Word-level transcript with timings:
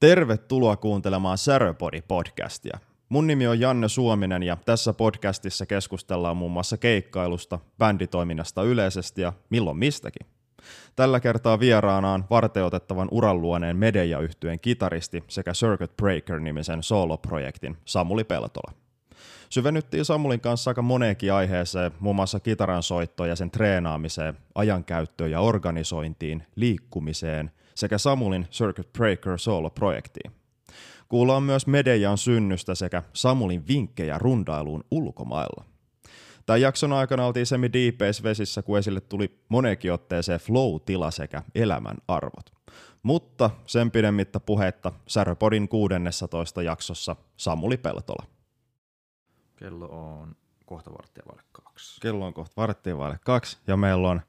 Tervetuloa 0.00 0.76
kuuntelemaan 0.76 1.38
Säröpodi-podcastia. 1.38 2.78
Mun 3.08 3.26
nimi 3.26 3.46
on 3.46 3.60
Janne 3.60 3.88
Suominen 3.88 4.42
ja 4.42 4.56
tässä 4.64 4.92
podcastissa 4.92 5.66
keskustellaan 5.66 6.36
muun 6.36 6.52
muassa 6.52 6.76
keikkailusta, 6.76 7.58
bänditoiminnasta 7.78 8.62
yleisesti 8.62 9.22
ja 9.22 9.32
milloin 9.50 9.76
mistäkin. 9.76 10.26
Tällä 10.96 11.20
kertaa 11.20 11.60
vieraanaan 11.60 12.24
varteutettavan 12.30 13.08
uranluoneen 13.10 13.76
medeja 13.76 14.18
kitaristi 14.62 15.24
sekä 15.28 15.52
Circuit 15.52 15.96
Breaker-nimisen 15.96 16.82
soloprojektin 16.82 17.76
Samuli 17.84 18.24
Peltola. 18.24 18.72
Syvennyttiin 19.50 20.04
Samulin 20.04 20.40
kanssa 20.40 20.70
aika 20.70 20.82
moneenkin 20.82 21.32
aiheeseen, 21.32 21.92
muun 22.00 22.16
muassa 22.16 22.40
kitaran 22.40 22.82
soittoon 22.82 23.28
ja 23.28 23.36
sen 23.36 23.50
treenaamiseen, 23.50 24.34
ajankäyttöön 24.54 25.30
ja 25.30 25.40
organisointiin, 25.40 26.42
liikkumiseen 26.56 27.50
sekä 27.80 27.98
Samulin 27.98 28.46
Circuit 28.50 28.92
Breaker 28.92 29.38
solo-projektiin. 29.38 30.32
Kuullaan 31.08 31.42
myös 31.42 31.66
Medejan 31.66 32.18
synnystä 32.18 32.74
sekä 32.74 33.02
Samulin 33.12 33.68
vinkkejä 33.68 34.18
rundailuun 34.18 34.84
ulkomailla. 34.90 35.64
Tämän 36.46 36.60
jakson 36.60 36.92
aikana 36.92 37.26
oltiin 37.26 37.46
semi 37.46 37.70
vesissä, 38.22 38.62
kun 38.62 38.78
esille 38.78 39.00
tuli 39.00 39.38
moneenkin 39.48 39.92
otteeseen 39.92 40.40
flow-tila 40.40 41.10
sekä 41.10 41.42
elämän 41.54 41.96
arvot. 42.08 42.52
Mutta 43.02 43.50
sen 43.66 43.90
pidemmittä 43.90 44.40
puhetta 44.40 44.92
Säröpodin 45.06 45.68
16 45.68 46.62
jaksossa 46.62 47.16
Samuli 47.36 47.76
Peltola. 47.76 48.26
Kello 49.56 49.86
on 49.86 50.36
kohta 50.66 50.92
varttia 50.92 51.22
vaille 51.28 51.42
kaksi. 51.52 52.00
Kello 52.00 52.26
on 52.26 52.34
kohta 52.34 52.54
varttia 52.56 52.98
vaille 52.98 53.18
kaksi 53.24 53.58
ja 53.66 53.76
meillä 53.76 54.08
on 54.08 54.20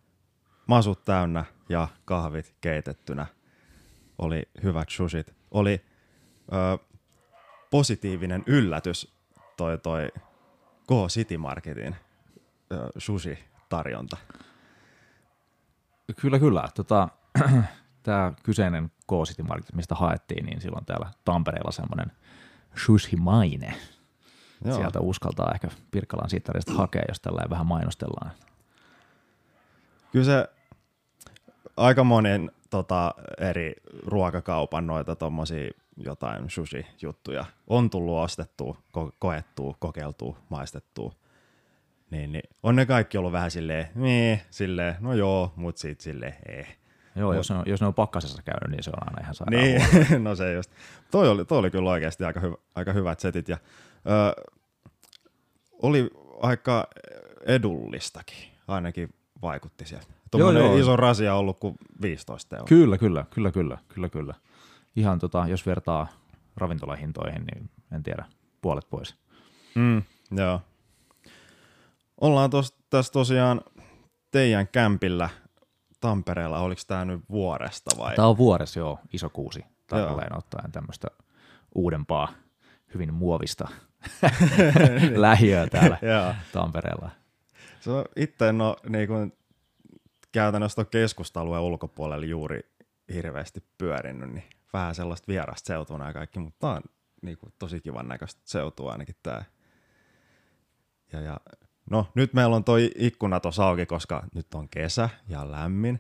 masut 0.68 1.06
täynnä 1.06 1.46
ja 1.70 1.88
kahvit 2.06 2.56
keitettynä. 2.62 3.26
Oli 4.22 4.44
hyvät 4.64 4.90
sushit. 4.90 5.36
Oli 5.52 5.86
ö, 6.54 6.78
positiivinen 7.72 8.44
yllätys 8.46 9.14
toi 9.58 9.78
toi 9.78 10.12
Go 10.88 11.08
City 11.08 11.38
Marketin 11.38 11.96
ö, 12.72 12.90
sushi-tarjonta. 12.98 14.18
Kyllä, 16.22 16.40
kyllä. 16.40 16.64
Tota, 16.76 17.10
Tämä 18.04 18.34
kyseinen 18.44 18.92
Go 19.08 19.24
City 19.26 19.44
Market, 19.44 19.76
mistä 19.76 19.96
haettiin, 19.96 20.46
niin 20.46 20.62
silloin 20.62 20.86
täällä 20.86 21.12
Tampereella 21.26 21.72
semmoinen 21.72 22.12
sushi-maine– 22.76 23.74
Joo. 24.66 24.76
Sieltä 24.76 25.00
uskaltaa 25.00 25.52
ehkä 25.54 25.68
Pirkkalan 25.92 26.30
sittarista 26.30 26.74
hakea, 26.74 27.04
jos 27.08 27.20
tällä 27.20 27.50
vähän 27.50 27.68
mainostellaan. 27.68 28.32
Kyllä 30.12 30.26
se 30.26 30.50
aika 31.82 32.04
monen 32.04 32.52
tota, 32.70 33.14
eri 33.38 33.74
ruokakaupan 34.06 34.88
noita 34.88 35.16
tommosia 35.16 35.72
jotain 35.98 36.50
sushi-juttuja 36.50 37.46
on 37.68 37.90
tullut 37.90 38.20
ostettua, 38.20 38.78
ko- 38.98 39.12
koettua, 39.20 39.76
kokeiltua, 39.80 40.38
maistettua. 40.50 41.14
Niin, 42.12 42.32
niin, 42.32 42.50
on 42.64 42.76
ne 42.76 42.86
kaikki 42.86 43.18
ollut 43.18 43.32
vähän 43.32 43.52
silleen, 43.52 43.88
niin, 43.96 44.42
silleen, 44.50 44.96
no 45.00 45.14
joo, 45.14 45.54
mut 45.56 45.78
sit 45.78 46.02
silleen, 46.02 46.36
eh. 46.48 46.78
Joo, 47.16 47.30
Mut, 47.30 47.36
jos, 47.36 47.50
ne 47.50 47.56
on, 47.56 47.64
jos 47.66 47.82
ne 47.82 47.88
on 47.88 47.94
pakkasessa 47.94 48.42
käynyt, 48.42 48.72
niin 48.72 48.84
se 48.84 48.90
on 48.90 49.08
aina 49.08 49.22
ihan 49.22 49.36
sairaan 49.36 49.64
Niin, 49.64 50.24
no 50.24 50.36
se 50.36 50.54
just. 50.54 50.72
Toi 51.12 51.30
oli, 51.30 51.46
toi 51.46 51.58
oli 51.58 51.72
kyllä 51.72 51.90
oikeasti 51.90 52.24
aika, 52.24 52.40
hyvä, 52.40 52.56
aika 52.76 52.94
hyvät 52.94 53.20
setit. 53.20 53.50
Ja, 53.50 53.58
ö, 54.08 54.44
oli 55.82 56.10
aika 56.42 56.88
edullistakin, 57.46 58.48
ainakin 58.68 59.14
vaikutti 59.42 59.86
sieltä. 59.86 60.21
Tuommoinen 60.32 60.64
joo, 60.64 60.72
joo. 60.72 60.80
iso 60.80 60.96
rasia 60.96 61.36
ollut 61.36 61.60
kuin 61.60 61.76
15 62.02 62.56
euroa. 62.56 62.68
Kyllä, 62.68 62.98
kyllä, 62.98 63.26
kyllä, 63.30 63.52
kyllä, 63.52 63.78
kyllä, 63.88 64.10
kyllä. 64.10 64.34
Ihan 64.96 65.20
tota, 65.20 65.46
jos 65.48 65.66
vertaa 65.66 66.08
ravintolahintoihin, 66.58 67.46
niin 67.46 67.70
en 67.92 68.04
tiedä, 68.04 68.26
puolet 68.62 68.90
pois. 68.90 69.16
Mm, 69.76 70.04
joo. 70.32 70.62
Ollaan 72.22 72.50
tos, 72.50 72.78
tässä 72.90 73.12
tosiaan 73.12 73.62
teidän 74.32 74.68
kämpillä 74.68 75.30
Tampereella, 76.00 76.60
oliko 76.60 76.82
tämä 76.88 77.06
nyt 77.06 77.22
vuoresta 77.30 77.92
vai? 77.98 78.16
Tämä 78.16 78.28
on 78.28 78.38
vuoressa, 78.38 78.80
joo, 78.80 79.00
iso 79.14 79.30
kuusi, 79.30 79.66
tarkalleen 79.88 80.38
ottaen 80.38 80.72
tämmöistä 80.72 81.08
uudempaa, 81.76 82.34
hyvin 82.94 83.14
muovista 83.14 83.68
lähiöä 85.16 85.68
täällä 85.68 86.36
Tampereella. 86.52 87.10
Se 87.80 87.92
on 87.92 88.06
itse 88.16 88.50
en 88.50 88.62
ole 88.62 88.76
niin 88.90 89.08
kuin, 89.08 89.34
käytännössä 90.32 90.86
keskustalueen 90.86 91.64
ulkopuolella 91.64 92.26
juuri 92.26 92.60
hirveästi 93.14 93.64
pyörinyt, 93.78 94.34
niin 94.34 94.44
vähän 94.74 94.96
sellaista 94.96 95.28
vierasta 95.28 95.68
seutua 95.68 96.08
ja 96.08 96.14
kaikki, 96.14 96.40
mutta 96.40 96.60
tämä 96.60 96.74
on 96.74 96.82
niin 97.22 97.38
kuin, 97.38 97.54
tosi 97.60 97.82
kivan 97.82 98.08
näköistä 98.08 98.42
seutua 98.46 98.92
ainakin 98.92 99.16
tämä. 99.24 99.44
Ja, 101.14 101.22
ja, 101.22 101.38
no 101.90 102.08
nyt 102.16 102.34
meillä 102.34 102.56
on 102.56 102.64
toi 102.64 102.92
ikkuna 102.96 103.40
tuossa 103.40 103.68
auki, 103.68 103.86
koska 103.86 104.24
nyt 104.36 104.54
on 104.54 104.70
kesä 104.70 105.10
ja 105.28 105.52
lämmin 105.52 106.00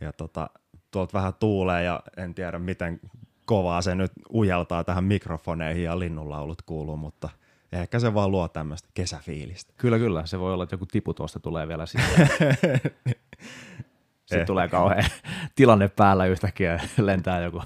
ja 0.00 0.12
tota, 0.12 0.50
tuolta 0.90 1.18
vähän 1.18 1.34
tuulee 1.34 1.82
ja 1.82 2.02
en 2.16 2.34
tiedä 2.34 2.58
miten 2.58 3.00
kovaa 3.44 3.82
se 3.82 3.94
nyt 3.94 4.12
ujeltaa 4.34 4.84
tähän 4.84 5.04
mikrofoneihin 5.04 5.84
ja 5.84 5.98
linnunlaulut 5.98 6.62
kuuluu, 6.62 6.96
mutta 6.96 7.28
ehkä 7.72 7.98
se 7.98 8.14
vaan 8.14 8.30
luo 8.30 8.48
tämmöistä 8.48 8.88
kesäfiilistä. 8.94 9.72
Kyllä, 9.76 9.98
kyllä. 9.98 10.26
Se 10.26 10.38
voi 10.38 10.54
olla, 10.54 10.64
että 10.64 10.74
joku 10.74 10.86
tipu 10.86 11.14
tuosta 11.14 11.40
tulee 11.40 11.68
vielä 11.68 11.86
sisään. 11.86 12.28
Sitten 14.26 14.46
tulee 14.46 14.68
kauhean 14.68 15.04
tilanne 15.54 15.88
päällä 15.88 16.26
yhtäkkiä, 16.26 16.80
lentää 16.98 17.40
joku 17.40 17.62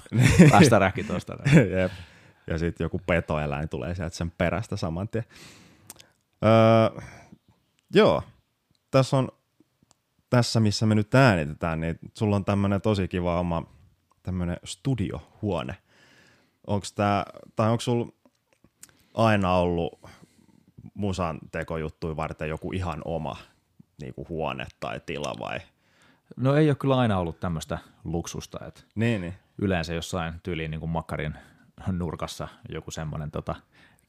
päästäräkki 0.51 1.03
tuosta. 1.03 1.33
Jep. 1.79 1.91
Ja 2.47 2.57
sitten 2.57 2.85
joku 2.85 3.01
petoeläin 3.05 3.69
tulee 3.69 3.95
sieltä 3.95 4.15
sen 4.15 4.31
perästä 4.31 4.77
saman 4.77 5.07
tien. 5.07 5.25
Öö, 6.45 7.01
joo, 7.93 8.23
tässä 8.91 9.17
on 9.17 9.29
tässä, 10.29 10.59
missä 10.59 10.85
me 10.85 10.95
nyt 10.95 11.15
äänitetään, 11.15 11.79
niin 11.79 11.99
sulla 12.13 12.35
on 12.35 12.45
tämmöinen 12.45 12.81
tosi 12.81 13.07
kiva 13.07 13.39
oma 13.39 13.63
tämmöinen 14.23 14.57
studiohuone. 14.65 15.77
Onko 16.67 16.85
tämä, 16.95 17.25
tai 17.55 17.69
onko 17.69 17.81
sulla 17.81 18.07
aina 19.13 19.55
ollut 19.55 19.99
musan 20.93 21.39
tekojuttuja 21.51 22.15
varten 22.15 22.49
joku 22.49 22.71
ihan 22.71 23.01
oma 23.05 23.37
niin 24.01 24.13
kuin 24.13 24.29
huone 24.29 24.65
tai 24.79 25.01
tila 25.05 25.33
vai? 25.39 25.59
No 26.37 26.55
ei 26.55 26.69
ole 26.69 26.75
kyllä 26.75 26.97
aina 26.97 27.17
ollut 27.17 27.39
tämmöistä 27.39 27.77
luksusta, 28.03 28.65
että 28.67 28.81
niin, 28.95 29.21
niin. 29.21 29.33
yleensä 29.57 29.93
jossain 29.93 30.33
tyyliin 30.43 30.71
niin 30.71 30.79
kuin 30.79 30.89
makkarin 30.89 31.33
nurkassa 31.91 32.47
joku 32.69 32.91
semmoinen 32.91 33.31
tota, 33.31 33.55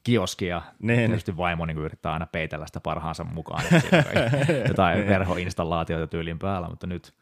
kioski 0.03 0.45
ja 0.45 0.61
niin, 0.79 0.97
niin. 0.97 1.09
tietysti 1.09 1.37
vaimo 1.37 1.65
niin 1.65 1.77
yrittää 1.77 2.13
aina 2.13 2.25
peitellä 2.25 2.67
sitä 2.67 2.79
parhaansa 2.79 3.23
mukaan, 3.23 3.63
jotain 4.67 5.07
verhoinstallaatioita 5.07 6.07
tyylin 6.07 6.39
päällä, 6.39 6.69
mutta 6.69 6.87
nyt 6.87 7.13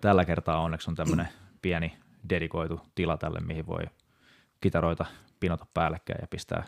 tällä 0.00 0.24
kertaa 0.24 0.60
onneksi 0.60 0.90
on 0.90 0.94
tämmöinen 0.94 1.28
pieni 1.62 1.96
dedikoitu 2.28 2.80
tila 2.94 3.16
tälle, 3.16 3.40
mihin 3.40 3.66
voi 3.66 3.82
kitaroita 4.60 5.06
pinota 5.40 5.66
päällekkäin 5.74 6.18
ja 6.20 6.26
pistää 6.26 6.64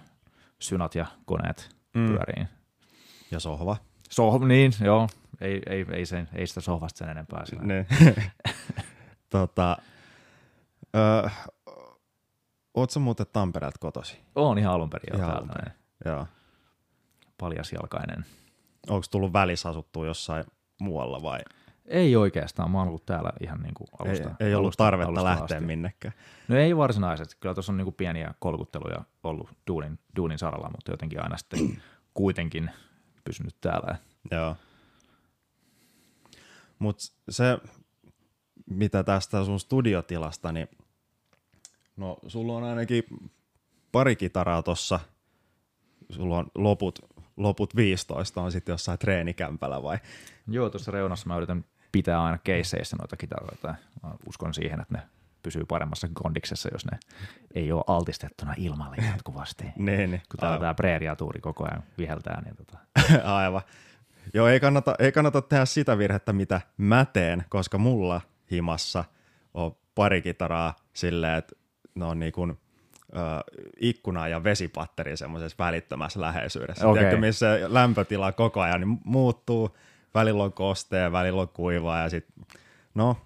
synat 0.59 0.94
ja 0.94 1.06
koneet 1.25 1.76
mm. 1.94 2.06
pyöriin. 2.06 2.49
Ja 3.31 3.41
sohva. 3.41 3.76
Sohva, 4.10 4.47
niin, 4.47 4.72
joo. 4.84 5.09
Ei, 5.41 5.62
ei, 5.66 5.87
ei, 5.93 6.06
sen, 6.06 6.28
ei 6.34 6.47
sitä 6.47 6.60
sohvasta 6.60 6.99
sen 6.99 7.09
enempää. 7.09 7.44
Ne. 7.60 7.87
tota, 9.31 9.76
ö, 10.97 11.31
Oletko 12.75 13.00
muuten 13.00 13.26
Tampereelta 13.32 13.78
kotosi? 13.81 14.19
Oon 14.35 14.58
ihan 14.58 14.75
alun 14.75 14.90
perin 14.90 15.17
ihan 15.17 15.31
täältä. 15.31 15.52
Perin. 15.52 15.73
Joo. 16.05 16.26
Paljasjalkainen. 17.38 18.25
Onko 18.88 19.06
tullut 19.11 19.32
välissä 19.32 19.69
asuttua 19.69 20.06
jossain 20.06 20.44
muualla 20.81 21.23
vai? 21.23 21.38
Ei 21.87 22.17
oikeastaan, 22.17 22.70
mä 22.70 22.79
oon 22.79 22.88
ollut 22.88 23.06
täällä 23.06 23.32
ihan 23.40 23.62
niin 23.62 23.75
kuin 23.75 23.88
alusta. 23.99 24.29
Ei, 24.40 24.46
ei 24.46 24.55
ollut 24.55 24.67
alusta, 24.67 24.85
tarvetta 24.85 25.08
alusta 25.08 25.25
lähteä 25.25 25.56
asti. 25.56 25.67
minnekään. 25.67 26.14
No 26.49 26.56
ei 26.56 26.76
varsinaisesti, 26.76 27.37
kyllä 27.40 27.55
tuossa 27.55 27.73
on 27.73 27.76
niin 27.76 27.85
kuin 27.85 27.94
pieniä 27.94 28.35
kolkutteluja 28.38 29.02
ollut 29.23 29.50
duunin, 29.67 29.99
duunin 30.17 30.38
saralla, 30.38 30.70
mutta 30.70 30.90
jotenkin 30.90 31.23
aina 31.23 31.37
sitten 31.37 31.82
kuitenkin 32.14 32.70
pysynyt 33.25 33.56
täällä. 33.61 33.96
Joo. 34.31 34.56
Mutta 36.78 37.04
se, 37.28 37.58
mitä 38.70 39.04
tästä 39.04 39.44
sun 39.44 39.60
studiotilasta, 39.60 40.52
niin 40.52 40.69
no 41.96 42.16
sulla 42.26 42.52
on 42.52 42.64
ainakin 42.64 43.04
pari 43.92 44.16
kitaraa 44.16 44.62
tossa, 44.62 45.00
sulla 46.10 46.38
on 46.38 46.46
loput, 46.54 46.98
loput 47.36 47.76
15 47.76 48.42
on 48.42 48.52
sitten 48.52 48.72
jossain 48.72 48.98
treenikämpällä 48.98 49.82
vai? 49.82 49.98
Joo, 50.48 50.70
tuossa 50.70 50.90
reunassa 50.90 51.28
mä 51.28 51.36
yritän 51.36 51.64
pitää 51.92 52.25
aina 52.25 52.38
keisseissä 52.38 52.96
noita 52.96 53.16
kitaroita. 53.16 53.75
Mä 54.02 54.14
uskon 54.28 54.54
siihen, 54.54 54.80
että 54.80 54.94
ne 54.94 55.02
pysyy 55.42 55.64
paremmassa 55.64 56.08
kondiksessa, 56.12 56.69
jos 56.72 56.84
ne 56.84 56.98
ei 57.54 57.72
ole 57.72 57.84
altistettuna 57.86 58.54
ilmalle 58.56 58.96
jatkuvasti. 58.96 59.64
niin, 59.76 60.10
niin. 60.10 60.22
Kun 60.30 60.40
täällä 60.40 60.58
tämä 60.58 60.75
preeriatuuri 60.75 61.40
koko 61.40 61.64
ajan 61.64 61.82
viheltää. 61.98 62.42
Niin 62.44 62.56
tota. 62.56 62.78
Aivan. 63.36 63.62
Joo, 64.34 64.48
ei 64.48 64.60
kannata, 64.60 64.94
ei 64.98 65.12
kannata 65.12 65.42
tehdä 65.42 65.64
sitä 65.64 65.98
virhettä, 65.98 66.32
mitä 66.32 66.60
mä 66.76 67.04
teen, 67.04 67.44
koska 67.48 67.78
mulla 67.78 68.20
himassa 68.50 69.04
on 69.54 69.76
pari 69.94 70.22
kitaraa 70.22 70.76
silleen, 70.92 71.38
että 71.38 71.56
ne 71.94 72.04
on 72.04 72.19
niin 72.19 72.32
kuin 72.32 72.50
ö, 72.50 73.16
ikkuna 73.80 74.28
ja 74.28 74.44
vesipatteri 74.44 75.16
semmoisessa 75.16 75.64
välittömässä 75.64 76.20
läheisyydessä. 76.20 76.88
Okay. 76.88 76.98
Tiedätkö, 76.98 77.20
missä 77.20 77.46
lämpötila 77.66 78.32
koko 78.32 78.60
ajan 78.60 78.80
niin 78.80 78.98
muuttuu, 79.04 79.76
välillä 80.14 80.44
on 80.44 80.52
kostea, 80.52 81.12
välillä 81.12 81.42
on 81.42 81.48
kuivaa 81.48 82.02
ja 82.02 82.08
sitten, 82.08 82.44
no, 82.94 83.16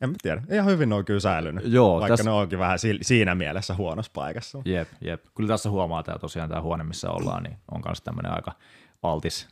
en 0.00 0.10
mä 0.10 0.16
tiedä. 0.22 0.42
Ihan 0.50 0.66
hyvin 0.66 0.88
ne 0.88 0.94
on 0.94 1.04
kyllä 1.04 1.20
säilynyt, 1.20 1.64
Joo, 1.66 2.00
vaikka 2.00 2.16
tässä... 2.16 2.30
ne 2.30 2.36
onkin 2.36 2.58
vähän 2.58 2.78
si- 2.78 2.98
siinä 3.02 3.34
mielessä 3.34 3.74
huonossa 3.74 4.12
paikassa. 4.14 4.62
Jep, 4.64 4.88
jep. 5.00 5.24
Kyllä 5.34 5.48
tässä 5.48 5.70
huomaa 5.70 6.02
tämä 6.02 6.18
tosiaan 6.18 6.48
tämä 6.48 6.60
huone, 6.62 6.84
missä 6.84 7.10
ollaan, 7.10 7.42
niin 7.42 7.56
on 7.70 7.82
myös 7.86 8.00
tämmöinen 8.00 8.32
aika 8.32 8.52
altis 9.02 9.48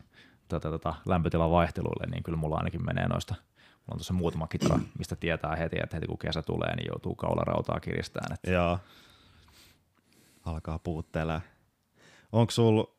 tota, 0.49 0.71
tota, 0.71 0.95
lämpötilan 1.07 1.51
vaihteluille, 1.51 2.07
niin 2.07 2.23
kyllä 2.23 2.39
mulla 2.39 2.57
ainakin 2.57 2.85
menee 2.85 3.09
noista 3.09 3.35
Mulla 3.85 3.95
on 3.95 3.99
tuossa 3.99 4.15
muutama 4.15 4.47
kitara, 4.47 4.79
mistä 4.99 5.17
tietää 5.17 5.57
heti, 5.57 5.77
että 5.83 5.97
heti 5.97 6.07
kun 6.07 6.19
kesä 6.19 6.43
tulee, 6.43 6.77
niin 6.77 6.87
joutuu 6.89 7.15
kaularautaa 7.15 7.81
kiristään. 7.81 8.33
Että... 8.33 8.51
Joo. 8.51 8.79
Alkaa 10.45 10.79
puuttelee. 10.79 11.41
Onko 12.33 12.51
sulla 12.51 12.95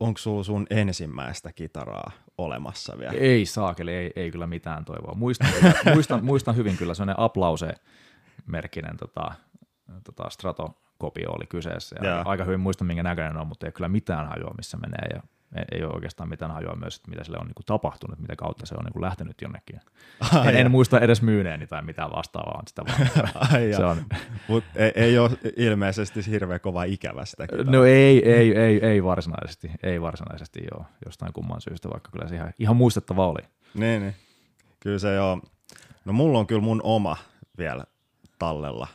onko 0.00 0.18
sulla 0.18 0.42
sun 0.42 0.66
ensimmäistä 0.70 1.52
kitaraa 1.52 2.10
olemassa 2.38 2.98
vielä? 2.98 3.12
Ei 3.12 3.46
saakeli, 3.46 3.94
ei, 3.94 4.12
ei 4.16 4.30
kyllä 4.30 4.46
mitään 4.46 4.84
toivoa. 4.84 5.14
Muistan, 5.14 5.48
muistan, 5.94 6.24
muistan 6.24 6.56
hyvin 6.56 6.76
kyllä, 6.76 6.94
sellainen 6.94 7.18
aplause-merkkinen 7.18 8.96
tota, 8.96 9.32
tota 10.04 10.30
Strato-kopio 11.00 11.30
oli 11.30 11.46
kyseessä. 11.46 11.96
Ja 12.02 12.22
aika 12.24 12.44
hyvin 12.44 12.60
muistan, 12.60 12.86
minkä 12.86 13.02
näköinen 13.02 13.36
on, 13.36 13.46
mutta 13.46 13.66
ei 13.66 13.72
kyllä 13.72 13.88
mitään 13.88 14.28
hajua, 14.28 14.54
missä 14.56 14.76
menee. 14.76 15.08
Ja 15.14 15.22
ei 15.72 15.84
ole 15.84 15.94
oikeastaan 15.94 16.28
mitään 16.28 16.50
hajua 16.50 16.76
myös, 16.76 16.96
että 16.96 17.10
mitä 17.10 17.24
sille 17.24 17.38
on 17.40 17.46
niin 17.46 17.66
tapahtunut, 17.66 18.18
mitä 18.18 18.36
kautta 18.36 18.66
se 18.66 18.74
on 18.74 18.84
niin 18.84 19.02
lähtenyt 19.02 19.42
jonnekin. 19.42 19.80
Ai 20.32 20.48
en, 20.48 20.56
en, 20.56 20.70
muista 20.70 21.00
edes 21.00 21.22
myyneeni 21.22 21.66
tai 21.66 21.82
mitään 21.82 22.10
vastaavaa, 22.10 22.62
sitä 22.68 22.82
vaan. 22.86 23.30
Ai 23.52 23.72
se 23.76 23.84
on. 23.84 23.96
Mut 24.48 24.64
ei, 24.76 24.92
ei 24.94 25.18
ole 25.18 25.30
ilmeisesti 25.56 26.26
hirveän 26.26 26.60
kova 26.60 26.84
ikävä 26.84 27.24
sitä. 27.24 27.46
No 27.64 27.84
ei, 27.84 28.32
ei, 28.32 28.56
ei, 28.56 28.86
ei 28.86 29.04
varsinaisesti, 29.04 29.70
ei 29.82 30.00
varsinaisesti 30.00 30.60
joo, 30.72 30.84
jostain 31.06 31.32
kumman 31.32 31.60
syystä, 31.60 31.90
vaikka 31.90 32.10
kyllä 32.10 32.28
se 32.28 32.34
ihan, 32.34 32.52
ihan 32.58 32.76
muistettava 32.76 33.26
oli. 33.26 33.42
Niin, 33.74 34.02
niin. 34.02 34.14
Kyllä 34.80 34.98
se 34.98 35.14
joo. 35.14 35.40
No 36.04 36.12
mulla 36.12 36.38
on 36.38 36.46
kyllä 36.46 36.62
mun 36.62 36.80
oma 36.84 37.16
vielä 37.58 37.84
tallella, 38.38 38.88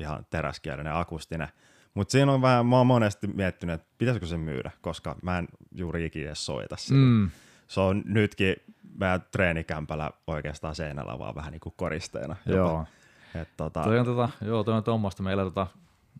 ihan 0.00 0.26
teräskielinen 0.30 0.94
akustinen– 0.94 1.48
mutta 1.94 2.12
siinä 2.12 2.32
on 2.32 2.42
vähän, 2.42 2.66
mä 2.66 2.76
oon 2.76 2.86
monesti 2.86 3.26
miettinyt, 3.26 3.74
että 3.74 3.86
pitäisikö 3.98 4.26
se 4.26 4.36
myydä, 4.36 4.70
koska 4.80 5.16
mä 5.22 5.38
en 5.38 5.48
juuri 5.74 6.04
ikinä 6.04 6.26
edes 6.26 6.46
soita 6.46 6.76
Mm. 6.90 7.30
Se 7.68 7.80
on 7.80 8.02
nytkin 8.06 8.56
meidän 8.98 9.24
treenikämpällä 9.30 10.10
oikeastaan 10.26 10.74
seinällä 10.74 11.18
vaan 11.18 11.34
vähän 11.34 11.52
niin 11.52 11.60
kuin 11.60 11.74
koristeena. 11.76 12.36
Jopa. 12.46 12.56
Joo. 12.56 12.86
Et, 13.34 13.48
tota... 13.56 13.82
Toi 13.82 13.98
on, 13.98 14.06
tota, 14.06 14.28
joo, 14.40 14.64
toi 14.64 14.74
on 14.74 14.84
tuommoista. 14.84 15.22
Meillä, 15.22 15.44
tota, 15.44 15.66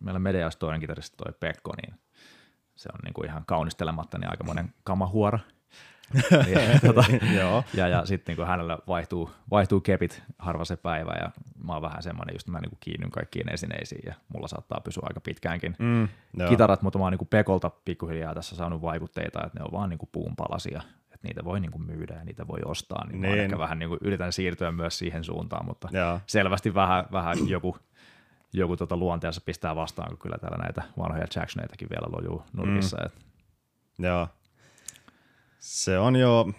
meillä 0.01 0.19
mediassa 0.19 0.59
toinen 0.59 0.81
kitaristi 0.81 1.17
toi 1.17 1.33
Pekko, 1.39 1.73
niin 1.81 1.99
se 2.75 2.89
on 2.93 2.99
niin 3.03 3.13
kuin 3.13 3.27
ihan 3.27 3.45
kaunistelematta 3.45 4.17
niin 4.17 4.29
aikamoinen 4.29 4.73
kamahuora 4.83 5.39
ja, 6.31 6.79
tota, 6.93 7.03
Joo. 7.35 7.63
ja, 7.73 7.87
ja 7.87 8.05
sitten 8.05 8.33
niin 8.33 8.37
kun 8.37 8.47
hänellä 8.47 8.77
vaihtuu, 8.87 9.31
vaihtuu 9.51 9.81
kepit 9.81 10.23
harva 10.39 10.65
se 10.65 10.75
päivä 10.75 11.13
ja 11.19 11.31
mä 11.63 11.73
oon 11.73 11.81
vähän 11.81 12.03
semmoinen, 12.03 12.35
just 12.35 12.47
mä 12.47 12.59
niin 12.59 12.77
kiinnyn 12.79 13.11
kaikkiin 13.11 13.53
esineisiin 13.53 14.01
ja 14.05 14.13
mulla 14.33 14.47
saattaa 14.47 14.81
pysyä 14.83 15.03
aika 15.07 15.21
pitkäänkin 15.21 15.75
mm, 15.79 16.07
kitarat, 16.49 16.81
mutta 16.81 16.99
mä 16.99 17.05
oon 17.05 17.13
niin 17.13 17.27
Pekolta 17.27 17.71
pikkuhiljaa 17.85 18.35
tässä 18.35 18.55
saanut 18.55 18.81
vaikutteita, 18.81 19.43
että 19.45 19.59
ne 19.59 19.65
on 19.65 19.71
vaan 19.71 19.89
niin 19.89 19.99
puun 20.11 20.35
palasia, 20.35 20.81
että 21.03 21.27
niitä 21.27 21.45
voi 21.45 21.59
niin 21.59 21.85
myydä 21.85 22.13
ja 22.13 22.23
niitä 22.23 22.47
voi 22.47 22.59
ostaa, 22.65 23.07
niin, 23.07 23.21
niin. 23.21 23.35
mä 23.35 23.41
ehkä 23.41 23.57
vähän 23.57 23.79
niin 23.79 23.97
yritän 24.01 24.33
siirtyä 24.33 24.71
myös 24.71 24.97
siihen 24.97 25.23
suuntaan, 25.23 25.65
mutta 25.65 25.89
Joo. 25.91 26.19
selvästi 26.27 26.73
vähän, 26.73 27.05
vähän 27.11 27.49
joku 27.49 27.77
joku 28.53 28.77
tota 28.77 28.97
luonteessa 28.97 29.41
pistää 29.45 29.75
vastaan, 29.75 30.09
kun 30.09 30.17
kyllä 30.17 30.37
täällä 30.37 30.57
näitä 30.57 30.83
vanhoja 30.97 31.27
Jacksoneitakin 31.35 31.89
vielä 31.89 32.07
lojuu 32.11 32.43
nurkissa. 32.53 32.97
Mm. 32.97 34.05
Joo, 34.05 34.27
se 35.65 35.99
on 35.99 36.15
jo, 36.15 36.49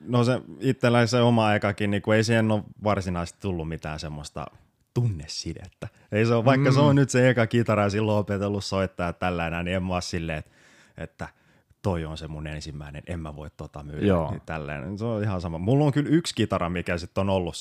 no 0.00 0.24
se 0.24 0.42
itsellä 0.60 1.06
se 1.06 1.20
oma 1.20 1.46
aikakin, 1.46 1.90
niin 1.90 2.02
ei 2.16 2.24
siihen 2.24 2.50
ole 2.50 2.62
varsinaisesti 2.84 3.40
tullut 3.40 3.68
mitään 3.68 3.98
semmoista 3.98 4.46
tunnesidettä. 4.94 5.88
Ei 6.12 6.26
se 6.26 6.34
ole, 6.34 6.44
vaikka 6.44 6.70
mm. 6.70 6.74
se 6.74 6.80
on 6.80 6.96
nyt 6.96 7.10
se 7.10 7.30
eka 7.30 7.46
kitara 7.46 7.82
ja 7.82 7.90
silloin 7.90 8.18
opetellut 8.18 8.64
soittaa 8.64 9.12
tällainen, 9.12 9.64
niin 9.64 9.76
en 9.76 9.82
mä 9.82 10.00
silleen, 10.00 10.38
että, 10.38 10.50
että 10.98 11.28
toi 11.82 12.04
on 12.04 12.18
se 12.18 12.28
mun 12.28 12.46
ensimmäinen, 12.46 13.02
en 13.06 13.20
mä 13.20 13.36
voi 13.36 13.50
tota 13.56 13.82
myydä. 13.82 14.06
Joo. 14.06 14.30
Niin 14.30 14.42
tällainen. 14.46 14.98
Se 14.98 15.04
on 15.04 15.22
ihan 15.22 15.40
sama. 15.40 15.58
Mulla 15.58 15.84
on 15.84 15.92
kyllä 15.92 16.10
yksi 16.10 16.34
kitara, 16.34 16.70
mikä 16.70 16.98
sitten 16.98 17.20
on 17.20 17.30
ollut 17.30 17.54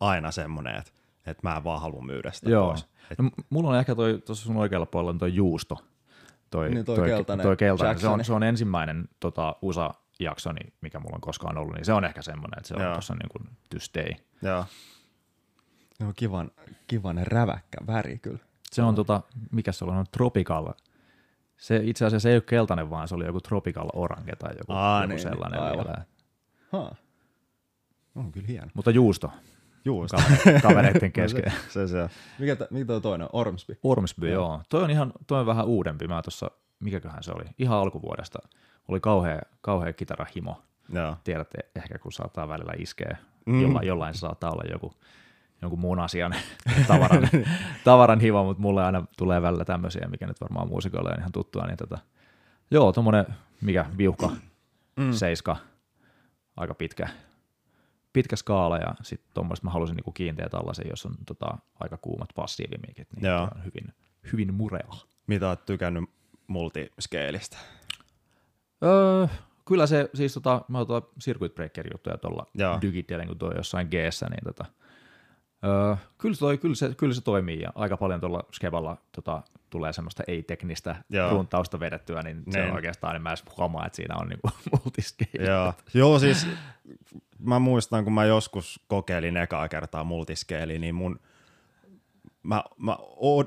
aina 0.00 0.30
semmoinen, 0.30 0.76
että, 0.76 0.90
että 1.26 1.48
mä 1.48 1.56
en 1.56 1.64
vaan 1.64 1.80
halua 1.80 2.02
myydä 2.02 2.32
sitä 2.32 2.50
Joo. 2.50 2.68
pois. 2.68 2.86
Et... 3.10 3.18
No, 3.18 3.30
mulla 3.50 3.70
on 3.70 3.78
ehkä 3.78 3.94
toi, 3.94 4.22
tuossa 4.26 4.44
sun 4.44 4.56
oikealla 4.56 4.86
puolella 4.86 5.10
on 5.10 5.18
toi 5.18 5.34
juusto, 5.34 5.78
toi, 6.54 6.70
niin 6.70 6.84
toi, 6.84 6.96
toi 6.96 7.08
keltainen. 7.08 7.44
Toi 7.44 7.56
keltainen. 7.56 7.98
Se, 7.98 8.08
on, 8.08 8.24
se 8.24 8.32
on 8.32 8.42
ensimmäinen 8.42 9.08
tota, 9.20 9.56
USA-jaksoni, 9.62 10.60
mikä 10.80 11.00
mulla 11.00 11.14
on 11.14 11.20
koskaan 11.20 11.58
ollut, 11.58 11.74
niin 11.74 11.84
se 11.84 11.92
on 11.92 12.04
ehkä 12.04 12.22
semmoinen, 12.22 12.58
että 12.58 12.68
se 12.68 12.74
on 12.74 12.92
tuossa 12.92 13.14
niin 13.14 13.28
kuin 13.28 13.48
to 13.70 13.80
stay. 13.80 14.10
Joo. 14.42 14.64
No, 16.00 16.12
kivan, 16.16 16.50
kivan 16.86 17.18
räväkkä 17.26 17.78
väri 17.86 18.18
kyllä. 18.18 18.38
Se 18.72 18.82
on, 18.82 18.94
tota, 18.94 19.20
mikä 19.52 19.72
se 19.72 19.84
on, 19.84 20.04
tropical. 20.10 20.72
Se 21.56 21.80
itse 21.84 22.04
asiassa 22.04 22.28
ei 22.28 22.36
ole 22.36 22.42
keltainen, 22.42 22.90
vaan 22.90 23.08
se 23.08 23.14
oli 23.14 23.24
joku 23.24 23.40
tropical 23.40 23.88
orange 23.92 24.36
tai 24.36 24.52
joku, 24.58 24.72
Aa, 24.72 25.02
joku 25.02 25.08
niin, 25.08 25.20
sellainen 25.20 25.60
aivan. 25.60 25.84
vielä. 25.84 26.04
Ha. 26.72 26.94
On 28.14 28.32
kyllä 28.32 28.46
hieno. 28.46 28.66
Mutta 28.74 28.90
juusto. 28.90 29.32
Juusto. 29.84 30.16
Kavereiden 30.62 31.12
kesken. 31.22 31.52
se, 31.52 31.68
se, 31.68 31.88
se. 31.88 32.10
Mikä, 32.38 32.56
t- 32.56 32.70
mikä 32.70 32.84
toi 32.84 33.00
toinen? 33.00 33.28
Ormsby? 33.32 33.78
Ormsby, 33.82 34.30
joo. 34.30 34.44
joo. 34.44 34.60
Toi 34.68 34.82
on 34.82 34.90
ihan, 34.90 35.12
toi 35.26 35.40
on 35.40 35.46
vähän 35.46 35.66
uudempi. 35.66 36.08
Mä 36.08 36.22
tuossa, 36.22 36.50
mikäköhän 36.80 37.22
se 37.22 37.32
oli, 37.32 37.44
ihan 37.58 37.78
alkuvuodesta. 37.78 38.38
Oli 38.88 39.00
kauhea, 39.00 39.40
kauhea 39.60 39.92
kitarahimo. 39.92 40.62
Joo. 40.92 41.16
Tiedätte 41.24 41.58
ehkä, 41.76 41.98
kun 41.98 42.12
saattaa 42.12 42.48
välillä 42.48 42.72
iskeä. 42.78 43.16
Mm. 43.46 43.62
Jollain, 43.62 43.86
jollain 43.86 44.14
se 44.14 44.18
saattaa 44.18 44.50
olla 44.50 44.62
joku, 44.72 44.92
jonkun 45.62 45.80
muun 45.80 46.00
asian 46.00 46.34
tavaran, 46.88 47.28
tavaran 47.84 48.20
himo, 48.20 48.44
mutta 48.44 48.62
mulle 48.62 48.84
aina 48.84 49.06
tulee 49.16 49.42
välillä 49.42 49.64
tämmöisiä, 49.64 50.08
mikä 50.10 50.26
nyt 50.26 50.40
varmaan 50.40 50.68
muusikoille 50.68 51.10
on 51.10 51.18
ihan 51.18 51.32
tuttua. 51.32 51.66
Niin 51.66 51.76
tota, 51.76 51.98
joo, 52.70 52.92
tuommoinen, 52.92 53.26
mikä 53.60 53.86
viuhka, 53.98 54.30
mm. 54.96 55.12
seiska, 55.12 55.56
aika 56.56 56.74
pitkä, 56.74 57.08
pitkä 58.14 58.36
skaala 58.36 58.78
ja 58.78 58.94
sitten 59.02 59.30
tuommoista 59.34 59.66
mä 59.66 59.70
halusin 59.70 59.96
niinku 59.96 60.12
kiinteä 60.12 60.48
tällaisen, 60.48 60.86
jos 60.90 61.06
on 61.06 61.14
tota, 61.26 61.58
aika 61.80 61.96
kuumat 61.96 62.28
passiivimikit, 62.34 63.08
niin 63.12 63.26
Joo. 63.26 63.42
on 63.42 63.64
hyvin, 63.64 63.94
hyvin 64.32 64.54
murea. 64.54 64.88
Mitä 65.26 65.48
oot 65.48 65.66
tykännyt 65.66 66.04
multiskeelistä? 66.46 67.56
Öö, 68.84 69.26
kyllä 69.64 69.86
se, 69.86 70.10
siis 70.14 70.34
tota, 70.34 70.64
mä 70.68 70.78
oon 70.78 70.86
tuolla 70.86 71.08
circuit 71.20 71.54
breaker 71.54 71.86
juttuja 71.92 72.18
tuolla 72.18 72.46
digitellen, 72.82 73.28
kun 73.28 73.38
tuo 73.38 73.52
jossain 73.52 73.88
g 73.90 73.92
niin 73.94 74.44
tota, 74.44 74.64
öö, 75.64 75.96
kyllä, 76.18 76.36
toi, 76.36 76.58
kyllä, 76.58 76.74
se, 76.74 76.94
kyllä 76.96 77.14
se 77.14 77.20
toimii 77.20 77.60
ja 77.60 77.72
aika 77.74 77.96
paljon 77.96 78.20
tuolla 78.20 78.44
Skevalla 78.52 78.96
tota, 79.12 79.42
tulee 79.70 79.92
semmoista 79.92 80.22
ei-teknistä 80.26 80.96
Joo. 81.10 81.30
runtausta 81.30 81.80
vedettyä, 81.80 82.22
niin 82.22 82.42
se 82.50 82.58
on 82.58 82.64
niin. 82.64 82.74
oikeastaan, 82.74 83.14
niin 83.14 83.22
mä 83.22 83.30
edes 83.30 83.44
huomaa, 83.56 83.86
että 83.86 83.96
siinä 83.96 84.16
on 84.16 84.28
niinku 84.28 84.50
multiskeeli. 84.72 85.48
Joo. 85.48 85.74
Joo, 85.94 86.18
siis 86.18 86.46
mä 87.38 87.58
muistan, 87.58 88.04
kun 88.04 88.12
mä 88.12 88.24
joskus 88.24 88.80
kokeilin 88.86 89.36
ekaa 89.36 89.68
kertaa 89.68 90.04
multiskeeli, 90.04 90.78
niin 90.78 90.94
mun 90.94 91.20
mä, 92.44 92.64
mä 92.78 92.96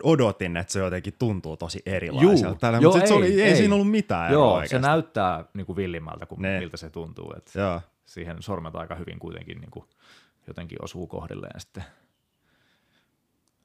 odotin, 0.03 0.57
että 0.57 0.73
se 0.73 0.79
jotenkin 0.79 1.13
tuntuu 1.19 1.57
tosi 1.57 1.81
erilaiselta. 1.85 2.59
Tällä, 2.59 2.79
joo, 2.81 2.91
mutta 2.91 3.03
ei, 3.03 3.07
se 3.07 3.13
oli, 3.13 3.25
ei, 3.25 3.41
ei 3.41 3.55
siinä 3.55 3.75
ollut 3.75 3.91
mitään 3.91 4.33
Joo, 4.33 4.53
oikeastaan. 4.53 4.81
se 4.83 4.87
näyttää 4.87 5.45
niin 5.53 5.65
kuin 5.65 5.75
villimmältä 5.75 6.25
kuin 6.25 6.41
ne. 6.41 6.59
miltä 6.59 6.77
se 6.77 6.89
tuntuu. 6.89 7.33
Että 7.37 7.59
joo. 7.59 7.81
Siihen 8.05 8.37
sormet 8.39 8.75
aika 8.75 8.95
hyvin 8.95 9.19
kuitenkin 9.19 9.57
niin 9.61 9.71
kuin 9.71 9.85
jotenkin 10.47 10.83
osuu 10.83 11.07
kohdilleen 11.07 11.59
sitten. 11.59 11.83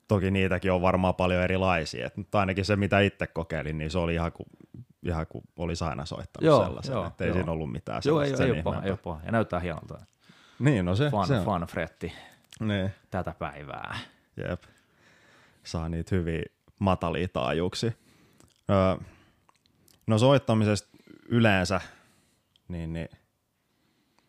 Toki 0.09 0.31
niitäkin 0.31 0.73
on 0.73 0.83
varmaan 0.83 1.15
paljon 1.15 1.43
erilaisia, 1.43 2.11
mutta 2.17 2.41
ainakin 2.41 2.65
se 2.65 2.77
mitä 2.77 3.01
itse 3.01 3.27
kokeilin, 3.27 3.79
niin 3.79 3.91
se 3.91 3.99
oli 3.99 4.15
ihan 4.15 4.33
kuin, 4.33 4.47
ihan 5.03 5.27
kuin 5.27 5.45
olisi 5.57 5.85
aina 5.85 6.07
soittanut 6.07 6.47
joo, 6.47 6.65
sellaisen, 6.65 6.93
joo, 6.93 7.07
että 7.07 7.25
ei 7.25 7.29
joo. 7.29 7.35
siinä 7.35 7.53
ollut 7.53 7.73
mitään 7.73 8.03
Joo, 8.05 8.21
ei, 8.21 8.33
ei, 8.41 8.51
ole 8.51 8.63
paha, 8.63 8.83
ei 8.83 8.91
ole 8.91 8.99
paha, 8.99 9.21
ja 9.25 9.33
näyttää 9.33 9.61
hienolta. 9.61 10.07
Niin, 10.59 10.85
no 10.85 10.97
se, 10.97 11.11
fun, 11.11 11.27
se 11.27 11.39
on. 11.39 11.45
Fun 11.45 11.67
fretti 11.71 12.13
niin. 12.61 12.91
tätä 13.11 13.35
päivää. 13.39 13.99
Jep. 14.37 14.63
Saa 15.65 15.89
niitä 15.89 16.17
hyviä 16.17 16.43
matalia 16.79 17.29
taajuuksia. 17.29 17.93
Öö, 18.71 19.07
no 20.07 20.19
soittamisesta 20.19 20.89
yleensä, 21.29 21.81
niin, 22.69 22.93
niin 22.93 23.09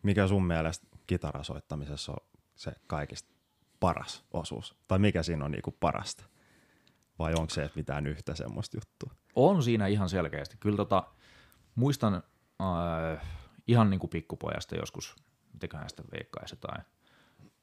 mikä 0.02 0.26
sun 0.26 0.46
mielestä 0.46 0.86
kitarasoittamisessa 1.06 2.12
on 2.12 2.26
se 2.54 2.72
kaikista 2.86 3.34
paras 3.80 4.24
osuus? 4.32 4.76
Tai 4.88 4.98
mikä 4.98 5.22
siinä 5.22 5.44
on 5.44 5.50
niinku 5.50 5.76
parasta? 5.80 6.24
Vai 7.18 7.34
onko 7.34 7.50
se 7.50 7.62
että 7.62 7.78
mitään 7.78 8.06
yhtä 8.06 8.34
semmoista 8.34 8.76
juttua? 8.76 9.23
On 9.36 9.62
siinä 9.62 9.86
ihan 9.86 10.08
selkeästi. 10.08 10.56
Kyllä 10.60 10.76
tota, 10.76 11.02
muistan 11.74 12.14
äh, 12.14 13.26
ihan 13.66 13.90
niin 13.90 14.00
kuin 14.00 14.10
pikkupojasta 14.10 14.76
joskus 14.76 15.16
mitäköhän 15.52 15.88
sitä 15.90 16.02
veikkaisi 16.12 16.54
jotain, 16.54 16.84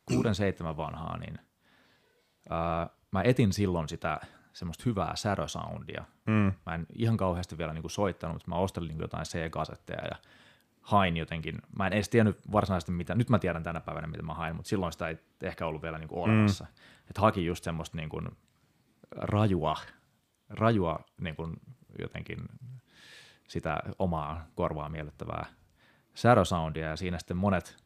kuuden 0.06 0.36
seitsemän 0.36 0.78
vanhaa, 0.78 1.18
niin 1.18 1.40
ää, 2.50 2.90
mä 3.12 3.22
etin 3.22 3.54
silloin 3.54 3.90
sitä 3.90 4.20
semmoista 4.54 4.84
hyvää 4.86 5.16
särösoundia. 5.16 6.04
Mm. 6.26 6.52
Mä 6.66 6.76
en 6.76 6.86
ihan 6.96 7.18
kauheasti 7.18 7.58
vielä 7.58 7.74
niin 7.74 7.82
kuin 7.82 7.92
soittanut, 7.92 8.36
mutta 8.36 8.50
mä 8.50 8.56
ostelin 8.56 8.88
niin 8.88 9.02
jotain 9.02 9.26
C-kasetteja 9.26 10.06
ja 10.06 10.16
hain 10.82 11.18
jotenkin, 11.18 11.58
mä 11.78 11.88
en 11.88 11.94
edes 11.94 12.10
tiennyt 12.10 12.40
varsinaisesti 12.52 12.92
mitä, 12.92 13.16
nyt 13.16 13.30
mä 13.30 13.40
tiedän 13.40 13.64
tänä 13.64 13.82
päivänä 13.82 14.08
mitä 14.08 14.24
mä 14.24 14.34
hain, 14.34 14.56
mutta 14.56 14.70
silloin 14.70 14.92
sitä 14.92 15.08
ei 15.08 15.18
ehkä 15.42 15.66
ollut 15.66 15.82
vielä 15.82 15.98
niin 15.98 16.08
kuin 16.08 16.24
olemassa. 16.24 16.64
Mm. 16.64 16.70
Että 17.10 17.22
haki 17.22 17.46
just 17.46 17.64
semmoista 17.64 17.98
niin 17.98 18.10
kuin 18.10 18.28
rajua, 19.12 19.78
rajua 20.54 21.00
niin 21.22 21.36
kuin 21.36 21.54
jotenkin 22.00 22.40
sitä 23.48 23.84
omaa 24.00 24.46
korvaa 24.56 24.90
miellyttävää 24.90 25.46
särösoundia 26.14 26.88
ja 26.90 26.96
siinä 26.96 27.20
sitten 27.20 27.38
monet, 27.38 27.78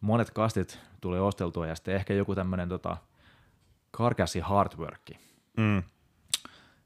monet 0.00 0.30
kastit 0.30 0.78
tuli 1.00 1.18
osteltua 1.18 1.66
ja 1.66 1.74
sitten 1.74 1.94
ehkä 1.94 2.14
joku 2.14 2.34
tämmöinen 2.34 2.68
tota, 2.68 2.96
karkassi 3.90 4.40
hardworki 4.40 5.18
mm. 5.56 5.82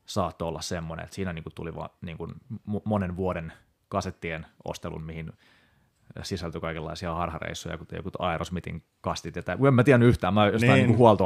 saattoi 0.06 0.48
olla 0.48 0.60
semmoinen, 0.60 1.04
että 1.04 1.16
siinä 1.16 1.32
niin 1.32 1.42
kuin 1.42 1.54
tuli 1.54 1.74
va, 1.74 1.90
niin 2.00 2.18
kuin 2.18 2.34
monen 2.84 3.16
vuoden 3.16 3.52
kasettien 3.88 4.46
ostelun, 4.64 5.02
mihin 5.02 5.32
sisältyi 6.22 6.60
kaikenlaisia 6.60 7.14
harhareissuja, 7.14 7.78
kuten 7.78 7.96
joku 7.96 8.10
Aerosmithin 8.18 8.82
kastit. 9.00 9.36
Ja 9.36 9.42
tää, 9.42 9.56
en 9.68 9.74
mä 9.74 9.84
tiedä 9.84 10.04
yhtään, 10.04 10.34
mä 10.34 10.46
jostain 10.46 10.72
niin. 10.72 10.86
niin 10.86 10.96
kuin 10.96 11.16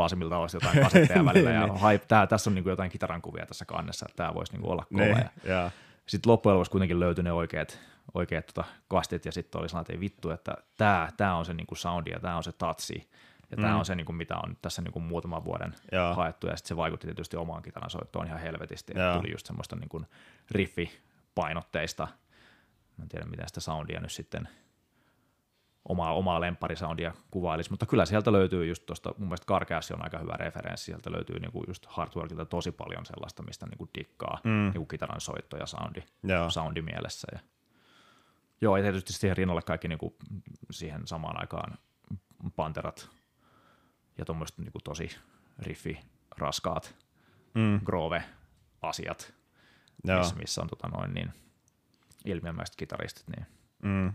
jotain 0.54 0.80
kasetteja 0.84 1.24
välillä, 1.24 1.50
ja 1.50 1.66
niin. 1.66 1.80
hai, 1.80 1.98
tää, 1.98 2.26
tässä 2.26 2.50
on 2.50 2.54
niin 2.54 2.62
kuin 2.62 2.70
jotain 2.70 2.90
kitaran 2.90 3.22
kuvia 3.22 3.46
tässä 3.46 3.64
kannessa, 3.64 4.06
että 4.08 4.16
tämä 4.16 4.34
voisi 4.34 4.52
niin 4.52 4.60
kuin 4.60 4.72
olla 4.72 4.84
kova. 4.92 5.04
Niin. 5.04 5.30
Ja, 5.44 5.70
sitten 6.06 6.32
loppujen 6.32 6.54
lopuksi 6.54 6.70
kuitenkin 6.70 7.00
löytyi 7.00 7.24
ne 7.24 7.32
oikeat, 7.32 7.78
oikeat 8.14 8.46
tota 8.46 8.64
kastit, 8.88 9.24
ja 9.24 9.32
sitten 9.32 9.60
oli 9.60 9.68
sellainen, 9.68 9.82
että 9.82 9.92
ei 9.92 10.00
vittu, 10.00 10.30
että 10.30 10.54
tämä, 10.76 11.08
tämä 11.16 11.36
on 11.36 11.44
se 11.44 11.54
niin 11.54 11.66
kuin 11.66 11.78
soundi, 11.78 12.10
ja 12.10 12.20
tämä 12.20 12.36
on 12.36 12.44
se 12.44 12.52
tatsi, 12.52 13.10
ja 13.50 13.56
mm. 13.56 13.62
tämä 13.62 13.76
on 13.76 13.84
se, 13.84 13.94
niin 13.94 14.06
kuin, 14.06 14.16
mitä 14.16 14.36
on 14.36 14.56
tässä 14.62 14.82
niin 14.82 14.92
kuin 14.92 15.02
muutaman 15.02 15.44
vuoden 15.44 15.74
Jaa. 15.92 16.14
haettu, 16.14 16.46
ja 16.46 16.56
sitten 16.56 16.68
se 16.68 16.76
vaikutti 16.76 17.06
tietysti 17.06 17.36
omaan 17.36 17.62
kitaran 17.62 17.90
soittoon 17.90 18.26
ihan 18.26 18.40
helvetisti, 18.40 18.92
ja 18.96 19.16
tuli 19.16 19.32
just 19.32 19.46
semmoista 19.46 19.76
niin 19.76 19.88
kuin 19.88 20.06
riffipainotteista, 20.50 22.08
mä 22.96 23.02
en 23.02 23.08
tiedä 23.08 23.26
miten 23.26 23.48
sitä 23.48 23.60
soundia 23.60 24.00
nyt 24.00 24.12
sitten 24.12 24.48
omaa, 25.88 26.14
omaa 26.14 26.40
lempparisoundia 26.40 27.14
kuvailisi, 27.30 27.70
mutta 27.70 27.86
kyllä 27.86 28.06
sieltä 28.06 28.32
löytyy 28.32 28.66
just 28.66 28.86
tuosta, 28.86 29.14
mun 29.18 29.28
mielestä 29.28 29.46
Carcass 29.46 29.90
on 29.90 30.04
aika 30.04 30.18
hyvä 30.18 30.36
referenssi, 30.36 30.84
sieltä 30.84 31.12
löytyy 31.12 31.38
niinku 31.38 31.64
just 31.68 31.86
Hardworkilta 31.86 32.44
tosi 32.46 32.72
paljon 32.72 33.06
sellaista, 33.06 33.42
mistä 33.42 33.66
niinku 33.66 33.88
dikkaa 33.98 34.38
mm. 34.44 34.50
niinku 34.50 34.86
kitaran 34.86 35.20
soitto 35.20 35.56
ja 35.56 35.66
soundi, 35.66 36.02
Joo. 36.22 36.50
soundi 36.50 36.82
mielessä. 36.82 37.28
Ja, 37.32 37.38
joo, 38.60 38.76
ja 38.76 38.82
tietysti 38.82 39.12
siihen 39.12 39.36
rinnalle 39.36 39.62
kaikki 39.62 39.88
niinku 39.88 40.16
siihen 40.70 41.06
samaan 41.06 41.40
aikaan 41.40 41.78
panterat 42.56 43.10
ja 44.18 44.24
tuommoiset 44.24 44.58
niinku 44.58 44.78
tosi 44.84 45.10
riffi, 45.58 46.00
raskaat 46.38 46.96
mm. 47.54 47.80
grove-asiat, 47.84 49.34
missä, 50.06 50.36
missä 50.36 50.60
on 50.60 50.68
tota 50.68 50.88
noin 50.88 51.14
niin 51.14 51.32
ilmiömäiset 52.24 52.76
kitaristit, 52.76 53.28
niin 53.28 53.46
mm 53.82 54.12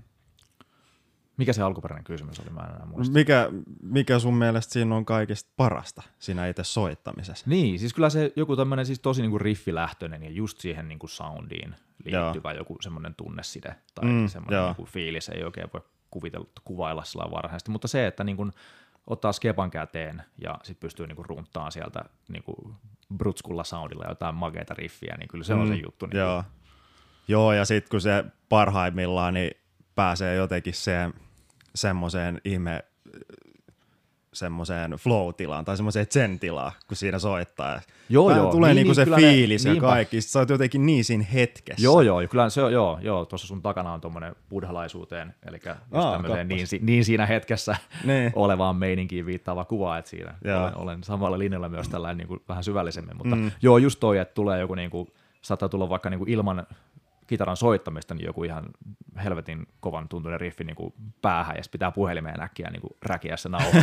mikä 1.37 1.53
se 1.53 1.61
alkuperäinen 1.61 2.03
kysymys 2.03 2.39
oli, 2.39 2.49
mä 2.49 2.61
en 2.61 2.75
enää 2.75 2.85
muista. 2.85 3.13
Mikä, 3.13 3.49
mikä 3.81 4.19
sun 4.19 4.35
mielestä 4.35 4.73
siinä 4.73 4.95
on 4.95 5.05
kaikista 5.05 5.51
parasta 5.57 6.01
siinä 6.19 6.47
itse 6.47 6.63
soittamisessa? 6.63 7.45
Niin, 7.49 7.79
siis 7.79 7.93
kyllä 7.93 8.09
se 8.09 8.33
joku 8.35 8.55
tämmöinen 8.55 8.85
siis 8.85 8.99
tosi 8.99 9.21
niinku 9.21 9.37
riffilähtöinen 9.37 10.23
ja 10.23 10.29
just 10.29 10.59
siihen 10.59 10.87
niinku 10.87 11.07
soundiin 11.07 11.75
liittyvä 12.05 12.51
joo. 12.51 12.57
joku 12.57 12.77
semmoinen 12.81 13.15
tunneside 13.15 13.75
tai 13.95 14.05
mm, 14.05 14.27
semmoinen 14.27 14.65
niinku 14.65 14.85
fiilis, 14.85 15.29
ei 15.29 15.43
oikein 15.43 15.69
voi 15.73 15.81
kuvitella, 16.11 16.47
kuvailla 16.63 17.03
sillä 17.03 17.31
varhaisesti, 17.31 17.71
mutta 17.71 17.87
se, 17.87 18.07
että 18.07 18.23
niinku 18.23 18.51
ottaa 19.07 19.31
skepan 19.31 19.71
käteen 19.71 20.23
ja 20.37 20.59
sitten 20.63 20.87
pystyy 20.87 21.07
niinku 21.07 21.23
runttaan 21.23 21.71
sieltä 21.71 22.05
niinku 22.29 22.75
brutskulla 23.17 23.63
soundilla 23.63 24.05
jotain 24.09 24.35
mageita 24.35 24.73
riffiä, 24.73 25.15
niin 25.17 25.27
kyllä 25.27 25.43
se 25.43 25.53
mm, 25.53 25.61
on 25.61 25.67
se 25.67 25.75
juttu. 25.75 26.05
Niinku. 26.05 26.17
Joo. 26.17 26.43
joo, 27.27 27.53
ja 27.53 27.65
sitten 27.65 27.89
kun 27.89 28.01
se 28.01 28.25
parhaimmillaan, 28.49 29.33
niin 29.33 29.51
pääsee 29.95 30.35
jotenkin 30.35 30.73
se, 30.73 31.09
semmoiseen 31.75 32.41
ihme 32.45 32.83
semmoiseen 34.33 34.91
flow-tilaan 34.91 35.65
tai 35.65 35.77
semmoiseen 35.77 36.07
zen-tilaan, 36.09 36.71
kun 36.87 36.97
siinä 36.97 37.19
soittaa. 37.19 37.81
Joo, 38.09 38.35
joo. 38.35 38.51
Tulee 38.51 38.73
niin, 38.73 38.87
niinku 38.87 38.99
niin, 39.05 39.15
se 39.15 39.21
fiilis 39.21 39.65
ne, 39.65 39.73
ja 39.73 39.81
kaikki, 39.81 40.21
sä 40.21 40.39
oot 40.39 40.49
jotenkin 40.49 40.85
niin 40.85 41.03
siinä 41.05 41.25
hetkessä. 41.33 41.83
Joo, 41.83 42.01
joo, 42.01 42.21
kyllä 42.29 42.49
se 42.49 42.63
on, 42.63 42.73
joo, 42.73 42.99
joo, 43.01 43.25
tuossa 43.25 43.47
sun 43.47 43.61
takana 43.61 43.93
on 43.93 44.01
tuommoinen 44.01 44.35
buddhalaisuuteen, 44.49 45.35
eli 45.45 45.57
Aa, 45.91 46.21
niin, 46.43 46.67
niin, 46.81 47.05
siinä 47.05 47.25
hetkessä 47.25 47.75
niin. 48.03 48.31
olevaan 48.35 48.75
meininkiin 48.75 49.25
viittaava 49.25 49.65
kuva, 49.65 49.97
että 49.97 50.09
siinä 50.09 50.35
olen, 50.61 50.77
olen, 50.77 51.03
samalla 51.03 51.39
linjalla 51.39 51.69
myös 51.69 51.89
tällainen 51.89 52.17
niin 52.17 52.27
kuin 52.27 52.41
vähän 52.49 52.63
syvällisemmin, 52.63 53.17
mutta 53.17 53.35
mm. 53.35 53.51
joo, 53.61 53.77
just 53.77 53.99
toi, 53.99 54.17
että 54.17 54.33
tulee 54.33 54.59
joku 54.59 54.75
niin 54.75 54.89
kuin, 54.89 55.07
saattaa 55.41 55.69
tulla 55.69 55.89
vaikka 55.89 56.09
niin 56.09 56.19
kuin 56.19 56.29
ilman 56.29 56.67
kitaran 57.27 57.57
soittamista, 57.57 58.13
niin 58.13 58.25
joku 58.25 58.43
ihan 58.43 58.65
helvetin 59.23 59.67
kovan 59.79 60.09
tuntuinen 60.09 60.39
riffi 60.39 60.63
niin 60.63 60.75
kuin 60.75 60.93
päähän, 61.21 61.55
ja 61.57 61.63
sitten 61.63 61.79
pitää 61.79 61.91
puhelimeen 61.91 62.41
äkkiä 62.41 62.69
niin 62.69 62.81
kuin 62.81 62.93
räkiä 63.01 63.37
se 63.37 63.49
nauha. 63.49 63.71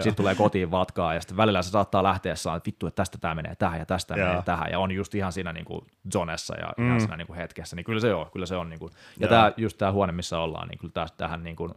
sitten 0.00 0.14
tulee 0.14 0.34
kotiin 0.34 0.70
vatkaa, 0.70 1.14
ja 1.14 1.20
sitten 1.20 1.36
välillä 1.36 1.62
se 1.62 1.70
saattaa 1.70 2.02
lähteä 2.02 2.34
saa, 2.34 2.56
että 2.56 2.66
vittu, 2.66 2.86
että 2.86 2.96
tästä 2.96 3.18
tämä 3.18 3.34
menee 3.34 3.54
tähän 3.56 3.78
ja 3.78 3.86
tästä 3.86 4.16
menee 4.16 4.42
tähän, 4.42 4.70
ja 4.70 4.78
on 4.78 4.92
just 4.92 5.14
ihan 5.14 5.32
siinä 5.32 5.52
niin 5.52 5.64
kuin 5.64 5.80
zonessa 6.12 6.56
ja 6.60 6.72
mm. 6.76 6.86
ihan 6.86 7.00
siinä 7.00 7.16
niin 7.16 7.26
kuin 7.26 7.36
hetkessä, 7.36 7.76
niin 7.76 7.84
kyllä 7.84 8.00
se 8.00 8.14
on, 8.14 8.30
kyllä 8.32 8.46
se 8.46 8.56
on. 8.56 8.70
Niin 8.70 8.80
kuin, 8.80 8.92
ja 9.20 9.28
tämä, 9.28 9.52
just 9.56 9.78
tämä 9.78 9.92
huone, 9.92 10.12
missä 10.12 10.38
ollaan, 10.38 10.68
niin 10.68 10.78
kyllä 10.78 11.06
tähän 11.16 11.44
niin 11.44 11.56
kuin, 11.56 11.74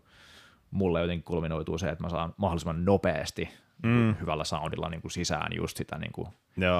mulle 0.71 1.01
jotenkin 1.01 1.23
kulminoituu 1.23 1.77
se, 1.77 1.89
että 1.89 2.03
mä 2.03 2.09
saan 2.09 2.33
mahdollisimman 2.37 2.85
nopeasti 2.85 3.49
mm. 3.83 4.15
hyvällä 4.21 4.43
soundilla 4.43 4.89
niin 4.89 5.01
kuin 5.01 5.11
sisään 5.11 5.51
just 5.55 5.77
sitä 5.77 5.97
niin 5.97 6.11
kuin 6.11 6.27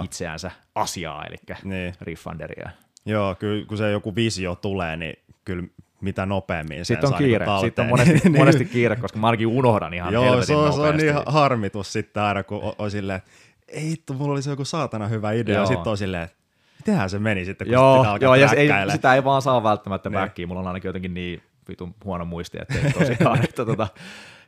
itseänsä 0.03 0.51
asiaa, 0.75 1.25
eli 1.25 1.35
niin. 1.63 1.93
riffanderia. 2.01 2.69
Joo, 3.07 3.35
kyllä 3.35 3.65
kun 3.65 3.77
se 3.77 3.91
joku 3.91 4.15
visio 4.15 4.55
tulee, 4.55 4.97
niin 4.97 5.19
kyllä 5.45 5.63
mitä 6.01 6.25
nopeammin 6.25 6.85
Sitten 6.85 7.07
on 7.07 7.11
niinku 7.11 7.23
kiire, 7.23 7.45
niin 7.49 7.59
sitten 7.59 7.83
on 7.83 7.89
monesti, 7.89 8.29
monesti 8.29 8.65
kiire, 8.65 8.95
koska 8.95 9.19
mä 9.19 9.27
ainakin 9.27 9.47
unohdan 9.47 9.93
ihan 9.93 10.13
Joo, 10.13 10.23
helvetin 10.23 10.47
se 10.47 10.55
on, 10.55 10.73
se 10.73 10.81
on 10.81 10.97
niin 10.97 11.13
harmitus 11.25 11.93
sitten 11.93 12.23
aina, 12.23 12.43
kun 12.43 12.61
on, 12.61 12.73
on 12.77 12.91
silleen, 12.91 13.21
ei 13.67 13.89
hitto, 13.89 14.13
mulla 14.13 14.33
oli 14.33 14.41
se 14.41 14.49
joku 14.49 14.65
saatana 14.65 15.07
hyvä 15.07 15.31
idea, 15.31 15.55
Joo. 15.55 15.63
ja 15.63 15.67
sitten 15.67 15.91
on 15.91 15.97
silleen, 15.97 16.29
mitenhän 16.77 17.09
se 17.09 17.19
meni 17.19 17.45
sitten, 17.45 17.67
kun 17.67 17.73
joo, 17.73 18.03
sitten 18.03 18.25
joo, 18.25 18.35
ja 18.35 18.49
ei, 18.51 18.69
sitä 18.91 19.15
ei 19.15 19.23
vaan 19.23 19.41
saa 19.41 19.63
välttämättä 19.63 20.09
niin. 20.09 20.19
backiin, 20.19 20.47
mulla 20.47 20.61
on 20.61 20.67
ainakin 20.67 20.89
jotenkin 20.89 21.13
niin 21.13 21.41
vitun 21.69 21.95
huono 22.05 22.25
muisti, 22.25 22.57
että 22.61 22.73
ei 22.73 22.91
tosiaan, 22.91 23.43
että 23.49 23.65
tota, 23.65 23.87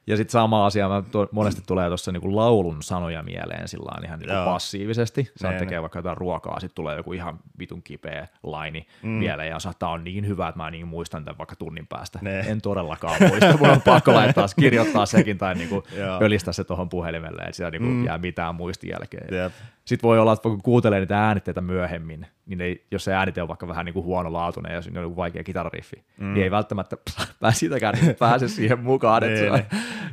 ja 0.07 0.17
sitten 0.17 0.31
sama 0.31 0.65
asia, 0.65 0.89
mä 0.89 1.03
to, 1.11 1.27
monesti 1.31 1.61
tulee 1.67 1.87
tuossa 1.87 2.11
niinku 2.11 2.35
laulun 2.35 2.83
sanoja 2.83 3.23
mieleen 3.23 3.67
sillä 3.67 4.05
ihan 4.05 4.19
niinku 4.19 4.35
passiivisesti. 4.45 5.31
Sä 5.41 5.51
ne, 5.51 5.59
tekee 5.59 5.77
ne. 5.77 5.81
vaikka 5.81 5.99
jotain 5.99 6.17
ruokaa, 6.17 6.59
sitten 6.59 6.75
tulee 6.75 6.97
joku 6.97 7.13
ihan 7.13 7.39
vitun 7.59 7.83
kipeä 7.83 8.27
laini 8.43 8.87
mm. 9.03 9.09
mieleen, 9.09 9.49
ja 9.49 9.59
saattaa 9.59 9.89
on 9.89 10.03
niin 10.03 10.27
hyvä, 10.27 10.47
että 10.47 10.59
mä 10.59 10.71
niin 10.71 10.87
muistan 10.87 11.25
tämän 11.25 11.37
vaikka 11.37 11.55
tunnin 11.55 11.87
päästä. 11.87 12.19
Ne. 12.21 12.39
En 12.39 12.61
todellakaan 12.61 13.17
muista, 13.29 13.57
mun 13.57 13.69
on 13.69 13.81
pakko 13.81 14.13
laittaa, 14.13 14.45
kirjoittaa 14.59 15.05
sekin 15.05 15.37
tai 15.37 15.55
niinku 15.55 15.83
pölistää 16.19 16.53
se 16.53 16.63
tuohon 16.63 16.89
puhelimelle, 16.89 17.41
että 17.41 17.55
siellä 17.55 17.71
niinku 17.71 17.89
mm. 17.89 18.05
jää 18.05 18.17
mitään 18.17 18.55
muistijälkeä. 18.55 19.25
Yep. 19.31 19.51
Sitten 19.89 20.07
voi 20.07 20.19
olla, 20.19 20.33
että 20.33 20.43
kun 20.43 20.61
kuuntelee 20.61 20.99
niitä 20.99 21.25
äänitteitä 21.27 21.61
myöhemmin, 21.61 22.27
niin 22.45 22.61
ei, 22.61 22.85
jos 22.91 23.03
se 23.03 23.13
äänite 23.13 23.41
on 23.41 23.47
vaikka 23.47 23.67
vähän 23.67 23.85
niin 23.85 23.93
kuin 23.93 24.05
huonolaatuinen 24.05 24.73
ja 24.73 24.81
siinä 24.81 24.99
on 24.99 25.03
joku 25.03 25.15
vaikea 25.15 25.43
kitarariffi, 25.43 26.03
mm. 26.17 26.33
niin 26.33 26.43
ei 26.43 26.51
välttämättä 26.51 26.97
pääse 27.39 27.57
sitäkään 27.57 27.95
niin 28.01 28.15
pääse 28.15 28.47
siihen 28.47 28.79
mukaan, 28.79 29.23
että 29.23 29.39
se 29.39 29.51
on 29.51 29.59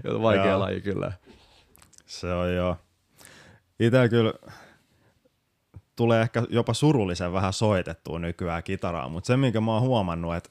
niin. 0.05 0.23
vaikea 0.29 0.47
joo. 0.47 0.61
laji 0.61 0.81
kyllä. 0.81 1.13
Se 2.07 2.33
on 2.33 2.55
joo. 2.55 2.77
Itse 3.81 4.09
kyllä 4.09 4.33
tulee 5.97 6.23
ehkä 6.23 6.43
jopa 6.49 6.75
surullisen 6.75 7.33
vähän 7.33 7.53
soitettua 7.53 8.19
nykyään 8.19 8.63
kitaraa, 8.63 9.09
mutta 9.09 9.27
se 9.27 9.37
minkä 9.37 9.61
mä 9.61 9.73
oon 9.73 9.83
huomannut, 9.83 10.35
että, 10.35 10.51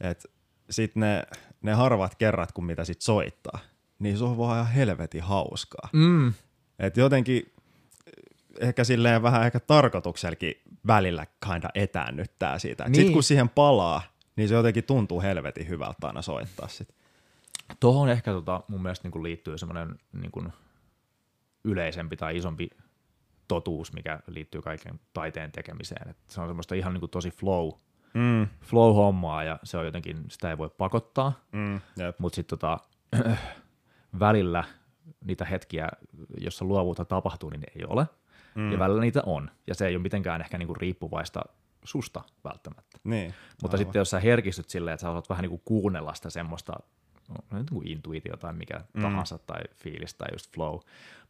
että 0.00 0.28
sit 0.70 0.96
ne, 0.96 1.22
ne 1.62 1.72
harvat 1.72 2.14
kerrat, 2.14 2.52
kun 2.52 2.64
mitä 2.64 2.84
sit 2.84 3.00
soittaa, 3.00 3.58
niin 3.98 4.18
se 4.18 4.24
on 4.24 4.38
vaan 4.38 4.60
ihan 4.60 4.72
helvetin 4.72 5.22
hauskaa. 5.22 5.88
Mm. 5.92 6.32
Et 6.78 6.96
jotenkin 6.96 7.52
ehkä 8.60 8.84
silleen 8.84 9.22
vähän 9.22 9.42
ehkä 9.42 9.60
tarkoituksellakin 9.60 10.62
välillä 10.86 11.26
kinda 11.44 11.68
etäännyttää 11.74 12.58
siitä. 12.58 12.84
Niin. 12.84 12.94
Sitten 12.94 13.12
kun 13.12 13.22
siihen 13.22 13.48
palaa, 13.48 14.02
niin 14.36 14.48
se 14.48 14.54
jotenkin 14.54 14.84
tuntuu 14.84 15.22
helvetin 15.22 15.68
hyvältä 15.68 16.06
aina 16.06 16.22
soittaa 16.22 16.68
sit. 16.68 16.88
Tuohon 17.80 18.08
ehkä 18.08 18.32
tota, 18.32 18.62
mun 18.68 18.82
mielestä 18.82 19.08
niin 19.08 19.22
liittyy 19.22 19.58
semmoinen 19.58 19.98
niin 20.12 20.52
yleisempi 21.64 22.16
tai 22.16 22.36
isompi 22.36 22.70
totuus, 23.48 23.92
mikä 23.92 24.20
liittyy 24.26 24.62
kaiken 24.62 25.00
taiteen 25.12 25.52
tekemiseen. 25.52 26.08
Et 26.10 26.16
se 26.26 26.40
on 26.40 26.48
semmoista 26.48 26.74
ihan 26.74 26.94
niin 26.94 27.10
tosi 27.10 27.30
flow, 27.30 27.70
mm. 28.14 28.46
flow-hommaa 28.60 29.44
ja 29.44 29.58
se 29.64 29.78
on 29.78 29.84
jotenkin, 29.84 30.24
sitä 30.28 30.50
ei 30.50 30.58
voi 30.58 30.70
pakottaa, 30.78 31.32
mm, 31.52 31.80
mutta 32.18 32.36
sitten 32.36 32.58
tota, 32.58 32.78
välillä 34.20 34.64
niitä 35.24 35.44
hetkiä, 35.44 35.88
jossa 36.38 36.64
luovuutta 36.64 37.04
tapahtuu, 37.04 37.50
niin 37.50 37.64
ei 37.76 37.84
ole– 37.88 38.06
Mm. 38.54 38.72
Ja 38.72 38.78
välillä 38.78 39.00
niitä 39.00 39.22
on. 39.26 39.50
Ja 39.66 39.74
se 39.74 39.86
ei 39.86 39.96
ole 39.96 40.02
mitenkään 40.02 40.40
ehkä 40.40 40.58
niinku 40.58 40.74
riippuvaista 40.74 41.42
susta 41.84 42.22
välttämättä. 42.44 42.98
Niin, 43.04 43.34
Mutta 43.62 43.76
sitten 43.76 44.00
jos 44.00 44.10
sä 44.10 44.20
herkistyt 44.20 44.70
silleen, 44.70 44.94
että 44.94 45.02
sä 45.02 45.10
osaat 45.10 45.28
vähän 45.28 45.42
niinku 45.42 45.62
kuunnella 45.64 46.14
sitä 46.14 46.30
semmoista 46.30 46.72
no, 47.28 47.56
niin 47.56 47.66
kuin 47.72 47.88
intuitio 47.88 48.36
tai 48.36 48.52
mikä 48.52 48.80
mm. 48.92 49.02
tahansa 49.02 49.38
tai 49.38 49.62
fiilis 49.74 50.14
tai 50.14 50.28
just 50.32 50.54
flow, 50.54 50.78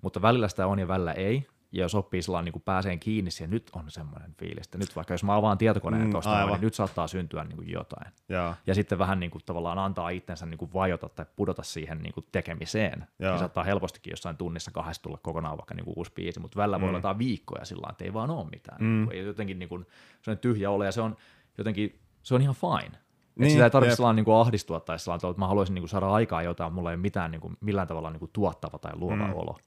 mutta 0.03 0.23
välillä 0.23 0.49
sitä 0.49 0.67
on 0.67 0.79
ja 0.79 0.89
välillä 0.89 1.13
ei, 1.13 1.47
ja 1.73 1.83
jos 1.83 1.95
oppii 1.95 2.23
sillä 2.23 2.43
niin 2.43 2.63
pääseen 2.65 3.01
kiinni 3.01 3.31
siihen, 3.31 3.51
nyt 3.51 3.71
on 3.73 3.91
semmoinen 3.91 4.35
fiilis, 4.39 4.67
että 4.67 4.79
nyt 4.79 4.97
vaikka 4.97 5.15
jos 5.15 5.25
mä 5.25 5.37
avaan 5.37 5.59
tietokoneen 5.59 6.05
mm, 6.05 6.11
tuosta, 6.11 6.47
niin 6.47 6.61
nyt 6.61 6.75
saattaa 6.75 7.07
syntyä 7.07 7.45
niin 7.45 7.57
kuin 7.57 7.71
jotain. 7.71 8.13
Ja. 8.29 8.55
ja 8.67 8.75
sitten 8.75 8.99
vähän 8.99 9.21
niin 9.21 9.31
kuin 9.31 9.43
tavallaan 9.47 9.79
antaa 9.79 10.09
itsensä 10.09 10.47
niin 10.47 10.59
kuin 10.59 10.73
vajota 10.75 11.09
tai 11.09 11.27
pudota 11.37 11.63
siihen 11.63 11.99
niin 11.99 12.15
kuin 12.15 12.27
tekemiseen. 12.33 13.07
Ja. 13.19 13.31
Niin 13.31 13.39
saattaa 13.39 13.65
helpostikin 13.65 14.11
jossain 14.11 14.37
tunnissa 14.37 14.71
kahdesta 14.71 15.03
tulla 15.03 15.19
kokonaan 15.23 15.59
vaikka 15.59 15.75
niin 15.75 15.85
kuin 15.85 15.95
uusi 15.97 16.13
biisi, 16.15 16.41
mutta 16.41 16.57
välillä 16.57 16.79
mm. 16.79 16.83
voi 16.83 16.95
olla 16.95 17.19
viikkoja 17.19 17.65
sillä 17.65 17.89
että 17.91 18.05
ei 18.05 18.15
vaan 18.15 18.31
ole 18.31 18.47
mitään. 18.51 18.79
Mm. 18.81 18.87
Niin 18.87 19.07
kuin, 19.07 19.27
jotenkin 19.27 19.59
niin 19.59 19.69
kuin, 19.69 19.87
se 20.23 20.31
on 20.31 20.39
tyhjä 20.39 20.71
ole 20.71 20.87
ja 20.87 20.93
se 20.93 21.01
on 21.01 21.17
jotenkin, 21.59 22.01
se 22.23 22.35
on 22.35 22.43
ihan 22.43 22.55
fine. 22.55 22.99
Niin, 23.37 23.51
sitä 23.51 23.65
ei 23.65 23.71
tarvitse 23.71 23.97
sellainen 23.97 24.17
niin 24.17 24.25
kuin 24.25 24.37
ahdistua 24.37 24.81
tai 24.81 24.99
sellainen, 24.99 25.31
että 25.31 25.41
mä 25.41 25.47
haluaisin 25.47 25.75
niin 25.75 25.83
kuin 25.83 25.89
saada 25.89 26.11
aikaa 26.11 26.43
jotain, 26.43 26.73
mulla 26.73 26.91
ei 26.91 26.95
ole 26.95 27.03
mitään 27.03 27.31
niin 27.31 27.41
kuin, 27.41 27.57
millään 27.61 27.89
tavalla 27.89 28.11
niin 28.11 28.19
kuin 28.19 28.31
tuottava 28.33 28.79
tai 28.79 28.93
luova 28.95 29.27
mm. 29.27 29.35
olo. 29.35 29.59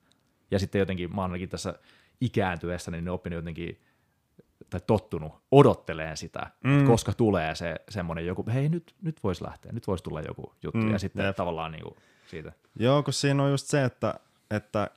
Ja 0.52 0.60
sitten 0.60 0.80
jotenkin 0.80 1.16
mä 1.16 1.22
oon 1.22 1.32
ainakin 1.32 1.50
tässä 1.50 1.80
ikääntyessä 2.22 2.92
niin 2.92 3.10
oppinut 3.10 3.38
jotenkin 3.38 3.82
tai 4.70 4.82
tottunut 4.88 5.34
odotteleen 5.52 6.18
sitä, 6.18 6.52
mm. 6.64 6.86
koska 6.86 7.14
tulee 7.14 7.56
se 7.56 7.76
semmoinen 7.90 8.26
joku, 8.26 8.46
hei 8.54 8.70
nyt, 8.70 8.96
nyt 9.02 9.24
voisi 9.24 9.44
lähteä, 9.44 9.72
nyt 9.72 9.88
voisi 9.88 10.04
tulla 10.04 10.22
joku 10.22 10.54
juttu, 10.64 10.82
mm, 10.82 10.92
ja 10.92 11.00
sitten 11.00 11.26
jep. 11.26 11.36
tavallaan 11.36 11.72
niin 11.72 11.84
kuin 11.84 11.96
siitä. 12.28 12.52
Joo, 12.80 13.04
kun 13.04 13.14
siinä 13.14 13.44
on 13.44 13.52
just 13.52 13.68
se, 13.68 13.84
että, 13.84 14.14
että 14.52 14.90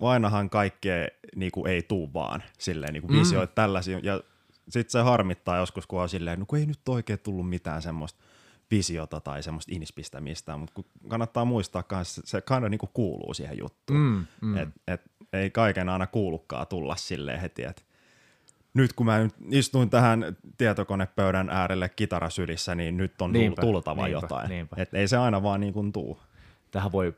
vainahan 0.00 0.50
kaikkea 0.50 1.08
niin 1.36 1.52
kuin 1.52 1.66
ei 1.66 1.82
tuu 1.82 2.12
vaan 2.14 2.42
silleen 2.58 2.92
niin 2.92 3.02
kuin 3.02 3.12
mm. 3.12 3.20
visioit 3.20 3.54
tällaisia, 3.54 4.00
ja 4.02 4.20
sitten 4.68 4.90
se 4.92 5.00
harmittaa 5.00 5.56
joskus, 5.56 5.86
kun 5.86 6.00
on 6.00 6.08
silleen, 6.08 6.40
no 6.40 6.46
kun 6.46 6.58
ei 6.58 6.66
nyt 6.66 6.88
oikein 6.88 7.18
tullut 7.18 7.48
mitään 7.48 7.82
semmoista 7.82 8.24
visiota 8.70 9.20
tai 9.20 9.42
semmoista 9.42 9.72
inspistä 9.74 10.20
mistään, 10.20 10.60
mutta 10.60 10.82
kannattaa 11.08 11.44
muistaa 11.44 11.80
että 11.80 12.02
se 12.04 12.40
kind 12.40 12.68
niin 12.68 12.80
kuuluu 12.92 13.34
siihen 13.34 13.58
juttuun. 13.58 14.00
Mm, 14.00 14.26
mm. 14.40 14.56
Et, 14.56 14.68
et, 14.86 15.00
ei 15.32 15.50
kaiken 15.50 15.88
aina 15.88 16.06
kuulukaan 16.06 16.66
tulla 16.66 16.96
silleen 16.96 17.40
heti, 17.40 17.64
että 17.64 17.82
nyt 18.74 18.92
kun 18.92 19.06
mä 19.06 19.18
nyt 19.18 19.34
istuin 19.50 19.90
tähän 19.90 20.36
tietokonepöydän 20.58 21.50
äärelle 21.50 21.88
kitarasylissä, 21.88 22.74
niin 22.74 22.96
nyt 22.96 23.22
on 23.22 23.32
niinpä, 23.32 23.62
tultava 23.62 24.06
niinpä, 24.06 24.24
jotain. 24.24 24.48
Niinpä. 24.48 24.76
Et 24.78 24.94
ei 24.94 25.08
se 25.08 25.16
aina 25.16 25.42
vaan 25.42 25.60
niin 25.60 25.72
kuin 25.72 25.92
tuu. 25.92 26.20
Tähän 26.70 26.92
voi 26.92 27.14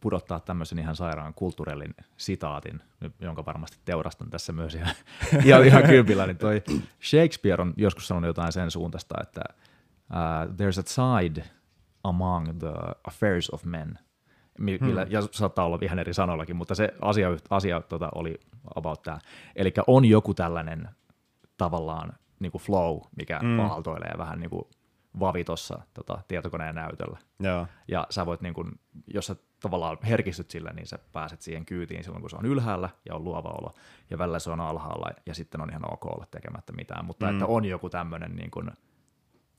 pudottaa 0.00 0.40
tämmöisen 0.40 0.78
ihan 0.78 0.96
sairaan 0.96 1.34
kulttuurillin 1.34 1.94
sitaatin, 2.16 2.80
jonka 3.20 3.44
varmasti 3.44 3.78
teurastan 3.84 4.30
tässä 4.30 4.52
myös 4.52 4.74
ihan, 4.74 4.94
ihan, 5.44 5.66
ihan 5.66 5.82
kympillä, 5.82 6.26
niin 6.26 6.38
toi 6.38 6.62
Shakespeare 7.04 7.62
on 7.62 7.74
joskus 7.76 8.08
sanonut 8.08 8.28
jotain 8.28 8.52
sen 8.52 8.70
suuntaista, 8.70 9.14
että 9.22 9.42
uh, 10.12 10.54
there's 10.56 10.78
a 10.78 10.86
side 10.86 11.44
among 12.04 12.58
the 12.58 12.72
affairs 13.04 13.50
of 13.50 13.64
men, 13.64 13.98
millä, 14.58 15.02
hmm. 15.04 15.12
ja 15.12 15.22
saattaa 15.30 15.64
olla 15.64 15.78
ihan 15.82 15.98
eri 15.98 16.14
sanoillakin, 16.14 16.56
mutta 16.56 16.74
se 16.74 16.94
asia, 17.00 17.28
asia 17.50 17.80
tota, 17.80 18.08
oli 18.14 18.40
about 18.74 19.02
tämä. 19.02 19.18
Eli 19.56 19.72
on 19.86 20.04
joku 20.04 20.34
tällainen 20.34 20.88
tavallaan 21.56 22.12
niin 22.40 22.52
kuin 22.52 22.62
flow, 22.62 22.98
mikä 23.16 23.40
mm. 23.42 23.56
paaltoilee 23.56 24.14
vähän 24.18 24.40
niin 24.40 24.50
kuin 24.50 24.64
vavitossa 25.20 25.80
tota, 25.94 26.18
tietokoneen 26.28 26.74
näytöllä. 26.74 27.18
Joo. 27.40 27.66
Ja 27.88 28.06
sä 28.10 28.26
voit, 28.26 28.40
niin 28.40 28.54
kuin, 28.54 28.80
jos 29.06 29.26
sä 29.26 29.36
tavallaan 29.60 29.98
herkistyt 30.08 30.50
sille, 30.50 30.72
niin 30.72 30.86
sä 30.86 30.98
pääset 31.12 31.40
siihen 31.40 31.66
kyytiin 31.66 32.04
silloin, 32.04 32.20
kun 32.20 32.30
se 32.30 32.36
on 32.36 32.46
ylhäällä 32.46 32.88
ja 33.08 33.14
on 33.14 33.24
luova 33.24 33.48
olo, 33.48 33.74
ja 34.10 34.18
välillä 34.18 34.38
se 34.38 34.50
on 34.50 34.60
alhaalla, 34.60 35.10
ja 35.26 35.34
sitten 35.34 35.60
on 35.60 35.70
ihan 35.70 35.92
ok 35.92 36.06
olla 36.06 36.26
tekemättä 36.30 36.72
mitään, 36.72 37.04
mutta 37.04 37.26
mm. 37.26 37.32
että 37.32 37.46
on 37.46 37.64
joku 37.64 37.90
tämmöinen 37.90 38.36
niin 38.36 38.50
kuin, 38.50 38.70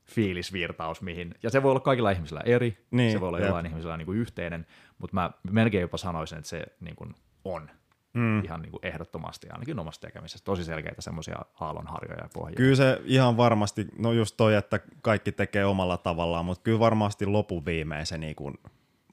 fiilisvirtaus, 0.06 1.02
mihin, 1.02 1.34
ja 1.42 1.50
se 1.50 1.62
voi 1.62 1.70
olla 1.70 1.80
kaikilla 1.80 2.10
ihmisillä 2.10 2.40
eri, 2.44 2.86
niin, 2.90 3.12
se 3.12 3.20
voi 3.20 3.28
olla 3.28 3.38
jep. 3.38 3.46
jollain 3.46 3.66
ihmisillä 3.66 3.96
niin 3.96 4.06
kuin 4.06 4.18
yhteinen, 4.18 4.66
mutta 4.98 5.14
mä 5.14 5.30
melkein 5.50 5.82
jopa 5.82 5.96
sanoisin, 5.96 6.38
että 6.38 6.48
se 6.50 6.66
niin 6.80 6.96
kuin 6.96 7.14
on 7.44 7.70
mm. 8.14 8.44
ihan 8.44 8.62
niin 8.62 8.70
kuin 8.70 8.86
ehdottomasti, 8.86 9.50
ainakin 9.50 9.78
omassa 9.78 10.00
tekemisessä, 10.00 10.44
tosi 10.44 10.64
selkeitä 10.64 11.02
semmoisia 11.02 11.38
aallonharjoja 11.60 12.22
ja 12.22 12.28
pohjia. 12.34 12.56
Kyllä 12.56 12.76
se 12.76 13.00
ihan 13.04 13.36
varmasti, 13.36 13.86
no 13.98 14.12
just 14.12 14.36
toi, 14.36 14.54
että 14.54 14.80
kaikki 15.02 15.32
tekee 15.32 15.64
omalla 15.64 15.96
tavallaan, 15.96 16.44
mutta 16.44 16.62
kyllä 16.62 16.78
varmasti 16.78 17.26
lopun 17.26 17.64
viimein 17.64 18.06
se 18.06 18.18
niin 18.18 18.36
kuin 18.36 18.54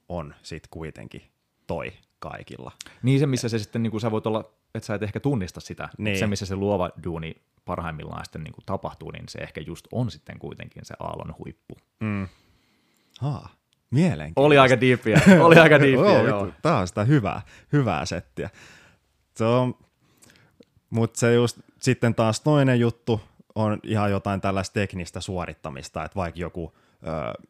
on 0.10 0.34
sit 0.42 0.68
kuitenkin 0.70 1.22
toi 1.68 1.92
kaikilla. 2.20 2.72
Niin 3.04 3.20
se, 3.20 3.26
missä 3.26 3.50
se 3.50 3.60
sitten, 3.60 3.84
niin 3.84 3.92
kuin 3.92 4.02
sä 4.02 4.12
voit 4.12 4.28
olla, 4.28 4.52
että 4.76 4.88
sä 4.88 4.96
et 4.96 5.04
ehkä 5.04 5.20
tunnista 5.20 5.60
sitä, 5.60 5.90
niin. 5.98 6.20
se, 6.20 6.28
missä 6.28 6.46
se 6.46 6.56
luova 6.56 6.90
duuni 7.04 7.36
parhaimmillaan 7.66 8.26
sitten 8.26 8.44
niin 8.44 8.54
kuin 8.54 8.66
tapahtuu, 8.66 9.12
niin 9.12 9.24
se 9.30 9.40
ehkä 9.40 9.62
just 9.62 9.88
on 9.92 10.12
sitten 10.12 10.40
kuitenkin 10.40 10.86
se 10.86 10.94
aallon 11.00 11.36
huippu. 11.40 11.78
Mm. 12.00 12.28
Haa, 13.20 13.50
mielenkiintoista. 13.92 14.46
Oli 14.46 14.58
aika 14.58 14.82
diippiä, 14.82 15.22
oli 15.46 15.56
aika 15.56 15.80
diippiä, 15.80 16.20
oh, 16.20 16.26
joo. 16.26 16.48
Tämä 16.62 16.78
on 16.78 16.88
sitä 16.88 17.04
hyvää, 17.04 17.42
hyvää 17.74 18.06
settiä. 18.06 18.50
Se 19.36 19.46
on, 19.46 19.76
mutta 20.90 21.20
se 21.20 21.34
just 21.34 21.60
sitten 21.80 22.16
taas 22.16 22.42
toinen 22.42 22.80
juttu 22.80 23.22
on 23.56 23.80
ihan 23.84 24.12
jotain 24.12 24.42
tällaista 24.42 24.74
teknistä 24.74 25.22
suorittamista, 25.22 26.04
että 26.04 26.16
vaikka 26.16 26.40
joku 26.40 26.74
ö, 27.08 27.44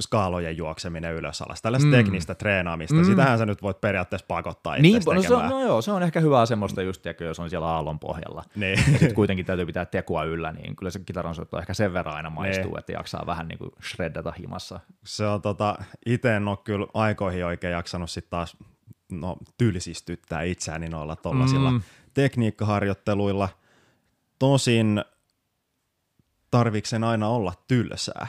skaalojen 0.00 0.56
juokseminen 0.56 1.14
ylös 1.14 1.42
alas, 1.42 1.62
tällaista 1.62 1.86
mm. 1.86 1.92
teknistä 1.92 2.34
treenaamista, 2.34 2.96
mm. 2.96 3.04
sitähän 3.04 3.38
sä 3.38 3.46
nyt 3.46 3.62
voit 3.62 3.80
periaatteessa 3.80 4.26
pakottaa 4.28 4.76
niin, 4.76 5.02
no, 5.14 5.22
se 5.22 5.34
on, 5.34 5.48
no 5.48 5.60
joo, 5.60 5.82
se 5.82 5.92
on 5.92 6.02
ehkä 6.02 6.20
hyvä 6.20 6.46
semmoista 6.46 6.82
just, 6.82 7.02
tiedätkö, 7.02 7.24
jos 7.24 7.40
on 7.40 7.50
siellä 7.50 7.68
aallon 7.68 7.98
pohjalla. 7.98 8.44
Niin. 8.54 8.78
Ja 8.78 8.98
sitten 8.98 9.14
kuitenkin 9.14 9.46
täytyy 9.46 9.66
pitää 9.66 9.84
tekua 9.84 10.24
yllä, 10.24 10.52
niin 10.52 10.76
kyllä 10.76 10.90
se 10.90 10.98
kitaran 10.98 11.34
soitto 11.34 11.58
ehkä 11.58 11.74
sen 11.74 11.92
verran 11.92 12.16
aina 12.16 12.30
maistuu, 12.30 12.70
niin. 12.70 12.78
että 12.78 12.92
jaksaa 12.92 13.26
vähän 13.26 13.48
niin 13.48 13.58
kuin 13.58 13.70
shreddata 13.90 14.32
himassa. 14.38 14.80
Se 15.04 15.26
on 15.26 15.42
tota, 15.42 15.78
itse 16.06 16.36
en 16.36 16.48
ole 16.48 16.58
kyllä 16.64 16.86
aikoihin 16.94 17.46
oikein 17.46 17.72
jaksanut 17.72 18.10
sitten 18.10 18.30
taas 18.30 18.56
no, 19.12 19.36
tylsistyttää 19.58 20.42
itseäni 20.42 20.88
noilla 20.88 21.16
tuollaisilla 21.16 21.70
mm. 21.70 21.80
tekniikkaharjoitteluilla. 22.14 23.48
Tosin 24.38 25.04
tarviksen 26.50 27.04
aina 27.04 27.28
olla 27.28 27.52
tylsää. 27.68 28.26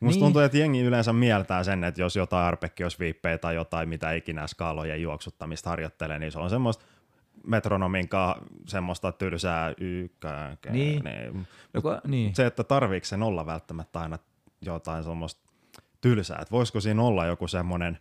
Musta 0.00 0.16
niin. 0.16 0.24
tuntuu, 0.24 0.42
että 0.42 0.58
jengi 0.58 0.80
yleensä 0.80 1.12
mieltää 1.12 1.64
sen, 1.64 1.84
että 1.84 2.00
jos 2.00 2.16
jotain 2.16 2.44
arpekkiosviippejä 2.44 3.38
tai 3.38 3.54
jotain 3.54 3.88
mitä 3.88 4.12
ikinä 4.12 4.46
skaalojen 4.46 5.02
juoksuttamista 5.02 5.70
harjoittelee, 5.70 6.18
niin 6.18 6.32
se 6.32 6.38
on 6.38 6.50
semmoista 6.50 6.84
metronomin 7.46 8.08
kanssa 8.08 8.44
semmoista 8.66 9.12
tylsää 9.12 9.74
ykää. 9.80 10.56
Niin. 10.70 11.04
niin. 11.04 11.46
Joko, 11.74 12.00
niin. 12.06 12.34
Se, 12.34 12.46
että 12.46 12.64
tarviiko 12.64 13.06
sen 13.06 13.22
olla 13.22 13.46
välttämättä 13.46 14.00
aina 14.00 14.18
jotain 14.60 15.04
semmoista 15.04 15.50
tylsää, 16.00 16.38
että 16.42 16.52
voisiko 16.52 16.80
siinä 16.80 17.02
olla 17.02 17.26
joku 17.26 17.48
semmoinen 17.48 17.98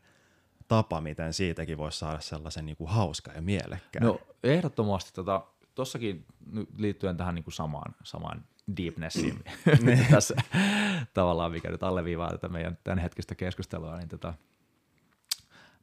tapa, 0.67 1.01
miten 1.01 1.33
siitäkin 1.33 1.77
voisi 1.77 1.99
saada 1.99 2.19
sellaisen 2.19 2.65
niin 2.65 2.77
kuin 2.77 2.89
hauska 2.89 3.31
ja 3.31 3.41
mielekkään. 3.41 4.05
No 4.05 4.19
ehdottomasti 4.43 5.11
tota, 5.13 5.45
tossakin 5.75 6.25
liittyen 6.77 7.17
tähän 7.17 7.35
niin 7.35 7.43
kuin 7.43 7.53
samaan, 7.53 7.95
samaan 8.03 8.45
deepnessiin 8.77 9.39
niin. 9.85 10.07
tässä 10.11 10.35
tavallaan, 11.13 11.51
mikä 11.51 11.69
nyt 11.69 11.83
alleviivaa 11.83 12.29
tätä 12.29 12.49
meidän 12.49 12.77
tämänhetkistä 12.83 13.35
keskustelua, 13.35 13.97
niin 13.97 14.09
tota, 14.09 14.33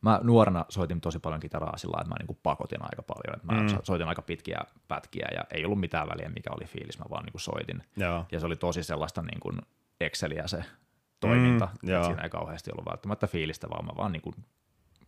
mä 0.03 0.21
nuorena 0.23 0.65
soitin 0.69 1.01
tosi 1.01 1.19
paljon 1.19 1.41
kitaraa 1.41 1.77
sillä 1.77 1.99
että 2.01 2.09
mä 2.09 2.15
niin 2.19 2.39
pakotin 2.43 2.83
aika 2.83 3.03
paljon. 3.03 3.37
Että 3.37 3.55
mä 3.55 3.63
mm. 3.63 3.79
soitin 3.83 4.09
aika 4.09 4.23
pitkiä 4.23 4.61
pätkiä 4.89 5.29
ja 5.35 5.45
ei 5.51 5.65
ollut 5.65 5.81
mitään 5.81 6.09
väliä, 6.09 6.29
mikä 6.29 6.51
oli 6.51 6.65
fiilis, 6.65 6.99
mä 6.99 7.05
vaan 7.11 7.25
niin 7.25 7.41
soitin. 7.41 7.83
Joo. 7.97 8.27
Ja 8.33 8.41
se 8.41 8.47
oli 8.47 8.57
tosi 8.57 8.83
sellaista 8.83 9.23
niin 9.23 9.41
kuin 9.41 9.59
Exceliä 10.01 10.47
se 10.47 10.65
toiminta, 11.21 11.69
mm, 11.83 11.89
että 11.89 12.05
siinä 12.05 12.23
ei 12.23 12.31
kauheasti 12.31 12.71
ollut 12.73 12.87
välttämättä 12.91 13.27
fiilistä, 13.27 13.71
vaan 13.71 13.85
mä 13.85 13.93
vaan 13.97 14.13
niin 14.13 14.23
kuin, 14.23 14.35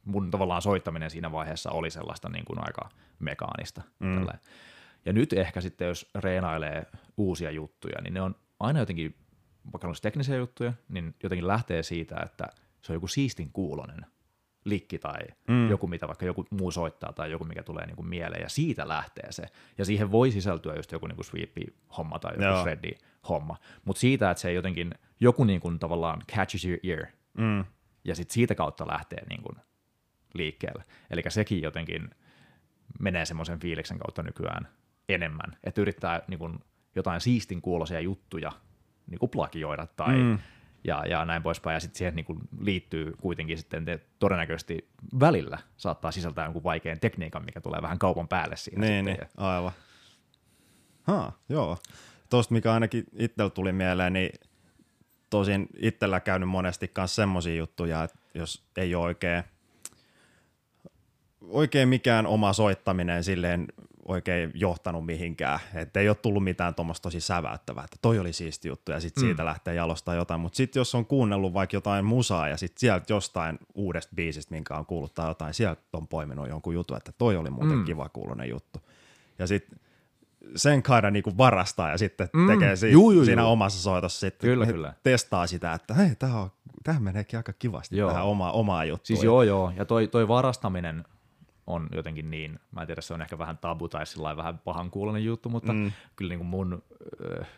mun 0.04 0.30
tavallaan 0.30 0.62
soittaminen 0.62 1.10
siinä 1.10 1.32
vaiheessa 1.32 1.70
oli 1.70 1.90
sellaista 1.90 2.28
niin 2.28 2.44
kuin 2.44 2.58
aika 2.58 2.88
mekaanista. 3.18 3.82
Mm. 3.98 4.26
Ja 5.06 5.12
nyt 5.12 5.32
ehkä 5.32 5.60
sitten, 5.60 5.88
jos 5.88 6.10
reenailee 6.14 6.86
uusia 7.16 7.50
juttuja, 7.50 8.00
niin 8.02 8.14
ne 8.14 8.20
on 8.20 8.36
aina 8.60 8.78
jotenkin, 8.78 9.14
vaikka 9.72 9.88
on 9.88 9.94
teknisiä 10.02 10.36
juttuja, 10.36 10.72
niin 10.88 11.14
jotenkin 11.22 11.46
lähtee 11.46 11.82
siitä, 11.82 12.16
että 12.24 12.46
se 12.82 12.92
on 12.92 12.96
joku 12.96 13.08
siistin 13.08 13.52
kuulonen 13.52 14.06
likki 14.64 14.98
tai 14.98 15.20
mm. 15.48 15.70
joku, 15.70 15.86
mitä 15.86 16.06
vaikka 16.08 16.26
joku 16.26 16.46
muu 16.50 16.70
soittaa 16.70 17.12
tai 17.12 17.30
joku, 17.30 17.44
mikä 17.44 17.62
tulee 17.62 17.86
niin 17.86 17.96
kuin 17.96 18.08
mieleen, 18.08 18.42
ja 18.42 18.48
siitä 18.48 18.88
lähtee 18.88 19.32
se. 19.32 19.46
Ja 19.78 19.84
siihen 19.84 20.12
voi 20.12 20.30
sisältyä 20.30 20.74
just 20.74 20.92
joku 20.92 21.06
niin 21.06 21.16
kuin 21.16 21.26
sweepi-homma 21.26 22.18
tai 22.18 22.32
joku 22.32 22.60
shreddi-homma, 22.60 23.56
mutta 23.84 24.00
siitä, 24.00 24.30
että 24.30 24.40
se 24.40 24.52
jotenkin, 24.52 24.94
joku 25.20 25.44
niin 25.44 25.60
kuin 25.60 25.78
tavallaan 25.78 26.22
catches 26.32 26.64
your 26.64 26.78
ear, 26.82 27.06
mm. 27.38 27.64
ja 28.04 28.14
sitten 28.14 28.34
siitä 28.34 28.54
kautta 28.54 28.86
lähtee 28.86 29.26
niin 29.28 29.42
kuin 29.42 29.56
liikkeelle. 30.34 30.84
Eli 31.10 31.22
sekin 31.28 31.62
jotenkin 31.62 32.10
menee 33.00 33.24
semmoisen 33.24 33.60
fiiliksen 33.60 33.98
kautta 33.98 34.22
nykyään 34.22 34.68
enemmän, 35.08 35.56
että 35.64 35.80
yrittää 35.80 36.22
niin 36.28 36.38
kuin, 36.38 36.58
jotain 36.96 37.20
siistin 37.20 37.62
kuuloisia 37.62 38.00
juttuja 38.00 38.52
niin 39.06 39.18
kuin 39.18 39.30
plagioida 39.30 39.86
tai 39.86 40.16
mm. 40.16 40.38
ja, 40.84 41.06
ja 41.06 41.24
näin 41.24 41.42
poispäin, 41.42 41.74
ja 41.74 41.80
sitten 41.80 41.98
siihen 41.98 42.16
niin 42.16 42.24
kuin, 42.24 42.38
liittyy 42.60 43.14
kuitenkin 43.20 43.58
sitten 43.58 43.84
te, 43.84 44.00
todennäköisesti 44.18 44.88
välillä 45.20 45.58
saattaa 45.76 46.10
sisältää 46.10 46.44
jonkun 46.44 46.64
vaikean 46.64 47.00
tekniikan, 47.00 47.44
mikä 47.44 47.60
tulee 47.60 47.82
vähän 47.82 47.98
kaupan 47.98 48.28
päälle 48.28 48.56
siinä. 48.56 48.80
Niin, 48.80 49.04
sitten. 49.04 49.26
niin 49.26 49.46
aivan. 49.46 49.72
Ha, 51.02 51.32
joo. 51.48 51.78
Tuosta, 52.30 52.54
mikä 52.54 52.72
ainakin 52.72 53.04
itsellä 53.16 53.50
tuli 53.50 53.72
mieleen, 53.72 54.12
niin 54.12 54.30
tosin 55.30 55.66
itsellä 55.76 56.20
käynyt 56.20 56.48
monesti 56.48 56.92
myös 56.96 57.14
semmoisia 57.14 57.54
juttuja, 57.54 58.04
että 58.04 58.18
jos 58.34 58.64
ei 58.76 58.94
ole 58.94 59.04
oikein 59.04 59.44
oikein 61.48 61.88
mikään 61.88 62.26
oma 62.26 62.52
soittaminen 62.52 63.24
silleen 63.24 63.66
oikein 64.08 64.50
johtanut 64.54 65.06
mihinkään. 65.06 65.60
Että 65.74 66.00
ei 66.00 66.08
ole 66.08 66.16
tullut 66.16 66.44
mitään 66.44 66.74
tuommoista 66.74 67.02
tosi 67.02 67.20
säväyttävää, 67.20 67.84
että 67.84 67.96
toi 68.02 68.18
oli 68.18 68.32
siisti 68.32 68.68
juttu 68.68 68.92
ja 68.92 69.00
sitten 69.00 69.24
mm. 69.24 69.26
siitä 69.26 69.44
lähtee 69.44 69.74
jalostaa 69.74 70.14
jotain. 70.14 70.40
Mutta 70.40 70.56
sitten 70.56 70.80
jos 70.80 70.94
on 70.94 71.06
kuunnellut 71.06 71.54
vaikka 71.54 71.76
jotain 71.76 72.04
musaa 72.04 72.48
ja 72.48 72.56
sitten 72.56 72.80
sieltä 72.80 73.12
jostain 73.12 73.58
uudesta 73.74 74.12
biisistä, 74.16 74.54
minkä 74.54 74.74
on 74.74 74.86
kuullut 74.86 75.14
tai 75.14 75.30
jotain, 75.30 75.54
sieltä 75.54 75.82
on 75.92 76.08
poiminut 76.08 76.48
jonkun 76.48 76.74
jutun, 76.74 76.96
että 76.96 77.12
toi 77.18 77.36
oli 77.36 77.50
muuten 77.50 77.78
mm. 77.78 77.84
kiva 77.84 78.08
kuulonen 78.08 78.48
juttu. 78.48 78.80
Ja 79.38 79.46
sitten 79.46 79.78
sen 80.56 80.82
kaida 80.82 81.10
niinku 81.10 81.36
varastaa 81.38 81.90
ja 81.90 81.98
sitten 81.98 82.28
mm. 82.32 82.46
tekee 82.46 82.76
si- 82.76 82.92
juu, 82.92 83.10
juu, 83.10 83.24
siinä 83.24 83.42
juu. 83.42 83.50
omassa 83.50 83.82
soitossa 83.82 84.20
sitten 84.20 84.50
kyllä, 84.50 84.66
kyllä. 84.66 84.92
testaa 85.02 85.46
sitä, 85.46 85.72
että 85.72 85.94
hei, 85.94 86.14
tämä 86.14 86.48
tämähän 86.84 87.02
meneekin 87.02 87.36
aika 87.38 87.52
kivasti 87.52 87.96
joo. 87.96 88.10
tähän 88.10 88.24
omaa, 88.24 88.52
omaa 88.52 88.84
juttuun. 88.84 89.06
Siis 89.06 89.24
joo, 89.24 89.42
joo, 89.42 89.72
ja 89.76 89.84
toi, 89.84 90.08
toi 90.08 90.28
varastaminen 90.28 91.04
on 91.66 91.88
jotenkin 91.92 92.30
niin, 92.30 92.60
mä 92.70 92.80
en 92.80 92.86
tiedä, 92.86 93.00
se 93.00 93.14
on 93.14 93.22
ehkä 93.22 93.38
vähän 93.38 93.58
tabu 93.58 93.88
tai 93.88 94.06
sillä 94.06 94.36
vähän 94.36 94.58
pahan 94.58 94.90
kuulonen 94.90 95.24
juttu, 95.24 95.48
mutta 95.48 95.72
mm. 95.72 95.92
kyllä 96.16 96.28
niin 96.28 96.38
kuin 96.38 96.48
mun 96.48 96.82
äh, 97.40 97.48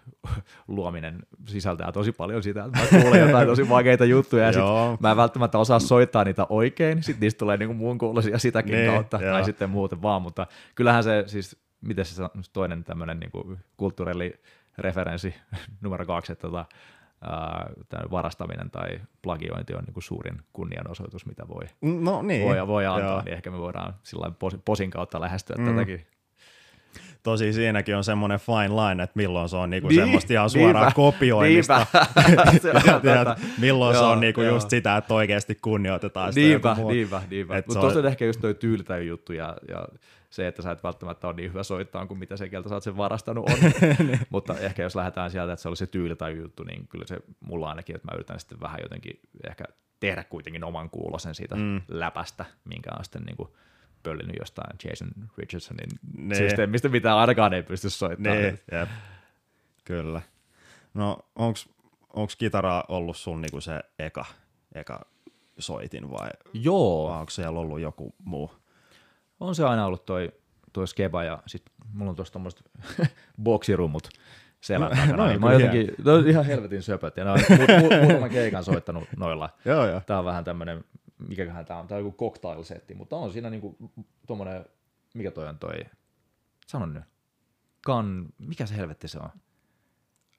luominen 0.69 1.19
sisältää 1.47 1.93
tosi 1.93 2.13
paljon 2.13 2.43
sitä, 2.43 2.65
että 2.65 2.79
mä 2.79 3.03
kuulen 3.03 3.21
jotain 3.21 3.49
tosi 3.49 3.69
vaikeita 3.69 4.05
juttuja 4.05 4.45
ja 4.45 4.53
sit 4.53 5.01
mä 5.01 5.11
en 5.11 5.17
välttämättä 5.17 5.59
osaa 5.59 5.79
soittaa 5.79 6.25
niitä 6.25 6.47
oikein, 6.49 7.03
sit 7.03 7.21
niistä 7.21 7.39
tulee 7.39 7.57
niin 7.57 7.69
kuin 7.69 7.77
mun 7.77 7.99
kuulosia 7.99 8.39
sitäkin 8.39 8.73
niin, 8.73 8.93
kautta 8.93 9.23
joo. 9.23 9.33
tai 9.33 9.45
sitten 9.45 9.71
muuten 9.71 10.03
vaan, 10.03 10.23
mutta 10.23 10.47
kyllähän 10.75 11.05
se 11.05 11.25
siis, 11.27 11.57
miten 11.81 12.05
se 12.05 12.23
toinen 12.53 12.85
tämmöinen 12.85 13.21
niin 13.21 13.59
kulttuurireferenssi 13.77 15.35
numero 15.83 16.07
kaksi, 16.07 16.33
että 16.33 16.43
tota, 16.43 16.65
tämä 17.89 18.03
varastaminen 18.11 18.71
tai 18.71 19.01
plagiointi 19.23 19.75
on 19.75 19.85
niin 19.85 20.03
suurin 20.03 20.41
kunnianosoitus, 20.53 21.27
mitä 21.27 21.49
voi, 21.49 21.65
no, 21.83 22.23
niin. 22.23 22.49
voi, 22.49 22.67
voi 22.67 22.87
antaa, 22.87 23.11
Joo. 23.11 23.23
niin 23.23 23.35
ehkä 23.35 23.51
me 23.51 23.59
voidaan 23.59 23.95
sillä 24.03 24.33
posin 24.65 24.91
kautta 24.91 25.21
lähestyä 25.21 25.57
mm. 25.59 25.67
tätäkin. 25.67 26.07
Tosi 27.23 27.53
siinäkin 27.53 27.97
on 27.97 28.05
semmoinen 28.05 28.39
fine 28.39 28.69
line, 28.69 29.03
että 29.03 29.17
milloin 29.17 29.49
se 29.49 29.57
on 29.57 29.71
niinku 29.71 29.89
niin, 29.89 30.01
semmoista 30.01 30.33
ihan 30.33 30.51
suoraa 30.51 30.83
niinpä, 30.83 30.95
kopioimista. 30.95 31.87
Niinpä. 32.53 33.11
ja, 33.11 33.37
milloin 33.59 33.95
joo, 33.95 34.03
se 34.03 34.09
on 34.09 34.21
niinku 34.21 34.43
just 34.43 34.71
sitä, 34.71 34.97
että 34.97 35.15
oikeasti 35.15 35.55
kunnioitetaan 35.55 36.33
sitä. 36.33 36.49
Niinpä, 36.49 36.77
niinpä, 36.89 37.23
niinpä. 37.31 37.55
Mutta 37.67 37.81
tuossa 37.81 37.99
on 37.99 38.07
ehkä 38.07 38.25
just 38.25 38.41
toi 38.41 38.55
tyylitä 38.55 38.99
juttu 38.99 39.33
ja, 39.33 39.57
ja 39.69 39.89
se, 40.37 40.47
että 40.47 40.63
sä 40.63 40.71
et 40.71 40.83
välttämättä 40.83 41.27
ole 41.27 41.37
niin 41.37 41.51
hyvä 41.51 41.63
soittaa 41.63 42.07
kuin 42.07 42.19
mitä 42.19 42.37
se, 42.37 42.49
keltä 42.49 42.69
sä 42.69 42.75
oot 42.75 42.83
sen 42.83 42.97
varastanut 42.97 43.49
on. 43.51 43.59
niin. 44.07 44.21
Mutta 44.31 44.59
ehkä 44.59 44.83
jos 44.83 44.97
lähdetään 44.97 45.31
sieltä, 45.31 45.53
että 45.53 45.63
se 45.63 45.69
oli 45.69 45.77
se 45.77 45.87
tyyli 45.87 46.17
tai 46.17 46.37
juttu, 46.37 46.65
niin 46.65 46.89
kyllä 46.89 47.07
se 47.07 47.19
mulla 47.41 47.69
ainakin, 47.69 47.97
että 47.97 48.09
mä 48.09 48.15
yritän 48.15 48.41
sitten 48.41 48.61
vähän 48.61 48.79
jotenkin 48.83 49.21
ehkä 49.49 49.65
tehdä 50.01 50.25
kuitenkin 50.25 50.65
oman 50.65 50.91
kuulosen 50.91 51.35
siitä 51.35 51.57
mm. 51.57 51.81
läpästä, 51.89 52.45
minkä 52.65 52.91
on 52.99 53.05
sitten 53.05 53.23
niin 53.23 53.37
kuin 53.37 53.49
pöllinyt 54.03 54.37
jostain 54.39 54.77
Jason 54.85 55.09
Richardsonin 55.39 55.89
ne. 56.17 56.35
systeemistä, 56.35 56.89
mitä 56.89 57.17
ainakaan 57.17 57.55
ei 57.55 57.63
pysty 57.63 57.91
soittamaan. 57.91 58.39
Jep. 58.45 58.89
Kyllä. 59.85 60.23
No 60.95 61.19
onks, 61.35 61.69
onks 62.13 62.37
kitara 62.37 62.85
ollut 62.89 63.17
sun 63.17 63.41
niinku 63.41 63.61
se 63.61 63.81
eka, 63.99 64.25
eka 64.75 65.01
soitin 65.59 66.11
vai, 66.11 66.29
Joo. 66.53 67.09
vai 67.11 67.21
onko 67.21 67.31
siellä 67.31 67.61
ollut 67.61 67.81
joku 67.81 68.15
muu? 68.19 68.51
On 69.41 69.55
se 69.55 69.65
aina 69.65 69.87
ollut 69.87 70.05
toi, 70.05 70.33
toi 70.73 70.89
skeba 70.89 71.25
ja 71.25 71.43
sitten 71.47 71.75
mulla 71.93 72.11
on 72.11 72.17
tuossa 72.17 72.33
tommoset 72.33 72.71
boksirummut 73.43 74.09
selän 74.61 74.91
no, 74.91 74.97
takana. 74.97 75.33
No, 75.33 75.39
mä 75.39 75.53
jotenkin, 75.53 75.95
no, 76.05 76.19
ihan 76.19 76.45
helvetin 76.45 76.83
söpöt 76.83 77.17
ja 77.17 77.25
ne 77.25 77.31
on 77.31 77.39
mu- 77.39 78.03
muutaman 78.03 78.31
keikan 78.31 78.65
soittanut 78.65 79.05
noilla. 79.17 79.51
joo, 79.65 79.87
joo. 79.87 80.01
Tää 80.07 80.19
on 80.19 80.25
vähän 80.25 80.45
tämmönen, 80.45 80.85
mikäköhän 81.29 81.65
tää 81.65 81.79
on, 81.79 81.87
tää 81.87 81.99
on 81.99 82.05
joku 82.05 82.17
cocktail-setti, 82.25 82.95
mutta 82.95 83.17
on 83.17 83.33
siinä 83.33 83.51
niinku 83.51 83.77
tommonen, 84.27 84.65
mikä 85.15 85.31
toi 85.31 85.49
on 85.49 85.59
toi, 85.59 85.75
sanon 86.67 86.95
nyt, 86.95 87.05
kan, 87.87 88.27
mikä 88.39 88.67
se 88.67 88.77
helvetti 88.77 89.09
se 89.09 89.19
on? 89.19 89.31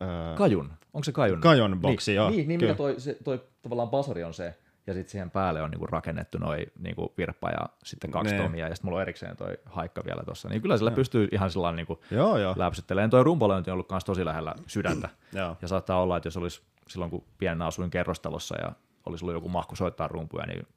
Öö, 0.01 0.35
kajun, 0.35 0.73
onko 0.93 1.03
se 1.03 1.11
kajun? 1.11 1.41
Kajun 1.41 1.79
boksi, 1.79 2.11
niin, 2.11 2.15
joo. 2.15 2.29
Niin, 2.29 2.47
niin 2.47 2.61
mikä 2.61 2.75
toi, 2.75 2.99
se, 2.99 3.17
toi 3.23 3.43
tavallaan 3.61 3.89
basari 3.89 4.23
on 4.23 4.33
se, 4.33 4.57
ja 4.87 4.93
sitten 4.93 5.11
siihen 5.11 5.31
päälle 5.31 5.61
on 5.61 5.71
niinku 5.71 5.85
rakennettu 5.85 6.37
noin 6.37 6.65
niinku 6.79 7.13
virppa 7.17 7.49
ja 7.49 7.69
sitten 7.83 8.11
kaksi 8.11 8.35
ne. 8.35 8.43
tomia, 8.43 8.67
ja 8.67 8.75
sitten 8.75 8.87
mulla 8.87 8.97
on 8.97 9.01
erikseen 9.01 9.37
toi 9.37 9.57
haikka 9.65 10.01
vielä 10.05 10.21
tuossa. 10.25 10.49
Niin 10.49 10.61
kyllä 10.61 10.77
sillä 10.77 10.91
pystyy 10.91 11.27
ihan 11.31 11.51
sillä 11.51 11.71
niinku 11.71 11.99
joo, 12.11 12.37
joo. 12.37 12.53
läpsyttelemään. 12.57 13.09
Toi 13.09 13.23
rumpalointi 13.23 13.69
on 13.69 13.73
ollut 13.73 13.89
myös 13.91 14.05
tosi 14.05 14.25
lähellä 14.25 14.55
sydäntä. 14.67 15.09
ja 15.61 15.67
saattaa 15.67 16.01
olla, 16.01 16.17
että 16.17 16.27
jos 16.27 16.37
olisi 16.37 16.61
silloin, 16.87 17.11
kun 17.11 17.23
pienen 17.37 17.61
asuin 17.61 17.89
kerrostalossa 17.89 18.55
ja 18.61 18.71
olisi 19.05 19.25
ollut 19.25 19.35
joku 19.35 19.49
mahku 19.49 19.75
soittaa 19.75 20.07
rumpuja, 20.07 20.45
niin 20.45 20.67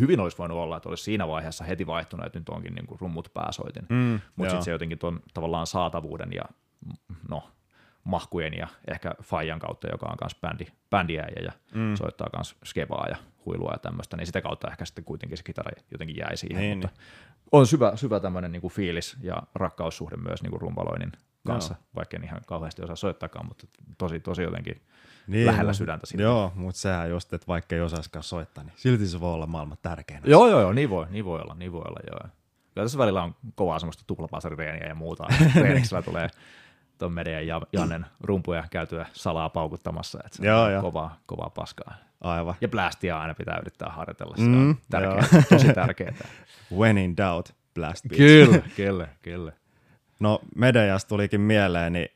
hyvin 0.00 0.20
olisi 0.20 0.38
voinut 0.38 0.58
olla, 0.58 0.76
että 0.76 0.88
olisi 0.88 1.04
siinä 1.04 1.28
vaiheessa 1.28 1.64
heti 1.64 1.86
vaihtunut, 1.86 2.26
että 2.26 2.38
nyt 2.38 2.48
onkin 2.48 2.74
niin 2.74 2.86
kuin 2.86 3.00
rummut 3.00 3.30
pääsoitin. 3.34 3.86
Mm, 3.88 4.20
Mutta 4.36 4.50
sitten 4.50 4.64
se 4.64 4.70
jotenkin 4.70 4.98
tuon 4.98 5.20
tavallaan 5.34 5.66
saatavuuden 5.66 6.32
ja 6.32 6.42
no, 7.28 7.42
mahkujen 8.04 8.54
ja 8.54 8.66
ehkä 8.90 9.14
Fajan 9.22 9.58
kautta, 9.58 9.88
joka 9.88 10.06
on 10.06 10.16
myös 10.20 10.36
bändi, 10.40 10.66
bändiäjä 10.90 11.42
ja 11.44 11.52
mm. 11.74 11.94
soittaa 11.94 12.28
myös 12.36 12.56
skebaa 12.64 13.06
ja 13.08 13.16
huilua 13.46 13.72
ja 13.72 13.78
tämmöistä, 13.78 14.16
niin 14.16 14.26
sitä 14.26 14.40
kautta 14.40 14.68
ehkä 14.70 14.84
sitten 14.84 15.04
kuitenkin 15.04 15.38
se 15.38 15.44
kitara 15.44 15.70
jotenkin 15.90 16.16
jäi 16.16 16.36
siihen, 16.36 16.60
niin, 16.60 16.78
mutta 16.78 16.88
niin. 16.88 17.48
on 17.52 17.66
syvä, 17.66 17.92
syvä 17.96 18.20
tämmöinen 18.20 18.52
niin 18.52 18.60
kuin 18.60 18.72
fiilis 18.72 19.16
ja 19.20 19.42
rakkaussuhde 19.54 20.16
myös 20.16 20.42
niin 20.42 20.50
kuin 20.50 20.60
rumpaloinnin 20.60 21.12
kanssa, 21.46 21.74
joo. 21.74 21.84
vaikka 21.94 22.16
en 22.16 22.24
ihan 22.24 22.40
kauheasti 22.46 22.82
osaa 22.82 22.96
soittaakaan, 22.96 23.46
mutta 23.46 23.66
tosi, 23.98 24.20
tosi 24.20 24.42
jotenkin 24.42 24.82
niin, 25.26 25.46
lähellä 25.46 25.72
sydäntä 25.72 26.06
siitä. 26.06 26.22
Joo, 26.22 26.52
mutta 26.54 26.80
sehän 26.80 27.10
just, 27.10 27.32
että 27.32 27.46
vaikka 27.46 27.76
ei 27.76 27.80
osaisikaan 27.80 28.22
soittaa, 28.22 28.64
niin 28.64 28.74
silti 28.76 29.06
se 29.06 29.20
voi 29.20 29.34
olla 29.34 29.46
maailman 29.46 29.78
tärkein. 29.82 30.20
Joo, 30.24 30.48
joo, 30.48 30.60
joo, 30.60 30.72
niin 30.72 30.90
voi, 30.90 31.06
niin 31.10 31.24
voi 31.24 31.40
olla, 31.40 31.54
niin 31.54 31.72
voi 31.72 31.82
olla, 31.88 32.00
joo. 32.10 32.30
Kyllä 32.74 32.84
tässä 32.84 32.98
välillä 32.98 33.22
on 33.22 33.34
kovaa 33.54 33.78
semmoista 33.78 34.04
tuplapasarireeniä 34.06 34.88
ja 34.88 34.94
muuta. 34.94 35.26
Treeniksellä 35.52 36.02
tulee 36.02 36.28
tuon 37.02 37.12
Median 37.12 37.46
ja 37.46 37.60
Jannen 37.72 38.06
rumpuja 38.20 38.64
käytyä 38.70 39.06
salaa 39.12 39.48
paukuttamassa, 39.48 40.18
että 40.24 40.36
se 40.36 40.46
joo, 40.46 40.62
on 40.62 40.72
joo. 40.72 40.82
kovaa, 40.82 41.16
kovaa 41.26 41.50
paskaa. 41.50 41.94
Aivan. 42.20 42.54
Ja 42.60 42.68
blastia 42.68 43.20
aina 43.20 43.34
pitää 43.34 43.58
yrittää 43.60 43.90
harjoitella, 43.90 44.36
se 44.36 44.42
mm, 44.42 44.68
on 44.68 44.76
tärkeä, 44.90 45.28
tosi 45.50 45.72
tärkeää. 45.72 46.14
When 46.76 46.98
in 46.98 47.16
doubt, 47.16 47.48
blast 47.74 48.08
beats. 48.08 48.18
Kyllä, 48.18 48.62
kyllä, 48.76 49.08
kyllä. 49.22 49.52
No 50.20 50.40
Medejasta 50.56 51.08
tulikin 51.08 51.40
mieleen, 51.40 51.92
niin 51.92 52.08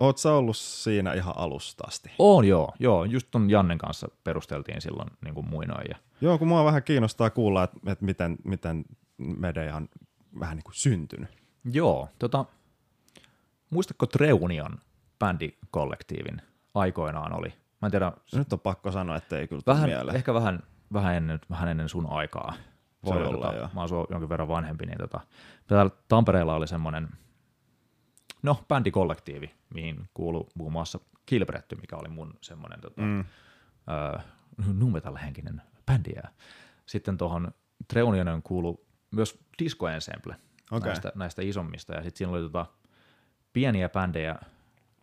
oot 0.00 0.18
sä 0.18 0.32
ollut 0.32 0.56
siinä 0.56 1.12
ihan 1.12 1.34
alusta 1.36 1.84
asti? 1.86 2.10
On 2.18 2.44
joo, 2.44 2.72
joo. 2.78 3.04
Just 3.04 3.28
ton 3.30 3.50
Jannen 3.50 3.78
kanssa 3.78 4.08
perusteltiin 4.24 4.80
silloin 4.80 5.10
niin 5.24 5.34
kuin 5.34 5.48
muinoin. 5.48 5.86
Ja... 5.88 5.96
Joo, 6.20 6.38
kun 6.38 6.48
mua 6.48 6.64
vähän 6.64 6.82
kiinnostaa 6.82 7.30
kuulla, 7.30 7.64
että, 7.64 7.78
että 7.86 8.04
miten, 8.04 8.36
miten 8.44 8.84
Medeja 9.18 9.76
on 9.76 9.88
vähän 10.40 10.56
niin 10.56 10.64
kuin 10.64 10.74
syntynyt. 10.74 11.28
Joo, 11.72 12.08
tota, 12.18 12.44
muistatko 13.70 14.06
Treunion 14.06 14.78
bändikollektiivin 15.18 16.42
aikoinaan 16.74 17.38
oli? 17.38 17.48
Mä 17.82 17.86
en 17.86 17.90
tiedä. 17.90 18.12
Nyt 18.34 18.52
on 18.52 18.60
pakko 18.60 18.92
sanoa, 18.92 19.16
että 19.16 19.38
ei 19.38 19.48
kyllä 19.48 19.62
vähän, 19.66 19.90
mieleen. 19.90 20.16
Ehkä 20.16 20.34
vähän, 20.34 20.62
vähän, 20.92 21.14
ennen, 21.14 21.40
vähän 21.50 21.68
ennen 21.68 21.88
sun 21.88 22.06
aikaa. 22.10 22.54
Voi 23.04 23.16
se 23.16 23.22
olla, 23.22 23.52
tota, 23.52 23.70
Mä 23.74 23.80
oon 23.80 24.06
jonkin 24.10 24.28
verran 24.28 24.48
vanhempi, 24.48 24.86
niin 24.86 24.98
tota, 24.98 25.20
täällä 25.66 25.90
Tampereella 26.08 26.54
oli 26.54 26.68
semmoinen, 26.68 27.08
no, 28.42 28.64
bändikollektiivi, 28.68 29.54
mihin 29.74 30.08
kuuluu 30.14 30.48
muun 30.54 30.72
muassa 30.72 30.98
Kilbretty, 31.26 31.76
mikä 31.76 31.96
oli 31.96 32.08
mun 32.08 32.34
semmoinen 32.40 32.80
tota, 32.80 33.02
mm. 33.02 33.20
äh, 33.20 34.24
numetal-henkinen 34.74 35.62
bändi. 35.86 36.10
Ja 36.16 36.28
sitten 36.86 37.18
tuohon 37.18 37.52
Treunionen 37.88 38.42
kuulu 38.42 38.86
myös 39.10 39.38
Disco 39.58 39.88
Ensemble 39.88 40.36
okay. 40.70 40.88
näistä, 40.88 41.12
näistä 41.14 41.42
isommista, 41.42 41.92
ja 41.92 42.02
sitten 42.02 42.18
siinä 42.18 42.32
oli 42.32 42.42
tota, 42.42 42.66
pieniä 43.58 43.88
bändejä, 43.88 44.36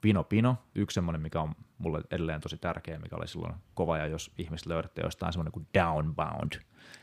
Pino 0.01 0.23
Pino, 0.23 0.57
yksi 0.75 0.95
semmoinen, 0.95 1.21
mikä 1.21 1.41
on 1.41 1.55
mulle 1.77 2.01
edelleen 2.11 2.41
tosi 2.41 2.57
tärkeä, 2.57 2.99
mikä 2.99 3.15
oli 3.15 3.27
silloin 3.27 3.53
kova, 3.73 3.97
ja 3.97 4.07
jos 4.07 4.31
ihmiset 4.37 4.67
löydätte 4.67 5.01
jostain 5.01 5.33
semmoinen 5.33 5.51
kuin 5.51 5.67
Downbound, 5.73 6.53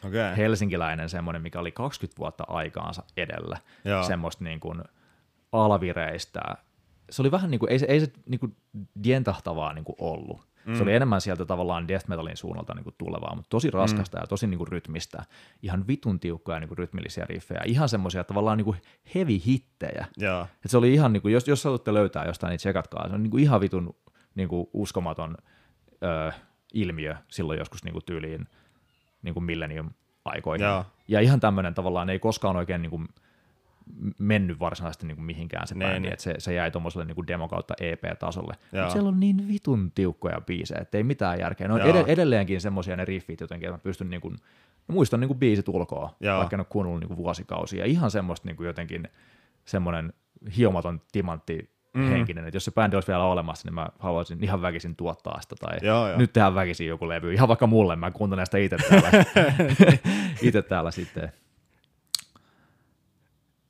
okay. 0.07 0.37
helsinkiläinen 0.37 1.09
semmoinen, 1.09 1.43
mikä 1.43 1.61
oli 1.61 1.73
20 1.73 2.19
vuotta 2.19 2.45
aikaansa 2.49 3.03
edellä, 3.17 3.57
Joo. 3.85 4.03
semmoista 4.03 4.45
niin 4.45 4.61
kuin 4.61 4.83
alvireistä, 5.53 6.41
se 7.11 7.23
oli 7.23 7.31
vähän 7.31 7.51
niin 7.51 7.59
kuin, 7.59 7.73
ei 7.73 7.79
se, 7.79 7.87
ei 7.87 8.01
se 8.01 8.13
niin 8.27 8.41
kuin 8.41 8.57
dientahtavaa 9.05 9.73
niin 9.73 9.85
kuin 9.85 9.97
ollut, 9.99 10.47
Mm. 10.67 10.75
Se 10.75 10.83
oli 10.83 10.95
enemmän 10.95 11.21
sieltä 11.21 11.45
tavallaan 11.45 11.89
death 11.89 12.09
metalin 12.09 12.37
suunnalta 12.37 12.75
niin 12.75 12.85
kuin 12.85 12.95
tulevaa, 12.99 13.35
mutta 13.35 13.49
tosi 13.49 13.71
raskasta 13.71 14.19
mm. 14.19 14.23
ja 14.23 14.27
tosi 14.27 14.47
niin 14.47 14.59
kuin 14.59 14.69
rytmistä. 14.69 15.23
Ihan 15.63 15.87
vitun 15.87 16.21
tiukkoja 16.21 16.61
niin 16.61 16.69
kuin 16.69 16.79
rytmillisiä 16.79 17.25
riffejä. 17.25 17.63
Ihan 17.67 17.89
semmoisia 17.89 18.25
tavallaan 18.25 18.59
niin 18.59 18.65
kuin 18.65 18.77
heavy 19.15 19.41
hittejä. 19.47 20.07
Yeah. 20.23 20.49
Et 20.65 20.71
se 20.71 20.77
oli 20.77 20.95
ihan, 20.95 21.13
niin 21.13 21.23
kuin, 21.23 21.35
jos, 21.35 21.49
jos 21.49 21.65
haluatte 21.65 21.95
löytää 21.95 22.25
jostain, 22.25 22.51
niin 22.51 22.59
tsekatkaa. 22.59 23.09
Se 23.09 23.15
on 23.15 23.23
niin 23.23 23.31
kuin 23.31 23.43
ihan 23.43 23.61
vitun 23.61 23.97
niin 24.35 24.49
kuin 24.49 24.67
uskomaton 24.73 25.37
ö, 26.03 26.33
ilmiö 26.75 27.17
silloin 27.29 27.59
joskus 27.59 27.85
niin 27.85 27.93
kuin 27.93 28.05
tyyliin 28.05 28.49
niin 29.23 29.35
kuin 29.35 29.45
millennium 29.45 29.91
aikoina. 30.25 30.65
Yeah. 30.65 30.87
Ja 31.09 31.21
ihan 31.21 31.41
tämmöinen 31.41 31.75
tavallaan 31.75 32.11
ei 32.11 32.19
koskaan 32.19 32.57
oikein 32.57 32.83
niin 32.83 32.91
kuin 32.91 33.09
mennyt 34.19 34.61
varsinaisesti 34.61 35.07
niin 35.07 35.17
kuin 35.17 35.25
mihinkään 35.27 35.67
se 35.67 35.75
Niin, 35.75 35.89
bändi, 35.89 36.01
niin. 36.01 36.13
että 36.13 36.23
se, 36.23 36.35
se 36.39 36.55
jäi 36.55 36.71
tuommoiselle 36.71 37.05
niin 37.05 37.27
demo 37.27 37.49
kautta 37.49 37.75
EP-tasolle. 37.81 38.55
Mutta 38.73 38.91
siellä 38.91 39.09
on 39.09 39.21
niin 39.21 39.49
vitun 39.49 39.93
tiukkoja 39.95 40.41
biisejä, 40.41 40.81
että 40.81 40.99
ei 40.99 41.05
mitään 41.05 41.39
järkeä. 41.41 41.69
Ne 41.69 41.75
on 41.75 41.81
Joo. 41.81 41.89
ed- 41.97 42.05
edelleenkin 42.07 42.61
semmoisia 42.61 42.97
ne 42.97 43.05
riffit 43.05 43.41
jotenkin, 43.41 43.69
että 43.69 43.75
mä 43.79 43.83
pystyn 43.83 44.11
niin 44.11 44.21
kuin, 44.21 44.33
mä 44.89 44.93
muistan 44.95 45.21
niin 45.21 45.29
kuin 45.29 45.39
biisit 45.39 45.69
ulkoa, 45.69 46.17
Joo. 46.21 46.39
vaikka 46.39 46.57
en 46.57 46.61
ole 46.61 46.67
kuunnellut 46.71 47.01
niin 47.01 47.09
kuin 47.09 47.19
vuosikausia. 47.19 47.85
Ihan 47.85 48.11
semmoista 48.11 48.49
niin 48.49 48.57
kuin 48.57 48.67
jotenkin 48.67 49.09
semmoinen 49.65 50.13
hiomaton 50.57 51.01
timantti 51.13 51.73
Mm. 51.95 52.09
henkinen, 52.09 52.45
että 52.47 52.57
jos 52.57 52.65
se 52.65 52.71
bändi 52.71 52.97
olisi 52.97 53.09
vielä 53.09 53.25
olemassa, 53.25 53.69
niin 53.69 53.75
mä 53.75 53.89
haluaisin 53.99 54.45
ihan 54.45 54.63
väkisin 54.63 54.97
tuottaa 54.97 55.41
sitä, 55.41 55.55
tai 55.61 55.79
Joo, 55.83 56.09
joo. 56.09 56.19
nyt 56.19 56.33
tehdään 56.33 56.55
väkisin 56.55 56.87
joku 56.87 57.09
levy, 57.09 57.33
ihan 57.33 57.49
vaikka 57.49 57.67
mulle, 57.67 57.97
mä 57.97 58.11
kuuntelen 58.11 58.47
sitä 58.47 58.59
itse 58.59 58.77
täällä, 58.77 59.11
itse 60.43 60.63
täällä 60.63 60.91
sitten. 60.91 61.33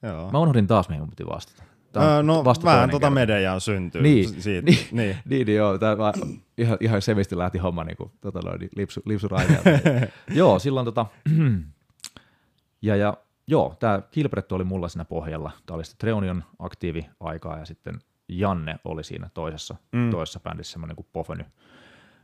Joo. 0.02 0.30
Mä 0.30 0.38
unohdin 0.38 0.66
taas, 0.66 0.88
mihin 0.88 1.02
mun 1.02 1.10
piti 1.10 1.26
vastata. 1.26 1.62
On 1.96 2.02
Öö, 2.02 2.22
no 2.22 2.44
vasta 2.44 2.64
vähän 2.64 2.90
tuota 2.90 3.04
kerta. 3.06 3.14
mediaa 3.14 3.60
syntyy. 3.60 4.02
Niin, 4.02 4.42
siitä. 4.42 4.64
niin, 4.66 4.78
niin. 4.92 5.16
niin, 5.30 5.46
niin 5.46 5.56
joo, 5.56 5.78
tää, 5.78 5.96
mä, 5.96 6.12
ihan, 6.58 6.76
ihan 6.80 7.02
semisti 7.02 7.38
lähti 7.38 7.58
homma 7.58 7.84
niin 7.84 7.96
kuin, 7.96 8.10
tota, 8.20 8.56
niin 8.58 8.70
lipsu, 8.76 9.00
lipsuraineelta. 9.04 9.70
joo, 10.34 10.58
silloin 10.58 10.84
tota, 10.84 11.06
ja, 12.82 12.96
ja 12.96 13.16
joo, 13.46 13.76
tämä 13.80 14.02
Kilbretto 14.10 14.54
oli 14.54 14.64
mulla 14.64 14.88
siinä 14.88 15.04
pohjalla. 15.04 15.50
Tämä 15.66 15.74
oli 15.74 15.84
sitten 15.84 15.98
Treonion 16.06 16.44
aktiivi-aikaa 16.58 17.58
ja 17.58 17.64
sitten 17.64 17.98
Janne 18.28 18.78
oli 18.84 19.04
siinä 19.04 19.30
toisessa, 19.34 19.74
Mm. 19.92 20.10
toisessa 20.10 20.40
bändissä 20.40 20.72
semmoinen 20.72 20.96
kuin 20.96 21.06
Pofeny, 21.12 21.44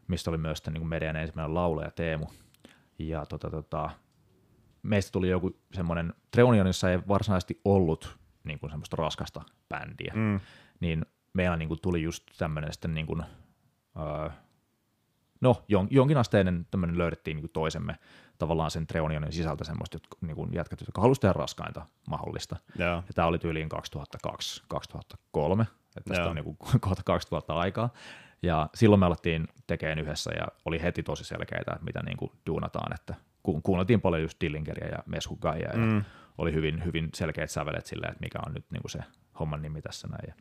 mistä 0.09 0.31
oli 0.31 0.39
myös 0.39 0.59
sitten 0.59 0.75
niin 0.75 0.81
kuin 0.81 0.89
median 0.89 1.17
ensimmäinen 1.17 1.55
laulaja 1.55 1.91
Teemu. 1.91 2.27
Ja 2.99 3.27
tota, 3.27 3.51
tota, 3.51 3.91
meistä 4.89 5.13
tuli 5.13 5.29
joku 5.29 5.57
semmoinen, 5.75 6.15
Treonionissa 6.31 6.91
ei 6.91 6.99
varsinaisesti 7.09 7.61
ollut 7.65 8.19
niin 8.45 8.59
kuin 8.59 8.71
semmoista 8.71 8.97
raskasta 8.97 9.43
bändiä, 9.69 10.13
Mm. 10.17 10.41
niin 10.81 11.07
meillä 11.33 11.57
niin 11.57 11.69
kuin 11.69 11.81
tuli 11.81 12.03
just 12.03 12.25
tämmöinen 12.39 12.73
sitten 12.73 12.95
niin 12.95 13.07
kuin, 13.07 13.23
öö, 13.99 14.31
no 15.41 15.65
jon, 15.69 15.89
jonkinasteinen 15.91 16.67
tämmöinen 16.71 16.99
löydettiin 16.99 17.35
niin 17.35 17.43
kuin 17.43 17.53
toisemme 17.53 17.99
tavallaan 18.39 18.71
sen 18.71 18.87
Treonionin 18.87 19.33
sisältä 19.33 19.65
semmoista 19.65 19.95
jotka, 19.95 20.17
niin 20.21 20.37
kuin 20.37 20.55
jätkät, 20.55 20.81
jotka 20.81 21.01
halusivat 21.01 21.21
tehdä 21.21 21.33
raskainta 21.33 21.87
mahdollista. 22.11 22.57
Joo. 22.79 22.89
Ja 22.97 23.13
tämä 23.15 23.29
oli 23.29 23.39
tyyliin 23.39 23.69
2002-2003, 23.69 25.63
että 25.97 26.09
tästä 26.09 26.23
Joo. 26.23 26.29
on 26.29 26.37
niin 26.37 26.45
kuin 26.45 26.57
kohta 26.81 27.03
2000 27.05 27.55
aikaa. 27.55 27.91
Ja 28.43 28.69
silloin 28.75 29.01
me 29.01 29.07
alettiin 29.07 29.49
tekemään 29.67 29.99
yhdessä 29.99 30.31
ja 30.35 30.49
oli 30.65 30.83
heti 30.83 31.03
tosi 31.03 31.25
selkeitä, 31.25 31.73
että 31.73 31.85
mitä 31.85 32.03
niin 32.03 32.17
kuin 32.17 32.33
duunataan, 32.47 32.95
että 32.95 33.15
ku- 33.53 33.61
kuunneltiin 33.61 34.01
paljon 34.01 34.23
just 34.23 34.41
Dillingeria 34.41 34.89
ja 34.89 34.99
Meshugaia 35.07 35.69
ja 35.71 35.77
Mm. 35.79 36.05
oli 36.39 36.53
hyvin, 36.53 36.85
hyvin 36.85 37.09
selkeät 37.15 37.51
sävelet 37.51 37.87
silleen, 37.87 38.13
että 38.13 38.25
mikä 38.25 38.39
on 38.47 38.55
nyt 38.55 38.65
niin 38.71 38.83
kuin 38.83 38.91
se 38.91 38.99
homman 39.41 39.63
nimi 39.63 39.83
tässä 39.83 40.09
näin. 40.09 40.25
Ja 40.29 40.35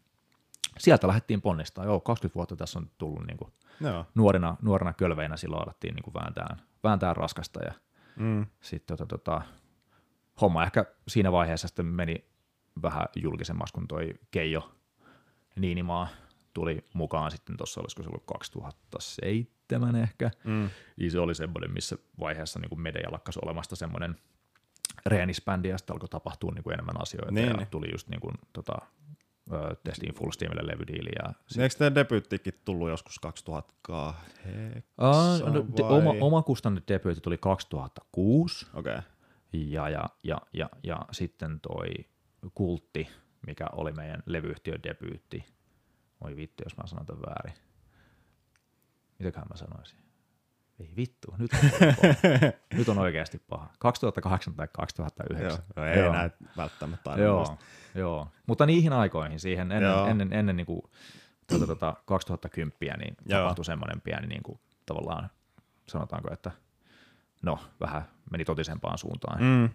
sieltä 0.77 1.07
lähdettiin 1.07 1.41
ponnistaa. 1.41 1.85
Joo, 1.85 1.99
20 1.99 2.35
vuotta 2.35 2.55
tässä 2.55 2.79
on 2.79 2.89
tullut 2.97 3.27
niin 3.27 3.37
kuin 3.37 3.51
Joo. 3.81 4.05
nuorina, 4.15 4.55
nuorina 4.61 4.93
kölveinä 4.93 5.37
silloin 5.37 5.63
alettiin 5.63 5.95
niin 5.95 6.03
kuin 6.03 6.13
vääntää, 6.13 6.57
vääntää 6.83 7.13
raskasta 7.13 7.59
ja 7.63 7.73
Mm. 8.15 8.45
sitten 8.61 8.97
tota, 8.97 9.17
tota, 9.17 9.41
homma 10.41 10.63
ehkä 10.63 10.85
siinä 11.07 11.31
vaiheessa 11.31 11.67
sitten 11.67 11.85
meni 11.85 12.25
vähän 12.81 13.05
julkisemmaksi, 13.15 13.73
kun 13.73 13.87
toi 13.87 14.13
Keijo 14.31 14.71
Niinimaa 15.55 16.07
tuli 16.53 16.85
mukaan 16.93 17.31
sitten 17.31 17.57
tuossa, 17.57 17.81
olisiko 17.81 18.03
se 18.03 18.09
ollut 18.09 18.23
2007 18.25 19.56
ehkä, 20.03 20.31
Mm. 20.43 20.69
niin 20.97 21.11
se 21.11 21.19
oli 21.19 21.35
semmoinen, 21.35 21.71
missä 21.73 21.97
vaiheessa 22.19 22.59
niin 22.59 22.69
kuin 22.69 22.81
media 22.81 23.11
lakkasi 23.11 23.39
olemasta 23.43 23.75
semmoinen 23.75 24.15
reenisbändi, 25.05 25.69
ja 25.69 25.77
sitten 25.77 25.93
alkoi 25.93 26.09
tapahtua 26.09 26.51
niin 26.51 26.63
kuin 26.63 26.73
enemmän 26.73 27.01
asioita, 27.01 27.31
Niin, 27.31 27.47
ja 27.47 27.53
niin. 27.53 27.67
tuli 27.67 27.91
just 27.91 28.07
niin 28.09 28.19
kuin, 28.21 28.33
tota, 28.53 28.73
ö, 29.53 29.75
testiin 29.83 30.13
Full 30.15 30.31
Steamille 30.31 30.71
levydiili, 30.71 31.09
ja 31.23 31.33
Eikö 31.63 31.75
teidän 31.77 31.95
debyyttikin 31.95 32.53
tullut 32.65 32.89
joskus 32.89 33.19
2008? 33.19 34.23
Aa, 34.97 35.39
no, 35.39 35.65
de, 35.77 35.83
vai? 35.83 35.91
oma, 35.97 36.13
oma 36.21 36.41
kustannedebyytti 36.41 37.21
tuli 37.21 37.37
2006, 37.37 38.65
Okei. 38.73 38.95
Okay. 38.95 39.03
ja, 39.53 39.89
ja, 39.89 40.09
ja, 40.23 40.37
ja, 40.53 40.69
ja 40.83 40.99
sitten 41.11 41.59
toi 41.59 41.87
Kultti, 42.53 43.09
mikä 43.47 43.65
oli 43.71 43.91
meidän 43.91 44.23
levyyhtiön 44.25 44.83
debyytti. 44.83 45.45
Oi 46.21 46.35
vittu, 46.35 46.63
jos 46.63 46.77
mä 46.77 46.87
sanon 46.87 47.05
tämän 47.05 47.21
väärin. 47.21 47.53
Mitäköhän 49.19 49.47
mä 49.49 49.57
sanoisin? 49.57 49.99
Ei 50.79 50.93
vittu, 50.95 51.35
nyt 51.37 51.51
on, 51.53 51.59
paha. 51.69 51.93
nyt 52.77 52.89
on 52.89 52.97
oikeasti 52.97 53.41
paha. 53.49 53.73
2008 53.79 54.53
tai 54.53 54.67
2009. 54.73 55.63
Joo. 55.75 55.85
Joo, 55.85 55.93
ei 55.93 55.99
Joo. 55.99 56.13
näitä 56.13 56.37
välttämättä 56.57 57.11
aina 57.11 57.23
Joo, 57.23 57.37
muista. 57.37 57.65
joo. 57.95 58.27
Mutta 58.47 58.65
niihin 58.65 58.93
aikoihin, 58.93 59.39
siihen 59.39 59.71
ennen, 59.71 59.89
Joo. 59.91 60.07
ennen, 60.07 60.33
ennen 60.33 60.55
niin 60.55 60.65
kuin, 60.65 60.81
tuota, 61.47 61.65
tuota, 61.65 61.95
2010, 62.05 62.99
niin 62.99 63.17
Joo. 63.25 63.39
tapahtui 63.39 63.65
semmoinen 63.65 64.01
pieni 64.01 64.27
niin 64.27 64.43
kuin, 64.43 64.59
tavallaan, 64.85 65.29
sanotaanko, 65.87 66.33
että 66.33 66.51
no, 67.41 67.59
vähän 67.79 68.03
meni 68.31 68.45
totisempaan 68.45 68.97
suuntaan. 68.97 69.43
Mm. 69.43 69.69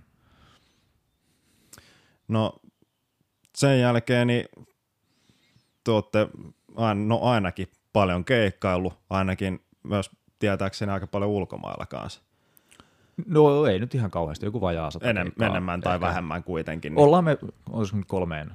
No 2.28 2.60
sen 3.54 3.80
jälkeen 3.80 4.26
niin 4.26 4.44
te 5.84 5.90
olette 5.90 6.28
no 7.06 7.20
ainakin 7.22 7.68
paljon 7.92 8.24
keikkaillut, 8.24 8.98
ainakin 9.10 9.64
myös 9.82 10.10
tietääkseni 10.38 10.92
aika 10.92 11.06
paljon 11.06 11.30
ulkomailla 11.30 11.86
kanssa. 11.86 12.22
No 13.26 13.66
ei 13.66 13.78
nyt 13.78 13.94
ihan 13.94 14.10
kauheasti, 14.10 14.46
joku 14.46 14.60
vajaa 14.60 14.90
sata 14.90 15.10
Enem, 15.10 15.26
keikkaa 15.26 15.48
enemmän 15.48 15.80
tai 15.80 15.94
ehkä. 15.94 16.06
vähemmän 16.06 16.44
kuitenkin. 16.44 16.94
Niin. 16.94 17.04
Ollaan 17.04 17.24
me, 17.24 17.38
olisiko 17.70 17.96
nyt 17.96 18.08
kolmeen, 18.08 18.50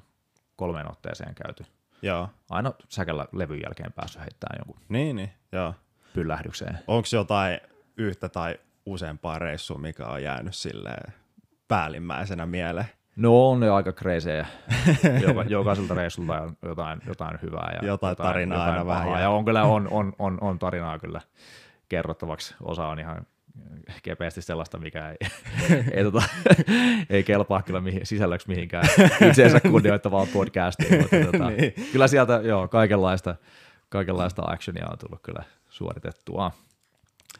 kolmeen 0.56 0.92
otteeseen 0.92 1.36
käyty. 1.36 1.66
Joo, 2.02 2.30
Aina 2.50 2.74
säkellä 2.90 3.28
levyn 3.32 3.62
jälkeen 3.62 3.94
päässyt 3.94 4.22
heittämään 4.22 4.60
jonkun 4.60 4.82
niin, 4.90 5.16
niin, 5.16 5.32
joo. 5.52 5.74
pyllähdykseen. 6.14 6.80
Onko 6.88 7.08
jotain 7.14 7.60
yhtä 7.98 8.30
tai 8.30 8.60
useampaa 8.86 9.40
reissua, 9.40 9.78
mikä 9.78 10.06
on 10.08 10.24
jäänyt 10.24 10.56
silleen 10.56 11.14
päällimmäisenä 11.68 12.46
mieleen? 12.46 12.88
No 13.18 13.50
on 13.50 13.60
ne 13.60 13.70
aika 13.70 13.92
kreisejä. 13.92 14.48
Joka, 15.28 15.44
jokaiselta 15.44 15.94
reissulta 15.94 16.42
on 16.42 16.58
jotain, 16.62 17.02
jotain 17.08 17.40
hyvää. 17.42 17.78
Ja 17.82 17.88
Jotain 17.88 18.18
tarinaa 18.18 18.66
aina 18.66 18.86
vähän. 18.86 19.22
Ja 19.22 19.30
on 19.30 19.46
kyllä 19.46 19.64
on, 19.64 19.88
on, 19.92 20.14
on, 20.20 20.38
on, 20.42 20.60
tarinaa 20.60 21.00
kyllä 21.00 21.22
kerrottavaksi. 21.90 22.56
Osa 22.62 22.88
on 22.88 23.00
ihan 23.00 23.26
kepeästi 24.04 24.42
sellaista, 24.42 24.78
mikä 24.78 25.10
ei, 25.10 25.18
ei, 25.94 26.04
tota, 26.04 26.22
ei 27.10 27.24
kelpaa 27.24 27.62
kyllä 27.62 27.82
mihin, 27.82 28.06
sisällöksi 28.06 28.50
mihinkään 28.50 28.86
itseensä 29.30 29.60
kunnioittavaan 29.60 30.28
podcastiin. 30.34 31.02
Mutta 31.02 31.18
tota, 31.32 31.50
Niin. 31.58 31.74
Kyllä 31.92 32.08
sieltä 32.08 32.42
joo, 32.44 32.68
kaikenlaista, 32.68 33.36
kaikenlaista 33.90 34.42
actionia 34.46 34.88
on 34.92 34.98
tullut 34.98 35.20
kyllä 35.24 35.44
suoritettua. 35.70 36.52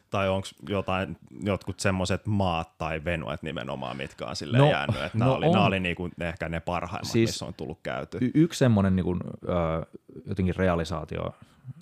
Tai 0.10 0.30
onko 0.30 0.48
jotain, 0.70 1.18
jotkut 1.44 1.80
semmoiset 1.80 2.26
maat 2.28 2.78
tai 2.78 3.06
venuet 3.06 3.44
nimenomaan, 3.44 3.98
mitkä 3.98 4.26
on 4.26 4.36
silleen 4.36 4.64
No, 4.64 4.70
jäänyt, 4.72 4.96
että 4.96 5.18
no 5.18 5.26
nämä 5.26 5.32
oli, 5.38 5.46
on. 5.46 5.52
nämä 5.52 5.66
oli 5.66 5.80
niinku 5.80 6.10
ehkä 6.22 6.50
ne 6.50 6.60
parhaimmat, 6.60 7.12
siis, 7.12 7.30
missä 7.30 7.46
on 7.46 7.54
tullut 7.54 7.80
käyty. 7.84 8.18
Y- 8.22 8.32
yksi 8.34 8.58
semmoinen 8.60 8.96
niin 8.96 9.04
kuin, 9.04 9.20
ö, 9.44 9.86
jotenkin 10.26 10.56
realisaatio 10.56 11.36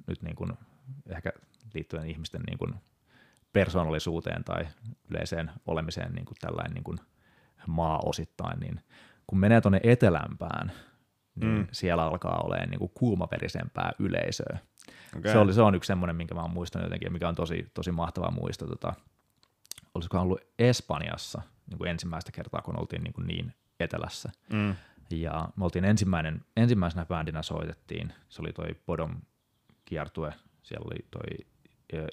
nyt 0.07 0.21
niin 0.21 0.35
kuin, 0.35 0.51
ehkä 1.09 1.31
liittyen 1.73 2.05
ihmisten 2.09 2.41
niin 2.41 2.57
kuin, 2.57 2.73
persoonallisuuteen 3.53 4.43
tai 4.43 4.67
yleiseen 5.09 5.51
olemiseen 5.67 6.11
niin 6.13 6.25
kuin 6.25 6.37
tällainen 6.41 6.73
niin 6.73 6.83
kuin, 6.83 6.97
maa 7.67 7.99
osittain, 8.05 8.59
niin 8.59 8.81
kun 9.27 9.39
menee 9.39 9.61
tuonne 9.61 9.79
etelämpään, 9.83 10.71
niin 11.35 11.57
Mm. 11.57 11.67
siellä 11.71 12.03
alkaa 12.03 12.41
olemaan 12.43 12.69
niin 12.69 12.79
kuin 12.79 12.91
kuumaverisempää 12.93 13.91
yleisöä. 13.99 14.57
Okay. 15.17 15.31
Se, 15.31 15.37
oli, 15.37 15.53
se 15.53 15.61
on 15.61 15.75
yksi 15.75 15.87
semmoinen, 15.87 16.15
minkä 16.15 16.35
mä 16.35 16.41
oon 16.41 16.51
muistanut 16.53 16.85
jotenkin, 16.85 17.13
mikä 17.13 17.29
on 17.29 17.35
tosi, 17.35 17.71
tosi 17.73 17.91
mahtava 17.91 18.31
muisto. 18.31 18.67
Tota, 18.67 18.93
olisikohan 19.93 20.23
ollut 20.23 20.41
Espanjassa 20.59 21.41
niin 21.69 21.77
kuin 21.77 21.91
ensimmäistä 21.91 22.31
kertaa, 22.31 22.61
kun 22.61 22.79
oltiin 22.79 23.03
niin, 23.03 23.13
kuin 23.13 23.27
niin 23.27 23.53
etelässä. 23.79 24.31
mm. 24.53 24.75
Ja 25.09 25.49
me 25.55 25.63
oltiin 25.63 25.85
ensimmäinen, 25.85 26.45
ensimmäisenä 26.57 27.05
bändinä 27.05 27.41
soitettiin, 27.41 28.13
se 28.29 28.41
oli 28.41 28.53
toi 28.53 28.75
Bodom 28.85 29.21
kiertue, 29.85 30.33
siellä 30.63 30.85
oli 30.85 31.05
toi 31.11 31.45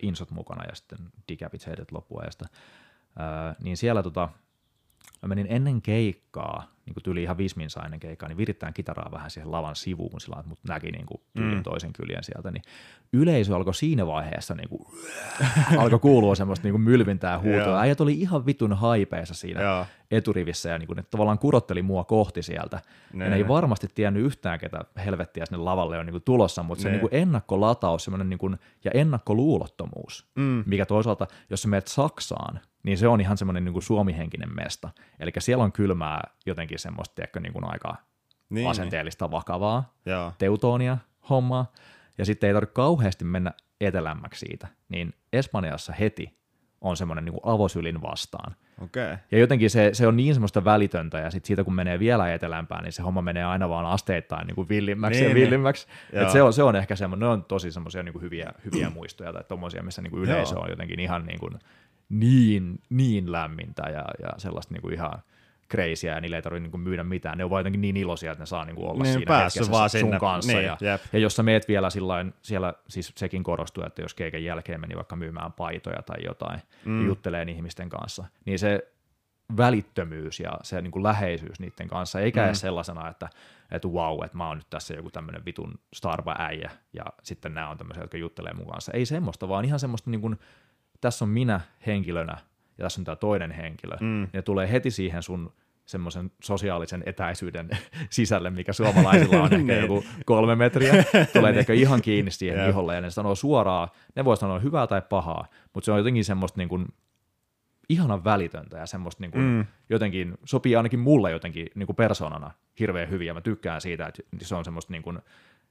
Insot 0.03 0.31
mukana 0.31 0.65
ja 0.65 0.75
sitten 0.75 0.99
Decapitated 1.29 1.85
loppuajasta. 1.91 2.47
Ää, 3.19 3.55
niin 3.63 3.77
siellä 3.77 4.03
tota, 4.03 4.29
mä 5.23 5.29
menin 5.29 5.47
ennen 5.51 5.83
keikkaa, 5.83 6.72
niin 6.87 6.95
kuin 6.95 7.05
tyyli 7.05 7.23
ihan 7.23 7.39
visminsa 7.39 7.83
ennen 7.85 8.01
keikkaa, 8.01 8.29
niin 8.29 8.37
virittään 8.37 8.75
kitaraa 8.75 9.11
vähän 9.13 9.31
siihen 9.31 9.53
lavan 9.53 9.77
sivuun 9.77 10.21
sillä 10.21 10.37
että 10.39 10.49
mut 10.49 10.59
näki 10.69 10.91
niin 10.91 11.07
kuin 11.07 11.21
Mm. 11.35 11.63
toisen 11.63 11.93
kyljen 11.93 12.25
sieltä, 12.25 12.51
niin 12.51 12.63
yleisö 13.13 13.57
alkoi 13.57 13.75
siinä 13.75 14.07
vaiheessa 14.07 14.55
niin 14.55 14.69
kuin, 14.69 14.87
alkoi 15.79 15.99
kuulua 15.99 16.35
semmoista 16.35 16.65
niin 16.67 16.73
kuin 16.73 16.83
mylvintää 16.83 17.39
huutoa. 17.39 17.81
Äijät 17.81 18.01
oli 18.01 18.13
ihan 18.21 18.47
vitun 18.47 18.73
haipeissa 18.73 19.35
siinä 19.35 19.63
Joo. 19.63 19.87
eturivissä 20.11 20.69
ja 20.69 20.79
niin 20.79 20.87
kuin, 20.87 20.97
ne 20.97 21.03
tavallaan 21.03 21.39
kurotteli 21.39 21.83
mua 21.83 22.05
kohti 22.05 22.43
sieltä. 22.43 22.81
Ne, 23.13 23.25
ja 23.25 23.31
ne 23.31 23.37
ei 23.37 23.49
varmasti 23.49 23.89
tiennyt 23.95 24.23
yhtään, 24.25 24.59
ketä 24.59 24.81
helvettiä 25.05 25.47
sinne 25.47 25.59
lavalle 25.59 25.99
on 25.99 26.07
niin 26.07 26.15
kuin 26.15 26.23
tulossa, 26.25 26.63
mutta 26.63 26.83
se 26.83 26.89
Ne. 26.89 26.93
niin 26.93 27.01
kuin 27.01 27.15
ennakkolataus 27.15 28.05
semmoinen 28.05 28.31
niin 28.31 28.39
kuin, 28.39 28.59
ja 28.85 28.91
ennakkoluulottomuus, 28.95 30.27
Mm. 30.37 30.65
mikä 30.67 30.87
toisaalta, 30.87 31.27
jos 31.51 31.63
sä 31.63 31.69
menet 31.69 31.87
Saksaan, 31.87 32.61
niin 32.83 32.99
se 32.99 33.09
on 33.09 33.21
ihan 33.21 33.37
semmoinen 33.37 33.65
niin 33.65 33.83
suomihenkinen 33.83 34.55
mesta. 34.55 34.91
Eli 35.21 35.31
siellä 35.39 35.65
on 35.65 35.73
kylmää 35.73 36.21
jotenkin 36.47 36.79
semmoista, 36.79 37.15
tiedätkö, 37.15 37.41
niin 37.41 37.53
kuin 37.53 37.65
aika 37.65 37.97
niin, 38.51 38.69
asenteellista, 38.69 39.25
niin. 39.25 39.31
vakavaa, 39.31 39.95
Joo. 40.07 40.33
teutonia 40.39 40.99
hommaa, 41.31 41.73
ja 42.19 42.25
sitten 42.25 42.49
ei 42.49 42.55
tarvitse 42.55 42.75
kauheasti 42.75 43.25
mennä 43.25 43.53
etelämmäksi 43.81 44.47
siitä, 44.47 44.69
niin 44.89 45.15
Espanjassa 45.33 45.93
heti 45.93 46.39
on 46.81 46.97
semmoinen 46.97 47.25
niin 47.25 47.41
avosylin 47.43 48.03
vastaan. 48.03 48.57
Okay. 48.81 49.17
Ja 49.31 49.39
jotenkin 49.39 49.71
se, 49.71 49.91
se 49.93 50.07
on 50.07 50.17
niin 50.17 50.35
semmoista 50.35 50.65
välitöntä, 50.65 51.19
ja 51.19 51.31
sitten 51.31 51.47
siitä 51.47 51.65
kun 51.65 51.75
menee 51.75 51.99
vielä 51.99 52.35
etelämpään, 52.35 52.85
niin 52.85 52.93
se 52.93 53.03
homma 53.03 53.23
menee 53.23 53.45
aina 53.45 53.69
vaan 53.69 53.87
asteittain 53.87 54.47
niin 54.47 54.55
kuin 54.55 54.69
villimmäksi 54.69 55.21
niin, 55.21 55.29
ja 55.29 55.35
niin. 55.35 55.45
villimmäksi. 55.45 55.87
Niin. 56.13 56.23
Et 56.23 56.31
se, 56.31 56.43
on, 56.43 56.53
se 56.53 56.63
on 56.63 56.77
ehkä 56.77 56.97
semmoinen, 56.97 57.27
ne 57.27 57.33
on 57.33 57.45
tosi 57.45 57.73
semmoisia 57.73 58.03
niin 58.03 58.21
hyviä, 58.21 58.53
hyviä 58.65 58.91
muistoja 58.91 59.33
tai 59.33 59.45
tommosia, 59.49 59.83
missä 59.83 60.03
niin 60.03 60.11
kuin 60.11 60.23
yleisö 60.23 60.59
on 60.59 60.71
jotenkin 60.71 61.01
ihan 61.01 61.27
niin, 61.27 61.41
kuin 61.41 61.59
niin, 62.13 62.79
niin 62.91 63.33
lämmintä 63.33 63.83
ja, 63.83 64.05
ja 64.23 64.29
sellaista 64.37 64.75
niin 64.75 64.83
kuin 64.83 64.95
ihan 64.95 65.23
crazyä 65.71 66.15
ja 66.15 66.21
niille 66.21 66.37
ei 66.37 66.43
tarvitse 66.43 66.69
niin 66.69 66.81
myydä 66.81 67.05
mitään. 67.05 67.39
Ne 67.39 67.45
on 67.45 67.61
jotenkin 67.61 67.81
niin 67.81 67.97
iloisia, 67.97 68.33
että 68.33 68.43
ne 68.43 68.47
saa 68.47 68.65
niin 68.65 68.77
kuin 68.77 68.91
olla 68.91 69.03
niin, 69.03 69.13
siinä 69.13 69.39
hetkessä 69.39 69.73
vaan 69.73 69.91
sun 69.91 70.01
sinne. 70.01 70.19
kanssa. 70.19 70.53
Niin, 70.53 70.65
ja, 70.65 70.77
ja 71.13 71.19
jos 71.19 71.37
sä 71.37 71.43
meet 71.43 71.69
vielä 71.69 71.91
sillain, 71.91 72.35
siellä, 72.43 72.75
siis 72.89 73.13
sekin 73.17 73.43
korostuu, 73.43 73.85
että 73.85 74.03
jos 74.03 74.15
keikan 74.15 74.45
jälkeen 74.45 74.81
meni 74.81 74.97
vaikka 74.97 75.17
myymään 75.17 75.53
paitoja 75.53 76.03
tai 76.03 76.25
jotain, 76.25 76.61
mm. 76.85 77.01
ja 77.01 77.07
juttelee 77.07 77.43
ihmisten 77.43 77.89
kanssa, 77.89 78.25
niin 78.45 78.59
se 78.59 78.93
välittömyys 79.57 80.41
ja 80.41 80.53
se 80.63 80.83
niin 80.83 80.91
kuin 80.91 81.03
läheisyys 81.03 81.61
niiden 81.61 81.89
kanssa, 81.89 82.21
eikä 82.21 82.41
mm. 82.41 82.47
edes 82.47 82.61
sellaisena, 82.61 83.09
että, 83.09 83.29
että 83.71 83.89
wow, 83.89 84.25
että 84.25 84.37
mä 84.37 84.49
oon 84.49 84.57
nyt 84.57 84.71
tässä 84.71 84.95
joku 84.95 85.11
tämmöinen 85.11 85.45
vitun 85.45 85.75
starva-äijä, 85.95 86.71
ja 86.93 87.05
sitten 87.23 87.55
nämä 87.55 87.69
on 87.69 87.79
tämmöisiä, 87.79 88.03
jotka 88.03 88.17
juttelee 88.17 88.53
mun 88.53 88.67
kanssa. 88.67 88.93
Ei 88.93 89.07
semmoista, 89.07 89.49
vaan 89.49 89.65
ihan 89.65 89.81
semmoista, 89.81 90.11
niin 90.11 90.21
kuin, 90.21 90.39
tässä 91.03 91.25
on 91.25 91.29
minä 91.29 91.61
henkilönä, 91.87 92.37
ja 92.79 92.83
tässä 92.83 93.01
on 93.01 93.05
tämä 93.05 93.17
toinen 93.17 93.51
henkilö, 93.51 93.97
mm. 94.01 94.29
ja 94.33 94.43
tulee 94.43 94.73
heti 94.73 94.91
siihen 94.91 95.23
sun 95.23 95.53
semmoisen 95.87 96.31
sosiaalisen 96.43 97.03
etäisyyden 97.07 97.71
sisälle, 98.11 98.51
mikä 98.51 98.73
suomalaisilla 98.73 99.43
on 99.43 99.55
ehkä 99.55 99.73
niin. 99.73 99.81
joku 99.81 100.05
kolme 100.25 100.57
metriä, 100.57 101.05
tulee 101.33 101.53
niin. 101.69 101.79
ihan 101.79 102.03
kiinni 102.03 102.31
siihen 102.31 102.59
yeah. 102.59 102.71
iholle, 102.71 102.95
ja 102.95 103.01
ne 103.01 103.11
sanoo 103.11 103.35
suoraan, 103.35 103.89
ne 104.17 104.25
voi 104.25 104.37
sanoa 104.37 104.59
hyvää 104.59 104.87
tai 104.87 105.03
pahaa, 105.09 105.47
mutta 105.75 105.85
se 105.85 105.93
on 105.93 105.99
jotenkin 105.99 106.25
semmoista 106.25 106.59
niin 106.59 106.69
kuin 106.69 106.87
ihanan 107.89 108.25
välitöntä 108.25 108.79
ja 108.79 108.87
semmoista 108.87 109.21
niin 109.21 109.31
kuin 109.31 109.45
mm. 109.45 109.67
jotenkin, 109.89 110.35
sopii 110.45 110.77
ainakin 110.77 111.01
mulle 111.01 111.31
jotenkin 111.31 111.67
niin 111.75 111.87
kuin 111.87 111.97
persoonana 111.97 112.51
hirveän 112.81 113.11
hyvin, 113.11 113.27
ja 113.27 113.35
mä 113.35 113.41
tykkään 113.41 113.81
siitä, 113.81 114.07
että 114.07 114.23
se 114.43 114.55
on 114.55 114.65
semmoista 114.65 114.93
niin 114.93 115.03
kuin, 115.03 115.19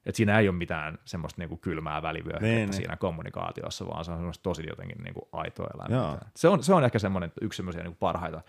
että 0.05 0.17
siinä 0.17 0.39
ei 0.39 0.49
ole 0.49 0.57
mitään 0.57 0.97
semmoista 1.05 1.41
niinku 1.41 1.57
kylmää 1.57 2.01
välivyöhykettä 2.01 2.47
niin, 2.47 2.69
niin, 2.69 2.73
siinä 2.73 2.97
kommunikaatiossa, 2.97 3.87
vaan 3.87 4.05
se 4.05 4.11
on 4.11 4.17
semmoista 4.17 4.43
tosi 4.43 4.63
jotenkin 4.69 5.03
niinku 5.03 5.29
aitoa 5.31 5.67
elämää. 5.75 6.17
Se 6.35 6.47
on, 6.47 6.63
se 6.63 6.73
on 6.73 6.83
ehkä 6.83 6.99
semmoinen 6.99 7.31
yksi 7.41 7.57
semmoisia 7.57 7.83
niinku 7.83 7.97
parhaita 7.99 8.41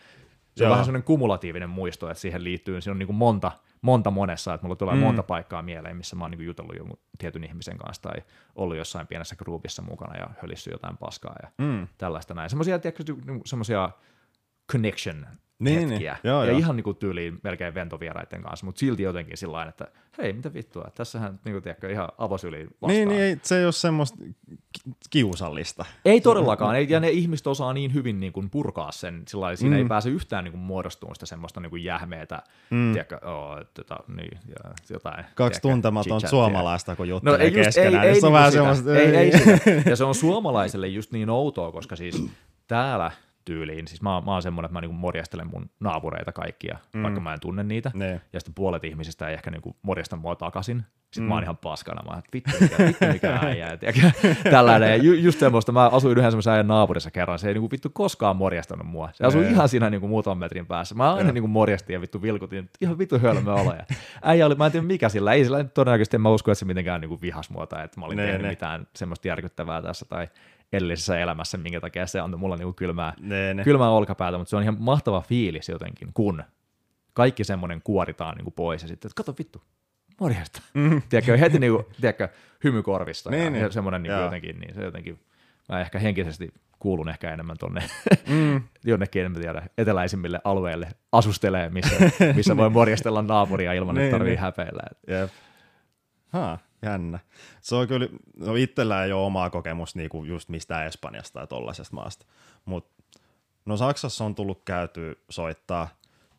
se 0.57 0.65
on 0.65 0.71
vähän 0.71 0.85
semmoinen 0.85 1.05
kumulatiivinen 1.05 1.71
muisto, 1.71 2.11
että 2.11 2.21
siihen 2.21 2.45
liittyy, 2.45 2.81
siinä 2.81 2.93
on 2.93 2.99
niin 2.99 3.07
kuin 3.07 3.17
monta, 3.17 3.53
monta 3.83 4.11
monessa, 4.11 4.55
että 4.55 4.67
mulla 4.67 4.77
tulee 4.77 4.95
mm. 4.95 5.01
monta 5.01 5.23
paikkaa 5.23 5.63
mieleen, 5.63 5.97
missä 5.97 6.17
mä 6.17 6.25
oon 6.25 6.31
niin 6.31 6.39
kuin 6.39 6.47
jutellut 6.47 6.77
jonkun 6.77 6.99
tietyn 7.19 7.45
ihmisen 7.45 7.79
kanssa 7.79 8.03
tai 8.03 8.23
ollut 8.55 8.77
jossain 8.77 9.07
pienessä 9.07 9.37
groupissa 9.37 9.83
mukana 9.83 10.17
ja 10.17 10.31
hölissy 10.43 10.71
jotain 10.71 10.97
paskaa 10.97 11.37
ja 11.43 11.49
mm. 11.59 11.89
tällaista 11.99 12.35
näin. 12.35 12.51
Semmoisia, 12.51 12.81
niinku 13.27 13.43
semmoisia 13.47 13.91
connection 14.73 15.27
niin, 15.65 15.89
hetkiä. 15.89 16.13
Niin. 16.13 16.31
Joo, 16.31 16.45
ja 16.45 16.51
joo. 16.51 16.59
ihan 16.59 16.77
niin 16.77 16.85
kuin 16.85 16.97
tyyliin 16.97 17.41
melkein 17.43 17.75
ventovieraiden 17.75 18.43
kanssa, 18.43 18.67
mutta 18.67 18.79
silti 18.79 19.03
jotenkin 19.03 19.37
sillä 19.37 19.63
että 19.63 19.89
hei, 20.19 20.33
mitä 20.33 20.55
vittua, 20.55 20.85
tässähän 20.95 21.41
niin 21.45 21.53
kuin, 21.55 21.63
tiedätkö, 21.63 21.91
ihan 21.91 22.09
avosyliin 22.19 22.67
vastaan. 22.67 22.93
Niin, 22.93 23.09
niin 23.09 23.21
ei, 23.21 23.39
se 23.43 23.59
ei 23.59 23.65
ole 23.65 23.73
semmoista 23.73 24.25
kiusallista. 25.11 25.85
Ei 26.05 26.21
todellakaan, 26.21 26.77
ei, 26.77 26.87
ja 26.89 27.01
ne 27.01 27.11
ihmiset 27.11 27.47
osaa 27.47 27.73
niin 27.73 27.95
hyvin 27.95 28.21
niin 28.21 28.33
kuin 28.33 28.51
purkaa 28.51 28.93
sen, 28.93 29.23
sillä 29.29 29.43
lailla, 29.43 29.57
siinä 29.57 29.77
mm. 29.77 29.83
ei 29.83 29.89
pääse 29.89 30.11
yhtään 30.11 30.45
niin 30.45 30.53
kuin 30.53 30.63
muodostumaan 30.63 31.17
sitä 31.17 31.27
semmoista 31.27 31.61
niin 31.61 31.71
kuin 31.71 31.85
jähmeetä, 31.85 32.43
mm. 32.71 32.93
tiedätkö, 32.93 33.19
oh, 33.23 33.57
tota, 33.75 33.97
niin, 34.17 34.39
ja 34.49 34.71
jotain. 34.91 35.25
Kaksi 35.25 35.35
tiedätkö, 35.37 35.61
tuntematon 35.61 36.21
suomalaista, 36.29 36.97
kun 36.97 37.09
juttelee 37.09 37.39
no, 37.39 37.45
ei 37.45 37.53
just, 37.53 37.65
keskenään, 37.65 38.05
ei, 38.05 38.09
ei, 38.09 38.13
niin 38.13 38.21
se 38.21 38.27
on 38.27 38.33
vähän 38.33 38.53
semmoista. 38.53 38.97
Ei, 38.97 39.17
ei, 39.17 39.33
ei 39.67 39.83
ja 39.87 39.97
se 39.97 40.05
on 40.05 40.15
suomalaiselle 40.15 40.89
just 40.89 41.13
niin 41.13 41.31
outoa, 41.31 41.73
koska 41.73 41.97
siis 41.97 42.25
täällä 42.67 43.11
tyyliin. 43.45 43.89
Siis 43.89 44.03
mä, 44.03 44.23
mä 44.27 44.33
oon 44.33 44.43
semmoinen, 44.43 44.67
että 44.67 44.73
mä 44.73 44.81
niinku 44.81 44.97
morjastelen 44.97 45.47
mun 45.47 45.71
naapureita 45.81 46.33
kaikkia, 46.33 46.79
mm. 46.95 47.03
vaikka 47.03 47.21
mä 47.21 47.33
en 47.33 47.41
tunne 47.41 47.63
niitä. 47.63 47.91
Ne. 47.95 48.21
Ja 48.33 48.41
sitten 48.41 48.55
puolet 48.55 48.85
ihmisistä 48.85 49.29
ei 49.29 49.35
ehkä 49.35 49.51
niinku 49.51 49.77
morjasta 49.83 50.17
mua 50.17 50.37
takaisin. 50.37 50.85
Sitten 51.13 51.25
mm. 51.25 51.29
mä 51.29 51.35
oon 51.35 51.43
mm. 51.43 51.45
ihan 51.45 51.57
paskana. 51.57 52.03
Mä 52.03 52.19
että 52.19 52.31
vittu 52.33 52.51
mikä, 52.61 52.77
vittu 52.79 53.07
mikä 53.13 53.39
äijä. 53.43 53.79
Tällainen. 54.51 54.89
Ja 54.89 54.97
ju, 54.97 55.13
just 55.13 55.39
semmoista, 55.39 55.73
mä 55.73 55.89
asuin 55.89 56.19
yhden 56.19 56.31
semmoisen 56.31 56.53
äijän 56.53 56.67
naapurissa 56.67 57.11
kerran. 57.11 57.39
Se 57.39 57.49
ei 57.49 57.55
niinku 57.55 57.71
vittu 57.71 57.91
koskaan 57.93 58.37
morjastanut 58.37 58.87
mua. 58.87 59.11
Se 59.13 59.25
asui 59.25 59.47
ihan 59.47 59.69
siinä 59.69 59.91
niinku 59.91 60.09
muutaman 60.09 60.39
metrin 60.39 60.67
päässä. 60.67 60.95
Mä 60.95 61.15
aina 61.15 61.33
niinku 61.33 61.49
morjastin 61.49 61.95
ja 61.95 62.01
vittu 62.01 62.23
vilkutin. 62.23 62.71
Ihan 62.81 62.99
vittu 62.99 63.19
hölmö 63.19 63.53
olo. 63.53 63.75
Ja 63.75 63.85
äijä 64.23 64.47
oli, 64.47 64.55
mä 64.55 64.67
en 64.67 64.73
tiedä 64.73 64.87
mikä 64.87 65.09
sillä. 65.09 65.33
Ei 65.33 65.45
sillä 65.45 65.65
todennäköisesti 65.65 66.17
en 66.17 66.21
mä 66.21 66.31
usko, 66.31 66.51
että 66.51 66.59
se 66.59 66.65
mitenkään 66.65 67.01
niinku 67.01 67.21
vihas 67.23 67.51
mua 67.51 67.67
tai 67.67 67.85
että 67.85 68.01
mä 68.01 68.07
olin 68.07 68.17
ne, 68.17 68.25
tehnyt 68.25 68.43
ne. 68.43 68.49
mitään 68.49 68.87
semmoista 68.97 69.29
järkyttävää 69.29 69.83
tässä. 69.83 70.07
Tai 70.09 70.29
edellisessä 70.73 71.19
elämässä, 71.19 71.59
minkä 71.59 71.81
takia 71.81 72.07
se 72.07 72.21
antoi 72.21 72.39
mulla 72.41 72.57
niinku 72.57 72.73
kylmää, 72.73 73.15
ne, 73.21 73.55
ne. 73.55 73.65
kylmää 73.65 73.91
olkapäätä, 73.91 74.39
mutta 74.39 74.51
se 74.51 74.57
on 74.57 74.63
ihan 74.63 74.77
mahtava 74.79 75.21
fiilis 75.21 75.69
jotenkin, 75.69 76.09
kun 76.15 76.43
kaikki 77.13 77.45
semmoinen 77.45 77.81
kuoritaan 77.85 78.37
niinku 78.37 78.51
pois 78.51 78.83
ja 78.83 78.89
sitten, 78.89 79.09
että 79.09 79.17
kato 79.17 79.35
vittu, 79.39 79.63
morjesta. 80.21 80.63
Mm. 80.75 81.03
tiedätkö, 81.09 81.37
heti 81.37 81.59
niinku, 81.59 81.89
tiedätkö, 82.01 82.29
hymykorvista 82.65 83.31
niin, 83.31 83.45
ja 83.45 83.51
niin. 83.51 83.73
semmoinen 83.73 84.03
niinku 84.03 84.21
jotenkin, 84.21 84.61
niin 84.61 84.75
se 84.75 84.83
jotenkin, 84.85 85.21
mä 85.69 85.81
ehkä 85.81 85.99
henkisesti 85.99 86.53
kuulun 86.79 87.09
ehkä 87.09 87.33
enemmän 87.33 87.57
tonne 87.59 87.83
mm. 88.29 88.63
jonnekin, 88.85 89.25
en 89.25 89.35
tiedä, 89.35 89.63
eteläisimmille 89.79 90.41
alueille 90.45 90.89
asustelee, 91.13 91.69
missä, 91.69 91.97
missä 92.35 92.57
voi 92.57 92.71
morjestella 92.81 93.23
naapuria 93.23 93.73
ilman, 93.73 93.97
että 93.97 94.03
niin, 94.03 94.13
tarvii 94.13 94.31
niin. 94.31 94.41
häpeillä. 94.41 94.83
Yep. 95.09 95.31
Ha. 96.29 96.59
Jännä. 96.83 97.19
Se 97.61 97.75
on 97.75 97.89
kyllä, 97.89 98.09
no 98.37 98.55
itsellä 98.55 99.05
ei 99.05 99.13
ole 99.13 99.27
omaa 99.27 99.51
kokemusta 99.51 99.99
niinku 99.99 100.25
just 100.25 100.49
mistään 100.49 100.87
Espanjasta 100.87 101.39
tai 101.39 101.47
tollaisesta 101.47 101.95
maasta, 101.95 102.27
mutta 102.65 103.03
no 103.65 103.77
Saksassa 103.77 104.25
on 104.25 104.35
tullut 104.35 104.63
käyty 104.65 105.19
soittaa, 105.29 105.89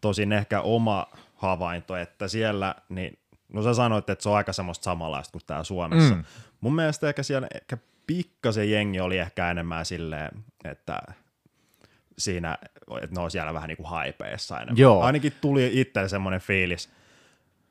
tosin 0.01 0.33
ehkä 0.33 0.61
oma 0.61 1.07
havainto, 1.35 1.95
että 1.95 2.27
siellä, 2.27 2.75
niin, 2.89 3.19
no 3.53 3.63
sä 3.63 3.73
sanoit, 3.73 4.09
että 4.09 4.23
se 4.23 4.29
on 4.29 4.35
aika 4.35 4.53
semmoista 4.53 4.83
samanlaista 4.83 5.31
kuin 5.31 5.41
täällä 5.47 5.63
Suomessa. 5.63 6.15
Mm. 6.15 6.23
Mun 6.61 6.75
mielestä 6.75 7.09
ehkä 7.09 7.23
siellä 7.23 7.47
ehkä 7.55 7.77
pikkasen 8.07 8.71
jengi 8.71 8.99
oli 8.99 9.17
ehkä 9.17 9.51
enemmän 9.51 9.85
silleen, 9.85 10.43
että 10.65 11.01
siinä, 12.17 12.57
että 13.01 13.15
ne 13.15 13.21
on 13.21 13.31
siellä 13.31 13.53
vähän 13.53 13.67
niin 13.67 13.77
kuin 13.77 13.89
haipeessa 13.89 14.57
enemmän. 14.57 14.77
Joo. 14.77 15.01
Ainakin 15.01 15.33
tuli 15.41 15.69
itse 15.73 16.09
semmoinen 16.09 16.41
fiilis, 16.41 16.89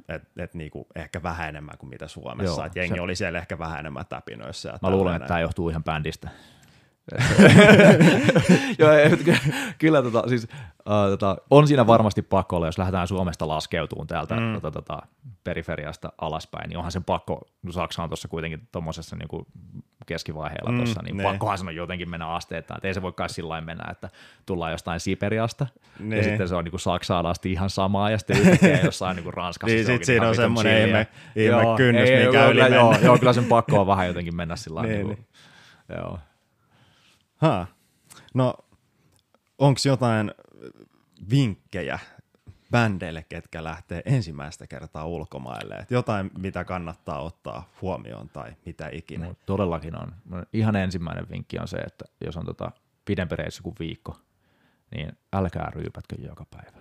että 0.09 0.43
et 0.45 0.55
niinku 0.55 0.87
ehkä 0.95 1.23
vähän 1.23 1.49
enemmän 1.49 1.79
kuin 1.79 1.91
mitä 1.91 2.09
Suomessa. 2.09 2.61
Joo, 2.61 2.67
et 2.67 2.77
jengi 2.77 2.95
se... 2.95 3.01
oli 3.01 3.17
siellä 3.17 3.39
ehkä 3.39 3.59
vähän 3.59 3.81
enemmän 3.81 4.07
täpinöissä. 4.09 4.79
Mä 4.83 4.91
luulen, 4.91 5.17
että 5.17 5.29
tämä 5.29 5.41
johtuu 5.41 5.69
ihan 5.69 5.85
bändistä. 5.85 6.31
Joo, 8.79 8.91
kyllä 9.79 10.03
tota, 10.03 10.29
siis, 10.29 10.45
uh, 10.45 11.11
tota, 11.11 11.37
on 11.51 11.69
siinä 11.69 11.87
varmasti 11.87 12.23
pakko 12.23 12.57
olla, 12.57 12.67
jos 12.67 12.79
lähdetään 12.79 13.09
Suomesta 13.09 13.49
laskeutumaan 13.49 14.07
täältä 14.07 14.35
mm. 14.35 14.55
tota, 14.55 14.71
tota, 14.71 15.03
periferiasta 15.45 16.13
alaspäin, 16.19 16.69
niin 16.69 16.77
onhan 16.77 16.93
se 16.93 17.01
pakko, 17.01 17.41
no 17.63 17.73
Saksa 17.73 18.03
on 18.03 18.09
tuossa 18.09 18.29
kuitenkin 18.29 18.69
tuommoisessa 18.73 19.17
niin 19.17 19.47
keskivaiheella 20.07 20.73
mm, 20.73 20.77
tuossa, 20.77 21.03
niin 21.03 21.17
ne. 21.17 21.23
pakkohan 21.23 21.59
se 21.59 21.65
on 21.67 21.77
jotenkin 21.77 22.11
mennä 22.11 22.27
asteettaan, 22.27 22.79
että 22.79 22.89
ei 22.89 22.95
se 22.95 23.03
voi 23.03 23.13
kai 23.13 23.31
sillä 23.31 23.61
mennä, 23.61 23.91
että 23.91 24.11
tullaan 24.47 24.73
jostain 24.73 25.01
Siperiasta, 25.01 25.67
ne. 25.99 26.17
ja 26.17 26.23
sitten 26.23 26.49
se 26.49 26.55
on 26.55 26.65
niin 26.65 26.81
Saksaan 26.81 27.27
asti 27.27 27.53
ihan 27.53 27.71
samaa, 27.71 28.11
ja 28.11 28.19
sitten 28.19 28.37
yhtäkkiä 28.37 28.81
jossain 28.85 29.17
niin 29.17 29.35
Ranskassa. 29.35 29.75
niin, 29.75 29.87
sitten 29.87 30.07
siinä 30.07 30.29
on 30.29 30.37
semmoinen 30.37 30.87
ihme, 30.87 31.07
ihme 31.37 31.77
kynnys, 31.77 32.11
ei, 32.11 32.27
mikä 32.27 32.47
yli 32.47 32.75
joo, 32.75 32.97
joo, 33.03 33.19
kyllä 33.19 33.33
sen 33.33 33.45
pakko 33.45 33.81
on 33.81 33.87
vähän 33.87 34.07
jotenkin 34.07 34.37
mennä 34.37 34.57
sillä 34.57 34.83
niin, 34.83 35.07
niin, 35.07 35.27
joo. 35.97 36.19
Ha. 37.37 37.67
No, 38.35 38.55
onko 39.59 39.81
jotain 39.85 40.31
vinkkejä 41.31 41.99
bändeille, 42.73 43.25
ketkä 43.29 43.65
lähtee 43.65 44.03
ensimmäistä 44.05 44.67
kertaa 44.67 45.07
ulkomaille? 45.07 45.75
Et 45.75 45.91
jotain, 45.91 46.31
mitä 46.39 46.65
kannattaa 46.65 47.21
ottaa 47.21 47.71
huomioon 47.83 48.29
tai 48.29 48.53
mitä 48.67 48.89
ikinä? 48.93 49.27
No, 49.27 49.35
todellakin 49.47 49.99
on. 49.99 50.13
Ihan 50.53 50.77
ensimmäinen 50.77 51.27
vinkki 51.31 51.59
on 51.59 51.69
se, 51.69 51.77
että 51.77 52.05
jos 52.25 52.37
on 52.37 52.47
tota 52.47 52.71
pidempi 53.05 53.37
reissu 53.37 53.63
kuin 53.63 53.77
viikko, 53.79 54.17
niin 54.95 55.13
älkää 55.33 55.71
ryypätkö 55.75 56.17
joka 56.19 56.45
päivä. 56.51 56.73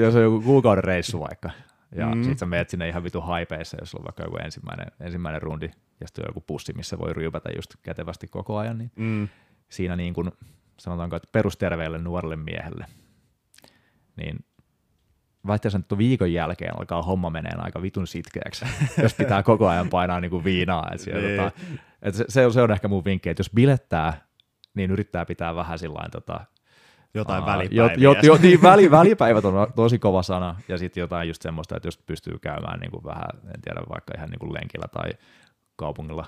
jos 0.02 0.14
on 0.14 0.22
joku 0.22 0.40
kuukauden 0.40 0.84
reissu 0.84 1.20
vaikka, 1.20 1.50
ja 1.96 2.06
mm. 2.06 2.22
sitten 2.22 2.38
sä 2.38 2.46
meet 2.46 2.70
sinne 2.70 2.88
ihan 2.88 3.04
vitu 3.04 3.20
haipeissa, 3.20 3.76
jos 3.80 3.94
on 3.94 4.04
vaikka 4.04 4.22
joku 4.22 4.36
ensimmäinen, 4.36 4.86
ensimmäinen 5.00 5.42
rundi, 5.42 5.70
ja 6.00 6.06
sitten 6.06 6.24
on 6.24 6.28
joku 6.28 6.40
pussi, 6.40 6.72
missä 6.72 6.98
voi 6.98 7.12
ryypätä 7.12 7.48
just 7.56 7.74
kätevästi 7.82 8.26
koko 8.26 8.58
ajan, 8.58 8.78
niin 8.78 8.90
mm. 8.96 9.28
siinä 9.68 9.96
niin 9.96 10.14
kuin, 10.14 10.32
sanotaanko, 10.78 11.16
että 11.16 11.28
perusterveelle 11.32 11.98
nuorelle 11.98 12.36
miehelle, 12.36 12.86
niin 14.16 14.44
vaikka 15.46 15.68
nyt 15.74 15.98
viikon 15.98 16.32
jälkeen 16.32 16.78
alkaa 16.78 17.02
homma 17.02 17.30
menee 17.30 17.52
aika 17.56 17.82
vitun 17.82 18.06
sitkeäksi, 18.06 18.64
jos 19.02 19.14
pitää 19.14 19.42
koko 19.42 19.68
ajan 19.68 19.88
painaa 19.88 20.20
niin 20.20 20.30
kuin 20.30 20.44
viinaa. 20.44 20.90
Et 20.94 21.00
siellä, 21.00 21.28
tota, 21.28 21.60
et 22.02 22.14
se, 22.14 22.24
se, 22.28 22.46
on, 22.46 22.52
se 22.52 22.62
on 22.62 22.70
ehkä 22.70 22.88
mun 22.88 23.04
vinkki, 23.04 23.28
että 23.28 23.40
jos 23.40 23.50
bilettää 23.54 24.26
niin 24.74 24.90
yrittää 24.90 25.24
pitää 25.24 25.54
vähän 25.54 25.78
sillain 25.78 26.10
tota, 26.10 26.40
jotain 27.14 27.42
uh, 27.42 27.46
välipäiviä. 27.46 27.82
Jot, 27.82 27.92
jot, 27.96 28.22
jot, 28.22 28.40
niin, 28.40 28.62
väli, 28.62 28.90
välipäivät 28.90 29.44
on 29.44 29.72
tosi 29.76 29.98
kova 29.98 30.22
sana, 30.22 30.56
ja 30.68 30.78
sitten 30.78 31.00
jotain 31.00 31.28
just 31.28 31.42
semmoista, 31.42 31.76
että 31.76 31.86
jos 31.86 31.98
pystyy 31.98 32.38
käymään 32.38 32.80
niin 32.80 32.90
kuin 32.90 33.04
vähän, 33.04 33.28
en 33.54 33.60
tiedä, 33.62 33.80
vaikka 33.88 34.12
ihan 34.16 34.30
niin 34.30 34.38
kuin 34.38 34.54
lenkillä 34.54 34.88
tai 34.88 35.10
kaupungilla 35.76 36.26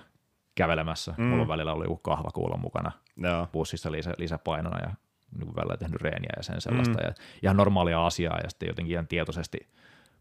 kävelemässä. 0.55 1.15
Mm. 1.17 1.25
Mulla 1.25 1.43
on 1.43 1.49
välillä 1.49 1.73
joku 1.73 1.97
kahvakuulo 1.97 2.57
mukana 2.57 2.93
Joo. 3.17 3.47
bussissa 3.53 3.93
lisä, 3.93 4.15
lisäpainona 4.19 4.79
ja 4.79 4.95
niin 5.39 5.57
välillä 5.57 5.77
tehnyt 5.77 6.03
reeniä 6.03 6.33
ja 6.37 6.43
sen 6.43 6.61
sellaista. 6.61 6.99
Mm. 6.99 7.07
Ja 7.07 7.15
ihan 7.43 7.57
normaalia 7.57 8.07
asiaa 8.07 8.39
ja 8.43 8.51
sitten 8.51 8.67
jotenkin 8.67 8.93
ihan 8.93 9.09
tietoisesti 9.09 9.59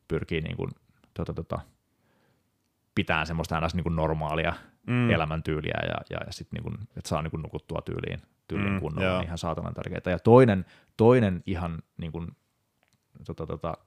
pyrkii 0.07 0.41
niin 0.41 0.57
kuin, 0.57 0.71
tota, 1.13 1.33
tota, 1.33 1.59
pitää 2.95 3.25
semmoista 3.25 3.55
aina 3.55 3.67
niin 3.73 3.95
normaalia 3.95 4.53
mm. 4.87 5.09
elämäntyyliä 5.09 5.79
ja, 5.83 5.95
ja, 6.09 6.17
ja 6.25 6.33
sitten 6.33 6.63
niin 6.63 6.79
että 6.97 7.09
saa 7.09 7.21
niin 7.21 7.31
kuin 7.31 7.41
nukuttua 7.41 7.81
tyyliin, 7.85 8.21
tyyliin 8.47 8.73
mm, 8.73 8.79
kunnolla, 8.79 9.17
niin 9.17 9.25
ihan 9.25 9.37
saatanan 9.37 9.73
tärkeää. 9.73 10.13
Ja 10.13 10.19
toinen, 10.19 10.65
toinen 10.97 11.43
ihan 11.45 11.79
niin 11.97 12.11
kuin, 12.11 12.27
tota, 13.25 13.45
tota, 13.45 13.77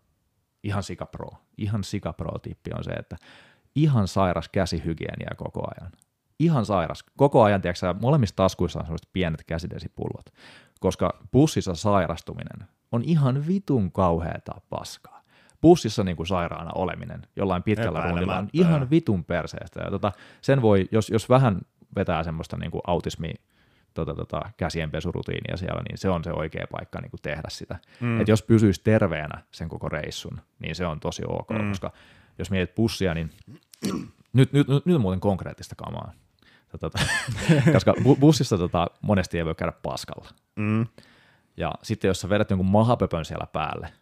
ihan 0.63 0.83
sikapro, 0.83 1.31
ihan 1.59 1.85
sikapro-tippi 1.85 2.71
on 2.75 2.85
se, 2.85 2.91
että 2.91 3.17
ihan 3.75 4.09
sairas 4.09 4.49
käsihygienia 4.49 5.31
koko 5.37 5.63
ajan. 5.81 5.93
Ihan 6.39 6.67
sairas. 6.67 7.05
Koko 7.17 7.43
ajan, 7.43 7.63
tiedätkö, 7.63 7.95
molemmissa 8.01 8.37
taskuissa 8.37 8.79
on 8.79 8.87
sellaiset 8.87 9.09
pienet 9.13 9.45
käsidesipullot, 9.45 10.27
koska 10.81 11.19
bussissa 11.33 11.75
sairastuminen 11.75 12.69
on 12.93 13.03
ihan 13.05 13.47
vitun 13.47 13.93
kauheata 13.93 14.61
paskaa. 14.71 15.21
Bussissa 15.61 16.05
niin 16.05 16.17
kuin 16.17 16.27
sairaana 16.27 16.71
oleminen 16.75 17.23
jollain 17.37 17.63
pitkällä 17.63 18.01
rundilla 18.01 18.39
on 18.39 18.49
ihan 18.53 18.91
vitun 18.91 19.25
perseestä. 19.25 19.81
Ja 19.85 19.91
tota, 19.91 20.13
sen 20.41 20.63
voi, 20.63 20.89
jos, 20.93 21.11
jos 21.11 21.29
vähän 21.29 21.61
vetää 21.97 22.25
semmoista 22.25 22.57
niin 22.57 22.71
kuin 22.71 22.83
autismi 22.87 23.35
tota, 23.95 24.15
tota, 24.15 24.41
käsienpesurutiinia 24.57 25.57
siellä, 25.57 25.83
niin 25.89 25.99
se 25.99 26.09
on 26.09 26.25
se 26.25 26.33
oikea 26.33 26.67
paikka 26.71 27.01
niin 27.01 27.11
kuin 27.11 27.21
tehdä 27.23 27.49
sitä. 27.49 27.79
Mm. 28.01 28.21
Et 28.21 28.29
jos 28.29 28.43
pysyisi 28.43 28.81
terveenä 28.85 29.43
sen 29.53 29.69
koko 29.69 29.89
reissun, 29.89 30.41
niin 30.59 30.75
se 30.75 30.87
on 30.87 31.01
tosi 31.01 31.23
ok, 31.29 31.51
mm. 31.51 31.69
koska 31.69 31.93
jos 32.39 32.51
mietit 32.51 32.75
bussia, 32.75 33.15
niin 33.15 33.31
nyt, 34.33 34.53
nyt, 34.53 34.69
nyt, 34.69 34.87
nyt 34.87 34.95
on 34.95 35.01
muuten 35.01 35.21
konkreettista 35.21 35.75
kamaa. 35.75 36.13
Tota, 36.79 36.99
koska 37.73 37.95
bussissa 38.21 38.59
tota, 38.59 38.87
monesti 39.03 39.39
ei 39.39 39.45
voi 39.45 39.55
käydä 39.55 39.73
paskalla. 39.83 40.29
Mm. 40.57 40.87
Ja 41.57 41.75
sitten 41.83 42.09
jos 42.09 42.21
sä 42.21 42.29
vedät 42.29 42.51
jonkun 42.51 42.71
mahapöpön 42.71 43.25
siellä 43.25 43.47
päälle, 43.53 43.93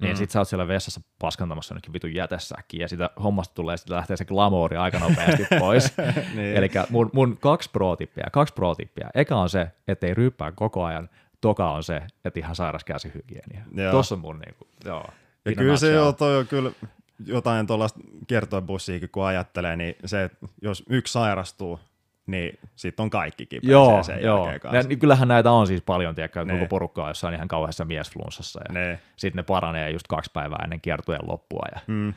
niin 0.00 0.12
mm. 0.12 0.16
sit 0.16 0.30
sä 0.30 0.38
oot 0.38 0.48
siellä 0.48 0.68
vessassa 0.68 1.00
paskantamassa 1.18 1.72
jonnekin 1.72 1.92
vitun 1.92 2.14
jätessäkin, 2.14 2.80
ja 2.80 2.88
sitä 2.88 3.10
hommasta 3.22 3.54
tulee, 3.54 3.76
sitten 3.76 3.96
lähtee 3.96 4.16
se 4.16 4.24
glamouri 4.24 4.76
aika 4.76 4.98
nopeasti 4.98 5.46
pois. 5.60 5.94
niin. 6.34 6.56
Eli 6.56 6.70
mun, 6.90 7.10
mun 7.12 7.36
kaksi 7.40 7.70
pro-tippiä, 7.70 8.26
kaksi 8.32 8.54
pro-tippiä. 8.54 9.10
Eka 9.14 9.36
on 9.36 9.48
se, 9.48 9.70
ettei 9.88 10.14
ryyppää 10.14 10.52
koko 10.52 10.84
ajan, 10.84 11.08
toka 11.40 11.70
on 11.70 11.82
se, 11.82 12.02
että 12.24 12.40
ihan 12.40 12.56
sairas 12.56 12.84
käsihygienia. 12.84 13.64
Tuossa 13.90 14.14
on 14.14 14.20
mun 14.20 14.38
niinku, 14.38 14.68
joo. 14.84 15.04
Ja 15.44 15.54
kyllä 15.54 15.76
se 15.76 15.92
joo, 15.92 16.12
toi 16.12 16.36
on 16.36 16.46
kyllä 16.46 16.70
jotain 17.26 17.66
tuollaista 17.66 18.00
kertoibussiakin 18.26 19.08
kun 19.08 19.24
ajattelee, 19.24 19.76
niin 19.76 19.94
se, 20.04 20.24
että 20.24 20.46
jos 20.62 20.84
yksi 20.88 21.12
sairastuu, 21.12 21.80
niin 22.26 22.58
sitten 22.76 23.02
on 23.02 23.10
kaikki 23.10 23.46
kipeä 23.46 23.70
joo, 23.70 24.02
sen 24.02 24.22
joo. 24.22 24.50
Ja, 24.72 24.82
niin 24.88 24.98
kyllähän 24.98 25.28
näitä 25.28 25.50
on 25.50 25.66
siis 25.66 25.82
paljon, 25.82 26.14
tiedätkö, 26.14 26.46
koko 26.46 26.66
porukkaa 26.66 27.10
jossain 27.10 27.34
ihan 27.34 27.48
kauheassa 27.48 27.84
miesflunssassa, 27.84 28.60
ja 28.68 28.98
sitten 29.16 29.36
ne 29.36 29.42
paranee 29.42 29.90
just 29.90 30.06
kaksi 30.06 30.30
päivää 30.34 30.60
ennen 30.64 30.80
kiertueen 30.80 31.28
loppua. 31.28 31.66
Ja... 31.74 31.80
Mm. 31.86 32.14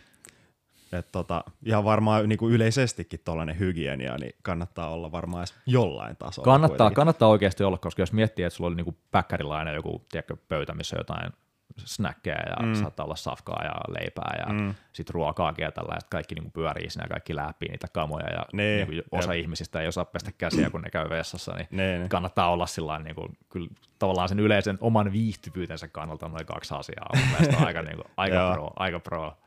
Et 0.94 1.08
tota, 1.12 1.44
ihan 1.66 1.84
varmaan 1.84 2.30
niin 2.30 2.40
kuin 2.40 2.54
yleisestikin 2.54 3.20
tuollainen 3.26 3.60
hygienia, 3.60 4.18
niin 4.18 4.36
kannattaa 4.42 4.90
olla 4.90 5.12
varmaan 5.12 5.42
edes 5.42 5.56
jollain 5.66 6.16
tasolla. 6.18 6.46
Kannattaa, 6.46 6.92
kannattaa 6.92 7.30
oikeasti 7.30 7.64
olla, 7.64 7.78
koska 7.78 8.02
jos 8.02 8.14
miettii, 8.14 8.46
että 8.46 8.56
sulla 8.58 8.68
oli 8.68 8.76
niin 8.76 8.86
kuin 8.86 8.98
päkkärilainen 9.12 9.76
joku 9.76 10.06
tiedätkö, 10.12 10.38
pöytä, 10.48 10.74
missä 10.74 10.96
on 10.96 11.00
jotain 11.00 11.34
snäkkejä 11.78 12.44
ja 12.50 12.66
mm. 12.66 12.74
saattaa 12.74 13.04
olla 13.04 13.16
safkaa 13.16 13.64
ja 13.64 13.72
leipää 13.88 14.36
ja 14.40 14.54
mm. 14.54 14.76
sitten 14.94 15.14
ruokaakin 15.14 15.64
ja 15.64 15.72
tällä, 15.72 15.96
että 15.98 16.10
kaikki 16.10 16.36
niinku 16.36 16.50
pyörii 16.50 16.90
siinä 16.90 17.06
ja 17.06 17.10
kaikki 17.10 17.36
läpi 17.36 17.66
niitä 17.66 17.88
kamoja 17.94 18.30
ja 18.30 18.46
nee, 18.54 18.86
niinku 18.86 19.08
osa 19.12 19.34
jep. 19.34 19.42
ihmisistä 19.42 19.82
ei 19.82 19.88
osaa 19.88 20.06
pestä 20.06 20.32
käsiä, 20.38 20.70
kun 20.70 20.82
ne 20.82 20.90
käy 20.90 21.10
vessassa, 21.10 21.56
niin 21.56 21.68
nee, 21.72 22.10
kannattaa 22.10 22.52
olla 22.52 22.66
sillä 22.66 23.00
niinku, 23.00 23.30
kyllä 23.50 23.68
tavallaan 24.00 24.30
sen 24.30 24.40
yleisen 24.40 24.78
oman 24.82 25.12
viihtyvyytensä 25.12 25.88
kannalta 25.88 26.28
noin 26.28 26.46
kaksi 26.46 26.74
asiaa 26.76 27.06
on 27.14 27.20
mielestäni 27.20 27.66
aika, 27.66 27.82
niinku, 27.82 28.04
aika, 28.18 28.54
pro, 28.54 28.72
aika 28.76 29.00
pro. 29.00 29.38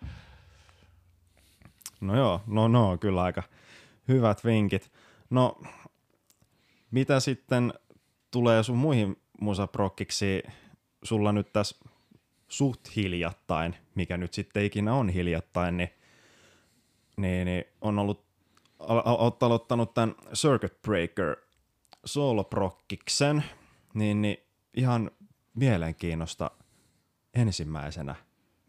No 2.01 2.17
joo, 2.17 2.41
no 2.47 2.69
no 2.69 2.99
kyllä 2.99 3.23
aika 3.23 3.43
hyvät 4.09 4.45
vinkit. 4.45 4.93
No 5.31 5.63
mitä 6.91 7.21
sitten 7.21 7.75
tulee 8.31 8.63
sun 8.63 8.77
muihin 8.77 9.17
musaprokkiksi, 9.41 10.43
sulla 11.03 11.33
nyt 11.33 11.53
tässä 11.53 11.77
suht 12.51 12.97
hiljattain, 12.97 13.77
mikä 13.95 14.17
nyt 14.17 14.33
sitten 14.33 14.65
ikinä 14.65 14.95
on 14.95 15.09
hiljattain, 15.09 15.77
niin, 15.77 15.91
niin, 17.17 17.45
niin 17.45 17.65
on 17.81 17.99
ollut 17.99 18.25
olet 19.05 19.43
aloittanut 19.43 19.95
tämän 19.95 20.15
Circuit 20.35 20.83
Breaker 20.83 21.37
soloprokkiksen, 22.05 23.45
niin, 23.95 24.23
niin 24.23 24.37
ihan 24.75 25.11
mielenkiinnosta 25.55 26.51
ensimmäisenä, 27.35 28.15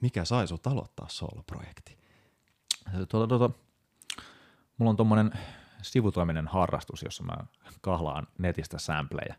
mikä 0.02 0.26
sai 0.26 0.48
sut 0.48 0.68
aloittaa 0.68 1.08
soloprojekti? 1.10 1.98
Tuota, 3.10 3.28
tuota, 3.28 3.60
mulla 4.78 4.90
on 4.90 4.98
tuommoinen 4.98 5.32
sivutoiminen 5.82 6.48
harrastus, 6.48 7.04
jossa 7.04 7.24
mä 7.24 7.34
kahlaan 7.82 8.28
netistä 8.38 8.80
sampleja. 8.80 9.36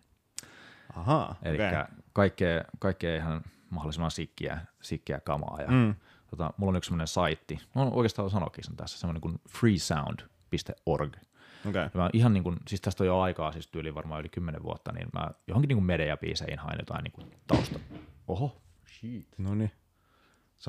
Aha, 0.97 1.35
Eli 1.43 1.55
okay. 1.55 1.85
kaikkea, 2.13 2.65
kaikkea 2.79 3.17
ihan 3.17 3.43
mahdollisimman 3.73 4.11
sikkiä, 4.11 4.59
sikkiä 4.83 5.21
kamaa. 5.21 5.59
Ja, 5.61 5.71
mm. 5.71 5.95
tota, 6.31 6.53
mulla 6.57 6.71
on 6.71 6.77
yksi 6.77 6.89
semmoinen 6.89 7.07
saitti, 7.07 7.61
no 7.75 7.91
oikeastaan 7.93 8.31
sanokin 8.31 8.65
sen 8.65 8.77
tässä, 8.77 8.99
semmoinen 8.99 9.21
kuin 9.21 9.41
freesound.org. 9.49 11.17
Okay. 11.69 11.89
mä 11.95 12.11
ihan 12.13 12.35
niin 12.35 12.45
kuin, 12.45 12.57
siis 12.69 12.81
tästä 12.81 13.05
on 13.05 13.07
jo 13.07 13.21
aikaa, 13.21 13.53
siis 13.53 13.67
tyyli 13.67 13.95
varmaan 13.95 14.21
yli 14.21 14.29
kymmenen 14.29 14.63
vuotta, 14.63 14.93
niin 14.93 15.09
mä 15.13 15.31
johonkin 15.47 15.69
niin 15.69 15.77
kuin 15.77 15.87
media-biiseihin 15.87 16.59
hain 16.59 16.79
jotain 16.79 17.05
niin 17.05 17.13
kuin 17.13 17.35
tausta. 17.47 17.79
Oho, 18.29 18.63
shit. 18.99 19.29
No 19.39 19.55
niin. 19.55 19.71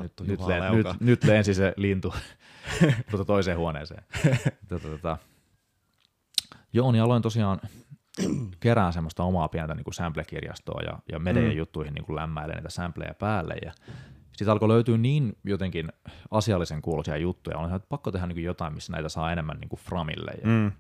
Nyt, 0.02 0.28
nyt, 0.28 0.40
len, 0.40 0.72
nyt, 0.72 0.88
nyt 1.00 1.24
lensi 1.24 1.54
se 1.54 1.74
lintu 1.78 2.14
tuota 3.12 3.26
toiseen 3.26 3.58
huoneeseen. 3.58 4.04
Tuota, 4.70 4.88
tuota. 4.88 5.18
Joo, 6.74 6.92
niin 6.92 7.04
aloin 7.04 7.22
tosiaan 7.22 7.60
kerään 8.60 8.94
semmoista 8.94 9.24
omaa 9.24 9.48
pientä 9.48 9.76
niin 9.76 9.84
kuin 9.84 9.94
sample-kirjastoa 9.94 10.82
ja, 10.82 11.00
ja 11.12 11.20
medien 11.20 11.52
mm. 11.52 11.58
juttuihin 11.58 11.94
niin 11.94 12.06
kuin 12.06 12.16
lämmäilen 12.16 12.56
niitä 12.56 12.70
sampleja 12.70 13.14
päälle 13.14 13.56
ja 13.66 13.72
sitten 14.38 14.52
alkoi 14.52 14.68
löytyä 14.68 14.98
niin 14.98 15.38
jotenkin 15.44 15.92
asiallisen 16.32 16.82
kuuloisia 16.82 17.18
juttuja, 17.18 17.58
on 17.58 17.76
että 17.76 17.88
pakko 17.90 18.12
tehdä 18.12 18.28
niin 18.28 18.44
jotain, 18.44 18.74
missä 18.74 18.92
näitä 18.92 19.10
saa 19.10 19.32
enemmän 19.32 19.58
niin 19.58 19.70
kuin 19.70 19.80
framille. 19.80 20.32
Ja 20.32 20.48
mm. 20.48 20.72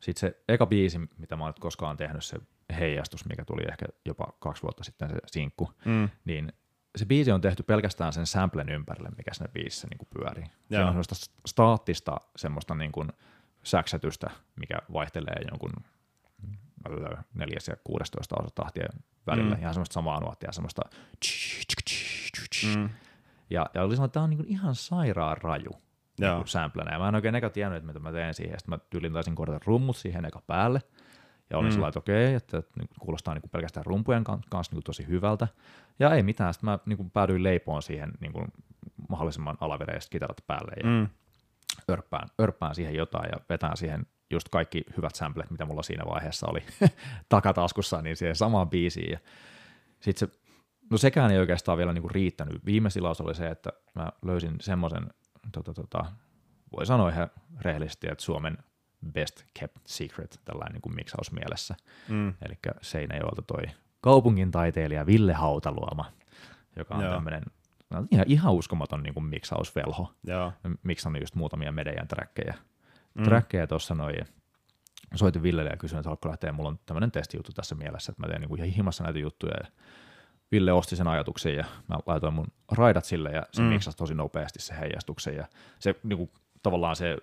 Sitten 0.00 0.20
se 0.20 0.42
eka 0.48 0.66
biisi, 0.66 0.98
mitä 1.18 1.36
mä 1.36 1.44
oon 1.44 1.54
koskaan 1.60 1.96
tehnyt, 1.96 2.24
se 2.24 2.38
heijastus, 2.78 3.24
mikä 3.26 3.44
tuli 3.44 3.62
ehkä 3.68 3.86
jopa 4.04 4.26
kaksi 4.38 4.62
vuotta 4.62 4.84
sitten 4.84 5.08
se 5.08 5.16
sinkku, 5.26 5.70
mm. 5.84 6.08
niin 6.24 6.52
se 6.96 7.06
biisi 7.06 7.32
on 7.32 7.40
tehty 7.40 7.62
pelkästään 7.62 8.12
sen 8.12 8.26
samplen 8.26 8.68
ympärille, 8.68 9.10
mikä 9.16 9.34
siinä 9.34 9.52
biisissä 9.52 9.88
niin 9.90 10.08
pyörii. 10.18 10.44
Se 10.70 10.80
on 10.80 10.88
semmoista 10.88 11.14
staattista 11.46 12.16
semmoista 12.36 12.74
niin 12.74 12.92
kuin 12.92 13.12
säksätystä, 13.62 14.30
mikä 14.56 14.78
vaihtelee 14.92 15.36
jonkun 15.50 15.72
neljäs 17.34 17.68
ja 17.68 17.76
16 17.84 18.36
tahtien 18.54 18.88
välillä, 19.26 19.54
mm. 19.54 19.60
ihan 19.60 19.74
semmoista 19.74 19.94
samaa 19.94 20.20
nuottia, 20.20 20.52
semmoista 20.52 20.82
mm. 22.76 22.90
ja, 23.50 23.66
ja 23.74 23.82
oli 23.82 23.96
sanonut, 23.96 24.08
että 24.08 24.14
tämä 24.14 24.24
on 24.24 24.30
niin 24.30 24.46
ihan 24.46 24.74
sairaan 24.74 25.36
raju 25.36 25.70
niin 26.20 26.46
samplenä, 26.46 26.92
ja 26.92 26.98
mä 26.98 27.08
en 27.08 27.14
oikein 27.14 27.34
eka 27.34 27.50
tiennyt, 27.50 27.76
että 27.76 27.86
mitä 27.86 27.98
mä 27.98 28.12
teen 28.12 28.34
siihen, 28.34 28.58
sitten 28.58 28.74
mä 28.74 28.78
tyylin 28.90 29.12
taisin 29.12 29.34
korjata 29.34 29.64
rummut 29.66 29.96
siihen 29.96 30.24
eka 30.24 30.42
päälle, 30.46 30.80
ja 31.50 31.58
olin 31.58 31.68
mm. 31.68 31.72
sellainen, 31.72 31.88
että 31.88 31.98
okei, 31.98 32.34
että, 32.34 32.58
että 32.58 32.72
niin 32.80 32.88
kuulostaa 33.00 33.34
niin 33.34 33.50
pelkästään 33.52 33.86
rumpujen 33.86 34.24
kanssa 34.24 34.74
niin 34.74 34.82
tosi 34.82 35.06
hyvältä, 35.06 35.48
ja 35.98 36.14
ei 36.14 36.22
mitään, 36.22 36.54
sitten 36.54 36.70
mä 36.70 36.78
niin 36.86 37.10
päädyin 37.10 37.42
leipoon 37.42 37.82
siihen 37.82 38.12
niin 38.20 38.32
kuin 38.32 38.46
mahdollisimman 39.08 39.56
alavereiset 39.60 40.10
kitarat 40.10 40.44
päälle, 40.46 40.72
ja 40.82 40.90
mm. 40.90 41.08
örppään, 41.90 42.28
örppään 42.40 42.74
siihen 42.74 42.94
jotain, 42.94 43.30
ja 43.32 43.40
vetään 43.48 43.76
siihen 43.76 44.06
just 44.34 44.48
kaikki 44.48 44.84
hyvät 44.96 45.14
samplet, 45.14 45.50
mitä 45.50 45.64
mulla 45.64 45.82
siinä 45.82 46.04
vaiheessa 46.06 46.46
oli 46.46 46.62
takataskussa, 47.28 48.02
niin 48.02 48.16
siihen 48.16 48.36
samaan 48.36 48.70
biisiin. 48.70 49.12
Ja 49.12 49.18
sitten 50.00 50.28
se, 50.28 50.38
no 50.90 50.98
sekään 50.98 51.30
ei 51.30 51.38
oikeastaan 51.38 51.78
vielä 51.78 51.92
niinku 51.92 52.08
riittänyt. 52.08 52.66
Viime 52.66 52.90
silaus 52.90 53.20
oli 53.20 53.34
se, 53.34 53.48
että 53.48 53.70
mä 53.94 54.08
löysin 54.22 54.56
semmoisen, 54.60 55.06
tota, 55.52 55.74
tota, 55.74 56.04
voi 56.76 56.86
sanoa 56.86 57.08
ihan 57.08 57.30
rehellisesti, 57.60 58.06
että 58.10 58.24
Suomen 58.24 58.58
best 59.12 59.44
kept 59.58 59.78
secret 59.86 60.40
tällainen 60.44 60.72
niin 60.72 60.82
kuin 60.82 60.94
miksausmielessä. 60.94 61.74
Mm. 62.08 62.34
Eli 62.42 62.58
Seinäjoelta 62.82 63.42
toi 63.42 63.62
kaupungin 64.00 64.50
taiteilija 64.50 65.06
Ville 65.06 65.32
Hautaluoma, 65.32 66.12
joka 66.76 66.94
on 66.94 67.04
tämmöinen 67.04 67.42
no, 67.90 68.06
ihan, 68.10 68.26
ihan 68.28 68.54
uskomaton 68.54 69.02
niin 69.02 69.14
kuin 69.14 69.24
miksausvelho. 69.24 70.12
Joo. 70.26 70.52
Miksannut 70.82 71.22
just 71.22 71.34
muutamia 71.34 71.72
meidän 71.72 72.08
trackkejä 72.08 72.54
mm. 73.14 73.24
trackkejä 73.24 73.66
tuossa 73.66 73.94
noin. 73.94 74.26
soitin 75.14 75.42
Villelle 75.42 75.70
ja 75.70 75.76
kysyin, 75.76 75.98
että 75.98 76.08
haluatko 76.08 76.28
lähteä, 76.28 76.52
mulla 76.52 76.68
on 76.68 76.78
tämmöinen 76.86 77.10
testijuttu 77.10 77.52
tässä 77.52 77.74
mielessä, 77.74 78.12
että 78.12 78.22
mä 78.22 78.28
teen 78.28 78.40
niin 78.40 78.58
ihan 78.58 78.68
himassa 78.68 79.04
näitä 79.04 79.18
juttuja 79.18 79.54
ja 79.60 79.68
Ville 80.52 80.72
osti 80.72 80.96
sen 80.96 81.08
ajatuksen 81.08 81.54
ja 81.54 81.64
mä 81.88 81.98
laitoin 82.06 82.34
mun 82.34 82.46
raidat 82.72 83.04
sille 83.04 83.30
ja 83.30 83.46
se 83.52 83.62
mm. 83.62 83.68
miksasi 83.68 83.96
tosi 83.96 84.14
nopeasti 84.14 84.60
se 84.60 84.74
heijastuksen 84.80 85.36
ja 85.36 85.46
se 85.78 85.94
niin 86.02 86.16
kuin, 86.16 86.30
tavallaan 86.62 86.96
se, 86.96 87.16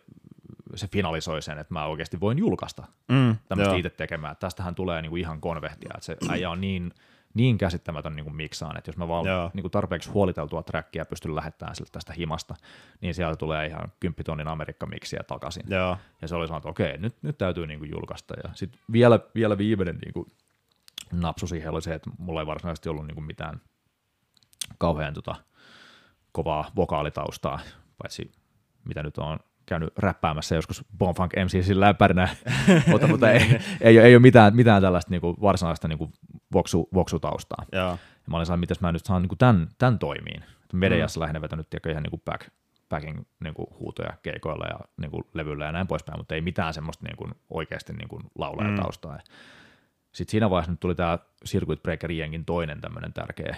se 0.76 0.88
finalisoi 0.88 1.42
sen, 1.42 1.58
että 1.58 1.74
mä 1.74 1.86
oikeasti 1.86 2.20
voin 2.20 2.38
julkaista 2.38 2.84
mm, 3.12 3.36
tämmöistä 3.48 3.76
itse 3.76 3.90
tekemään. 3.90 4.36
Tästähän 4.40 4.76
tulee 4.76 5.02
niin 5.02 5.10
kuin 5.10 5.20
ihan 5.20 5.42
konvehtia, 5.42 5.92
että 5.94 6.06
se 6.06 6.18
äijä 6.30 6.50
on 6.50 6.62
niin, 6.62 6.94
niin 7.34 7.58
käsittämätön 7.58 8.16
niin 8.16 8.24
kuin 8.24 8.36
miksaan, 8.36 8.78
että 8.78 8.90
jos 8.90 8.98
mä 8.98 9.08
vaan 9.08 9.26
niin 9.54 9.62
kuin 9.62 9.72
tarpeeksi 9.72 10.10
huoliteltua 10.10 10.64
trackia 10.64 11.06
pystyn 11.06 11.36
lähettämään 11.36 11.76
sille 11.76 11.90
tästä 11.92 12.14
himasta, 12.14 12.56
niin 13.02 13.14
sieltä 13.14 13.36
tulee 13.36 13.66
ihan 13.66 13.92
kymppitonnin 14.00 14.48
Amerikka-miksiä 14.48 15.24
takaisin. 15.28 15.64
Joo. 15.70 15.98
Ja 16.22 16.28
se 16.28 16.36
oli 16.36 16.48
sanonut, 16.48 16.62
että 16.62 16.70
okei, 16.70 16.98
nyt, 16.98 17.16
nyt 17.22 17.38
täytyy 17.38 17.68
niin 17.68 17.80
kuin 17.80 17.92
julkaista. 17.92 18.34
Ja 18.44 18.50
sitten 18.54 18.82
vielä, 18.92 19.20
vielä 19.36 19.58
viimeinen 19.58 19.98
niin 19.98 20.14
kuin 20.14 20.26
napsu 21.12 21.48
siihen 21.48 21.72
oli 21.72 21.82
se, 21.82 21.94
että 21.94 22.10
mulla 22.18 22.40
ei 22.40 22.48
varsinaisesti 22.48 22.90
ollut 22.90 23.08
niin 23.08 23.16
kuin 23.16 23.26
mitään 23.26 23.62
kauhean 24.78 25.14
tota, 25.14 25.36
kovaa 26.32 26.72
vokaalitaustaa, 26.76 27.60
paitsi 27.98 28.32
mitä 28.86 29.04
nyt 29.04 29.18
on 29.18 29.40
käynyt 29.72 29.98
räppäämässä 29.98 30.56
joskus 30.56 30.86
Bonfunk 30.98 31.34
MC 31.46 31.70
läppärinä, 31.74 32.30
mutta, 32.92 33.08
mutta 33.08 33.32
ei, 33.32 33.60
ei, 33.82 33.98
ei, 33.98 34.16
ole 34.16 34.22
mitään, 34.22 34.56
mitään 34.56 34.82
tällaista 34.82 35.12
niin 35.12 35.22
kuin 35.22 35.38
varsinaista 35.42 35.88
niin 35.88 35.98
kuin 35.98 36.14
voksu, 36.54 36.90
voksutaustaa. 36.94 37.66
Ja. 37.72 37.80
ja 37.80 37.98
mä 38.30 38.38
olin 38.38 38.46
sanonut, 38.46 38.60
miten 38.60 38.78
mä 38.80 38.92
nyt 38.92 39.06
saan 39.06 39.22
niin 39.22 39.30
kuin 39.30 39.38
tämän, 39.38 39.68
tämän 39.78 40.00
toimiin. 40.00 40.44
Medejassa 40.74 41.20
mm. 41.20 41.22
lähinnä 41.22 41.42
vetänyt 41.42 41.70
tiedä, 41.70 41.92
ihan 41.92 42.04
niin 42.04 42.10
kuin 42.12 42.22
back, 42.26 42.48
backing 42.90 43.22
niin 43.44 43.54
kuin 43.54 43.68
huutoja 43.80 44.14
keikoilla 44.24 44.66
ja 44.68 44.80
niin 45.02 45.12
kuin 45.12 45.24
levyllä 45.34 45.66
ja 45.66 45.72
näin 45.72 45.88
poispäin, 45.88 46.20
mutta 46.20 46.36
ei 46.36 46.42
mitään 46.42 46.74
semmoista 46.74 47.06
niin 47.06 47.18
kuin 47.18 47.32
oikeasti 47.50 47.94
niin 47.94 48.08
kuin 48.08 48.24
laulajataustaa. 48.38 49.16
Mm. 49.16 49.22
Sitten 50.12 50.32
siinä 50.32 50.50
vaiheessa 50.50 50.72
nyt 50.72 50.80
tuli 50.80 50.96
tämä 50.96 51.20
Circuit 51.48 51.84
Breaker 51.84 52.12
Jenkin 52.12 52.46
toinen 52.46 52.82
tämmöinen 52.82 53.14
tärkeä 53.14 53.56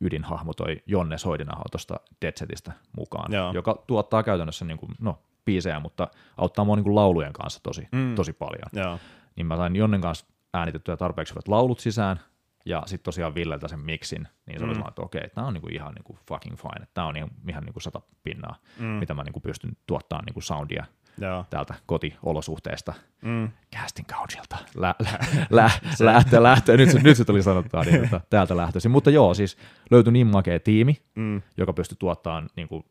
ydinhahmo, 0.00 0.54
toi 0.54 0.82
Jonne 0.86 1.18
Soidinaho 1.18 1.64
tuosta 1.70 2.00
Deadsetistä 2.22 2.72
mukaan, 2.98 3.32
Joo. 3.32 3.52
joka 3.52 3.82
tuottaa 3.86 4.22
käytännössä 4.22 4.64
niin 4.64 4.78
kuin, 4.78 4.92
no, 5.00 5.18
biisejä, 5.44 5.80
mutta 5.80 6.08
auttaa 6.36 6.64
mua 6.64 6.76
niin 6.76 6.84
kuin 6.84 6.94
laulujen 6.94 7.32
kanssa 7.32 7.60
tosi, 7.62 7.88
mm. 7.92 8.14
tosi 8.14 8.32
paljon. 8.32 8.68
Joo. 8.72 8.98
Niin 9.36 9.46
mä 9.46 9.56
sain 9.56 9.76
Jonnen 9.76 10.00
kanssa 10.00 10.26
äänitettyä 10.54 10.96
tarpeeksi 10.96 11.34
hyvät 11.34 11.48
laulut 11.48 11.80
sisään, 11.80 12.20
ja 12.64 12.82
sitten 12.86 13.04
tosiaan 13.04 13.34
Villeltä 13.34 13.68
sen 13.68 13.80
mixin, 13.80 14.28
niin 14.46 14.58
se 14.58 14.64
mm. 14.64 14.68
oli 14.68 14.74
sellainen, 14.74 14.88
että 14.88 15.02
okei, 15.02 15.28
tämä 15.34 15.46
on 15.46 15.54
niinku 15.54 15.68
ihan 15.68 15.94
niinku 15.94 16.18
fucking 16.28 16.56
fine, 16.56 16.88
tämä 16.94 17.06
on 17.06 17.16
ihan, 17.16 17.30
ihan 17.48 17.64
niinku 17.64 17.80
sata 17.80 18.00
pinnaa, 18.22 18.56
mm. 18.78 18.86
mitä 18.86 19.14
mä 19.14 19.24
niinku 19.24 19.40
pystyn 19.40 19.76
tuottamaan 19.86 20.24
niinku 20.24 20.40
soundia 20.40 20.84
Joo. 21.20 21.44
täältä 21.50 21.74
kotiolosuhteesta, 21.86 22.94
mm. 23.22 23.48
casting 23.76 24.08
couchilta, 24.08 24.56
lä, 24.76 24.94
lä, 24.98 25.18
lä, 25.50 25.70
lähtö, 26.00 26.42
lähtö. 26.42 26.76
Nyt, 26.76 27.02
nyt 27.02 27.16
se 27.16 27.24
tuli 27.24 27.42
sanottua, 27.42 27.82
niin, 27.82 28.04
että 28.04 28.20
täältä 28.30 28.56
lähtöisin. 28.56 28.90
Mutta 28.90 29.10
joo, 29.10 29.34
siis 29.34 29.56
löytyi 29.90 30.12
niin 30.12 30.26
makea 30.26 30.60
tiimi, 30.60 31.02
mm. 31.14 31.42
joka 31.56 31.72
pystyi 31.72 31.96
tuottamaan 31.98 32.48
niin 32.56 32.68
kuin, 32.68 32.84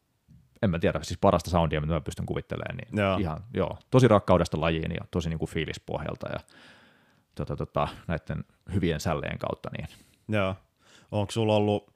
en 0.64 0.70
mä 0.70 0.80
tiedä, 0.80 0.99
siis 1.01 1.20
parasta 1.20 1.49
soundia, 1.49 1.82
mitä 1.82 1.93
mä 1.93 2.01
pystyn 2.01 2.26
kuvittelemaan, 2.26 2.78
niin 2.78 2.97
joo. 2.97 3.18
ihan, 3.18 3.43
joo, 3.53 3.78
tosi 3.89 4.07
rakkaudesta 4.07 4.61
lajiin 4.61 4.91
ja 4.91 5.05
tosi 5.11 5.30
niin 5.30 5.39
kuin 5.39 5.49
fiilispohjalta 5.49 6.30
ja 6.30 6.39
tota, 7.36 7.55
tota, 7.55 7.88
näiden 8.07 8.45
hyvien 8.74 8.99
sälleen 8.99 9.39
kautta. 9.39 9.70
Niin. 9.78 9.88
Joo. 10.28 10.55
Onko 11.11 11.32
sulla 11.32 11.55
ollut 11.55 11.93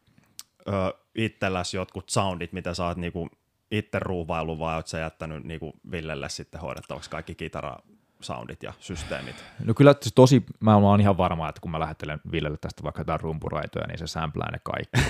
ö, 0.67 0.71
itselläsi 1.15 1.77
jotkut 1.77 2.09
soundit, 2.09 2.53
mitä 2.53 2.73
sä 2.73 2.85
oot 2.85 2.97
niinku 2.97 3.29
itse 3.71 3.99
ruuvailu 3.99 4.59
vai 4.59 4.75
oletko 4.75 4.87
sä 4.87 4.99
jättänyt 4.99 5.43
niin 5.43 5.59
kuin 5.59 5.73
Villelle 5.91 6.29
sitten 6.29 6.61
hoidettavaksi 6.61 7.09
kaikki 7.09 7.35
kitara 7.35 7.77
soundit 8.21 8.63
ja 8.63 8.73
systeemit? 8.79 9.35
No 9.65 9.73
kyllä 9.73 9.95
siis 10.01 10.13
tosi, 10.13 10.45
mä 10.59 10.75
oon 10.75 11.01
ihan 11.01 11.17
varma, 11.17 11.49
että 11.49 11.61
kun 11.61 11.71
mä 11.71 11.79
lähettelen 11.79 12.19
Villelle 12.31 12.57
tästä 12.57 12.83
vaikka 12.83 13.01
jotain 13.01 13.19
rumpuraitoja, 13.19 13.87
niin 13.87 13.97
se 13.97 14.07
sämplää 14.07 14.51
ne 14.51 14.59
kaikki. 14.63 14.97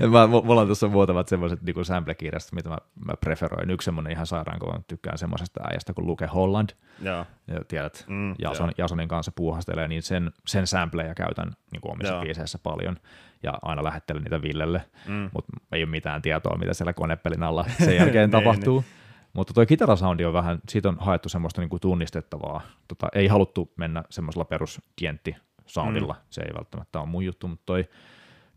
mä, 0.12 0.26
mulla 0.26 0.60
on 0.60 0.68
tuossa 0.68 0.88
muutamat 0.88 1.28
semmoiset 1.28 1.62
niin 1.62 1.84
sample-kirjastot, 1.84 2.52
mitä 2.52 2.68
mä, 2.68 2.78
mä 3.04 3.14
preferoin. 3.20 3.70
Yksi 3.70 3.84
semmoinen 3.84 4.12
ihan 4.12 4.26
sairaan, 4.26 4.58
kun 4.58 4.84
tykkään 4.88 5.18
semmoisesta 5.18 5.60
äijästä 5.70 5.94
kuin 5.94 6.06
Luke 6.06 6.26
Holland. 6.26 6.70
Ja, 7.00 7.26
ja 7.46 7.64
tiedät, 7.68 8.04
mm, 8.08 8.34
Jason, 8.38 8.72
Jasonin 8.78 9.08
kanssa 9.08 9.32
puuhastelee, 9.34 9.88
niin 9.88 10.02
sen, 10.02 10.32
sen 10.46 10.66
sampleja 10.66 11.14
käytän 11.14 11.52
niin 11.72 11.80
kuin 11.80 11.92
omissa 11.92 12.20
biiseissä 12.20 12.58
paljon 12.62 12.96
ja 13.42 13.58
aina 13.62 13.84
lähettelen 13.84 14.22
niitä 14.22 14.42
Villelle, 14.42 14.84
mm. 15.06 15.30
mutta 15.32 15.52
ei 15.72 15.82
ole 15.82 15.90
mitään 15.90 16.22
tietoa, 16.22 16.58
mitä 16.58 16.74
siellä 16.74 16.92
konepelin 16.92 17.42
alla 17.42 17.64
sen 17.78 17.96
jälkeen 17.96 18.30
niin, 18.30 18.44
tapahtuu. 18.44 18.80
Niin. 18.80 19.05
Mutta 19.36 19.54
tuo 19.54 19.66
kitarasoundi 19.66 20.24
on 20.24 20.32
vähän, 20.32 20.58
siitä 20.68 20.88
on 20.88 20.96
haettu 21.00 21.28
semmoista 21.28 21.60
niinku 21.60 21.78
tunnistettavaa. 21.78 22.60
Tota, 22.88 23.08
ei 23.14 23.26
haluttu 23.26 23.72
mennä 23.76 24.04
semmoisella 24.10 24.44
peruskentti 24.44 25.36
soundilla, 25.66 26.12
mm. 26.12 26.20
se 26.30 26.42
ei 26.42 26.54
välttämättä 26.54 27.00
ole 27.00 27.08
mun 27.08 27.24
juttu, 27.24 27.48
mutta 27.48 27.62
toi 27.66 27.88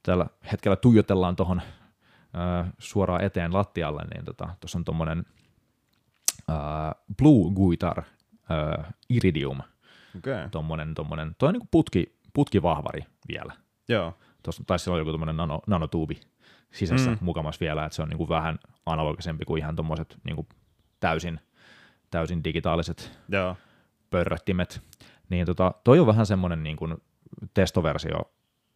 tällä 0.03 0.25
hetkellä 0.51 0.75
tuijotellaan 0.75 1.35
tuohon 1.35 1.61
suoraan 2.77 3.23
eteen 3.23 3.53
lattialle, 3.53 4.01
niin 4.03 4.25
tuossa 4.25 4.55
tota, 4.59 4.77
on 4.77 4.85
tuommoinen 4.85 5.25
Blue 7.17 7.53
Guitar 7.53 7.99
äh, 7.99 8.93
Iridium. 9.09 9.59
Okay. 10.17 10.49
Tommonen, 10.51 10.93
tommonen, 10.93 11.35
toi 11.37 11.47
on 11.47 11.53
niinku 11.53 11.67
putki, 11.71 12.19
putkivahvari 12.33 13.01
vielä. 13.27 13.53
Joo. 13.89 14.17
Tuossa 14.43 14.63
taisi 14.67 14.89
olla 14.89 14.99
joku 14.99 15.11
tämmöinen 15.11 15.37
nano, 15.37 15.61
nanotuubi 15.67 16.19
sisässä 16.71 17.11
mm. 17.11 17.17
mukamas 17.21 17.59
vielä, 17.59 17.85
että 17.85 17.95
se 17.95 18.01
on 18.01 18.09
niinku 18.09 18.29
vähän 18.29 18.59
analogisempi 18.85 19.45
kuin 19.45 19.59
ihan 19.59 19.75
tuommoiset 19.75 20.17
niinku 20.23 20.47
täysin, 20.99 21.39
täysin 22.11 22.43
digitaaliset 22.43 23.11
Joo. 23.29 23.55
pörröttimet. 24.09 24.81
Niin 25.29 25.45
tota, 25.45 25.73
toi 25.83 25.99
on 25.99 26.07
vähän 26.07 26.25
semmoinen 26.25 26.63
niin 26.63 26.75
kuin 26.75 26.97
testoversio 27.53 28.31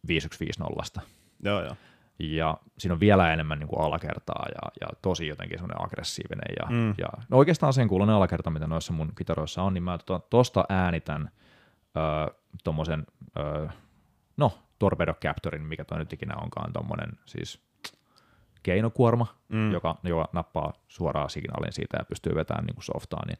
5150. 0.08 1.00
Joo, 1.44 1.62
joo. 1.62 1.76
Ja 2.18 2.58
siinä 2.78 2.92
on 2.94 3.00
vielä 3.00 3.32
enemmän 3.32 3.58
niin 3.58 3.68
kuin 3.68 3.80
alakertaa 3.80 4.46
ja, 4.48 4.70
ja 4.80 4.86
tosi 5.02 5.26
jotenkin 5.26 5.58
semmoinen 5.58 5.84
aggressiivinen. 5.84 6.54
Ja, 6.60 6.66
mm. 6.70 6.94
ja, 6.98 7.08
no 7.28 7.38
oikeastaan 7.38 7.72
sen 7.72 7.88
kuulunen 7.88 8.14
alakerta, 8.14 8.50
mitä 8.50 8.66
noissa 8.66 8.92
mun 8.92 9.12
kitaroissa 9.18 9.62
on, 9.62 9.74
niin 9.74 9.82
mä 9.82 9.98
to, 10.06 10.18
tosta 10.30 10.64
äänitän 10.68 11.30
öö, 11.96 12.34
tommosen, 12.64 13.06
öö, 13.38 13.68
no, 14.36 14.58
Torpedo 14.78 15.14
Captorin, 15.14 15.62
mikä 15.62 15.84
toi 15.84 15.98
nyt 15.98 16.12
ikinä 16.12 16.36
onkaan, 16.36 16.72
tommonen 16.72 17.12
siis 17.24 17.60
keinokuorma, 18.64 19.26
mm. 19.48 19.72
joka, 19.72 19.98
joka 20.02 20.28
nappaa 20.32 20.72
suoraan 20.88 21.30
signaalin 21.30 21.72
siitä 21.72 21.96
ja 21.98 22.04
pystyy 22.04 22.34
vetämään 22.34 22.64
niin 22.64 22.74
kuin 22.74 22.84
softaa, 22.84 23.22
niin 23.26 23.38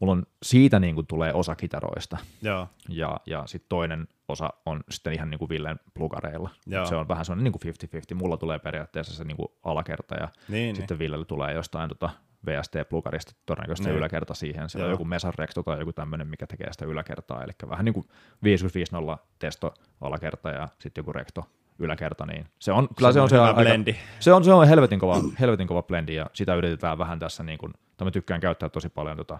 mulla 0.00 0.12
on 0.12 0.26
siitä 0.42 0.80
niin 0.80 0.94
kuin 0.94 1.06
tulee 1.06 1.32
osa 1.32 1.56
kitaroista. 1.56 2.18
Joo. 2.42 2.68
Ja, 2.88 3.20
ja 3.26 3.42
sitten 3.46 3.68
toinen 3.68 4.08
osa 4.28 4.50
on 4.66 4.80
sitten 4.90 5.12
ihan 5.12 5.30
niin 5.30 5.38
kuin 5.38 5.48
Villen 5.48 5.80
plugareilla. 5.94 6.50
Joo. 6.66 6.86
Se 6.86 6.96
on 6.96 7.08
vähän 7.08 7.24
sellainen 7.24 7.44
niin 7.44 7.60
kuin 7.60 7.74
50-50. 8.12 8.14
Mulla 8.14 8.36
tulee 8.36 8.58
periaatteessa 8.58 9.14
se 9.14 9.24
niin 9.24 9.36
kuin 9.36 9.48
alakerta 9.62 10.14
ja 10.14 10.28
niin, 10.48 10.76
sitten 10.76 10.94
niin. 10.94 10.98
Villelle 10.98 11.24
tulee 11.24 11.54
jostain 11.54 11.88
tota 11.88 12.10
VST-plugarista 12.46 13.32
todennäköisesti 13.46 13.88
niin. 13.88 13.98
yläkerta 13.98 14.34
siihen. 14.34 14.68
Se 14.68 14.84
on 14.84 14.90
joku 14.90 15.04
Mesan 15.04 15.32
Rexto 15.38 15.62
tai 15.62 15.78
joku 15.78 15.92
tämmöinen, 15.92 16.26
mikä 16.26 16.46
tekee 16.46 16.72
sitä 16.72 16.84
yläkertaa. 16.84 17.44
Eli 17.44 17.52
vähän 17.68 17.84
niin 17.84 17.94
kuin 17.94 18.08
5050 18.42 19.18
testo 19.38 19.74
alakerta 20.00 20.50
ja 20.50 20.68
sitten 20.78 21.02
joku 21.02 21.12
Recto 21.12 21.44
yläkerta, 21.78 22.26
niin 22.26 22.46
se 22.58 22.72
on, 22.72 22.88
kyllä 22.96 23.12
se 23.12 23.20
on, 23.20 23.28
se 23.28 23.40
on, 23.40 23.46
aika, 23.46 23.60
blendi. 23.60 23.96
se 24.20 24.32
on, 24.32 24.44
se 24.44 24.52
on 24.52 24.68
helvetin 24.68 24.98
kova, 24.98 25.20
helvetin 25.40 25.66
kova 25.66 25.82
blendi, 25.82 26.14
ja 26.14 26.26
sitä 26.32 26.54
yritetään 26.54 26.98
vähän 26.98 27.18
tässä, 27.18 27.42
niin 27.42 27.58
kuin, 27.58 27.72
tai 27.96 28.04
mä 28.04 28.10
tykkään 28.10 28.40
käyttää 28.40 28.68
tosi 28.68 28.88
paljon 28.88 29.16
tota 29.16 29.38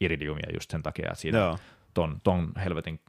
iridiumia 0.00 0.48
just 0.54 0.70
sen 0.70 0.82
takia, 0.82 1.06
että 1.08 1.20
siinä 1.20 1.58
ton, 1.94 2.20
ton 2.24 2.52
helvetin 2.64 3.00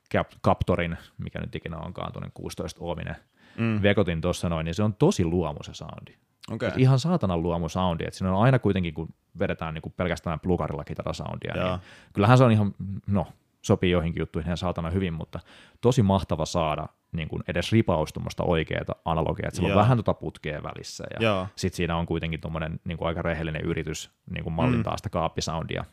Captorin, 0.43 0.97
mikä 1.17 1.39
nyt 1.39 1.55
ikinä 1.55 1.77
onkaan, 1.77 2.11
tuonne 2.11 2.31
16 2.33 2.79
oominen, 2.83 3.15
mm. 3.57 3.81
vekotin 3.81 4.21
tuossa 4.21 4.49
noin, 4.49 4.65
niin 4.65 4.75
se 4.75 4.83
on 4.83 4.93
tosi 4.93 5.25
luomu 5.25 5.63
se 5.63 5.73
soundi. 5.73 6.15
Okay. 6.51 6.71
ihan 6.77 6.99
saatanan 6.99 7.43
luomu 7.43 7.69
soundi, 7.69 8.03
että 8.03 8.17
siinä 8.17 8.33
on 8.33 8.43
aina 8.43 8.59
kuitenkin, 8.59 8.93
kun 8.93 9.13
vedetään 9.39 9.73
niin 9.73 9.81
kuin 9.81 9.93
pelkästään 9.97 10.39
plugarilla 10.39 10.83
kitarasoundia, 10.83 11.53
niin 11.53 11.79
kyllähän 12.13 12.37
se 12.37 12.43
on 12.43 12.51
ihan, 12.51 12.75
no, 13.07 13.27
sopii 13.61 13.91
joihinkin 13.91 14.21
juttuihin 14.21 14.47
ihan 14.47 14.57
saatana 14.57 14.89
hyvin, 14.89 15.13
mutta 15.13 15.39
tosi 15.81 16.03
mahtava 16.03 16.45
saada 16.45 16.87
niin 17.11 17.27
kuin 17.27 17.43
edes 17.47 17.71
ripaustumasta 17.71 18.43
oikeaa 18.43 18.85
analogia, 19.05 19.47
että 19.47 19.55
siellä 19.55 19.73
on 19.73 19.81
vähän 19.81 19.97
tuota 19.97 20.13
putkea 20.13 20.63
välissä, 20.63 21.03
ja 21.19 21.47
sitten 21.55 21.77
siinä 21.77 21.97
on 21.97 22.05
kuitenkin 22.05 22.41
tuommoinen 22.41 22.79
niin 22.83 22.97
kuin 22.97 23.07
aika 23.07 23.21
rehellinen 23.21 23.61
yritys 23.65 24.11
niin 24.33 24.43
kuin 24.43 24.53
mallintaa 24.53 24.93
mm. 24.93 24.97
sitä 24.97 25.09
kaappisoundia 25.09 25.85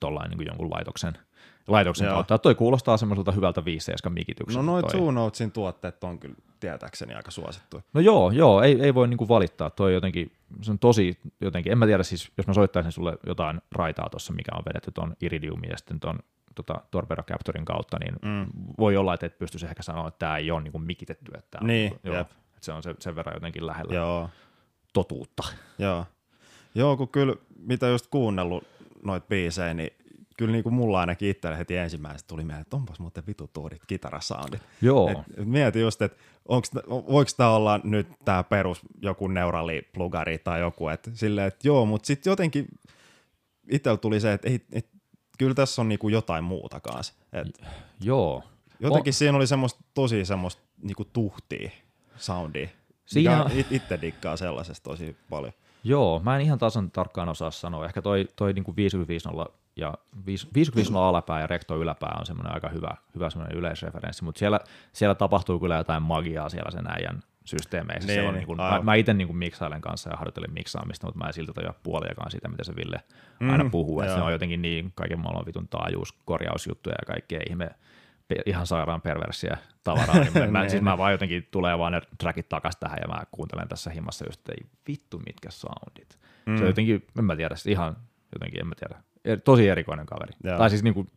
tuollain 0.00 0.30
niin 0.30 0.38
kuin 0.38 0.46
jonkun 0.46 0.70
laitoksen, 0.70 1.18
laitoksen 1.66 2.06
Joo. 2.06 2.14
kautta. 2.14 2.38
Toi 2.38 2.54
kuulostaa 2.54 2.96
semmoiselta 2.96 3.32
hyvältä 3.32 3.64
5 3.64 3.92
mikitykseltä. 4.08 4.62
No 4.62 4.72
noin 4.72 4.84
True 4.84 5.12
Notesin 5.12 5.52
tuotteet 5.52 6.04
on 6.04 6.18
kyllä 6.18 6.34
tietääkseni 6.60 7.14
aika 7.14 7.30
suosittu. 7.30 7.82
No 7.94 8.00
joo, 8.00 8.30
joo 8.30 8.62
ei, 8.62 8.80
ei 8.82 8.94
voi 8.94 9.08
niinku 9.08 9.28
valittaa. 9.28 9.70
Toi 9.70 9.94
jotenkin, 9.94 10.32
se 10.62 10.70
on 10.70 10.78
tosi 10.78 11.18
jotenkin, 11.40 11.72
en 11.72 11.78
mä 11.78 11.86
tiedä 11.86 12.02
siis, 12.02 12.32
jos 12.36 12.46
mä 12.46 12.54
soittaisin 12.54 12.92
sulle 12.92 13.18
jotain 13.26 13.60
raitaa 13.72 14.10
tuossa, 14.10 14.32
mikä 14.32 14.50
on 14.54 14.62
vedetty 14.68 14.90
tuon 14.90 15.16
Iridiumin 15.20 15.70
ja 15.70 15.76
sitten 15.76 16.00
tuon 16.00 16.18
tota, 16.54 16.80
Torpedo 16.90 17.22
Captorin 17.22 17.64
kautta, 17.64 17.98
niin 17.98 18.14
mm. 18.22 18.46
voi 18.78 18.96
olla, 18.96 19.14
että 19.14 19.26
et 19.26 19.38
pystyisi 19.38 19.66
ehkä 19.66 19.82
sanoa, 19.82 20.08
että 20.08 20.18
tämä 20.18 20.36
ei 20.36 20.50
ole 20.50 20.62
niin 20.62 20.82
mikitetty, 20.82 21.32
että, 21.38 21.58
niin, 21.62 21.92
on, 21.92 21.98
joo, 22.04 22.20
että 22.20 22.34
se 22.60 22.72
on 22.72 22.82
se, 22.82 22.94
sen 22.98 23.16
verran 23.16 23.36
jotenkin 23.36 23.66
lähellä 23.66 23.94
joo. 23.94 24.30
totuutta. 24.92 25.42
Joo. 25.78 26.06
joo, 26.74 26.96
kun 26.96 27.08
kyllä 27.08 27.34
mitä 27.58 27.86
just 27.86 28.06
kuunnellut 28.06 28.64
noita 29.04 29.26
biisejä, 29.26 29.74
niin 29.74 29.90
kyllä 30.36 30.52
niin 30.52 30.62
kuin 30.62 30.74
mulla 30.74 31.00
ainakin 31.00 31.28
itselle 31.28 31.58
heti 31.58 31.76
ensimmäisenä 31.76 32.26
tuli 32.28 32.44
mieleen, 32.44 32.62
että 32.62 32.76
onpas 32.76 32.98
muuten 32.98 33.26
vitu 33.26 33.50
tuodit 33.52 33.82
kitarasoundit. 33.86 34.62
Joo. 34.82 35.10
Et, 35.10 35.46
mieti 35.46 35.80
just, 35.80 36.02
että 36.02 36.18
voiko 36.88 37.30
tämä 37.36 37.50
olla 37.50 37.80
nyt 37.84 38.08
tämä 38.24 38.42
perus 38.42 38.80
joku 39.02 39.28
neuraliplugari 39.28 40.38
tai 40.38 40.60
joku, 40.60 40.88
että 40.88 41.10
silleen, 41.14 41.46
että 41.46 41.68
joo, 41.68 41.86
mutta 41.86 42.06
sitten 42.06 42.30
jotenkin 42.30 42.66
itsellä 43.70 43.96
tuli 43.96 44.20
se, 44.20 44.32
että 44.32 44.48
ei, 44.48 44.60
et, 44.72 44.88
kyllä 45.38 45.54
tässä 45.54 45.82
on 45.82 45.88
niinku 45.88 46.08
jotain 46.08 46.44
muuta 46.44 46.80
kanssa. 46.80 47.14
Et 47.32 47.62
joo. 48.00 48.42
Jotenkin 48.80 49.10
on. 49.10 49.14
siinä 49.14 49.36
oli 49.36 49.46
semmoista 49.46 49.84
tosi 49.94 50.24
semmoista 50.24 50.62
niinku 50.82 51.04
tuhtia 51.04 51.70
soundia. 52.16 52.68
Siinä... 53.06 53.50
Itse 53.70 53.98
dikkaa 54.00 54.36
sellaisesta 54.36 54.90
tosi 54.90 55.16
paljon. 55.30 55.52
Joo, 55.84 56.20
mä 56.24 56.36
en 56.36 56.42
ihan 56.42 56.58
tasan 56.58 56.90
tarkkaan 56.90 57.28
osaa 57.28 57.50
sanoa. 57.50 57.84
Ehkä 57.84 58.02
toi, 58.02 58.28
toi 58.36 58.52
niinku 58.52 58.76
550 58.76 59.52
ja 59.76 59.94
550 60.26 61.08
alapää 61.08 61.40
ja 61.40 61.46
rekto 61.46 61.76
yläpää 61.76 62.16
on 62.20 62.26
semmoinen 62.26 62.54
aika 62.54 62.68
hyvä, 62.68 62.96
hyvä 63.14 63.30
semmoinen 63.30 63.58
yleisreferenssi, 63.58 64.24
mutta 64.24 64.38
siellä, 64.38 64.60
siellä 64.92 65.14
tapahtuu 65.14 65.60
kyllä 65.60 65.76
jotain 65.76 66.02
magiaa 66.02 66.48
siellä 66.48 66.70
sen 66.70 66.90
äijän 66.90 67.22
systeemeissä. 67.44 68.12
Niin, 68.12 68.28
on 68.28 68.34
niin 68.34 68.46
kuin, 68.46 68.56
mä, 68.56 68.80
mä 68.82 68.94
itse 68.94 69.14
niin 69.14 69.36
miksailen 69.36 69.80
kanssa 69.80 70.10
ja 70.10 70.16
harjoittelen 70.16 70.52
miksaamista, 70.52 71.06
mutta 71.06 71.18
mä 71.18 71.26
en 71.26 71.32
siltä 71.32 71.52
tajua 71.52 71.74
puoliakaan 71.82 72.30
siitä, 72.30 72.48
mitä 72.48 72.64
se 72.64 72.76
Ville 72.76 73.00
mm, 73.40 73.50
aina 73.50 73.70
puhuu. 73.70 74.00
Että 74.00 74.14
se 74.14 74.20
on 74.20 74.32
jotenkin 74.32 74.62
niin 74.62 74.92
kaiken 74.94 75.20
maailman 75.20 75.46
vitun 75.46 75.68
taajuus, 75.68 76.12
korjausjuttuja 76.24 76.94
ja 77.02 77.06
kaikkea 77.06 77.40
ihme, 77.50 77.70
ihan 78.46 78.66
sairaan 78.66 79.00
perversiä 79.00 79.56
tavaraa. 79.84 80.14
Niin 80.14 80.32
mä, 80.38 80.46
mä, 80.46 80.60
niin. 80.60 80.70
siis 80.70 80.82
mä 80.82 80.98
vaan 80.98 81.12
jotenkin 81.12 81.48
tulee 81.50 81.78
vaan 81.78 81.92
ne 81.92 82.02
trackit 82.18 82.48
takaisin 82.48 82.80
tähän 82.80 82.98
ja 83.02 83.08
mä 83.08 83.22
kuuntelen 83.30 83.68
tässä 83.68 83.90
himmassa 83.90 84.24
just, 84.28 84.40
että 84.40 84.52
ei 84.52 84.68
vittu 84.88 85.18
mitkä 85.26 85.50
soundit. 85.50 86.18
Mm. 86.46 86.56
Se 86.56 86.62
on 86.62 86.68
jotenkin, 86.68 87.06
en 87.18 87.24
mä 87.24 87.36
tiedä, 87.36 87.54
ihan 87.68 87.96
jotenkin, 88.32 88.60
en 88.60 88.66
mä 88.66 88.74
tiedä, 88.74 89.02
tosi 89.44 89.68
erikoinen 89.68 90.06
kaveri. 90.06 90.32
Joo. 90.44 90.58
Tai 90.58 90.70
siis 90.70 90.82
niin 90.82 90.94
kuin 90.94 91.08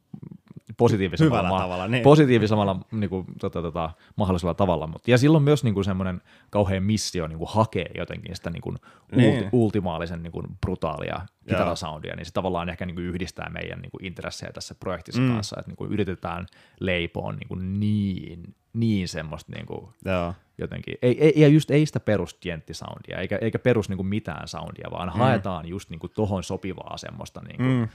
positiivisella, 0.77 1.29
Hyvällä 1.29 1.49
ma- 1.49 1.59
tavalla, 1.59 1.87
niin. 1.87 2.03
positiivisella 2.03 2.79
niin 2.91 3.09
kuin, 3.09 3.25
tota, 3.39 3.61
tota, 3.61 3.89
mahdollisella 4.15 4.53
tavalla. 4.53 4.87
Mutta, 4.87 5.11
ja 5.11 5.17
silloin 5.17 5.43
myös 5.43 5.63
niin 5.63 5.73
kuin 5.73 5.85
semmoinen 5.85 6.21
kauhean 6.49 6.83
missio 6.83 7.27
niin 7.27 7.37
kuin 7.37 7.49
hakee 7.51 7.91
jotenkin 7.97 8.35
sitä 8.35 8.49
niin 8.49 8.61
kuin 8.61 8.77
niin. 9.15 9.33
ulti, 9.33 9.49
ultimaalisen 9.51 10.23
niin 10.23 10.31
kuin 10.31 10.45
brutaalia 10.61 11.21
kitarasoundia, 11.47 12.15
niin 12.15 12.25
se 12.25 12.33
tavallaan 12.33 12.69
ehkä 12.69 12.85
niin 12.85 12.95
kuin 12.95 13.05
yhdistää 13.05 13.49
meidän 13.49 13.79
niin 13.79 13.91
kuin 13.91 14.05
intressejä 14.05 14.51
tässä 14.51 14.75
projektissa 14.75 15.21
mm. 15.21 15.33
kanssa, 15.33 15.55
että 15.59 15.69
niin 15.69 15.77
kuin 15.77 15.91
yritetään 15.91 16.45
leipoa 16.79 17.31
niin, 17.31 17.47
kuin 17.47 17.79
niin, 17.79 18.55
niin 18.73 19.07
semmoista 19.07 19.51
niin 19.55 19.65
kuin 19.65 19.87
Joo. 20.05 20.33
jotenkin, 20.57 20.97
ei, 21.01 21.23
ei, 21.25 21.33
ja 21.35 21.47
just 21.47 21.71
ei 21.71 21.85
sitä 21.85 21.99
perus 21.99 22.39
soundia, 22.71 23.17
eikä, 23.17 23.37
eikä 23.41 23.59
perus 23.59 23.89
niin 23.89 23.97
kuin 23.97 24.07
mitään 24.07 24.47
soundia, 24.47 24.87
vaan 24.91 25.09
mm. 25.09 25.19
haetaan 25.19 25.67
just 25.67 25.89
niin 25.89 25.99
kuin 25.99 26.11
tohon 26.15 26.43
sopivaa 26.43 26.97
semmoista 26.97 27.41
niin 27.41 27.57
kuin, 27.57 27.69
mm. 27.69 27.87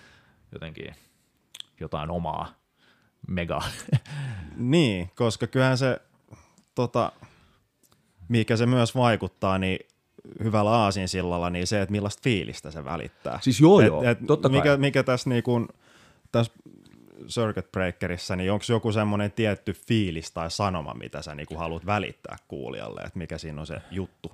jotenkin 0.53 0.95
jotain 1.81 2.11
omaa 2.11 2.62
mega. 3.29 3.63
niin, 4.57 5.11
koska 5.15 5.47
kyllähän 5.47 5.79
se, 5.79 6.01
tota, 6.75 7.13
mikä 8.29 8.57
se 8.57 8.67
myös 8.67 8.95
vaikuttaa, 8.95 9.59
niin 9.59 9.79
hyvällä 10.45 10.71
aasinsillalla, 10.71 11.51
niin 11.51 11.67
se, 11.67 11.83
että 11.83 11.93
millaista 11.93 12.21
fiilistä 12.23 12.71
se 12.71 12.85
välittää. 12.85 13.39
Siis 13.43 13.61
joo 13.61 13.81
et, 13.81 13.87
joo, 13.87 14.03
et 14.03 14.19
totta 14.27 14.49
mikä, 14.49 14.63
kai. 14.63 14.77
Mikä 14.77 15.03
tässä, 15.03 15.31
niinku, 15.31 15.69
tässä 16.33 16.53
Circuit 17.27 17.73
Breakerissa, 17.73 18.37
niin 18.37 18.53
onko 18.53 18.65
joku 18.69 18.93
semmoinen 18.93 19.33
tietty 19.33 19.73
fiilis 19.73 20.31
tai 20.31 20.51
sanoma, 20.51 20.95
mitä 20.95 21.23
sä 21.23 21.35
niinku 21.35 21.57
haluat 21.57 21.87
välittää 21.87 22.37
kuulijalle, 22.49 23.01
että 23.01 23.19
mikä 23.19 23.39
siinä 23.39 23.61
on 23.61 23.67
se 23.67 23.77
juttu? 23.91 24.33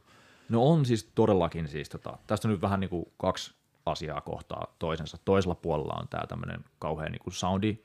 No 0.48 0.66
on 0.66 0.86
siis 0.86 1.10
todellakin 1.14 1.68
siis, 1.68 1.88
tota, 1.88 2.18
tästä 2.26 2.48
on 2.48 2.52
nyt 2.52 2.62
vähän 2.62 2.80
niinku 2.80 3.12
kaksi 3.16 3.54
asiaa 3.86 4.20
kohtaa 4.20 4.66
toisensa. 4.78 5.18
Toisella 5.24 5.54
puolella 5.54 5.96
on 6.00 6.08
tämä 6.08 6.26
tämmöinen 6.26 6.64
kauhean 6.78 7.12
niinku 7.12 7.30
soundi, 7.30 7.78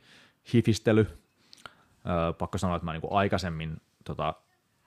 hifistely. 0.53 1.07
Öö, 2.09 2.33
pakko 2.33 2.57
sanoa, 2.57 2.75
että 2.75 2.85
mä 2.85 2.91
niinku 2.93 3.15
aikaisemmin 3.15 3.81
tota, 4.03 4.33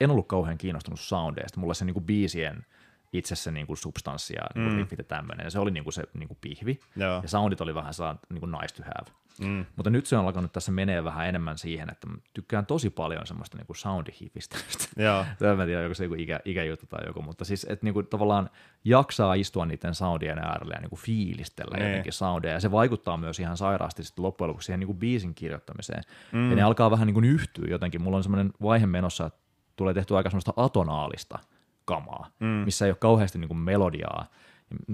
en 0.00 0.10
ollut 0.10 0.28
kauhean 0.28 0.58
kiinnostunut 0.58 1.00
soundeista. 1.00 1.60
Mulla 1.60 1.74
se 1.74 1.84
niinku 1.84 2.00
biisien 2.00 2.66
itse 3.12 3.36
se 3.36 3.50
niinku 3.50 3.76
substanssi 3.76 4.34
ja 4.34 4.42
niinku 4.54 4.70
mm. 4.70 4.76
riffit 4.76 4.98
ja 4.98 5.04
tämmöinen. 5.04 5.50
Se 5.50 5.58
oli 5.58 5.70
niinku 5.70 5.90
se 5.90 6.02
niinku 6.14 6.38
pihvi. 6.40 6.80
Joo. 6.96 7.20
Ja 7.22 7.28
soundit 7.28 7.60
oli 7.60 7.74
vähän 7.74 7.94
saa, 7.94 8.18
niinku 8.30 8.46
nice 8.46 8.74
to 8.74 8.82
have. 8.82 9.16
Mm. 9.40 9.66
Mutta 9.76 9.90
nyt 9.90 10.06
se 10.06 10.16
on 10.16 10.26
alkanut 10.26 10.52
tässä 10.52 10.72
menee 10.72 11.04
vähän 11.04 11.28
enemmän 11.28 11.58
siihen, 11.58 11.90
että 11.90 12.08
tykkään 12.34 12.66
tosi 12.66 12.90
paljon 12.90 13.26
semmoista 13.26 13.56
niinku 13.56 13.74
soundihifistä. 13.74 14.58
Tämä 15.38 15.62
en 15.62 15.68
tiedä, 15.68 15.82
onko 15.82 15.94
se 15.94 16.04
joku 16.04 16.14
ikä, 16.18 16.40
ikäjuttu 16.44 16.86
tai 16.86 17.06
joku, 17.06 17.22
mutta 17.22 17.44
siis 17.44 17.66
että 17.68 17.86
niinku 17.86 18.02
tavallaan 18.02 18.50
jaksaa 18.84 19.34
istua 19.34 19.66
niiden 19.66 19.94
soundien 19.94 20.38
äärellä 20.38 20.74
ja 20.74 20.80
niinku 20.80 20.96
fiilistellä 20.96 21.76
ne. 21.76 21.88
jotenkin 21.88 22.12
soundeja. 22.12 22.54
Ja 22.54 22.60
se 22.60 22.70
vaikuttaa 22.70 23.16
myös 23.16 23.40
ihan 23.40 23.56
sairaasti 23.56 24.04
sitten 24.04 24.24
loppujen 24.24 24.48
lopuksi 24.48 24.66
siihen 24.66 24.80
niinku 24.80 24.94
biisin 24.94 25.34
kirjoittamiseen. 25.34 26.02
Mm. 26.32 26.50
Ja 26.50 26.56
ne 26.56 26.62
alkaa 26.62 26.90
vähän 26.90 27.06
niinku 27.06 27.20
yhtyä 27.20 27.66
jotenkin. 27.70 28.02
Mulla 28.02 28.16
on 28.16 28.22
semmoinen 28.22 28.52
vaihe 28.62 28.86
menossa, 28.86 29.26
että 29.26 29.40
tulee 29.76 29.94
tehty 29.94 30.16
aika 30.16 30.30
semmoista 30.30 30.52
atonaalista 30.56 31.38
kamaa, 31.86 32.30
mm. 32.40 32.46
missä 32.46 32.84
ei 32.84 32.90
ole 32.90 32.96
kauheasti 33.00 33.38
niinku 33.38 33.54
melodiaa, 33.54 34.26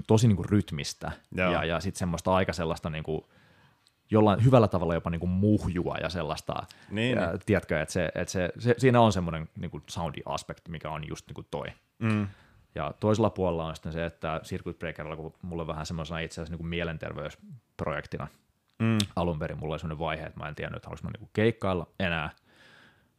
tosi 0.07 0.27
niinku 0.27 0.43
rytmistä 0.43 1.11
Joo. 1.35 1.51
ja, 1.51 1.65
ja 1.65 1.79
sitten 1.79 1.99
semmoista 1.99 2.33
aika 2.33 2.53
sellaista 2.53 2.89
niinku, 2.89 3.27
jollain 4.11 4.43
hyvällä 4.43 4.67
tavalla 4.67 4.93
jopa 4.93 5.09
niinku 5.09 5.27
muhjua 5.27 5.97
ja 6.01 6.09
sellaista, 6.09 6.53
niin, 6.89 7.17
ja, 7.17 7.29
niin. 7.29 7.39
tiedätkö, 7.45 7.81
että, 7.81 7.93
se, 7.93 8.11
että 8.15 8.31
se, 8.31 8.49
se, 8.59 8.75
siinä 8.77 9.01
on 9.01 9.13
semmoinen 9.13 9.49
niinku 9.59 9.81
soundi-aspekti, 9.87 10.71
mikä 10.71 10.89
on 10.89 11.07
just 11.07 11.27
niinku 11.27 11.43
toi. 11.51 11.67
Mm. 11.99 12.27
Ja 12.75 12.93
toisella 12.99 13.29
puolella 13.29 13.65
on 13.65 13.75
sitten 13.75 13.93
se, 13.93 14.05
että 14.05 14.41
Circuit 14.43 14.79
Breakerilla, 14.79 15.15
kun 15.15 15.33
mulla 15.41 15.63
on 15.63 15.67
vähän 15.67 15.85
semmoisena 15.85 16.19
itse 16.19 16.41
asiassa 16.41 16.51
niinku 16.51 16.63
mielenterveysprojektina 16.63 18.27
mm. 18.79 18.97
alun 19.15 19.39
perin, 19.39 19.59
mulla 19.59 19.73
oli 19.73 19.79
semmoinen 19.79 19.99
vaihe, 19.99 20.25
että 20.25 20.39
mä 20.39 20.47
en 20.47 20.55
tiennyt, 20.55 20.77
että 20.77 20.87
haluaisin 20.87 21.07
niinku 21.07 21.29
keikkailla 21.33 21.87
enää, 21.99 22.29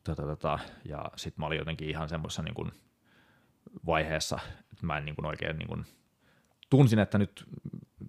tota, 0.05 0.23
tota, 0.23 0.59
ja 0.85 1.05
sitten 1.17 1.43
mä 1.43 1.47
olin 1.47 1.59
jotenkin 1.59 1.89
ihan 1.89 2.09
semmoisessa 2.09 2.43
niinku 2.43 2.69
vaiheessa, 3.87 4.39
että 4.73 4.87
mä 4.87 4.99
en 4.99 5.05
niinku 5.05 5.27
oikein 5.27 5.59
niinku, 5.59 5.77
tunsin, 6.71 6.99
että 6.99 7.19
nyt 7.19 7.45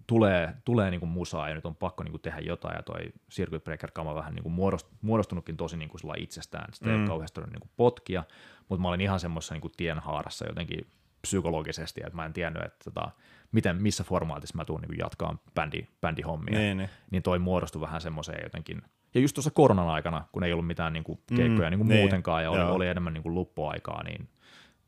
tulee, 0.07 0.53
tulee 0.65 0.91
niin 0.91 0.99
kuin 0.99 1.09
musaa 1.09 1.49
ja 1.49 1.55
nyt 1.55 1.65
on 1.65 1.75
pakko 1.75 2.03
niin 2.03 2.11
kuin 2.11 2.21
tehdä 2.21 2.39
jotain 2.39 2.75
ja 2.75 2.83
toi 2.83 2.99
Circuit 3.31 3.63
Breaker-kama 3.63 4.15
vähän 4.15 4.35
niin 4.35 4.43
kuin 4.43 4.83
muodostunutkin 5.01 5.57
tosi 5.57 5.77
niin 5.77 5.89
kuin 5.89 6.01
itsestään, 6.17 6.73
sitä 6.73 6.85
mm. 6.85 6.91
ei 6.91 6.99
ole 6.99 7.07
kauheasti 7.07 7.41
niin 7.41 7.59
kuin 7.59 7.71
potkia, 7.77 8.23
mutta 8.69 8.81
mä 8.81 8.89
olin 8.89 9.01
ihan 9.01 9.19
semmoisessa 9.19 9.53
niin 9.53 9.61
kuin 9.61 9.73
tienhaarassa 9.77 10.45
jotenkin 10.47 10.87
psykologisesti, 11.21 12.01
että 12.01 12.15
mä 12.15 12.25
en 12.25 12.33
tiennyt, 12.33 12.63
että 12.63 12.91
tota, 12.91 13.11
miten, 13.51 13.81
missä 13.81 14.03
formaatissa 14.03 14.57
mä 14.57 14.65
tuun 14.65 14.81
niin 14.81 14.99
jatkaa 14.99 15.37
bändi, 15.55 15.87
bändihommia, 16.01 16.59
niin, 16.59 16.77
niin. 16.77 16.89
niin 17.11 17.23
toi 17.23 17.39
muodostui 17.39 17.81
vähän 17.81 18.01
semmoiseen 18.01 18.43
jotenkin, 18.43 18.81
ja 19.13 19.21
just 19.21 19.33
tuossa 19.33 19.51
koronan 19.51 19.87
aikana, 19.87 20.25
kun 20.31 20.43
ei 20.43 20.53
ollut 20.53 20.67
mitään 20.67 20.93
niin 20.93 21.03
kuin 21.03 21.19
keikkoja 21.35 21.69
mm, 21.69 21.71
niin 21.71 21.79
kuin 21.79 21.87
niin, 21.87 21.99
muutenkaan 21.99 22.43
ja 22.43 22.51
oli, 22.51 22.61
oli 22.61 22.87
enemmän 22.87 23.13
niin 23.13 23.23
kuin 23.23 23.35
luppuaikaa, 23.35 24.03
niin 24.03 24.29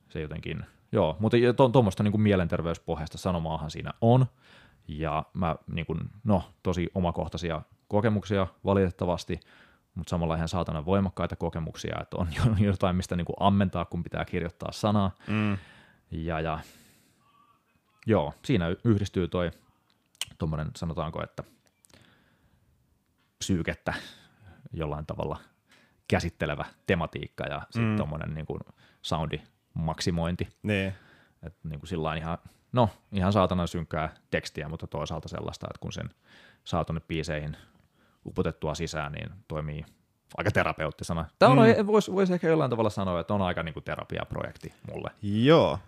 se 0.09 0.21
jotenkin, 0.21 0.65
joo, 0.91 1.17
mutta 1.19 1.37
tuommoista 1.71 1.97
to, 1.97 2.03
niin 2.03 2.11
kuin 2.11 2.21
mielenterveyspohjasta 2.21 3.17
sanomaahan 3.17 3.71
siinä 3.71 3.93
on, 4.01 4.25
ja 4.87 5.25
mä 5.33 5.55
niin 5.67 5.85
kuin, 5.85 5.99
no, 6.23 6.43
tosi 6.63 6.89
omakohtaisia 6.95 7.61
kokemuksia 7.87 8.47
valitettavasti, 8.65 9.39
mutta 9.95 10.09
samalla 10.09 10.35
ihan 10.35 10.47
saatana 10.47 10.85
voimakkaita 10.85 11.35
kokemuksia, 11.35 11.97
että 12.01 12.17
on 12.17 12.27
jotain, 12.59 12.95
mistä 12.95 13.15
niin 13.15 13.25
kuin 13.25 13.35
ammentaa, 13.39 13.85
kun 13.85 14.03
pitää 14.03 14.25
kirjoittaa 14.25 14.71
sanaa. 14.71 15.11
Mm. 15.27 15.57
Ja, 16.11 16.39
ja 16.39 16.59
joo, 18.05 18.33
siinä 18.45 18.65
yhdistyy 18.83 19.27
toi 19.27 19.51
tuommoinen, 20.37 20.71
sanotaanko, 20.75 21.23
että 21.23 21.43
psyykettä 23.39 23.93
jollain 24.73 25.05
tavalla 25.05 25.39
käsittelevä 26.07 26.65
tematiikka 26.87 27.43
ja 27.43 27.61
sitten 27.61 27.89
mm. 27.89 27.97
tuommoinen 27.97 28.33
niin 28.33 28.45
kuin 28.45 28.59
soundi 29.01 29.41
maksimointi. 29.79 30.47
Niin. 30.63 30.93
Että 31.43 31.69
niin 31.69 31.79
kuin 31.79 31.87
sillä 31.89 32.15
ihan 32.15 32.37
no 32.71 32.89
ihan 33.11 33.33
saatana 33.33 33.67
synkkää 33.67 34.15
tekstiä, 34.31 34.69
mutta 34.69 34.87
toisaalta 34.87 35.27
sellaista, 35.27 35.67
että 35.69 35.79
kun 35.79 35.93
sen 35.93 36.09
saa 36.63 36.85
tuonne 36.85 37.01
biiseihin 37.07 37.57
upotettua 38.25 38.75
sisään, 38.75 39.11
niin 39.11 39.29
toimii 39.47 39.85
aika 40.37 40.51
terapeuttisena. 40.51 41.25
Tämä 41.39 41.51
on, 41.51 41.57
mm. 41.57 41.87
voisi 41.87 42.11
vois 42.11 42.31
ehkä 42.31 42.47
jollain 42.47 42.69
tavalla 42.69 42.89
sanoa, 42.89 43.19
että 43.19 43.33
on 43.33 43.41
aika 43.41 43.63
niin 43.63 43.73
kuin 43.73 43.83
terapiaprojekti 43.83 44.73
mulle. 44.91 45.11
Joo. 45.21 45.79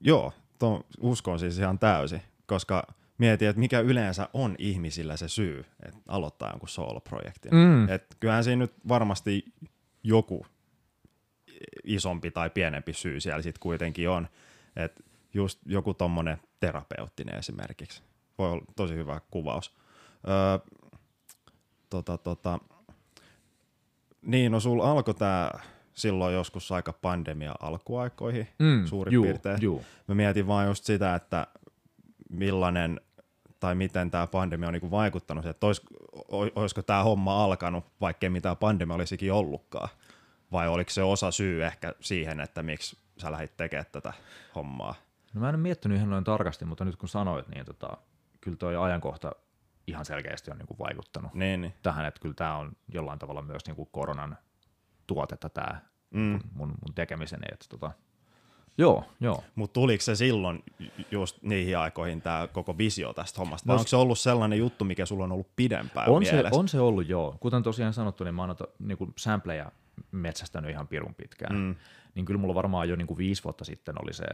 Joo, 0.00 0.32
to, 0.58 0.80
uskon 1.00 1.38
siis 1.38 1.58
ihan 1.58 1.78
täysin, 1.78 2.22
koska 2.46 2.82
mietin, 3.18 3.48
että 3.48 3.60
mikä 3.60 3.80
yleensä 3.80 4.28
on 4.32 4.54
ihmisillä 4.58 5.16
se 5.16 5.28
syy, 5.28 5.64
että 5.82 6.00
aloittaa 6.08 6.50
jonkun 6.50 6.68
solo-projektin. 6.68 7.54
Mm. 7.54 7.88
Et 7.88 8.16
kyllähän 8.20 8.44
siinä 8.44 8.58
nyt 8.58 8.72
varmasti 8.88 9.44
joku 10.02 10.46
isompi 11.84 12.30
tai 12.30 12.50
pienempi 12.50 12.92
syy 12.92 13.20
siellä 13.20 13.42
sitten 13.42 13.60
kuitenkin 13.60 14.08
on, 14.08 14.28
et 14.76 15.04
just 15.34 15.60
joku 15.66 15.94
tommonen 15.94 16.38
terapeuttinen 16.60 17.38
esimerkiksi. 17.38 18.02
Voi 18.38 18.50
olla 18.50 18.64
tosi 18.76 18.94
hyvä 18.94 19.20
kuvaus. 19.30 19.74
Öö, 20.28 20.72
tota, 21.90 22.18
tota, 22.18 22.58
niin, 24.22 24.52
no 24.52 24.60
sulla 24.60 24.90
alkoi 24.90 25.14
tää 25.14 25.60
silloin 25.94 26.34
joskus 26.34 26.72
aika 26.72 26.92
pandemia 26.92 27.54
alkuaikoihin 27.60 28.48
mm, 28.58 28.86
suurin 28.86 29.12
juu, 29.12 29.24
piirtein. 29.24 29.62
Juu. 29.62 29.84
Mä 30.08 30.14
mietin 30.14 30.46
vaan 30.46 30.66
just 30.66 30.84
sitä, 30.84 31.14
että 31.14 31.46
millainen 32.30 33.00
tai 33.60 33.74
miten 33.74 34.10
tämä 34.10 34.26
pandemia 34.26 34.68
on 34.68 34.72
niin 34.72 34.80
kuin 34.80 34.90
vaikuttanut, 34.90 35.46
että 35.46 35.66
olis, 35.66 35.82
olisiko 36.54 36.82
tämä 36.82 37.02
homma 37.02 37.44
alkanut, 37.44 37.84
vaikkei 38.00 38.30
mitään 38.30 38.56
pandemia 38.56 38.94
olisikin 38.94 39.32
ollutkaan, 39.32 39.88
vai 40.52 40.68
oliko 40.68 40.90
se 40.90 41.02
osa 41.02 41.30
syy 41.30 41.64
ehkä 41.64 41.94
siihen, 42.00 42.40
että 42.40 42.62
miksi 42.62 42.96
sä 43.18 43.32
lähdit 43.32 43.56
tekemään 43.56 43.86
tätä 43.92 44.12
hommaa? 44.54 44.94
No 45.34 45.40
mä 45.40 45.48
en 45.48 45.54
ole 45.54 45.62
miettinyt 45.62 45.96
ihan 45.96 46.10
noin 46.10 46.24
tarkasti, 46.24 46.64
mutta 46.64 46.84
nyt 46.84 46.96
kun 46.96 47.08
sanoit, 47.08 47.48
niin 47.48 47.64
tota, 47.64 47.96
kyllä 48.40 48.56
tuo 48.56 48.80
ajankohta 48.80 49.32
ihan 49.86 50.04
selkeästi 50.04 50.50
on 50.50 50.58
niin 50.58 50.66
kuin 50.66 50.78
vaikuttanut 50.78 51.34
niin, 51.34 51.60
niin. 51.60 51.74
tähän, 51.82 52.06
että 52.06 52.20
kyllä 52.20 52.34
tämä 52.34 52.56
on 52.56 52.72
jollain 52.94 53.18
tavalla 53.18 53.42
myös 53.42 53.66
niin 53.66 53.76
kuin 53.76 53.88
koronan 53.92 54.38
tuotetta 55.06 55.48
tämä 55.48 55.80
mm. 56.10 56.40
mun, 56.54 56.68
mun 56.68 56.94
tekemiseni, 56.94 57.46
että 57.52 57.66
tota, 57.68 57.92
Joo, 58.78 59.04
joo. 59.20 59.44
Mutta 59.54 59.72
tuliko 59.74 60.02
se 60.02 60.16
silloin 60.16 60.62
just 61.10 61.42
niihin 61.42 61.78
aikoihin 61.78 62.22
tämä 62.22 62.48
koko 62.52 62.78
visio 62.78 63.12
tästä 63.12 63.38
hommasta, 63.38 63.66
vai 63.66 63.74
no, 63.74 63.78
onko 63.78 63.88
se 63.88 63.96
ollut 63.96 64.18
sellainen 64.18 64.58
juttu, 64.58 64.84
mikä 64.84 65.06
sulla 65.06 65.24
on 65.24 65.32
ollut 65.32 65.56
pidempään 65.56 66.10
on 66.10 66.24
se, 66.24 66.44
on 66.52 66.68
se 66.68 66.80
ollut, 66.80 67.08
joo. 67.08 67.36
Kuten 67.40 67.62
tosiaan 67.62 67.92
sanottu, 67.92 68.24
niin 68.24 68.34
mä 68.34 68.42
oon 68.42 68.56
niin 68.78 68.98
sampleja 69.16 69.72
metsästänyt 70.10 70.70
ihan 70.70 70.88
pirun 70.88 71.14
pitkään. 71.14 71.56
Mm. 71.56 71.74
Niin 72.14 72.24
kyllä 72.24 72.40
mulla 72.40 72.54
varmaan 72.54 72.88
jo 72.88 72.96
niin 72.96 73.06
kuin 73.06 73.18
viisi 73.18 73.44
vuotta 73.44 73.64
sitten 73.64 73.94
oli 74.02 74.12
se 74.12 74.24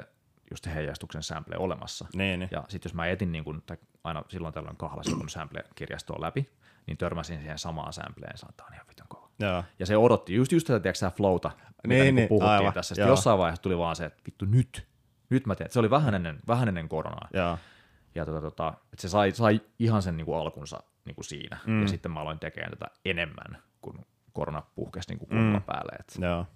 just 0.50 0.66
heijastuksen 0.66 1.22
sample 1.22 1.56
olemassa. 1.58 2.06
Niin, 2.14 2.40
niin. 2.40 2.48
Ja 2.52 2.64
sitten 2.68 2.90
jos 2.90 2.94
mä 2.94 3.06
etin 3.06 3.32
niin 3.32 3.44
kun, 3.44 3.62
tai 3.66 3.76
aina 4.04 4.24
silloin 4.28 4.54
tällöin 4.54 4.76
kahlasin 4.76 5.16
kun 5.16 5.28
sample-kirjastoa 5.28 6.20
läpi, 6.20 6.50
niin 6.86 6.98
törmäsin 6.98 7.38
siihen 7.38 7.58
samaan 7.58 7.92
sampleen 7.92 8.30
ja 8.32 8.38
sanoin, 8.38 8.52
että 8.52 8.64
ihan 8.74 8.86
vitun 8.88 9.06
kova. 9.08 9.30
Ja. 9.38 9.64
ja 9.78 9.86
se 9.86 9.96
odotti 9.96 10.34
just, 10.34 10.52
just 10.52 10.66
tätä, 10.66 10.80
tiedätkö, 10.80 11.10
flowta, 11.16 11.50
mitä 11.86 12.04
niin, 12.04 12.14
niin, 12.14 12.28
puhuttiin 12.28 12.50
aivan. 12.50 12.72
tässä. 12.72 12.94
Sitten 12.94 13.08
jossain 13.08 13.38
vaiheessa 13.38 13.62
tuli 13.62 13.78
vaan 13.78 13.96
se, 13.96 14.04
että 14.04 14.22
vittu 14.26 14.44
nyt, 14.44 14.86
nyt 15.30 15.46
mä 15.46 15.54
teen. 15.54 15.70
Se 15.70 15.78
oli 15.78 15.90
vähän 15.90 16.14
ennen, 16.14 16.40
vähän 16.48 16.68
ennen 16.68 16.88
koronaa. 16.88 17.28
Ja, 17.32 17.58
ja 18.14 18.26
tota, 18.26 18.40
tota, 18.40 18.74
että 18.92 19.02
se 19.02 19.08
sai, 19.08 19.30
sai 19.30 19.60
ihan 19.78 20.02
sen 20.02 20.16
niin 20.16 20.24
kuin 20.24 20.38
alkunsa 20.38 20.82
niin 21.04 21.14
kuin 21.14 21.24
siinä. 21.24 21.58
Mm. 21.66 21.82
Ja 21.82 21.88
sitten 21.88 22.12
mä 22.12 22.20
aloin 22.20 22.38
tekemään 22.38 22.70
tätä 22.70 22.86
enemmän, 23.04 23.62
kun 23.80 24.06
korona 24.34 24.62
puhkesi 24.74 25.08
niin 25.08 25.18
kuin 25.18 25.30
mm. 25.30 25.62
päälle. 25.62 25.96
Että. 26.00 26.26
Joo. 26.26 26.46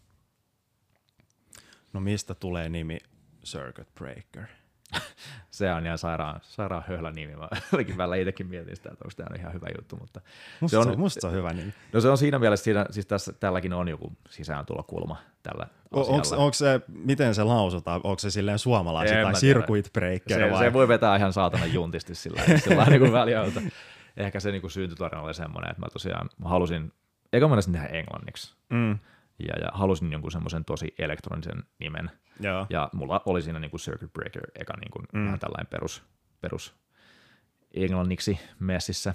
No 1.93 2.01
mistä 2.01 2.35
tulee 2.35 2.68
nimi 2.68 2.99
Circuit 3.45 3.95
Breaker? 3.95 4.45
se 5.51 5.72
on 5.72 5.87
ihan 5.87 5.99
sairaan, 5.99 6.41
sairaan 6.43 6.85
höhlä 6.89 7.11
nimi. 7.11 7.37
Mä 7.37 7.49
olikin 7.72 7.97
välillä 7.97 8.16
itsekin 8.16 8.47
mietin 8.47 8.76
sitä, 8.76 8.89
että 8.93 9.05
onko 9.05 9.12
tämä 9.16 9.37
ihan 9.41 9.53
hyvä 9.53 9.66
juttu. 9.79 9.97
Mutta 9.97 10.20
musta, 10.61 10.83
se 10.83 10.91
on, 10.91 10.99
musta 10.99 11.20
se 11.20 11.26
on 11.26 11.33
hyvä 11.33 11.53
nimi. 11.53 11.74
No 11.93 12.01
se 12.01 12.09
on 12.09 12.18
siinä 12.18 12.39
mielessä, 12.39 12.64
siinä, 12.64 12.87
siis 12.91 13.07
tässä, 13.07 13.33
tälläkin 13.33 13.72
on 13.72 13.89
joku 13.89 14.12
sisääntulokulma 14.31 15.16
tällä 15.43 15.66
onko, 15.91 16.37
onko 16.37 16.53
se, 16.53 16.81
miten 16.89 17.35
se 17.35 17.45
lausutaan? 17.45 18.01
Onko 18.05 18.18
se 18.18 18.31
silleen 18.31 18.59
suomalaisen 18.59 19.24
tai 19.24 19.33
circuit 19.35 19.91
breaker? 19.93 20.39
Se, 20.39 20.51
vai? 20.51 20.64
se 20.64 20.72
voi 20.72 20.89
vetää 20.89 21.16
ihan 21.16 21.33
saatana 21.33 21.66
juntisti 21.66 22.14
sillä, 22.14 22.43
sillä 22.64 22.85
niin 22.85 23.01
kuin 23.01 23.12
väliajalta. 23.12 23.61
Ehkä 24.16 24.41
se 24.41 24.53
niin 24.53 24.70
syntytarina 24.70 25.22
oli 25.22 25.35
semmoinen, 25.35 25.70
että 25.70 25.81
mä 25.81 25.89
tosiaan 25.93 26.31
mä 26.43 26.49
halusin, 26.49 26.93
eikä 27.33 27.49
mä 27.49 27.57
tehdä 27.72 27.87
englanniksi. 27.87 28.57
Mm 28.70 28.99
ja, 29.39 29.55
ja 29.61 29.68
halusin 29.72 30.12
jonkun 30.12 30.33
semmoisen 30.33 30.64
tosi 30.64 30.95
elektronisen 30.99 31.62
nimen. 31.79 32.11
Joo. 32.41 32.66
Ja 32.70 32.91
mulla 32.93 33.22
oli 33.26 33.43
siinä 33.43 33.59
niin 33.59 33.70
kuin 33.70 33.81
Circuit 33.81 34.12
Breaker 34.12 34.43
eka 34.55 34.74
niin 34.76 34.91
kuin 34.91 35.07
mm. 35.12 35.24
vähän 35.24 35.39
tällainen 35.39 35.66
perus, 35.66 36.03
perus 36.41 36.74
englanniksi 37.74 38.41
messissä. 38.59 39.14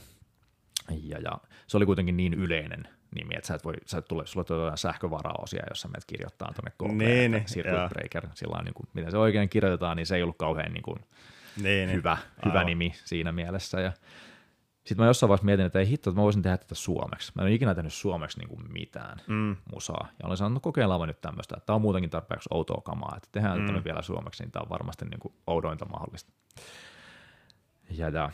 Ja, 0.90 1.20
ja 1.20 1.38
se 1.68 1.78
oli 1.78 1.86
kuitenkin 1.86 2.18
niin 2.18 2.34
yleinen 2.34 2.88
nimi, 3.16 3.36
että 3.36 3.48
sä 3.48 3.56
et 3.56 3.66
voi, 3.66 3.74
sä 3.86 3.98
et 3.98 4.06
tule, 4.06 4.28
sulla 4.28 4.44
tulee 4.44 4.78
sähkövaraosia, 4.78 5.64
jossa 5.70 5.88
menet 5.88 6.06
kirjoittaa 6.06 6.54
tuonne 6.54 6.72
Googleen, 6.80 7.32
niin, 7.32 7.46
Circuit 7.46 7.76
joo. 7.76 7.90
Breaker, 7.90 8.28
sillä 8.34 8.64
niin 8.64 8.74
kuin, 8.74 8.88
miten 8.94 9.12
se 9.12 9.18
oikein 9.18 9.50
kirjoitetaan, 9.50 9.98
niin 9.98 10.06
se 10.06 10.16
ei 10.16 10.24
ollut 10.24 10.38
kauhean 10.38 10.74
niin 10.74 10.84
kuin, 10.84 11.00
niin, 11.62 11.92
hyvä, 11.92 12.18
niin. 12.18 12.52
hyvä 12.52 12.64
nimi 12.64 12.94
siinä 13.06 13.32
mielessä. 13.32 13.82
Ja 13.82 13.92
sitten 14.84 15.04
mä 15.04 15.10
jossain 15.10 15.28
vaiheessa 15.28 15.46
mietin, 15.46 15.66
että 15.66 15.80
ei 15.80 15.90
hitto, 15.90 16.10
että 16.10 16.20
mä 16.20 16.24
voisin 16.24 16.42
tehdä 16.42 16.58
tätä 16.58 16.76
suomeksi. 16.76 17.32
Mä 17.36 17.42
en 17.42 17.46
ole 17.46 17.54
ikinä 17.54 17.76
tehnyt 17.76 17.94
suomeksi 17.94 18.40
niin 18.40 18.50
kuin 18.50 18.74
mitään 18.74 19.18
mm. 19.28 19.56
musaa. 19.74 20.08
Ja 20.20 20.26
olen 20.26 20.38
sanonut, 20.38 20.58
että 20.58 20.68
no 20.68 20.72
kokeillaan 20.72 21.08
nyt 21.08 21.22
tämmöistä, 21.22 21.58
tämä 21.66 21.76
on 21.76 21.82
muutenkin 21.82 22.10
tarpeeksi 22.10 22.50
outoa 22.52 22.82
kamaa, 22.82 23.14
että 23.18 23.30
tehdään 23.32 23.60
mm. 23.60 23.66
tämä 23.66 23.84
vielä 23.84 24.02
suomeksi, 24.02 24.44
niin 24.44 24.52
tämä 24.52 24.64
on 24.64 24.70
varmasti 24.70 25.06
niin 25.06 25.20
kuin 25.20 25.34
oudointa 25.48 25.86
mahdollista. 25.86 26.32
Ja, 27.90 28.10
ja 28.10 28.32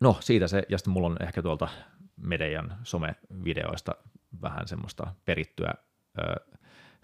no 0.00 0.16
siitä 0.20 0.48
se, 0.48 0.62
ja 0.68 0.78
sitten 0.78 0.92
mulla 0.92 1.06
on 1.06 1.16
ehkä 1.20 1.42
tuolta 1.42 1.68
Medejan 2.16 2.76
somevideoista 2.82 3.94
vähän 4.42 4.68
semmoista 4.68 5.14
perittyä 5.24 5.74
ö, 6.18 6.22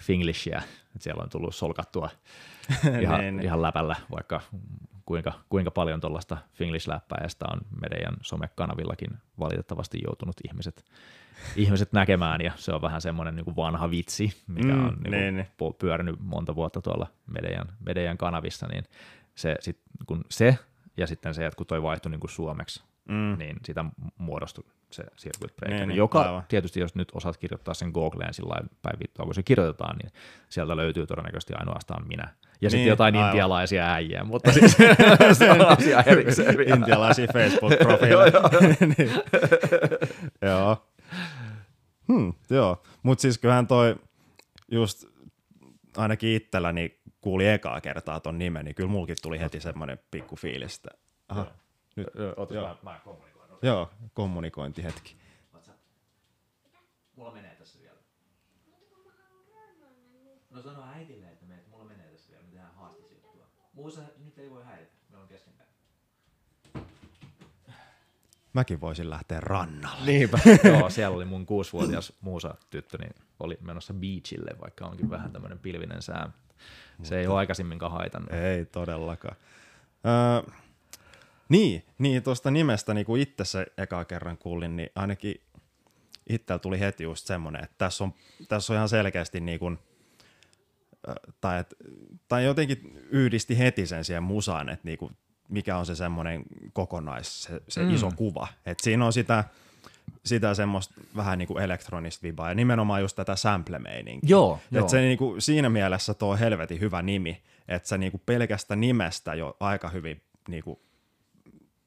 Finglishia, 0.02 0.58
että 0.58 1.00
siellä 1.00 1.22
on 1.22 1.30
tullut 1.30 1.54
solkattua 1.54 2.10
ihan, 3.02 3.20
niin, 3.20 3.36
niin. 3.36 3.44
ihan 3.44 3.62
läpällä, 3.62 3.96
vaikka 4.10 4.40
kuinka, 5.06 5.32
kuinka 5.48 5.70
paljon 5.70 6.00
tuollaista 6.00 6.36
Finglish-läppäjästä 6.52 7.44
on 7.52 7.60
meidän 7.80 8.16
somekanavillakin 8.22 9.10
valitettavasti 9.38 9.98
joutunut 10.04 10.36
ihmiset, 10.48 10.84
ihmiset 11.56 11.92
näkemään, 11.92 12.40
ja 12.40 12.52
se 12.56 12.72
on 12.72 12.82
vähän 12.82 13.00
semmoinen 13.00 13.36
niin 13.36 13.44
kuin 13.44 13.56
vanha 13.56 13.90
vitsi, 13.90 14.42
mikä 14.46 14.72
mm, 14.72 14.86
on 14.86 14.96
niin 15.04 15.10
niin, 15.10 15.36
niin. 15.36 15.74
pyörinyt 15.78 16.16
monta 16.20 16.54
vuotta 16.54 16.82
tuolla 16.82 17.06
meidän, 17.26 17.66
meidän 17.86 18.18
kanavissa, 18.18 18.66
niin 18.66 18.84
se, 19.34 19.56
sit, 19.60 19.80
kun 20.06 20.24
se 20.30 20.58
ja 20.96 21.06
sitten 21.06 21.34
se, 21.34 21.46
että 21.46 21.56
kun 21.56 21.66
toi 21.66 21.82
vaihtui 21.82 22.10
niin 22.10 22.20
kuin 22.20 22.30
suomeksi, 22.30 22.84
mm. 23.08 23.38
niin 23.38 23.56
sitä 23.64 23.84
muodostui 24.18 24.64
se 24.90 25.04
circuit 25.16 25.56
breaker, 25.56 25.78
niin, 25.78 25.88
niin, 25.88 25.96
joka 25.96 26.22
aivan. 26.22 26.42
tietysti 26.48 26.80
jos 26.80 26.94
nyt 26.94 27.08
osaat 27.14 27.36
kirjoittaa 27.36 27.74
sen 27.74 27.90
Googleen 27.90 28.34
sillä 28.34 28.54
päin 28.82 28.98
vittua, 28.98 29.24
kun 29.24 29.34
se 29.34 29.42
kirjoitetaan, 29.42 29.96
niin 29.96 30.12
sieltä 30.48 30.76
löytyy 30.76 31.06
todennäköisesti 31.06 31.54
ainoastaan 31.54 32.08
minä. 32.08 32.22
Ja 32.22 32.30
niin, 32.60 32.70
sitten 32.70 32.86
jotain 32.86 33.16
aivan. 33.16 33.28
intialaisia 33.28 33.92
äijää, 33.92 34.24
mutta 34.24 34.52
siis 34.56 34.76
se 35.38 35.50
on 35.50 35.66
asia 35.66 36.02
erikseen. 36.02 36.60
Intialaisia 36.68 37.26
Facebook-profiileja. 37.26 38.42
niin. 38.98 39.10
joo. 40.42 40.86
Hmm, 42.08 42.32
joo, 42.50 42.82
mutta 43.02 43.22
siis 43.22 43.38
kyllähän 43.38 43.66
toi 43.66 43.96
just 44.70 45.04
ainakin 45.96 46.30
itselläni 46.30 47.00
kuuli 47.20 47.48
ekaa 47.48 47.80
kertaa 47.80 48.20
ton 48.20 48.38
nimen, 48.38 48.64
niin 48.64 48.74
kyllä 48.74 48.90
mulkin 48.90 49.16
tuli 49.22 49.40
heti 49.40 49.60
semmoinen 49.60 49.98
pikku 50.10 50.36
fiilis, 50.36 50.76
että 50.76 50.90
aha, 51.28 51.46
nyt, 51.96 52.08
Otas, 52.36 52.54
joo. 52.54 52.68
Mä, 52.68 52.76
mä 52.82 53.00
Joo, 53.62 53.90
kommunikointihetki. 54.14 55.16
Mulla 57.16 57.32
menee 57.32 57.54
tässä 57.54 57.78
vielä. 57.80 57.98
No 60.50 60.62
sano 60.62 60.82
äitille, 60.94 61.26
että 61.28 61.46
meet, 61.46 61.68
mulla 61.68 61.84
menee 61.84 62.06
tässä 62.06 62.30
vielä, 62.30 62.42
me 62.44 62.50
tehdään 62.50 62.74
haastisjuttua. 62.74 63.46
Muussa 63.72 64.02
nyt 64.24 64.38
ei 64.38 64.50
voi 64.50 64.64
häiritä, 64.64 64.92
me 65.08 65.16
on 65.16 65.28
keskenpäin. 65.28 65.68
Mäkin 68.52 68.80
voisin 68.80 69.10
lähteä 69.10 69.40
rannalle. 69.40 70.06
Niinpä. 70.06 70.38
Joo, 70.64 70.90
siellä 70.90 71.16
oli 71.16 71.24
mun 71.24 71.46
kuusivuotias 71.46 72.12
muusa 72.20 72.54
tyttö, 72.70 72.98
niin 72.98 73.14
oli 73.40 73.58
menossa 73.60 73.94
beachille, 73.94 74.50
vaikka 74.60 74.86
onkin 74.86 75.10
vähän 75.10 75.32
tämmöinen 75.32 75.58
pilvinen 75.58 76.02
sää. 76.02 76.30
Se 76.30 76.64
Mutta 76.98 77.16
ei 77.16 77.26
ole 77.26 77.36
aikaisemminkaan 77.38 77.92
haitannut. 77.92 78.32
Ei 78.32 78.64
todellakaan. 78.66 79.36
Öö, 80.06 80.52
niin, 81.48 81.86
niin 81.98 82.22
tuosta 82.22 82.50
nimestä 82.50 82.94
niin 82.94 83.06
kuin 83.06 83.22
itse 83.22 83.44
se 83.44 83.66
eka 83.78 84.04
kerran 84.04 84.38
kuulin, 84.38 84.76
niin 84.76 84.90
ainakin 84.94 85.40
itsellä 86.28 86.58
tuli 86.58 86.80
heti 86.80 87.04
just 87.04 87.26
semmoinen, 87.26 87.64
että 87.64 87.74
tässä 87.78 88.04
on, 88.04 88.14
tässä 88.48 88.72
on 88.72 88.76
ihan 88.76 88.88
selkeästi 88.88 89.40
niin 89.40 89.58
kuin, 89.58 89.78
tai, 91.40 91.60
et, 91.60 91.74
tai 92.28 92.44
jotenkin 92.44 93.06
yhdisti 93.10 93.58
heti 93.58 93.86
sen 93.86 94.04
siihen 94.04 94.22
musaan, 94.22 94.68
että 94.68 94.88
niin 94.88 94.98
kuin, 94.98 95.16
mikä 95.48 95.76
on 95.76 95.86
se 95.86 95.94
semmoinen 95.94 96.42
kokonais, 96.72 97.42
se, 97.42 97.60
se 97.68 97.82
mm. 97.82 97.94
iso 97.94 98.10
kuva. 98.16 98.48
Että 98.66 98.84
siinä 98.84 99.06
on 99.06 99.12
sitä, 99.12 99.44
sitä 100.24 100.54
semmoista 100.54 100.94
vähän 101.16 101.38
niin 101.38 101.48
kuin 101.48 101.62
elektronista 101.62 102.22
vibaa 102.22 102.48
ja 102.48 102.54
nimenomaan 102.54 103.00
just 103.00 103.16
tätä 103.16 103.36
sample-meininkiä. 103.36 104.30
Joo, 104.30 104.60
joo. 104.70 104.88
se 104.88 105.00
niin 105.00 105.18
kuin, 105.18 105.42
siinä 105.42 105.68
mielessä 105.68 106.14
tuo 106.14 106.36
helvetin 106.36 106.80
hyvä 106.80 107.02
nimi, 107.02 107.42
että 107.68 107.88
sä 107.88 107.98
niin 107.98 108.12
kuin 108.12 108.22
pelkästä 108.26 108.76
nimestä 108.76 109.34
jo 109.34 109.56
aika 109.60 109.88
hyvin 109.88 110.22
niin 110.48 110.64
kuin 110.64 110.78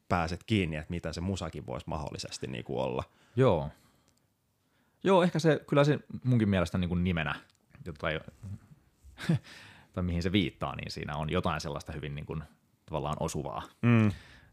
pääset 0.09 0.43
kiinni, 0.43 0.75
että 0.75 0.91
mitä 0.91 1.13
se 1.13 1.21
musakin 1.21 1.65
voisi 1.65 1.89
mahdollisesti 1.89 2.47
niin 2.47 2.63
kuin 2.63 2.79
olla. 2.79 3.03
Joo. 3.35 3.69
Joo, 5.03 5.23
ehkä 5.23 5.39
se, 5.39 5.61
kyllä 5.69 5.83
se 5.83 5.99
munkin 6.23 6.49
mielestä 6.49 6.77
niin 6.77 6.89
kuin 6.89 7.03
nimenä, 7.03 7.35
tai, 7.99 8.19
tai 9.93 10.03
mihin 10.03 10.23
se 10.23 10.31
viittaa, 10.31 10.75
niin 10.75 10.91
siinä 10.91 11.15
on 11.15 11.29
jotain 11.29 11.61
sellaista 11.61 11.91
hyvin 11.91 12.15
niin 12.15 12.25
kuin, 12.25 12.43
tavallaan 12.85 13.17
osuvaa. 13.19 13.63
Mm. 13.81 14.07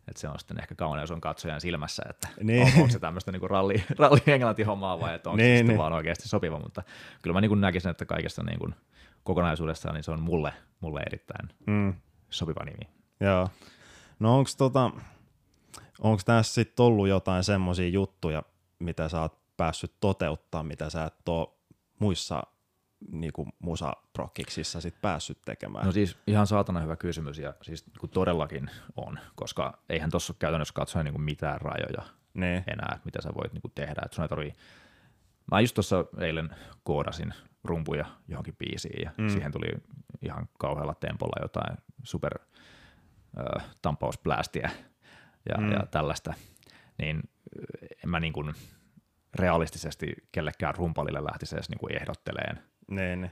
Että 0.09 0.20
se 0.20 0.28
on 0.28 0.38
sitten 0.38 0.61
ehkä 0.61 0.74
kauneus 0.74 1.11
on 1.11 1.20
katsojan 1.20 1.61
silmässä, 1.61 2.02
että 2.11 2.28
niin. 2.42 2.62
on, 2.62 2.72
onko 2.76 2.90
se 2.90 2.98
tämmöistä 2.98 3.32
niin 3.32 3.50
ralli, 3.50 3.84
ralli 3.98 4.20
englanti-hommaa 4.26 5.00
vai 5.00 5.14
että 5.14 5.30
onko 5.30 5.36
niin, 5.36 5.59
se 5.59 5.64
niin. 5.64 5.78
vaan 5.78 5.92
oikeasti 5.92 6.28
sopiva, 6.28 6.59
mutta 6.59 6.82
kyllä 7.22 7.34
mä 7.34 7.40
niin 7.40 7.48
kuin 7.48 7.61
näkisin, 7.61 7.90
että 7.90 8.04
kaikesta 8.07 8.42
niin 8.42 8.59
kuin 8.59 8.74
kokonaisuudessaan 9.24 9.94
niin 9.94 10.04
se 10.04 10.11
on 10.11 10.20
mulle, 10.20 10.52
mulle 10.80 11.00
erittäin 11.07 11.48
mm. 11.66 11.94
sopiva 12.30 12.64
nimi. 12.64 12.90
Joo. 13.20 13.48
No 14.18 14.38
onko 14.38 14.50
tota, 14.59 14.90
onko 16.01 16.22
tässä 16.24 16.55
sitten 16.55 16.84
ollut 16.84 17.09
jotain 17.09 17.44
semmoisia 17.44 17.88
juttuja, 17.88 18.42
mitä 18.78 19.09
sä 19.09 19.20
oot 19.20 19.38
päässyt 19.57 19.92
toteuttaa, 20.01 20.62
mitä 20.62 20.90
sä 20.90 21.05
et 21.05 21.28
ole 21.28 21.49
muissa 21.99 22.42
niinku 23.12 23.49
musaprokkiksissa 23.59 24.80
sit 24.80 24.94
päässyt 25.03 25.38
tekemään? 25.44 25.86
No 25.86 25.92
siis 25.92 26.18
ihan 26.26 26.47
saatana 26.47 26.80
hyvä 26.80 26.97
kysymys 26.97 27.38
ja 27.38 27.55
siis 27.62 27.86
niin 27.86 28.11
todellakin 28.11 28.70
on, 28.97 29.18
koska 29.34 29.78
eihän 29.88 30.11
tuossa 30.11 30.34
käytännössä 30.38 30.74
katsoen 30.74 31.05
niin 31.05 31.20
mitään 31.20 31.61
rajoja 31.61 32.03
ne. 32.34 32.64
enää, 32.66 33.01
mitä 33.05 33.22
sä 33.22 33.34
voit 33.34 33.53
niin 33.53 33.72
tehdä. 33.74 34.03
Et 34.05 34.12
sun 34.12 34.24
ei 34.24 34.28
tarvii... 34.28 34.53
Mä 35.53 35.61
just 35.61 35.74
tuossa 35.74 36.05
eilen 36.20 36.51
koodasin 36.82 37.34
rumpuja 37.64 38.07
johonkin 38.28 38.57
biisiin 38.57 39.03
ja 39.05 39.11
mm. 39.18 39.28
siihen 39.28 39.53
tuli 39.53 39.66
ihan 40.22 40.49
kauhealla 40.59 40.94
tempolla 40.94 41.42
jotain 41.42 41.76
super 42.03 42.38
äh, 43.38 43.64
tampausplästiä 43.82 44.70
ja, 45.49 45.61
mm. 45.61 45.72
ja 45.72 45.86
tällaista, 45.90 46.34
niin 46.99 47.22
en 48.05 48.11
mä 48.11 48.20
niin 48.20 48.32
kuin 48.32 48.55
realistisesti 49.34 50.14
kellekään 50.32 50.74
rumpalille 50.74 51.24
lähtisi 51.24 51.57
edes 51.57 51.68
niin 51.68 51.78
kuin 51.78 51.97
ehdotteleen. 51.97 52.59
Ne, 52.90 53.16
ne. 53.16 53.30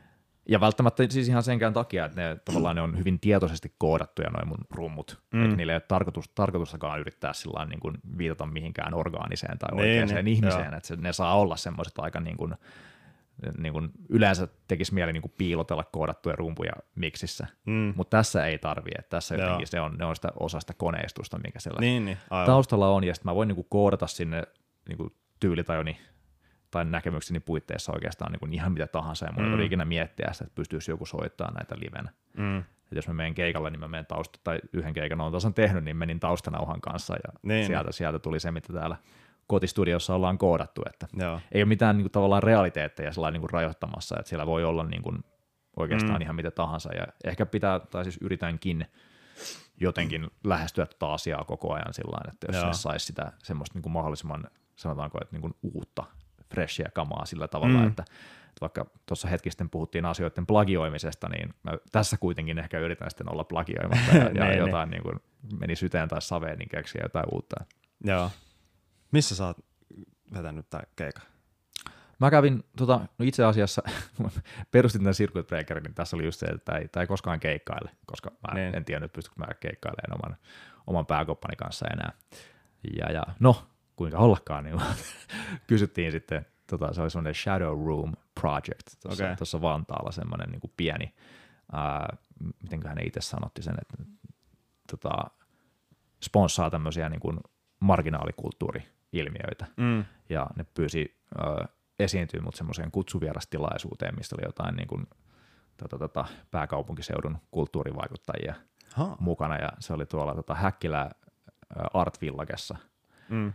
Ja 0.48 0.60
välttämättä 0.60 1.06
siis 1.08 1.28
ihan 1.28 1.42
senkään 1.42 1.72
takia, 1.72 2.04
että 2.04 2.20
ne 2.20 2.36
tavallaan 2.44 2.76
ne 2.76 2.82
on 2.82 2.98
hyvin 2.98 3.20
tietoisesti 3.20 3.74
koodattuja 3.78 4.30
noin 4.30 4.48
mun 4.48 4.58
rummut, 4.70 5.22
mm. 5.32 5.42
eikä 5.42 5.56
niille 5.56 5.72
ei 5.72 5.76
ole 5.76 5.82
tarkoitus, 5.88 6.28
tarkoitustakaan 6.34 7.00
yrittää 7.00 7.32
sillä 7.32 7.64
niin 7.64 7.80
kuin 7.80 7.98
viitata 8.18 8.46
mihinkään 8.46 8.94
orgaaniseen 8.94 9.58
tai 9.58 9.68
oikeaan 9.72 10.28
ihmiseen, 10.28 10.66
joo. 10.66 10.76
että 10.76 10.86
se, 10.86 10.96
ne 10.96 11.12
saa 11.12 11.38
olla 11.38 11.56
semmoiset 11.56 11.98
aika 11.98 12.20
niin 12.20 12.36
kuin, 12.36 12.54
niin 13.59 13.72
kuin 13.72 13.91
yleensä 14.09 14.49
tekisi 14.68 14.95
mieli 14.95 15.12
niin 15.12 15.22
kuin 15.22 15.35
piilotella 15.39 15.85
koodattuja 15.85 16.37
rumpuja 16.37 16.72
miksissä, 16.95 17.47
mm. 17.66 17.93
mutta 17.97 18.16
tässä 18.16 18.47
ei 18.47 18.59
tarvitse, 18.59 18.99
että 18.99 19.11
tässä 19.11 19.35
jotenkin 19.35 19.66
se 19.66 19.80
on, 19.80 19.97
ne 19.99 20.05
on 20.05 20.16
sitä 20.16 20.28
osa 20.41 20.61
sitä 20.61 20.74
koneistusta, 20.74 21.39
mikä 21.39 21.61
siellä 21.61 21.80
niin, 21.80 22.05
niin, 22.05 22.18
taustalla 22.47 22.89
on, 22.89 23.05
ja 23.05 23.14
sitten 23.14 23.30
mä 23.30 23.35
voin 23.35 23.49
niin 23.49 23.57
kuin 23.57 23.66
koodata 23.70 24.07
sinne 24.07 24.43
niin 24.89 24.97
kuin 24.99 25.14
tyylitajoni 25.41 25.99
tai 26.70 26.85
näkemykseni 26.85 27.41
puitteissa 27.41 27.93
oikeastaan 27.93 28.32
niin 28.32 28.41
kuin 28.41 28.53
ihan 28.53 28.72
mitä 28.72 28.87
tahansa, 28.87 29.26
ja 29.26 29.32
mun 29.32 29.45
mm. 29.45 29.61
ei 29.61 29.66
ikinä 29.66 29.85
miettiä 29.85 30.32
sitä, 30.32 30.45
että 30.45 30.55
pystyisi 30.55 30.91
joku 30.91 31.07
soittamaan 31.07 31.55
näitä 31.55 31.74
livenä. 31.78 32.12
Mm. 32.37 32.59
Et 32.59 32.97
jos 32.97 33.09
mä 33.09 33.14
menen 33.14 33.35
keikalle, 33.35 33.70
niin 33.70 33.80
mä 33.80 33.89
menen 33.89 34.07
tausta, 34.07 34.39
tai 34.45 34.61
yhden 34.72 34.93
keikan 34.93 35.20
olen 35.20 35.32
tasan 35.32 35.55
tehnyt, 35.55 35.85
niin 35.85 35.97
menin 35.97 36.20
taustanauhan 36.20 36.80
kanssa, 36.80 37.14
ja 37.14 37.32
niin. 37.43 37.66
sieltä, 37.66 37.93
sieltä 37.93 38.18
tuli 38.18 38.41
se, 38.41 38.51
mitä 38.51 38.72
täällä 38.72 38.97
kotistudiossa 39.47 40.14
ollaan 40.14 40.38
koodattu, 40.38 40.82
että 40.86 41.07
Joo. 41.16 41.40
ei 41.53 41.62
ole 41.62 41.68
mitään 41.68 41.97
niin 41.97 42.05
kuin, 42.05 42.12
tavallaan 42.12 42.42
realiteetteja 42.42 43.12
sellainen 43.12 43.32
niin 43.32 43.49
kuin 43.49 43.51
rajoittamassa, 43.51 44.16
että 44.18 44.28
siellä 44.28 44.47
voi 44.47 44.64
olla 44.64 44.84
niin 44.84 45.03
kuin, 45.03 45.24
oikeastaan 45.76 46.14
mm. 46.14 46.22
ihan 46.22 46.36
mitä 46.36 46.51
tahansa, 46.51 46.95
ja 46.95 47.07
ehkä 47.24 47.47
pitää, 47.47 47.80
tai 47.80 48.05
siis 48.05 48.18
yritänkin 48.20 48.86
jotenkin 49.80 50.30
lähestyä 50.45 50.86
tätä 50.86 51.07
asiaa 51.07 51.45
koko 51.45 51.72
ajan 51.72 51.95
sillä 51.95 52.18
että 52.28 52.47
jos 52.53 52.76
se 52.76 52.82
saisi 52.82 53.07
sitä 53.07 53.32
semmoista 53.42 53.74
niin 53.74 53.82
kuin 53.82 53.92
mahdollisimman, 53.92 54.45
sanotaanko, 54.76 55.18
että 55.22 55.32
niin 55.32 55.40
kuin 55.40 55.55
uutta 55.62 56.05
freshia 56.55 56.88
kamaa 56.95 57.26
sillä 57.26 57.49
tavalla, 57.49 57.78
mm. 57.78 57.86
että, 57.86 58.03
että 58.49 58.61
vaikka 58.61 58.86
tuossa 59.07 59.28
hetki 59.28 59.51
sitten 59.51 59.70
puhuttiin 59.70 60.07
asioiden 60.07 60.47
plagioimisesta, 60.47 61.28
niin 61.28 61.55
mä 61.62 61.72
tässä 61.92 62.16
kuitenkin 62.16 62.59
ehkä 62.59 62.78
yritän 62.78 63.11
sitten 63.11 63.32
olla 63.32 63.45
plagioimatta 63.45 64.16
ja, 64.16 64.24
ja 64.24 64.28
niin, 64.28 64.40
niin. 64.42 64.59
jotain 64.59 64.90
niin 64.90 65.03
kuin 65.03 65.20
meni 65.61 65.76
syteen 65.76 66.09
tai 66.09 66.22
saveen, 66.22 66.59
niin 66.59 66.68
keksiä 66.68 67.03
jotain 67.03 67.26
uutta. 67.32 67.64
Joo. 68.05 68.30
Missä 69.14 69.36
sä 69.36 69.46
oot 69.46 69.56
vetänyt 70.34 70.70
tämän 70.70 70.86
keikan? 70.96 71.22
Mä 72.18 72.30
kävin, 72.30 72.64
tota, 72.76 73.00
no 73.18 73.24
itse 73.24 73.44
asiassa 73.44 73.82
perustin 74.70 75.00
tämän 75.00 75.14
Circuit 75.14 75.46
Breakerin, 75.46 75.82
niin 75.82 75.94
tässä 75.94 76.16
oli 76.16 76.24
just 76.24 76.40
se, 76.40 76.46
että 76.46 76.72
tämä 76.92 77.02
ei, 77.02 77.06
koskaan 77.06 77.40
keikkaile, 77.40 77.90
koska 78.06 78.30
mä 78.30 78.54
niin. 78.54 78.74
en 78.74 78.84
tiennyt, 78.84 79.12
pystykö 79.12 79.34
mä 79.38 79.54
keikkailemaan 79.60 80.24
oman, 80.24 80.36
oman 80.86 81.06
pääkoppani 81.06 81.56
kanssa 81.56 81.86
enää. 81.92 82.12
Ja, 82.98 83.12
ja 83.12 83.22
no, 83.40 83.66
kuinka 83.96 84.18
ollakaan, 84.18 84.64
niin 84.64 84.80
kysyttiin 85.66 86.12
sitten, 86.12 86.46
tota, 86.66 86.92
se 86.92 87.02
oli 87.02 87.10
semmoinen 87.10 87.34
Shadow 87.34 87.86
Room 87.86 88.12
Project 88.40 88.86
tuossa, 89.02 89.56
okay. 89.58 89.62
Vantaalla, 89.62 90.12
semmoinen 90.12 90.50
niin 90.50 90.60
kuin 90.60 90.72
pieni, 90.76 91.14
ää, 91.72 92.16
mitenköhän 92.62 92.96
ne 92.96 93.02
itse 93.02 93.20
sanotti 93.20 93.62
sen, 93.62 93.74
että 93.82 94.12
tota, 94.90 95.30
sponssaa 96.22 96.70
tämmöisiä 96.70 97.08
niin 97.08 97.20
kuin 97.20 97.40
marginaalikulttuuri-ilmiöitä, 99.14 99.66
mm. 99.76 100.04
ja 100.28 100.46
ne 100.56 100.64
pyysi 100.74 101.16
ää, 101.38 101.68
esiintyä 101.98 102.40
mut 102.40 102.54
semmoiseen 102.54 102.90
kutsuvierastilaisuuteen, 102.90 104.14
mistä 104.16 104.36
oli 104.36 104.46
jotain 104.46 104.76
niin 104.76 104.88
kuin, 104.88 105.06
tota, 105.76 105.98
tota, 105.98 106.24
pääkaupunkiseudun 106.50 107.38
kulttuurivaikuttajia 107.50 108.54
ha. 108.94 109.16
mukana, 109.20 109.56
ja 109.56 109.68
se 109.78 109.92
oli 109.92 110.06
tuolla 110.06 110.34
tota, 110.34 110.54
Häkkilä 110.54 111.10
Art 111.94 112.20
Villagessa, 112.20 112.76
mm. 113.28 113.52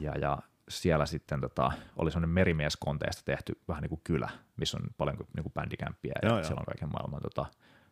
Ja, 0.00 0.18
ja 0.18 0.38
siellä 0.68 1.06
sitten 1.06 1.40
tota, 1.40 1.72
oli 1.96 2.10
semmoinen 2.10 2.34
merimieskonteesta 2.34 3.22
tehty 3.24 3.60
vähän 3.68 3.82
niin 3.82 3.88
kuin 3.88 4.00
kylä, 4.04 4.30
missä 4.56 4.78
on 4.78 4.82
paljon 4.96 5.16
niin 5.16 5.42
kuin 5.42 5.52
bändikämppiä 5.52 6.12
ja 6.22 6.28
joo, 6.28 6.42
siellä 6.44 6.60
on 6.60 6.66
kaiken 6.66 6.92
maailman 6.92 7.22
tota, 7.22 7.46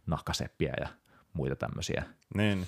nahkaseppiä 0.07 0.74
ja 0.80 0.88
muita 1.32 1.57
tämmöisiä. 1.57 2.05
Niin. 2.34 2.66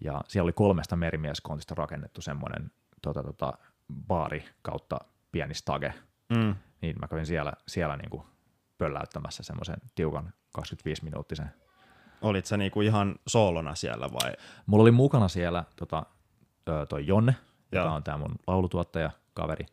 Ja 0.00 0.20
siellä 0.28 0.46
oli 0.46 0.52
kolmesta 0.52 0.96
merimieskontista 0.96 1.74
rakennettu 1.74 2.20
semmoinen 2.20 2.70
tota, 3.02 3.22
tota, 3.22 3.52
baari 4.08 4.44
kautta 4.62 4.98
pieni 5.32 5.54
stage. 5.54 5.94
Mm. 6.28 6.54
Niin 6.82 6.96
mä 7.00 7.08
kävin 7.08 7.26
siellä, 7.26 7.52
siellä 7.68 7.96
niin 7.96 8.10
kuin 8.10 8.22
pölläyttämässä 8.78 9.42
semmoisen 9.42 9.76
tiukan 9.94 10.32
25-minuuttisen. 10.58 11.50
Olit 12.22 12.46
sä 12.46 12.56
niinku 12.56 12.80
ihan 12.80 13.14
soolona 13.26 13.74
siellä 13.74 14.08
vai? 14.12 14.32
Mulla 14.66 14.82
oli 14.82 14.90
mukana 14.90 15.28
siellä 15.28 15.64
tota, 15.76 16.06
toi 16.88 17.06
Jonne, 17.06 17.36
joka 17.72 17.92
on 17.92 18.02
tämä 18.02 18.18
mun 18.18 18.34
laulutuottaja, 18.46 19.10
kaveri. 19.34 19.66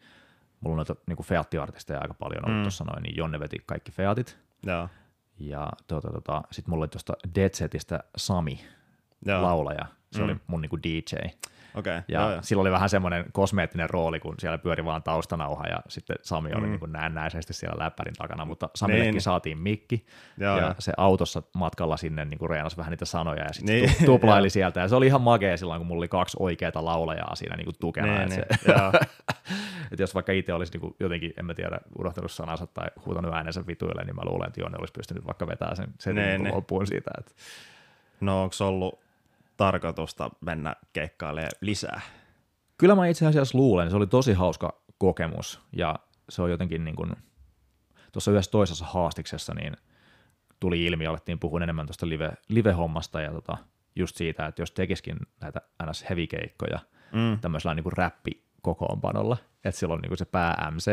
Mulla 0.59 0.73
on 0.73 0.77
noita 0.77 0.95
niin 1.07 1.25
feattiartisteja 1.25 1.99
aika 2.01 2.13
paljon 2.13 2.45
ollut 2.45 2.57
mm. 2.57 2.63
tuossa 2.63 2.83
noin, 2.83 3.03
niin 3.03 3.17
Jonne 3.17 3.39
veti 3.39 3.57
kaikki 3.65 3.91
featit. 3.91 4.37
Ja, 4.65 4.89
ja 5.39 5.71
tuota, 5.87 6.11
tuota, 6.11 6.43
sitten 6.51 6.71
mulla 6.71 6.83
oli 6.83 6.87
tuosta 6.87 7.13
Dead 7.35 7.53
Setistä 7.53 8.03
Sami, 8.17 8.59
ja. 9.25 9.41
laulaja. 9.41 9.85
Se 10.11 10.19
mm. 10.19 10.25
oli 10.25 10.35
mun 10.47 10.61
niin 10.61 10.69
kuin 10.69 10.83
DJ. 10.83 11.15
Okay, 11.77 12.01
ja 12.07 12.21
joo, 12.21 12.31
joo. 12.31 12.39
sillä 12.41 12.61
oli 12.61 12.71
vähän 12.71 12.89
semmoinen 12.89 13.25
kosmeettinen 13.31 13.89
rooli, 13.89 14.19
kun 14.19 14.35
siellä 14.39 14.57
pyöri 14.57 14.85
vaan 14.85 15.03
taustanauha 15.03 15.67
ja 15.67 15.79
sitten 15.87 16.15
Sami 16.21 16.53
oli 16.53 16.67
mm. 16.67 16.71
niin 16.71 16.91
näennäisesti 16.91 17.53
siellä 17.53 17.83
läppärin 17.83 18.13
takana, 18.13 18.45
mutta 18.45 18.69
Samillekin 18.75 19.11
niin. 19.11 19.21
saatiin 19.21 19.57
mikki 19.57 20.05
joo, 20.37 20.57
ja 20.57 20.63
joo. 20.63 20.75
se 20.79 20.93
autossa 20.97 21.43
matkalla 21.55 21.97
sinne 21.97 22.25
niin 22.25 22.37
kuin 22.37 22.49
reenasi 22.49 22.77
vähän 22.77 22.91
niitä 22.91 23.05
sanoja 23.05 23.43
ja 23.43 23.53
sitten 23.53 23.75
niin. 23.75 23.91
tuplaili 24.05 24.49
sieltä 24.49 24.79
ja 24.79 24.87
se 24.87 24.95
oli 24.95 25.07
ihan 25.07 25.21
makea 25.21 25.57
silloin, 25.57 25.79
kun 25.79 25.87
mulla 25.87 25.99
oli 25.99 26.07
kaksi 26.07 26.37
oikeaa 26.39 26.71
laulajaa 26.75 27.35
siinä 27.35 27.55
niin 27.55 27.65
kuin 27.65 27.75
tukena. 27.79 28.17
Niin, 28.17 28.29
niin. 28.29 28.43
Se, 28.65 28.71
että 29.91 30.03
jos 30.03 30.15
vaikka 30.15 30.31
itse 30.31 30.53
olisi 30.53 30.73
niin 30.73 30.81
kuin 30.81 30.95
jotenkin, 30.99 31.33
en 31.39 31.45
mä 31.45 31.53
tiedä, 31.53 31.79
unohtanut 31.99 32.31
sanansa 32.31 32.67
tai 32.67 32.87
huutanut 33.05 33.33
äänensä 33.33 33.67
vituille, 33.67 34.03
niin 34.03 34.15
mä 34.15 34.21
luulen, 34.25 34.47
että 34.47 34.61
Jonne 34.61 34.77
olisi 34.79 34.93
pystynyt 34.93 35.25
vaikka 35.25 35.47
vetämään 35.47 35.75
sen, 35.75 35.87
sen 35.99 36.15
niin, 36.15 36.43
niin. 36.43 36.55
loppuun 36.55 36.87
siitä. 36.87 37.11
Että... 37.19 37.31
No 38.21 38.43
onko 38.43 38.55
ollut 38.61 39.06
tarkoitusta 39.57 40.29
mennä 40.41 40.75
keikkailemaan 40.93 41.51
lisää? 41.61 42.01
Kyllä 42.77 42.95
mä 42.95 43.07
itse 43.07 43.25
asiassa 43.25 43.57
luulen, 43.57 43.89
se 43.89 43.95
oli 43.95 44.07
tosi 44.07 44.33
hauska 44.33 44.81
kokemus 44.97 45.61
ja 45.73 45.95
se 46.29 46.41
on 46.41 46.51
jotenkin 46.51 46.85
niin 46.85 46.95
kuin, 46.95 47.11
tuossa 48.11 48.31
yhdessä 48.31 48.51
toisessa 48.51 48.85
haastiksessa 48.85 49.53
niin 49.53 49.73
tuli 50.59 50.85
ilmi, 50.85 51.05
alettiin 51.05 51.39
puhua 51.39 51.59
enemmän 51.63 51.85
tuosta 51.85 52.09
live, 52.09 52.31
live-hommasta 52.47 53.21
ja 53.21 53.31
tota, 53.31 53.57
just 53.95 54.15
siitä, 54.15 54.45
että 54.45 54.61
jos 54.61 54.71
tekisikin 54.71 55.17
näitä 55.41 55.61
ns. 55.89 56.05
heavy-keikkoja 56.09 56.79
mm. 57.11 57.39
tämmöisellä 57.39 57.75
niin 57.75 57.83
kuin 57.83 57.97
räppikokoonpanolla, 57.97 59.37
että 59.65 59.79
silloin 59.79 60.01
niin 60.01 60.09
kuin 60.09 60.17
se 60.17 60.25
pää 60.25 60.71
MC, 60.71 60.83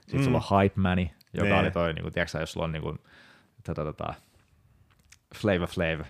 sitten 0.00 0.20
mm. 0.20 0.24
sulla 0.24 0.42
on 0.50 0.62
Hype 0.62 0.80
Mani, 0.80 1.14
joka 1.32 1.48
nee. 1.48 1.60
oli 1.60 1.70
toi, 1.70 1.92
niin 1.92 2.02
kuin, 2.02 2.12
tiedätkö, 2.12 2.38
jos 2.38 2.52
sulla 2.52 2.64
on 2.64 2.72
niin 2.72 2.82
kuin, 2.82 2.98
tota, 3.64 3.84
tota, 3.84 4.14
Flavor 5.34 5.68
Flav, 5.68 6.00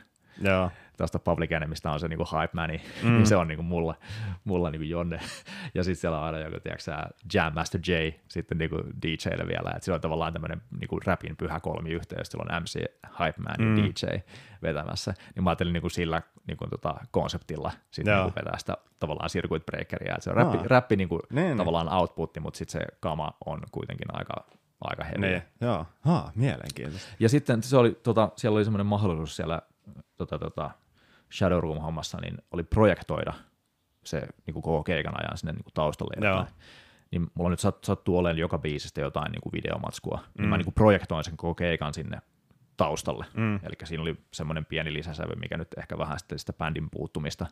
Joo 0.41 0.71
tuosta 0.97 1.19
Public 1.19 1.53
Enemystä 1.53 1.91
on 1.91 2.01
se 2.01 2.09
niinku 2.09 2.25
hype 2.25 2.51
man, 2.53 2.69
niin, 2.71 2.81
mm. 3.03 3.11
niin 3.11 3.27
se 3.27 3.37
on 3.37 3.49
niinku 3.49 3.63
mulla, 3.63 3.95
mulla 4.45 4.71
niinku 4.71 4.85
Jonne. 4.85 5.21
Ja 5.75 5.85
sitten 5.85 6.01
siellä 6.01 6.19
on 6.19 6.25
aina 6.25 6.39
joku, 6.39 6.61
tiedätkö 6.61 6.93
Jam 7.35 7.55
Master 7.55 7.81
J 7.87 7.93
sitten 8.29 8.59
niinku 8.59 8.77
DJlle 8.77 9.47
vielä, 9.47 9.71
että 9.71 9.85
sillä 9.85 9.95
on 9.95 10.01
tavallaan 10.01 10.33
tämmöinen 10.33 10.63
niinku 10.81 11.01
rapin 11.05 11.37
pyhä 11.37 11.61
kolmiyhteys, 11.61 12.29
sillä 12.29 12.45
on 12.49 12.63
MC, 12.63 12.75
hype 13.19 13.43
man 13.43 13.57
mm. 13.59 13.79
ja 13.79 13.85
DJ 13.85 14.19
vetämässä. 14.63 15.15
Niin 15.35 15.45
mä 15.45 15.51
ajattelin 15.51 15.73
niinku 15.73 15.89
sillä 15.89 16.23
niinku 16.47 16.67
tota 16.67 16.95
konseptilla 17.11 17.73
sitten 17.91 18.15
niinku 18.15 18.33
vetää 18.37 18.59
sitä 18.59 18.77
tavallaan 19.01 19.31
circuit 19.31 19.67
breakeria, 19.67 20.15
että 20.15 20.25
se 20.25 20.31
on 20.31 20.37
rappi, 20.37 20.59
rappi 20.69 20.97
niinku 20.97 21.21
niin, 21.31 21.45
niin. 21.45 21.57
tavallaan 21.57 21.93
outputti, 21.93 22.41
mutta 22.41 22.59
sitten 22.59 22.81
se 22.81 22.87
kama 23.01 23.33
on 23.47 23.63
kuitenkin 23.73 24.09
aika 24.13 24.35
aika 24.81 25.05
heviä. 25.05 25.31
Niin, 25.31 25.43
joo. 25.61 25.87
Ha, 26.01 26.33
mielenkiintoista. 26.35 27.09
Ja 27.21 27.29
sitten 27.29 27.63
se 27.63 27.77
oli, 27.77 27.99
tota, 28.03 28.29
siellä 28.37 28.57
oli 28.57 28.65
semmoinen 28.65 28.87
mahdollisuus 28.87 29.37
siellä 29.37 29.63
tota, 30.17 30.39
tota, 30.39 30.71
Shadowroom-hommassa, 31.35 32.21
niin 32.21 32.39
oli 32.51 32.63
projektoida 32.63 33.33
se 34.05 34.21
niin 34.47 34.55
kuin 34.55 34.63
koko 34.63 34.83
keikan 34.83 35.15
ajan 35.21 35.39
sinne 35.39 35.53
niin 35.53 35.65
kuin 35.65 35.75
taustalle 35.75 36.27
jotain. 36.27 36.47
Niin 37.11 37.31
mulla 37.35 37.51
nyt 37.51 37.61
sattuu 37.83 38.19
olemaan 38.19 38.39
joka 38.39 38.59
biisistä 38.59 39.01
jotain 39.01 39.33
niin 39.33 39.41
kuin 39.41 39.53
videomatskua, 39.53 40.17
mm. 40.17 40.43
niin 40.43 40.49
mä 40.49 40.57
mm. 40.57 40.59
niin 40.59 40.65
kuin 40.65 40.75
projektoin 40.75 41.25
sen 41.25 41.37
koko 41.37 41.55
keikan 41.55 41.95
sinne 41.95 42.19
taustalle. 42.77 43.27
Mm. 43.35 43.55
Eli 43.55 43.75
siinä 43.85 44.03
oli 44.03 44.17
semmoinen 44.33 44.65
pieni 44.65 44.93
lisäsävy, 44.93 45.35
mikä 45.35 45.57
nyt 45.57 45.69
ehkä 45.79 45.99
vähän 45.99 46.19
sitten 46.19 46.39
sitä 46.39 46.53
bändin 46.53 46.91
puuttumista 46.91 47.47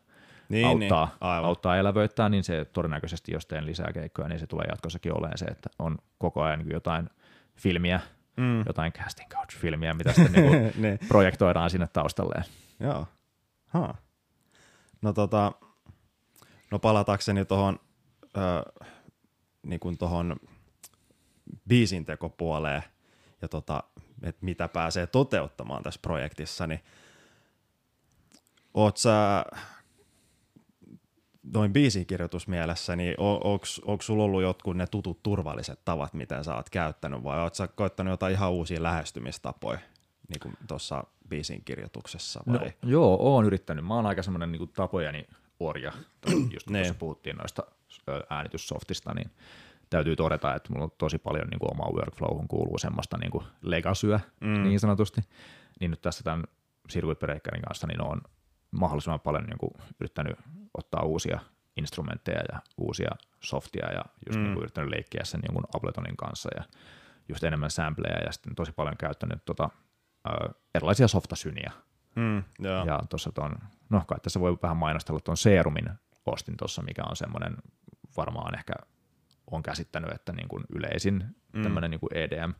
niin, 0.49 0.67
auttaa, 0.67 1.05
niin, 1.07 1.45
auttaa 1.45 1.77
elävöittää, 1.77 2.29
niin 2.29 2.45
se 2.45 2.65
todennäköisesti, 2.65 3.33
jos 3.33 3.47
teen 3.47 3.67
lisää 3.67 3.93
keikkoja, 3.93 4.29
niin 4.29 4.39
se 4.39 4.47
tulee 4.47 4.67
jatkossakin 4.71 5.19
olemaan 5.19 5.39
se, 5.39 5.45
että 5.45 5.71
on 5.79 5.99
koko 6.19 6.43
ajan 6.43 6.59
niin 6.59 6.73
jotain 6.73 7.11
filmiä 7.57 8.01
mm. 8.37 8.63
jotain 8.67 8.93
casting 8.93 9.31
couch-filmiä, 9.31 9.95
mitä 9.95 10.13
sitten 10.13 10.33
niinku 10.33 10.53
niin. 10.83 10.99
projektoidaan 11.09 11.71
sinne 11.71 11.89
taustalle. 11.93 12.45
Joo. 12.81 13.07
Ha. 13.73 13.95
No 15.03 15.13
tota, 15.13 15.53
no 16.71 16.79
palatakseni 16.79 17.45
tuohon 17.45 17.79
niin 19.63 19.99
tohon 19.99 20.37
biisintekopuoleen 21.69 22.83
ja 23.43 23.49
tota, 23.49 23.83
että 24.23 24.45
mitä 24.45 24.69
pääsee 24.69 25.07
toteuttamaan 25.07 25.83
tässä 25.83 26.01
projektissa, 26.03 26.67
niin 26.67 26.81
oot 28.75 28.97
sä 28.97 29.45
noin 31.43 31.73
biisikirjoitusmielessä, 31.73 32.97
niin 32.97 33.15
onko 33.19 34.03
sulla 34.03 34.25
ollut 34.25 34.43
jotkut 34.43 34.77
ne 34.77 34.87
tutut 34.87 35.23
turvalliset 35.23 35.85
tavat, 35.85 36.15
miten 36.15 36.45
sä 36.45 36.55
oot 36.55 36.71
käyttänyt, 36.71 37.25
vai 37.25 37.41
oot 37.41 37.55
sä 37.55 37.69
koittanut 37.69 38.11
jotain 38.11 38.35
ihan 38.35 38.53
uusia 38.53 38.83
lähestymistapoja 38.83 39.79
niin 40.29 40.57
tuossa 40.69 41.05
biisin 41.33 41.65
kirjoituksessa? 41.65 42.41
Vai? 42.47 42.59
No, 42.59 42.91
joo, 42.91 43.17
oon 43.21 43.45
yrittänyt. 43.45 43.87
Mä 43.87 43.95
oon 43.95 44.07
aika 44.07 44.23
semmoinen 44.23 44.53
niin 44.53 44.69
tapojani 44.69 45.27
orja, 45.61 45.93
just 46.55 46.67
kun 46.67 46.77
tuossa 46.77 46.95
puhuttiin 46.95 47.37
noista 47.37 47.63
äänityssoftista, 48.31 49.15
niin 49.15 49.31
täytyy 49.91 50.17
todeta, 50.17 50.55
että 50.55 50.73
mulla 50.73 50.85
on 50.85 50.93
tosi 50.99 51.19
paljon 51.19 51.49
niin 51.49 51.59
kuin 51.59 51.71
omaa 51.71 51.91
workflowhun 51.93 52.49
kuuluu 52.49 52.79
semmoista 52.79 53.19
niin 53.19 53.31
kuin 53.31 53.45
legasyä 53.63 54.21
mm. 54.41 54.63
niin 54.63 54.81
sanotusti, 54.81 55.21
niin 55.81 55.91
nyt 55.91 56.01
tässä 56.01 56.25
tämän 56.25 56.45
Circuit 56.89 57.19
Breakerin 57.19 57.63
kanssa 57.63 57.87
niin 57.87 58.03
on 58.03 58.21
mahdollisimman 58.71 59.21
paljon 59.21 59.45
niin 59.45 59.59
kuin 59.59 59.71
yrittänyt 60.01 60.37
ottaa 60.75 61.03
uusia 61.03 61.41
instrumentteja 61.77 62.43
ja 62.53 62.61
uusia 62.79 63.11
softia 63.41 63.93
ja 63.93 64.05
just 64.27 64.39
mm. 64.39 64.43
niin 64.43 64.55
kuin 64.55 64.63
yrittänyt 64.63 64.91
leikkiä 64.91 65.25
sen 65.25 65.41
niin 65.41 65.65
Abletonin 65.75 66.17
kanssa 66.17 66.51
ja 66.57 66.65
just 67.29 67.45
enemmän 67.45 67.71
sampleja 67.71 68.25
ja 68.25 68.33
sitten 68.33 68.55
tosi 68.55 68.73
paljon 68.73 68.97
käyttänyt 68.97 69.45
tota, 69.45 69.71
äh, 70.29 70.55
erilaisia 70.75 71.09
softasyniä. 71.09 71.73
Mm. 72.17 72.37
Ja 72.87 73.01
tuossa 73.11 73.33
tuon, 73.33 73.53
no 73.91 74.03
kai 74.07 74.19
tässä 74.23 74.41
voi 74.41 74.59
vähän 74.63 74.77
mainostella 74.77 75.21
tuon 75.21 75.37
Serumin 75.37 75.91
ostin 76.27 76.57
tuossa, 76.57 76.83
mikä 76.83 77.03
on 77.11 77.17
semmoinen 77.17 77.57
varmaan 78.17 78.55
ehkä 78.55 78.73
on 79.51 79.63
käsittänyt, 79.63 80.11
että 80.11 80.33
niin 80.33 80.49
kuin 80.49 80.65
yleisin 80.75 81.25
mm. 81.53 81.63
tämmöinen 81.63 81.91
niin 81.91 82.01
kuin 82.01 82.17
EDM 82.17 82.53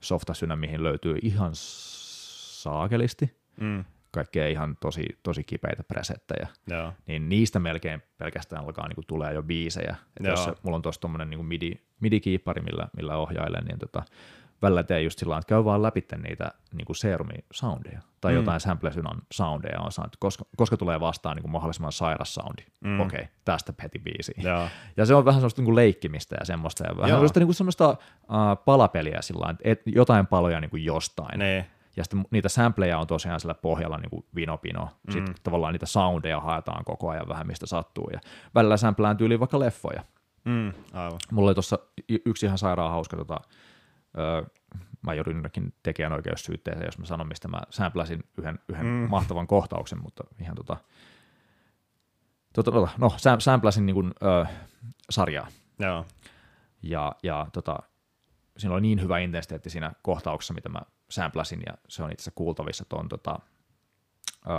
softasynä, 0.00 0.56
mihin 0.56 0.82
löytyy 0.82 1.18
ihan 1.22 1.50
saakelisti. 1.54 3.40
Mm 3.60 3.84
kaikkea 4.14 4.48
ihan 4.48 4.76
tosi, 4.80 5.06
tosi 5.22 5.44
kipeitä 5.44 5.84
presettejä, 5.84 6.48
Joo. 6.66 6.92
niin 7.06 7.28
niistä 7.28 7.58
melkein 7.58 8.02
pelkästään 8.18 8.64
alkaa 8.64 8.88
niin 8.88 8.94
kuin, 8.94 9.06
tulee 9.06 9.34
jo 9.34 9.42
biisejä. 9.42 9.96
Että 10.16 10.28
jos 10.28 10.48
mulla 10.62 10.76
on 10.76 10.82
tuossa 10.82 11.00
tuommoinen 11.00 11.30
niin 11.30 11.46
MIDI, 11.46 11.80
MIDI-kiippari, 12.00 12.62
millä, 12.62 12.88
millä 12.96 13.16
ohjailen, 13.16 13.64
niin 13.64 13.78
tota, 13.78 14.02
välillä 14.62 14.82
teen 14.82 15.04
just 15.04 15.18
sillä 15.18 15.38
että 15.38 15.48
käy 15.48 15.64
vaan 15.64 15.82
läpi 15.82 16.04
niitä 16.22 16.50
niin 16.72 16.84
kuin 16.84 16.96
soundeja 17.52 18.00
tai 18.20 18.32
mm. 18.32 18.36
jotain 18.36 18.60
samplesynan 18.60 19.22
soundeja 19.32 19.80
on 19.80 19.92
saanut, 19.92 20.16
koska, 20.16 20.44
koska 20.56 20.76
tulee 20.76 21.00
vastaan 21.00 21.36
niin 21.36 21.42
kuin 21.42 21.52
mahdollisimman 21.52 21.92
sairas 21.92 22.34
soundi. 22.34 22.62
Mm. 22.80 23.00
Okei, 23.00 23.20
okay, 23.20 23.32
tästä 23.44 23.72
heti 23.82 23.98
biisi. 23.98 24.34
Joo. 24.36 24.68
Ja 24.96 25.06
se 25.06 25.14
on 25.14 25.24
vähän 25.24 25.40
semmoista 25.40 25.60
niin 25.60 25.64
kuin 25.64 25.76
leikkimistä 25.76 26.36
ja 26.40 26.44
semmoista, 26.44 26.84
ja 26.86 26.96
vähän 26.96 27.10
semmoista, 27.10 27.40
niin 27.40 27.46
kuin 27.46 27.54
semmoista 27.54 27.88
uh, 27.88 27.96
palapeliä 28.64 29.22
sillä 29.22 29.54
että 29.64 29.90
jotain 29.90 30.26
paloja 30.26 30.60
niin 30.60 30.70
kuin 30.70 30.84
jostain. 30.84 31.38
Ne. 31.38 31.70
Ja 31.96 32.04
sitten 32.04 32.24
niitä 32.30 32.48
sampleja 32.48 32.98
on 32.98 33.06
tosiaan 33.06 33.40
sillä 33.40 33.54
pohjalla 33.54 33.98
niin 33.98 34.10
kuin 34.10 34.24
vinopino. 34.34 34.84
Mm. 34.84 35.12
Sitten 35.12 35.34
tavallaan 35.42 35.72
niitä 35.72 35.86
soundeja 35.86 36.40
haetaan 36.40 36.84
koko 36.84 37.08
ajan 37.08 37.28
vähän 37.28 37.46
mistä 37.46 37.66
sattuu. 37.66 38.10
Ja 38.12 38.20
välillä 38.54 38.76
samplään 38.76 39.16
tyyliin 39.16 39.40
vaikka 39.40 39.58
leffoja. 39.58 40.04
Mm, 40.44 40.72
aivan. 40.92 41.18
Mulla 41.32 41.48
oli 41.48 41.54
tuossa 41.54 41.78
yksi 42.26 42.46
ihan 42.46 42.58
sairaan 42.58 42.90
hauska, 42.90 43.16
tota, 43.16 43.40
öö, 44.18 44.42
mä 45.02 45.14
joudun 45.14 45.34
jonnekin 45.34 45.74
tekijänoikeussyytteeseen, 45.82 46.86
jos 46.86 46.98
mä 46.98 47.04
sanon, 47.04 47.28
mistä 47.28 47.48
mä 47.48 47.60
sampläsin 47.70 48.24
yhden, 48.38 48.58
yhden 48.68 48.86
mm. 48.86 49.06
mahtavan 49.10 49.46
kohtauksen, 49.46 50.02
mutta 50.02 50.24
ihan 50.40 50.56
tota, 50.56 50.76
tota, 52.52 52.70
tota 52.72 52.88
no, 52.98 53.12
sampläsin 53.38 53.86
niin 53.86 53.94
kuin, 53.94 54.14
öö, 54.22 54.44
sarjaa. 55.10 55.46
Joo. 55.78 56.06
Ja, 56.82 57.12
ja 57.22 57.46
tota, 57.52 57.78
siinä 58.56 58.74
oli 58.74 58.80
niin 58.80 59.00
hyvä 59.00 59.18
intensiteetti 59.18 59.70
siinä 59.70 59.92
kohtauksessa, 60.02 60.54
mitä 60.54 60.68
mä 60.68 60.80
sampläsin, 61.10 61.62
ja 61.66 61.74
se 61.88 62.02
on 62.02 62.12
itse 62.12 62.22
asiassa 62.22 62.32
kuultavissa 62.34 62.84
tuon 62.88 63.08
tota, 63.08 63.38
öö, 64.48 64.54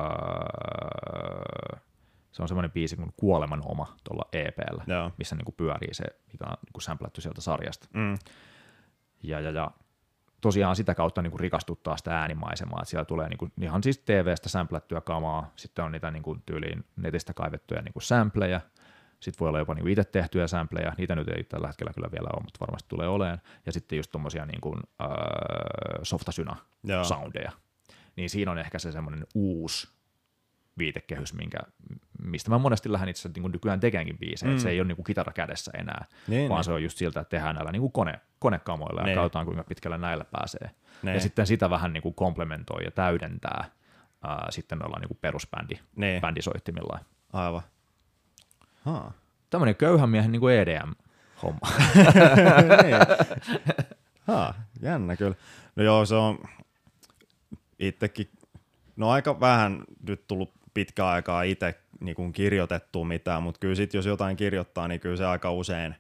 se 2.36 2.42
on 2.42 2.48
semmoinen 2.48 2.72
biisi 2.72 2.96
kuin 2.96 3.14
Kuoleman 3.18 3.62
oma 3.66 3.96
tuolla 4.04 4.26
EPllä, 4.34 4.84
Joo. 4.88 5.12
missä 5.18 5.36
niin 5.36 5.46
kuin 5.46 5.56
pyörii 5.56 5.94
se, 5.94 6.04
mikä 6.32 6.46
on 6.46 6.58
niin 6.66 6.74
kuin 6.74 6.82
samplattu 6.82 7.22
sieltä 7.22 7.42
sarjasta. 7.42 7.88
Mm. 7.94 8.18
Ja, 9.24 9.40
ja, 9.40 9.52
ja 9.52 9.72
tosiaan 10.42 10.76
sitä 10.76 10.96
kautta 10.96 11.22
niin 11.22 11.32
kuin 11.32 11.40
rikastuttaa 11.40 11.98
sitä 11.98 12.20
äänimaisemaa, 12.20 12.80
että 12.82 12.90
siellä 12.90 13.06
tulee 13.06 13.30
niin 13.30 13.38
kuin, 13.38 13.52
ihan 13.62 13.84
siis 13.84 14.00
TV-stä 14.00 14.50
samplättyä 14.50 15.02
kamaa, 15.02 15.52
sitten 15.56 15.86
on 15.86 15.92
niitä 15.92 16.12
niin 16.12 16.24
kuin 16.24 16.44
tyyliin 16.46 16.86
netistä 16.96 17.34
kaivettuja 17.34 17.82
niin 17.82 17.94
kuin 17.94 18.04
sampleja, 18.04 18.62
sitten 19.20 19.40
voi 19.40 19.50
olla 19.50 19.60
jopa 19.60 19.74
niin 19.74 19.88
itse 19.88 20.04
tehtyjä 20.04 20.48
sampleja, 20.48 20.94
niitä 20.98 21.16
nyt 21.16 21.28
ei 21.28 21.44
tällä 21.44 21.68
hetkellä 21.68 21.94
kyllä 21.94 22.12
vielä 22.12 22.30
ole, 22.34 22.44
mutta 22.44 22.60
varmasti 22.60 22.90
tulee 22.90 23.08
oleen. 23.08 23.42
Ja 23.66 23.72
sitten 23.72 23.98
just 23.98 24.12
tuommoisia 24.12 24.46
niin 24.46 24.62
kuin, 24.62 24.80
äh, 25.02 25.08
softasyna 26.04 26.56
soundeja. 27.04 27.52
Niin 28.16 28.30
siinä 28.30 28.52
on 28.52 28.58
ehkä 28.58 28.80
se 28.80 28.92
semmoinen 28.92 29.28
uusi 29.36 29.88
viitekehys, 30.78 31.34
minkä, 31.34 31.58
mistä 32.22 32.50
mä 32.50 32.58
monesti 32.58 32.92
lähden 32.92 33.10
itse 33.10 33.20
asiassa 33.20 33.42
niin 33.42 33.52
nykyään 33.52 33.80
tekeänkin 33.80 34.18
biisejä, 34.18 34.52
mm. 34.52 34.58
se 34.58 34.70
ei 34.70 34.80
ole 34.80 34.88
niin 34.88 34.96
kuin 34.96 35.04
kitara 35.04 35.34
kädessä 35.34 35.72
enää, 35.78 36.06
niin, 36.28 36.50
vaan 36.50 36.60
niin. 36.60 36.64
se 36.64 36.72
on 36.72 36.84
just 36.84 36.98
siltä, 36.98 37.20
että 37.20 37.30
tehdään 37.30 37.56
näillä 37.56 37.72
niin 37.72 37.82
kuin 37.82 37.92
kone, 37.92 38.20
konekamoilla 38.46 39.02
ja 39.02 39.06
niin. 39.06 39.16
katsotaan, 39.16 39.46
kuinka 39.46 39.64
pitkällä 39.64 39.98
näillä 39.98 40.26
pääsee. 40.32 40.72
Niin. 41.04 41.14
Ja 41.14 41.20
sitten 41.22 41.48
sitä 41.48 41.70
vähän 41.70 41.94
niin 41.94 42.04
kuin 42.04 42.16
komplementoi 42.16 42.84
ja 42.84 42.92
täydentää 42.92 43.66
ää, 44.24 44.48
sitten 44.50 44.78
noilla 44.78 45.00
niin 45.00 45.08
kuin 45.08 45.18
perusbändi, 45.22 45.76
niin. 45.96 46.22
bändisoittimilla. 46.22 47.00
Aivan. 47.34 47.62
Ha. 48.82 49.12
Tämmöinen 49.50 49.76
köyhän 49.76 50.10
miehen 50.10 50.32
niin 50.32 50.40
kuin 50.40 50.56
EDM-homma. 50.56 51.60
niin. 52.84 52.96
ha, 54.28 54.54
jännä 54.82 55.16
kyllä. 55.16 55.36
No 55.76 55.84
joo, 55.84 56.06
se 56.06 56.16
on 56.16 56.40
itsekin, 57.80 58.30
no 58.96 59.10
aika 59.10 59.40
vähän 59.40 59.84
nyt 60.08 60.28
tullut 60.28 60.52
pitkä 60.74 61.08
aikaa 61.08 61.44
itse 61.44 61.80
niin 62.00 62.34
kirjoitettua 62.34 63.06
mitään, 63.06 63.44
mutta 63.44 63.60
kyllä 63.60 63.76
sit, 63.76 63.94
jos 63.94 64.06
jotain 64.06 64.38
kirjoittaa, 64.38 64.88
niin 64.88 65.00
kyllä 65.00 65.18
se 65.18 65.26
aika 65.26 65.52
usein 65.52 65.96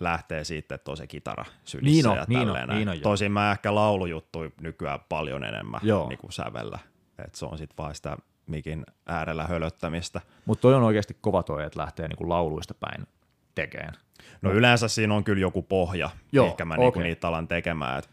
lähtee 0.00 0.44
siitä, 0.44 0.74
että 0.74 0.90
on 0.90 0.96
se 0.96 1.06
kitara 1.06 1.44
sylissä 1.64 1.92
niin 1.92 2.06
on, 2.06 2.16
ja 2.16 2.24
niin 2.28 2.50
on, 2.50 2.68
niin 2.68 2.88
on, 2.88 3.00
Tosin 3.00 3.32
mä 3.32 3.52
ehkä 3.52 3.74
laulujuttu 3.74 4.38
nykyään 4.60 5.00
paljon 5.08 5.44
enemmän 5.44 5.80
Joo. 5.82 6.08
niin 6.08 6.18
kuin 6.18 6.32
sävellä. 6.32 6.78
Et 7.24 7.34
se 7.34 7.46
on 7.46 7.58
sitten 7.58 7.76
vaan 7.78 7.94
sitä 7.94 8.16
mikin 8.46 8.86
äärellä 9.06 9.46
hölöttämistä. 9.46 10.20
Mutta 10.44 10.62
toi 10.62 10.74
on 10.74 10.82
oikeasti 10.82 11.16
kova 11.20 11.42
toi, 11.42 11.64
että 11.64 11.80
lähtee 11.80 12.08
niinku 12.08 12.28
lauluista 12.28 12.74
päin 12.74 13.06
tekemään. 13.54 13.94
No 14.42 14.52
yleensä 14.52 14.88
siinä 14.88 15.14
on 15.14 15.24
kyllä 15.24 15.40
joku 15.40 15.62
pohja, 15.62 16.10
Joo, 16.32 16.46
ehkä 16.46 16.64
mä 16.64 16.74
okay. 16.74 16.84
niinku 16.84 16.98
niitä 17.00 17.28
alan 17.28 17.48
tekemään. 17.48 17.98
Et 17.98 18.10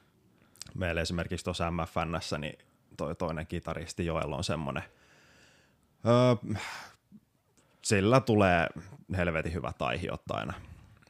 meillä 0.75 1.01
esimerkiksi 1.01 1.43
tuossa 1.43 1.71
MFNssä, 1.71 2.37
niin 2.37 2.59
toi 2.97 3.15
toinen 3.15 3.47
kitaristi 3.47 4.05
Joel 4.05 4.33
on 4.33 4.43
semmoinen, 4.43 4.83
öö, 6.05 6.57
sillä 7.81 8.19
tulee 8.19 8.67
helvetin 9.17 9.53
hyvä 9.53 9.71
aihiot 9.79 10.21
aina. 10.31 10.53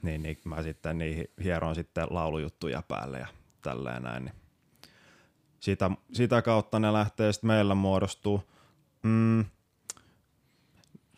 Niin, 0.04 0.24
niin 0.24 0.38
mä 0.46 0.64
sitten 0.64 0.98
niihin 0.98 1.28
hieron 1.44 1.76
sitten 1.76 2.08
laulujuttuja 2.10 2.82
päälle 2.88 3.20
ja 3.20 3.28
tälleen 3.62 4.04
näin. 4.04 4.26
Niin 4.26 4.36
sitä, 5.60 5.92
sitä 6.14 6.42
kautta 6.42 6.80
ne 6.80 6.94
lähtee 6.94 7.34
sitten 7.34 7.48
meillä 7.48 7.76
muodostuu. 7.76 8.44
Mm, 9.04 9.46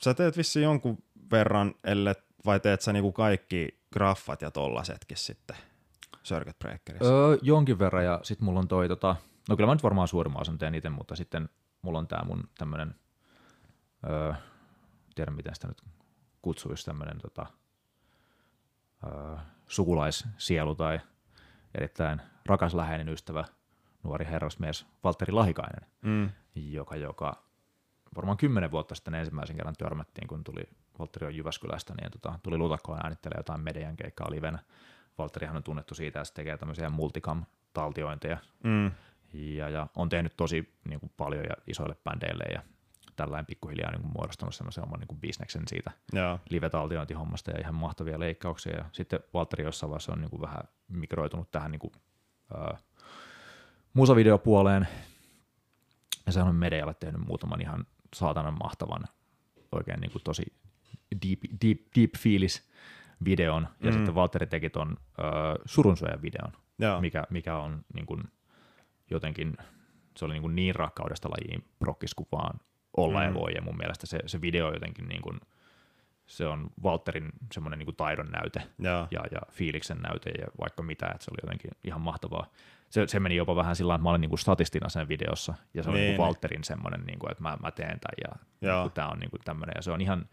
sä 0.01 0.13
teet 0.13 0.37
vissi 0.37 0.61
jonkun 0.61 0.97
verran, 1.31 1.75
ellei, 1.83 2.13
vai 2.45 2.59
teet 2.59 2.81
sä 2.81 2.93
niinku 2.93 3.11
kaikki 3.11 3.79
graffat 3.93 4.41
ja 4.41 4.51
tollasetkin 4.51 5.17
sitten 5.17 5.57
Circuit 6.23 6.59
Breakerissa? 6.59 7.13
Öö, 7.13 7.37
jonkin 7.41 7.79
verran 7.79 8.05
ja 8.05 8.19
sitten 8.23 8.45
mulla 8.45 8.59
on 8.59 8.67
toi, 8.67 8.87
tota, 8.87 9.15
no 9.49 9.55
kyllä 9.55 9.67
mä 9.67 9.75
nyt 9.75 9.83
varmaan 9.83 10.07
suurimman 10.07 10.41
osan 10.41 10.57
teen 10.57 10.75
itse, 10.75 10.89
mutta 10.89 11.15
sitten 11.15 11.49
mulla 11.81 11.99
on 11.99 12.07
tää 12.07 12.23
mun 12.25 12.43
tämmönen, 12.57 12.95
öö, 14.09 14.33
tiedän 15.15 15.35
miten 15.35 15.55
sitä 15.55 15.67
nyt 15.67 15.81
kutsuisi, 16.41 16.85
tämmönen 16.85 17.17
tota, 17.17 17.45
sukulaissielu 19.67 20.75
tai 20.75 20.99
erittäin 21.75 22.21
rakas 22.45 22.73
läheinen 22.73 23.09
ystävä, 23.09 23.45
nuori 24.03 24.25
herrasmies 24.25 24.85
Valtteri 25.03 25.33
Lahikainen, 25.33 25.89
mm. 26.01 26.29
joka, 26.55 26.95
joka 26.95 27.43
varmaan 28.15 28.37
kymmenen 28.37 28.71
vuotta 28.71 28.95
sitten 28.95 29.15
ensimmäisen 29.15 29.55
kerran 29.55 29.75
törmättiin, 29.77 30.27
kun 30.27 30.43
tuli 30.43 30.63
Valtteri 30.99 31.27
on 31.27 31.35
Jyväskylästä, 31.35 31.93
niin 32.01 32.11
tota, 32.11 32.39
tuli 32.43 32.57
Lutakkoon 32.57 32.99
äänittelee 33.03 33.37
jotain 33.39 33.61
median 33.61 33.95
keikkaa 33.95 34.31
livenä. 34.31 34.59
Valtterihan 35.17 35.57
on 35.57 35.63
tunnettu 35.63 35.95
siitä, 35.95 36.19
että 36.19 36.27
se 36.27 36.33
tekee 36.33 36.57
tämmöisiä 36.57 36.89
multicam-taltiointeja. 36.89 38.37
Mm. 38.63 38.91
Ja, 39.33 39.69
ja, 39.69 39.87
on 39.95 40.09
tehnyt 40.09 40.33
tosi 40.37 40.73
niin 40.87 40.99
kuin, 40.99 41.11
paljon 41.17 41.43
ja 41.43 41.55
isoille 41.67 41.95
bändeille 42.03 42.43
ja 42.53 42.61
tällainen 43.15 43.45
pikkuhiljaa 43.45 43.91
niin 43.91 44.01
kuin, 44.01 44.13
muodostanut 44.13 44.55
semmoisen 44.55 44.83
oman 44.83 44.99
niin 44.99 45.07
kuin, 45.07 45.21
bisneksen 45.21 45.63
siitä 45.67 45.91
live-taltiointihommasta 46.49 47.51
ja 47.51 47.59
ihan 47.59 47.75
mahtavia 47.75 48.19
leikkauksia. 48.19 48.77
Ja 48.77 48.85
sitten 48.91 49.19
Valtteri 49.33 49.63
jossain 49.63 49.89
vaiheessa 49.89 50.13
on 50.13 50.21
niin 50.21 50.29
kuin, 50.29 50.41
vähän 50.41 50.63
migroitunut 50.87 51.51
tähän 51.51 51.71
niin 51.71 51.79
kuin, 51.79 51.91
äh, 52.55 52.83
musavideopuoleen. 53.93 54.87
Ja 56.25 56.31
se 56.31 56.41
on 56.41 56.55
Medialle 56.55 56.93
tehnyt 56.93 57.27
muutaman 57.27 57.61
ihan 57.61 57.85
saatanan 58.15 58.57
mahtavan, 58.63 59.03
oikein 59.71 59.99
niin 59.99 60.11
kuin 60.11 60.23
tosi 60.23 60.43
deep, 61.27 61.39
deep, 61.61 61.79
deep 61.95 62.11
fiilis 62.17 62.69
videon. 63.25 63.67
Ja 63.81 63.91
mm. 63.91 63.93
sitten 63.93 64.15
Valtteri 64.15 64.47
teki 64.47 64.69
ton 64.69 64.97
surunsuojan 65.65 66.21
videon, 66.21 66.51
mikä, 67.01 67.23
mikä 67.29 67.57
on 67.57 67.85
niin 67.93 68.05
kuin, 68.05 68.23
jotenkin, 69.11 69.57
se 70.17 70.25
oli 70.25 70.33
niin, 70.33 70.41
kuin 70.41 70.55
niin 70.55 70.75
rakkaudesta 70.75 71.29
lajiin 71.29 71.65
prokkis 71.79 72.13
kuin 72.13 72.27
vaan 72.31 72.59
olla 72.97 73.19
mm. 73.19 73.25
ja 73.25 73.33
voi. 73.33 73.51
Ja 73.55 73.61
mun 73.61 73.77
mielestä 73.77 74.07
se, 74.07 74.19
se 74.25 74.41
video 74.41 74.73
jotenkin 74.73 75.07
niin 75.07 75.21
kuin, 75.21 75.39
se 76.25 76.47
on 76.47 76.69
Walterin 76.83 77.29
semmoinen 77.53 77.79
niin 77.79 77.95
taidon 77.95 78.29
näyte 78.31 78.61
ja. 78.79 79.07
Ja, 79.11 79.23
ja 79.31 79.41
fiiliksen 79.51 79.97
näyte 79.97 80.29
ja 80.29 80.47
vaikka 80.59 80.83
mitä, 80.83 81.05
että 81.05 81.25
se 81.25 81.31
oli 81.31 81.39
jotenkin 81.43 81.71
ihan 81.83 82.01
mahtavaa. 82.01 82.47
Se, 82.89 83.07
se 83.07 83.19
meni 83.19 83.35
jopa 83.35 83.55
vähän 83.55 83.75
sillä 83.75 83.95
että 83.95 84.03
mä 84.03 84.09
olin 84.09 84.21
niin 84.21 84.29
kuin 84.29 84.39
statistina 84.39 84.89
sen 84.89 85.07
videossa 85.07 85.53
ja 85.73 85.83
se 85.83 85.89
oli 85.89 85.99
niin, 85.99 86.09
niin 86.09 86.21
Walterin 86.21 86.63
semmoinen, 86.63 87.05
niin 87.05 87.19
kuin, 87.19 87.31
että 87.31 87.43
mä, 87.43 87.57
mä 87.61 87.71
teen 87.71 87.99
tämän 87.99 88.15
ja 88.23 88.35
niin 88.61 88.91
tämä 88.91 89.07
on 89.07 89.19
niin 89.19 89.29
kuin 89.29 89.41
tämmöinen 89.45 89.73
ja 89.75 89.81
se 89.81 89.91
on 89.91 90.01
ihan, 90.01 90.25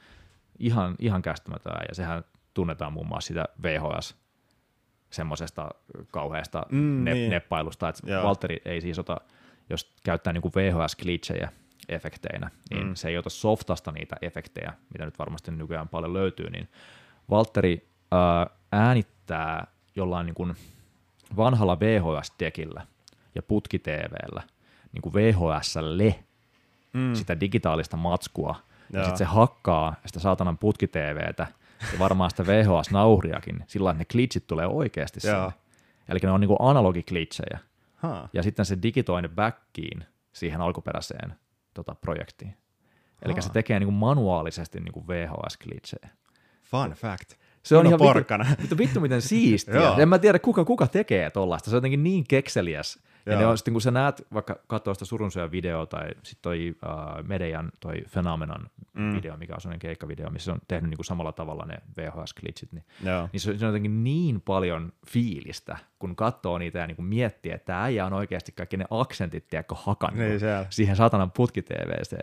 ihan, 0.59 0.95
ihan 0.99 1.23
käsittämätön 1.23 1.73
ja 1.89 1.95
sehän 1.95 2.25
tunnetaan 2.55 2.93
muun 2.93 3.09
muassa 3.09 3.29
sitä 3.29 3.45
VHS 3.63 4.17
semmoisesta 5.11 5.69
kauheasta 6.13 6.67
mm, 6.71 7.05
ne, 7.05 7.15
niin. 7.15 7.31
neppailusta, 7.31 7.89
että 7.89 8.23
Walteri 8.23 8.57
ei 8.65 8.81
siis 8.81 8.99
ota, 8.99 9.21
jos 9.71 9.93
käyttää 10.05 10.33
niin 10.33 10.43
kuin 10.43 10.53
VHS-glitchejä, 10.53 11.49
efekteinä, 11.89 12.51
niin 12.71 12.87
mm. 12.87 12.95
se 12.95 13.09
ei 13.09 13.19
ota 13.19 13.31
softasta 13.31 13.93
niitä 13.93 14.17
efektejä, 14.23 14.73
mitä 14.93 15.05
nyt 15.05 15.19
varmasti 15.19 15.51
nykyään 15.51 15.89
paljon 15.89 16.15
löytyy, 16.15 16.51
niin 16.51 16.69
Valtteri 17.31 17.89
äh, 18.13 18.59
äänittää 18.73 19.67
jollain 19.97 20.27
niin 20.27 20.35
kuin 20.35 20.57
vanhalla 21.37 21.79
VHS-dekillä 21.81 22.87
ja 23.35 23.43
putki-TVllä 23.43 24.43
niin 24.93 25.03
kuin 25.03 25.15
VHSlle 25.15 26.25
mm. 26.93 27.15
sitä 27.15 27.41
digitaalista 27.41 27.97
matskua, 27.97 28.57
ja, 28.93 28.99
ja 28.99 29.05
sitten 29.05 29.19
se 29.19 29.25
hakkaa 29.25 29.95
sitä 30.07 30.21
saatanan 30.21 30.59
putki-TVtä 30.59 31.47
ja 31.93 31.99
varmaan 31.99 32.31
sitä 32.31 32.43
VHS-nauhriakin 32.43 33.65
sillä 33.67 33.91
että 33.91 33.99
ne 33.99 34.05
glitchit 34.05 34.47
tulee 34.47 34.67
oikeasti 34.67 35.21
sinne. 35.21 35.53
Eli 36.09 36.19
ne 36.23 36.31
on 36.31 36.41
niin 36.41 36.57
analogiklitsejä. 36.59 37.59
Huh. 38.03 38.29
Ja 38.33 38.43
sitten 38.43 38.65
se 38.65 38.79
digitoi 38.83 39.23
ne 39.23 39.29
backiin 39.29 40.05
siihen 40.33 40.61
alkuperäiseen 40.61 41.35
tota 41.75 41.95
projektiin. 41.95 42.57
Eli 43.23 43.43
se 43.43 43.51
tekee 43.51 43.79
niin 43.79 43.87
kuin 43.87 43.95
manuaalisesti 43.95 44.81
niin 44.81 44.93
kuin 44.93 45.07
VHS-glitchejä. 45.07 46.09
Fun 46.63 46.91
fact. 46.91 47.33
Se 47.63 47.77
on 47.77 47.87
ihan 47.87 47.99
porkkana. 47.99 48.47
Vittu, 48.63 48.79
vittu 48.79 49.01
miten 49.01 49.23
siistiä. 49.33 49.95
en 49.99 50.09
mä 50.09 50.19
tiedä, 50.19 50.39
kuka, 50.39 50.65
kuka 50.65 50.87
tekee 50.87 51.31
tollaista. 51.31 51.71
Se 51.71 51.77
on 51.77 51.79
jotenkin 51.79 52.03
niin 52.05 52.25
kekseliäs 52.29 52.99
ja 53.27 53.39
ne 53.39 53.47
on 53.47 53.59
sitten, 53.59 53.75
kun 53.75 53.81
sä 53.81 53.91
näet, 53.91 54.27
vaikka 54.35 54.57
katsoo 54.67 54.95
sitä 54.95 55.05
surunsyön 55.05 55.51
videoa 55.51 55.87
tai 55.87 56.09
sitten 56.09 56.43
toi 56.43 56.75
uh, 56.85 57.29
Medejan 57.29 57.73
toi 57.81 58.05
Phenomenon 58.13 58.71
mm. 58.93 59.15
video, 59.15 59.37
mikä 59.37 59.55
on 59.55 59.61
sellainen 59.61 59.79
keikkavideo, 59.79 60.31
missä 60.31 60.53
on 60.53 60.59
tehnyt 60.69 60.91
niinku 60.91 61.03
samalla 61.03 61.33
tavalla 61.33 61.65
ne 61.65 61.77
VHS-glitchit, 62.01 62.69
niin, 62.73 62.85
niin 63.33 63.41
se, 63.41 63.59
se, 63.59 63.65
on 63.65 63.69
jotenkin 63.69 64.05
niin 64.05 64.41
paljon 64.41 64.93
fiilistä, 65.07 65.77
kun 65.99 66.17
katsoo 66.17 66.59
niitä 66.59 66.79
ja 66.79 66.87
niinku 66.87 67.03
miettii, 67.03 67.53
että 67.53 67.67
tämä 67.67 67.83
äijä 67.83 68.07
on 68.07 68.13
oikeasti 68.13 68.53
kaikki 68.53 68.77
ne 68.77 68.85
aksentit, 68.91 69.49
tiedätkö, 69.49 69.75
hakannut 69.79 70.19
niin 70.19 70.41
siihen 70.71 70.97
saatanan 70.97 71.31
putki 71.31 71.65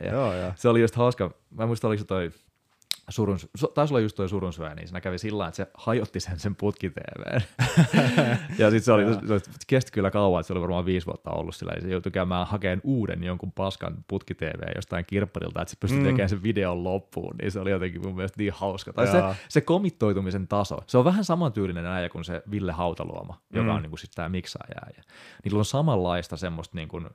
Ja 0.02 0.12
Joo, 0.12 0.34
se 0.56 0.70
oli 0.70 0.82
just 0.82 0.96
hauska, 0.96 1.32
mä 1.50 1.66
muistan, 1.66 1.88
oliko 1.88 2.00
se 2.00 2.08
toi 2.08 2.32
surun, 3.10 3.38
taisi 3.74 3.94
olla 3.94 4.02
just 4.02 4.16
toi 4.16 4.30
surunsyöjä, 4.30 4.76
niin 4.76 4.88
siinä 4.88 5.02
kävi 5.02 5.18
sillä 5.18 5.48
että 5.48 5.56
se 5.56 5.68
hajotti 5.74 6.20
sen 6.20 6.40
sen 6.40 6.56
putki 6.56 6.92
ja 8.58 8.70
sitten 8.70 8.82
se 8.82 8.92
oli, 8.92 9.04
se 9.06 9.40
kesti 9.68 9.92
kyllä 9.92 10.12
kauan, 10.12 10.40
että 10.40 10.48
se 10.48 10.54
oli 10.54 10.62
varmaan 10.62 10.86
viisi 10.86 11.08
vuotta 11.08 11.32
ollut 11.32 11.56
sillä, 11.56 11.72
ja 11.76 11.82
se 11.82 11.90
joutui 11.90 12.12
käymään 12.12 12.48
hakemaan 12.48 12.82
uuden 12.84 13.24
jonkun 13.24 13.52
paskan 13.52 14.06
putki 14.08 14.38
jostain 14.76 15.06
kirpparilta, 15.06 15.62
että 15.62 15.70
se 15.70 15.78
pystyi 15.80 16.00
mm. 16.00 16.06
tekemään 16.06 16.30
sen 16.30 16.44
videon 16.44 16.84
loppuun, 16.84 17.36
niin 17.42 17.52
se 17.52 17.60
oli 17.60 17.72
jotenkin 17.72 18.02
mun 18.02 18.16
mielestä 18.16 18.38
niin 18.38 18.54
hauska. 18.54 18.94
Tai 18.94 19.08
se, 19.08 19.22
se 19.50 19.62
komittoitumisen 19.62 20.48
taso, 20.48 20.78
se 20.88 20.98
on 20.98 21.06
vähän 21.06 21.26
samantyylinen 21.26 21.86
äijä 21.86 22.10
kuin 22.10 22.26
se 22.26 22.44
Ville 22.52 22.72
Hautaluoma, 22.72 23.42
mm. 23.50 23.58
joka 23.58 23.74
on 23.74 23.82
niin 23.82 23.90
kuin 23.92 24.00
siis 24.00 24.12
tämä 24.16 24.30
miksaaja. 24.30 24.82
Ja 24.98 25.04
niillä 25.44 25.60
on 25.60 25.66
samanlaista 25.66 26.38
semmoista 26.38 26.76
niin 26.76 26.88
kuin 26.88 27.10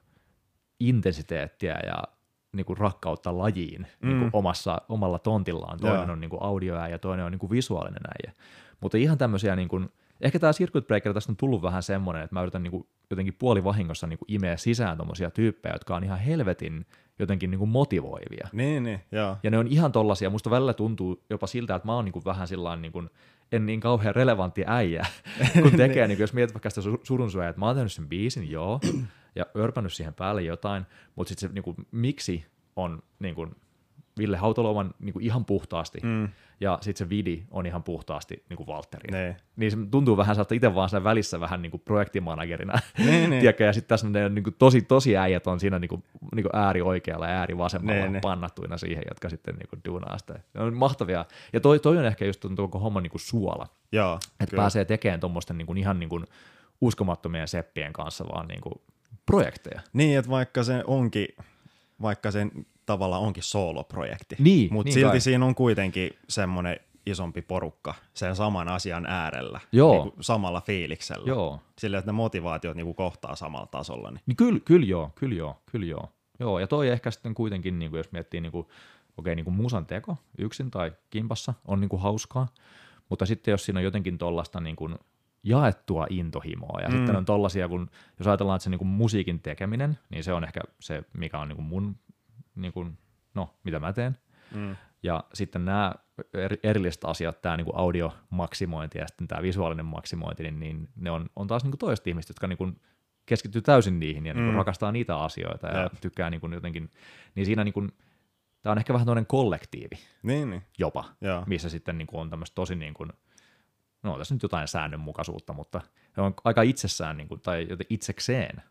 intensiteettiä 0.80 1.78
ja 1.86 2.02
niin 2.54 2.66
kuin 2.66 2.76
rakkautta 2.76 3.38
lajiin 3.38 3.86
mm. 4.00 4.08
niin 4.08 4.18
kuin 4.18 4.30
omassa, 4.32 4.82
omalla 4.88 5.18
tontillaan. 5.18 5.80
Toinen 5.80 6.02
Joo. 6.02 6.12
on 6.12 6.20
niin 6.20 6.30
kuin 6.30 6.42
audioääjä 6.42 6.94
ja 6.94 6.98
toinen 6.98 7.26
on 7.26 7.32
niin 7.32 7.38
kuin 7.38 7.50
visuaalinen 7.50 8.02
äijä. 8.06 8.32
Mutta 8.80 8.98
ihan 8.98 9.18
tämmöisiä, 9.18 9.56
niin 9.56 9.68
kuin, 9.68 9.88
ehkä 10.20 10.38
tämä 10.38 10.52
Circuit 10.52 10.86
Breaker 10.86 11.14
tästä 11.14 11.32
on 11.32 11.36
tullut 11.36 11.62
vähän 11.62 11.82
semmoinen, 11.82 12.22
että 12.22 12.36
mä 12.36 12.42
yritän 12.42 12.62
niin 12.62 12.70
kuin, 12.70 12.86
jotenkin 13.10 13.34
puolivahingossa 13.38 14.06
niin 14.06 14.18
kuin 14.18 14.32
imeä 14.32 14.56
sisään 14.56 14.98
tommosia 14.98 15.30
tyyppejä, 15.30 15.74
jotka 15.74 15.96
on 15.96 16.04
ihan 16.04 16.18
helvetin 16.18 16.86
jotenkin 17.18 17.50
niin 17.50 17.58
kuin 17.58 17.70
motivoivia. 17.70 18.48
Niin, 18.52 18.82
niin, 18.82 19.00
joo. 19.12 19.36
Ja 19.42 19.50
ne 19.50 19.58
on 19.58 19.66
ihan 19.66 19.92
tollasia, 19.92 20.30
musta 20.30 20.50
välillä 20.50 20.74
tuntuu 20.74 21.22
jopa 21.30 21.46
siltä, 21.46 21.74
että 21.74 21.88
mä 21.88 21.94
oon 21.94 22.04
niin 22.04 22.12
kuin 22.12 22.24
vähän 22.24 22.48
sillä 22.48 22.76
niin 22.76 22.92
kuin, 22.92 23.10
en 23.52 23.66
niin 23.66 23.80
kauhean 23.80 24.14
relevantti 24.14 24.64
äijä, 24.66 25.06
kun 25.62 25.72
tekee, 25.76 26.08
niin 26.08 26.16
kuin, 26.16 26.22
jos 26.22 26.32
mietit 26.32 26.54
vaikka 26.54 26.70
sitä 26.70 26.90
surunsuojaa, 27.02 27.50
että 27.50 27.60
mä 27.60 27.66
oon 27.66 27.76
tehnyt 27.76 27.92
sen 27.92 28.08
biisin, 28.08 28.50
joo, 28.50 28.80
ja 29.34 29.46
örpännyt 29.56 29.92
siihen 29.92 30.14
päälle 30.14 30.42
jotain, 30.42 30.86
mutta 31.16 31.28
sitten 31.28 31.48
se 31.48 31.54
niin 31.54 31.62
kuin, 31.62 31.76
miksi 31.90 32.46
on 32.76 33.02
niin 33.18 33.34
kuin, 33.34 33.56
Ville 34.18 34.36
Hautolovan 34.36 34.94
niin 34.98 35.12
kuin 35.12 35.24
ihan 35.24 35.44
puhtaasti, 35.44 35.98
mm. 36.02 36.28
ja 36.60 36.78
sitten 36.80 37.06
se 37.06 37.08
vidi 37.08 37.42
on 37.50 37.66
ihan 37.66 37.82
puhtaasti 37.82 38.44
niin 38.48 38.56
kuin 38.56 38.66
Valtteri. 38.66 39.10
Nee. 39.10 39.36
Niin 39.56 39.70
se 39.70 39.76
tuntuu 39.90 40.16
vähän 40.16 40.36
saattaa 40.36 40.56
itse 40.56 40.74
vaan 40.74 40.88
siinä 40.88 41.04
välissä 41.04 41.40
vähän 41.40 41.62
niin 41.62 41.70
kuin 41.70 41.82
projektimanagerina, 41.84 42.72
nee, 43.06 43.28
nee. 43.28 43.42
ja 43.42 43.72
sitten 43.72 43.88
tässä 43.88 44.08
ne 44.08 44.28
niin 44.28 44.42
kuin 44.42 44.54
tosi, 44.58 44.82
tosi 44.82 45.16
äijät 45.16 45.46
on 45.46 45.60
siinä 45.60 45.78
niin 45.78 45.88
kuin, 45.88 46.04
niin 46.34 46.42
kuin 46.42 46.56
ääri 46.56 46.82
oikealla 46.82 47.26
ja 47.26 47.38
ääri 47.38 47.58
vasemmalla 47.58 48.00
nee, 48.00 48.10
nee. 48.10 48.20
pannattuina 48.20 48.78
siihen, 48.78 49.04
jotka 49.08 49.28
sitten 49.28 49.54
niin 49.54 49.68
kuin 49.68 49.80
duunaa 49.84 50.18
sitä. 50.18 50.40
Ne 50.54 50.60
on 50.60 50.74
mahtavia, 50.74 51.24
ja 51.52 51.60
toi, 51.60 51.78
toi 51.78 51.98
on 51.98 52.04
ehkä 52.04 52.24
just 52.24 52.40
tuntuu 52.40 52.68
koko 52.68 52.84
homma 52.84 53.00
niin 53.00 53.10
kuin 53.10 53.20
suola, 53.20 53.66
että 54.40 54.56
pääsee 54.56 54.84
tekemään 54.84 55.20
tuommoisten 55.20 55.58
niin 55.58 55.66
kuin, 55.66 55.78
ihan 55.78 56.00
niin 56.00 56.08
kuin 56.08 56.24
uskomattomien 56.80 57.48
seppien 57.48 57.92
kanssa 57.92 58.24
vaan 58.28 58.48
niin 58.48 58.60
kuin 58.60 58.74
projekteja. 59.26 59.80
Niin, 59.92 60.18
että 60.18 60.30
vaikka 60.30 60.62
se 60.62 60.84
onkin, 60.86 61.28
vaikka 62.02 62.30
sen 62.30 62.66
tavalla 62.86 63.18
onkin 63.18 63.42
sooloprojekti, 63.42 64.36
niin, 64.38 64.72
mutta 64.72 64.88
niin 64.88 64.94
silti 64.94 65.10
kai. 65.10 65.20
siinä 65.20 65.46
on 65.46 65.54
kuitenkin 65.54 66.10
semmoinen 66.28 66.80
isompi 67.06 67.42
porukka 67.42 67.94
sen 68.14 68.36
saman 68.36 68.68
asian 68.68 69.06
äärellä, 69.06 69.60
Joo. 69.72 69.92
Niin 69.92 70.12
kuin 70.12 70.24
samalla 70.24 70.60
fiiliksellä, 70.60 71.28
joo. 71.28 71.60
sillä 71.78 71.98
että 71.98 72.08
ne 72.08 72.16
motivaatiot 72.16 72.76
niin 72.76 72.86
kuin 72.86 72.94
kohtaa 72.94 73.36
samalla 73.36 73.66
tasolla. 73.66 74.10
Niin. 74.10 74.20
Niin 74.26 74.36
kyllä, 74.36 74.60
kyllä 74.64 74.86
joo, 74.86 75.10
kyllä 75.14 75.34
joo, 75.34 75.56
kyllä 75.66 75.86
joo. 75.86 76.08
joo. 76.40 76.58
Ja 76.58 76.66
toi 76.66 76.88
ehkä 76.88 77.10
sitten 77.10 77.34
kuitenkin, 77.34 77.78
niin 77.78 77.90
kuin 77.90 77.98
jos 77.98 78.12
miettii 78.12 78.40
niin 78.40 78.52
kuin, 78.52 78.66
okei, 79.18 79.34
niin 79.36 79.44
kuin 79.44 79.54
musan 79.54 79.86
teko 79.86 80.16
yksin 80.38 80.70
tai 80.70 80.92
kimpassa 81.10 81.54
on 81.64 81.80
niin 81.80 81.88
kuin 81.88 82.02
hauskaa, 82.02 82.48
mutta 83.08 83.26
sitten 83.26 83.52
jos 83.52 83.64
siinä 83.64 83.80
on 83.80 83.84
jotenkin 83.84 84.18
tuollaista 84.18 84.60
niin 84.60 84.76
kuin 84.76 84.98
jaettua 85.44 86.06
intohimoa. 86.10 86.80
Ja 86.80 86.88
mm. 86.88 86.96
sitten 86.96 87.16
on 87.16 87.24
tollasia, 87.24 87.68
kun 87.68 87.90
jos 88.18 88.26
ajatellaan, 88.26 88.56
että 88.56 88.64
se 88.64 88.70
niin 88.70 88.86
musiikin 88.86 89.40
tekeminen, 89.40 89.98
niin 90.10 90.24
se 90.24 90.32
on 90.32 90.44
ehkä 90.44 90.60
se, 90.80 91.04
mikä 91.12 91.38
on 91.38 91.48
niin 91.48 91.56
kuin 91.56 91.66
mun, 91.66 91.96
niin 92.54 92.72
kuin, 92.72 92.98
no, 93.34 93.54
mitä 93.64 93.78
mä 93.78 93.92
teen. 93.92 94.18
Mm. 94.54 94.76
Ja 95.02 95.24
sitten 95.34 95.64
nämä 95.64 95.94
erilliset 96.62 97.04
asiat, 97.04 97.42
tämä 97.42 97.56
niin 97.56 97.66
audiomaksimointi 97.74 98.98
ja 98.98 99.06
sitten 99.06 99.28
tämä 99.28 99.42
visuaalinen 99.42 99.86
maksimointi, 99.86 100.42
niin, 100.42 100.60
niin 100.60 100.88
ne 100.96 101.10
on, 101.10 101.26
on 101.36 101.46
taas 101.46 101.62
niin 101.62 101.70
kuin 101.70 101.78
toiset 101.78 102.06
ihmiset, 102.06 102.28
jotka 102.28 102.46
niin 102.46 102.58
kuin 102.58 102.80
keskittyy 103.26 103.62
täysin 103.62 104.00
niihin 104.00 104.26
ja 104.26 104.34
niin 104.34 104.44
kuin 104.44 104.54
mm. 104.54 104.58
rakastaa 104.58 104.92
niitä 104.92 105.16
asioita 105.16 105.66
ja, 105.66 105.80
ja 105.80 105.90
tykkää 106.00 106.30
niin 106.30 106.40
kuin 106.40 106.52
jotenkin, 106.52 106.90
niin 107.34 107.46
siinä 107.46 107.64
niin 107.64 107.72
kuin, 107.72 107.92
tämä 108.62 108.72
on 108.72 108.78
ehkä 108.78 108.92
vähän 108.92 109.06
toinen 109.06 109.26
kollektiivi 109.26 109.96
niin, 110.22 110.50
niin. 110.50 110.62
jopa, 110.78 111.04
ja. 111.20 111.42
missä 111.46 111.68
sitten 111.68 111.98
niin 111.98 112.06
kuin 112.06 112.20
on 112.20 112.30
tämmöistä 112.30 112.54
tosi 112.54 112.76
niin 112.76 112.94
kuin, 112.94 113.12
no 114.04 114.18
tässä 114.18 114.34
nyt 114.34 114.42
jotain 114.42 114.68
säännönmukaisuutta, 114.68 115.52
mutta 115.52 115.80
se 116.14 116.20
on 116.20 116.34
aika 116.44 116.62
itsessään 116.62 117.16
niin 117.16 117.28
kuin, 117.28 117.40
tai 117.40 117.68
itsekseen 117.90 118.62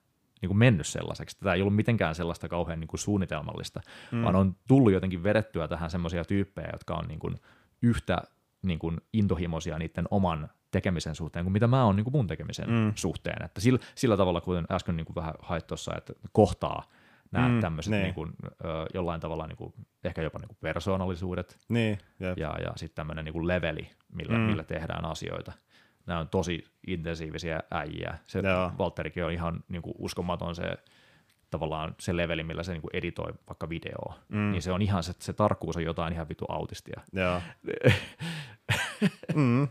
niin 0.42 0.48
kuin 0.50 0.58
mennyt 0.58 0.88
sellaiseksi. 0.88 1.38
Tämä 1.40 1.54
ei 1.54 1.62
ollut 1.62 1.76
mitenkään 1.76 2.16
sellaista 2.16 2.50
kauhean 2.50 2.80
niin 2.80 2.88
kuin 2.88 3.00
suunnitelmallista, 3.00 3.82
mm. 4.12 4.24
vaan 4.24 4.36
on 4.36 4.56
tullut 4.68 4.94
jotenkin 4.94 5.24
vedettyä 5.24 5.68
tähän 5.68 5.90
semmoisia 5.90 6.26
tyyppejä, 6.26 6.70
jotka 6.74 6.94
on 6.94 7.08
niin 7.08 7.20
kuin 7.20 7.36
yhtä 7.82 8.22
niin 8.62 8.80
kuin 8.80 9.02
intohimoisia 9.14 9.80
niiden 9.80 10.06
oman 10.12 10.50
tekemisen 10.72 11.16
suhteen 11.16 11.46
kuin 11.46 11.54
mitä 11.54 11.68
mä 11.68 11.86
oon 11.86 11.96
niin 11.96 12.04
kuin 12.04 12.14
mun 12.14 12.28
tekemisen 12.28 12.70
mm. 12.70 12.92
suhteen. 12.96 13.46
Että 13.46 13.62
sillä, 13.62 13.80
sillä 13.96 14.18
tavalla, 14.18 14.42
kuten 14.42 14.66
äsken 14.72 14.98
niin 14.98 15.06
kuin 15.06 15.16
vähän 15.16 15.34
hait 15.42 15.68
tuossa, 15.68 15.92
että 15.98 16.14
kohtaa 16.32 16.84
nämä 17.34 17.48
mm, 17.48 17.62
tämmöiset 17.62 17.92
niin. 17.92 18.04
Niin 18.04 18.14
kuin, 18.14 18.34
ö, 18.46 18.86
jollain 18.94 19.22
tavalla 19.22 19.48
niin 19.48 19.58
kuin, 19.58 19.74
ehkä 20.04 20.22
jopa 20.22 20.40
niin 20.40 20.48
kuin 20.48 20.58
persoonallisuudet 20.62 21.58
niin, 21.70 21.98
ja, 22.20 22.36
ja 22.38 22.74
sitten 22.76 22.96
tämmöinen 22.96 23.26
niin 23.26 23.34
kuin 23.34 23.48
leveli, 23.48 23.90
millä, 24.12 24.38
mm. 24.38 24.44
millä 24.44 24.64
tehdään 24.64 25.06
asioita. 25.06 25.52
Nämä 26.06 26.20
on 26.20 26.30
tosi 26.30 26.66
intensiivisiä 26.88 27.60
äijiä. 27.72 28.18
Se 28.28 28.40
Joo. 28.40 28.72
Valtterikin 28.78 29.26
on 29.26 29.32
ihan 29.32 29.64
niin 29.68 29.82
kuin 29.82 29.96
uskomaton 29.98 30.56
se 30.56 30.78
tavallaan 31.50 31.96
se 32.00 32.18
leveli, 32.18 32.44
millä 32.44 32.64
se 32.64 32.72
niin 32.72 32.82
kuin 32.82 32.96
editoi 32.96 33.34
vaikka 33.48 33.70
videoa, 33.70 34.20
mm. 34.30 34.52
niin 34.52 34.62
se 34.62 34.72
on 34.72 34.82
ihan, 34.82 35.04
se, 35.04 35.14
se 35.20 35.34
tarkkuus 35.34 35.78
on 35.78 35.84
jotain 35.84 36.14
ihan 36.14 36.30
vitu 36.30 36.46
autistia. 36.50 37.02
Joo. 37.14 37.42
mm. 39.36 39.68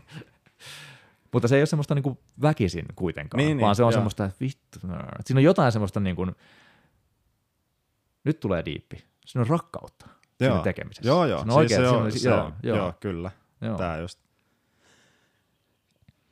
Mutta 1.33 1.47
se 1.47 1.55
ei 1.55 1.61
ole 1.61 1.65
semmoista 1.65 1.95
niin 1.95 2.03
kuin 2.03 2.19
väkisin 2.41 2.85
kuitenkaan, 2.95 3.37
niin, 3.37 3.59
vaan 3.59 3.69
niin, 3.69 3.75
se 3.75 3.83
on 3.83 3.87
joo. 3.87 3.91
semmoista, 3.91 4.25
että 4.25 4.39
vittu, 4.39 4.79
siinä 5.25 5.39
on 5.39 5.43
jotain 5.43 5.71
semmoista 5.71 5.99
niin 5.99 6.15
kuin, 6.15 6.35
nyt 8.23 8.39
tulee 8.39 8.65
diippi, 8.65 9.03
siinä 9.25 9.41
on 9.41 9.47
rakkautta 9.47 10.07
joo. 10.39 10.49
siinä 10.49 10.63
tekemisessä. 10.63 11.09
Joo, 11.09 11.25
joo. 11.25 11.39
Se 11.39 11.43
on 11.43 11.51
oikein, 11.51 11.81
siis 11.81 11.89
se 11.89 11.97
on, 11.97 12.11
se 12.11 12.29
joo, 12.29 12.51
joo, 12.63 12.77
joo, 12.77 12.93
kyllä. 12.99 13.31
Joo. 13.61 13.77
Tää 13.77 13.97
just. 13.97 14.19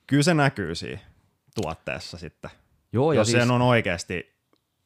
Kyllä 0.07 0.23
se 0.23 0.33
näkyy 0.33 0.75
siinä 0.75 0.99
tuotteessa 1.55 2.17
sitten. 2.17 2.51
Joo, 2.93 3.13
jos 3.13 3.27
ja 3.27 3.31
siis... 3.31 3.43
sen 3.43 3.51
on 3.51 3.61
oikeasti 3.61 4.33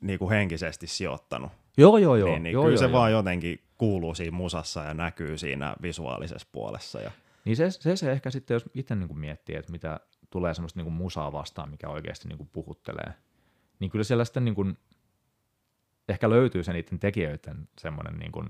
niin 0.02 0.19
kuin 0.19 0.30
henkisesti 0.30 0.88
sijoittanut. 0.88 1.52
Joo, 1.77 1.98
joo, 1.98 2.15
joo. 2.15 2.30
Niin, 2.30 2.44
niin 2.44 2.53
joo, 2.53 2.64
kyllä 2.64 2.73
joo, 2.73 2.80
se 2.80 2.86
joo. 2.86 2.91
vaan 2.91 3.11
jotenkin 3.11 3.61
kuuluu 3.77 4.15
siinä 4.15 4.38
musassa 4.38 4.84
ja 4.84 4.94
näkyy 4.94 5.38
siinä 5.38 5.76
visuaalisessa 5.82 6.48
puolessa. 6.52 7.02
Ja... 7.02 7.11
Niin 7.45 7.56
se, 7.56 7.72
se, 7.72 7.95
se 7.95 8.11
ehkä 8.11 8.32
sitten, 8.32 8.56
jos 8.56 8.65
itse 8.73 8.95
niin 8.95 9.07
kuin 9.07 9.19
miettii, 9.19 9.56
että 9.56 9.72
mitä 9.72 9.99
tulee 10.30 10.53
semmoista 10.53 10.80
niin 10.80 10.86
kuin 10.86 10.94
musaa 10.94 11.32
vastaan, 11.32 11.69
mikä 11.69 11.90
oikeasti 11.90 12.27
niin 12.27 12.38
kuin 12.38 12.49
puhuttelee, 12.53 13.14
niin 13.80 13.91
kyllä 13.91 14.03
siellä 14.03 14.26
sitten 14.26 14.45
niin 14.45 14.56
kuin, 14.56 14.77
ehkä 16.10 16.30
löytyy 16.30 16.64
se 16.64 16.73
niiden 16.73 16.99
tekijöiden 16.99 17.69
semmoinen 17.77 18.19
niin 18.19 18.32
kuin 18.32 18.49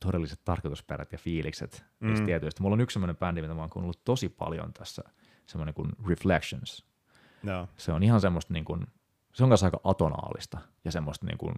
todelliset 0.00 0.40
tarkoitusperät 0.44 1.12
ja 1.12 1.18
fiilikset 1.18 1.84
mm. 2.00 2.08
niistä 2.08 2.26
tietyistä. 2.26 2.62
Mulla 2.62 2.74
on 2.74 2.80
yksi 2.80 2.94
semmoinen 2.94 3.16
bändi, 3.16 3.42
mitä 3.42 3.54
mä 3.54 3.60
oon 3.60 3.70
kuunnellut 3.70 4.04
tosi 4.04 4.28
paljon 4.28 4.72
tässä, 4.72 5.02
semmoinen 5.46 5.74
kuin 5.74 5.92
Reflections. 6.08 6.86
No. 7.42 7.68
Se 7.76 7.92
on 7.92 8.02
ihan 8.02 8.20
semmoista 8.20 8.52
niin 8.52 8.64
kuin, 8.64 8.86
se 9.34 9.44
on 9.44 9.48
kanssa 9.48 9.66
aika 9.66 9.80
atonaalista 9.84 10.58
ja 10.84 10.92
semmoista 10.92 11.26
niin 11.26 11.38
kuin, 11.38 11.54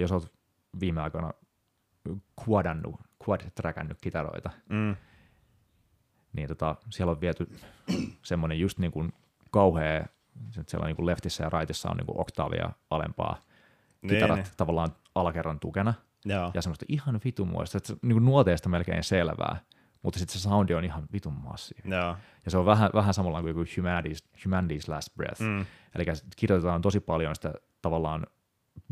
jos 0.00 0.12
olet 0.12 0.32
viime 0.80 1.00
aikoina 1.00 1.32
quadannut, 2.48 3.00
quad-trackannut 3.24 3.98
kitaroita, 4.00 4.50
mm. 4.68 4.96
niin 6.32 6.48
tota, 6.48 6.76
siellä 6.90 7.10
on 7.10 7.20
viety 7.20 7.48
semmoinen 8.22 8.60
just 8.60 8.78
niin 8.78 8.92
kuin 8.92 9.12
kauhea, 9.50 10.06
siellä 10.50 10.84
on 10.84 10.86
niin 10.86 10.96
kuin 10.96 11.06
leftissä 11.06 11.44
ja 11.44 11.50
raitissa 11.50 11.90
on 11.90 11.96
niin 11.96 12.06
kuin 12.06 12.20
oktaavia 12.20 12.70
alempaa 12.90 13.40
kitarat 14.08 14.36
niin, 14.36 14.44
niin. 14.44 14.56
tavallaan 14.56 14.90
alakerran 15.14 15.60
tukena, 15.60 15.94
Joo. 16.24 16.50
ja 16.54 16.62
semmoista 16.62 16.86
ihan 16.88 17.20
vitumuista, 17.24 17.78
että 17.78 17.86
se 17.88 17.96
niin 18.02 18.14
kuin 18.14 18.24
nuoteesta 18.24 18.68
melkein 18.68 19.04
selvää, 19.04 19.56
mutta 20.02 20.18
sitten 20.18 20.38
se 20.38 20.42
soundi 20.42 20.74
on 20.74 20.84
ihan 20.84 21.02
vitun 21.12 21.32
massiivinen. 21.32 21.98
Joo. 21.98 22.16
Ja 22.44 22.50
se 22.50 22.58
on 22.58 22.66
vähän, 22.66 22.90
vähän 22.94 23.14
samalla 23.14 23.42
kuin 23.42 23.66
Humanity's, 23.66 24.28
Humanity's 24.46 24.88
Last 24.88 25.14
Breath. 25.14 25.40
Mm. 25.40 25.66
Eli 25.94 26.04
kirjoitetaan 26.36 26.82
tosi 26.82 27.00
paljon 27.00 27.34
sitä 27.34 27.54
tavallaan 27.82 28.26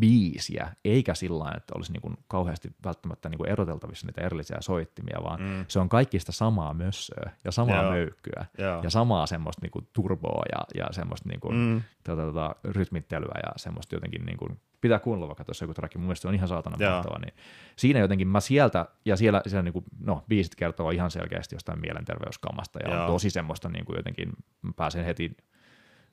biisiä, 0.00 0.72
eikä 0.84 1.14
sillä 1.14 1.52
että 1.56 1.72
olisi 1.76 1.92
niin 1.92 2.00
kuin 2.00 2.16
kauheasti 2.28 2.70
välttämättä 2.84 3.28
niin 3.28 3.38
kuin 3.38 3.50
eroteltavissa 3.50 4.06
niitä 4.06 4.20
erillisiä 4.20 4.56
soittimia, 4.60 5.18
vaan 5.24 5.40
mm. 5.42 5.64
se 5.68 5.78
on 5.78 5.88
kaikki 5.88 6.18
sitä 6.18 6.32
samaa 6.32 6.74
mössöä 6.74 7.30
ja 7.44 7.52
samaa 7.52 7.82
Joo. 7.82 7.90
möykkyä 7.90 8.46
Joo. 8.58 8.82
ja 8.82 8.90
samaa 8.90 9.26
semmoista 9.26 9.62
niin 9.62 9.70
kuin 9.70 9.88
turboa 9.92 10.42
ja, 10.52 10.82
ja 10.82 10.86
semmoista 10.90 11.28
niin 11.28 11.40
kuin, 11.40 11.56
Mm. 11.56 11.82
tota, 12.04 12.22
tota, 12.22 12.56
rytmittelyä 12.64 13.40
ja 13.42 13.52
semmoista 13.56 13.96
jotenkin 13.96 14.26
niin 14.26 14.38
kuin, 14.38 14.60
pitää 14.80 14.98
kuunnella 14.98 15.28
vaikka 15.28 15.44
tuossa 15.44 15.64
joku 15.64 15.74
track, 15.74 15.94
mun 15.94 16.04
mielestä 16.04 16.22
se 16.22 16.28
on 16.28 16.34
ihan 16.34 16.48
saatana 16.48 16.76
Joo. 16.80 16.92
mahtavaa, 16.92 17.18
niin 17.18 17.34
siinä 17.76 18.00
jotenkin 18.00 18.28
mä 18.28 18.40
sieltä, 18.40 18.86
ja 19.04 19.16
siellä, 19.16 19.42
siellä 19.46 19.62
niin 19.62 19.72
kuin, 19.72 19.84
no 20.00 20.24
biisit 20.28 20.54
kertoo 20.54 20.90
ihan 20.90 21.10
selkeästi 21.10 21.54
jostain 21.54 21.80
mielenterveyskamasta 21.80 22.78
ja 22.78 22.94
Joo. 22.94 23.00
on 23.00 23.06
tosi 23.12 23.30
semmoista 23.30 23.68
niin 23.68 23.84
kuin 23.84 23.96
jotenkin, 23.96 24.32
mä 24.62 24.72
pääsen 24.76 25.04
heti 25.04 25.36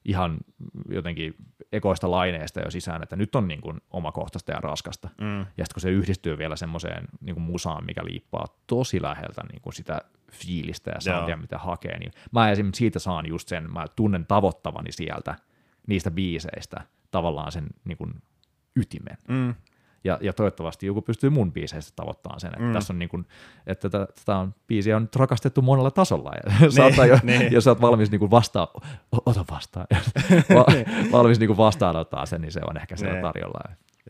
ihan 0.06 0.38
jotenkin 0.90 1.36
ekoista 1.72 2.12
laineesta 2.12 2.60
jo 2.60 2.72
sisään, 2.72 3.04
että 3.04 3.16
nyt 3.16 3.36
on 3.36 3.48
niin 3.48 3.62
kuin 3.62 3.82
omakohtaista 3.92 4.52
ja 4.52 4.60
raskasta. 4.60 5.10
Mm. 5.22 5.40
Ja 5.40 5.46
sitten 5.46 5.74
kun 5.74 5.82
se 5.82 5.90
yhdistyy 5.90 6.38
vielä 6.38 6.56
semmoiseen 6.56 7.08
niin 7.22 7.36
kuin 7.36 7.44
musaan, 7.44 7.86
mikä 7.86 8.06
liippaa 8.06 8.46
tosi 8.68 9.02
läheltä 9.02 9.42
niin 9.52 9.62
kuin 9.62 9.74
sitä 9.74 10.02
fiilistä 10.32 10.92
ja 10.92 11.02
soundia, 11.02 11.38
mitä 11.38 11.58
hakee, 11.58 12.00
niin 12.00 12.12
mä 12.32 12.52
esimerkiksi 12.52 12.80
siitä 12.80 13.00
saan 13.00 13.26
just 13.26 13.48
sen, 13.48 13.74
mä 13.74 13.86
tunnen 13.96 14.26
tavoittavani 14.26 14.92
sieltä 14.92 15.36
niistä 15.88 16.12
biiseistä 16.12 16.82
tavallaan 17.12 17.52
sen 17.52 17.68
niin 17.86 17.98
kuin 17.98 18.14
ytimen. 18.76 19.18
Mm. 19.28 19.56
Ja, 20.04 20.18
ja 20.22 20.34
toivottavasti 20.34 20.86
joku 20.86 21.02
pystyy 21.02 21.30
mun 21.30 21.52
biiseistä 21.54 21.92
tavoittamaan 21.96 22.40
sen, 22.40 22.50
että 22.54 22.64
Mm. 22.66 22.74
tässä 22.74 22.94
on 22.94 23.00
niin 23.00 23.10
kuin, 23.10 23.28
että 23.68 23.90
tätä, 23.90 24.08
tätä 24.16 24.38
on, 24.38 24.56
biisiä 24.68 24.96
on 24.96 25.02
nyt 25.02 25.16
rakastettu 25.16 25.62
monella 25.62 25.92
tasolla, 25.92 26.32
ja 26.62 26.72
saattaa 26.72 27.06
jo, 27.06 27.20
niin. 27.24 27.52
jos 27.54 27.64
sä 27.64 27.72
oot 27.72 27.82
valmis 27.82 28.12
niin 28.12 28.20
kuin 28.20 28.32
vastaa, 28.32 28.68
o- 29.16 29.22
ota 29.26 29.46
vastaan, 29.52 29.88
Va, 30.56 30.66
valmis 31.12 31.40
niin 31.40 31.48
kuin 31.48 31.58
vastaanottaa 31.58 32.26
sen, 32.26 32.42
niin 32.42 32.52
se 32.52 32.62
on 32.70 32.78
ehkä 32.78 32.96
siellä 32.98 33.14
Niin. 33.14 33.24
tarjolla. 33.24 33.60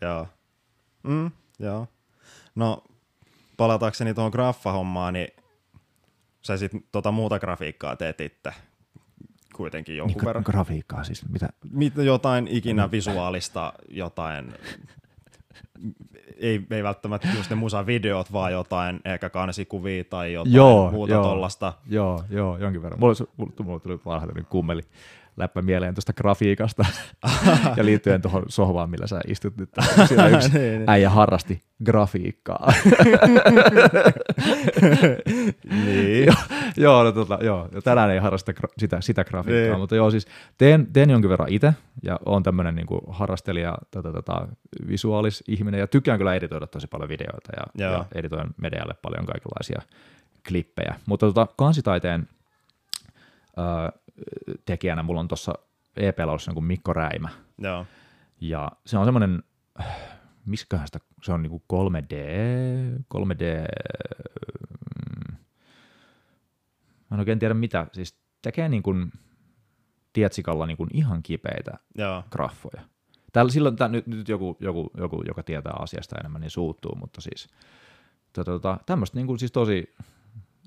Joo. 0.02 0.26
Mm, 1.02 1.30
joo. 1.58 1.86
No, 2.54 2.84
palatakseni 3.56 4.14
tuohon 4.14 4.30
graffahommaan, 4.32 5.14
niin 5.14 5.28
sä 6.42 6.56
sit 6.56 6.72
tota 6.92 7.10
muuta 7.12 7.38
grafiikkaa 7.38 7.96
teet 7.96 8.20
itse 8.20 8.50
kuitenkin 9.56 9.96
jonkun 9.96 10.16
Niin, 10.20 10.26
verran. 10.26 10.44
grafiikkaa 10.46 11.04
siis, 11.04 11.28
mitä, 11.28 11.48
Mit, 11.72 11.96
jotain 11.96 12.48
ikinä 12.48 12.90
visuaalista, 12.90 13.72
jotain, 13.88 14.54
ei, 16.36 16.66
ei 16.70 16.82
välttämättä 16.82 17.28
just 17.36 17.50
ne 17.50 17.56
musavideot, 17.56 18.32
vaan 18.32 18.52
jotain 18.52 19.00
ehkä 19.04 19.30
kansikuvia 19.30 20.04
tai 20.04 20.32
jotain 20.32 20.54
Joo, 20.54 20.90
muuta 20.90 21.12
joo. 21.12 21.22
tollasta. 21.22 21.72
Joo, 21.88 22.24
joo, 22.30 22.58
jonkin 22.58 22.82
verran. 22.82 23.00
Mulla, 23.00 23.14
mulla, 23.36 23.52
mulla 23.64 23.80
tuli 23.80 23.98
vanha 24.06 24.26
tämmöinen 24.26 24.50
kummeli 24.50 24.82
läppä 25.36 25.62
mieleen 25.62 25.94
tuosta 25.94 26.12
grafiikasta 26.12 26.84
ja 27.76 27.84
liittyen 27.84 28.22
tuohon 28.22 28.42
sohvaan, 28.48 28.90
millä 28.90 29.06
sä 29.06 29.20
istut 29.28 29.56
nyt. 29.56 29.70
Siellä 30.08 30.28
yksi 30.36 30.48
Niin, 30.58 30.78
niin. 30.78 30.90
äijä 30.90 31.10
harrasti 31.10 31.62
grafiikkaa. 31.84 32.72
niin. 35.84 36.28
joo, 36.76 37.04
no, 37.04 37.12
tota, 37.12 37.38
joo, 37.42 37.68
tänään 37.84 38.10
ei 38.10 38.18
harrasta 38.18 38.52
gra- 38.52 38.72
sitä, 38.78 39.00
sitä 39.00 39.24
grafiikkaa, 39.24 39.70
Niin. 39.70 39.78
mutta 39.80 39.96
joo, 39.96 40.10
siis 40.10 40.26
teen, 40.58 40.86
teen 40.92 41.10
jonkin 41.10 41.30
verran 41.30 41.48
itse 41.52 41.74
ja 42.02 42.20
on 42.26 42.42
tämmöinen 42.42 42.74
niin 42.74 42.86
kuin 42.86 43.00
harrastelija, 43.08 43.78
tota, 43.90 44.12
tota, 44.12 44.48
visuaalis 44.88 45.44
ihminen 45.48 45.80
ja 45.80 45.86
tykkään 45.86 46.18
kyllä 46.18 46.34
editoida 46.34 46.66
tosi 46.66 46.86
paljon 46.86 47.08
videoita 47.08 47.52
ja, 47.56 47.84
Joo. 47.86 47.92
ja 47.92 48.04
editoin 48.14 48.50
medialle 48.56 48.94
paljon 49.02 49.26
kaikenlaisia 49.26 49.82
klippejä, 50.48 50.94
mutta 51.06 51.26
tota, 51.26 51.46
kansitaiteen 51.56 52.28
ö, 53.58 53.98
tekijänä 54.64 55.02
mulla 55.02 55.20
on 55.20 55.28
tuossa 55.28 55.54
EP-laussa 55.96 56.50
joku 56.50 56.60
Mikko 56.60 56.92
Räimä, 56.92 57.28
Joo. 57.58 57.86
ja 58.40 58.72
se 58.86 58.98
on 58.98 59.04
semmoinen, 59.04 59.42
misköhän 60.46 60.88
sitä, 60.88 60.98
se 61.22 61.32
on 61.32 61.42
niinku 61.42 61.62
3D, 61.72 62.14
3D, 63.14 63.44
mm, 65.30 65.36
mä 67.10 67.14
en 67.14 67.18
oikein 67.18 67.38
tiedä 67.38 67.54
mitä, 67.54 67.86
siis 67.92 68.18
tekee 68.42 68.68
niin 68.68 68.82
kuin 68.82 69.12
tietsikalla 70.12 70.66
niin 70.66 70.76
kuin 70.76 70.90
ihan 70.92 71.22
kipeitä 71.22 71.78
Joo. 71.94 72.24
graffoja. 72.30 72.82
Täällä 73.32 73.52
silloin, 73.52 73.76
tää, 73.76 73.88
nyt, 73.88 74.06
nyt 74.06 74.28
joku, 74.28 74.56
joku, 74.60 74.90
joku, 74.96 75.22
joka 75.26 75.42
tietää 75.42 75.72
asiasta 75.78 76.16
enemmän, 76.20 76.40
niin 76.40 76.50
suuttuu, 76.50 76.94
mutta 76.94 77.20
siis 77.20 77.48
tota, 78.32 78.50
tota, 78.50 78.78
tämmöistä 78.86 79.16
niin 79.16 79.26
kuin, 79.26 79.38
siis 79.38 79.52
tosi 79.52 79.94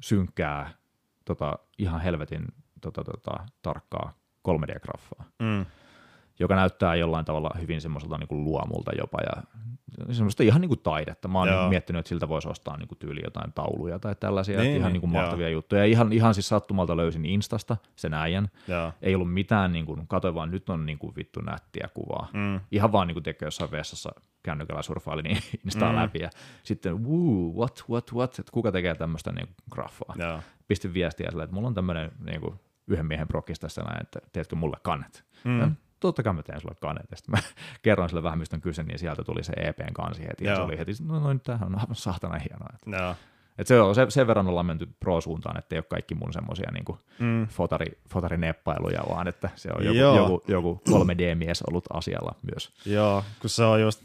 synkkää, 0.02 0.74
tota, 1.26 1.60
ihan 1.78 2.02
helvetin 2.02 2.46
tota, 2.82 3.04
tota, 3.04 3.32
tarkkaa 3.62 4.12
3D-graffaa 4.48 5.24
Mm. 5.40 5.66
joka 6.40 6.56
näyttää 6.56 6.96
jollain 6.96 7.26
tavalla 7.26 7.52
hyvin 7.62 7.82
semmoiselta 7.82 8.18
niin 8.18 8.28
kuin 8.28 8.44
luomulta 8.44 8.92
jopa 8.98 9.18
ja 9.22 9.44
semmoista 10.14 10.44
ihan 10.44 10.62
niin 10.62 10.70
kuin 10.70 10.80
taidetta. 10.80 11.28
Mä 11.28 11.40
oon 11.40 11.48
Joo. 11.48 11.60
niin 11.62 11.70
miettinyt, 11.70 12.00
että 12.00 12.10
siltä 12.10 12.30
voisi 12.30 12.50
ostaa 12.50 12.78
niin 12.78 12.88
kuin 12.88 12.98
tyyli 13.00 13.22
jotain 13.24 13.54
tauluja 13.54 14.00
tai 14.00 14.16
tällaisia, 14.16 14.60
Niin, 14.62 14.78
ihan 14.78 14.94
niin, 14.94 15.02
kuin 15.02 15.14
joo. 15.14 15.22
mahtavia 15.22 15.50
juttuja. 15.50 15.82
Ja 15.82 15.86
ihan, 15.86 16.14
ihan 16.14 16.34
siis 16.34 16.48
sattumalta 16.48 16.98
löysin 16.98 17.26
Instasta 17.26 17.78
sen 17.96 18.14
äijän. 18.14 18.50
Joo. 18.68 18.94
Ei 19.02 19.16
ollut 19.16 19.34
mitään, 19.34 19.72
niin 19.74 19.86
kuin, 19.86 20.08
katsoin 20.08 20.36
vaan 20.36 20.52
nyt 20.52 20.70
on 20.70 20.86
niin 20.86 21.00
kuin 21.00 21.16
vittu 21.16 21.42
nättiä 21.42 21.90
kuvaa. 21.94 22.28
Mm. 22.34 22.60
Ihan 22.72 22.92
vaan 22.92 23.08
niin 23.08 23.16
kuin 23.16 23.24
tekee 23.24 23.48
jossain 23.48 23.72
vessassa 23.72 24.10
kännykällä 24.44 24.82
surffaili 24.82 25.22
niin 25.22 25.38
Instaa 25.66 25.92
Mm. 25.92 25.96
läpi 25.98 26.20
ja 26.20 26.30
sitten 26.64 27.04
wuu, 27.04 27.58
what, 27.60 27.84
what, 27.90 28.14
what, 28.14 28.40
että 28.40 28.52
kuka 28.52 28.72
tekee 28.72 28.96
tämmöistä 28.96 29.32
niin 29.32 29.48
kuin 29.48 29.56
graffaa. 29.72 30.16
Joo. 30.18 30.40
Pistin 30.68 30.94
viestiä 30.94 31.30
sille, 31.30 31.44
että 31.44 31.54
mulla 31.56 31.68
on 31.68 31.74
tämmöinen 31.74 32.12
niin 32.26 32.42
kuin 32.42 32.60
yhden 32.90 33.06
miehen 33.06 33.28
prokkis 33.28 33.60
tässä 33.60 33.82
näin, 33.82 34.02
että 34.02 34.20
teetkö 34.34 34.56
mulle 34.56 34.78
kannet. 34.84 35.24
Mm. 35.44 35.60
Ja 35.60 35.72
totta 36.00 36.24
kai 36.24 36.34
mä 36.34 36.44
teen 36.44 36.62
sulle 36.62 36.76
kanet. 36.82 37.06
Ja 37.12 37.18
sitten 37.18 37.32
mä 37.36 37.42
kerroin 37.82 38.10
sille 38.10 38.24
vähän, 38.24 38.40
mistä 38.40 38.56
on 38.56 38.62
kyse, 38.62 38.84
niin 38.84 39.00
sieltä 39.00 39.24
tuli 39.24 39.44
se 39.44 39.54
EPn 39.54 39.94
kansi 39.94 40.22
heti. 40.28 40.46
Ja 40.46 40.56
se 40.56 40.60
Joo. 40.60 40.68
oli 40.68 40.78
heti, 40.78 40.92
no, 41.06 41.20
no 41.20 41.34
nyt 41.34 41.44
tämähän 41.44 41.68
on 41.68 41.80
aivan 41.80 41.96
saatana 41.96 42.40
hienoa. 42.40 42.70
Et, 42.74 43.00
Joo. 43.02 43.16
et 43.58 43.68
se 43.68 43.82
on, 43.82 43.96
se, 43.96 44.06
sen 44.10 44.28
verran 44.28 44.48
ollaan 44.48 44.66
menty 44.66 44.88
pro-suuntaan, 45.00 45.58
että 45.60 45.76
ei 45.76 45.80
ole 45.80 45.86
kaikki 45.90 46.16
mun 46.16 46.34
semmosia 46.34 46.72
niin 46.74 46.86
Mm. 47.20 47.48
fotari, 47.48 47.86
fotarineippailuja, 48.10 49.04
vaan 49.10 49.28
että 49.28 49.50
se 49.56 49.70
on 49.78 49.86
joku, 49.86 49.98
Joo. 49.98 50.16
joku, 50.18 50.44
joku 50.48 50.82
3D-mies 50.90 51.64
ollut 51.68 51.86
asialla 51.94 52.36
myös. 52.52 52.74
Joo, 52.86 53.24
kun 53.42 53.50
se 53.50 53.64
on 53.64 53.82
just, 53.82 54.04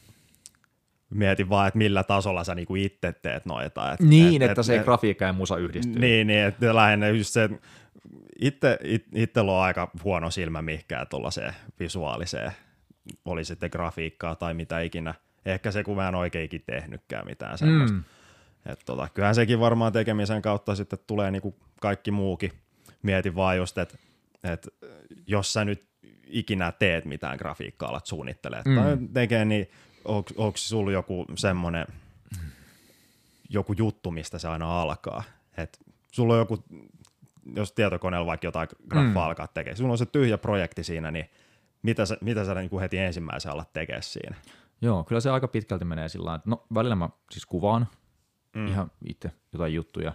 mietin 1.10 1.48
vaan, 1.48 1.68
että 1.68 1.78
millä 1.78 2.02
tasolla 2.02 2.44
sä 2.44 2.54
niinku 2.54 2.74
itse 2.76 3.12
teet 3.12 3.46
noita. 3.46 3.92
Et, 3.92 4.00
Niin, 4.00 4.42
että 4.42 4.62
se 4.62 4.78
grafiikka 4.78 5.24
ja 5.24 5.32
musa 5.32 5.56
yhdistyy. 5.56 5.98
Niin, 6.00 6.26
niin 6.26 6.44
että 6.44 6.74
lähinnä 6.74 7.08
just 7.08 7.30
se, 7.32 7.44
että 7.44 7.56
itse, 8.40 8.78
it, 8.82 9.06
itsellä 9.14 9.52
on 9.52 9.62
aika 9.62 9.90
huono 10.04 10.30
silmä 10.30 10.62
mihinkään 10.62 11.06
tuollaiseen 11.06 11.54
visuaaliseen, 11.80 12.52
oli 13.24 13.44
sitten 13.44 13.70
grafiikkaa 13.72 14.34
tai 14.34 14.54
mitä 14.54 14.80
ikinä. 14.80 15.14
Ehkä 15.46 15.70
se, 15.70 15.84
kun 15.84 15.96
mä 15.96 16.08
en 16.08 16.14
oikeinkin 16.14 16.62
tehnytkään 16.66 17.26
mitään 17.26 17.58
semmoista. 17.58 17.96
Mm. 17.96 18.04
Et 18.66 18.80
tota, 18.86 19.08
kyllähän 19.14 19.34
sekin 19.34 19.60
varmaan 19.60 19.92
tekemisen 19.92 20.42
kautta 20.42 20.74
sitten 20.74 20.98
tulee 21.06 21.30
niinku 21.30 21.56
kaikki 21.80 22.10
muukin, 22.10 22.52
mietin 23.02 23.34
vaan 23.36 23.56
just, 23.56 23.78
että 23.78 23.98
et 24.44 24.68
jos 25.26 25.52
sä 25.52 25.64
nyt 25.64 25.84
ikinä 26.26 26.72
teet 26.72 27.04
mitään 27.04 27.38
grafiikkaa, 27.38 27.88
alat 27.88 28.06
suunnittelee 28.06 28.62
mm. 28.64 28.74
tai 28.74 28.98
tekee, 29.12 29.44
niin 29.44 29.70
onko 30.04 30.52
sulla 30.54 30.92
joku 30.92 31.24
semmoinen 31.36 31.86
joku 33.48 33.72
juttu, 33.72 34.10
mistä 34.10 34.38
se 34.38 34.48
aina 34.48 34.82
alkaa? 34.82 35.22
Et 35.56 35.78
sulla 36.12 36.32
on 36.32 36.38
joku, 36.38 36.64
jos 37.56 37.72
tietokoneella 37.72 38.26
vaikka 38.26 38.46
jotain 38.46 38.68
graffaa 38.88 39.22
mm. 39.22 39.28
alkaa 39.28 39.46
tekemään, 39.46 39.76
sulla 39.76 39.92
on 39.92 39.98
se 39.98 40.06
tyhjä 40.06 40.38
projekti 40.38 40.84
siinä, 40.84 41.10
niin 41.10 41.30
mitä 41.82 42.06
sä, 42.06 42.16
mitä 42.20 42.44
sä 42.44 42.54
niin 42.54 42.70
kuin 42.70 42.80
heti 42.80 42.98
ensimmäisen 42.98 43.52
alat 43.52 43.72
tekemään 43.72 44.02
siinä? 44.02 44.36
Joo, 44.80 45.04
kyllä 45.04 45.20
se 45.20 45.30
aika 45.30 45.48
pitkälti 45.48 45.84
menee 45.84 46.08
sillä 46.08 46.34
että 46.34 46.50
no 46.50 46.66
välillä 46.74 46.94
mä 46.94 47.08
siis 47.30 47.46
kuvaan 47.46 47.86
mm. 48.56 48.66
ihan 48.66 48.90
itse 49.04 49.30
jotain 49.52 49.74
juttuja. 49.74 50.12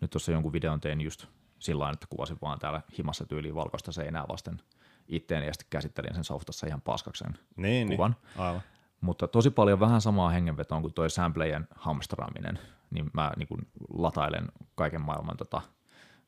Nyt 0.00 0.10
tuossa 0.10 0.32
jonkun 0.32 0.52
videon 0.52 0.80
tein 0.80 1.00
just 1.00 1.26
sillä 1.58 1.90
että 1.90 2.06
kuvasin 2.10 2.38
vaan 2.42 2.58
täällä 2.58 2.82
himassa 2.98 3.26
tyyliin 3.26 3.54
valkoista 3.54 3.92
seinää 3.92 4.24
vasten 4.28 4.60
itteen 5.08 5.46
ja 5.46 5.52
sitten 5.52 5.66
käsittelin 5.70 6.14
sen 6.14 6.24
softassa 6.24 6.66
ihan 6.66 6.80
paskaksen 6.80 7.38
niin, 7.56 7.88
kuvan. 7.88 8.16
Niin, 8.34 8.40
aivan. 8.46 8.62
Mutta 9.00 9.28
tosi 9.28 9.50
paljon 9.50 9.80
vähän 9.80 10.00
samaa 10.00 10.30
hengenvetoa 10.30 10.80
kuin 10.80 10.94
toi 10.94 11.10
samplejen 11.10 11.68
hamstraaminen, 11.74 12.58
niin 12.90 13.10
mä 13.12 13.32
niin 13.36 13.48
kuin 13.48 13.60
latailen 13.88 14.48
kaiken 14.74 15.00
maailman 15.00 15.36
tota, 15.36 15.62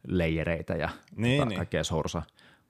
leijereitä 0.06 0.74
ja 0.74 0.88
niin, 1.16 1.38
tota, 1.38 1.48
niin. 1.48 1.56
kaikkea 1.56 1.84
sorsa 1.84 2.22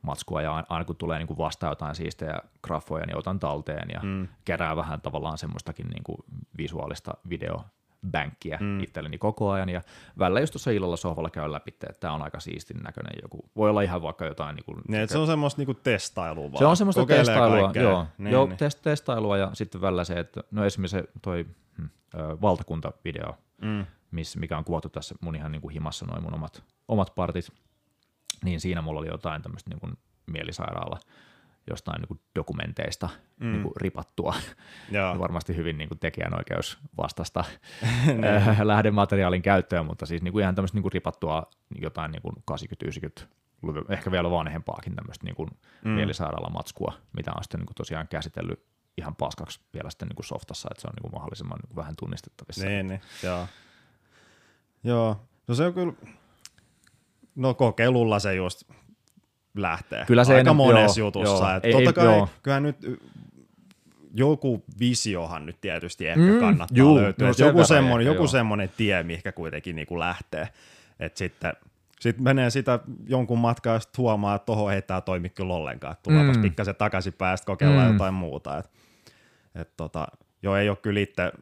matskua 0.02 0.43
ja 0.43 0.65
aina 0.69 0.85
kun 0.85 0.97
tulee 0.97 1.19
niin 1.19 1.27
kuin 1.27 1.39
vastaan 1.39 1.70
jotain 1.70 1.94
siistejä 1.94 2.40
graffoja, 2.62 3.07
niin 3.07 3.19
otan 3.19 3.39
talteen 3.39 3.89
ja 3.93 4.01
mm. 4.02 4.28
kerää 4.44 4.77
vähän 4.77 5.01
tavallaan 5.01 5.39
semmoistakin 5.39 5.86
niin 5.86 6.05
kuin 6.05 6.19
visuaalista 6.59 7.15
video 7.28 7.65
bänkkiä 8.11 8.59
mm. 8.61 8.81
itselleni 8.81 9.19
koko 9.19 9.51
ajan, 9.51 9.69
ja 9.69 9.82
välillä 10.19 10.40
just 10.40 10.52
tuossa 10.52 10.70
illalla 10.70 10.97
sohvalla 10.97 11.31
käy 11.31 11.52
läpi, 11.52 11.70
että 11.70 11.93
tämä 12.01 12.15
on 12.15 12.23
aika 12.23 12.40
siistin 12.40 12.77
näköinen 12.82 13.12
joku. 13.23 13.51
Voi 13.57 13.70
olla 13.70 13.82
ihan 13.82 14.02
vaikka 14.02 14.24
jotain... 14.24 14.57
Niin 14.57 14.65
kuin, 14.65 14.78
niin, 14.89 15.09
se 15.09 15.19
on 15.19 15.27
semmoista 15.27 15.62
niin 15.62 15.77
testailua 15.82 16.52
vaan. 16.52 16.59
Se 16.59 16.66
on 16.66 16.77
semmoista 16.77 17.07
testailua, 17.07 17.61
kaikkea. 17.61 17.82
joo. 17.82 18.07
Niin, 18.19 18.32
joo 18.32 18.47
niin. 18.47 18.57
Test, 18.57 18.82
testailua, 18.82 19.39
ja 19.39 19.51
sitten 19.52 19.81
välillä 19.81 20.05
se, 20.05 20.19
että 20.19 20.40
no 20.51 20.65
esimerkiksi 20.65 20.97
se 20.97 21.05
toi 21.23 21.47
hm, 21.78 21.85
valtakuntavideo, 22.43 23.36
mm. 23.62 23.86
Miss, 24.11 24.37
mikä 24.37 24.59
on 24.59 24.65
kuvattu 24.65 24.89
tässä 24.89 25.15
mun 25.20 25.37
ihan 25.37 25.53
niin 25.53 25.62
kuin 25.62 25.73
himassa 25.73 26.07
noin 26.07 26.23
mun 26.23 26.35
omat, 26.35 26.62
omat 26.89 27.15
partit, 27.15 27.53
niin 28.45 28.61
siinä 28.61 28.82
mulla 28.82 29.01
oli 29.01 29.09
jotain 29.09 29.43
tämmöistä 29.43 29.70
niin 29.70 29.81
kuin 29.81 29.93
mielisairaala 30.27 31.01
jostain 31.70 32.01
niin 32.01 32.09
kuin 32.09 32.20
dokumenteista 32.35 33.09
mm. 33.41 33.53
niin 33.53 33.62
kuin 33.62 33.73
ripattua. 33.77 34.35
Joo. 34.91 35.19
Varmasti 35.19 35.57
hyvin 35.57 35.78
niin 35.78 35.89
kuin 35.89 35.99
tekijänoikeus 35.99 36.78
vastasta 36.97 37.45
äh, 38.24 38.61
lähdemateriaalin 38.62 39.43
käyttöön, 39.43 39.87
mutta 39.87 40.07
siis 40.07 40.23
niin 40.23 40.32
kuin 40.32 40.43
ihan 40.43 40.55
tämmöistä 40.55 40.77
niin 40.77 40.82
kuin 40.82 40.93
ripattua 40.93 41.47
jotain 41.81 42.12
niin 42.12 42.23
kuin 42.23 42.35
80-90 43.23 43.27
ehkä 43.89 44.11
vielä 44.11 44.31
vanhempaakin 44.31 44.97
tämmöistä 44.97 45.24
niin 45.24 45.35
kuin 45.35 45.51
mm. 45.85 45.91
mielisairaalamatskua, 45.91 46.93
mitä 47.16 47.32
on 47.37 47.45
sitten 47.45 47.61
niin 47.61 47.66
kuin 47.66 47.74
tosiaan 47.74 48.09
käsitellyt 48.09 48.65
ihan 48.99 49.16
paskaksi 49.16 49.61
vielä 49.74 49.91
sitten 49.91 50.09
niin 50.09 50.16
kuin 50.16 50.27
softassa, 50.27 50.69
että 50.70 50.81
se 50.81 50.89
on 50.89 50.93
niin 50.95 51.03
kuin 51.03 51.12
mahdollisimman 51.12 51.59
niin 51.59 51.69
kuin 51.69 51.77
vähän 51.77 51.95
tunnistettavissa. 51.99 52.66
Niin, 52.66 52.89
niin, 52.89 53.01
joo. 53.23 53.47
Joo, 54.85 55.16
no 55.48 55.55
se 55.55 55.65
on 55.65 55.74
kyllä, 55.74 55.93
no 57.35 57.55
kokeilulla 57.55 58.19
se 58.19 58.35
just 58.35 58.62
lähtee. 59.55 60.05
Kyllä 60.07 60.24
se 60.24 60.35
Aika 60.35 60.55
monessa 60.55 61.01
joo, 61.01 61.07
jutussa. 61.07 61.51
Joo, 61.51 61.61
ei, 61.62 61.73
totta 61.73 61.93
kai, 61.93 62.05
joo. 62.05 62.28
kyllähän 62.43 62.62
nyt 62.62 63.01
joku 64.15 64.65
visiohan 64.81 65.47
nyt 65.47 65.61
tietysti 65.61 66.07
ehkä 66.07 66.20
mm, 66.20 66.40
kannattaa 66.40 66.78
juu, 66.78 66.97
löytyä. 66.97 67.28
No 67.28 67.35
joku, 67.39 67.65
semmoinen, 67.65 68.07
joku 68.07 68.27
semmoinen 68.27 68.70
tie, 68.77 69.02
mikä 69.02 69.32
kuitenkin 69.32 69.77
niin 69.77 69.86
kuin 69.86 70.01
lähtee. 70.01 70.48
Et 71.01 71.16
sitten 71.16 71.52
sitten 72.01 72.24
menee 72.24 72.51
sitä 72.51 72.78
jonkun 73.07 73.39
matkaa 73.39 73.74
ja 73.74 73.81
huomaa, 73.98 74.35
että 74.35 74.47
tuohon 74.47 74.73
ei 74.73 74.82
tämä 74.82 75.01
toimi 75.01 75.28
kyllä 75.28 75.55
ollenkaan. 75.55 75.97
Tullaanpas 76.02 76.36
mm. 76.36 76.43
pikkasen 76.43 76.77
takaisin 76.77 77.12
päästä 77.12 77.47
kokeillaan 77.47 77.86
mm. 77.86 77.93
jotain 77.93 78.15
muuta. 78.15 78.59
Et, 78.59 78.70
et 79.55 79.70
tota, 79.77 80.07
jo 80.43 80.57
ei 80.57 80.69
ole 80.69 80.77
kyllä 80.77 81.01
itse 81.01 81.32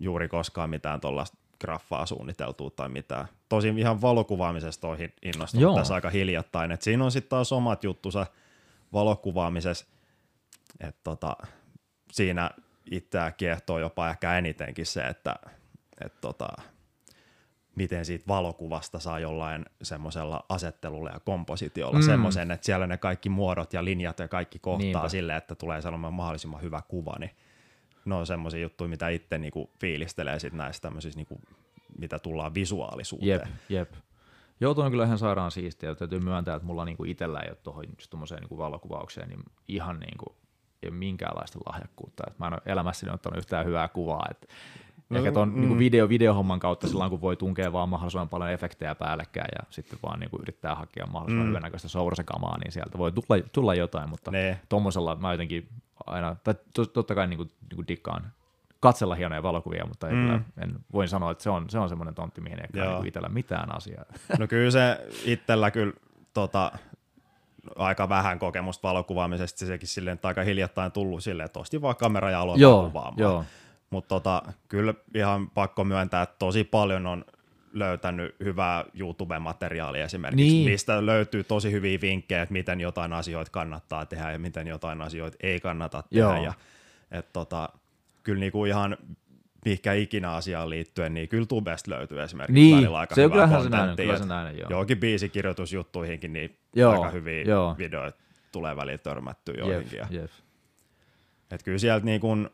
juuri 0.00 0.28
koskaan 0.28 0.70
mitään 0.70 1.00
tuollaista 1.00 1.38
graffaa 1.60 2.06
suunniteltua 2.06 2.70
tai 2.70 2.88
mitään. 2.88 3.28
Tosin 3.48 3.78
ihan 3.78 4.00
valokuvaamisesta 4.00 4.88
on 4.88 4.98
innostunut 5.22 5.62
Joo. 5.62 5.76
tässä 5.76 5.94
aika 5.94 6.10
hiljattain. 6.10 6.72
Et 6.72 6.82
siinä 6.82 7.04
on 7.04 7.12
sitten 7.12 7.30
taas 7.30 7.52
omat 7.52 7.84
juttusa 7.84 8.26
valokuvaamisessa, 8.92 9.86
että 10.80 11.00
tota, 11.04 11.36
siinä 12.12 12.50
itseä 12.90 13.30
kiehtoo 13.30 13.78
jopa 13.78 14.10
ehkä 14.10 14.38
enitenkin 14.38 14.86
se, 14.86 15.02
että 15.02 15.34
et 16.04 16.20
tota, 16.20 16.48
miten 17.78 18.04
siitä 18.04 18.24
valokuvasta 18.28 18.98
saa 18.98 19.18
jollain 19.18 19.66
semmoisella 19.82 20.44
asettelulla 20.48 21.10
ja 21.10 21.20
kompositiolla 21.20 21.98
mm. 21.98 22.04
semmoisen, 22.04 22.50
että 22.50 22.66
siellä 22.66 22.86
ne 22.86 22.96
kaikki 22.96 23.28
muodot 23.28 23.72
ja 23.72 23.84
linjat 23.84 24.18
ja 24.18 24.28
kaikki 24.28 24.58
kohtaa 24.58 24.78
Niinpä. 24.78 25.08
sille, 25.08 25.36
että 25.36 25.54
tulee 25.54 25.82
sellainen 25.82 26.12
mahdollisimman 26.12 26.62
hyvä 26.62 26.82
kuva, 26.88 27.16
niin 27.18 27.30
ne 28.04 28.14
on 28.14 28.26
semmoisia 28.26 28.60
juttuja, 28.60 28.88
mitä 28.88 29.08
itse 29.08 29.38
niinku 29.38 29.70
fiilistelee 29.80 30.38
sit 30.38 30.52
näistä 30.52 30.82
tämmöisissä, 30.82 31.18
niinku, 31.18 31.40
mitä 31.98 32.18
tullaan 32.18 32.54
visuaalisuuteen. 32.54 33.30
Jep, 33.30 33.48
jep. 33.68 33.92
Joo, 34.60 34.74
tuo 34.74 34.84
on 34.84 34.90
kyllä 34.90 35.04
ihan 35.04 35.18
sairaan 35.18 35.50
siistiä. 35.50 35.94
Täytyy 35.94 36.20
myöntää, 36.20 36.54
että 36.54 36.66
mulla 36.66 36.84
niinku 36.84 37.04
itsellä 37.04 37.40
ei 37.40 37.48
ole 37.48 37.56
tuohon 37.62 37.84
tuommoiseen 38.10 38.40
niinku 38.40 38.58
valokuvaukseen 38.58 39.28
niin 39.28 39.42
ihan 39.68 40.00
niinku, 40.00 40.36
ei 40.82 40.88
ole 40.88 40.98
minkäänlaista 40.98 41.58
lahjakkuutta. 41.66 42.22
Et 42.26 42.38
mä 42.38 42.46
en 42.46 42.52
ole 42.52 42.62
elämässäni 42.66 43.12
ottanut 43.12 43.38
yhtään 43.38 43.66
hyvää 43.66 43.88
kuvaa. 43.88 44.26
Et 44.30 44.48
no, 45.10 45.18
ehkä 45.18 45.32
tuon 45.32 45.48
mm. 45.48 45.60
niinku 45.60 45.78
video, 45.78 46.08
videohomman 46.08 46.60
kautta 46.60 46.88
silloin, 46.88 47.10
kun 47.10 47.20
voi 47.20 47.36
tunkea 47.36 47.72
vaan 47.72 47.88
mahdollisimman 47.88 48.28
paljon 48.28 48.50
efektejä 48.50 48.94
päällekkäin 48.94 49.48
ja 49.58 49.66
sitten 49.70 49.98
vaan 50.02 50.20
niinku 50.20 50.38
yrittää 50.42 50.74
hakea 50.74 51.06
mahdollisimman 51.06 51.46
mm. 51.46 51.50
hyvänäköistä 51.50 51.88
sourcekamaa, 51.88 52.58
niin 52.58 52.72
sieltä 52.72 52.98
voi 52.98 53.12
tulla, 53.12 53.42
tulla 53.52 53.74
jotain, 53.74 54.08
mutta 54.08 54.30
tuommoisella 54.68 55.16
mä 55.16 55.32
jotenkin 55.32 55.68
aina, 56.06 56.36
tai 56.44 56.54
totta 56.92 57.14
kai 57.14 57.26
niin 57.26 57.36
kuin, 57.36 57.50
niin 57.60 57.76
kuin 57.76 57.88
dikkaan 57.88 58.32
katsella 58.80 59.14
hienoja 59.14 59.42
valokuvia, 59.42 59.86
mutta 59.86 60.06
mm. 60.06 60.12
kyllä, 60.12 60.40
en, 60.58 60.78
voin 60.92 61.08
sanoa, 61.08 61.30
että 61.30 61.44
se 61.44 61.50
on, 61.50 61.70
se 61.70 61.78
on 61.78 61.88
semmoinen 61.88 62.14
tontti, 62.14 62.40
mihin 62.40 62.60
ei 62.60 62.68
niin 62.72 63.06
itsellä 63.06 63.28
mitään 63.28 63.76
asiaa. 63.76 64.04
No 64.38 64.46
kyllä 64.46 64.70
se 64.70 65.06
itsellä 65.24 65.70
kyllä 65.70 65.92
tota, 66.34 66.72
aika 67.76 68.08
vähän 68.08 68.38
kokemusta 68.38 68.88
valokuvaamisesta, 68.88 69.66
sekin 69.66 69.88
silleen, 69.88 70.14
että 70.14 70.28
aika 70.28 70.42
hiljattain 70.42 70.92
tullut 70.92 71.22
silleen, 71.22 71.44
että 71.44 71.60
ostin 71.60 71.82
vaan 71.82 71.96
kamera 71.96 72.30
ja 72.30 72.40
aloin 72.40 72.60
joo, 72.60 72.86
kuvaamaan. 72.86 73.18
Joo. 73.18 73.44
Mutta 73.90 74.08
tota, 74.08 74.42
kyllä 74.68 74.94
ihan 75.14 75.50
pakko 75.50 75.84
myöntää, 75.84 76.22
että 76.22 76.36
tosi 76.38 76.64
paljon 76.64 77.06
on 77.06 77.24
löytänyt 77.72 78.36
hyvää 78.44 78.84
YouTube-materiaalia 78.94 80.04
esimerkiksi, 80.04 80.52
niin. 80.52 80.70
mistä 80.70 81.06
löytyy 81.06 81.44
tosi 81.44 81.72
hyviä 81.72 81.98
vinkkejä, 82.00 82.42
että 82.42 82.52
miten 82.52 82.80
jotain 82.80 83.12
asioita 83.12 83.50
kannattaa 83.50 84.06
tehdä 84.06 84.32
ja 84.32 84.38
miten 84.38 84.66
jotain 84.66 85.02
asioita 85.02 85.36
ei 85.40 85.60
kannata 85.60 86.02
tehdä. 86.02 86.24
Joo. 86.24 86.44
Ja, 86.44 86.52
et 87.10 87.32
tota, 87.32 87.68
kyllä 88.22 88.40
niinku 88.40 88.64
ihan 88.64 88.96
mihinkä 89.64 89.92
ikinä 89.92 90.32
asiaan 90.32 90.70
liittyen, 90.70 91.14
niin 91.14 91.28
kyllä 91.28 91.46
Tubesta 91.46 91.90
löytyy 91.90 92.22
esimerkiksi 92.22 92.54
niin, 92.54 92.76
välillä 92.76 92.98
aika 92.98 93.14
se 93.14 93.22
hyvää 93.22 93.48
kontenttia. 93.48 94.18
Se 94.18 94.26
näin, 94.26 94.58
joo. 94.58 94.70
Johonkin 94.70 95.00
biisikirjoitusjuttuihinkin, 95.00 96.32
niin 96.32 96.58
joo, 96.74 96.92
aika 96.92 97.10
hyviä 97.10 97.42
joo. 97.42 97.74
videoita 97.78 98.18
tulee 98.52 98.76
välillä 98.76 98.98
törmättyä 98.98 99.54
joihinkin. 99.58 99.98
Jep, 99.98 100.10
jep. 100.10 100.30
Et 101.50 101.62
kyllä 101.62 101.78
sieltä 101.78 102.04
niin 102.04 102.20
kun, 102.20 102.50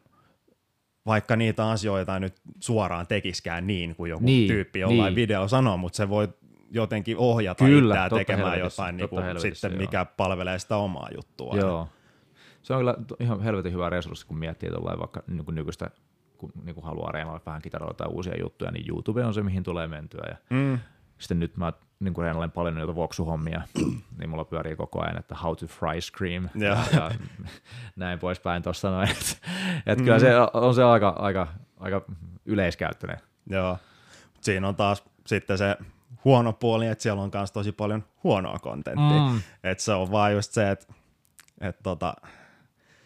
vaikka 1.06 1.36
niitä 1.36 1.70
asioita 1.70 2.18
nyt 2.18 2.34
suoraan 2.60 3.06
tekiskään 3.06 3.66
niin 3.66 3.96
kuin 3.96 4.10
joku 4.10 4.24
niin, 4.24 4.48
tyyppi 4.48 4.80
jollain 4.80 5.14
niin. 5.14 5.14
video 5.14 5.48
sanoo, 5.48 5.76
mutta 5.76 5.96
se 5.96 6.08
voi 6.08 6.28
jotenkin 6.70 7.16
ohjata 7.18 7.64
Kyllä, 7.64 7.94
itseään 7.94 8.10
tekemään 8.10 8.58
jotain 8.58 8.96
niin 8.96 9.08
kuin, 9.08 9.24
sitten, 9.40 9.72
joo. 9.72 9.80
mikä 9.80 10.04
palvelee 10.04 10.58
sitä 10.58 10.76
omaa 10.76 11.08
juttua. 11.14 11.56
Joo. 11.56 11.88
Se 12.62 12.74
on 12.74 12.80
kyllä 12.80 12.94
ihan 13.20 13.40
helvetin 13.40 13.72
hyvä 13.72 13.90
resurssi, 13.90 14.26
kun 14.26 14.38
miettii 14.38 14.70
tuollain 14.70 14.98
vaikka 14.98 15.22
niin 15.26 15.44
kuin 15.44 15.54
nykyistä, 15.54 15.90
kun 16.38 16.52
niin 16.64 16.74
kuin 16.74 16.84
haluaa 16.84 17.12
reenalla 17.12 17.40
vähän 17.46 17.62
kitaroilla 17.62 17.94
tai 17.94 18.08
uusia 18.10 18.40
juttuja, 18.40 18.70
niin 18.70 18.88
YouTube 18.88 19.24
on 19.24 19.34
se, 19.34 19.42
mihin 19.42 19.62
tulee 19.62 19.86
mentyä. 19.86 20.24
Ja 20.28 20.36
mm. 20.50 20.78
Sitten 21.18 21.40
nyt 21.40 21.56
mä 21.56 21.72
niin 22.04 22.14
kuin 22.14 22.22
reenalen 22.22 22.50
paljon 22.50 22.74
noita 22.74 22.94
voksuhommia, 22.94 23.62
niin 24.18 24.30
mulla 24.30 24.44
pyörii 24.44 24.76
koko 24.76 25.02
ajan, 25.02 25.18
että 25.18 25.34
how 25.34 25.56
to 25.56 25.66
fry 25.66 26.00
scream 26.00 26.48
ja, 26.68 26.76
ja 26.92 27.10
näin 27.96 28.18
poispäin 28.18 28.62
tuossa 28.62 28.90
noin. 28.90 29.08
Et, 29.14 29.40
et 29.86 29.98
mm. 29.98 30.04
kyllä 30.04 30.18
se 30.18 30.30
on 30.52 30.74
se 30.74 30.84
aika, 30.84 31.08
aika, 31.08 31.46
aika 31.80 32.02
yleiskäyttöinen. 32.44 33.18
Joo, 33.46 33.78
siinä 34.40 34.68
on 34.68 34.76
taas 34.76 35.04
sitten 35.26 35.58
se 35.58 35.76
huono 36.24 36.52
puoli, 36.52 36.86
että 36.86 37.02
siellä 37.02 37.22
on 37.22 37.30
myös 37.34 37.52
tosi 37.52 37.72
paljon 37.72 38.04
huonoa 38.24 38.58
kontenttia. 38.58 39.28
Mm. 39.32 39.40
Että 39.64 39.84
se 39.84 39.92
on 39.92 40.10
vaan 40.10 40.32
just 40.32 40.52
se, 40.52 40.70
että 40.70 40.94
et 41.60 41.76
tota, 41.82 42.14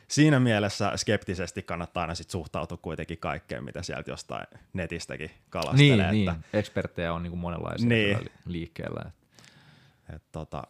siinä 0.09 0.41
mielessä 0.41 0.93
skeptisesti 0.97 1.63
kannattaa 1.63 2.01
aina 2.01 2.15
sit 2.15 2.31
suhtautua 2.31 2.79
kuitenkin 2.83 3.19
kaikkeen, 3.19 3.65
mitä 3.65 3.83
sieltä 3.83 4.11
jostain 4.11 4.47
netistäkin 4.73 5.31
kalastelee. 5.51 6.13
Niin, 6.13 6.29
että, 6.29 6.41
niin. 6.41 6.45
eksperttejä 6.61 7.13
on 7.13 7.23
niinku 7.23 7.37
monenlaisia 7.37 7.89
niin. 7.89 8.19
liikkeellä. 8.47 9.11
Et 10.15 10.23
tota, 10.33 10.63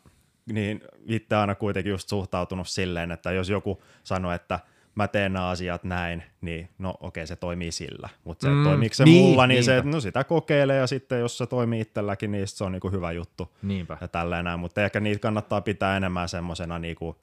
niin 0.52 0.80
itse 1.06 1.36
aina 1.36 1.54
kuitenkin 1.54 1.90
just 1.90 2.08
suhtautunut 2.08 2.68
silleen, 2.68 3.12
että 3.12 3.32
jos 3.32 3.48
joku 3.48 3.82
sanoo, 4.04 4.32
että 4.32 4.60
mä 4.94 5.08
teen 5.08 5.32
nämä 5.32 5.48
asiat 5.48 5.84
näin, 5.84 6.22
niin 6.40 6.68
no 6.78 6.90
okei, 6.90 7.06
okay, 7.08 7.26
se 7.26 7.36
toimii 7.36 7.72
sillä. 7.72 8.08
Mutta 8.24 8.42
se, 8.42 8.48
mm, 8.48 8.64
toimiiko 8.64 8.94
se 8.94 9.04
niin, 9.04 9.24
mulla, 9.24 9.46
niin 9.46 9.66
niinpä. 9.66 9.82
se, 9.82 9.88
no 9.90 10.00
sitä 10.00 10.24
kokeilee 10.24 10.76
ja 10.76 10.86
sitten 10.86 11.20
jos 11.20 11.38
se 11.38 11.46
toimii 11.46 11.80
itselläkin, 11.80 12.30
niin 12.30 12.48
se 12.48 12.64
on 12.64 12.72
niinku 12.72 12.90
hyvä 12.90 13.12
juttu. 13.12 13.56
Niinpä. 13.62 13.98
Ja 14.00 14.08
tälleen 14.08 14.44
näin, 14.44 14.60
mutta 14.60 14.84
ehkä 14.84 15.00
niitä 15.00 15.20
kannattaa 15.20 15.60
pitää 15.60 15.96
enemmän 15.96 16.28
semmoisena 16.28 16.78
niinku, 16.78 17.16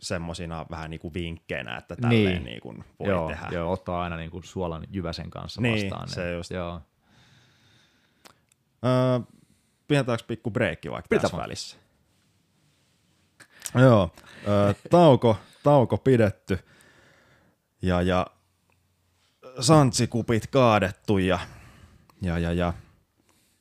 semmoisina 0.00 0.66
vähän 0.70 0.90
niinku 0.90 1.14
vinkkeinä, 1.14 1.76
että 1.76 1.96
tälleen 1.96 2.24
niin. 2.24 2.44
niinku 2.44 2.74
voi 2.98 3.08
joo, 3.08 3.28
tehdä. 3.28 3.48
Joo, 3.52 3.72
ottaa 3.72 4.02
aina 4.02 4.16
niinku 4.16 4.42
suolan 4.42 4.84
jyväsen 4.90 5.30
kanssa 5.30 5.60
niin, 5.60 5.90
vastaan. 5.90 6.08
se 6.08 6.24
niin, 6.24 6.34
just. 6.34 6.50
Joo. 6.50 6.80
Öö, 8.84 9.20
pidetäänkö 9.88 10.24
pikku 10.26 10.50
breikki 10.50 10.90
vaikka 10.90 11.08
Pidetään 11.08 11.30
tässä 11.30 11.42
välissä? 11.42 11.76
Joo, 13.74 14.10
ö, 14.48 14.74
tauko, 14.90 15.36
tauko 15.62 15.98
pidetty 15.98 16.58
ja, 17.82 18.02
ja 18.02 18.26
santsikupit 19.60 20.46
kaadettu 20.46 21.18
ja, 21.18 21.38
ja, 22.22 22.38
ja, 22.38 22.52
ja 22.52 22.72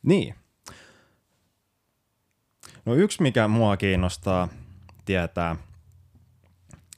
niin. 0.03 0.35
No 2.85 2.93
yksi, 2.93 3.21
mikä 3.21 3.47
mua 3.47 3.77
kiinnostaa 3.77 4.47
tietää, 5.05 5.55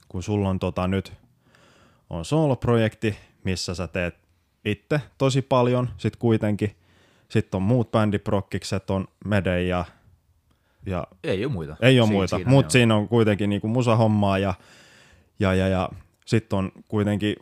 kun 0.10 0.24
sulla 0.24 0.50
on 0.50 0.60
tota 0.60 0.88
nyt 0.88 1.14
on 2.10 2.26
solo-projekti, 2.26 3.18
missä 3.44 3.76
sä 3.76 3.88
teet 3.88 4.16
itse 4.66 5.02
tosi 5.18 5.42
paljon, 5.42 5.90
sit 5.98 6.16
kuitenkin, 6.16 6.76
sitten 7.30 7.58
on 7.58 7.62
muut 7.62 7.92
bändiprokkikset, 7.92 8.90
on 8.90 9.08
Mede 9.26 9.64
ja 9.64 9.86
ja 10.86 11.08
ei 11.24 11.46
ole 11.46 11.54
muita. 11.54 11.76
Ei 11.82 12.00
ole 12.00 12.10
muita, 12.10 12.40
mutta 12.46 12.72
siinä 12.72 12.96
on 12.96 13.08
kuitenkin 13.08 13.50
niinku 13.50 13.68
musahommaa 13.68 14.38
ja, 14.38 14.54
ja, 15.40 15.54
ja, 15.54 15.68
ja 15.68 15.90
sitten 16.26 16.60
on 16.60 16.72
kuitenkin 16.88 17.36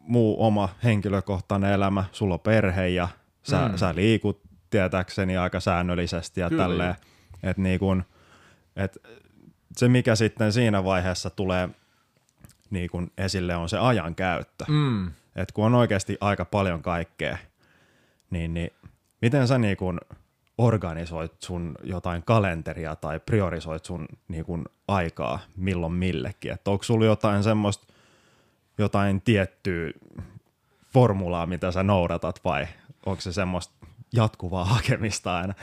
muu 0.00 0.44
oma 0.44 0.68
henkilökohtainen 0.84 1.72
elämä, 1.72 2.04
sulla 2.12 2.34
on 2.34 2.40
perhe 2.40 2.88
ja 2.88 3.08
sä, 3.42 3.68
mm. 3.68 3.76
sä 3.76 3.94
liikut 3.94 4.40
tietääkseni 4.70 5.36
aika 5.36 5.60
säännöllisesti 5.60 6.40
ja 6.40 6.48
Kyllä 6.48 6.62
tälleen. 6.62 6.94
Et 7.42 7.58
niinku, 7.58 7.86
et 8.76 8.98
se 9.76 9.88
mikä 9.88 10.14
sitten 10.14 10.52
siinä 10.52 10.84
vaiheessa 10.84 11.30
tulee 11.30 11.68
niinku 12.74 13.02
esille 13.18 13.56
on 13.56 13.68
se 13.68 13.78
ajan 13.78 14.14
käyttö. 14.14 14.64
Mm. 14.68 15.10
Et 15.36 15.52
kun 15.52 15.64
on 15.66 15.74
oikeasti 15.74 16.18
aika 16.20 16.44
paljon 16.44 16.82
kaikkea, 16.82 17.38
niin, 18.30 18.54
niin 18.54 18.70
miten 19.22 19.48
sä 19.48 19.58
niinku 19.58 19.94
organisoit 20.58 21.32
sun 21.38 21.74
jotain 21.82 22.22
kalenteria 22.22 22.96
tai 22.96 23.20
priorisoit 23.20 23.84
sun 23.84 24.06
niin 24.28 24.44
kuin, 24.44 24.64
aikaa 24.88 25.38
milloin 25.56 25.92
millekin. 25.92 26.52
Että 26.52 26.70
onko 26.70 26.84
sulla 26.84 27.04
jotain 27.04 27.42
semmoista, 27.42 27.86
jotain 28.78 29.20
tiettyä 29.20 29.90
formulaa, 30.92 31.46
mitä 31.46 31.72
sä 31.72 31.82
noudatat 31.82 32.40
vai 32.44 32.66
onko 33.06 33.20
se 33.20 33.32
semmoista 33.32 33.86
jatkuvaa 34.12 34.64
hakemista 34.74 35.36
aina? 35.36 35.54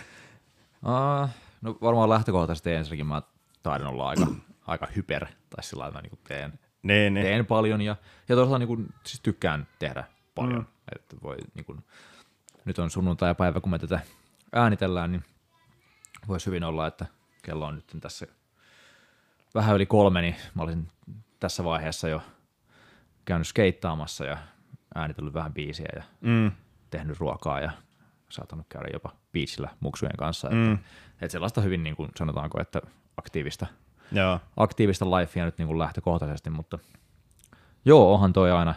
Uh, 0.85 1.29
no 1.61 1.77
varmaan 1.81 2.09
lähtökohtaisesti 2.09 2.73
ensinnäkin 2.73 3.07
mä 3.07 3.21
taidan 3.63 3.87
olla 3.87 4.09
aika, 4.09 4.27
aika 4.67 4.87
hyper, 4.95 5.25
tai 5.25 5.63
sillä 5.63 5.83
lailla 5.83 6.01
niin 6.01 6.19
teen, 6.27 6.59
niin, 6.83 7.13
niin. 7.13 7.25
teen 7.25 7.45
paljon 7.45 7.81
ja, 7.81 7.95
ja 8.29 8.35
toisaalta 8.35 8.59
niin 8.59 8.67
kuin, 8.67 8.93
siis 9.05 9.21
tykkään 9.21 9.67
tehdä 9.79 10.03
paljon. 10.35 10.61
Mm. 10.61 10.95
Että 10.95 11.15
voi, 11.23 11.37
niin 11.53 11.65
kuin, 11.65 11.83
nyt 12.65 12.79
on 12.79 12.89
sunnuntai-päivä, 12.89 13.61
kun 13.61 13.71
me 13.71 13.79
tätä 13.79 13.99
äänitellään, 14.53 15.11
niin 15.11 15.23
voisi 16.27 16.45
hyvin 16.45 16.63
olla, 16.63 16.87
että 16.87 17.05
kello 17.41 17.65
on 17.65 17.75
nyt 17.75 18.01
tässä 18.01 18.27
vähän 19.55 19.75
yli 19.75 19.85
kolme, 19.85 20.21
niin 20.21 20.35
mä 20.55 20.63
olisin 20.63 20.87
tässä 21.39 21.63
vaiheessa 21.63 22.09
jo 22.09 22.21
käynyt 23.25 23.47
skeittaamassa 23.47 24.25
ja 24.25 24.37
äänitellyt 24.95 25.33
vähän 25.33 25.53
biisiä 25.53 25.89
ja 25.95 26.03
mm. 26.21 26.51
tehnyt 26.89 27.19
ruokaa 27.19 27.59
ja 27.59 27.71
saattanut 28.29 28.65
käydä 28.69 28.89
jopa 28.93 29.15
beachillä 29.31 29.69
muksujen 29.79 30.17
kanssa. 30.17 30.49
Mm. 30.49 30.73
Että, 30.73 30.85
että 31.13 31.31
sellaista 31.31 31.61
hyvin, 31.61 31.83
niin 31.83 31.95
kuin 31.95 32.09
sanotaanko, 32.17 32.61
että 32.61 32.81
aktiivista, 33.17 33.67
joo. 34.11 34.39
aktiivista 34.57 35.05
lifea 35.05 35.45
nyt 35.45 35.57
niin 35.57 35.67
kuin 35.67 35.79
lähtökohtaisesti, 35.79 36.49
mutta 36.49 36.79
joo, 37.85 38.13
onhan 38.13 38.33
toi 38.33 38.51
aina. 38.51 38.75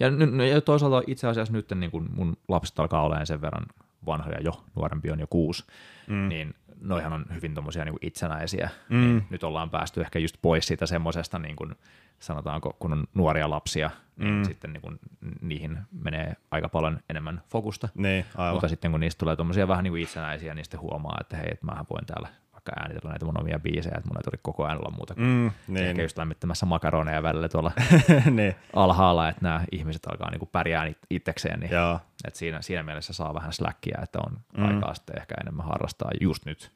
Ja, 0.00 0.08
ja 0.46 0.60
toisaalta 0.60 1.02
itse 1.06 1.28
asiassa 1.28 1.52
nyt 1.52 1.72
niin 1.74 1.90
kuin 1.90 2.08
mun 2.14 2.36
lapset 2.48 2.78
alkaa 2.78 3.02
olemaan 3.02 3.26
sen 3.26 3.40
verran 3.40 3.66
vanhoja 4.06 4.40
jo, 4.40 4.64
nuorempi 4.76 5.10
on 5.10 5.20
jo 5.20 5.26
kuusi, 5.26 5.64
mm. 6.06 6.28
niin 6.28 6.54
noihan 6.80 7.12
on 7.12 7.24
hyvin 7.34 7.54
tommosia 7.54 7.84
niin 7.84 7.96
itsenäisiä. 8.02 8.70
Mm. 8.88 9.00
Niin 9.00 9.26
nyt 9.30 9.44
ollaan 9.44 9.70
päästy 9.70 10.00
ehkä 10.00 10.18
just 10.18 10.36
pois 10.42 10.66
siitä 10.66 10.86
semmoisesta, 10.86 11.38
niin 11.38 11.56
kuin, 11.56 11.74
sanotaanko, 12.18 12.76
kun 12.78 12.92
on 12.92 13.04
nuoria 13.14 13.50
lapsia, 13.50 13.90
niin 14.16 14.34
mm. 14.34 14.44
sitten 14.44 14.72
niin 14.72 14.80
kuin, 14.82 14.98
niihin 15.40 15.78
menee 15.90 16.36
aika 16.50 16.68
paljon 16.68 17.00
enemmän 17.10 17.42
fokusta. 17.48 17.88
Niin, 17.94 18.24
aivan. 18.36 18.54
Mutta 18.54 18.68
sitten 18.68 18.90
kun 18.90 19.00
niistä 19.00 19.18
tulee 19.18 19.36
tommosia 19.36 19.68
vähän 19.68 19.84
niin 19.84 19.92
kuin 19.92 20.02
itsenäisiä, 20.02 20.54
niin 20.54 20.64
sitten 20.64 20.80
huomaa, 20.80 21.18
että 21.20 21.36
hei, 21.36 21.48
että 21.52 21.66
mähän 21.66 21.86
voin 21.90 22.06
täällä 22.06 22.28
vaikka 22.66 22.80
äänitellä 22.80 23.10
näitä 23.10 23.24
mun 23.24 23.40
omia 23.40 23.58
biisejä, 23.58 23.94
että 23.96 24.08
mun 24.08 24.16
ei 24.16 24.22
tarvitse 24.22 24.42
koko 24.42 24.64
ajan 24.64 24.78
olla 24.78 24.96
muuta 24.96 25.14
kuin 25.14 25.26
mm, 25.26 25.50
niin. 25.68 25.86
ehkä 25.86 26.02
just 26.02 26.18
lämmittämässä 26.18 26.66
makaroneja 26.66 27.22
välillä 27.22 27.48
tuolla 27.48 27.72
niin. 28.30 28.54
alhaalla, 28.72 29.28
että 29.28 29.42
nämä 29.42 29.64
ihmiset 29.72 30.06
alkaa 30.06 30.30
niinku 30.30 30.46
pärjää 30.46 30.92
itsekseen, 31.10 31.60
niin 31.60 31.72
Joo. 31.72 32.00
että 32.24 32.38
siinä, 32.38 32.62
siinä 32.62 32.82
mielessä 32.82 33.12
saa 33.12 33.34
vähän 33.34 33.52
släkkiä, 33.52 33.98
että 34.02 34.18
on 34.26 34.38
mm. 34.56 34.64
aikaa 34.64 34.94
sitten 34.94 35.18
ehkä 35.18 35.34
enemmän 35.40 35.66
harrastaa 35.66 36.10
just 36.20 36.44
nyt. 36.44 36.72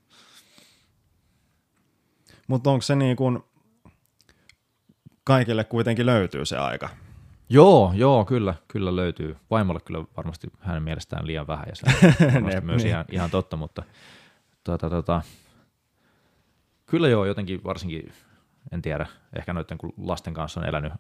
Mutta 2.49 2.71
onko 2.71 2.83
se 2.83 2.97
niin 2.97 3.17
kuin, 3.17 3.45
kaikille 5.25 5.65
kuitenkin 5.65 6.07
löytyy 6.07 6.47
se 6.47 6.59
aika? 6.59 6.89
Joo, 7.49 7.93
joo, 7.95 8.25
kyllä, 8.25 8.55
kyllä 8.69 8.97
löytyy. 8.97 9.37
Vaimolle 9.51 9.81
kyllä 9.81 10.05
varmasti 10.17 10.47
hänen 10.61 10.83
mielestään 10.83 11.27
liian 11.27 11.47
vähän, 11.47 11.67
ja 11.69 11.75
se 11.75 11.87
on 12.37 12.45
myös 12.65 12.83
niin. 12.83 12.87
ihan, 12.89 13.05
ihan 13.11 13.31
totta, 13.31 13.57
mutta 13.57 13.83
tuota, 14.65 14.91
tuota, 14.91 15.23
Kyllä 16.87 17.09
joo, 17.09 17.25
jotenkin 17.25 17.65
varsinkin, 17.65 18.13
en 18.73 18.83
tiedä, 18.83 19.07
ehkä 19.37 19.53
noiden 19.53 19.79
kun 19.79 19.93
lasten 19.97 20.35
kanssa 20.35 20.61
on 20.61 20.67
elänyt 20.67 20.93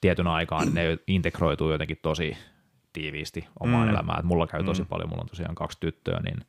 tietyn 0.00 0.26
aikaan, 0.26 0.74
ne 0.74 0.98
integroituu 1.06 1.72
jotenkin 1.72 1.98
tosi 2.02 2.36
tiiviisti 2.92 3.48
omaan 3.60 3.88
mm. 3.88 3.94
elämään. 3.94 4.18
Et 4.18 4.24
mulla 4.24 4.46
käy 4.46 4.64
tosi 4.64 4.82
mm. 4.82 4.88
paljon, 4.88 5.08
mulla 5.08 5.22
on 5.22 5.28
tosiaan 5.28 5.54
kaksi 5.54 5.78
tyttöä, 5.80 6.20
niin 6.20 6.40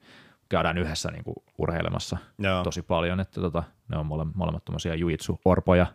käydään 0.50 0.78
yhdessä 0.78 1.12
niin 1.12 1.24
kuin 1.24 1.36
urheilemassa 1.58 2.18
Joo. 2.40 2.64
tosi 2.64 2.82
paljon, 2.82 3.20
että 3.20 3.42
tota, 3.42 3.64
ne 3.88 3.98
on 3.98 4.06
mole, 4.06 4.26
molemmat 4.36 4.66
tämmöisiä 4.66 4.96
jujitsu-orpoja. 4.96 5.86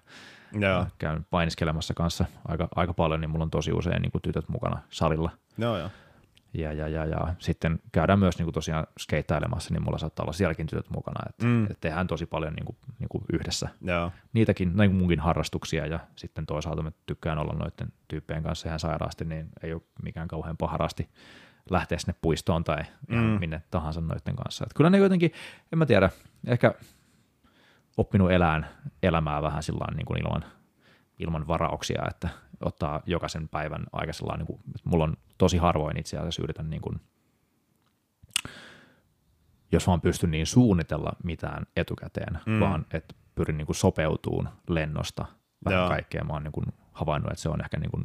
Joo. 0.53 0.87
Käyn 0.99 1.27
painiskelemassa 1.31 1.95
kanssa 1.95 2.25
aika, 2.49 2.69
aika 2.77 2.95
paljon, 2.95 3.21
niin 3.21 3.31
mulla 3.31 3.45
on 3.45 3.51
tosi 3.51 3.73
usein 3.73 4.03
niin 4.03 4.13
kuin 4.13 4.23
tytöt 4.23 4.49
mukana 4.49 4.79
salilla. 4.91 5.31
Joo, 5.59 5.79
joo. 5.79 5.91
Ja, 6.59 6.73
ja, 6.73 6.89
ja, 6.89 7.05
ja 7.05 7.35
sitten 7.39 7.79
käydään 7.93 8.19
myös 8.19 8.39
niin 8.39 8.47
kuin 8.47 8.55
tosiaan 8.55 8.87
skeittailemassa, 8.99 9.75
niin 9.75 9.83
mulla 9.83 9.99
saattaa 9.99 10.25
olla 10.25 10.33
sielläkin 10.33 10.67
tytöt 10.67 10.91
mukana, 10.91 11.21
että, 11.29 11.47
mm. 11.47 11.65
että 11.65 11.77
tehdään 11.81 12.07
tosi 12.07 12.27
paljon 12.27 12.53
niin 12.53 12.65
kuin, 12.65 12.77
niin 12.99 13.09
kuin 13.09 13.25
yhdessä. 13.33 13.69
Joo. 13.81 14.13
Niitäkin, 14.33 14.77
näin 14.77 14.91
kuin 14.91 14.99
munkin 14.99 15.21
harrastuksia 15.21 15.87
ja 15.87 16.01
sitten 16.17 16.47
toisaalta 16.47 16.83
mä 16.83 16.93
tykkään 17.07 17.39
olla 17.39 17.53
noiden 17.53 17.93
tyyppien 18.09 18.43
kanssa 18.43 18.69
ihan 18.69 18.81
sairaasti, 18.81 19.25
niin 19.25 19.49
ei 19.63 19.73
ole 19.73 19.83
mikään 20.03 20.29
kauhean 20.29 20.57
paharasti 20.57 21.09
lähteä 21.71 21.99
sinne 21.99 22.15
puistoon 22.23 22.65
tai 22.65 22.83
mm. 23.09 23.17
minne 23.17 23.63
tahansa 23.71 24.01
noiden 24.01 24.37
kanssa. 24.37 24.65
Että 24.65 24.75
kyllä 24.77 24.91
ne 24.91 24.99
jotenkin, 24.99 25.33
en 25.73 25.79
mä 25.79 25.87
tiedä, 25.87 26.11
ehkä 26.47 26.75
oppinut 27.97 28.31
elään 28.31 28.67
elämää 29.03 29.43
vähän 29.43 29.63
sillä 29.63 29.97
niin 29.97 30.07
kuin 30.07 30.21
ilman, 30.21 30.45
ilman 31.19 31.49
varauksia, 31.49 32.03
että 32.11 32.29
ottaa 32.61 33.03
jokaisen 33.07 33.49
päivän 33.49 33.87
aika 33.93 34.13
sellainen, 34.13 34.47
niin 34.47 34.59
kuin, 34.59 34.61
että 34.75 34.89
mulla 34.89 35.05
on 35.05 35.17
tosi 35.39 35.57
harvoin 35.57 35.97
itse 35.97 36.17
asiassa 36.17 36.43
yritän 36.43 36.71
niin 36.71 36.83
kuin, 36.83 37.01
jos 39.73 39.87
vaan 39.87 40.01
pystyn 40.01 40.31
niin 40.31 40.47
suunnitella 40.47 41.13
mitään 41.25 41.67
etukäteen, 41.77 42.39
mm. 42.47 42.61
vaan 42.61 42.87
että 42.93 43.15
pyrin 43.35 43.57
niin 43.57 43.67
kuin 43.67 43.77
sopeutumaan 43.77 44.53
lennosta 44.69 45.27
vähän 45.65 45.81
Joo. 45.81 45.89
kaikkea. 45.89 46.25
Mä 46.25 46.33
oon 46.33 46.45
niin 46.45 46.53
kuin 46.53 46.67
havainnut, 46.93 47.31
että 47.31 47.43
se 47.43 47.49
on 47.49 47.61
ehkä 47.61 47.79
niin 47.79 47.91
kuin 47.91 48.05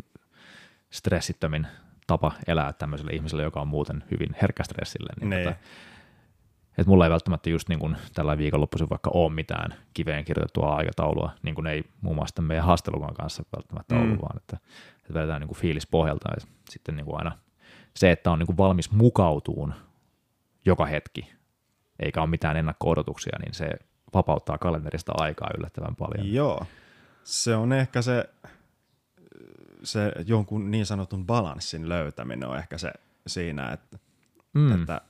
stressittömin 0.90 1.68
tapa 2.08 2.32
elää 2.48 2.74
tämmöiselle 2.74 3.12
ihmiselle, 3.12 3.44
joka 3.44 3.62
on 3.62 3.68
muuten 3.68 4.04
hyvin 4.12 4.36
herkkä 4.42 4.64
stressille. 4.64 5.14
Niin 5.20 5.30
niin. 5.30 5.44
Tota, 5.44 5.60
että 6.78 6.90
mulla 6.90 7.06
ei 7.06 7.12
välttämättä 7.12 7.50
just 7.50 7.70
niin 7.70 7.80
kuin 7.80 7.98
tällä 8.14 8.38
viikonloppuisin 8.38 8.90
vaikka 8.90 9.12
ole 9.14 9.34
mitään 9.34 9.76
kiveen 9.94 10.26
kirjoitettua 10.26 10.76
aikataulua, 10.76 11.32
niin 11.44 11.56
kuin 11.56 11.68
ei 11.68 11.84
muun 12.02 12.16
muassa 12.16 12.42
meidän 12.42 12.66
haastelukan 12.66 13.14
kanssa 13.14 13.44
välttämättä 13.56 13.96
mm. 13.96 14.02
ollut, 14.02 14.22
vaan 14.22 14.38
että, 14.38 14.58
että 14.98 15.14
vedetään 15.14 15.42
niin 15.42 15.48
kuin 15.48 15.58
fiilis 15.58 15.88
pohjalta 15.88 16.30
ja 16.30 16.48
sitten 16.70 16.96
niin 16.96 17.06
kuin 17.06 17.18
aina 17.18 17.38
se, 17.96 18.12
että 18.12 18.32
on 18.32 18.40
niin 18.40 18.48
kuin 18.48 18.58
valmis 18.58 18.92
mukautuun 18.92 19.74
joka 20.66 20.86
hetki, 20.86 21.34
eikä 22.00 22.22
ole 22.22 22.30
mitään 22.30 22.58
ennakko-odotuksia, 22.58 23.40
niin 23.40 23.54
se 23.54 23.70
vapauttaa 24.14 24.58
kalenterista 24.58 25.12
aikaa 25.16 25.50
yllättävän 25.58 25.96
paljon. 25.96 26.34
Joo, 26.34 26.66
se 27.24 27.56
on 27.56 27.74
ehkä 27.74 28.02
se, 28.02 28.30
se 29.84 30.12
jonkun 30.26 30.72
niin 30.72 30.86
sanotun 30.86 31.26
balanssin 31.26 31.90
löytäminen 31.90 32.50
on 32.50 32.58
ehkä 32.58 32.78
se 32.78 32.92
siinä, 33.28 33.72
että, 33.72 33.98
mm. 34.54 34.72
että 34.72 35.02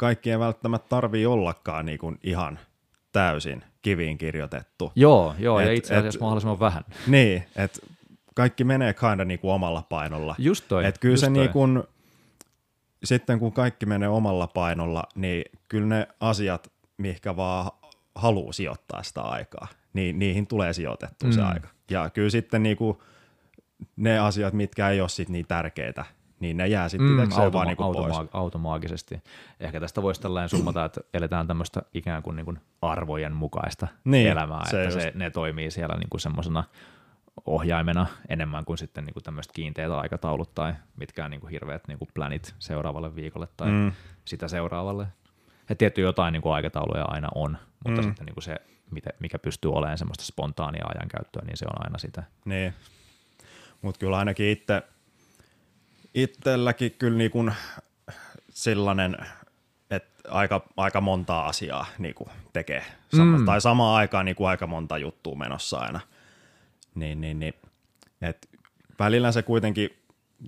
kaikki 0.00 0.30
ei 0.30 0.38
välttämättä 0.38 0.88
tarvii 0.88 1.26
ollakaan 1.26 1.86
niin 1.86 1.98
kuin 1.98 2.18
ihan 2.22 2.58
täysin 3.12 3.64
kiviin 3.82 4.18
kirjoitettu. 4.18 4.92
Joo, 4.94 5.34
joo 5.38 5.60
et, 5.60 5.66
ja 5.66 5.72
itse 5.72 5.96
asiassa 5.96 6.16
et, 6.16 6.20
mahdollisimman 6.20 6.60
vähän. 6.60 6.84
Niin, 7.06 7.44
että 7.56 7.80
kaikki 8.34 8.64
menee 8.64 8.94
kinda 8.94 9.24
niinku 9.24 9.50
omalla 9.50 9.82
painolla. 9.88 10.34
Just 10.38 10.64
toi. 10.68 10.84
Et 10.84 10.98
kyllä 10.98 11.12
just 11.12 11.20
se 11.20 11.30
niinku, 11.30 11.66
sitten 13.04 13.38
kun 13.38 13.52
kaikki 13.52 13.86
menee 13.86 14.08
omalla 14.08 14.46
painolla, 14.46 15.04
niin 15.14 15.44
kyllä 15.68 15.86
ne 15.86 16.08
asiat, 16.20 16.72
mihinkä 16.96 17.36
vaan 17.36 17.70
haluaa 18.14 18.52
sijoittaa 18.52 19.02
sitä 19.02 19.22
aikaa, 19.22 19.68
niin 19.92 20.18
niihin 20.18 20.46
tulee 20.46 20.72
sijoitettua 20.72 21.28
mm. 21.28 21.32
se 21.32 21.42
aika. 21.42 21.68
Ja 21.90 22.10
kyllä 22.10 22.30
sitten 22.30 22.62
niinku 22.62 23.02
ne 23.96 24.18
asiat, 24.18 24.54
mitkä 24.54 24.88
ei 24.88 25.00
ole 25.00 25.08
sit 25.08 25.28
niin 25.28 25.46
tärkeitä, 25.46 26.04
niin 26.40 26.56
ne 26.56 26.66
jää 26.66 26.88
sitten 26.88 27.08
mm, 27.08 27.18
automa- 27.18 27.52
vaan 27.52 27.66
niinku 27.66 27.82
automa- 27.82 28.16
pois. 28.16 28.28
automaagisesti. 28.32 29.22
Ehkä 29.60 29.80
tästä 29.80 30.02
voisi 30.02 30.20
tällainen 30.20 30.48
summata, 30.48 30.84
että 30.84 31.00
eletään 31.14 31.46
tämmöistä 31.46 31.82
ikään 31.94 32.22
kuin, 32.22 32.36
niin 32.36 32.44
kuin 32.44 32.58
arvojen 32.82 33.32
mukaista 33.32 33.88
niin, 34.04 34.28
elämää, 34.30 34.70
se 34.70 34.84
että 34.84 35.00
se, 35.00 35.12
ne 35.14 35.30
toimii 35.30 35.70
siellä 35.70 35.94
niin 35.94 36.10
kuin 36.10 36.20
semmoisena 36.20 36.64
ohjaimena 37.46 38.06
enemmän 38.28 38.64
kuin 38.64 38.78
sitten 38.78 39.04
niin 39.04 39.14
kuin 39.14 39.24
tämmöiset 39.24 39.52
kiinteät 39.52 39.90
aikataulut 39.90 40.54
tai 40.54 40.74
mitkään 40.96 41.30
niin 41.30 41.40
kuin 41.40 41.50
hirveät 41.50 41.88
niin 41.88 41.98
kuin 41.98 42.08
planit 42.14 42.54
seuraavalle 42.58 43.16
viikolle 43.16 43.48
tai 43.56 43.70
mm. 43.70 43.92
sitä 44.24 44.48
seuraavalle. 44.48 45.06
Ja 45.68 45.76
tietty 45.76 46.00
jotain 46.00 46.32
niin 46.32 46.42
kuin 46.42 46.52
aikatauluja 46.52 47.04
aina 47.04 47.28
on, 47.34 47.58
mutta 47.84 48.02
mm. 48.02 48.08
sitten 48.08 48.26
niin 48.26 48.34
kuin 48.34 48.44
se, 48.44 48.56
mikä 49.20 49.38
pystyy 49.38 49.72
olemaan 49.72 49.98
semmoista 49.98 50.24
spontaania 50.24 50.84
ajankäyttöä, 50.94 51.42
niin 51.46 51.56
se 51.56 51.64
on 51.64 51.84
aina 51.84 51.98
sitä. 51.98 52.22
Niin, 52.44 52.74
mutta 53.82 53.98
kyllä 53.98 54.18
ainakin 54.18 54.46
itse 54.46 54.82
itselläkin 56.14 56.92
kyllä 56.98 57.18
niin 57.18 57.30
kuin 57.30 57.52
sellainen, 58.50 59.16
että 59.90 60.28
aika, 60.28 60.62
aika 60.76 61.00
montaa 61.00 61.46
asiaa 61.46 61.86
niin 61.98 62.14
kuin 62.14 62.30
tekee. 62.52 62.84
Sama, 63.16 63.38
mm. 63.38 63.44
Tai 63.44 63.60
samaan 63.60 63.96
aikaan 63.96 64.24
niin 64.24 64.36
kuin 64.36 64.48
aika 64.48 64.66
monta 64.66 64.98
juttua 64.98 65.36
menossa 65.36 65.78
aina. 65.78 66.00
Niin, 66.94 67.20
niin, 67.20 67.40
niin. 67.40 67.54
Et 68.22 68.48
välillä 68.98 69.32
se 69.32 69.42
kuitenkin 69.42 69.90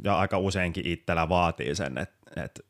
ja 0.05 0.19
aika 0.19 0.39
useinkin 0.39 0.87
itsellä 0.87 1.29
vaatii 1.29 1.75
sen, 1.75 1.99
että, 1.99 2.43
että 2.45 2.61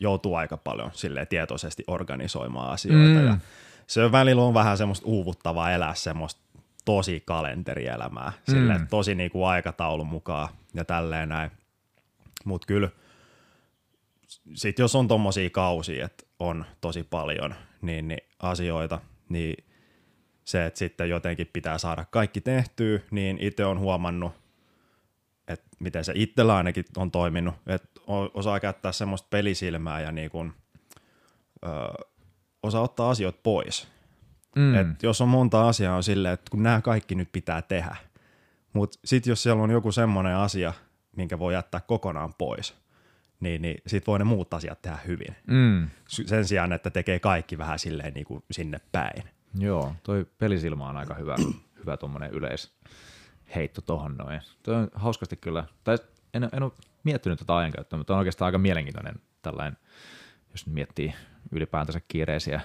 joutuu 0.00 0.34
aika 0.34 0.56
paljon 0.56 0.90
sille 0.94 1.26
tietoisesti 1.26 1.84
organisoimaan 1.86 2.70
asioita. 2.70 3.20
Mm. 3.20 3.26
Ja 3.26 3.38
se 3.86 4.04
on 4.04 4.12
välillä 4.12 4.42
on 4.42 4.54
vähän 4.54 4.78
semmoista 4.78 5.06
uuvuttavaa 5.06 5.72
elää 5.72 5.94
semmoista 5.94 6.40
tosi 6.84 7.22
kalenterielämää, 7.26 8.32
mm. 8.48 8.52
sille, 8.52 8.80
tosi 8.90 9.14
niin 9.14 9.30
kuin 9.30 9.46
aikataulun 9.46 10.06
mukaan 10.06 10.48
ja 10.74 10.84
tälleen 10.84 11.28
näin. 11.28 11.50
Mutta 12.46 12.66
kyllä 12.66 12.88
sitten 14.54 14.82
jos 14.82 14.94
on 14.94 15.08
tommosia 15.08 15.50
kausia, 15.50 16.06
että 16.06 16.26
on 16.38 16.64
tosi 16.80 17.02
paljon 17.02 17.54
niin, 17.82 18.08
niin 18.08 18.20
asioita, 18.38 19.00
niin 19.28 19.64
se, 20.44 20.66
että 20.66 20.78
sitten 20.78 21.08
jotenkin 21.08 21.50
pitää 21.52 21.78
saada 21.78 22.04
kaikki 22.10 22.40
tehtyä, 22.40 23.00
niin 23.10 23.38
itse 23.40 23.64
on 23.64 23.78
huomannut, 23.78 24.32
että 25.48 25.66
miten 25.78 26.04
se 26.04 26.12
itsellä 26.16 26.56
ainakin 26.56 26.84
on 26.96 27.10
toiminut, 27.10 27.54
että 27.66 28.00
osaa 28.34 28.60
käyttää 28.60 28.92
semmoista 28.92 29.28
pelisilmää 29.30 30.00
ja 30.00 30.12
niin 30.12 30.30
kuin, 30.30 30.52
ö, 31.64 31.68
osaa 32.62 32.82
ottaa 32.82 33.10
asioita 33.10 33.40
pois. 33.42 33.88
Mm. 34.56 34.74
Et 34.74 35.02
jos 35.02 35.20
on 35.20 35.28
monta 35.28 35.68
asiaa 35.68 35.96
on 35.96 36.02
silleen, 36.02 36.34
että 36.34 36.50
kun 36.50 36.62
nämä 36.62 36.80
kaikki 36.80 37.14
nyt 37.14 37.28
pitää 37.32 37.62
tehdä, 37.62 37.96
mutta 38.72 38.98
sitten 39.04 39.30
jos 39.30 39.42
siellä 39.42 39.62
on 39.62 39.70
joku 39.70 39.92
semmoinen 39.92 40.36
asia, 40.36 40.72
minkä 41.16 41.38
voi 41.38 41.54
jättää 41.54 41.80
kokonaan 41.80 42.34
pois, 42.34 42.74
niin, 43.40 43.62
niin 43.62 43.82
sit 43.86 44.06
voi 44.06 44.18
ne 44.18 44.24
muut 44.24 44.54
asiat 44.54 44.82
tehdä 44.82 44.98
hyvin. 45.06 45.36
Mm. 45.46 45.88
Sen 46.08 46.44
sijaan, 46.44 46.72
että 46.72 46.90
tekee 46.90 47.18
kaikki 47.18 47.58
vähän 47.58 47.78
silleen 47.78 48.14
niin 48.14 48.26
kuin 48.26 48.44
sinne 48.50 48.80
päin. 48.92 49.22
Joo, 49.58 49.94
toi 50.02 50.26
pelisilma 50.38 50.88
on 50.88 50.96
aika 50.96 51.14
hyvä, 51.14 51.36
hyvä 51.80 51.96
tuommoinen 51.96 52.30
yleisheitto 52.30 53.80
tohon 53.80 54.16
noin. 54.16 54.40
Toi 54.62 54.74
on 54.74 54.88
hauskasti 54.94 55.36
kyllä, 55.36 55.64
tai 55.84 55.98
en, 56.34 56.48
en 56.52 56.62
ole 56.62 56.72
miettinyt 57.04 57.38
tätä 57.38 57.56
ajankäyttöä, 57.56 57.96
mutta 57.96 58.12
on 58.12 58.18
oikeastaan 58.18 58.46
aika 58.46 58.58
mielenkiintoinen 58.58 59.14
tällainen, 59.42 59.76
jos 60.50 60.66
miettii 60.66 61.14
ylipäätänsä 61.52 62.00
kiireisiä 62.08 62.60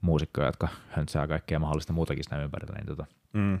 muusikkoja, 0.00 0.46
jotka 0.46 0.68
höntsää 0.88 1.26
kaikkea 1.26 1.58
mahdollista 1.58 1.92
muutakin 1.92 2.24
sinä 2.24 2.42
ympärillä, 2.42 2.74
niin 2.76 2.86
tota, 2.86 3.06
mm. 3.32 3.58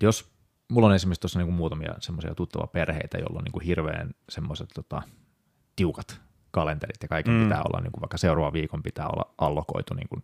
jos 0.00 0.31
mulla 0.72 0.86
on 0.86 0.94
esimerkiksi 0.94 1.20
tuossa 1.20 1.38
niinku 1.38 1.52
muutamia 1.52 1.94
semmoisia 2.00 2.34
tuttavia 2.34 2.66
perheitä, 2.66 3.18
joilla 3.18 3.38
on 3.38 3.44
niinku 3.44 3.60
hirveän 3.60 4.10
semmoiset 4.28 4.68
tota, 4.74 5.02
tiukat 5.76 6.20
kalenterit 6.50 7.02
ja 7.02 7.08
kaiken 7.08 7.34
mm. 7.34 7.42
pitää 7.42 7.62
olla, 7.62 7.80
niinku 7.80 8.00
vaikka 8.00 8.18
seuraava 8.18 8.52
viikon 8.52 8.82
pitää 8.82 9.08
olla 9.08 9.34
allokoitu 9.38 9.94
niinku 9.94 10.16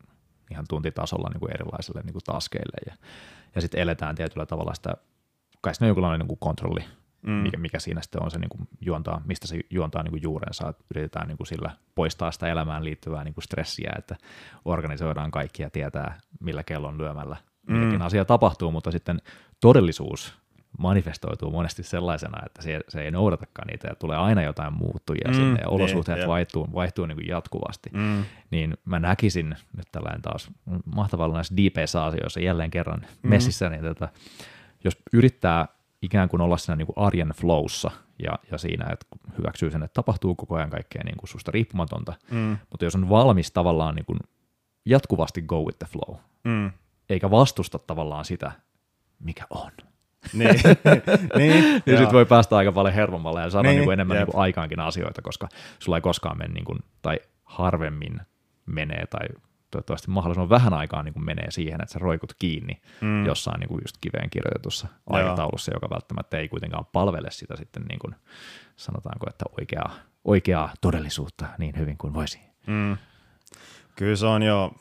ihan 0.50 0.64
tuntitasolla 0.68 1.28
niinku 1.28 1.46
erilaisille 1.46 2.00
niinku 2.02 2.20
taskeille 2.24 2.76
ja, 2.86 2.94
ja 3.54 3.60
sitten 3.60 3.80
eletään 3.80 4.14
tietyllä 4.14 4.46
tavalla 4.46 4.74
sitä, 4.74 4.94
kai 5.60 5.74
siinä 5.74 5.86
on 5.86 5.88
jonkinlainen 5.88 6.20
niinku 6.20 6.36
kontrolli, 6.36 6.84
mm. 7.22 7.32
mikä, 7.32 7.56
mikä 7.56 7.78
siinä 7.78 8.02
sitten 8.02 8.22
on 8.22 8.30
se 8.30 8.38
niinku 8.38 8.58
juontaa, 8.80 9.22
mistä 9.24 9.46
se 9.46 9.60
juontaa 9.70 10.02
niinku 10.02 10.18
juurensa, 10.22 10.68
että 10.68 10.84
yritetään 10.90 11.28
niinku 11.28 11.44
sillä 11.44 11.70
poistaa 11.94 12.30
sitä 12.30 12.48
elämään 12.48 12.84
liittyvää 12.84 13.24
niinku 13.24 13.40
stressiä, 13.40 13.92
että 13.98 14.16
organisoidaan 14.64 15.30
kaikki 15.30 15.62
ja 15.62 15.70
tietää, 15.70 16.18
millä 16.40 16.62
kellon 16.62 16.98
lyömällä 16.98 17.36
mm. 17.68 18.00
asia 18.00 18.24
tapahtuu, 18.24 18.70
mutta 18.70 18.90
sitten 18.90 19.20
todellisuus 19.60 20.38
manifestoituu 20.78 21.50
monesti 21.50 21.82
sellaisena, 21.82 22.38
että 22.46 22.62
se, 22.62 22.80
se 22.88 23.02
ei 23.02 23.10
noudatakaan 23.10 23.66
niitä 23.66 23.88
ja 23.88 23.94
tulee 23.94 24.16
aina 24.16 24.42
jotain 24.42 24.72
muuttujia 24.72 25.28
mm, 25.28 25.34
sinne 25.34 25.48
ja 25.60 25.66
niin, 25.66 25.68
olosuhteet 25.68 26.18
niin, 26.18 26.28
vaihtuu, 26.28 26.68
vaihtuu 26.74 27.06
niin 27.06 27.16
kuin 27.16 27.28
jatkuvasti, 27.28 27.90
mm. 27.92 28.24
niin 28.50 28.76
mä 28.84 28.98
näkisin 28.98 29.56
nyt 29.76 29.86
tällainen 29.92 30.22
taas 30.22 30.50
mahtavalla 30.94 31.34
näissä 31.34 31.56
deepeissä 31.56 32.04
asioissa 32.04 32.40
jälleen 32.40 32.70
kerran 32.70 33.00
mm. 33.00 33.30
messissä, 33.30 33.68
niin 33.68 33.82
tota, 33.82 34.08
jos 34.84 34.96
yrittää 35.12 35.68
ikään 36.02 36.28
kuin 36.28 36.40
olla 36.40 36.56
siinä 36.56 36.76
niin 36.76 36.86
kuin 36.86 36.98
arjen 37.06 37.32
flowssa 37.36 37.90
ja, 38.22 38.38
ja 38.50 38.58
siinä, 38.58 38.86
että 38.92 39.06
hyväksyy 39.38 39.70
sen, 39.70 39.82
että 39.82 39.94
tapahtuu 39.94 40.34
koko 40.34 40.54
ajan 40.54 40.70
kaikkea 40.70 41.02
niin 41.04 41.16
kuin 41.16 41.28
susta 41.28 41.50
riippumatonta, 41.50 42.14
mm. 42.30 42.58
mutta 42.70 42.84
jos 42.84 42.94
on 42.94 43.08
valmis 43.08 43.50
tavallaan 43.50 43.94
niin 43.94 44.06
kuin 44.06 44.18
jatkuvasti 44.84 45.42
go 45.42 45.62
with 45.62 45.78
the 45.78 45.86
flow, 45.86 46.16
mm 46.44 46.70
eikä 47.08 47.30
vastusta 47.30 47.78
tavallaan 47.78 48.24
sitä, 48.24 48.52
mikä 49.18 49.44
on. 49.50 49.70
niin, 50.32 50.50
niin, 51.38 51.82
niin 51.86 51.98
sitten 51.98 52.12
voi 52.12 52.26
päästä 52.26 52.56
aika 52.56 52.72
paljon 52.72 52.94
hervommalle 52.94 53.40
ja 53.40 53.50
saada 53.50 53.68
niin, 53.68 53.80
niin 53.80 53.92
enemmän 53.92 54.16
niin 54.16 54.26
kuin 54.26 54.42
aikaankin 54.42 54.80
asioita, 54.80 55.22
koska 55.22 55.48
sulla 55.78 55.98
ei 55.98 56.02
koskaan 56.02 56.38
mene, 56.38 56.54
niin 56.54 56.64
kuin, 56.64 56.78
tai 57.02 57.18
harvemmin 57.44 58.20
menee, 58.66 59.06
tai 59.06 59.28
toivottavasti 59.70 60.10
mahdollisimman 60.10 60.50
vähän 60.50 60.74
aikaa 60.74 61.02
niin 61.02 61.12
kuin 61.14 61.24
menee 61.24 61.50
siihen, 61.50 61.80
että 61.82 61.92
sä 61.92 61.98
roikut 61.98 62.34
kiinni 62.38 62.80
mm. 63.00 63.26
jossain 63.26 63.60
niin 63.60 63.68
kuin 63.68 63.80
just 63.84 63.96
kiveen 64.00 64.30
kirjoitetussa 64.30 64.88
aikataulussa, 65.06 65.72
joka 65.74 65.90
välttämättä 65.90 66.38
ei 66.38 66.48
kuitenkaan 66.48 66.86
palvele 66.92 67.30
sitä 67.30 67.56
sitten 67.56 67.82
niin 67.82 67.98
kuin, 67.98 68.14
sanotaanko, 68.76 69.26
että 69.28 69.44
oikeaa, 69.58 69.94
oikeaa 70.24 70.72
todellisuutta 70.80 71.46
niin 71.58 71.78
hyvin 71.78 71.98
kuin 71.98 72.14
voisi. 72.14 72.40
Mm. 72.66 72.96
Kyllä 73.96 74.16
se 74.16 74.26
on 74.26 74.42
jo 74.42 74.72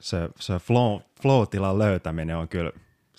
se, 0.00 0.28
se 0.40 0.58
flow, 0.58 1.00
flow-tilan 1.22 1.78
löytäminen 1.78 2.36
on 2.36 2.48
kyllä, 2.48 2.72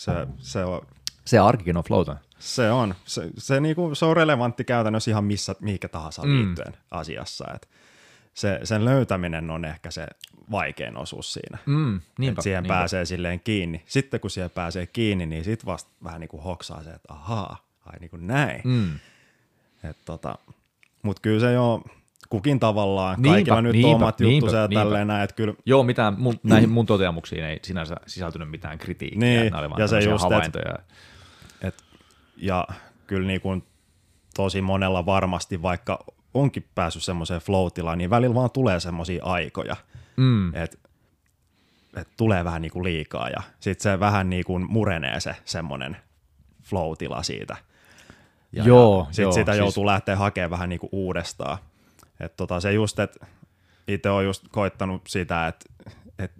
se, 0.03 0.27
se 0.37 0.65
on... 0.65 0.81
Se 1.25 1.39
arkikin 1.39 1.77
on 1.77 1.83
flowta. 1.83 2.17
Se 2.39 2.71
on. 2.71 2.95
Se, 3.05 3.29
se, 3.37 3.59
niinku, 3.59 3.95
se 3.95 4.05
on 4.05 4.17
relevantti 4.17 4.63
käytännössä 4.63 5.11
ihan 5.11 5.23
missä, 5.23 5.55
mihinkä 5.59 5.87
tahansa 5.87 6.23
mm. 6.23 6.37
liittyen 6.37 6.73
asiassa. 6.91 7.45
Et 7.55 7.69
se, 8.33 8.59
sen 8.63 8.85
löytäminen 8.85 9.49
on 9.49 9.65
ehkä 9.65 9.91
se 9.91 10.07
vaikein 10.51 10.97
osuus 10.97 11.33
siinä. 11.33 11.57
Mm, 11.65 12.01
niinpä, 12.19 12.41
siihen 12.41 12.63
niinpä. 12.63 12.73
pääsee 12.73 13.05
silleen 13.05 13.39
kiinni. 13.39 13.83
Sitten 13.85 14.19
kun 14.19 14.29
siihen 14.29 14.49
pääsee 14.49 14.87
kiinni, 14.87 15.25
niin 15.25 15.43
sitten 15.43 15.65
vasta 15.65 15.91
vähän 16.03 16.19
niin 16.19 16.29
kuin 16.29 16.43
hoksaa 16.43 16.83
se, 16.83 16.89
että 16.89 17.13
ahaa, 17.13 17.67
ai 17.85 17.99
niin 17.99 18.09
kuin 18.09 18.27
näin. 18.27 18.61
Mm. 18.63 18.99
tota, 20.05 20.35
Mutta 21.03 21.21
kyllä 21.21 21.39
se 21.39 21.53
jo, 21.53 21.83
kukin 22.33 22.59
tavallaan, 22.59 23.15
niinpä, 23.21 23.35
kaikilla 23.35 23.61
nyt 23.61 23.71
niinpä, 23.71 23.95
omat 23.95 24.19
juttu 24.19 24.55
ja 24.55 24.67
tälleen 24.73 25.07
näin, 25.07 25.23
että 25.23 25.35
kyllä... 25.35 25.53
Joo, 25.65 25.83
mitään, 25.83 26.15
mun, 26.17 26.39
näihin 26.43 26.69
mun 26.69 26.85
toteamuksiin 26.85 27.43
ei 27.43 27.59
sinänsä 27.61 27.95
sisältynyt 28.07 28.49
mitään 28.49 28.77
kritiikkiä, 28.77 29.19
niin, 29.19 29.43
nämä 29.43 29.59
oli 29.59 29.69
vaan 29.69 29.81
ja 29.81 29.87
se 29.87 29.99
just, 29.99 30.23
havaintoja. 30.23 30.75
Et, 30.75 30.83
et, 31.67 31.83
ja 32.37 32.67
kyllä 33.07 33.27
niin 33.27 33.41
kuin 33.41 33.63
tosi 34.35 34.61
monella 34.61 35.05
varmasti, 35.05 35.61
vaikka 35.61 36.05
onkin 36.33 36.65
päässyt 36.75 37.03
semmoiseen 37.03 37.41
flow 37.41 37.67
niin 37.95 38.09
välillä 38.09 38.35
vaan 38.35 38.51
tulee 38.51 38.79
semmoisia 38.79 39.23
aikoja, 39.23 39.75
mm. 40.17 40.55
että 40.55 40.77
et 41.95 42.07
tulee 42.17 42.43
vähän 42.43 42.61
niin 42.61 42.71
kuin 42.71 42.83
liikaa 42.83 43.29
ja 43.29 43.41
sitten 43.59 43.83
se 43.83 43.99
vähän 43.99 44.29
niin 44.29 44.43
kuin 44.43 44.65
murenee 44.71 45.19
se 45.19 45.35
semmoinen 45.45 45.97
flow 46.63 46.91
siitä. 47.21 47.57
Ja, 48.51 48.63
joo, 48.63 49.05
ja 49.07 49.13
sit 49.13 49.23
joo, 49.23 49.31
sitä 49.31 49.51
siis... 49.51 49.59
joutuu 49.59 49.85
lähteä 49.85 50.15
hakemaan 50.15 50.51
vähän 50.51 50.69
niin 50.69 50.79
kuin 50.79 50.89
uudestaan. 50.91 51.57
Et 52.19 52.35
tota, 52.37 52.59
se 52.59 52.73
just, 52.73 52.99
että 52.99 53.25
itse 53.87 54.09
on 54.09 54.25
just 54.25 54.45
koittanut 54.51 55.01
sitä, 55.07 55.47
että 55.47 55.65
et 56.19 56.31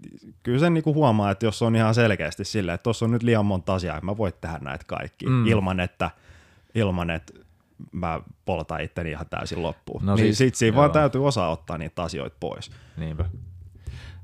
kyllä 0.42 0.58
sen 0.58 0.74
niinku 0.74 0.94
huomaa, 0.94 1.30
että 1.30 1.46
jos 1.46 1.62
on 1.62 1.76
ihan 1.76 1.94
selkeästi 1.94 2.44
silleen, 2.44 2.74
että 2.74 2.82
tuossa 2.82 3.04
on 3.04 3.10
nyt 3.10 3.22
liian 3.22 3.46
monta 3.46 3.74
asiaa, 3.74 3.96
että 3.96 4.06
mä 4.06 4.16
voin 4.16 4.32
tehdä 4.40 4.58
näitä 4.58 4.84
kaikki 4.86 5.26
mm. 5.26 5.46
ilman, 5.46 5.80
että, 5.80 6.10
ilman, 6.74 7.10
että 7.10 7.32
mä 7.92 8.20
poltan 8.44 8.80
itteni 8.80 9.10
ihan 9.10 9.26
täysin 9.30 9.62
loppuun. 9.62 10.06
No 10.06 10.14
niin 10.14 10.24
siis, 10.24 10.38
sit 10.38 10.54
siinä 10.54 10.74
joo. 10.74 10.80
vaan 10.80 10.90
täytyy 10.90 11.26
osaa 11.26 11.50
ottaa 11.50 11.78
niitä 11.78 12.02
asioita 12.02 12.36
pois. 12.40 12.70
Niinpä. 12.96 13.24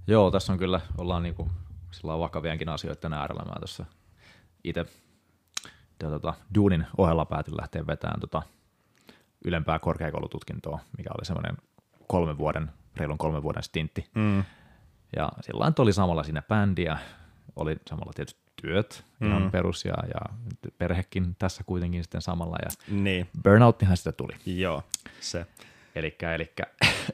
Joo, 0.07 0.31
tässä 0.31 0.53
on 0.53 0.59
kyllä, 0.59 0.81
ollaan 0.99 1.23
niinku 1.23 1.49
sillä 1.91 2.19
vakavienkin 2.19 2.69
asioiden 2.69 3.13
äärellä. 3.13 3.43
Mä 3.43 3.55
tuossa 3.59 3.85
itse 4.65 4.87
tota, 5.99 6.35
Duunin 6.55 6.87
ohella 6.99 7.25
päätin 7.25 7.57
lähteä 7.57 7.87
vetämään 7.87 8.21
tota, 8.21 8.43
ylempää 9.45 9.79
korkeakoulututkintoa, 9.79 10.81
mikä 10.99 11.11
oli 11.19 11.25
semmoinen 11.25 11.57
kolmen 12.07 12.39
vuoden, 12.39 12.71
reilun 12.97 13.19
kolmen 13.19 13.43
vuoden 13.43 13.63
stintti. 13.63 14.07
Mm. 14.15 14.45
Ja 15.17 15.29
sillä 15.41 15.73
oli 15.79 15.93
samalla 15.93 16.23
siinä 16.23 16.43
bändiä, 16.43 16.99
oli 17.57 17.77
samalla 17.89 18.13
tietysti 18.15 18.41
työt, 18.63 19.05
ihan 19.25 19.43
mm. 19.43 19.51
perus 19.51 19.85
ja, 19.85 19.95
ja 20.15 20.21
perhekin 20.79 21.37
tässä 21.39 21.65
kuitenkin 21.65 22.05
sitten 22.05 22.23
samalla. 22.23 22.57
Ja 22.63 22.95
niin. 23.03 23.29
burnouttihan 23.43 23.97
sitä 23.97 24.13
tuli. 24.13 24.33
Joo, 24.47 24.83
se. 25.21 25.47
Elikkä, 25.95 26.35
elikkä 26.35 26.63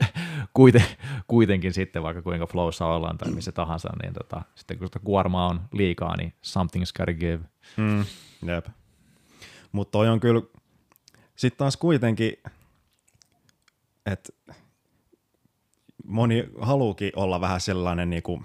kuiten, 0.55 0.85
kuitenkin 1.27 1.73
sitten, 1.73 2.03
vaikka 2.03 2.23
kuinka 2.23 2.47
flowssa 2.47 2.87
ollaan 2.87 3.19
tai 3.19 3.31
missä 3.31 3.53
tahansa, 3.53 3.89
niin 4.03 4.15
tota, 4.15 4.43
sitten 4.55 4.79
kun 4.79 4.87
sitä 4.87 4.99
kuormaa 4.99 5.47
on 5.47 5.61
liikaa, 5.73 6.17
niin 6.17 6.33
something's 6.43 6.93
gotta 6.97 7.13
give. 7.13 7.45
Mm, 7.77 8.05
jep. 8.47 8.67
Mutta 9.73 9.93
toi 9.93 10.09
on 10.09 10.21
kyllä, 10.21 10.43
sitten 11.37 11.59
taas 11.59 11.77
kuitenkin, 11.77 12.33
että 14.07 14.33
moni 16.05 16.49
haluukin 16.61 17.13
olla 17.17 17.41
vähän 17.41 17.61
sellainen 17.61 18.11
niin 18.11 18.23
kuin 18.23 18.45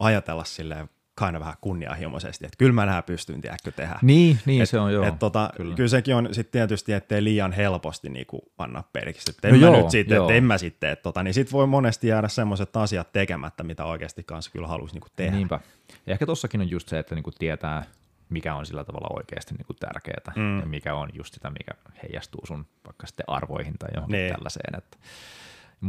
ajatella 0.00 0.44
silleen 0.44 0.88
aina 1.20 1.40
vähän 1.40 1.54
kunnianhimoisesti, 1.60 2.44
että 2.44 2.56
kyllä 2.58 2.72
mä 2.72 2.86
nämä 2.86 3.02
pystyn 3.02 3.40
tiedätkö 3.40 3.70
tehdä. 3.70 3.98
Niin, 4.02 4.38
niin 4.46 4.62
et, 4.62 4.68
se 4.68 4.80
on 4.80 4.92
joo. 4.92 5.04
Et, 5.04 5.18
tota, 5.18 5.50
kyllä. 5.56 5.74
kyllä. 5.74 5.88
sekin 5.88 6.14
on 6.14 6.28
sitten 6.32 6.52
tietysti, 6.52 6.92
ettei 6.92 7.24
liian 7.24 7.52
helposti 7.52 8.08
niinku 8.08 8.52
anna 8.58 8.82
periksi. 8.92 9.30
Että 9.30 9.48
en 9.48 9.54
no 9.54 9.60
mä 9.60 9.66
joo, 9.66 9.82
nyt 9.82 9.90
sitten, 9.90 10.20
että 10.20 10.34
en 10.34 10.44
mä 10.44 10.58
sitten, 10.58 10.90
että 10.90 11.02
tota, 11.02 11.22
niin 11.22 11.34
sitten 11.34 11.52
voi 11.52 11.66
monesti 11.66 12.08
jäädä 12.08 12.28
semmoiset 12.28 12.76
asiat 12.76 13.12
tekemättä, 13.12 13.62
mitä 13.62 13.84
oikeasti 13.84 14.22
kanssa 14.22 14.50
kyllä 14.50 14.66
haluaisi 14.66 14.94
niinku 14.94 15.08
tehdä. 15.16 15.36
Niinpä. 15.36 15.60
Ja 16.06 16.12
ehkä 16.12 16.26
tossakin 16.26 16.60
on 16.60 16.70
just 16.70 16.88
se, 16.88 16.98
että 16.98 17.14
niinku 17.14 17.30
tietää, 17.38 17.84
mikä 18.32 18.54
on 18.54 18.66
sillä 18.66 18.84
tavalla 18.84 19.16
oikeasti 19.16 19.54
niinku 19.54 19.74
tärkeää 19.74 20.32
mm. 20.36 20.60
ja 20.60 20.66
mikä 20.66 20.94
on 20.94 21.08
just 21.12 21.34
sitä, 21.34 21.50
mikä 21.50 21.92
heijastuu 22.02 22.46
sun 22.46 22.66
vaikka 22.86 23.06
sitten 23.06 23.24
arvoihin 23.26 23.74
tai 23.78 23.90
johonkin 23.94 24.16
niin. 24.18 24.34
tällaiseen. 24.34 24.78
Että 24.78 24.98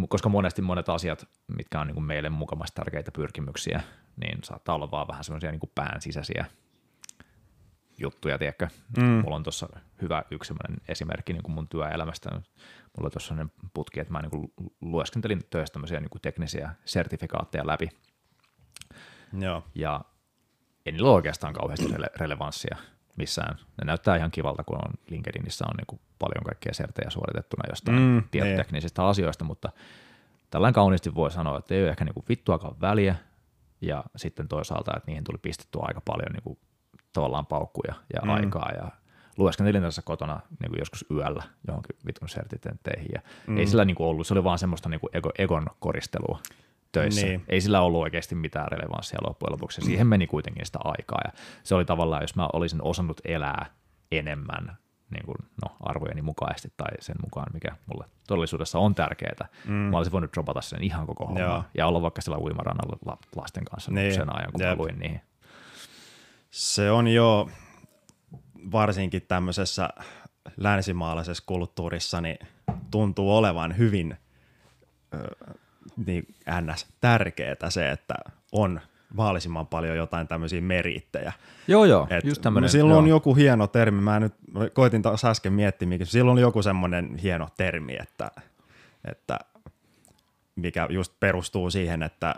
koska 0.09 0.29
monesti 0.29 0.61
monet 0.61 0.89
asiat, 0.89 1.27
mitkä 1.47 1.79
on 1.79 1.87
niin 1.87 1.95
kuin 1.95 2.03
meille 2.03 2.29
mukamassa 2.29 2.75
tärkeitä 2.75 3.11
pyrkimyksiä, 3.11 3.83
niin 4.15 4.43
saattaa 4.43 4.75
olla 4.75 4.91
vaan 4.91 5.07
vähän 5.07 5.23
semmoisia 5.23 5.51
niin 5.51 5.71
pään 5.75 6.01
sisäisiä 6.01 6.45
juttuja, 7.97 8.37
tiedätkö? 8.37 8.67
Mm. 8.97 9.03
Mulla 9.03 9.35
on 9.35 9.43
tuossa 9.43 9.69
hyvä 10.01 10.23
yksi 10.31 10.53
esimerkki 10.87 11.33
niin 11.33 11.43
kuin 11.43 11.55
mun 11.55 11.67
työelämästä. 11.67 12.29
Mulla 12.31 13.07
on 13.07 13.11
tuossa 13.11 13.27
sellainen 13.27 13.53
putki, 13.73 13.99
että 13.99 14.13
mä 14.13 14.21
niin 14.21 14.29
kuin 14.29 14.53
lueskentelin 14.81 15.41
töistä 15.49 15.73
tämmöisiä 15.73 15.99
niin 15.99 16.09
kuin 16.09 16.21
teknisiä 16.21 16.75
sertifikaatteja 16.85 17.67
läpi. 17.67 17.89
Joo. 19.39 19.63
Ja 19.75 20.01
ei 20.85 20.91
niillä 20.91 21.07
ole 21.07 21.15
oikeastaan 21.15 21.53
kauheasti 21.53 21.85
rele- 21.85 22.17
relevanssia 22.17 22.77
missään. 23.17 23.55
Ne 23.57 23.85
näyttää 23.85 24.15
ihan 24.15 24.31
kivalta, 24.31 24.63
kun 24.63 24.77
on 24.77 24.93
LinkedInissä 25.09 25.65
on 25.67 25.75
niin 25.77 25.87
kuin 25.87 25.99
paljon 26.19 26.43
kaikkea 26.43 26.73
sertejä 26.73 27.09
suoritettuna 27.09 27.63
jostain 27.69 27.99
mm, 27.99 28.23
tietoteknisistä 28.31 29.01
niin. 29.01 29.09
asioista, 29.09 29.45
mutta 29.45 29.69
tällainen 30.49 30.73
kauniisti 30.73 31.15
voi 31.15 31.31
sanoa, 31.31 31.57
että 31.57 31.75
ei 31.75 31.81
ole 31.81 31.89
ehkä 31.89 32.05
niin 32.05 32.13
kuin 32.13 32.25
vittuakaan 32.29 32.75
väliä, 32.81 33.15
ja 33.81 34.03
sitten 34.15 34.47
toisaalta, 34.47 34.91
että 34.97 35.07
niihin 35.07 35.23
tuli 35.23 35.37
pistettyä 35.41 35.81
aika 35.83 36.01
paljon 36.05 36.31
niin 36.31 36.43
kuin, 36.43 36.59
tavallaan 37.13 37.45
paukkuja 37.45 37.93
ja 38.13 38.21
mm. 38.23 38.29
aikaa, 38.29 38.71
ja 38.71 38.91
lueskentelin 39.37 39.81
tässä 39.81 40.01
kotona 40.01 40.39
niin 40.59 40.69
kuin 40.69 40.79
joskus 40.79 41.05
yöllä 41.11 41.43
johonkin 41.67 41.95
vitun 42.05 42.29
sertitentteihin, 42.29 43.09
ja 43.13 43.21
mm. 43.47 43.57
ei 43.57 43.67
sillä 43.67 43.85
niin 43.85 43.95
kuin 43.95 44.07
ollut, 44.07 44.27
se 44.27 44.33
oli 44.33 44.43
vaan 44.43 44.59
semmoista 44.59 44.89
niin 44.89 44.99
kuin 44.99 45.09
ego, 45.13 45.31
egon 45.37 45.65
koristelua 45.79 46.39
töissä. 46.93 47.25
Niin. 47.25 47.43
Ei 47.49 47.61
sillä 47.61 47.81
ollut 47.81 48.01
oikeasti 48.01 48.35
mitään 48.35 48.71
relevanssia 48.71 49.19
loppujen 49.27 49.51
lopuksi. 49.51 49.81
Siihen 49.81 50.07
meni 50.07 50.27
kuitenkin 50.27 50.65
sitä 50.65 50.79
aikaa. 50.83 51.19
Ja 51.25 51.31
se 51.63 51.75
oli 51.75 51.85
tavallaan, 51.85 52.23
jos 52.23 52.35
mä 52.35 52.49
olisin 52.53 52.79
osannut 52.83 53.21
elää 53.25 53.65
enemmän 54.11 54.77
niin 55.09 55.25
kuin, 55.25 55.35
no, 55.63 55.75
arvojeni 55.79 56.21
mukaisesti 56.21 56.73
tai 56.77 56.91
sen 56.99 57.15
mukaan, 57.23 57.47
mikä 57.53 57.75
mulle 57.85 58.05
todellisuudessa 58.27 58.79
on 58.79 58.95
tärkeää. 58.95 59.47
Mm. 59.65 59.73
Mä 59.73 59.97
olisin 59.97 60.11
voinut 60.11 60.33
dropata 60.33 60.61
sen 60.61 60.83
ihan 60.83 61.07
koko 61.07 61.25
homma 61.25 61.63
ja 61.77 61.87
olla 61.87 62.01
vaikka 62.01 62.21
sillä 62.21 62.37
uimarannalla 62.37 63.17
lasten 63.35 63.65
kanssa 63.65 63.91
niin 63.91 64.13
sen 64.13 64.35
ajan, 64.35 64.51
kun 64.51 64.61
Jep. 64.61 64.69
mä 64.69 64.83
luin 64.83 64.99
niihin. 64.99 65.21
Se 66.49 66.91
on 66.91 67.07
jo 67.07 67.49
varsinkin 68.71 69.21
tämmöisessä 69.21 69.89
länsimaalaisessa 70.57 71.43
kulttuurissa, 71.47 72.21
niin 72.21 72.37
tuntuu 72.91 73.37
olevan 73.37 73.77
hyvin 73.77 74.17
niin 76.05 76.27
ns. 76.61 76.87
tärkeää 77.01 77.69
se, 77.69 77.91
että 77.91 78.15
on 78.51 78.81
mahdollisimman 79.13 79.67
paljon 79.67 79.97
jotain 79.97 80.27
tämmöisiä 80.27 80.61
merittejä. 80.61 81.33
Joo, 81.67 81.85
joo, 81.85 82.07
Et 82.09 82.25
just 82.25 82.41
tämmöinen. 82.41 82.69
Silloin 82.69 82.91
joo. 82.91 82.99
on 82.99 83.07
joku 83.07 83.35
hieno 83.35 83.67
termi, 83.67 84.01
mä 84.01 84.19
nyt 84.19 84.33
koitin 84.73 85.01
taas 85.01 85.25
äsken 85.25 85.53
miettiä, 85.53 85.87
mikä 85.87 86.05
silloin 86.05 86.37
on 86.37 86.41
joku 86.41 86.61
semmoinen 86.61 87.17
hieno 87.17 87.49
termi, 87.57 87.97
että, 88.01 88.31
että 89.11 89.39
mikä 90.55 90.87
just 90.89 91.13
perustuu 91.19 91.69
siihen, 91.69 92.03
että 92.03 92.35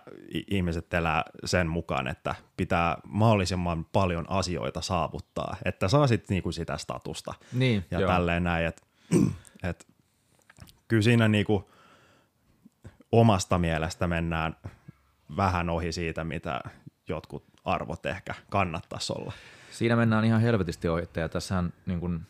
ihmiset 0.51 0.93
elää 0.93 1.23
sen 1.45 1.67
mukaan, 1.67 2.07
että 2.07 2.35
pitää 2.57 2.97
mahdollisimman 3.03 3.85
paljon 3.85 4.25
asioita 4.29 4.81
saavuttaa, 4.81 5.55
että 5.65 5.87
saa 5.87 6.07
sitten 6.07 6.35
niinku 6.35 6.51
sitä 6.51 6.77
statusta 6.77 7.33
niin, 7.53 7.85
ja 7.91 7.99
joo. 7.99 8.11
tälleen 8.11 8.43
näin, 8.43 8.65
että 8.65 8.81
et, 9.69 9.87
kyllä 10.87 11.01
siinä 11.01 11.27
niinku, 11.27 11.69
omasta 13.11 13.57
mielestä 13.57 14.07
mennään 14.07 14.55
vähän 15.37 15.69
ohi 15.69 15.91
siitä, 15.91 16.23
mitä 16.23 16.61
jotkut 17.07 17.43
arvot 17.65 18.05
ehkä 18.05 18.35
kannattaisi 18.49 19.13
olla. 19.13 19.33
Siinä 19.71 19.95
mennään 19.95 20.25
ihan 20.25 20.41
helvetisti 20.41 20.89
ohi, 20.89 21.03
ja 21.15 21.29
tässähän 21.29 21.73
niin 21.85 21.99
kun 21.99 22.25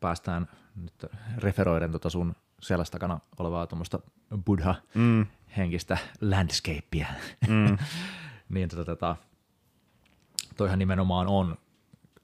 päästään 0.00 0.48
nyt 0.76 1.06
referoiden 1.38 1.90
tuota 1.90 2.10
sun 2.10 2.34
sellaista 2.60 2.92
takana 2.92 3.20
olevaa 3.38 3.66
tuommoista 3.66 3.98
buddha-henkistä 4.46 5.98
mm. 6.20 6.30
landscapea. 6.30 7.06
Mm. 7.48 7.78
niin 8.54 8.68
tota, 8.68 8.84
tota, 8.84 9.16
toihan 10.56 10.78
nimenomaan 10.78 11.26
on 11.26 11.56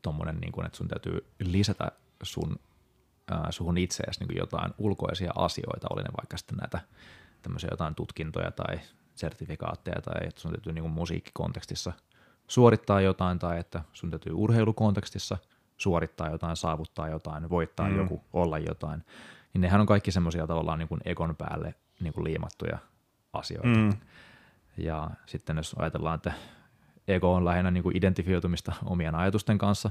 tuommoinen, 0.02 0.36
niin 0.36 0.52
kun, 0.52 0.66
että 0.66 0.78
sun 0.78 0.88
täytyy 0.88 1.26
lisätä 1.38 1.92
sun, 2.22 2.56
äh, 3.32 3.40
suhun 3.50 3.78
itseäsi 3.78 4.24
niin 4.24 4.38
jotain 4.38 4.72
ulkoisia 4.78 5.32
asioita, 5.36 5.86
oli 5.90 6.02
ne 6.02 6.10
vaikka 6.16 6.36
sitten 6.36 6.56
näitä 6.56 6.80
tämmöisiä 7.42 7.68
jotain 7.70 7.94
tutkintoja 7.94 8.50
tai 8.50 8.80
sertifikaatteja 9.14 10.02
tai 10.02 10.26
että 10.26 10.40
sun 10.40 10.50
täytyy 10.50 10.72
niin 10.72 10.90
musiikkikontekstissa 10.90 11.92
suorittaa 12.46 13.00
jotain 13.00 13.38
tai 13.38 13.58
että 13.58 13.82
sun 13.92 14.10
täytyy 14.10 14.32
urheilukontekstissa 14.32 15.38
suorittaa 15.76 16.30
jotain, 16.30 16.56
saavuttaa 16.56 17.08
jotain, 17.08 17.50
voittaa 17.50 17.88
mm. 17.88 17.96
joku, 17.96 18.24
olla 18.32 18.58
jotain, 18.58 19.04
niin 19.52 19.60
nehän 19.60 19.80
on 19.80 19.86
kaikki 19.86 20.12
semmoisia 20.12 20.46
tavallaan 20.46 20.78
niin 20.78 20.88
kuin 20.88 21.00
ekon 21.04 21.36
päälle 21.36 21.74
niin 22.00 22.12
kuin 22.12 22.24
liimattuja 22.24 22.78
asioita. 23.32 23.68
Mm. 23.68 23.92
Ja 24.76 25.10
sitten 25.26 25.56
jos 25.56 25.74
ajatellaan, 25.78 26.14
että 26.16 26.32
ego 27.08 27.34
on 27.34 27.44
lähinnä 27.44 27.70
niin 27.70 27.82
kuin 27.82 27.96
identifioitumista 27.96 28.72
omien 28.84 29.14
ajatusten 29.14 29.58
kanssa, 29.58 29.90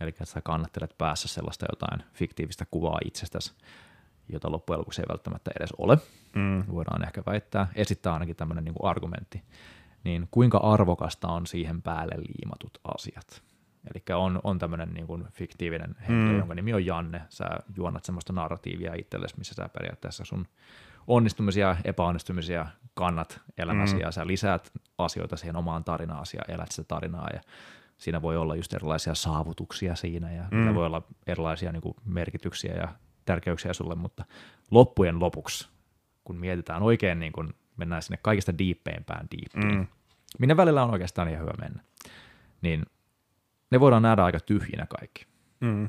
eli 0.00 0.08
että 0.08 0.24
sä 0.24 0.40
kannattelet 0.40 0.98
päässä 0.98 1.28
sellaista 1.28 1.66
jotain 1.70 2.02
fiktiivistä 2.14 2.66
kuvaa 2.70 2.98
itsestäsi, 3.04 3.52
jota 4.28 4.52
loppujen 4.52 4.78
lopuksi 4.78 5.02
ei 5.02 5.06
välttämättä 5.08 5.50
edes 5.60 5.72
ole, 5.78 5.98
mm. 6.36 6.64
voidaan 6.72 7.04
ehkä 7.04 7.22
väittää, 7.26 7.66
esittää 7.74 8.12
ainakin 8.12 8.36
tämmöinen 8.36 8.64
niin 8.64 8.74
kuin 8.74 8.90
argumentti, 8.90 9.42
niin 10.04 10.28
kuinka 10.30 10.58
arvokasta 10.58 11.28
on 11.28 11.46
siihen 11.46 11.82
päälle 11.82 12.14
liimatut 12.16 12.78
asiat. 12.94 13.42
Eli 13.94 14.16
on, 14.16 14.40
on 14.44 14.58
tämmöinen 14.58 14.94
niin 14.94 15.06
kuin 15.06 15.24
fiktiivinen 15.32 15.96
henkilö, 16.00 16.32
mm. 16.32 16.38
jonka 16.38 16.54
nimi 16.54 16.74
on 16.74 16.86
Janne. 16.86 17.22
Sä 17.28 17.44
juonnat 17.76 18.04
semmoista 18.04 18.32
narratiivia 18.32 18.94
itsellesi, 18.94 19.38
missä 19.38 19.54
sä 19.54 19.68
periaatteessa 19.68 20.24
sun 20.24 20.46
onnistumisia, 21.06 21.76
epäonnistumisia 21.84 22.66
kannat 22.94 23.40
elämäsi 23.58 23.94
mm. 23.94 24.00
ja 24.00 24.10
sä 24.10 24.26
lisäät 24.26 24.72
asioita 24.98 25.36
siihen 25.36 25.56
omaan 25.56 25.84
tarinaan 25.84 26.26
ja 26.36 26.54
elät 26.54 26.70
sitä 26.72 26.88
tarinaa 26.88 27.28
ja 27.32 27.40
siinä 27.98 28.22
voi 28.22 28.36
olla 28.36 28.56
just 28.56 28.74
erilaisia 28.74 29.14
saavutuksia 29.14 29.94
siinä 29.94 30.32
ja 30.32 30.44
mm. 30.50 30.74
voi 30.74 30.86
olla 30.86 31.02
erilaisia 31.26 31.72
niin 31.72 31.82
kuin 31.82 31.94
merkityksiä 32.04 32.74
ja 32.74 32.88
tärkeyksiä 33.24 33.72
sulle, 33.72 33.94
mutta 33.94 34.24
loppujen 34.70 35.20
lopuksi, 35.20 35.68
kun 36.24 36.36
mietitään 36.36 36.82
oikein, 36.82 37.18
niin 37.18 37.32
kun 37.32 37.54
mennään 37.76 38.02
sinne 38.02 38.18
kaikista 38.22 38.58
diippeimpään 38.58 39.26
diippiin, 39.30 39.78
mm. 39.78 39.86
minne 40.38 40.56
välillä 40.56 40.82
on 40.82 40.90
oikeastaan 40.90 41.28
ihan 41.28 41.42
hyvä 41.42 41.52
mennä, 41.60 41.82
niin 42.62 42.86
ne 43.70 43.80
voidaan 43.80 44.02
nähdä 44.02 44.24
aika 44.24 44.40
tyhjinä 44.40 44.86
kaikki. 44.86 45.26
Mm. 45.60 45.88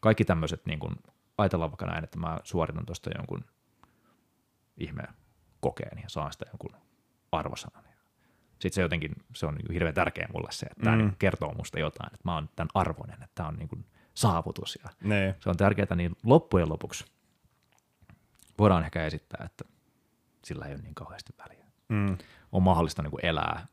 Kaikki 0.00 0.24
tämmöiset, 0.24 0.66
niin 0.66 0.78
kun, 0.78 0.96
ajatellaan 1.38 1.70
vaikka 1.70 1.86
näin, 1.86 2.04
että 2.04 2.18
mä 2.18 2.38
suoritan 2.44 2.86
tuosta 2.86 3.10
jonkun 3.16 3.44
ihmeen 4.76 5.14
kokeen 5.60 5.98
ja 6.02 6.08
saan 6.08 6.32
sitä 6.32 6.44
jonkun 6.48 6.76
arvosanan. 7.32 7.86
Sitten 8.50 8.72
se 8.72 8.82
jotenkin, 8.82 9.12
se 9.34 9.46
on 9.46 9.54
niin 9.54 9.72
hirveän 9.72 9.94
tärkeä 9.94 10.28
mulle 10.32 10.52
se, 10.52 10.66
että 10.66 10.80
mm. 10.80 10.84
tämä 10.84 10.96
niin 10.96 11.16
kertoo 11.18 11.54
musta 11.54 11.78
jotain, 11.78 12.14
että 12.14 12.24
mä 12.24 12.34
oon 12.34 12.48
tämän 12.56 12.68
arvoinen, 12.74 13.14
että 13.14 13.34
tämä 13.34 13.48
on 13.48 13.56
niin 13.56 13.68
kuin 13.68 13.84
saavutus 14.16 14.78
ja 14.84 14.90
ne. 15.00 15.34
se 15.40 15.50
on 15.50 15.56
tärkeää, 15.56 15.94
niin 15.96 16.16
loppujen 16.22 16.68
lopuksi 16.68 17.04
voidaan 18.58 18.84
ehkä 18.84 19.04
esittää, 19.04 19.44
että 19.44 19.64
sillä 20.44 20.66
ei 20.66 20.74
ole 20.74 20.82
niin 20.82 20.94
kauheasti 20.94 21.32
väliä. 21.38 21.66
mm. 21.88 22.18
on 22.52 22.62
mahdollista 22.62 23.02
niin 23.02 23.10
kuin 23.10 23.26
elää 23.26 23.66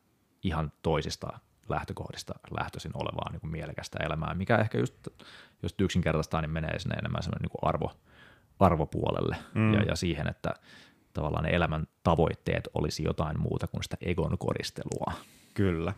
ihan 0.43 0.71
toisista 0.81 1.39
lähtökohdista 1.69 2.33
lähtöisin 2.59 2.91
olevaa 2.95 3.31
niin 3.31 3.41
kuin 3.41 3.51
mielekästä 3.51 3.99
elämää, 4.05 4.33
mikä 4.33 4.57
ehkä 4.57 4.77
just, 4.77 5.07
jos 5.63 5.75
yksinkertaistaan, 5.79 6.43
niin 6.43 6.51
menee 6.51 6.79
sinne 6.79 6.95
enemmän 6.95 7.21
niin 7.39 7.49
arvo, 7.61 7.91
arvopuolelle 8.59 9.37
mm. 9.53 9.73
ja, 9.73 9.81
ja 9.81 9.95
siihen, 9.95 10.27
että 10.27 10.53
tavallaan 11.13 11.43
ne 11.43 11.49
elämän 11.49 11.87
tavoitteet 12.03 12.67
olisi 12.73 13.03
jotain 13.03 13.41
muuta 13.41 13.67
kuin 13.67 13.83
sitä 13.83 13.97
egon 14.01 14.37
koristelua. 14.37 15.13
Kyllä. 15.53 15.93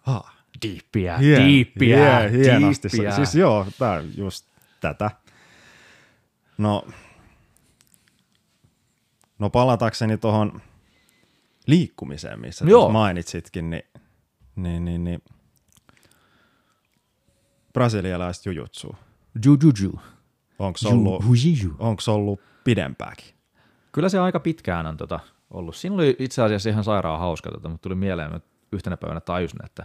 Ha. 0.00 0.41
Diippiä, 0.62 1.18
yeah, 1.22 1.44
diippiä, 1.44 1.96
yeah, 1.96 2.32
hienosti. 2.32 2.88
Diippiä. 2.92 3.16
Siis 3.16 3.34
joo, 3.34 3.66
tää 3.78 3.92
on 3.92 4.10
just 4.16 4.46
tätä. 4.80 5.10
No, 6.58 6.86
no 9.38 9.50
palatakseni 9.50 10.18
tuohon 10.18 10.60
liikkumiseen, 11.66 12.40
missä 12.40 12.64
joo. 12.68 12.88
mainitsitkin, 12.88 13.70
niin, 13.70 13.84
niin, 14.56 14.84
niin, 14.84 15.04
niin 15.04 15.22
brasilialaiset 17.72 18.46
jujutsu. 18.46 18.96
Jujuju. 19.44 20.00
Onko 20.58 20.78
ollut, 20.84 21.24
onko 21.78 22.02
ollut 22.08 22.40
pidempääkin? 22.64 23.34
Kyllä 23.92 24.08
se 24.08 24.18
aika 24.18 24.40
pitkään 24.40 24.86
on 24.86 24.96
tota 24.96 25.20
ollut. 25.50 25.76
Siinä 25.76 25.94
oli 25.94 26.16
itse 26.18 26.42
asiassa 26.42 26.70
ihan 26.70 26.84
sairaan 26.84 27.20
hauska, 27.20 27.50
tota, 27.50 27.68
mutta 27.68 27.82
tuli 27.82 27.94
mieleen, 27.94 28.34
että 28.34 28.48
yhtenä 28.72 28.96
päivänä 28.96 29.20
tajusin, 29.20 29.64
että, 29.64 29.84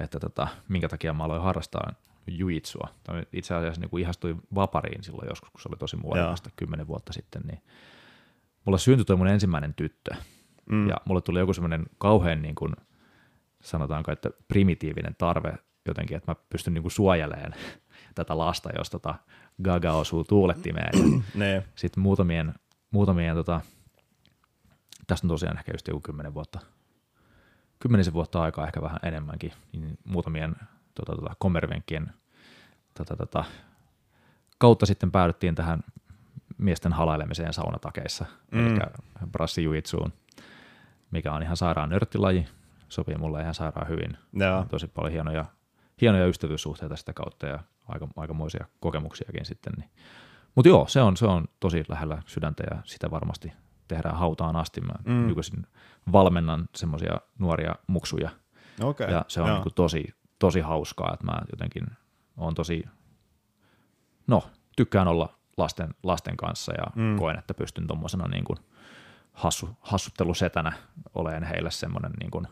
että 0.00 0.20
tota, 0.20 0.48
minkä 0.68 0.88
takia 0.88 1.14
mä 1.14 1.24
aloin 1.24 1.42
harrastaa 1.42 1.92
juitsua. 2.26 2.88
Itse 3.32 3.54
asiassa 3.54 3.80
niin 3.80 3.90
kuin 3.90 4.00
ihastuin 4.00 4.42
vapariin 4.54 5.04
silloin 5.04 5.28
joskus, 5.28 5.50
kun 5.50 5.60
se 5.60 5.68
oli 5.68 5.76
tosi 5.76 5.96
muodikasta 5.96 6.50
kymmenen 6.56 6.86
vuotta 6.86 7.12
sitten, 7.12 7.42
niin 7.42 7.62
mulla 8.64 8.78
syntyi 8.78 9.04
toi 9.04 9.16
mun 9.16 9.28
ensimmäinen 9.28 9.74
tyttö. 9.74 10.14
Mm. 10.66 10.88
Ja 10.88 10.96
mulle 11.04 11.20
tuli 11.20 11.38
joku 11.38 11.52
semmoinen 11.52 11.86
kauhean, 11.98 12.42
niin 12.42 12.54
kuin, 12.54 12.76
sanotaanko, 13.62 14.12
että 14.12 14.30
primitiivinen 14.48 15.14
tarve 15.18 15.58
jotenkin, 15.86 16.16
että 16.16 16.30
mä 16.30 16.36
pystyn 16.50 16.74
niin 16.74 16.82
kuin 16.82 16.92
suojelemaan 16.92 17.54
tätä 18.14 18.38
lasta, 18.38 18.70
jos 18.78 18.90
tota 18.90 19.14
Gaga 19.62 19.92
osuu 19.92 20.24
tuulettimeen. 20.24 20.92
Sitten 21.76 22.02
muutamien, 22.02 22.54
muutamien 22.90 23.36
tota, 23.36 23.60
tästä 25.06 25.26
on 25.26 25.28
tosiaan 25.28 25.58
ehkä 25.58 25.72
just 25.74 25.88
joku 25.88 26.00
kymmenen 26.00 26.34
vuotta, 26.34 26.60
kymmenisen 27.78 28.14
vuotta 28.14 28.42
aikaa, 28.42 28.66
ehkä 28.66 28.82
vähän 28.82 28.98
enemmänkin, 29.02 29.52
niin 29.72 29.98
muutamien 30.04 30.56
tota, 30.94 31.16
tota, 31.16 31.34
kommervenkkien 31.38 32.12
tota, 32.98 33.16
tota, 33.16 33.44
kautta 34.58 34.86
sitten 34.86 35.10
päädyttiin 35.10 35.54
tähän 35.54 35.80
miesten 36.58 36.92
halailemiseen 36.92 37.52
saunatakeissa, 37.52 38.24
mm. 38.50 38.66
eli 38.66 38.80
brassijuitsuun, 39.32 40.12
mikä 41.10 41.32
on 41.32 41.42
ihan 41.42 41.56
sairaan 41.56 41.88
nörttilaji, 41.88 42.46
sopii 42.88 43.16
mulle 43.16 43.40
ihan 43.40 43.54
sairaan 43.54 43.88
hyvin. 43.88 44.16
Joo. 44.32 44.66
Tosi 44.70 44.86
paljon 44.86 45.12
hienoja, 45.12 45.44
hienoja 46.00 46.26
ystävyyssuhteita 46.26 46.96
sitä 46.96 47.12
kautta 47.12 47.46
ja 47.46 47.58
aika, 47.88 48.08
aikamoisia 48.16 48.66
kokemuksiakin 48.80 49.44
sitten. 49.44 49.72
Niin. 49.78 49.90
Mutta 50.54 50.68
joo, 50.68 50.86
se 50.88 51.00
on, 51.02 51.16
se 51.16 51.26
on 51.26 51.44
tosi 51.60 51.84
lähellä 51.88 52.22
sydäntä 52.26 52.64
ja 52.70 52.78
sitä 52.84 53.10
varmasti 53.10 53.52
tehdään 53.88 54.16
hautaan 54.16 54.56
asti. 54.56 54.80
Mä 54.80 54.92
mm. 55.04 55.26
nykyisin 55.26 55.66
valmennan 56.12 56.68
semmoisia 56.74 57.20
nuoria 57.38 57.74
muksuja 57.86 58.30
okay. 58.82 59.10
ja 59.10 59.24
se 59.28 59.40
on 59.40 59.50
niin 59.50 59.62
kuin 59.62 59.74
tosi, 59.74 60.04
tosi 60.38 60.60
hauskaa, 60.60 61.10
että 61.14 61.26
mä 61.26 61.38
jotenkin 61.52 61.86
on 62.36 62.54
tosi, 62.54 62.84
no 64.26 64.42
tykkään 64.76 65.08
olla 65.08 65.28
lasten, 65.56 65.94
lasten 66.02 66.36
kanssa 66.36 66.72
ja 66.72 66.84
mm. 66.94 67.16
koen, 67.16 67.38
että 67.38 67.54
pystyn 67.54 67.86
tuommoisena 67.86 68.28
niin 68.28 68.44
kuin 68.44 68.58
hassu, 69.32 69.68
hassuttelusetänä 69.80 70.72
oleen 71.14 71.42
heille 71.42 71.70
semmoinen 71.70 72.12
niin 72.20 72.30
kuin, 72.30 72.46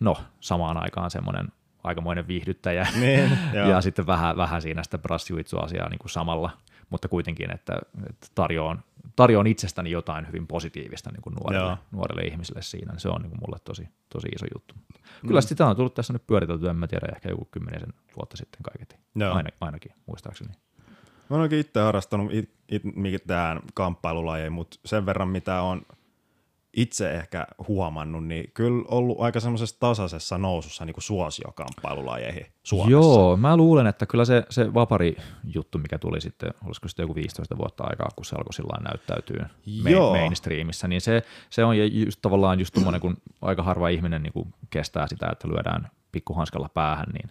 no 0.00 0.16
samaan 0.40 0.76
aikaan 0.76 1.10
semmoinen 1.10 1.48
aikamoinen 1.84 2.28
viihdyttäjä 2.28 2.86
niin, 3.00 3.38
ja 3.70 3.80
sitten 3.80 4.06
vähän, 4.06 4.36
vähän 4.36 4.62
siinä 4.62 4.82
sitä 4.82 4.98
brassijuitsu-asiaa 4.98 5.88
niin 5.88 5.98
kuin 5.98 6.10
samalla, 6.10 6.50
mutta 6.90 7.08
kuitenkin, 7.08 7.50
että, 7.50 7.78
että 8.10 8.26
tarjoan, 8.34 8.84
tarjoan 9.16 9.46
itsestäni 9.46 9.90
jotain 9.90 10.26
hyvin 10.26 10.46
positiivista 10.46 11.10
niin 11.10 11.22
kuin 11.22 11.34
nuorelle, 11.34 11.78
nuorelle 11.90 12.22
ihmiselle 12.22 12.62
siinä, 12.62 12.92
niin 12.92 13.00
se 13.00 13.08
on 13.08 13.20
niin 13.20 13.30
kuin 13.30 13.40
mulle 13.46 13.58
tosi, 13.64 13.88
tosi 14.08 14.28
iso 14.28 14.46
juttu. 14.54 14.74
Kyllä 15.26 15.40
mm. 15.40 15.46
sitä 15.46 15.66
on 15.66 15.76
tullut 15.76 15.94
tässä 15.94 16.12
nyt 16.12 16.26
pyöriteltyä, 16.26 16.70
en 16.70 16.76
mä 16.76 16.86
tiedä, 16.86 17.08
ehkä 17.14 17.28
joku 17.28 17.48
kymmenisen 17.50 17.92
vuotta 18.16 18.36
sitten 18.36 18.62
kaiketi, 18.62 18.96
Aina, 19.34 19.48
ainakin 19.60 19.92
muistaakseni. 20.06 20.54
Mä 21.30 21.36
oon 21.36 21.52
itse 21.52 21.80
harrastanut 21.80 22.32
it, 22.32 22.50
it, 22.68 22.82
mitään 22.84 23.60
kamppailulajeja, 23.74 24.50
mutta 24.50 24.78
sen 24.84 25.06
verran 25.06 25.28
mitä 25.28 25.62
on 25.62 25.82
itse 26.76 27.10
ehkä 27.10 27.46
huomannut, 27.68 28.26
niin 28.26 28.50
kyllä 28.54 28.84
ollut 28.88 29.20
aika 29.20 29.40
semmoisessa 29.40 29.80
tasaisessa 29.80 30.38
nousussa 30.38 30.84
niin 30.84 30.94
kuin 30.94 31.04
suosiokamppailulajeihin 31.04 32.46
Suomessa. 32.62 32.90
Joo, 32.90 33.36
mä 33.36 33.56
luulen, 33.56 33.86
että 33.86 34.06
kyllä 34.06 34.24
se, 34.24 34.44
se 34.50 34.74
vapari-juttu, 34.74 35.78
mikä 35.78 35.98
tuli 35.98 36.20
sitten, 36.20 36.50
olisiko 36.64 36.88
sitten 36.88 37.02
joku 37.02 37.14
15 37.14 37.58
vuotta 37.58 37.84
aikaa, 37.84 38.08
kun 38.16 38.24
se 38.24 38.36
alkoi 38.36 38.54
sillä 38.54 38.78
näyttäytyy 38.82 39.40
Joo. 39.90 40.10
mainstreamissa, 40.10 40.88
niin 40.88 41.00
se, 41.00 41.22
se 41.50 41.64
on 41.64 41.92
just 41.92 42.18
tavallaan 42.22 42.58
just 42.58 42.74
tommoinen, 42.74 43.00
kun 43.00 43.16
aika 43.42 43.62
harva 43.62 43.88
ihminen 43.88 44.22
niin 44.22 44.32
kuin 44.32 44.54
kestää 44.70 45.08
sitä, 45.08 45.28
että 45.32 45.48
lyödään 45.48 45.90
pikkuhanskalla 46.12 46.68
päähän, 46.68 47.06
niin 47.12 47.30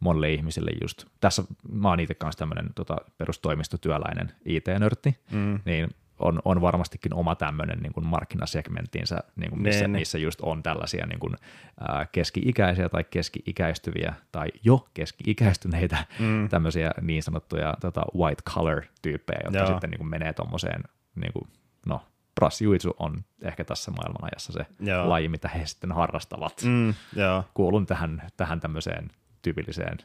monille 0.00 0.32
ihmisille 0.32 0.70
just, 0.82 1.04
tässä 1.20 1.42
mä 1.72 1.88
oon 1.88 2.00
itse 2.00 2.14
kanssa 2.14 2.38
tämmöinen 2.38 2.66
tota, 2.74 2.96
perustoimistotyöläinen 3.18 4.32
IT-nörtti, 4.44 5.18
mm. 5.32 5.60
niin 5.64 5.88
on, 6.20 6.42
on 6.44 6.60
varmastikin 6.60 7.14
oma 7.14 7.34
tämmöinen 7.34 7.78
niin 7.78 7.92
kuin 7.92 8.06
markkinasegmenttinsä, 8.06 9.18
niin 9.36 9.50
kuin 9.50 9.62
missä, 9.62 9.88
missä 9.88 10.18
just 10.18 10.40
on 10.40 10.62
tällaisia 10.62 11.06
niin 11.06 11.18
kuin, 11.18 11.34
ää, 11.80 12.06
keski-ikäisiä 12.12 12.88
tai 12.88 13.04
keski-ikäistyviä 13.04 14.14
tai 14.32 14.48
jo 14.64 14.88
keski-ikäistyneitä 14.94 15.96
mm. 16.18 16.48
tämmöisiä 16.50 16.90
niin 17.00 17.22
sanottuja 17.22 17.74
tota, 17.80 18.02
white 18.16 18.42
collar 18.42 18.82
tyyppejä, 19.02 19.40
jotka 19.44 19.58
Joo. 19.58 19.66
sitten 19.66 19.90
niin 19.90 19.98
kuin 19.98 20.10
menee 20.10 20.32
tuommoiseen, 20.32 20.82
niin 21.14 21.32
kuin, 21.32 21.48
no 21.86 22.02
brassijuitsu 22.34 22.94
on 22.98 23.24
ehkä 23.42 23.64
tässä 23.64 23.90
maailmanajassa 23.90 24.52
se 24.52 24.66
Joo. 24.80 25.08
laji, 25.08 25.28
mitä 25.28 25.48
he 25.48 25.66
sitten 25.66 25.92
harrastavat. 25.92 26.62
Mm, 26.64 26.94
Kuulun 27.54 27.86
tähän, 27.86 28.22
tähän 28.36 28.60
tämmöiseen 28.60 29.10
tyypilliseen 29.42 29.98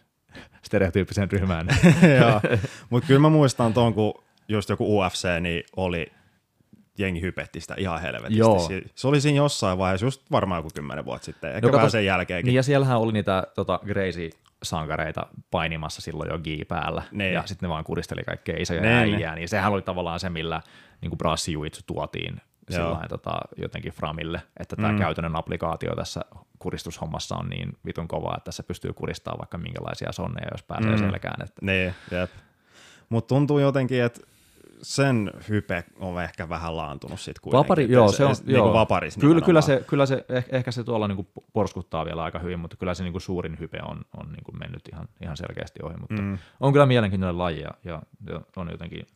stereotyyppiseen 0.62 1.32
ryhmään. 1.32 1.68
mutta 2.90 3.08
kyllä 3.08 3.20
mä 3.20 3.30
muistan 3.30 3.74
tuon, 3.74 3.94
kun 3.94 4.25
just 4.48 4.70
joku 4.70 5.00
UFC, 5.00 5.28
niin 5.42 5.64
oli 5.76 6.12
jengi 6.98 7.22
hypetti 7.22 7.62
sitä 7.62 7.76
ihan 7.78 8.02
helvetisti. 8.02 8.40
Joo. 8.40 8.70
Se 8.96 9.08
oli 9.08 9.22
siinä 9.22 9.38
jossain 9.38 9.78
vaiheessa, 9.78 10.06
just 10.06 10.32
varmaan 10.32 10.60
joku 10.60 10.70
kymmenen 10.76 11.06
vuotta 11.06 11.26
sitten, 11.26 11.56
ehkä 11.56 11.68
no, 11.68 11.74
vähän 11.74 11.92
sen 11.92 12.06
jälkeenkin. 12.06 12.50
Niin 12.50 12.56
ja 12.56 12.64
siellähän 12.64 13.00
oli 13.00 13.12
niitä 13.12 13.48
tota, 13.56 13.80
Gracie 13.86 14.30
sankareita 14.64 15.28
painimassa 15.52 16.02
silloin 16.02 16.30
jo 16.30 16.40
gi 16.40 16.66
päällä, 16.66 17.04
ne. 17.12 17.32
ja 17.32 17.44
sitten 17.46 17.68
ne 17.68 17.74
vaan 17.74 17.84
kuristeli 17.84 18.24
kaikkea 18.24 18.56
isoja 18.60 18.82
ne, 18.82 18.98
äijää, 18.98 19.34
ne. 19.34 19.40
niin 19.40 19.50
sehän 19.50 19.72
oli 19.72 19.82
tavallaan 19.82 20.20
se, 20.20 20.30
millä 20.30 20.62
niin 21.02 21.18
brassijuitsu 21.18 21.82
tuotiin 21.86 22.42
sillain, 22.70 23.10
tota, 23.10 23.32
jotenkin 23.58 23.92
Framille, 23.92 24.42
että 24.60 24.76
tämä 24.76 24.92
mm. 24.92 24.98
käytännön 24.98 25.36
applikaatio 25.36 25.96
tässä 25.96 26.22
kuristushommassa 26.60 27.36
on 27.36 27.50
niin 27.50 27.78
vitun 27.86 28.08
kovaa, 28.08 28.36
että 28.38 28.52
se 28.52 28.64
pystyy 28.64 28.94
kuristamaan 28.94 29.40
vaikka 29.40 29.58
minkälaisia 29.58 30.12
sonneja, 30.12 30.48
jos 30.52 30.64
pääsee 30.64 30.92
mm. 30.92 30.98
selkään. 30.98 31.42
Että... 31.42 31.66
Niin, 31.66 31.96
jep. 32.12 32.32
Mutta 33.10 33.28
tuntuu 33.28 33.60
jotenkin, 33.60 34.04
että 34.04 34.22
sen 34.82 35.32
hype 35.50 35.84
on 36.00 36.24
ehkä 36.24 36.50
vähän 36.50 36.78
laantunut 36.78 37.20
sitten 37.20 37.42
kuitenkin. 37.42 37.64
Vapari, 37.64 37.92
joo, 37.92 38.12
se 38.12 38.26
on, 38.26 38.36
se, 38.36 38.44
joo. 38.48 38.66
Niin 38.66 38.74
vaparis 38.74 39.18
kyllä, 39.18 39.42
kyllä, 39.42 39.62
se, 39.62 39.84
kyllä 39.88 40.06
se, 40.06 40.26
ehkä 40.50 40.72
se 40.72 40.84
tuolla 40.84 41.08
niin 41.08 41.28
porskuttaa 41.54 42.06
vielä 42.06 42.24
aika 42.24 42.40
hyvin, 42.40 42.60
mutta 42.60 42.78
kyllä 42.78 42.94
se 42.94 43.04
niin 43.04 43.22
suurin 43.22 43.60
hype 43.60 43.80
on, 43.82 44.02
on 44.18 44.32
niin 44.32 44.60
mennyt 44.60 44.90
ihan, 44.92 45.08
ihan 45.22 45.38
selkeästi 45.38 45.80
ohi, 45.84 45.98
mutta 45.98 46.22
mm. 46.22 46.38
on 46.60 46.74
kyllä 46.74 46.86
mielenkiintoinen 46.86 47.38
laji 47.38 47.62
ja, 47.62 47.72
ja, 47.84 48.02
ja 48.30 48.42
on 48.56 48.70
jotenkin 48.72 49.08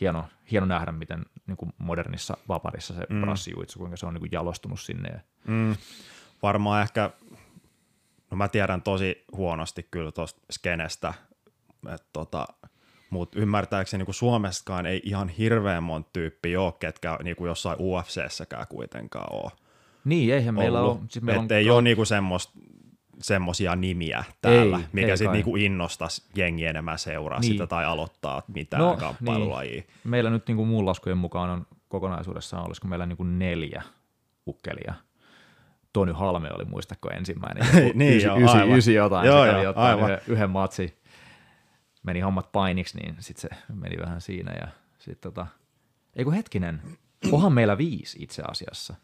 hieno, 0.00 0.24
hieno 0.50 0.66
nähdä, 0.66 0.92
miten 0.92 1.26
niin 1.46 1.56
kuin 1.56 1.72
modernissa 1.78 2.36
vaparissa 2.48 2.94
se 2.94 3.06
mm. 3.08 3.20
brassijuitsu, 3.20 3.78
kuinka 3.78 3.96
se 3.96 4.06
on 4.06 4.14
niin 4.14 4.20
kuin 4.20 4.32
jalostunut 4.32 4.80
sinne. 4.80 5.20
Mm. 5.46 5.76
Varmaan 6.42 6.82
ehkä, 6.82 7.10
no 8.30 8.36
mä 8.36 8.48
tiedän 8.48 8.82
tosi 8.82 9.24
huonosti 9.36 9.88
kyllä 9.90 10.12
tuosta 10.12 10.40
skenestä, 10.50 11.14
että 11.94 12.08
tota, 12.12 12.46
mutta 13.12 13.38
ymmärtääkseni 13.38 14.04
niin 14.04 14.14
Suomessakaan 14.14 14.86
ei 14.86 15.00
ihan 15.04 15.28
hirveän 15.28 15.82
monta 15.82 16.10
tyyppiä 16.12 16.60
ole, 16.60 16.72
ketkä 16.80 17.18
niin 17.22 17.36
kuin 17.36 17.48
jossain 17.48 17.76
UFCssäkään 17.80 18.66
kuitenkaan 18.68 19.34
ole. 19.34 19.50
Niin, 20.04 20.34
eihän 20.34 20.54
meillä 20.54 20.80
ollut. 20.80 20.98
ole. 20.98 21.06
Siis 21.08 21.24
meillä 21.24 21.42
on... 21.42 21.52
ei 21.52 21.70
ole 21.70 21.82
niinku 21.82 22.04
semmoista 22.04 22.58
semmoisia 23.18 23.76
nimiä 23.76 24.24
täällä, 24.40 24.76
ei, 24.76 24.84
mikä 24.92 25.16
sitten 25.16 25.32
niinku 25.32 25.56
innostaisi 25.56 26.22
jengi 26.36 26.66
enemmän 26.66 26.98
seuraa 26.98 27.40
niin. 27.40 27.52
sitä 27.52 27.66
tai 27.66 27.84
aloittaa 27.84 28.42
mitään 28.54 28.82
no, 28.82 28.96
kamppailulajia. 28.96 29.72
Niin. 29.72 29.86
Meillä 30.04 30.30
nyt 30.30 30.46
niinku 30.48 30.64
muun 30.64 30.86
laskujen 30.86 31.18
mukaan 31.18 31.50
on 31.50 31.66
kokonaisuudessaan, 31.88 32.66
olisiko 32.66 32.88
meillä 32.88 33.06
niinku 33.06 33.24
neljä 33.24 33.82
ukkelia. 34.46 34.94
Tony 35.92 36.12
Halme 36.12 36.48
oli 36.54 36.64
muistako 36.64 37.10
ensimmäinen, 37.10 37.66
niin, 37.94 38.16
ysi, 38.16 38.26
joo, 38.26 38.38
ysi, 38.38 38.58
ysi 38.76 38.94
jotain, 38.94 39.26
joo, 39.26 39.44
se 39.44 39.62
joo, 39.62 39.72
aivan. 39.76 40.10
Yhden, 40.10 40.20
yhden 40.26 40.50
matsi 40.50 41.01
meni 42.02 42.20
hommat 42.20 42.52
painiksi, 42.52 42.98
niin 42.98 43.16
sitten 43.20 43.50
se 43.50 43.74
meni 43.74 43.96
vähän 43.98 44.20
siinä. 44.20 44.52
Ja 44.60 44.68
sit 44.98 45.20
tota, 45.20 45.46
ei 46.16 46.24
kun 46.24 46.32
hetkinen, 46.32 46.82
Onhan 47.32 47.52
meillä 47.52 47.78
viisi 47.78 48.22
itse 48.22 48.42
asiassa. 48.50 48.94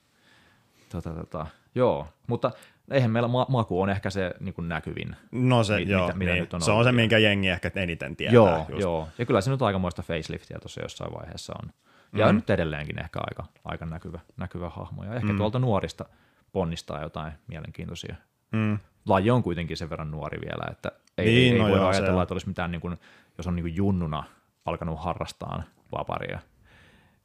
Tota, 0.88 1.10
tota, 1.10 1.46
joo, 1.74 2.08
mutta 2.26 2.50
eihän 2.90 3.10
meillä 3.10 3.28
ma- 3.28 3.46
maku 3.48 3.80
on 3.80 3.90
ehkä 3.90 4.10
se 4.10 4.34
niin 4.40 4.54
kuin 4.54 4.68
näkyvin. 4.68 5.16
No 5.32 5.64
se, 5.64 5.76
mitä, 5.76 5.92
joo, 5.92 6.12
mitä 6.14 6.32
niin. 6.32 6.40
nyt 6.40 6.54
on 6.54 6.62
se 6.62 6.70
on 6.70 6.84
se, 6.84 6.92
minkä 6.92 7.18
jengi 7.18 7.48
ehkä 7.48 7.70
eniten 7.74 8.16
tietää. 8.16 8.34
Joo, 8.34 8.66
just. 8.68 8.80
joo. 8.80 9.08
Ja 9.18 9.26
kyllä 9.26 9.40
se 9.40 9.50
nyt 9.50 9.62
aikamoista 9.62 10.02
faceliftiä 10.02 10.58
tuossa 10.58 10.82
jossain 10.82 11.14
vaiheessa 11.14 11.52
on. 11.62 11.70
Ja 12.12 12.26
mm. 12.26 12.34
nyt 12.34 12.50
edelleenkin 12.50 13.00
ehkä 13.00 13.18
aika, 13.22 13.44
aika 13.64 13.86
näkyvä, 13.86 14.20
näkyvä 14.36 14.68
hahmo. 14.68 15.04
Ja 15.04 15.14
ehkä 15.14 15.32
mm. 15.32 15.38
tuolta 15.38 15.58
nuorista 15.58 16.04
ponnistaa 16.52 17.02
jotain 17.02 17.32
mielenkiintoisia. 17.46 18.16
Mm. 18.52 18.78
Laji 19.06 19.30
on 19.30 19.42
kuitenkin 19.42 19.76
sen 19.76 19.90
verran 19.90 20.10
nuori 20.10 20.40
vielä, 20.40 20.70
että 20.70 20.92
ei, 21.18 21.26
Niin, 21.26 21.52
ei, 21.52 21.58
no 21.58 21.68
voi 21.68 21.76
joo, 21.76 21.92
se 21.92 21.98
ajatella, 21.98 22.16
on. 22.18 22.22
että 22.22 22.34
olisi 22.34 22.48
mitään, 22.48 22.70
niin 22.70 22.80
kuin, 22.80 22.96
jos 23.38 23.46
on 23.46 23.56
niin 23.56 23.64
kuin 23.64 23.76
junnuna 23.76 24.24
alkanut 24.64 25.00
harrastaa 25.00 25.62
vaparia, 25.92 26.38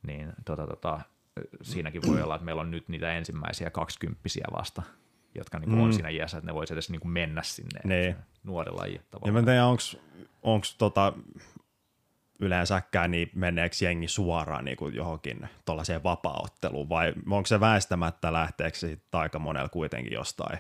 niin 0.07 0.34
tota, 0.45 0.68
tota, 0.68 0.99
siinäkin 1.61 2.02
voi 2.07 2.22
olla, 2.22 2.36
että 2.36 2.45
meillä 2.45 2.61
on 2.61 2.72
nyt 2.72 2.90
niitä 2.90 3.14
ensimmäisiä 3.14 3.70
kaksikymppisiä 3.70 4.45
vasta, 4.56 4.82
jotka 5.36 5.60
niin 5.60 5.70
kuin 5.70 5.80
Mm. 5.80 5.84
on 5.86 5.94
siinä 5.94 6.10
iässä, 6.10 6.38
että 6.38 6.49
ne 6.49 6.53
voisi 6.56 6.74
edes 6.74 6.90
niin 6.90 6.99
kuin 7.02 7.11
mennä 7.11 7.44
sinne. 7.44 7.80
Niin. 7.84 8.07
Ja 8.07 8.99
tavallaan. 9.11 9.34
mä 9.34 9.52
tiedä, 9.52 9.65
onko 10.44 10.65
tota, 10.78 11.14
yleensäkään 12.40 13.11
niin 13.11 13.30
meneekö 13.36 13.76
jengi 13.82 14.07
suoraan 14.07 14.65
niin 14.65 14.78
kuin 14.78 14.95
johonkin 14.95 15.49
tuollaiseen 15.65 16.03
vapaaotteluun 16.03 16.90
vai 16.90 17.14
onko 17.30 17.45
se 17.48 17.60
väistämättä 17.60 18.34
lähteekö 18.34 18.78
se 18.78 18.88
sitten 18.88 19.20
aika 19.20 19.40
monella 19.40 19.70
kuitenkin 19.70 20.14
jostain 20.14 20.60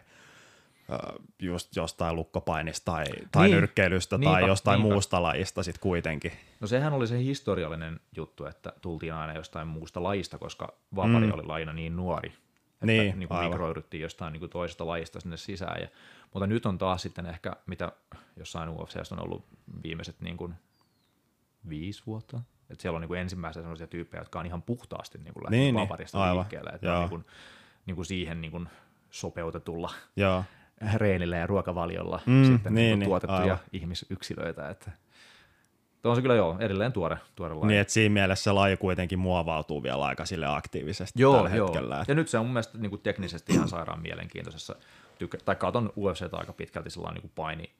just 1.39 1.75
jostain 1.75 2.15
lukkopainista 2.15 2.91
tai, 2.91 3.05
tai 3.31 3.47
Niin. 3.47 3.55
nyrkkeilystä 3.55 4.17
tai 4.17 4.19
Niinpä, 4.35 4.47
jostain 4.47 4.79
niinpä. 4.79 4.93
muusta 4.93 5.23
lajista 5.23 5.63
sitten 5.63 5.81
kuitenkin. 5.81 6.31
No 6.59 6.67
sehän 6.67 6.93
oli 6.93 7.07
se 7.07 7.17
historiallinen 7.19 7.99
juttu, 8.17 8.45
että 8.45 8.73
tultiin 8.81 9.13
aina 9.13 9.33
jostain 9.33 9.67
muusta 9.67 10.03
lajista, 10.03 10.37
koska 10.37 10.73
vapari 10.95 11.27
Mm. 11.27 11.33
oli 11.33 11.43
laina 11.45 11.73
niin 11.73 11.95
nuori. 11.95 12.29
Että 12.29 12.85
Niin, 12.85 13.19
niin 13.19 13.27
kuin 13.27 13.37
aivan. 13.37 13.51
mikroidyttiin 13.51 14.01
jostain 14.01 14.31
niin 14.33 14.39
kuin 14.39 14.49
toisesta 14.49 14.87
lajista 14.87 15.19
sinne 15.19 15.37
sisään. 15.37 15.81
Ja, 15.81 15.87
mutta 16.33 16.47
nyt 16.47 16.65
on 16.65 16.77
taas 16.77 17.01
sitten 17.01 17.25
ehkä, 17.25 17.53
mitä 17.65 17.91
jossain 18.37 18.69
UFCssä 18.69 19.15
on 19.15 19.23
ollut 19.23 19.45
viimeiset 19.83 20.21
niin 20.21 20.37
kuin 20.37 20.53
viisi 21.69 22.03
vuotta. 22.05 22.41
Että 22.69 22.81
siellä 22.81 22.97
on 22.97 23.01
niin 23.01 23.07
kuin 23.07 23.19
ensimmäisiä 23.19 23.61
sellaisia 23.61 23.87
tyyppejä, 23.87 24.21
jotka 24.21 24.39
on 24.39 24.45
ihan 24.45 24.61
puhtaasti 24.61 25.17
niin 25.17 25.33
kuin 25.33 25.43
lähtenyt 25.43 25.59
Niin, 25.63 25.75
niin, 25.75 25.81
vaparista 25.81 26.21
aivan, 26.23 26.37
liikkeelle. 26.37 26.69
Että 26.69 26.93
on 26.93 26.99
niin 26.99 27.09
kuin, 27.09 27.25
niin 27.85 27.95
kuin 27.95 28.05
siihen 28.05 28.41
niin 28.41 28.51
kuin 28.51 28.69
sopeutetulla 29.11 29.91
Joo, 30.15 30.43
reenillä 30.95 31.37
ja 31.37 31.47
ruokavaliolla 31.47 32.19
Mm, 32.25 32.43
sitten 32.45 32.73
niin, 32.75 32.85
niin, 32.89 32.99
niin, 32.99 33.09
tuotettuja 33.09 33.41
aivan. 33.41 33.57
ihmisyksilöitä. 33.73 34.69
Että 34.69 34.91
Tuo 36.01 36.09
on 36.09 36.15
se 36.15 36.21
kyllä 36.21 36.35
joo, 36.35 36.57
edelleen 36.59 36.93
tuore, 36.93 37.17
tuore 37.35 37.53
laji. 37.55 37.67
niin 37.67 37.79
että 37.81 37.93
siinä 37.93 38.13
mielessä 38.13 38.43
se 38.43 38.51
laji 38.51 38.77
kuitenkin 38.77 39.19
muovautuu 39.19 39.83
vielä 39.83 40.05
aika 40.05 40.25
sille 40.25 40.45
aktiivisesti 40.45 41.21
Joo, 41.21 41.35
tällä 41.35 41.49
joo. 41.55 41.67
hetkellä. 41.67 41.99
että- 42.01 42.11
Ja 42.11 42.15
nyt 42.15 42.27
se 42.27 42.37
on 42.37 42.45
mun 42.45 42.53
mielestä 42.53 42.77
niin 42.77 42.89
kuin 42.89 43.01
teknisesti 43.01 43.53
ihan 43.53 43.67
sairaan 43.69 44.01
mielenkiintoisessa. 44.01 44.75
Tykkä, 45.19 45.37
tai 45.45 45.55
katon 45.55 45.93
UFCtä 45.97 46.37
aika 46.37 46.53
pitkälti 46.53 46.89
sillä 46.89 47.11
niin 47.11 47.21
kuin 47.21 47.31
paini 47.35 47.71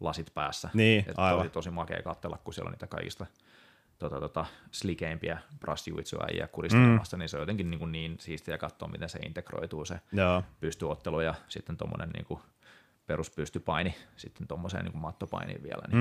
lasit 0.00 0.34
päässä. 0.34 0.70
Niin, 0.74 1.04
Et 1.08 1.14
aivan. 1.18 1.38
Tosi, 1.42 1.50
tosi 1.50 1.70
makea 1.70 2.02
katsella, 2.02 2.38
kun 2.44 2.54
siellä 2.54 2.68
on 2.68 2.72
niitä 2.72 2.86
kaikista 2.86 3.26
tota, 3.98 4.20
tota, 4.20 4.44
slikeimpiä 4.70 5.38
brushjuitsuäjiä 5.60 6.48
kuristelemassa, 6.48 7.16
mm. 7.16 7.18
niin 7.18 7.28
se 7.28 7.36
on 7.36 7.42
jotenkin 7.42 7.70
niin, 7.70 7.78
kuin 7.78 7.92
niin 7.92 8.16
siistiä 8.20 8.58
katsoa, 8.58 8.88
miten 8.88 9.08
se 9.08 9.18
integroituu 9.18 9.84
se 9.84 10.00
Joo, 10.12 10.42
pystyottelu 10.60 11.20
ja 11.20 11.34
sitten 11.48 11.76
tuommoinen 11.76 12.10
niin 12.10 12.38
peruspystypaini 13.06 13.94
sitten 14.16 14.48
tuommoiseen 14.48 14.84
niin 14.84 14.98
mattopainiin 14.98 15.62
vielä. 15.62 15.82
Niin 15.88 15.98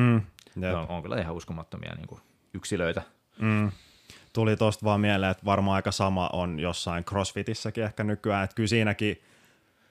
mm, 0.55 0.61
jep. 0.63 0.75
on, 0.75 0.89
on, 0.89 1.01
kyllä 1.01 1.21
ihan 1.21 1.35
uskomattomia 1.35 1.95
niin 1.95 2.07
kuin 2.07 2.21
yksilöitä. 2.53 3.01
Mm. 3.39 3.71
Tuli 4.33 4.57
tosta 4.57 4.85
vaan 4.85 5.01
mieleen, 5.01 5.31
että 5.31 5.45
varmaan 5.45 5.75
aika 5.75 5.91
sama 5.91 6.29
on 6.33 6.59
jossain 6.59 7.03
CrossFitissäkin 7.03 7.83
ehkä 7.83 8.03
nykyään, 8.03 8.43
että 8.43 8.55
kyllä 8.55 8.67
siinäkin 8.67 9.21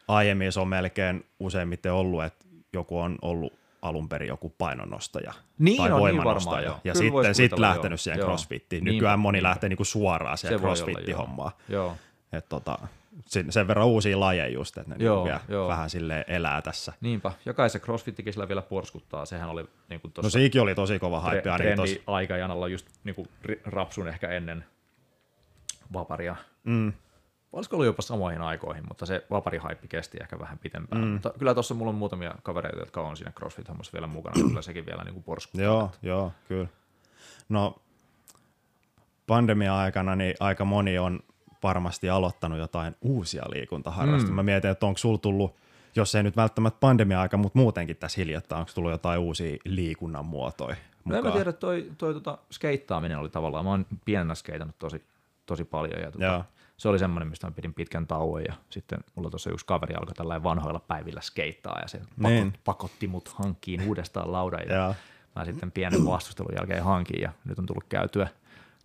aiemmin 0.09 0.53
se 0.53 0.61
on 0.61 0.69
melkein 0.69 1.25
useimmiten 1.41 1.93
ollut, 1.93 2.25
että 2.25 2.47
joku 2.73 2.99
on 2.99 3.19
ollut 3.23 3.53
alun 3.85 4.09
perin 4.09 4.29
joku 4.29 4.55
painonnostaja 4.59 5.33
Niin 5.59 5.77
tai 5.77 5.87
on, 5.93 5.93
niin 5.93 6.01
voimanostaja, 6.01 6.55
varmaan, 6.55 6.65
joo. 6.65 6.81
ja 6.85 6.93
Kyllä 6.93 7.13
sitten 7.13 7.35
sit 7.35 7.59
lähtenyt 7.59 7.91
joo. 7.91 7.97
siihen. 7.97 8.21
CrossFittiin. 8.21 8.85
Niinpä, 8.85 8.95
Nykyään 8.95 9.19
moni 9.19 9.37
niinpä. 9.37 9.49
lähtee 9.49 9.69
niinku 9.69 9.85
suoraan 9.85 10.39
siihen 10.39 10.61
olla, 10.67 11.53
joo. 11.69 11.97
Et 12.33 12.49
tota, 12.49 12.79
sen, 13.27 13.53
sen 13.53 13.69
verran 13.69 13.87
uusia 13.87 14.21
lajeja 14.21 14.49
just, 14.49 14.79
että 14.79 14.95
ne 14.95 15.05
Joo, 15.05 15.15
niinku 15.15 15.25
vielä 15.25 15.41
joo. 15.49 15.69
vähän 15.69 15.91
sille 15.91 16.25
elää 16.29 16.63
tässä. 16.63 16.93
Niinpä, 17.01 17.33
ja 17.47 17.55
kai 17.55 17.71
se 17.71 17.79
crossfittikin 17.79 18.33
sillä 18.33 18.49
vielä 18.49 18.63
porskuttaa, 18.63 19.27
sehän 19.27 19.49
oli 19.51 19.63
niin 19.89 20.01
kuin 20.01 20.09
No 20.09 20.13
tuossa 20.23 20.31
siikin 20.39 20.61
oli 20.63 20.75
tosi 20.75 20.99
kova 20.99 21.19
tre- 21.21 21.35
hype 21.35 21.51
ainakin 21.51 21.75
trendi 21.75 21.95
tossa. 21.95 22.13
aikajanalla 22.13 22.69
just 22.69 22.87
niin 23.05 23.15
kuin 23.15 23.29
rapsun 23.65 24.09
ehkä 24.09 24.29
ennen 24.29 24.65
vaparia. 25.93 26.37
Mm, 26.65 26.93
Olisiko 27.55 27.77
ollut 27.77 27.87
jopa 27.87 28.03
samoihin 28.03 28.43
aikoihin, 28.43 28.85
mutta 28.89 29.07
se 29.07 29.27
vaparihaippi 29.31 29.89
kesti 29.89 30.19
ehkä 30.21 30.39
vähän 30.39 30.59
pitempään. 30.59 31.05
Mm. 31.05 31.09
Mutta 31.09 31.33
kyllä 31.39 31.55
tuossa 31.55 31.75
mulla 31.75 31.89
on 31.89 31.95
muutamia 31.95 32.35
kavereita, 32.43 32.79
jotka 32.79 33.01
on 33.01 33.17
siinä 33.17 33.33
CrossFit-hommassa 33.41 33.93
vielä 33.93 34.07
mukana, 34.07 34.49
kyllä 34.49 34.63
sekin 34.63 34.87
vielä 34.87 35.05
niin 35.05 35.15
kuin 35.15 35.25
porskuttaa. 35.25 35.65
Joo, 35.65 35.91
joo, 36.03 36.33
kyllä. 36.49 36.69
No 37.49 37.77
pandemia-aikana 39.27 40.17
niin 40.17 40.35
aika 40.41 40.65
moni 40.65 40.99
on 40.99 41.21
varmasti 41.63 42.11
aloittanut 42.11 42.59
jotain 42.59 42.97
uusia 43.01 43.43
liikuntaharrastuksia. 43.49 44.31
Mm. 44.31 44.37
Mä 44.37 44.43
mietin, 44.43 44.71
että 44.71 44.87
onko 44.87 44.99
sulla 44.99 45.19
tullut, 45.19 45.55
jos 45.97 46.15
ei 46.15 46.23
nyt 46.23 46.37
välttämättä 46.37 46.81
pandemia-aika, 46.81 47.37
mutta 47.37 47.59
muutenkin 47.59 47.97
tässä 47.97 48.21
hiljattain, 48.21 48.61
onko 48.61 48.73
tullut 48.75 48.91
jotain 48.91 49.21
uusia 49.21 49.57
liikunnan 49.65 50.25
muotoja 50.25 50.77
No 51.05 51.15
en 51.15 51.19
mukaan? 51.19 51.25
mä 51.25 51.33
tiedä, 51.33 51.53
toi, 51.53 51.91
toi 51.99 52.15
tota, 52.15 52.39
skeittaaminen 52.51 53.19
oli 53.19 53.29
tavallaan, 53.29 53.65
mä 53.65 53.71
oon 53.71 53.87
pienenä 54.05 54.35
skeitannut 54.35 54.79
tosi, 54.79 55.03
tosi 55.47 55.65
paljon 55.65 56.03
ja 56.03 56.11
tota, 56.11 56.45
se 56.77 56.89
oli 56.89 56.99
semmoinen, 56.99 57.29
mistä 57.29 57.47
mä 57.47 57.51
pidin 57.51 57.75
pitkän 57.75 58.07
tauon 58.07 58.43
ja 58.45 58.55
sitten 58.71 58.99
mulla 59.15 59.31
tuossa 59.31 59.51
yksi 59.51 59.67
kaveri 59.67 59.95
alkoi 59.95 60.15
tällä 60.15 60.43
vanhoilla 60.43 60.81
päivillä 60.81 61.21
skeittaa 61.21 61.79
ja 61.83 61.89
se 61.89 62.01
Niin. 62.17 62.53
pakot, 62.53 62.65
pakotti 62.65 63.07
mut 63.09 63.29
hankkiin 63.29 63.89
uudestaan 63.89 64.33
laudan 64.33 64.61
ja 64.69 64.75
Joo. 64.75 64.95
mä 65.37 65.45
sitten 65.45 65.73
pienen 65.73 66.05
vastustelun 66.07 66.53
jälkeen 66.57 66.85
hankin 66.85 67.21
ja 67.23 67.33
nyt 67.45 67.59
on 67.59 67.67
tullut 67.67 67.85
käytyä 67.89 68.29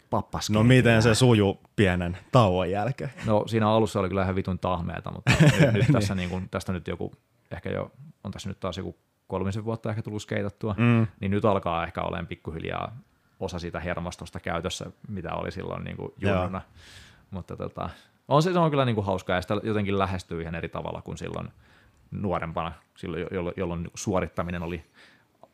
pappaskeitillä. 0.10 0.64
No 0.64 0.68
miten 0.68 1.02
se 1.02 1.16
suju 1.16 1.60
pienen 1.76 2.18
tauon 2.32 2.72
jälkeen? 2.72 3.12
No 3.26 3.44
siinä 3.48 3.70
alussa 3.70 4.00
oli 4.00 4.08
kyllä 4.10 4.24
ihan 4.24 4.36
vitun 4.36 4.60
tahmeeta, 4.60 5.12
mutta 5.12 5.32
nyt, 5.62 5.74
nyt 5.74 5.86
tässä 5.92 6.16
niin 6.16 6.30
kuin, 6.30 6.50
tästä 6.50 6.74
nyt 6.74 6.88
joku, 6.88 7.14
ehkä 7.52 7.70
jo, 7.70 7.92
on 8.24 8.32
tässä 8.32 8.50
nyt 8.50 8.60
taas 8.60 8.78
joku 8.78 8.96
kolmisen 9.28 9.66
vuotta 9.66 9.90
ehkä 9.90 10.02
tullut 10.02 10.22
skeitattua, 10.22 10.76
Mm. 10.78 11.08
niin 11.20 11.32
nyt 11.32 11.46
alkaa 11.46 11.84
ehkä 11.84 12.02
olemaan 12.02 12.28
pikkuhiljaa 12.28 12.98
osa 13.40 13.60
siitä 13.60 13.80
hermostosta 13.80 14.40
käytössä, 14.40 14.86
mitä 15.08 15.34
oli 15.34 15.52
silloin 15.52 15.84
niin 15.84 15.98
kuin 15.98 16.12
Joo. 16.18 16.50
Mutta 17.32 17.58
tota, 17.58 17.90
on 18.28 18.44
se, 18.44 18.54
se 18.54 18.60
on 18.60 18.70
kyllä 18.70 18.86
niin 18.86 18.96
kuin 18.96 19.06
hauskaa 19.06 19.36
ja 19.36 19.42
sitä 19.42 19.58
jotenkin 19.64 20.00
lähestyy 20.00 20.42
ihan 20.42 20.56
eri 20.56 20.70
tavalla 20.70 21.02
kuin 21.02 21.18
silloin 21.18 21.50
nuorempana, 22.12 22.72
silloin, 22.98 23.26
jolloin, 23.32 23.54
jolloin 23.58 23.88
suorittaminen 23.96 24.64
oli 24.64 24.84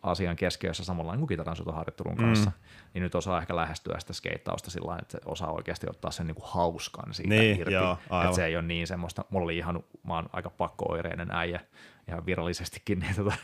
asian 0.03 0.35
keskiössä 0.35 0.83
samalla 0.83 1.17
kuin 1.17 1.27
kitaransoitoharjoittelun 1.27 2.17
kanssa, 2.17 2.49
mm. 2.49 2.55
niin 2.93 3.01
nyt 3.03 3.15
osaa 3.15 3.41
ehkä 3.41 3.55
lähestyä 3.55 3.99
sitä 3.99 4.13
skeittausta 4.13 4.71
sillä 4.71 4.87
lailla, 4.87 5.01
että 5.01 5.11
se 5.11 5.19
osaa 5.25 5.51
oikeasti 5.51 5.87
ottaa 5.89 6.11
sen 6.11 6.27
niin 6.27 6.35
kuin 6.35 6.45
hauskan 6.47 7.13
siitä 7.13 7.29
Niin, 7.29 7.59
irti. 7.59 7.73
joo, 7.73 7.97
aivan. 8.09 8.25
että 8.25 8.35
se 8.35 8.45
ei 8.45 8.55
ole 8.55 8.63
niin 8.63 8.87
semmoista, 8.87 9.25
mulla 9.29 9.43
oli 9.43 9.57
ihan, 9.57 9.83
mä 10.03 10.13
oon 10.15 10.29
aika 10.33 10.49
pakkooireinen 10.49 11.31
äijä 11.31 11.59
ihan 12.07 12.25
virallisestikin, 12.25 12.99
niin 12.99 13.15
tota, 13.15 13.35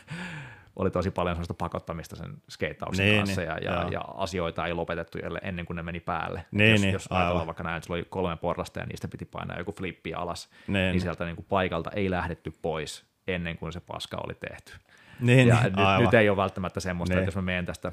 oli 0.76 0.90
tosi 0.90 1.10
paljon 1.10 1.36
sellaista 1.36 1.54
pakottamista 1.54 2.16
sen 2.16 2.34
skeittauksen 2.50 3.06
Niin, 3.06 3.18
kanssa 3.18 3.40
niin, 3.40 3.48
ja, 3.48 3.58
ja, 3.58 3.88
ja, 3.90 4.00
asioita 4.00 4.66
ei 4.66 4.72
lopetettu 4.74 5.18
ennen 5.42 5.66
kuin 5.66 5.76
ne 5.76 5.82
meni 5.82 6.00
päälle. 6.00 6.46
Niin, 6.50 6.70
jos, 6.70 6.80
niin, 6.80 6.92
jos 6.92 7.06
aivan. 7.10 7.22
ajatellaan 7.22 7.46
vaikka 7.46 7.62
näin, 7.62 7.76
että 7.76 7.86
sulla 7.86 7.98
oli 7.98 8.06
kolme 8.10 8.36
porrasta 8.36 8.80
ja 8.80 8.86
niistä 8.86 9.08
piti 9.08 9.24
painaa 9.24 9.58
joku 9.58 9.72
flippi 9.72 10.14
alas, 10.14 10.48
Niin, 10.66 10.72
niin, 10.72 10.90
niin. 10.92 11.00
sieltä 11.00 11.24
niin 11.24 11.36
kuin 11.36 11.46
paikalta 11.48 11.90
ei 11.90 12.10
lähdetty 12.10 12.52
pois 12.62 13.04
ennen 13.26 13.58
kuin 13.58 13.72
se 13.72 13.80
paska 13.80 14.16
oli 14.26 14.34
tehty. 14.34 14.72
Niin, 15.20 15.48
ja 15.48 15.54
niin, 15.54 15.64
nyt, 15.64 15.78
aivan. 15.86 16.04
nyt 16.04 16.14
ei 16.14 16.28
ole 16.28 16.36
välttämättä 16.36 16.80
semmoista, 16.80 17.14
Niin. 17.14 17.18
että 17.22 17.28
jos 17.28 17.36
mä 17.36 17.42
menen 17.42 17.66
tästä 17.66 17.92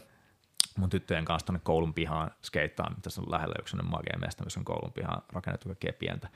mun 0.78 0.90
tyttöjen 0.90 1.26
kanssa 1.26 1.46
tuonne 1.46 1.62
koulun 1.64 1.94
pihaan 1.94 2.32
skeittaan, 2.44 2.96
tässä 3.02 3.22
on 3.22 3.32
lähellä 3.32 3.56
yksi 3.60 3.78
magea 3.84 4.18
mesta, 4.20 4.44
missä 4.44 4.60
on 4.60 4.66
koulun 4.66 4.94
pihaan 4.94 5.22
rakennettu 5.34 5.70
kaikkea 5.70 5.94
pientä, 6.00 6.28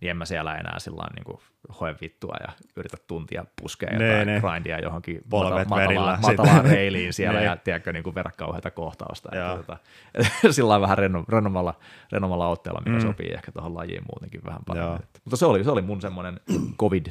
niin 0.00 0.10
en 0.10 0.16
mä 0.16 0.24
siellä 0.24 0.56
enää 0.56 0.78
sillä 0.78 1.02
niin 1.14 1.24
kuin 1.24 1.38
hoe 1.80 1.94
vittua 2.00 2.34
ja 2.46 2.52
yritä 2.76 2.96
tuntia 3.06 3.44
puskea 3.62 3.98
Nee, 3.98 4.08
jotain 4.10 4.26
nee. 4.26 4.40
grindia 4.40 4.78
johonkin 4.80 5.20
Polvet 5.30 5.68
mata- 5.68 5.82
matalaan, 5.84 6.20
matalaan 6.22 6.64
reiliin 6.70 7.12
siellä 7.12 7.40
ja 7.40 7.56
tiedätkö, 7.56 7.92
niin 7.92 8.02
kuin 8.02 8.14
kauheata 8.36 8.70
kohtausta. 8.70 9.28
Että, 9.32 9.56
tota, 9.56 9.76
sillä 10.56 10.80
vähän 10.80 10.98
renno, 10.98 11.24
rennommalla, 11.28 11.74
rennommalla 12.12 12.48
otteella, 12.48 12.80
mikä 12.80 12.96
mm. 12.96 13.00
sopii 13.02 13.30
ehkä 13.34 13.52
tuohon 13.52 13.74
lajiin 13.74 14.02
muutenkin 14.12 14.44
vähän 14.44 14.60
paremmin. 14.66 15.02
Että, 15.02 15.20
mutta 15.24 15.36
se 15.36 15.46
oli, 15.46 15.64
se 15.64 15.70
oli 15.70 15.82
mun 15.82 16.00
semmoinen 16.00 16.40
covid 16.80 17.06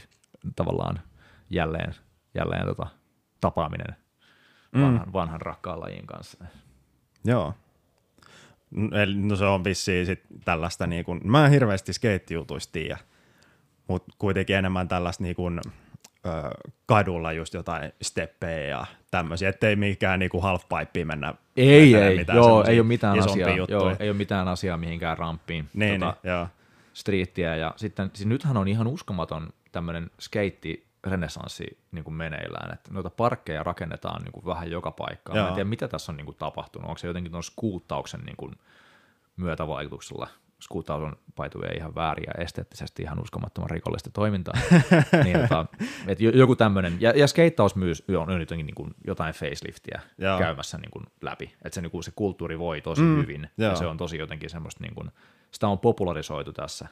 tavallaan 0.56 1.00
jälleen, 1.50 1.94
jälleen 2.36 2.66
tota, 2.66 2.88
tapaaminen 3.42 3.96
Mm. 4.72 4.82
vanhan, 4.82 5.14
vanhan 5.14 5.42
rakkaan 5.42 5.80
lajin 5.80 6.06
kanssa. 6.08 6.46
Joo. 7.26 7.54
No 9.16 9.36
se 9.36 9.46
on 9.46 9.64
vissiin 9.64 10.06
sit 10.06 10.22
tällaista, 10.46 10.88
niin 10.88 11.06
kuin, 11.06 11.22
mä 11.24 11.46
en 11.46 11.52
hirveästi 11.52 11.94
skeittijutuista 11.94 12.72
tiedä, 12.72 12.98
mutta 13.88 14.14
kuitenkin 14.18 14.56
enemmän 14.56 14.88
tällaista 14.88 15.24
niin 15.24 15.36
kuin 15.36 15.60
ö, 16.26 16.30
kadulla 16.86 17.34
just 17.34 17.54
jotain 17.54 17.92
steppejä 18.02 18.68
ja 18.68 18.86
tämmöisiä, 19.12 19.50
ettei 19.50 19.76
mikään 19.76 20.20
niinku 20.20 20.42
halfpipe 20.42 21.06
mennä. 21.06 21.34
Ei, 21.58 21.96
ei, 21.96 22.18
mitään 22.18 22.36
joo, 22.36 22.64
ei 22.64 22.80
ole 22.80 22.88
mitään 22.88 23.20
asiaa, 23.20 23.50
joo, 23.50 23.96
ei 24.00 24.10
ole 24.10 24.18
mitään 24.18 24.48
asiaa 24.48 24.78
mihinkään 24.78 25.18
ramppiin. 25.18 25.70
Niin, 25.74 26.00
tota, 26.00 26.16
niin 26.24 26.32
joo. 26.32 26.48
Streettiä 26.94 27.56
ja 27.56 27.74
sitten, 27.76 28.12
siis 28.14 28.28
nythän 28.28 28.58
on 28.58 28.68
ihan 28.68 28.88
uskomaton 28.88 29.50
tämmöinen 29.72 30.12
skeitti 30.20 30.89
renesanssi 31.04 31.78
niin 31.92 32.04
kuin 32.04 32.14
meneillään, 32.14 32.74
että 32.74 32.94
noita 32.94 33.10
parkkeja 33.10 33.64
rakennetaan 33.64 34.24
niin 34.24 34.32
kuin 34.32 34.46
vähän 34.46 34.72
joka 34.72 34.92
paikkaan. 34.92 35.40
Mä 35.40 35.48
en 35.48 35.54
tiedä, 35.54 35.70
mitä 35.70 35.88
tässä 35.88 36.12
on 36.12 36.18
niin 36.18 36.26
kuin 36.26 36.38
tapahtunut. 36.38 36.90
Onko 36.90 36.98
se 36.98 37.08
jotenkin 37.08 37.32
tuon 37.32 37.44
skuuttauksen 37.44 38.22
niin 38.22 38.38
kuin 38.38 38.56
myötävaikutuksella 39.38 40.28
skuutaus 40.60 41.04
on 41.04 41.16
paituvia 41.36 41.72
ihan 41.76 41.96
väärin 41.96 42.24
ja 42.28 42.44
esteettisesti 42.44 43.04
ihan 43.04 43.22
uskomattoman 43.22 43.70
rikollista 43.70 44.10
toimintaa. 44.14 44.54
niin, 45.24 45.40
tota, 45.40 45.66
et 46.08 46.20
joku 46.20 46.56
tämmöinen, 46.56 46.98
ja, 47.00 47.14
ja 47.16 47.28
skeittaus 47.28 47.76
myös 47.76 48.04
on, 48.18 48.30
on 48.30 48.40
jotenkin 48.40 48.66
niin 48.66 48.76
kuin 48.76 48.96
jotain 49.08 49.34
faceliftiä 49.34 50.02
Joo. 50.18 50.40
käymässä 50.40 50.78
niin 50.78 50.92
kuin 50.92 51.06
läpi, 51.22 51.56
että 51.66 51.76
se, 51.76 51.82
niin 51.82 51.92
kuin 51.92 52.04
se 52.04 52.12
kulttuuri 52.16 52.60
voi 52.60 52.82
tosi 52.82 53.02
mm, 53.02 53.18
hyvin, 53.18 53.50
Joo. 53.58 53.70
ja 53.70 53.76
se 53.76 53.86
on 53.86 53.98
tosi 53.98 54.18
jotenkin 54.18 54.50
semmoista, 54.50 54.84
niin 54.84 54.96
kuin, 54.96 55.12
sitä 55.52 55.68
on 55.68 55.80
popularisoitu 55.80 56.54
tässä 56.54 56.88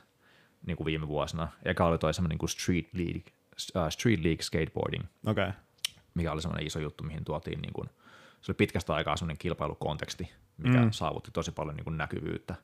niin 0.66 0.78
kuin 0.78 0.86
viime 0.86 1.08
vuosina, 1.08 1.48
eka 1.66 1.86
oli 1.86 1.98
toi 1.98 2.14
semmoinen 2.14 2.34
niin 2.34 2.40
kuin 2.40 2.50
street 2.50 2.88
league, 2.94 3.32
uh, 3.76 3.90
street 3.90 4.20
league 4.20 4.44
skateboarding, 4.44 5.04
okay. 5.26 5.52
mikä 6.14 6.32
oli 6.32 6.42
semmoinen 6.42 6.68
iso 6.68 6.80
juttu, 6.80 7.04
mihin 7.04 7.26
tuotiin 7.26 7.62
niin 7.62 7.74
kuin, 7.74 7.90
se 8.42 8.52
oli 8.52 8.56
pitkästä 8.56 8.94
aikaa 8.94 9.18
semmoinen 9.18 9.38
kilpailukonteksti, 9.38 10.32
mikä 10.58 10.82
mm. 10.82 10.92
saavutti 10.92 11.32
tosi 11.32 11.52
paljon 11.52 11.76
niin 11.76 11.84
kuin 11.84 11.98
näkyvyyttä. 11.98 12.56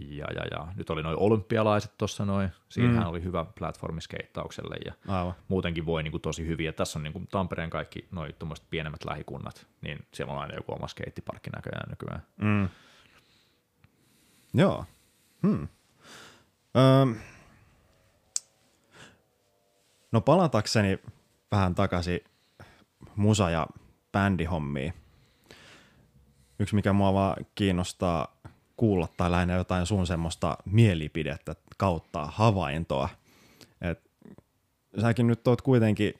Ja, 0.00 0.26
ja, 0.34 0.44
ja. 0.50 0.66
Nyt 0.76 0.90
oli 0.90 1.02
noin 1.02 1.16
olympialaiset 1.16 1.98
tuossa 1.98 2.24
noin, 2.24 2.50
siinähän 2.68 3.02
mm. 3.02 3.10
oli 3.10 3.22
hyvä 3.22 3.44
platformi 3.58 4.00
skeittaukselle 4.00 4.76
ja 4.84 4.92
Aivan. 5.08 5.34
muutenkin 5.48 5.86
voi 5.86 6.02
niin 6.02 6.10
kuin, 6.10 6.20
tosi 6.20 6.46
hyvin. 6.46 6.66
Ja 6.66 6.72
tässä 6.72 6.98
on 6.98 7.02
niin 7.02 7.12
kuin, 7.12 7.26
Tampereen 7.26 7.70
kaikki 7.70 8.08
noin 8.10 8.34
pienemmät 8.70 9.04
lähikunnat, 9.04 9.66
niin 9.80 10.06
siellä 10.12 10.32
on 10.32 10.38
aina 10.40 10.54
joku 10.54 10.72
oma 10.72 10.88
skeittiparkki 10.88 11.50
näköjään 11.50 11.90
nykyään. 11.90 12.22
Mm. 12.36 12.68
Joo. 14.54 14.84
Hmm. 15.42 15.68
Öm. 17.02 17.16
No 20.12 20.20
palatakseni 20.20 20.98
vähän 21.50 21.74
takaisin 21.74 22.20
musa- 23.16 23.50
ja 23.50 23.66
bändihommiin. 24.12 24.94
Yksi, 26.58 26.74
mikä 26.74 26.92
mua 26.92 27.14
vaan 27.14 27.46
kiinnostaa 27.54 28.36
kuulla 28.76 29.08
tai 29.16 29.30
lähinnä 29.30 29.54
jotain 29.54 29.86
sun 29.86 30.06
semmoista 30.06 30.58
mielipidettä 30.64 31.54
kautta 31.76 32.26
havaintoa. 32.26 33.08
Et 33.80 34.10
säkin 35.00 35.26
nyt 35.26 35.48
oot 35.48 35.62
kuitenkin 35.62 36.14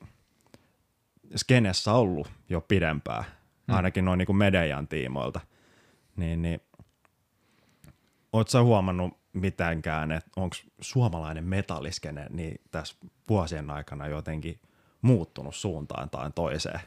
skenessä 1.36 1.92
ollut 1.92 2.30
jo 2.48 2.60
pidempään, 2.60 3.24
hmm. 3.24 3.76
ainakin 3.76 4.04
noin 4.04 4.18
niin 4.18 4.36
median 4.36 4.88
tiimoilta. 4.88 5.40
Niin, 6.16 6.42
niin 6.42 6.60
oot 8.32 8.48
sä 8.48 8.62
huomannut 8.62 9.21
mitenkään, 9.32 10.12
että 10.12 10.30
onko 10.36 10.56
suomalainen 10.80 11.44
metalliskene 11.44 12.26
niin 12.30 12.60
tässä 12.70 12.94
vuosien 13.28 13.70
aikana 13.70 14.08
jotenkin 14.08 14.60
muuttunut 15.02 15.54
suuntaan 15.54 16.10
tai 16.10 16.30
toiseen? 16.34 16.80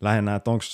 Lähinnä, 0.00 0.34
että 0.34 0.50
onko 0.50 0.64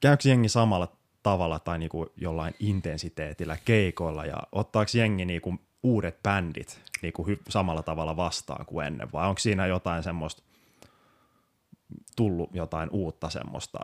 käykö 0.00 0.28
jengi 0.28 0.48
samalla 0.48 0.96
tavalla 1.22 1.58
tai 1.58 1.78
niinku 1.78 2.12
jollain 2.16 2.54
intensiteetillä 2.58 3.56
keikoilla 3.64 4.26
ja 4.26 4.42
ottaako 4.52 4.90
jengi 4.94 5.24
niinku 5.24 5.54
uudet 5.82 6.22
bändit 6.22 6.80
niinku 7.02 7.26
hy- 7.26 7.42
samalla 7.48 7.82
tavalla 7.82 8.16
vastaan 8.16 8.66
kuin 8.66 8.86
ennen 8.86 9.12
vai 9.12 9.28
onko 9.28 9.38
siinä 9.38 9.66
jotain 9.66 10.02
semmoista 10.02 10.42
tullut 12.16 12.50
jotain 12.54 12.90
uutta 12.90 13.30
semmoista 13.30 13.78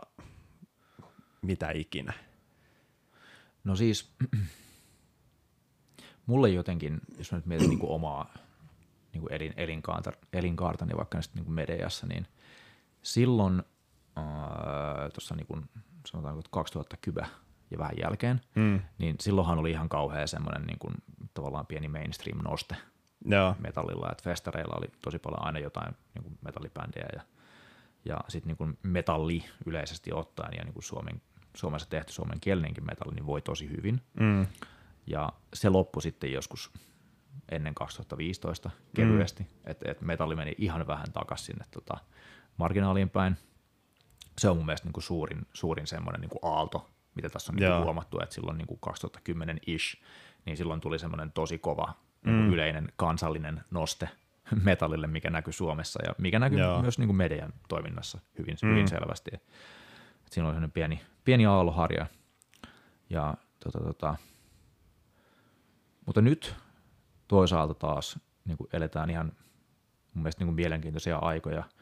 mitä 1.41 1.71
ikinä? 1.71 2.13
No 3.63 3.75
siis 3.75 4.11
mulle 6.29 6.49
jotenkin, 6.49 6.99
jos 7.17 7.31
mä 7.31 7.37
nyt 7.37 7.45
mietin 7.45 7.69
niinku 7.69 7.93
omaa 7.93 8.33
niinku 9.13 9.27
elin, 9.27 9.53
elinkaarta, 9.57 10.11
elinkaartani 10.33 10.97
vaikka 10.97 11.17
nyt 11.17 11.29
niinku 11.33 11.51
mediassa, 11.51 12.07
niin 12.07 12.27
silloin 13.01 13.63
äh, 14.17 15.11
tuossa 15.13 15.35
niinku 15.35 15.57
sanotaanko 16.05 16.41
2010 16.51 17.29
ja 17.71 17.77
vähän 17.77 17.97
jälkeen, 18.01 18.41
mm. 18.55 18.81
niin 18.97 19.15
silloinhan 19.19 19.59
oli 19.59 19.71
ihan 19.71 19.89
kauhea 19.89 20.27
semmoinen 20.27 20.67
niin 20.67 20.79
kuin, 20.79 20.93
tavallaan 21.33 21.65
pieni 21.65 21.87
mainstream-noste 21.87 22.75
Joo. 23.25 23.55
metallilla, 23.59 24.11
että 24.11 24.23
festareilla 24.23 24.75
oli 24.77 24.87
tosi 25.01 25.19
paljon 25.19 25.45
aina 25.45 25.59
jotain 25.59 25.95
niin 26.15 26.23
kuin 26.23 26.37
metallibändejä 26.41 27.09
ja, 27.13 27.21
ja 28.05 28.19
sitten 28.27 28.55
niin 28.59 28.77
metalli 28.83 29.45
yleisesti 29.65 30.13
ottaen 30.13 30.53
ja 30.57 30.63
niin 30.63 30.73
kuin 30.73 30.83
Suomen, 30.83 31.21
Suomessa 31.55 31.89
tehty 31.89 32.13
suomen 32.13 32.39
kielinenkin 32.39 32.85
metalli 32.85 33.15
niin 33.15 33.25
voi 33.25 33.41
tosi 33.41 33.69
hyvin. 33.69 34.01
Mm. 34.19 34.47
Ja 35.07 35.29
se 35.53 35.69
loppui 35.69 36.01
sitten 36.01 36.31
joskus 36.31 36.71
ennen 37.51 37.75
2015 37.75 38.69
kevyesti, 38.95 39.43
mm. 39.43 39.49
että 39.65 39.91
et 39.91 40.01
metalli 40.01 40.35
meni 40.35 40.55
ihan 40.57 40.87
vähän 40.87 41.11
takaisin 41.11 41.45
sinne 41.45 41.65
tota, 41.71 41.97
marginaaliin 42.57 43.09
päin– 43.09 43.37
se 44.39 44.49
on 44.49 44.57
mun 44.57 44.65
mielestä 44.65 44.87
niin 44.87 44.93
kuin 44.93 45.03
suurin, 45.03 45.47
suurin 45.53 45.87
semmoinen 45.87 46.21
niin 46.21 46.29
kuin 46.29 46.39
aalto, 46.53 46.89
mitä 47.15 47.29
tässä 47.29 47.51
on 47.51 47.55
niin 47.55 47.71
kuin 47.71 47.83
huomattu, 47.83 48.19
että 48.23 48.35
silloin 48.35 48.57
niin 48.57 48.67
kuin 48.67 48.79
2010-ish, 48.89 50.03
niin 50.45 50.57
silloin 50.57 50.81
tuli 50.81 50.99
semmoinen 50.99 51.31
tosi 51.31 51.57
kova 51.57 51.93
niin 52.25 52.35
mm. 52.35 52.53
yleinen 52.53 52.91
kansallinen 52.95 53.63
noste 53.71 54.09
metallille, 54.63 55.07
mikä 55.07 55.29
näkyy 55.29 55.53
Suomessa 55.53 55.99
ja 56.05 56.15
mikä 56.17 56.39
näkyy 56.39 56.59
Joo. 56.59 56.81
myös 56.81 56.99
niin 56.99 57.07
kuin 57.07 57.17
median 57.17 57.53
toiminnassa 57.69 58.19
hyvin, 58.37 58.57
mm. 58.63 58.69
hyvin 58.69 58.87
selvästi. 58.87 59.31
Et 59.33 59.43
siinä 60.31 60.47
oli 60.47 60.53
semmoinen 60.53 60.71
pieni, 60.71 61.01
pieni 61.23 61.45
aalloharja. 61.45 62.05
Ja, 63.09 63.33
tota, 63.63 63.79
tota. 63.79 64.15
Mutta 66.09 66.21
nyt 66.21 66.55
toisaalta 67.27 67.73
taas 67.73 68.19
niin 68.45 68.57
kuin 68.57 68.67
eletään 68.73 69.09
ihan 69.09 69.31
mun 70.13 70.23
mielestä 70.23 70.41
niin 70.41 70.47
kuin 70.47 70.55
mielenkiintoisia 70.55 71.17
aikoja– 71.17 71.63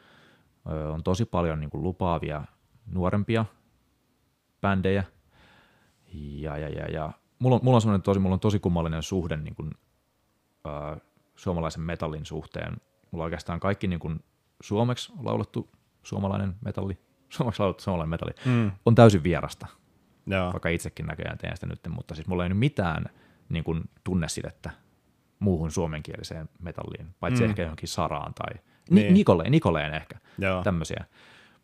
on 0.94 1.02
tosi 1.02 1.24
paljon 1.24 1.60
niin 1.60 1.70
kuin 1.70 1.82
lupaavia 1.82 2.44
nuorempia 2.86 3.44
bändejä. 4.60 5.04
Ja, 6.12 6.56
ja, 6.56 6.68
ja, 6.68 6.86
ja. 6.86 7.12
Mulla, 7.38 7.56
on, 7.56 7.60
mulla, 7.62 7.94
on 7.94 8.02
tosi, 8.02 8.20
mulla 8.20 8.34
on 8.34 8.40
tosi 8.40 8.58
kummallinen 8.58 9.02
suhde 9.02 9.36
niin 9.36 9.54
kuin, 9.54 9.70
äh, 10.66 11.00
suomalaisen 11.36 11.82
metallin 11.82 12.26
suhteen. 12.26 12.72
Mulla 13.10 13.22
on 13.22 13.26
oikeastaan 13.26 13.60
kaikki 13.60 13.86
niin 13.86 14.00
kuin, 14.00 14.24
suomeksi 14.60 15.12
laulettu 15.22 15.70
suomalainen 16.02 16.54
metalli, 16.60 16.98
suomeksi 17.36 17.60
laulettu 17.62 17.82
suomalainen 17.82 18.10
metalli, 18.10 18.32
mm. 18.44 18.70
on 18.86 18.94
täysin 18.94 19.22
vierasta. 19.22 19.66
Joo. 20.26 20.52
Vaikka 20.52 20.68
itsekin 20.68 21.06
näköjään 21.06 21.38
teen 21.38 21.56
sitä 21.56 21.66
nyt, 21.66 21.80
mutta 21.88 22.14
siis 22.14 22.26
mulla 22.26 22.42
ei 22.42 22.48
nyt 22.48 22.58
mitään 22.58 23.04
niin 23.48 23.64
kuin, 23.64 23.84
tunnesidettä 24.04 24.70
muuhun 25.38 25.70
suomenkieliseen 25.70 26.48
metalliin, 26.58 27.14
paitsi 27.20 27.42
mm. 27.42 27.48
ehkä 27.48 27.62
johonkin 27.62 27.88
saraan 27.88 28.34
tai 28.34 28.62
niin. 28.90 29.14
Nikoleen, 29.14 29.50
Nikoleen 29.50 29.94
ehkä, 29.94 30.18
Joo. 30.38 30.62
tämmöisiä. 30.62 31.04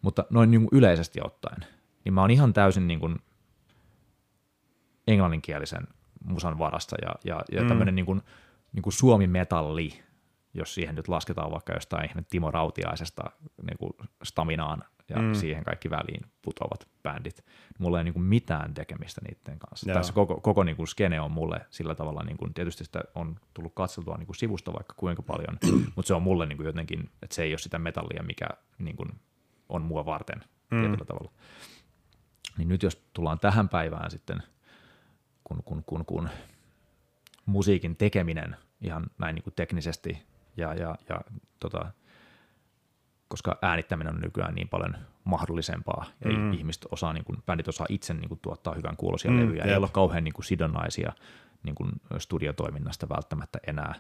Mutta 0.03 0.25
noin 0.31 0.51
niin 0.51 0.61
kuin 0.61 0.79
yleisesti 0.79 1.21
ottaen, 1.25 1.65
niin 2.05 2.13
mä 2.15 2.21
oon 2.21 2.31
ihan 2.31 2.53
täysin 2.53 2.87
niin 2.87 3.01
kuin 3.01 3.17
englanninkielisen 5.07 5.89
musan 6.25 6.59
varassa 6.59 6.97
ja, 7.03 7.15
ja, 7.25 7.45
ja 7.53 7.63
mm. 7.63 7.69
tämmöinen 7.69 7.95
niin 7.95 8.07
kuin, 8.07 8.23
niin 8.73 8.83
kuin 8.83 8.93
suomi-metalli, 8.93 10.03
jos 10.55 10.75
siihen 10.75 10.95
nyt 10.95 11.09
lasketaan 11.09 11.51
vaikka 11.51 11.73
jostain 11.73 12.11
Timo 12.31 12.51
Rautiaisesta 12.51 13.23
niin 13.63 13.79
kuin 13.79 13.93
staminaan 14.25 14.85
ja 15.09 15.17
mm. 15.17 15.35
siihen 15.35 15.65
kaikki 15.65 15.91
väliin 15.91 16.27
putoavat 16.43 16.89
bändit. 17.03 17.45
Mulla 17.79 17.99
ei 17.99 18.05
niin 18.05 18.15
kuin 18.15 18.25
mitään 18.25 18.75
tekemistä 18.75 19.21
niiden 19.21 19.59
kanssa. 19.59 19.91
Joo. 19.91 19.95
Tässä 19.95 20.13
koko, 20.13 20.41
koko 20.41 20.65
niin 20.65 20.77
kuin 20.77 20.89
skene 20.89 21.21
on 21.21 21.31
mulle 21.31 21.67
sillä 21.71 21.95
tavalla, 21.95 22.23
niin 22.23 22.37
kuin, 22.37 22.55
tietysti 22.55 22.85
sitä 22.85 23.01
on 23.15 23.37
tullut 23.55 23.75
katseltua 23.75 24.17
niin 24.17 24.27
kuin 24.27 24.37
sivusta 24.37 24.73
vaikka 24.73 24.95
kuinka 24.97 25.23
paljon, 25.23 25.59
mutta 25.97 26.07
se 26.09 26.15
on 26.15 26.23
mulle 26.23 26.47
niin 26.47 26.57
kuin 26.57 26.67
jotenkin, 26.67 27.11
että 27.23 27.35
se 27.35 27.43
ei 27.43 27.53
ole 27.53 27.59
sitä 27.59 27.79
metallia, 27.79 28.23
mikä 28.23 28.47
niin 28.79 28.97
kuin 28.97 29.09
on 29.69 29.83
mua 29.83 30.07
varten 30.07 30.41
mm. 30.71 30.81
tietyllä 30.81 31.05
tavalla. 31.05 31.33
Niin 32.59 32.69
nyt 32.69 32.83
jos 32.83 33.05
tullaan 33.13 33.39
tähän 33.39 33.69
päivään 33.69 34.11
sitten, 34.11 34.43
kun, 35.45 35.63
kun, 35.65 35.83
kun, 35.87 36.05
kun 36.05 36.29
musiikin 37.47 37.97
tekeminen 37.97 38.57
ihan 38.81 39.07
näin 39.19 39.35
niin 39.35 39.43
kuin 39.43 39.55
teknisesti 39.55 40.23
ja, 40.57 40.75
ja, 40.75 40.97
ja 41.09 41.21
tota, 41.61 41.93
koska 43.35 43.59
äänittäminen 43.63 44.15
on 44.15 44.21
nykyään 44.21 44.55
niin 44.55 44.69
paljon 44.69 44.97
mahdollisempaa, 45.25 46.05
ja 46.25 46.31
mm. 46.31 46.53
ihmiset 46.53 46.87
osaa, 46.91 47.13
niin 47.13 47.25
kuin, 47.25 47.43
bändit 47.47 47.69
osaa 47.69 47.87
itse 47.89 48.15
niin 48.15 48.29
kuin, 48.29 48.41
tuottaa 48.43 48.75
hyvän 48.75 48.97
kuulosia 48.97 49.31
mm, 49.31 49.41
levyjä, 49.41 49.65
ei 49.65 49.77
ole 49.77 49.89
kauhean 49.93 50.25
niin 50.25 50.35
kuin, 50.35 50.45
sidonnaisia 50.45 51.13
niin 51.63 51.75
kuin, 51.75 51.91
studiotoiminnasta 52.19 53.09
välttämättä 53.09 53.59
enää. 53.67 53.95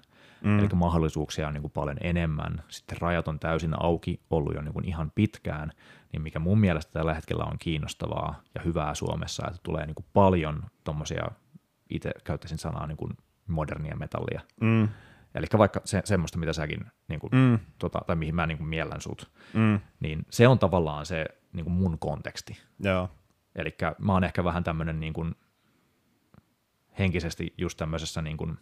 Mm. 0.44 0.58
Eli 0.58 0.68
mahdollisuuksia 0.74 1.48
on 1.48 1.54
niin 1.54 1.62
kuin, 1.62 1.72
paljon 1.72 1.96
enemmän. 2.00 2.62
Sitten 2.68 3.00
rajat 3.00 3.28
on 3.28 3.38
täysin 3.38 3.82
auki 3.82 4.20
ollut 4.30 4.54
jo 4.54 4.60
niin 4.60 4.72
kuin, 4.72 4.88
ihan 4.88 5.12
pitkään, 5.14 5.72
niin 6.12 6.22
mikä 6.22 6.38
mun 6.38 6.60
mielestä 6.60 6.92
tällä 6.92 7.14
hetkellä 7.14 7.44
on 7.44 7.58
kiinnostavaa 7.58 8.40
ja 8.54 8.60
hyvää 8.64 8.94
Suomessa, 8.94 9.46
että 9.46 9.60
tulee 9.62 9.86
niin 9.86 9.94
kuin, 9.94 10.06
paljon 10.12 10.62
tuommoisia, 10.84 11.24
itse 11.90 12.10
käyttäisin 12.24 12.58
sanaa 12.58 12.86
niin 12.86 12.96
kuin, 12.96 13.12
modernia 13.48 13.96
metallia. 13.96 14.40
Mm 14.60 14.88
Eli 15.34 15.46
vaikka 15.58 15.80
se, 15.84 16.02
semmoista, 16.04 16.38
mitä 16.38 16.52
säkin, 16.52 16.84
niin 17.08 17.20
kuin, 17.20 17.30
mm. 17.34 17.58
tota, 17.78 18.00
tai 18.06 18.16
mihin 18.16 18.34
mä 18.34 18.46
niin 18.46 18.58
kuin 18.58 18.68
miellän 18.68 19.00
sut, 19.00 19.30
Mm. 19.52 19.80
niin 20.00 20.26
se 20.30 20.48
on 20.48 20.58
tavallaan 20.58 21.06
se 21.06 21.26
niin 21.52 21.64
kuin 21.64 21.74
mun 21.74 21.98
konteksti. 21.98 22.58
Joo. 22.80 23.10
Eli 23.54 23.76
mä 23.98 24.12
oon 24.12 24.24
ehkä 24.24 24.44
vähän 24.44 24.64
tämmöinen 24.64 25.00
niin 25.00 25.12
kuin 25.12 25.34
henkisesti 26.98 27.54
just 27.58 27.78
tämmöisessä 27.78 28.22
niin 28.22 28.36
kuin, 28.36 28.58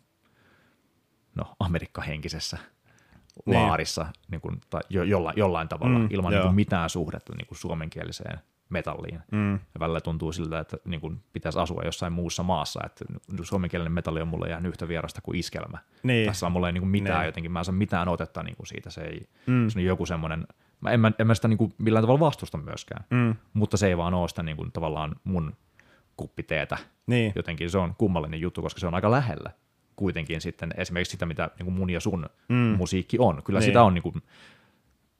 no, 1.35 1.57
Amerikka-henkisessä 1.61 2.59
Niin. 3.47 3.59
laarissa 3.59 4.07
niin 4.31 4.41
kuin, 4.41 4.61
tai 4.71 4.81
jo, 4.89 5.03
jollain, 5.03 5.39
jollain 5.39 5.69
tavalla 5.69 5.99
Mm, 5.99 6.07
ilman 6.11 6.33
niin 6.33 6.43
kuin 6.43 6.55
mitään 6.55 6.91
suhdetta 6.91 7.33
niin 7.37 7.47
kuin 7.47 7.59
suomenkieliseen 7.59 8.39
metalliin. 8.73 9.21
Mm. 9.33 9.53
Ja 9.53 9.81
välillä 9.81 10.01
tuntuu 10.01 10.33
siltä, 10.33 10.59
että 10.61 10.77
niin 10.85 11.01
kuin 11.01 11.21
pitäisi 11.33 11.59
asua 11.59 11.83
jossain 11.85 12.13
muussa 12.13 12.43
maassa, 12.43 12.81
että 12.87 13.05
suomenkielinen 13.43 13.93
metalli 13.93 14.21
on 14.21 14.29
mulle 14.29 14.49
ihan 14.49 14.67
yhtä 14.67 14.89
vierasta 14.89 15.21
kuin 15.21 15.39
iskelmä. 15.39 15.79
Niin. 16.03 16.27
Tässä 16.27 16.47
on 16.47 16.53
mulle 16.53 16.69
ei 16.69 16.73
niin 16.73 16.83
kuin 16.83 16.91
mitään 16.91 17.19
Niin. 17.21 17.27
jotenkin, 17.27 17.53
mä 17.53 17.59
en 17.59 17.65
saa 17.65 17.75
mitään 17.75 18.09
otetta 18.09 18.43
niin 18.43 18.57
kuin 18.57 18.67
siitä, 18.67 18.91
se 18.91 19.01
ei, 19.01 19.29
Mm. 19.47 19.69
se 19.69 19.79
on 19.79 19.85
joku 19.85 20.07
semmoinen, 20.07 20.47
mä 20.81 20.91
en, 20.91 21.01
mä, 21.01 21.13
en 21.19 21.27
mä 21.27 21.35
sitä 21.35 21.49
niin 21.49 21.59
kuin 21.59 21.75
millään 21.79 22.03
tavalla 22.03 22.21
vastusta 22.21 22.59
myöskään, 22.59 23.05
Mm. 23.11 23.35
mutta 23.55 23.77
se 23.77 23.87
ei 23.87 23.97
vaan 23.97 24.15
ole 24.15 24.29
sitä 24.29 24.43
niin 24.43 24.57
kuin 24.57 24.73
tavallaan 24.73 25.15
mun 25.25 25.53
kuppiteetä. 26.17 26.79
Niin. 27.07 27.33
Jotenkin 27.37 27.71
se 27.71 27.79
on 27.79 27.95
kummallinen 27.99 28.41
juttu, 28.41 28.63
koska 28.63 28.81
se 28.81 28.87
on 28.87 28.95
aika 28.95 29.11
lähellä 29.11 29.51
kuitenkin 29.97 30.41
sitten 30.41 30.75
esimerkiksi 30.77 31.11
sitä, 31.11 31.27
mitä 31.27 31.51
niin 31.59 31.65
kuin 31.65 31.75
mun 31.75 31.91
ja 31.91 32.01
sun 32.01 32.27
Mm. 32.49 32.57
musiikki 32.57 33.17
on. 33.21 33.43
Kyllä 33.43 33.59
Niin. 33.59 33.67
sitä 33.67 33.83
on 33.83 33.95
niin 33.95 34.03
kuin 34.03 34.15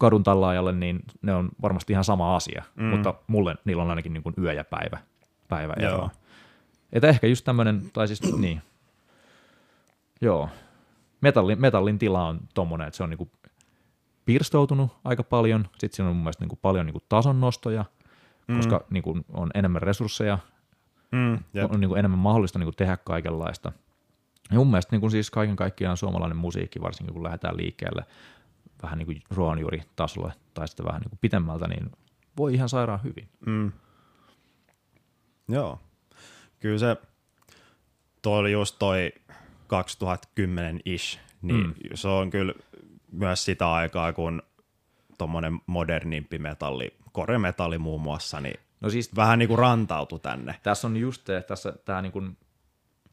kadun 0.03 0.23
tallaajalle, 0.23 0.73
niin 0.73 1.01
ne 1.23 1.35
on 1.35 1.49
varmasti 1.63 1.93
ihan 1.93 2.05
sama 2.05 2.37
asia, 2.37 2.63
Mm. 2.77 2.85
mutta 2.85 3.15
mulle 3.27 3.55
niillä 3.65 3.83
on 3.83 3.91
ainakin 3.91 4.13
niin 4.13 4.23
kuin 4.23 4.35
yö 4.39 4.53
ja 4.53 4.65
päivä, 4.65 4.99
päivä 5.49 5.75
Joo. 5.81 5.89
eroa. 5.95 6.11
Että 6.93 7.09
ehkä 7.09 7.27
just 7.27 7.45
tämmöinen, 7.45 7.83
tai 7.93 8.07
siis 8.09 8.23
niin, 8.41 8.63
joo, 10.21 10.49
metallin, 11.21 11.61
metallin 11.61 11.99
tila 11.99 12.27
on 12.27 12.41
tommonen, 12.55 12.87
että 12.87 12.97
se 12.97 13.03
on 13.03 13.11
niinku 13.11 13.31
pirstoutunut 14.25 14.91
aika 15.05 15.23
paljon, 15.23 15.69
sitten 15.79 15.97
siinä 15.97 16.09
on 16.11 16.17
mun 16.17 16.25
mielestä 16.25 16.43
niinku 16.45 16.59
paljon 16.63 16.87
niinku 16.87 17.03
tasonnostoja, 17.09 17.85
koska 18.57 18.85
niinku 18.91 19.19
on 19.33 19.51
enemmän 19.55 19.83
resursseja, 19.83 20.39
Mm. 21.13 21.39
Jep. 21.55 21.73
on 21.75 21.81
niinku 21.81 21.95
enemmän 21.95 22.19
mahdollista 22.19 22.59
niinku 22.59 22.73
tehdä 22.73 22.97
kaikenlaista. 22.97 23.73
Ja 24.51 24.57
mun 24.59 24.67
mielestä 24.71 24.93
niinku 24.93 25.11
siis 25.11 25.31
kaiken 25.31 25.57
kaikkiaan 25.57 25.97
suomalainen 25.97 26.37
musiikki, 26.37 26.81
varsinkin 26.81 27.15
kun 27.15 27.23
lähdetään 27.25 27.57
liikkeelle 27.57 28.05
vähän 28.83 28.99
niin 28.99 29.07
kuin 29.07 29.23
ruohonjuuritasolle 29.31 30.33
tai 30.55 30.69
sitten 30.69 30.87
vähän 30.87 31.01
niin 31.01 31.11
kuin 31.11 31.19
pitemmältä, 31.23 31.69
niin 31.69 31.91
voi 32.37 32.55
ihan 32.55 32.69
sairaan 32.69 33.03
hyvin. 33.05 33.29
Mm. 33.47 33.73
Joo. 35.49 35.81
Kyllä 36.61 36.79
se, 36.79 36.97
toi 38.23 38.39
oli 38.39 38.53
just 38.53 38.77
toi 38.79 39.13
2010-ish, 39.69 41.19
niin 41.43 41.67
Mm. 41.67 41.75
se 41.95 42.09
on 42.09 42.31
kyllä 42.31 42.55
myös 43.13 43.45
sitä 43.45 43.73
aikaa, 43.73 44.13
kun 44.13 44.43
tuommoinen 45.19 45.61
modernimpi 45.67 46.39
metalli, 46.39 46.95
koremetalli 47.13 47.79
muun 47.79 48.01
muassa, 48.01 48.41
niin 48.41 48.61
No 48.81 48.91
siis 48.91 49.17
vähän 49.17 49.39
niin 49.39 49.49
kuin 49.49 49.59
rantautui 49.59 50.19
tänne. 50.21 50.55
tässä 50.63 50.87
on 50.89 50.97
just 50.97 51.25
te, 51.25 51.43
tässä 51.43 51.73
tämä 51.85 52.03
niin 52.03 52.13
kuin, 52.13 52.37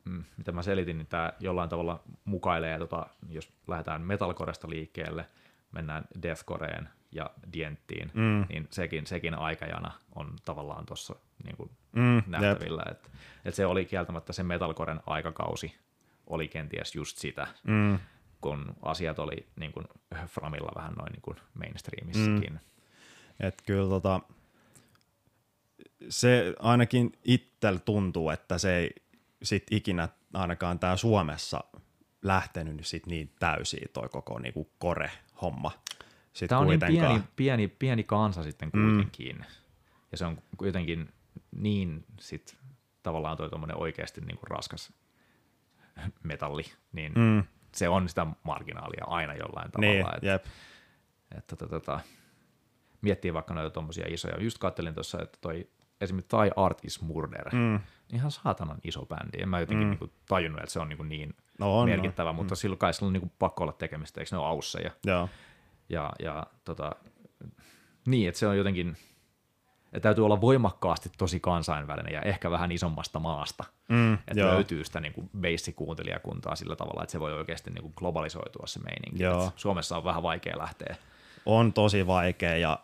mm, 0.05 0.23
mitä 0.37 0.51
mä 0.51 0.61
selitin, 0.63 0.97
niin 0.97 1.07
tämä 1.07 1.33
jollain 1.39 1.69
tavalla 1.69 2.03
mukailee, 2.25 2.79
tota, 2.79 3.07
jos 3.29 3.49
lähdetään 3.67 4.01
metalcoresta 4.01 4.69
liikkeelle, 4.69 5.25
mennään 5.71 6.03
deathcoreen 6.23 6.89
ja 7.11 7.29
dienttiin, 7.53 8.11
Mm. 8.13 8.45
niin 8.49 8.67
sekin, 8.71 9.07
sekin 9.07 9.35
aikajana 9.35 9.91
on 10.15 10.35
tavallaan 10.45 10.85
tuossa 10.85 11.15
niin 11.43 11.57
kuin 11.57 11.69
Mm, 11.91 12.23
nähtävillä. 12.27 12.83
Et, 12.91 13.11
et 13.45 13.55
se 13.55 13.65
oli 13.65 13.85
kieltämättä 13.85 14.33
se 14.33 14.43
metalcoren 14.43 14.99
aikakausi, 15.05 15.75
oli 16.27 16.47
kenties 16.47 16.95
just 16.95 17.17
sitä, 17.17 17.47
Mm, 17.63 17.99
kun 18.41 18.75
asiat 18.81 19.19
oli 19.19 19.47
niin 19.55 19.71
kuin 19.71 19.85
Framilla 20.27 20.71
vähän 20.75 20.93
noin 20.93 21.11
niin 21.11 21.21
kuin 21.21 21.37
mainstreamissakin. 21.53 22.53
Mm. 22.53 22.59
et 23.39 23.61
kyllä 23.65 23.89
tota, 23.89 24.19
se 26.09 26.53
ainakin 26.59 27.11
itsellä 27.23 27.79
tuntuu, 27.79 28.29
että 28.29 28.57
se 28.57 28.75
ei 28.77 28.89
sit 29.43 29.63
ikinä 29.71 30.09
ainakaan 30.33 30.79
tää 30.79 30.97
Suomessa 30.97 31.63
lähtenyt 32.21 32.75
nyt 32.75 32.87
sit 32.87 33.05
niin 33.05 33.31
täysiin 33.39 33.89
toi 33.93 34.09
koko 34.09 34.39
niinku 34.39 34.69
kore-homma. 35.39 35.71
Sit 36.33 36.49
Tämä 36.49 36.61
on 36.61 36.67
niin 36.67 36.79
kuitenkaan. 36.79 37.11
pieni, 37.11 37.27
pieni, 37.35 37.67
pieni 37.67 38.03
kansa 38.03 38.43
sitten 38.43 38.71
kuitenkin. 38.71 39.35
Mm. 39.35 39.43
Ja 40.11 40.17
se 40.17 40.25
on 40.25 40.37
kuitenkin 40.57 41.09
niin 41.55 42.05
sit 42.19 42.57
tavallaan 43.03 43.37
toi 43.37 43.49
oikeasti 43.75 44.21
niin 44.21 44.37
kuin 44.37 44.47
raskas 44.47 44.93
metalli, 46.23 46.63
niin 46.91 47.11
mm. 47.13 47.21
Mm, 47.21 47.43
se 47.75 47.89
on 47.89 48.09
sitä 48.09 48.27
marginaalia 48.43 49.05
aina 49.07 49.33
jollain 49.33 49.71
niin, 49.77 49.97
tavalla. 50.01 50.15
että, 50.15 50.27
jep. 50.27 50.45
että, 51.37 51.65
että, 51.65 51.77
että, 51.77 51.99
miettii 53.01 53.33
vaikka 53.33 53.53
noita 53.53 53.69
tommosia 53.69 54.05
isoja. 54.09 54.43
Just 54.43 54.57
kattelin 54.57 54.93
tuossa, 54.93 55.21
että 55.21 55.37
toi 55.41 55.69
esimerkiksi 56.01 56.29
Tai 56.29 56.51
Art 56.55 56.85
is 56.85 57.01
Murder, 57.01 57.49
mm. 57.53 57.59
Mm, 57.59 57.79
ihan 58.13 58.31
saatanan 58.31 58.77
iso 58.83 59.05
bändi. 59.05 59.41
En 59.41 59.49
mä 59.49 59.59
jotenkin 59.59 59.87
Mm. 59.87 59.93
mm. 59.93 59.99
niin 60.01 60.11
tajunnut, 60.27 60.59
että 60.61 60.73
se 60.73 60.79
on 60.79 60.89
niin, 60.89 61.09
niin 61.09 61.35
no 61.59 61.79
on, 61.79 61.89
merkittävä, 61.89 62.29
on. 62.29 62.35
mutta 62.35 62.55
silloin 62.55 62.79
kai 62.79 62.93
sillä 62.93 63.07
on 63.07 63.13
niin 63.13 63.31
pakko 63.39 63.63
olla 63.63 63.73
tekemistä, 63.73 64.21
eikö 64.21 64.35
ne 64.35 64.37
ole 64.39 64.47
ausseja? 64.47 64.91
Joo. 65.05 65.29
Ja, 65.89 66.11
ja 66.19 66.45
tota, 66.65 66.91
niin, 68.07 68.29
että 68.29 68.39
se 68.39 68.47
on 68.47 68.57
jotenkin, 68.57 68.97
että 69.93 69.99
täytyy 69.99 70.25
olla 70.25 70.41
voimakkaasti 70.41 71.09
tosi 71.17 71.39
kansainvälinen 71.39 72.13
ja 72.13 72.21
ehkä 72.21 72.51
vähän 72.51 72.71
isommasta 72.71 73.19
maasta, 73.19 73.63
Mm, 73.89 74.13
että 74.13 74.39
joo. 74.39 74.53
löytyy 74.53 74.83
sitä 74.83 74.99
niin 74.99 75.13
kuin 75.13 75.29
kuuntelijakuntaa 75.75 76.55
sillä 76.55 76.75
tavalla, 76.75 77.03
että 77.03 77.11
se 77.11 77.19
voi 77.19 77.33
oikeasti 77.33 77.71
niin 77.71 77.81
kuin 77.81 77.93
globalisoitua 77.95 78.67
se 78.67 78.79
meininki. 78.79 79.23
Joo. 79.23 79.47
Et 79.47 79.53
Suomessa 79.55 79.97
on 79.97 80.03
vähän 80.03 80.23
vaikea 80.23 80.57
lähteä. 80.57 80.95
on 81.45 81.73
tosi 81.73 82.07
vaikea 82.07 82.57
ja 82.57 82.79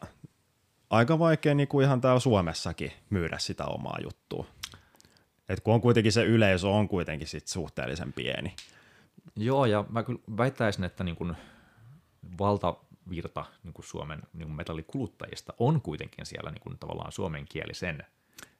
aika 0.89 1.19
vaikea 1.19 1.55
niin 1.55 1.67
kuin 1.67 1.85
ihan 1.85 2.01
täällä 2.01 2.19
Suomessakin 2.19 2.91
myydä 3.09 3.37
sitä 3.39 3.65
omaa 3.65 3.97
juttua. 4.03 4.45
Et 5.49 5.59
kun 5.59 5.73
on 5.73 5.81
kuitenkin 5.81 6.11
se 6.11 6.23
yleisö 6.23 6.67
on 6.67 6.87
kuitenkin 6.87 7.27
sit 7.27 7.47
suhteellisen 7.47 8.13
pieni. 8.13 8.55
Joo, 9.35 9.65
ja 9.65 9.85
mä 9.89 10.03
kyllä 10.03 10.19
väittäisin, 10.37 10.83
että 10.83 11.03
niin 11.03 11.15
kuin 11.15 11.35
valtavirta 12.39 13.45
niin 13.63 13.73
kuin 13.73 13.85
Suomen 13.85 14.19
niin 14.33 14.47
kuin 14.47 14.55
metallikuluttajista 14.55 15.53
on 15.59 15.81
kuitenkin 15.81 16.25
siellä 16.25 16.51
niin 16.51 16.61
kuin 16.61 16.77
tavallaan 16.79 17.11
suomenkielisen 17.11 17.97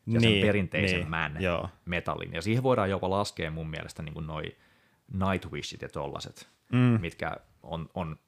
ja 0.08 0.20
sen 0.22 0.32
Niin, 0.32 0.46
perinteisemmän 0.46 1.34
niin, 1.34 1.44
joo. 1.44 1.70
metallin. 1.86 2.34
Ja 2.34 2.42
siihen 2.42 2.64
voidaan 2.64 2.90
jopa 2.90 3.10
laskea 3.10 3.52
mun 3.52 3.70
mielestä 3.70 4.04
niin 4.04 4.14
kuin 4.14 4.28
noi 4.28 4.44
Nightwishit 5.14 5.82
ja 5.82 5.90
tollaset, 5.90 6.50
Mm. 6.72 6.98
mitkä 7.02 7.38
on, 7.64 7.90
on 7.94 8.20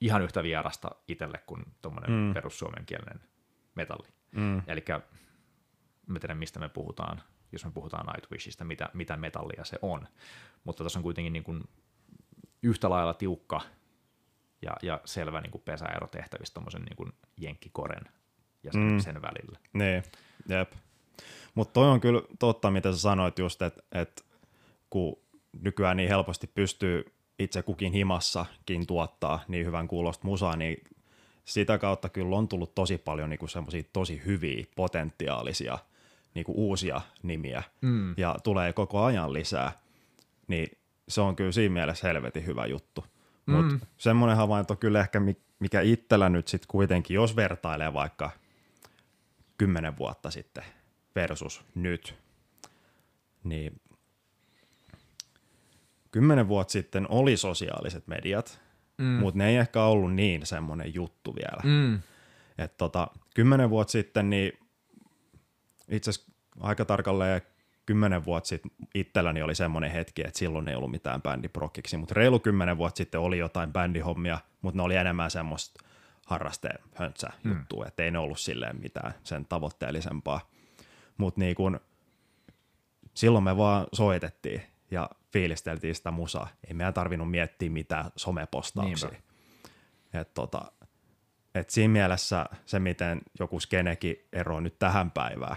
ihan 0.00 0.22
yhtä 0.22 0.42
vierasta 0.42 0.90
itselle 1.08 1.38
kuin 1.46 1.64
tuommoinen 1.82 2.10
mm. 2.10 2.34
perussuomenkielinen 2.34 3.20
metalli. 3.74 4.08
Mm. 4.32 4.62
Eli 4.66 4.84
mä 6.06 6.18
tiedän, 6.18 6.36
mistä 6.38 6.60
me 6.60 6.68
puhutaan, 6.68 7.22
jos 7.56 7.64
me 7.64 7.70
puhutaan 7.70 8.06
Nightwishista, 8.06 8.64
mitä, 8.64 8.90
mitä 8.94 9.16
metallia 9.16 9.64
se 9.64 9.78
on. 9.82 10.08
Mutta 10.64 10.84
tässä 10.84 10.98
on 10.98 11.02
kuitenkin 11.02 11.32
niin 11.32 11.44
kuin 11.44 11.64
yhtä 12.62 12.90
lailla 12.90 13.14
tiukka 13.14 13.60
ja, 14.62 14.70
ja 14.82 15.00
selvä 15.04 15.40
niin 15.40 15.50
kuin 15.50 15.62
pesäero 15.64 16.06
tehtävissä 16.06 16.54
tuommoisen 16.54 16.82
niin 16.82 16.96
kuin 16.96 17.12
jenkkikoren 17.36 18.04
ja 18.62 18.72
sen, 18.72 18.82
Mm. 18.82 18.98
sen 18.98 19.22
välillä. 19.22 19.58
Niin, 19.72 20.02
jep. 20.48 20.72
Mutta 21.54 21.72
toi 21.72 21.88
on 21.88 22.00
kyllä 22.00 22.22
totta, 22.38 22.70
mitä 22.70 22.92
sä 22.92 22.98
sanoit 22.98 23.38
just, 23.38 23.62
että 23.62 23.82
et, 23.92 24.24
kun 24.90 25.16
nykyään 25.62 25.96
niin 25.96 26.08
helposti 26.08 26.46
pystyy 26.46 27.04
itse 27.38 27.62
kukin 27.62 27.92
himassakin 27.92 28.86
tuottaa 28.86 29.44
niin 29.48 29.66
hyvän 29.66 29.88
kuulosta 29.88 30.26
musaa, 30.26 30.56
niin 30.56 30.84
sitä 31.44 31.78
kautta 31.78 32.08
kyllä 32.08 32.36
on 32.36 32.48
tullut 32.48 32.74
tosi 32.74 32.98
paljon 32.98 33.30
niinku 33.30 33.46
semmoisia 33.46 33.82
tosi 33.92 34.22
hyviä, 34.24 34.64
potentiaalisia 34.76 35.78
niinku 36.36 36.52
uusia 36.56 37.00
nimiä 37.22 37.62
Mm. 37.80 38.14
ja 38.16 38.36
tulee 38.44 38.72
koko 38.72 39.04
ajan 39.04 39.32
lisää, 39.32 39.72
niin 40.48 40.78
se 41.08 41.20
on 41.20 41.36
kyllä 41.36 41.52
siinä 41.52 41.72
mielessä 41.72 42.08
helvetin 42.08 42.46
hyvä 42.46 42.66
juttu. 42.66 43.04
Mutta 43.46 43.72
Mm. 43.74 43.80
semmoinen 43.98 44.36
havainto 44.36 44.76
kyllä 44.76 45.00
ehkä, 45.00 45.20
mi- 45.20 45.40
mikä 45.58 45.80
itsellä 45.80 46.28
nyt 46.28 46.48
sitten 46.48 46.68
kuitenkin, 46.68 47.14
jos 47.14 47.36
vertailee 47.36 47.92
vaikka 47.92 48.30
kymmenen 49.58 49.98
vuotta 49.98 50.30
sitten 50.30 50.64
versus 51.14 51.64
nyt, 51.74 52.14
niin 53.44 53.80
kymmenen 56.10 56.48
vuotta 56.48 56.72
sitten 56.72 57.06
oli 57.10 57.36
sosiaaliset 57.36 58.06
mediat, 58.06 58.60
Mm. 58.98 59.04
mm. 59.04 59.10
mutta 59.10 59.38
ne 59.38 59.48
ei 59.48 59.56
ehkä 59.56 59.82
ollut 59.82 60.14
niin 60.14 60.46
semmoinen 60.46 60.94
juttu 60.94 61.34
vielä. 61.34 61.62
Mm. 61.64 62.00
Et 62.58 62.76
tota, 62.76 63.08
kymmenen 63.34 63.70
vuotta 63.70 63.92
sitten, 63.92 64.30
niin 64.30 64.52
itse 65.90 66.10
asiassa 66.10 66.32
aika 66.60 66.84
tarkalleen 66.84 67.42
kymmenen 67.86 68.24
vuotta 68.24 68.48
sitten 68.48 68.70
itselläni 68.94 69.42
oli 69.42 69.54
semmoinen 69.54 69.90
hetki, 69.90 70.22
että 70.26 70.38
silloin 70.38 70.68
ei 70.68 70.74
ollut 70.74 70.90
mitään 70.90 71.22
bändiprokkiksi, 71.22 71.96
mutta 71.96 72.14
reilu 72.14 72.40
kymmenen 72.40 72.78
vuotta 72.78 72.98
sitten 72.98 73.20
oli 73.20 73.38
jotain 73.38 73.72
bändihommia, 73.72 74.38
mutta 74.62 74.76
ne 74.76 74.82
oli 74.82 74.96
enemmän 74.96 75.30
semmoista 75.30 75.84
harrastehöntsä 76.26 77.28
juttua, 77.44 77.84
mm. 77.84 77.88
että 77.88 78.02
ei 78.02 78.10
ne 78.10 78.18
ollut 78.18 78.38
silleen 78.38 78.80
mitään 78.80 79.14
sen 79.22 79.46
tavoitteellisempaa. 79.46 80.50
Mutta 81.16 81.40
niin 81.40 81.54
kun, 81.54 81.80
silloin 83.14 83.44
me 83.44 83.56
vaan 83.56 83.86
soitettiin 83.92 84.62
ja 84.90 85.10
fiilisteltiin 85.32 85.94
sitä 85.94 86.10
musaa. 86.10 86.48
Ei 86.68 86.74
meidän 86.74 86.94
tarvinnut 86.94 87.30
miettiä 87.30 87.70
mitään 87.70 88.10
somepostauksia. 88.16 89.10
Et 90.12 90.34
tota, 90.34 90.72
et 91.54 91.70
siinä 91.70 91.92
mielessä 91.92 92.46
se, 92.66 92.78
miten 92.78 93.20
joku 93.38 93.60
skenekin 93.60 94.16
eroaa 94.32 94.60
nyt 94.60 94.78
tähän 94.78 95.10
päivään, 95.10 95.56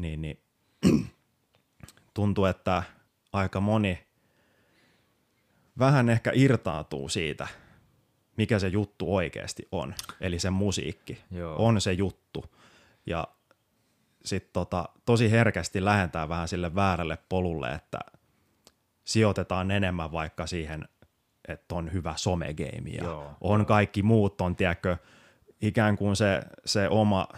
niin, 0.00 0.22
niin 0.22 0.40
tuntuu, 2.14 2.44
että 2.44 2.82
aika 3.32 3.60
moni 3.60 4.06
vähän 5.78 6.08
ehkä 6.08 6.32
irtautuu 6.34 7.08
siitä, 7.08 7.48
mikä 8.36 8.58
se 8.58 8.68
juttu 8.68 9.14
oikeasti 9.16 9.68
on. 9.72 9.94
Eli 10.20 10.38
se 10.38 10.50
musiikki 10.50 11.18
Joo. 11.30 11.66
on 11.66 11.80
se 11.80 11.92
juttu. 11.92 12.44
Ja 13.06 13.28
sitten 14.24 14.52
tota, 14.52 14.88
tosi 15.04 15.30
herkästi 15.30 15.84
lähentää 15.84 16.28
vähän 16.28 16.48
sille 16.48 16.74
väärälle 16.74 17.18
polulle, 17.28 17.72
että 17.72 17.98
sijoitetaan 19.04 19.70
enemmän 19.70 20.12
vaikka 20.12 20.46
siihen, 20.46 20.88
että 21.48 21.74
on 21.74 21.92
hyvä 21.92 22.14
somegeimi 22.16 22.94
ja 22.94 23.04
Joo. 23.04 23.36
on 23.40 23.66
kaikki 23.66 24.02
muut 24.02 24.40
on, 24.40 24.56
tiedätkö, 24.56 24.96
ikään 25.62 25.96
kuin 25.96 26.16
se, 26.16 26.42
se 26.64 26.88
oma, 26.88 27.28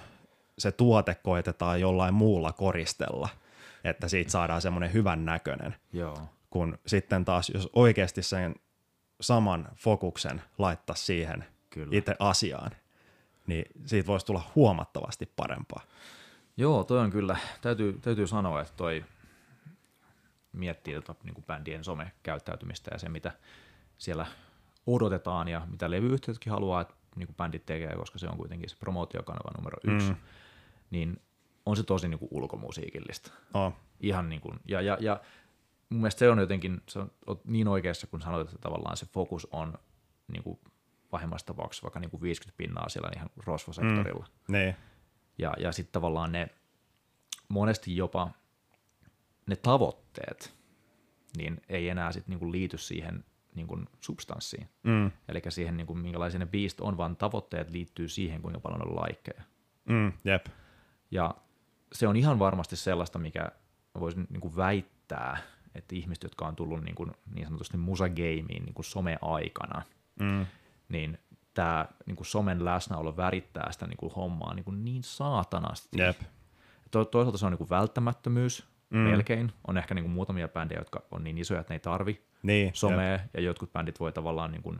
se 0.62 0.72
tuote 0.72 1.14
koitetaan 1.14 1.80
jollain 1.80 2.14
muulla 2.14 2.52
koristella, 2.52 3.28
että 3.84 4.08
siitä 4.08 4.30
saadaan 4.30 4.62
semmoinen 4.62 4.92
hyvän 4.92 5.24
näköinen. 5.24 5.74
Joo. 5.92 6.18
Kun 6.50 6.78
sitten 6.86 7.24
taas, 7.24 7.50
jos 7.54 7.68
oikeasti 7.72 8.22
sen 8.22 8.54
saman 9.20 9.68
fokuksen 9.76 10.42
laittaa 10.58 10.96
siihen 10.96 11.44
Kyllä. 11.70 11.88
itse 11.92 12.16
asiaan, 12.18 12.70
niin 13.46 13.64
siitä 13.86 14.06
voisi 14.06 14.26
tulla 14.26 14.50
huomattavasti 14.54 15.32
parempaa. 15.36 15.82
Joo, 16.56 16.84
toi 16.84 16.98
on 16.98 17.10
kyllä, 17.10 17.36
täytyy, 17.60 17.98
täytyy 18.02 18.26
sanoa, 18.26 18.60
että 18.60 18.72
toi 18.76 19.04
miettii 20.52 20.94
tota, 20.94 21.14
niin 21.24 21.34
kuin 21.34 21.44
bändien 21.44 21.84
somekäyttäytymistä 21.84 22.90
ja 22.94 22.98
se, 22.98 23.08
mitä 23.08 23.32
siellä 23.98 24.26
odotetaan 24.86 25.48
ja 25.48 25.66
mitä 25.70 25.90
levyyhtiötkin 25.90 26.52
haluaa, 26.52 26.80
että 26.80 26.94
niin 27.16 27.26
kuin 27.26 27.36
bändit 27.36 27.66
tekee, 27.66 27.96
koska 27.96 28.18
se 28.18 28.28
on 28.28 28.36
kuitenkin 28.36 28.68
se 28.68 28.76
promootiokanava 28.76 29.50
numero 29.56 29.78
yksi, 29.84 30.08
mm. 30.08 30.16
Niin 30.92 31.20
on 31.66 31.76
se 31.76 31.82
tosi 31.82 32.08
niin 32.08 32.18
kuin 32.18 32.28
ulkomusiikillista. 32.30 33.32
Oh. 33.54 33.72
Ihan 34.00 34.28
niin 34.28 34.40
kuin, 34.40 34.60
ja, 34.68 34.80
ja, 34.80 34.98
ja 35.00 35.20
mun 35.88 36.00
mielestä 36.00 36.18
se 36.18 36.30
on 36.30 36.38
jotenkin, 36.38 36.82
se 36.88 36.98
on, 36.98 37.10
niin 37.44 37.68
oikeassa, 37.68 38.06
kun 38.06 38.22
sanoit, 38.22 38.48
että 38.48 38.60
tavallaan 38.60 38.96
se 38.96 39.06
fokus 39.06 39.48
on 39.52 39.78
niin 40.32 40.42
kuin 40.42 40.58
pahimmassa 41.10 41.46
tapauksessa 41.46 41.82
vaikka 41.82 42.00
niin 42.00 42.10
kuin 42.10 42.22
50 42.22 42.58
pinnaa 42.58 42.88
siellä 42.88 43.10
ihan 43.16 43.30
rosvosektorilla. 43.36 44.24
Mm. 44.24 44.52
Nee. 44.52 44.76
Ja, 45.38 45.54
ja 45.58 45.72
sitten 45.72 45.92
tavallaan 45.92 46.32
ne 46.32 46.48
monesti 47.48 47.96
jopa 47.96 48.30
ne 49.46 49.56
tavoitteet, 49.56 50.54
niin 51.36 51.60
ei 51.68 51.88
enää 51.88 52.12
sit 52.12 52.28
niinku 52.28 52.52
liity 52.52 52.78
siihen 52.78 53.24
niinku 53.54 53.78
substanssiin. 54.00 54.68
Mm. 54.82 55.10
Eli 55.28 55.42
siihen, 55.48 55.76
niinku, 55.76 55.94
minkälaisia 55.94 56.38
ne 56.38 56.46
biist 56.46 56.80
on, 56.80 56.96
vaan 56.96 57.16
tavoitteet 57.16 57.70
liittyy 57.70 58.08
siihen, 58.08 58.42
kuinka 58.42 58.60
paljon 58.60 58.88
on 58.88 58.96
laikkeja. 58.96 59.42
Mm, 59.84 60.12
jep. 60.24 60.46
Ja 61.12 61.34
se 61.92 62.08
on 62.08 62.16
ihan 62.16 62.38
varmasti 62.38 62.76
sellaista, 62.76 63.18
mikä 63.18 63.50
voisin 64.00 64.26
niinku 64.30 64.56
väittää, 64.56 65.36
että 65.74 65.94
ihmiset, 65.94 66.22
jotka 66.22 66.46
on 66.46 66.56
tullut 66.56 66.84
niinku, 66.84 67.06
niin 67.34 67.46
sanotusti 67.46 67.76
musageimiin 67.76 68.64
niinku 68.64 68.82
some-aikana, 68.82 69.82
mm. 70.20 70.46
niin 70.88 71.18
tämä 71.54 71.86
niinku 72.06 72.24
somen 72.24 72.64
läsnäolo 72.64 73.16
värittää 73.16 73.72
sitä 73.72 73.86
niinku 73.86 74.08
hommaa 74.16 74.54
niinku 74.54 74.70
niin 74.70 75.02
saatanasti. 75.02 75.98
Jep. 75.98 76.20
To- 76.90 77.04
toisaalta 77.04 77.38
se 77.38 77.46
on 77.46 77.52
niinku 77.52 77.68
välttämättömyys, 77.70 78.66
mm. 78.90 78.98
melkein. 78.98 79.52
On 79.66 79.78
ehkä 79.78 79.94
niinku 79.94 80.10
muutamia 80.10 80.48
bändejä, 80.48 80.80
jotka 80.80 81.02
on 81.10 81.24
niin 81.24 81.38
isoja, 81.38 81.60
että 81.60 81.72
ne 81.72 81.76
ei 81.76 81.80
tarvi 81.80 82.22
niin, 82.42 82.70
somea, 82.74 83.12
jep. 83.12 83.20
ja 83.34 83.40
jotkut 83.40 83.72
bändit 83.72 84.00
voi 84.00 84.12
tavallaan 84.12 84.52
niinku, 84.52 84.74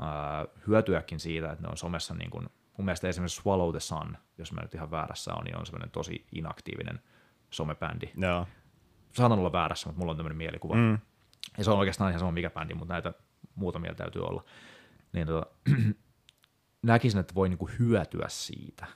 äh, 0.00 0.66
hyötyäkin 0.66 1.20
siitä, 1.20 1.52
että 1.52 1.62
ne 1.62 1.68
on 1.68 1.76
somessa 1.76 2.14
niinku, 2.14 2.42
mun 2.78 2.84
mielestä 2.84 3.08
esimerkiksi 3.08 3.42
Swallow 3.42 3.70
the 3.70 3.80
Sun, 3.80 4.16
jos 4.38 4.52
mä 4.52 4.60
nyt 4.60 4.74
ihan 4.74 4.90
väärässä 4.90 5.34
on, 5.34 5.44
niin 5.44 5.58
on 5.58 5.66
semmoinen 5.66 5.90
tosi 5.90 6.26
inaktiivinen 6.32 7.00
somebändi. 7.50 8.12
Joo. 8.16 8.46
Saatan 9.12 9.38
olla 9.38 9.52
väärässä, 9.52 9.88
mutta 9.88 9.98
mulla 9.98 10.10
on 10.10 10.16
tämmöinen 10.16 10.36
mielikuva. 10.36 10.74
Mm. 10.74 10.98
Ja 11.58 11.64
se 11.64 11.70
on 11.70 11.78
oikeastaan 11.78 12.10
ihan 12.10 12.20
sama 12.20 12.32
mikä 12.32 12.50
bändi, 12.50 12.74
mutta 12.74 12.94
näitä 12.94 13.12
muutamia 13.54 13.94
täytyy 13.94 14.22
olla 14.22 14.44
niin 15.12 15.26
tota, 15.26 15.46
näkisin, 16.82 17.20
että 17.20 17.34
voi 17.34 17.48
niinku 17.48 17.70
hyötyä 17.78 18.26
siitä, 18.28 18.86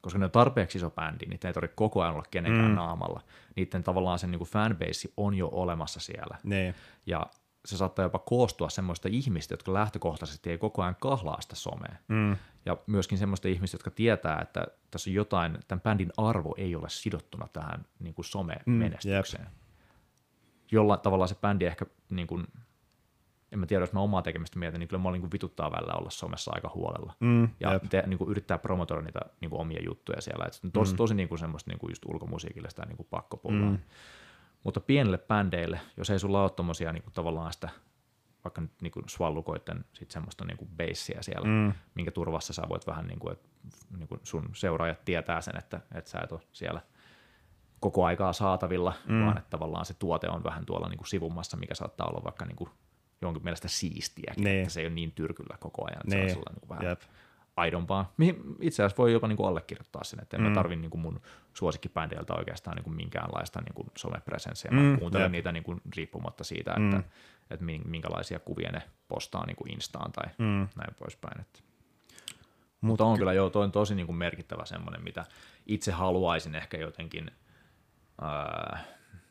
koska 0.00 0.18
ne 0.18 0.24
on 0.24 0.30
tarpeeksi 0.30 0.78
iso 0.78 0.90
bändi, 0.90 1.26
niin 1.26 1.40
ei 1.44 1.52
tarvitse 1.52 1.74
koko 1.74 2.02
ajan 2.02 2.14
olla 2.14 2.24
kenenkään 2.30 2.68
mm. 2.68 2.74
naamalla. 2.74 3.20
Niiden 3.56 3.82
tavallaan 3.82 4.18
sen 4.18 4.30
niinku 4.30 4.44
fanbase 4.44 5.08
on 5.16 5.34
jo 5.34 5.48
olemassa 5.52 6.00
siellä. 6.00 6.38
Ne. 6.44 6.74
Ja 7.06 7.26
se 7.64 7.76
saattaa 7.76 8.02
jopa 8.02 8.18
koostua 8.18 8.68
semmoista 8.68 9.08
ihmistä, 9.10 9.52
jotka 9.52 9.72
lähtökohtaisesti 9.72 10.50
ei 10.50 10.58
koko 10.58 10.82
ajan 10.82 10.96
kahlaa 11.00 11.40
sitä 11.40 11.56
somea. 11.56 11.96
Mm. 12.08 12.36
Ja 12.66 12.76
myöskin 12.86 13.18
semmoista 13.18 13.48
ihmistä, 13.48 13.74
jotka 13.74 13.90
tietää, 13.90 14.40
että 14.40 14.66
tässä 14.90 15.10
on 15.10 15.14
jotain, 15.14 15.58
tämän 15.68 15.80
bändin 15.80 16.12
arvo 16.16 16.54
ei 16.58 16.76
ole 16.76 16.88
sidottuna 16.88 17.48
tähän 17.52 17.86
niin 17.98 18.14
kuin 18.14 18.24
some-menestykseen. 18.24 19.44
Mm, 19.44 19.50
Jollain 20.70 21.00
tavalla 21.00 21.26
se 21.26 21.34
bändi 21.34 21.64
ehkä 21.64 21.86
niin 22.10 22.26
kuin, 22.26 22.46
en 23.52 23.58
mä 23.58 23.66
tiedä, 23.66 23.82
jos 23.82 23.92
mä 23.92 24.00
omaa 24.00 24.22
tekemistä 24.22 24.58
mietin, 24.58 24.78
niin 24.78 24.88
kyllä 24.88 25.02
mä 25.02 25.10
niin 25.10 25.32
vituttaa 25.32 25.72
välillä 25.72 25.94
olla 25.94 26.10
somessa 26.10 26.52
aika 26.54 26.70
huolella. 26.74 27.12
Mm, 27.20 27.48
ja 27.60 27.80
te, 27.90 28.02
niin 28.06 28.18
kuin 28.18 28.30
yrittää 28.30 28.58
promotoida 28.58 29.02
niitä 29.02 29.20
niin 29.40 29.50
kuin 29.50 29.60
omia 29.60 29.82
juttuja 29.84 30.20
siellä. 30.20 30.44
Et 30.44 30.72
tosi, 30.72 30.92
mm. 30.92 30.96
tosi 30.96 31.14
niin 31.14 31.28
kuin 31.28 31.38
semmoista 31.38 31.70
niin 31.70 31.78
kuin 31.78 31.90
just 31.90 32.04
ulkomusiikille 32.04 32.70
sitä 32.70 32.86
niin 32.86 32.96
kuin 32.96 33.06
pakkopullaa. 33.10 33.70
Mm. 33.70 33.78
Mutta 34.64 34.80
pienille 34.80 35.18
bändeille, 35.18 35.80
jos 35.96 36.10
ei 36.10 36.18
sulla 36.18 36.42
ole 36.42 36.50
tommosia 36.50 36.92
niin 36.92 37.02
kuin 37.02 37.12
tavallaan 37.12 37.52
sitä 37.52 37.68
vaikka 38.44 38.60
nyt 38.60 38.72
niin 38.82 38.90
kuin 38.92 39.08
swallukoitten 39.08 39.84
sit 39.92 40.10
semmoista 40.10 40.44
niin 40.44 40.56
kuin 40.56 40.70
beissiä 40.76 41.22
siellä, 41.22 41.48
mm. 41.48 41.72
minkä 41.94 42.10
turvassa 42.10 42.52
sä 42.52 42.62
voit 42.68 42.86
vähän 42.86 43.06
niin 43.06 43.18
kuin, 43.18 43.32
että 43.32 43.48
niin 43.98 44.08
kuin 44.08 44.20
sun 44.22 44.50
seuraajat 44.54 45.04
tietää 45.04 45.40
sen, 45.40 45.56
että, 45.58 45.80
että 45.94 46.10
sä 46.10 46.20
et 46.20 46.32
ole 46.32 46.40
siellä 46.52 46.80
koko 47.80 48.04
aikaa 48.04 48.32
saatavilla, 48.32 48.92
mm. 49.08 49.24
vaan 49.24 49.38
että 49.38 49.50
tavallaan 49.50 49.86
se 49.86 49.94
tuote 49.94 50.28
on 50.28 50.44
vähän 50.44 50.66
tuolla 50.66 50.88
niin 50.88 50.98
kuin 50.98 51.08
sivummassa, 51.08 51.56
mikä 51.56 51.74
saattaa 51.74 52.06
olla 52.06 52.24
vaikka 52.24 52.44
niin 52.44 52.56
kuin 52.56 52.70
jonkin 53.22 53.44
mielestä 53.44 53.68
siistiä, 53.68 54.34
niin. 54.36 54.58
että 54.58 54.70
se 54.70 54.80
ei 54.80 54.86
ole 54.86 54.94
niin 54.94 55.12
tyrkyllä 55.12 55.56
koko 55.60 55.84
ajan, 55.86 56.00
että 56.04 56.16
niin. 56.16 56.30
se 56.30 56.36
on 56.36 56.54
niin 56.60 56.68
vähän 56.68 56.84
Jep. 56.84 57.00
Aidompaa. 57.56 58.14
Itse 58.60 58.82
asiassa 58.82 59.02
voi 59.02 59.12
jopa 59.12 59.28
niin 59.28 59.36
kuin 59.36 59.48
allekirjoittaa 59.48 60.04
sen, 60.04 60.22
että 60.22 60.36
en 60.36 60.42
mm. 60.42 60.48
mä 60.48 60.54
tarvitse 60.54 60.80
niin 60.80 60.90
kuin 60.90 61.00
mun 61.00 61.20
suosikkibändeiltä 61.54 62.34
oikeastaan 62.34 62.76
niin 62.76 62.84
kuin 62.84 62.96
minkäänlaista 62.96 63.60
niin 63.60 63.74
kuin 63.74 63.88
somepresenssiä. 63.96 64.70
Mm. 64.70 64.78
Mä 64.78 64.98
kuuntelen 64.98 65.24
Jep. 65.24 65.32
niitä 65.32 65.52
niin 65.52 65.64
kuin 65.64 65.80
riippumatta 65.96 66.44
siitä, 66.44 66.70
että, 66.70 66.96
mm. 66.96 67.04
että 67.50 67.64
minkälaisia 67.84 68.38
kuvia 68.38 68.72
ne 68.72 68.82
postaa 69.08 69.46
niin 69.46 69.56
kuin 69.56 69.72
Instaan 69.72 70.12
tai 70.12 70.30
mm. 70.38 70.68
näin 70.76 70.94
poispäin. 70.98 71.40
Että. 71.40 71.60
Mutta 72.80 73.04
on 73.04 73.18
kyllä 73.18 73.32
jo 73.32 73.50
toi 73.50 73.64
on 73.64 73.72
tosi 73.72 73.94
niin 73.94 74.06
kuin 74.06 74.16
merkittävä 74.16 74.64
semmoinen, 74.64 75.04
mitä 75.04 75.26
itse 75.66 75.92
haluaisin 75.92 76.54
ehkä 76.54 76.76
jotenkin 76.76 77.30
äh, 78.22 78.86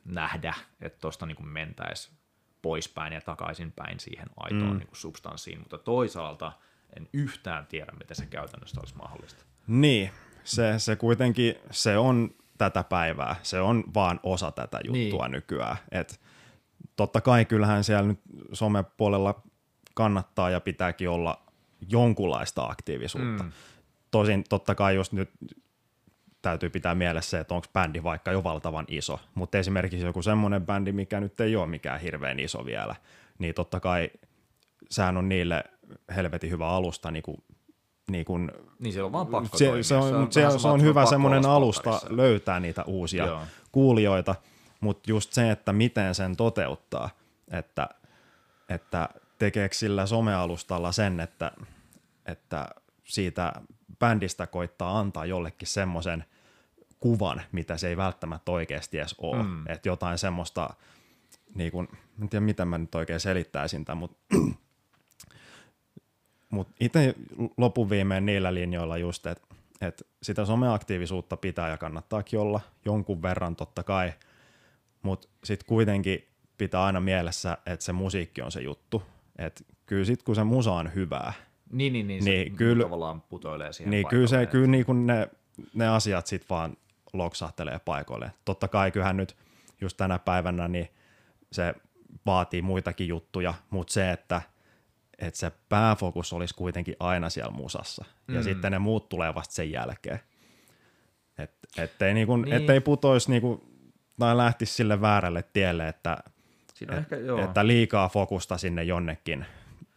nähdä, 0.05 0.53
että 0.81 0.99
tuosta 0.99 1.25
niin 1.25 1.47
mentäisiin 1.47 2.17
poispäin 2.61 3.13
ja 3.13 3.21
takaisinpäin 3.21 3.99
siihen 3.99 4.27
aitoon 4.37 4.71
mm. 4.71 4.77
niin 4.77 4.87
kuin 4.87 4.97
substanssiin, 4.97 5.59
mutta 5.59 5.77
toisaalta 5.77 6.51
en 6.98 7.10
yhtään 7.14 7.65
tiedä, 7.68 7.91
miten 7.99 8.15
se 8.15 8.26
käytännössä 8.26 8.80
olisi 8.80 8.95
mahdollista. 8.95 9.45
Niin, 9.68 10.11
se, 10.44 10.74
se 10.78 10.95
kuitenkin, 10.95 11.56
se 11.72 11.98
on 11.98 12.30
tätä 12.57 12.84
päivää, 12.84 13.36
se 13.44 13.61
on 13.61 13.84
vaan 13.94 14.20
osa 14.24 14.52
tätä 14.52 14.80
juttua 14.84 15.28
niin. 15.28 15.32
nykyään, 15.32 15.78
et 15.91 16.20
totta 16.95 17.22
kai 17.22 17.45
kyllähän 17.45 17.84
siellä 17.84 18.07
nyt 18.07 18.20
somepuolella 18.53 19.41
kannattaa 19.94 20.49
ja 20.49 20.60
pitääkin 20.60 21.10
olla 21.10 21.44
jonkunlaista 21.90 22.64
aktiivisuutta. 22.64 23.44
Mm. 23.44 23.52
Tosin 24.11 24.44
totta 24.49 24.76
kai 24.76 24.95
just 24.95 25.11
nyt 25.11 25.30
täytyy 26.41 26.70
pitää 26.70 26.95
mielessä 26.95 27.40
että 27.40 27.53
onko 27.53 27.68
bändi 27.74 28.03
vaikka 28.03 28.32
jo 28.32 28.44
valtavan 28.44 28.86
iso, 28.88 29.20
mutta 29.36 29.57
esimerkiksi 29.57 30.06
joku 30.06 30.22
semmoinen 30.22 30.65
bändi, 30.65 30.91
mikä 30.91 31.20
nyt 31.20 31.40
ei 31.40 31.56
ole 31.56 31.68
mikään 31.68 31.99
hirveän 31.99 32.40
iso 32.40 32.65
vielä, 32.65 32.95
niin 33.40 33.56
totta 33.56 33.80
kai 33.80 34.10
sehän 34.90 35.18
on 35.18 35.30
niille 35.30 35.64
helvetin 36.15 36.52
hyvä 36.52 36.70
alusta 36.70 37.11
niin 37.11 37.24
kuin 37.24 37.38
niin, 38.11 38.26
kuin, 38.26 38.52
niin 38.80 38.94
se 38.94 39.03
on 39.03 39.11
vaan 39.11 39.28
pakko 39.28 39.57
se, 39.57 39.65
se, 39.84 39.95
on, 39.95 40.32
se, 40.32 40.48
on, 40.48 40.60
se 40.60 40.68
on 40.68 40.82
hyvä 40.82 41.06
semmoinen 41.06 41.45
alusta 41.45 42.02
löytää 42.10 42.60
niitä 42.60 42.84
uusia 42.84 43.26
Joo. 43.26 43.41
kuulijoita, 43.72 44.36
mutta 44.82 45.11
just 45.11 45.34
se, 45.34 45.52
että 45.52 45.74
miten 45.74 46.15
sen 46.15 46.36
toteuttaa, 46.36 47.10
että, 47.52 47.90
että 48.70 49.10
tekeekö 49.40 49.76
sillä 49.76 50.06
somealustalla 50.06 50.91
sen, 50.91 51.20
että, 51.20 51.52
että 52.26 52.68
siitä 53.03 53.53
bändistä 53.99 54.48
koittaa 54.48 54.99
antaa 54.99 55.26
jollekin 55.26 55.68
semmoisen 55.68 56.26
kuvan, 56.99 57.41
mitä 57.52 57.78
se 57.78 57.88
ei 57.88 57.98
välttämättä 57.98 58.52
oikeasti 58.52 58.99
edes 58.99 59.15
ole. 59.18 59.44
Mm. 59.44 59.68
Että 59.68 59.90
jotain 59.90 60.18
semmoista, 60.18 60.70
niin 61.56 61.72
kuin, 61.72 61.88
en 62.22 62.30
tiedä 62.30 62.45
miten 62.45 62.68
mä 62.68 62.78
nyt 62.78 62.95
oikein 62.95 63.20
selittäisin 63.20 63.86
tämän, 63.86 63.98
mutta 63.98 64.18
mut 66.53 66.67
itse 66.80 67.15
lopun 67.57 67.89
viimein 67.89 68.25
niillä 68.25 68.53
linjoilla 68.53 68.97
just, 68.97 69.25
että 69.25 69.47
et 69.81 70.07
sitä 70.23 70.45
someaktiivisuutta 70.45 71.38
pitää 71.38 71.69
ja 71.69 71.77
kannattaakin 71.77 72.39
olla 72.39 72.61
jonkun 72.85 73.21
verran 73.21 73.55
totta 73.55 73.84
kai, 73.84 74.13
mutta 75.01 75.27
sitten 75.43 75.67
kuitenkin 75.67 76.27
pitää 76.57 76.84
aina 76.84 76.99
mielessä, 76.99 77.57
että 77.65 77.85
se 77.85 77.93
musiikki 77.93 78.41
on 78.41 78.51
se 78.51 78.61
juttu. 78.61 79.03
Et 79.38 79.65
kyllä 79.85 80.05
sit 80.05 80.23
kun 80.23 80.35
se 80.35 80.43
musa 80.43 80.73
on 80.73 80.95
hyvää, 80.95 81.34
niin, 81.71 81.93
niin, 81.93 82.07
niin, 82.07 82.25
niin 82.25 82.51
se 82.51 82.57
kyllä, 82.57 82.84
tavallaan 82.84 83.21
putoilee 83.21 83.73
siihen 83.73 83.91
Niin 83.91 84.07
kyllä, 84.07 84.27
se, 84.27 84.45
kyllä 84.45 84.67
niin 84.67 84.85
kuin 84.85 85.07
ne, 85.07 85.30
ne 85.73 85.88
asiat 85.88 86.27
sitten 86.27 86.49
vaan 86.49 86.77
loksahtelee 87.13 87.80
paikoille. 87.80 88.31
Totta 88.45 88.67
kai 88.67 88.91
kyllähän 88.91 89.17
nyt 89.17 89.35
just 89.81 89.97
tänä 89.97 90.19
päivänä 90.19 90.67
niin 90.67 90.89
se 91.51 91.75
vaatii 92.25 92.61
muitakin 92.61 93.07
juttuja, 93.07 93.53
mutta 93.69 93.93
se, 93.93 94.11
että, 94.11 94.41
että 95.27 95.39
se 95.39 95.51
pääfokus 95.69 96.33
olisi 96.33 96.53
kuitenkin 96.53 96.95
aina 96.99 97.29
siellä 97.29 97.51
musassa. 97.51 98.05
Mm. 98.27 98.35
Ja 98.35 98.43
sitten 98.43 98.71
ne 98.71 98.79
muut 98.79 99.09
tulee 99.09 99.35
vasta 99.35 99.53
sen 99.53 99.71
jälkeen. 99.71 100.19
Et, 101.37 101.51
ettei, 101.77 102.13
niinku, 102.13 102.37
niin. 102.37 102.53
ettei 102.53 102.81
putoisi 102.81 103.31
niinku, 103.31 103.63
tai 104.19 104.37
lähtisi 104.37 104.73
sille 104.73 105.01
väärälle 105.01 105.43
tielle, 105.53 105.87
että, 105.87 106.17
et, 106.81 106.89
ehkä, 106.89 107.15
että 107.45 107.67
liikaa 107.67 108.09
fokusta 108.09 108.57
sinne 108.57 108.83
jonnekin, 108.83 109.45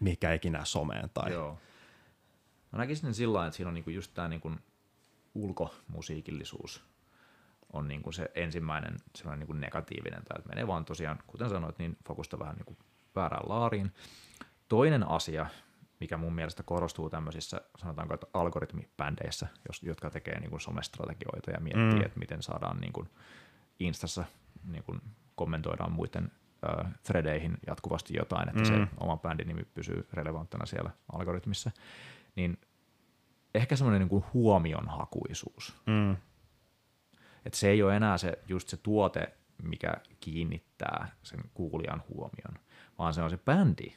mikä 0.01 0.33
ikinä 0.33 0.65
someen. 0.65 1.11
Tai... 1.15 1.33
Joo. 1.33 1.59
Mä 2.73 2.79
näkisin 2.79 3.15
sillä 3.15 3.47
että 3.47 3.57
siinä 3.57 3.69
on 3.69 3.75
niinku 3.75 3.91
just 3.91 4.15
tämä 4.15 4.29
niinku 4.29 4.53
ulkomusiikillisuus 5.35 6.85
on 7.73 7.89
niinku 7.89 8.13
se 8.13 8.31
ensimmäinen 8.35 8.97
sellainen 9.17 9.39
niinku 9.39 9.53
negatiivinen, 9.53 10.23
tai 10.25 10.39
että 10.39 10.49
menee 10.49 10.67
vaan 10.67 10.85
tosiaan, 10.85 11.19
kuten 11.27 11.49
sanoit, 11.49 11.79
niin 11.79 11.97
fokusta 12.09 12.39
vähän 12.39 12.55
niinku 12.57 12.77
väärään 13.17 13.49
laariin. 13.49 13.93
Toinen 14.69 15.09
asia, 15.09 15.47
mikä 16.01 16.17
mun 16.17 16.35
mielestä 16.35 16.63
korostuu 16.63 17.11
tämmöisissä, 17.11 17.61
sanotaanko, 17.77 18.15
että 18.15 18.27
algoritmibändeissä, 18.35 19.47
jotka 19.83 20.11
tekee 20.11 20.41
niin 20.41 20.51
kuin 20.51 20.61
somestrategioita 20.61 21.51
ja 21.51 21.61
miettii, 21.61 21.99
mm. 21.99 22.07
että 22.07 22.19
miten 22.19 22.43
saadaan 22.43 22.77
niin 22.81 22.93
kuin 22.93 23.09
Instassa 23.81 24.25
niin 24.65 24.85
kuin 24.85 25.01
kommentoidaan 25.35 25.93
muiden 25.93 26.33
äh, 26.69 26.93
threadeihin 27.03 27.59
jatkuvasti 27.67 28.17
jotain, 28.17 28.49
että 28.49 28.61
mm. 28.61 28.67
se 28.67 28.87
oma 29.01 29.17
bändin 29.17 29.49
nimi 29.49 29.65
pysyy 29.75 30.09
relevanttina 30.13 30.67
siellä 30.67 30.91
algoritmissa, 31.13 31.71
niin 32.37 32.59
ehkä 33.55 33.77
semmoinen 33.77 34.01
niin 34.01 34.09
kuin 34.09 34.25
huomionhakuisuus. 34.35 35.75
Mm. 35.87 36.17
Että 37.45 37.59
se 37.59 37.69
ei 37.69 37.83
ole 37.83 37.97
enää 37.97 38.19
se, 38.19 38.39
just 38.49 38.69
se 38.69 38.77
tuote, 38.77 39.35
mikä 39.63 39.95
kiinnittää 40.21 41.09
sen 41.23 41.41
kuulijan 41.55 42.03
huomion, 42.09 42.59
vaan 42.99 43.15
se 43.15 43.23
on 43.23 43.31
se 43.31 43.39
bändi, 43.39 43.97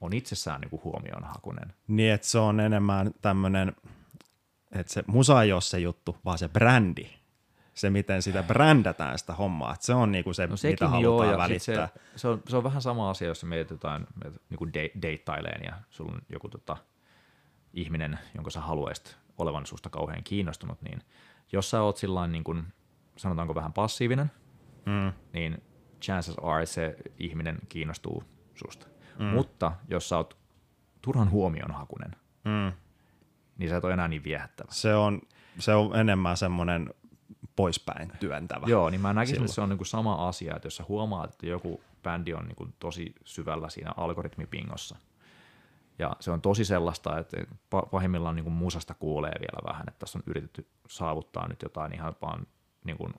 on 0.00 0.12
itsessään 0.12 0.60
niin 0.60 0.70
kuin 0.70 0.84
huomionhakunen. 0.84 1.74
Niin, 1.88 2.12
että 2.12 2.26
se 2.26 2.38
on 2.38 2.60
enemmän 2.60 3.10
tämmöinen, 3.22 3.72
että 4.72 4.92
se 4.92 5.04
musa 5.06 5.42
ei 5.42 5.52
ole 5.52 5.60
se 5.60 5.78
juttu, 5.78 6.16
vaan 6.24 6.38
se 6.38 6.48
brändi. 6.48 7.10
Se, 7.74 7.90
miten 7.90 8.22
sitä 8.22 8.42
brändätään 8.42 9.18
sitä 9.18 9.32
hommaa, 9.32 9.74
että 9.74 9.86
se 9.86 9.94
on 9.94 10.12
niinku 10.12 10.32
se, 10.32 10.46
no 10.46 10.54
mitä 10.62 10.88
halutaan 10.88 11.28
joo, 11.28 11.38
välittää. 11.38 11.88
Se, 11.88 12.00
se, 12.16 12.28
on, 12.28 12.42
se 12.48 12.56
on 12.56 12.64
vähän 12.64 12.82
sama 12.82 13.10
asia, 13.10 13.28
jos 13.28 13.44
meitä 13.44 13.74
jotain 13.74 14.06
niinku 14.50 14.68
deittaileen 15.02 15.64
ja 15.64 15.72
sulla 15.90 16.12
on 16.12 16.22
joku 16.28 16.48
tota, 16.48 16.76
ihminen, 17.72 18.18
jonka 18.34 18.50
sä 18.50 18.60
haluaisit 18.60 19.16
olevan 19.38 19.66
susta 19.66 19.90
kauhean 19.90 20.24
kiinnostunut, 20.24 20.82
niin 20.82 21.02
jos 21.52 21.70
sä 21.70 21.82
oot 21.82 21.96
sillain 21.96 22.32
niin 22.32 22.44
kuin, 22.44 22.64
sanotaanko 23.16 23.54
vähän 23.54 23.72
passiivinen, 23.72 24.30
mm. 24.86 25.12
niin 25.32 25.62
chances 26.02 26.36
are 26.42 26.66
se 26.66 26.96
ihminen 27.18 27.58
kiinnostuu 27.68 28.24
susta. 28.54 28.86
Mm. 29.18 29.24
Mutta 29.24 29.72
jos 29.88 30.08
sä 30.08 30.16
oot 30.16 30.36
turhan 31.02 31.30
huomionhakunen, 31.30 32.10
mm. 32.44 32.72
niin 33.58 33.70
sä 33.70 33.76
et 33.76 33.84
ole 33.84 33.92
enää 33.92 34.08
niin 34.08 34.24
viehättävä. 34.24 34.68
Se 34.72 34.94
on, 34.94 35.20
se 35.58 35.74
on 35.74 35.96
enemmän 35.96 36.36
semmoinen 36.36 36.94
poispäin 37.56 38.12
työntävä. 38.20 38.66
Joo, 38.66 38.90
niin 38.90 39.00
mä 39.00 39.12
näkisin, 39.12 39.40
että 39.40 39.52
se 39.52 39.60
on 39.60 39.68
niinku 39.68 39.84
sama 39.84 40.28
asia, 40.28 40.56
että 40.56 40.66
jos 40.66 40.76
sä 40.76 40.84
huomaat, 40.88 41.30
että 41.30 41.46
joku 41.46 41.80
bändi 42.02 42.34
on 42.34 42.44
niinku 42.44 42.68
tosi 42.78 43.14
syvällä 43.24 43.68
siinä 43.68 43.92
algoritmipingossa, 43.96 44.96
ja 45.98 46.16
se 46.20 46.30
on 46.30 46.40
tosi 46.40 46.64
sellaista, 46.64 47.18
että 47.18 47.36
pahimmillaan 47.90 48.36
niin 48.36 48.44
kuin 48.44 48.54
musasta 48.54 48.94
kuulee 48.94 49.32
vielä 49.40 49.72
vähän, 49.72 49.88
että 49.88 49.98
tässä 49.98 50.18
on 50.18 50.22
yritetty 50.26 50.68
saavuttaa 50.88 51.48
nyt 51.48 51.62
jotain 51.62 51.94
ihan 51.94 52.16
vaan 52.22 52.46
niin 52.84 52.96
kuin 52.96 53.14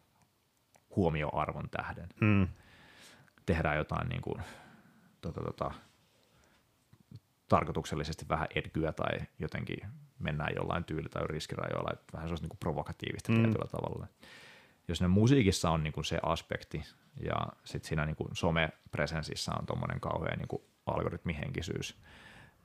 huomioarvon 0.96 1.70
tähden. 1.70 2.10
Mm. 2.22 2.48
Tehdään 3.46 3.78
jotain 3.78 4.10
niin 4.10 4.22
kuin, 4.22 4.42
tota, 5.22 5.42
tota, 5.42 5.72
tarkoituksellisesti 7.50 8.26
vähän 8.30 8.48
edgyä 8.56 8.92
tai 8.92 9.20
jotenkin 9.40 9.78
mennään 10.20 10.54
jollain 10.56 10.84
tyyli 10.84 11.10
tai 11.10 11.28
riskirajoilla, 11.28 11.90
että 11.94 12.14
vähän 12.14 12.28
sellaista 12.28 12.44
niin 12.44 12.50
kuin 12.50 12.60
provokatiivista 12.60 13.32
mm. 13.32 13.38
tietyllä 13.38 13.68
tavalla. 13.72 14.08
Jos 14.88 15.02
ne 15.02 15.08
musiikissa 15.08 15.70
on 15.70 15.84
niin 15.84 15.94
kuin 15.94 16.06
se 16.06 16.20
aspekti 16.24 16.84
ja 17.24 17.36
sitten 17.64 17.88
siinä 17.88 18.06
niin 18.06 18.16
kuin 18.16 18.30
some-presensissä 18.36 19.52
on 19.60 19.66
tuommoinen 19.66 20.00
kauhean 20.00 20.38
niin 20.38 20.48
kuin 20.48 20.62
algoritmihenkisyys, 20.86 21.98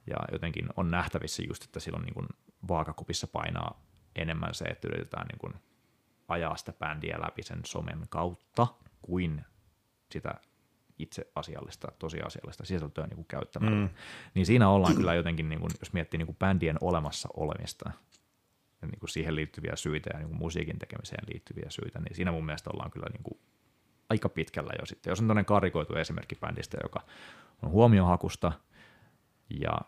ja 0.06 0.16
jotenkin 0.32 0.66
on 0.76 0.90
nähtävissä 0.90 1.42
just, 1.48 1.64
että 1.64 1.80
silloin 1.80 2.04
niin 2.04 2.14
kuin 2.14 2.26
vaakakupissa 2.68 3.26
painaa 3.26 3.82
enemmän 4.16 4.54
se, 4.54 4.64
että 4.64 4.88
yritetään 4.88 5.26
niin 5.26 5.38
kuin 5.38 5.54
ajaa 6.28 6.56
sitä 6.56 6.72
bändiä 6.72 7.16
läpi 7.20 7.42
sen 7.42 7.60
somen 7.66 8.06
kautta, 8.08 8.66
kuin 9.02 9.44
sitä 10.12 10.34
itse 10.98 11.30
asiallista, 11.34 11.88
tosiasiallista 11.98 12.64
sisältöä 12.64 13.06
niin 13.06 13.16
kuin 13.16 13.26
käyttämällä. 13.26 13.86
Mm. 13.86 13.88
Niin 14.34 14.46
siinä 14.46 14.68
ollaan 14.68 14.96
kyllä 14.96 15.14
jotenkin, 15.14 15.48
niin 15.48 15.60
kuin, 15.60 15.70
jos 15.80 15.92
miettii 15.92 16.18
niin 16.18 16.26
kuin 16.26 16.36
bändien 16.36 16.76
olemassa 16.80 17.28
olemista 17.36 17.90
ja 18.82 18.88
niin 18.88 19.00
kuin 19.00 19.10
siihen 19.10 19.36
liittyviä 19.36 19.76
syitä 19.76 20.10
ja 20.12 20.18
niin 20.18 20.28
kuin 20.28 20.38
musiikin 20.38 20.78
tekemiseen 20.78 21.24
liittyviä 21.32 21.66
syitä, 21.68 22.00
niin 22.00 22.14
siinä 22.16 22.32
mun 22.32 22.46
mielestä 22.46 22.70
ollaan 22.70 22.90
kyllä 22.90 23.06
niin 23.12 23.22
kuin 23.22 23.40
aika 24.08 24.28
pitkällä 24.28 24.72
jo 24.80 24.86
sitten. 24.86 25.10
Jos 25.10 25.20
on 25.20 25.22
tämmöinen 25.22 25.44
karikoitu 25.44 25.94
esimerkki 25.94 26.34
bändistä, 26.34 26.78
joka 26.82 27.00
on 27.62 27.70
huomiohakusta 27.70 28.52
ja 29.60 29.78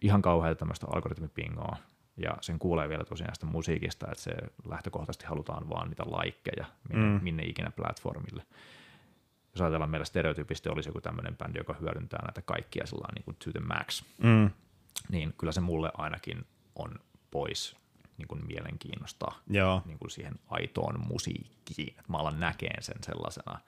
ihan 0.00 0.22
kauheaa 0.22 0.54
tämmöistä 0.54 0.86
algoritmipingoa, 0.94 1.76
ja 2.16 2.36
sen 2.40 2.58
kuulee 2.58 2.88
vielä 2.88 3.04
tosiaan 3.04 3.34
sitä 3.34 3.46
musiikista, 3.46 4.06
että 4.06 4.22
se 4.22 4.32
lähtökohtaisesti 4.68 5.26
halutaan 5.26 5.68
vaan 5.68 5.88
niitä 5.88 6.02
laikkeja 6.06 6.66
minne, 6.88 7.18
mm. 7.18 7.24
minne 7.24 7.42
ikinä 7.42 7.70
platformille. 7.70 8.42
Jos 9.54 9.60
ajatellaan 9.60 9.90
meillä 9.90 10.04
stereotyypisesti 10.04 10.68
olisi 10.68 10.88
joku 10.88 11.00
tämmöinen 11.00 11.36
bändi, 11.36 11.58
joka 11.58 11.76
hyödyntää 11.80 12.22
näitä 12.22 12.42
kaikkia 12.42 12.86
sellainen 12.86 13.14
niin 13.14 13.24
kuin 13.24 13.36
to 13.44 13.50
the 13.50 13.60
max, 13.60 14.04
mm. 14.22 14.50
niin 15.08 15.34
kyllä 15.38 15.52
se 15.52 15.60
mulle 15.60 15.90
ainakin 15.98 16.46
on 16.74 16.94
pois 17.30 17.76
niin 18.18 18.28
kuin 18.28 18.46
mielenkiinnosta 18.46 19.26
Joo. 19.50 19.82
Niin 19.84 19.98
kuin 19.98 20.10
siihen 20.10 20.34
aitoon 20.48 21.00
musiikkiin. 21.08 21.88
Että 21.88 22.12
mä 22.12 22.16
alan 22.16 22.40
näkeen 22.40 22.82
sen 22.82 22.96
sellaisena 23.02 23.60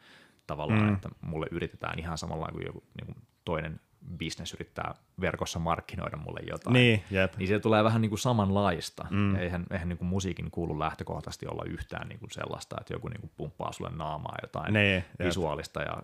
tavallaan, 0.46 0.82
mm. 0.82 0.94
että 0.94 1.08
mulle 1.20 1.46
yritetään 1.50 1.98
ihan 1.98 2.18
samalla 2.18 2.48
kuin 2.52 2.66
joku 2.66 2.82
niin 3.00 3.06
kuin 3.06 3.26
toinen 3.44 3.80
business 4.18 4.54
yrittää 4.54 4.94
verkossa 5.20 5.58
markkinoida 5.58 6.16
mulle 6.16 6.40
jotain, 6.50 6.72
niin, 6.72 7.04
jep. 7.10 7.36
niin 7.36 7.48
se 7.48 7.58
tulee 7.58 7.84
vähän 7.84 8.00
niin 8.00 8.10
kuin 8.10 8.18
samanlaista. 8.18 9.06
Mm. 9.10 9.36
Eihän, 9.36 9.66
eihän 9.70 9.88
niin 9.88 9.98
kuin 9.98 10.08
musiikin 10.08 10.50
kuulu 10.50 10.78
lähtökohtaisesti 10.78 11.46
olla 11.46 11.64
yhtään 11.66 12.08
niin 12.08 12.18
kuin 12.18 12.30
sellaista, 12.30 12.76
että 12.80 12.94
joku 12.94 13.08
niin 13.08 13.20
kuin 13.20 13.32
pumppaa 13.36 13.72
sulle 13.72 13.90
naamaa 13.90 14.36
jotain 14.42 14.74
niin, 14.74 15.04
visuaalista 15.24 15.82
ja 15.82 16.02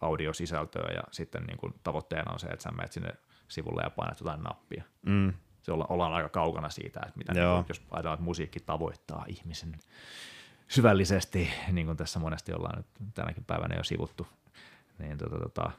audiosisältöä 0.00 0.92
ja 0.94 1.02
sitten 1.10 1.44
niin 1.44 1.58
kuin 1.58 1.74
tavoitteena 1.82 2.32
on 2.32 2.38
se, 2.38 2.46
että 2.46 2.62
sä 2.62 2.70
menet 2.70 2.92
sinne 2.92 3.12
sivulle 3.48 3.82
ja 3.82 3.90
painat 3.90 4.20
jotain 4.20 4.42
nappia. 4.42 4.84
Mm. 5.06 5.32
Se 5.62 5.72
olla, 5.72 5.86
ollaan 5.88 6.12
aika 6.12 6.28
kaukana 6.28 6.70
siitä, 6.70 7.00
että 7.06 7.18
mitä, 7.18 7.32
niin 7.32 7.46
kuin, 7.46 7.64
jos 7.68 7.82
ajatellaan, 7.90 8.14
että 8.14 8.24
musiikki 8.24 8.60
tavoittaa 8.60 9.24
ihmisen 9.28 9.78
syvällisesti, 10.68 11.50
niin 11.72 11.86
kuin 11.86 11.96
tässä 11.96 12.18
monesti 12.18 12.52
ollaan 12.52 12.76
nyt 12.76 13.14
tänäkin 13.14 13.44
päivänä 13.44 13.76
jo 13.76 13.84
sivuttu, 13.84 14.26
niin 14.98 15.18
tota, 15.18 15.38
tota, 15.38 15.70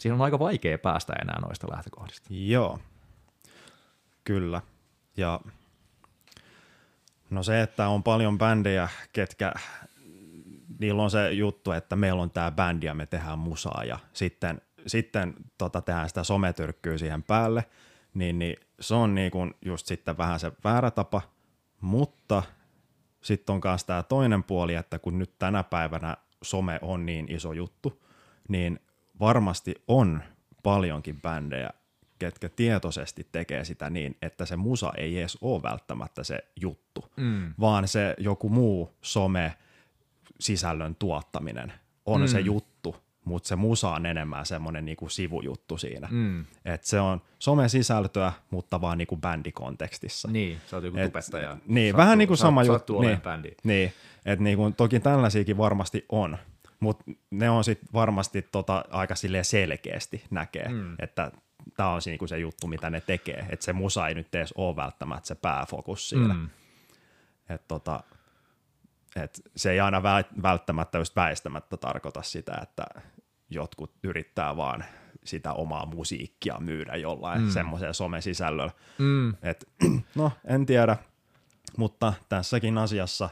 siinä 0.00 0.14
on 0.14 0.22
aika 0.22 0.38
vaikea 0.38 0.78
päästä 0.78 1.12
enää 1.22 1.40
noista 1.40 1.66
lähtökohdista. 1.70 2.28
Joo, 2.30 2.78
kyllä. 4.24 4.62
Ja 5.16 5.40
no 7.30 7.42
se, 7.42 7.62
että 7.62 7.88
on 7.88 8.02
paljon 8.02 8.38
bändejä, 8.38 8.88
ketkä, 9.12 9.52
niillä 10.78 11.02
on 11.02 11.10
se 11.10 11.32
juttu, 11.32 11.72
että 11.72 11.96
meillä 11.96 12.22
on 12.22 12.30
tämä 12.30 12.50
bändi 12.50 12.86
ja 12.86 12.94
me 12.94 13.06
tehdään 13.06 13.38
musaa 13.38 13.84
ja 13.84 13.98
sitten, 14.12 14.60
sitten 14.86 15.34
tota, 15.58 15.80
tehdään 15.80 16.08
sitä 16.08 16.24
sometyrkkyä 16.24 16.98
siihen 16.98 17.22
päälle, 17.22 17.64
niin, 18.14 18.38
niin 18.38 18.56
se 18.80 18.94
on 18.94 19.14
niin 19.14 19.30
kuin 19.30 19.54
just 19.64 19.86
sitten 19.86 20.18
vähän 20.18 20.40
se 20.40 20.52
väärä 20.64 20.90
tapa, 20.90 21.22
mutta 21.80 22.42
sitten 23.22 23.54
on 23.54 23.60
myös 23.64 23.84
tämä 23.84 24.02
toinen 24.02 24.44
puoli, 24.44 24.74
että 24.74 24.98
kun 24.98 25.18
nyt 25.18 25.38
tänä 25.38 25.64
päivänä 25.64 26.16
some 26.42 26.78
on 26.82 27.06
niin 27.06 27.32
iso 27.32 27.52
juttu, 27.52 28.04
niin 28.48 28.80
varmasti 29.20 29.74
on 29.88 30.22
paljonkin 30.62 31.20
bändejä, 31.20 31.70
ketkä 32.18 32.48
tietoisesti 32.48 33.28
tekee 33.32 33.64
sitä 33.64 33.90
niin, 33.90 34.16
että 34.22 34.46
se 34.46 34.56
musa 34.56 34.92
ei 34.96 35.18
edes 35.18 35.38
ole 35.40 35.62
välttämättä 35.62 36.24
se 36.24 36.38
juttu, 36.60 37.04
mm. 37.16 37.54
vaan 37.60 37.88
se 37.88 38.14
joku 38.18 38.48
muu 38.48 38.94
some 39.02 39.54
sisällön 40.40 40.94
tuottaminen 40.94 41.72
on 42.06 42.20
mm. 42.20 42.26
se 42.26 42.40
juttu, 42.40 42.96
mutta 43.24 43.48
se 43.48 43.56
musa 43.56 43.90
on 43.90 44.06
enemmän 44.06 44.46
semmoinen 44.46 44.84
niinku 44.84 45.08
sivujuttu 45.08 45.78
siinä. 45.78 46.08
Mm. 46.10 46.44
Et 46.64 46.84
se 46.84 47.00
on 47.00 47.22
some-sisältöä, 47.38 48.32
mutta 48.50 48.80
vaan 48.80 48.98
niinku 48.98 49.16
bändikontekstissa. 49.16 50.28
Niin, 50.28 50.60
sä 50.66 50.76
oot 50.76 50.84
joku 50.84 50.98
Et, 50.98 51.12
tubettaja. 51.12 51.56
Niin, 51.66 51.96
vähän 51.96 52.18
niin 52.18 52.28
kuin 52.28 52.38
sama 52.38 52.62
juttu. 52.62 53.00
Niin, 53.00 53.20
bändi. 53.20 53.50
niin, 53.64 53.92
että 54.26 54.42
niinku, 54.42 54.70
toki 54.76 55.00
tällaisiakin 55.00 55.58
varmasti 55.58 56.04
on, 56.08 56.38
mutta 56.80 57.04
ne 57.30 57.50
on 57.50 57.64
sitten 57.64 57.88
varmasti 57.92 58.42
tota 58.42 58.84
aika 58.90 59.14
selkeästi 59.42 60.24
näkee, 60.30 60.68
mm. 60.68 60.96
että 60.98 61.32
tämä 61.76 61.88
on 61.88 62.00
niinku 62.06 62.26
se 62.26 62.38
juttu, 62.38 62.66
mitä 62.66 62.90
ne 62.90 63.00
tekee, 63.00 63.46
että 63.50 63.64
se 63.64 63.72
musa 63.72 64.08
ei 64.08 64.14
nyt 64.14 64.34
edes 64.34 64.52
ole 64.56 64.76
välttämättä 64.76 65.26
se 65.26 65.34
pääfokus 65.34 66.08
siinä. 66.08 66.34
Mm. 66.34 66.48
Et 67.48 67.68
tota, 67.68 68.02
et 69.16 69.40
se 69.56 69.70
ei 69.70 69.80
aina 69.80 70.02
välttämättä 70.42 70.98
just 70.98 71.16
väistämättä 71.16 71.76
tarkoita 71.76 72.22
sitä, 72.22 72.58
että 72.62 72.84
jotkut 73.50 73.94
yrittää 74.02 74.56
vaan 74.56 74.84
sitä 75.24 75.52
omaa 75.52 75.86
musiikkia 75.86 76.58
myydä 76.60 76.96
jollain 76.96 77.42
mm. 77.42 77.50
semmoisella 77.50 77.92
somesisällöllä. 77.92 78.72
Mm. 78.98 79.34
Et, 79.42 79.68
no, 80.14 80.32
en 80.44 80.66
tiedä, 80.66 80.96
mutta 81.76 82.12
tässäkin 82.28 82.78
asiassa 82.78 83.30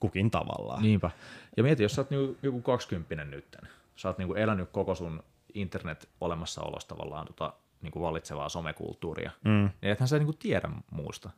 kukin 0.00 0.30
tavallaan. 0.30 0.82
Niinpä. 0.82 1.10
Ja 1.56 1.62
mieti, 1.62 1.82
jos 1.82 1.94
sä 1.94 2.00
oot 2.00 2.10
niinku 2.10 2.36
joku 2.42 2.62
20 2.62 3.24
nyt, 3.24 3.56
sä 3.96 4.08
oot 4.08 4.18
niinku 4.18 4.34
elänyt 4.34 4.68
koko 4.72 4.94
sun 4.94 5.22
internet-olemassaolosta 5.54 6.94
tavallaan 6.94 7.26
tota, 7.26 7.52
niinku 7.82 8.00
vallitsevaa 8.00 8.48
somekulttuuria, 8.48 9.30
mm. 9.44 9.50
niin 9.50 9.92
ethän 9.92 10.08
sä 10.08 10.18
niinku 10.18 10.32
tiedä 10.32 10.68
muusta. 10.90 11.30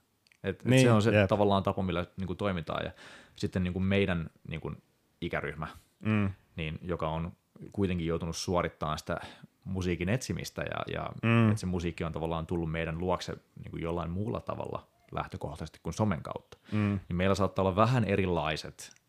Et, 0.44 0.64
niin, 0.64 0.74
et 0.74 0.82
se 0.82 0.92
on 0.92 1.02
se 1.02 1.10
jep. 1.10 1.28
tavallaan 1.28 1.62
tapa, 1.62 1.82
millä 1.82 2.06
niinku 2.16 2.34
toimitaan. 2.34 2.84
Ja 2.84 2.92
sitten 3.36 3.64
niinku 3.64 3.80
meidän 3.80 4.30
niinku 4.48 4.72
ikäryhmä, 5.20 5.68
mm. 6.00 6.30
niin, 6.56 6.78
joka 6.82 7.08
on 7.08 7.32
kuitenkin 7.72 8.06
joutunut 8.06 8.36
suorittamaan 8.36 8.98
sitä 8.98 9.20
musiikin 9.64 10.08
etsimistä 10.08 10.62
ja, 10.62 10.94
ja 10.94 11.12
mm. 11.22 11.48
että 11.48 11.60
se 11.60 11.66
musiikki 11.66 12.04
on 12.04 12.12
tavallaan 12.12 12.46
tullut 12.46 12.70
meidän 12.70 12.98
luokse 12.98 13.32
niin 13.32 13.70
kuin 13.70 13.82
jollain 13.82 14.10
muulla 14.10 14.40
tavalla 14.40 14.86
lähtökohtaisesti 15.12 15.80
kuin 15.82 15.94
somen 15.94 16.22
kautta, 16.22 16.58
mm. 16.72 17.00
niin 17.08 17.16
meillä 17.16 17.34
saattaa 17.34 17.62
olla 17.62 17.76
vähän 17.76 18.04
erilaiset 18.04 19.01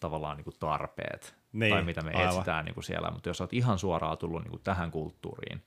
tavallaan 0.00 0.36
niin 0.36 0.44
kuin 0.44 0.56
tarpeet 0.60 1.36
niin, 1.52 1.72
tai 1.72 1.82
mitä 1.82 2.00
me 2.00 2.10
aivan. 2.14 2.28
etsitään 2.28 2.64
niin 2.64 2.74
kuin 2.74 2.84
siellä, 2.84 3.10
mutta 3.10 3.28
jos 3.28 3.40
olet 3.40 3.52
ihan 3.52 3.78
suoraan 3.78 4.18
tullut 4.18 4.42
niin 4.42 4.50
kuin 4.50 4.62
tähän 4.62 4.90
kulttuuriin 4.90 5.62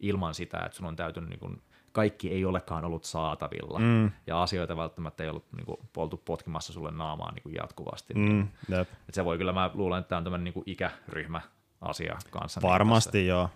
ilman 0.00 0.34
sitä, 0.34 0.58
että 0.58 0.76
sun 0.76 0.86
on 0.86 0.96
täytynyt 0.96 1.30
niin 1.30 1.40
kuin, 1.40 1.62
kaikki 1.92 2.30
ei 2.30 2.44
olekaan 2.44 2.84
ollut 2.84 3.04
saatavilla 3.04 3.78
mm. 3.78 4.10
ja 4.26 4.42
asioita 4.42 4.76
välttämättä 4.76 5.22
ei 5.22 5.28
ollut 5.28 5.52
niin 5.56 5.66
kuin, 5.66 5.76
poltu 5.92 6.16
potkimassa 6.16 6.72
sulle 6.72 6.90
naamaan 6.90 7.34
niin 7.34 7.42
kuin 7.42 7.54
jatkuvasti. 7.54 8.14
Mm, 8.14 8.48
niin, 8.68 8.80
että 8.80 9.12
se 9.12 9.24
voi 9.24 9.38
kyllä, 9.38 9.52
mä 9.52 9.70
luulen, 9.74 10.00
että 10.00 10.08
tämä 10.08 10.16
on 10.16 10.24
tämmöinen 10.24 10.44
niin 10.44 10.54
kuin 10.54 10.64
ikäryhmä 10.66 11.40
asia 11.80 12.18
kanssa. 12.30 12.60
Niin 12.60 12.70
Varmasti 12.70 13.18
niin 13.18 13.28
joo. 13.28 13.48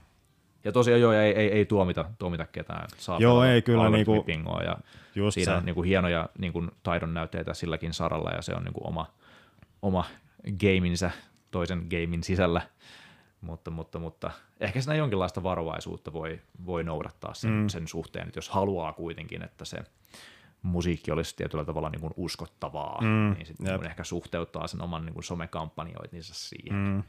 Ja 0.65 0.73
tosiaan 0.73 1.01
joo, 1.01 1.13
ei, 1.13 1.33
ei, 1.33 1.53
ei 1.53 1.65
tuomita, 1.65 2.05
tuomita 2.19 2.47
ketään. 2.47 2.89
Saa 2.97 3.19
joo, 3.19 3.45
ei 3.45 3.63
kyllä. 3.63 3.91
Niinku, 3.91 4.25
ja 4.65 4.77
just 5.15 5.35
siinä 5.35 5.53
se. 5.53 5.59
on 5.59 5.65
niinku 5.65 5.83
hienoja 5.83 6.29
niinku 6.39 6.65
taidon 6.83 7.15
näytteitä 7.15 7.55
silläkin 7.55 7.93
saralla 7.93 8.31
ja 8.31 8.43
se 8.43 8.55
on 8.55 8.65
niinku 8.65 8.81
oma, 8.85 9.07
oma 9.83 10.05
gameinsa 10.61 11.11
toisen 11.51 11.87
gamein 11.91 12.23
sisällä. 12.23 12.63
Mutta, 13.41 13.71
mutta, 13.71 13.99
mutta 13.99 14.31
ehkä 14.61 14.81
siinä 14.81 14.95
jonkinlaista 14.95 15.43
varovaisuutta 15.43 16.13
voi, 16.13 16.41
voi 16.67 16.85
noudattaa 16.85 17.35
sen, 17.35 17.51
mm. 17.51 17.69
sen 17.69 17.89
suhteen, 17.89 18.27
että 18.27 18.39
jos 18.39 18.49
haluaa 18.49 18.93
kuitenkin, 18.93 19.43
että 19.43 19.65
se 19.65 19.79
musiikki 20.63 21.11
olisi 21.11 21.37
tietyllä 21.37 21.65
tavalla 21.65 21.91
niin 21.91 22.01
kuin 22.01 22.13
uskottavaa, 22.17 23.01
mm. 23.01 23.35
niin 23.35 23.47
sitten 23.47 23.67
niin 23.67 23.87
ehkä 23.87 24.05
suhteuttaa 24.05 24.67
sen 24.67 24.83
oman 24.83 25.07
niin 25.07 25.15
kuin 25.15 25.25
somekampanjoitinsa 25.25 26.35
siihen. 26.35 26.77
Mm. 26.77 27.03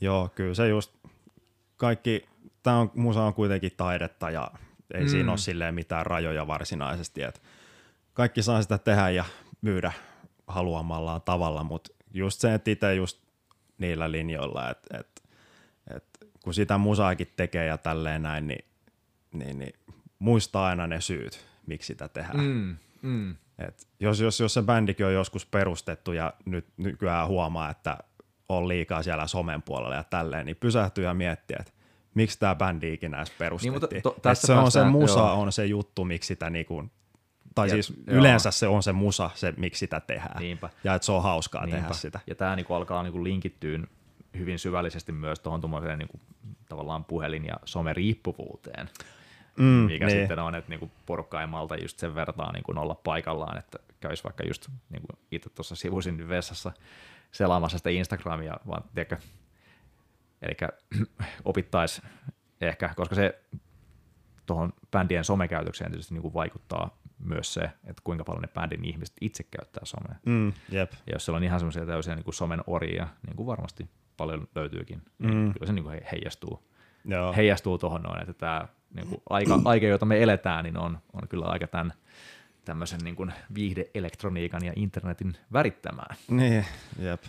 Joo, 0.00 0.28
kyllä 0.34 0.54
se 0.54 0.68
just 0.68 0.92
kaikki, 1.76 2.28
tämä 2.62 2.76
on, 2.76 2.90
musa 2.94 3.22
on 3.22 3.34
kuitenkin 3.34 3.72
taidetta 3.76 4.30
ja 4.30 4.50
ei 4.94 5.02
mm. 5.02 5.08
siinä 5.08 5.30
ole 5.30 5.38
silleen 5.38 5.74
mitään 5.74 6.06
rajoja 6.06 6.46
varsinaisesti, 6.46 7.22
että 7.22 7.40
kaikki 8.12 8.42
saa 8.42 8.62
sitä 8.62 8.78
tehdä 8.78 9.10
ja 9.10 9.24
myydä 9.60 9.92
haluamallaan 10.52 11.22
tavalla, 11.22 11.64
mutta 11.64 11.90
just 12.14 12.40
se, 12.40 12.54
että 12.54 12.70
itse 12.70 12.94
just 12.94 13.22
niillä 13.78 14.12
linjoilla, 14.12 14.70
että, 14.70 14.98
että, 14.98 15.22
että 15.96 16.26
kun 16.44 16.54
sitä 16.54 16.78
musaakin 16.78 17.32
tekee 17.36 17.66
ja 17.66 17.78
tälleen 17.78 18.22
näin, 18.22 18.46
niin, 18.46 18.64
niin, 19.32 19.58
niin 19.58 19.74
muistaa 20.18 20.66
aina 20.66 20.86
ne 20.86 21.00
syyt, 21.00 21.46
miksi 21.66 21.86
sitä 21.86 22.08
tehdään. 22.08 22.44
Mm, 22.44 22.76
mm. 23.02 23.36
Et 23.58 23.88
jos, 24.00 24.20
jos, 24.20 24.40
jos 24.40 24.54
se 24.54 24.62
bändikin 24.62 25.06
on 25.06 25.14
joskus 25.14 25.46
perustettu 25.46 26.12
ja 26.12 26.32
nyt 26.44 26.66
nykyään 26.76 27.28
huomaa, 27.28 27.70
että 27.70 27.98
on 28.48 28.68
liikaa 28.68 29.02
siellä 29.02 29.26
somen 29.26 29.62
puolella 29.62 29.94
ja 29.94 30.04
tälleen, 30.04 30.46
niin 30.46 30.56
pysähtyy 30.56 31.04
ja 31.04 31.14
miettii, 31.14 31.56
että 31.60 31.72
miksi 32.14 32.38
tämä 32.38 32.54
bändi 32.54 32.92
ikinä 32.92 33.16
edes 33.16 33.30
perustettiin. 33.30 33.72
Niin, 33.72 34.00
mutta 34.02 34.10
to, 34.10 34.20
tässä 34.22 34.46
se 34.46 34.52
on 34.52 34.70
se 34.70 34.84
musa 34.84 35.18
joo. 35.18 35.40
on 35.40 35.52
se 35.52 35.66
juttu, 35.66 36.04
miksi 36.04 36.26
sitä 36.26 36.50
niinku, 36.50 36.84
tai 37.54 37.68
ja, 37.68 37.72
siis 37.72 37.92
joo. 38.06 38.16
yleensä 38.18 38.50
se 38.50 38.66
on 38.66 38.82
se 38.82 38.92
musa, 38.92 39.30
se 39.34 39.54
miksi 39.56 39.78
sitä 39.78 40.00
tehdään. 40.00 40.40
Niinpä. 40.40 40.68
Ja 40.84 40.94
että 40.94 41.06
se 41.06 41.12
on 41.12 41.22
hauskaa 41.22 41.66
Niinpä. 41.66 41.80
tehdä 41.80 41.94
sitä. 41.94 42.20
Ja 42.26 42.34
tämä 42.34 42.56
niinku 42.56 42.74
alkaa 42.74 43.02
niinku 43.02 43.24
linkittyä 43.24 43.78
hyvin 44.38 44.58
syvällisesti 44.58 45.12
myös 45.12 45.40
tuohon 45.40 45.60
niinku, 45.96 46.20
tavallaan 46.68 47.04
puhelin- 47.04 47.46
ja 47.46 47.54
someriippuvuuteen. 47.64 48.90
Mm, 49.56 49.64
mikä 49.64 50.06
niin. 50.06 50.18
sitten 50.18 50.38
on, 50.38 50.54
että 50.54 50.68
niinku 50.68 50.90
porukka 51.06 51.40
ei 51.40 51.46
malta 51.46 51.76
just 51.76 51.98
sen 51.98 52.14
vertaa 52.14 52.52
niinku 52.52 52.72
olla 52.76 52.94
paikallaan, 52.94 53.58
että 53.58 53.78
kävisi 54.00 54.24
vaikka 54.24 54.44
just 54.46 54.68
niinku 54.90 55.08
itse 55.30 55.50
tuossa 55.50 55.76
sivusin 55.76 56.28
vessassa 56.28 56.72
selaamassa 57.32 57.78
sitä 57.78 57.90
Instagramia, 57.90 58.56
vaan 58.66 58.84
tiedätkö, 58.94 59.16
eli 60.42 60.56
opittaisi 61.44 62.02
ehkä, 62.60 62.90
koska 62.96 63.14
se 63.14 63.42
tuohon 64.46 64.72
bändien 64.90 65.24
somekäytökseen 65.24 65.90
tietysti 65.90 66.14
niin 66.14 66.22
kuin 66.22 66.34
vaikuttaa 66.34 67.01
myös 67.22 67.54
se, 67.54 67.60
että 67.60 68.02
kuinka 68.04 68.24
paljon 68.24 68.42
ne 68.42 68.48
bändin 68.48 68.84
ihmiset 68.84 69.16
itse 69.20 69.42
käyttää 69.42 69.84
somea. 69.84 70.16
Mm, 70.26 70.52
jep. 70.68 70.92
Ja 71.06 71.12
jos 71.12 71.24
siellä 71.24 71.36
on 71.36 71.44
ihan 71.44 71.60
semmoisia 71.60 71.86
täysiä 71.86 72.14
niin 72.14 72.24
kuin 72.24 72.34
somen 72.34 72.60
oria, 72.66 73.08
niin 73.26 73.36
kuin 73.36 73.46
varmasti 73.46 73.88
paljon 74.16 74.48
löytyykin, 74.54 75.02
niin 75.18 75.34
mm. 75.34 75.52
kyllä 75.52 75.66
se 75.66 75.72
niin 75.72 75.84
kuin 75.84 76.00
heijastuu, 76.12 76.68
Joo. 77.04 77.32
heijastuu 77.32 77.78
tuohon 77.78 78.02
noin, 78.02 78.20
että 78.20 78.32
tämä 78.32 78.68
niin 78.94 79.08
kuin 79.08 79.22
aika, 79.30 79.60
aika, 79.64 79.86
jota 79.86 80.06
me 80.06 80.22
eletään, 80.22 80.64
niin 80.64 80.78
on, 80.78 80.98
on 81.12 81.28
kyllä 81.28 81.46
aika 81.46 81.66
tämän 81.66 81.92
tämmöisen 82.64 83.00
niin 83.04 83.16
kuin 83.16 83.32
viihdeelektroniikan 83.54 84.64
ja 84.64 84.72
internetin 84.76 85.36
värittämään. 85.52 86.16
Niin, 86.28 86.64
jep. 86.98 87.22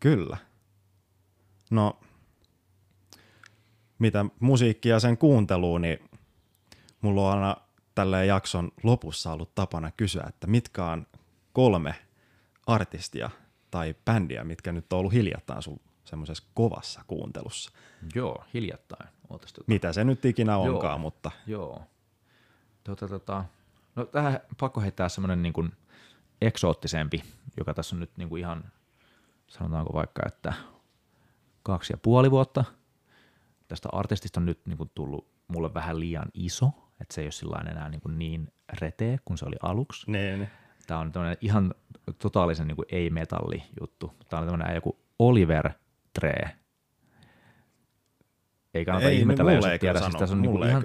Kyllä. 0.00 0.36
No, 1.70 2.00
mitä 3.98 4.24
musiikkia 4.40 5.00
sen 5.00 5.18
kuunteluun, 5.18 5.82
niin 5.82 5.98
mulla 7.00 7.28
on 7.28 7.38
aina 7.38 7.56
tällä 7.94 8.24
jakson 8.24 8.72
lopussa 8.82 9.32
ollut 9.32 9.54
tapana 9.54 9.90
kysyä, 9.90 10.24
että 10.28 10.46
mitkä 10.46 10.84
on 10.84 11.06
kolme 11.52 11.94
artistia 12.66 13.30
tai 13.70 13.94
bändiä, 14.04 14.44
mitkä 14.44 14.72
nyt 14.72 14.92
on 14.92 14.98
ollut 14.98 15.12
hiljattain 15.12 15.62
sun 15.62 15.80
semmoisessa 16.04 16.44
kovassa 16.54 17.04
kuuntelussa. 17.06 17.70
Joo, 18.14 18.44
hiljattain. 18.54 19.08
Ootas, 19.30 19.52
tota... 19.52 19.64
Mitä 19.66 19.92
se 19.92 20.04
nyt 20.04 20.24
ikinä 20.24 20.56
onkaan, 20.56 20.92
Joo. 20.92 20.98
mutta... 20.98 21.30
Joo. 21.46 21.82
Tota, 22.84 23.08
tota, 23.08 23.44
no 23.96 24.04
tähän 24.04 24.40
pakko 24.60 24.80
heittää 24.80 25.08
semmoinen 25.08 25.42
niin 25.42 25.52
kuin 25.52 25.72
eksoottisempi, 26.40 27.22
joka 27.56 27.74
tässä 27.74 27.96
on 27.96 28.00
nyt 28.00 28.16
niin 28.16 28.28
kuin 28.28 28.40
ihan, 28.40 28.64
sanotaanko 29.46 29.92
vaikka, 29.92 30.22
että 30.26 30.52
kaksi 31.62 31.92
ja 31.92 31.96
puoli 31.96 32.30
vuotta. 32.30 32.64
Tästä 33.68 33.88
artistista 33.92 34.40
on 34.40 34.46
nyt 34.46 34.66
niin 34.66 34.78
kuin 34.78 34.90
tullut 34.94 35.28
mulle 35.48 35.74
vähän 35.74 36.00
liian 36.00 36.28
iso, 36.34 36.70
että 37.02 37.14
se 37.14 37.20
ei 37.20 37.26
ole 37.26 37.32
sillä 37.32 37.70
enää 37.70 37.88
niin, 37.88 38.00
kuin 38.00 38.18
niin 38.18 38.52
retee 38.80 39.18
kuin 39.24 39.38
se 39.38 39.44
oli 39.44 39.56
aluksi. 39.62 40.10
Ne, 40.10 40.36
ne. 40.36 40.50
Tämä 40.86 41.00
on 41.00 41.12
ihan 41.40 41.74
totaalisen 42.18 42.68
niin 42.68 42.76
kuin 42.76 42.86
ei-metalli 42.92 43.62
juttu. 43.80 44.12
Tämä 44.28 44.40
on 44.40 44.48
tämmöinen 44.48 44.74
joku 44.74 44.98
Oliver 45.18 45.70
Tree 46.20 46.62
ei 48.74 48.84
kannata 48.84 49.08
ei, 49.08 49.18
ihmetellä, 49.18 49.52
jos 49.52 49.66
et 49.66 49.80
tiedä. 49.80 49.98
Siis 50.00 50.16
tässä 50.16 50.34
on 50.34 50.42
niinku 50.42 50.64
ihan 50.64 50.82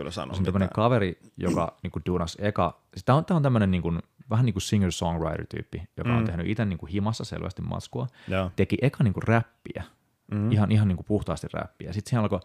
on 0.62 0.70
kaveri, 0.74 1.20
joka 1.38 1.74
niinku 1.84 2.00
duunas 2.06 2.38
eka, 2.40 2.82
siis 2.94 3.06
tämä 3.06 3.18
on, 3.18 3.26
tämä 3.26 3.36
on 3.36 3.44
tämmöinen 3.44 3.72
niinku, 3.72 3.94
vähän 4.30 4.46
niin 4.46 4.54
kuin 4.54 4.64
singer-songwriter-tyyppi, 4.64 5.88
joka 5.98 6.10
mm. 6.10 6.18
on 6.18 6.26
tehnyt 6.26 6.48
itse 6.48 6.66
niinku 6.66 6.86
himassa 6.86 7.24
selvästi 7.24 7.62
matskua, 7.62 8.08
ja. 8.28 8.52
teki 8.56 8.78
eka 8.82 9.04
niinku 9.04 9.20
räppiä, 9.20 9.84
mm. 10.32 10.52
ihan, 10.52 10.72
ihan 10.72 10.88
niinku 10.88 11.04
puhtaasti 11.04 11.48
räppiä. 11.54 11.94
Sitten 11.94 12.10
siihen 12.10 12.24
alkoi 12.24 12.40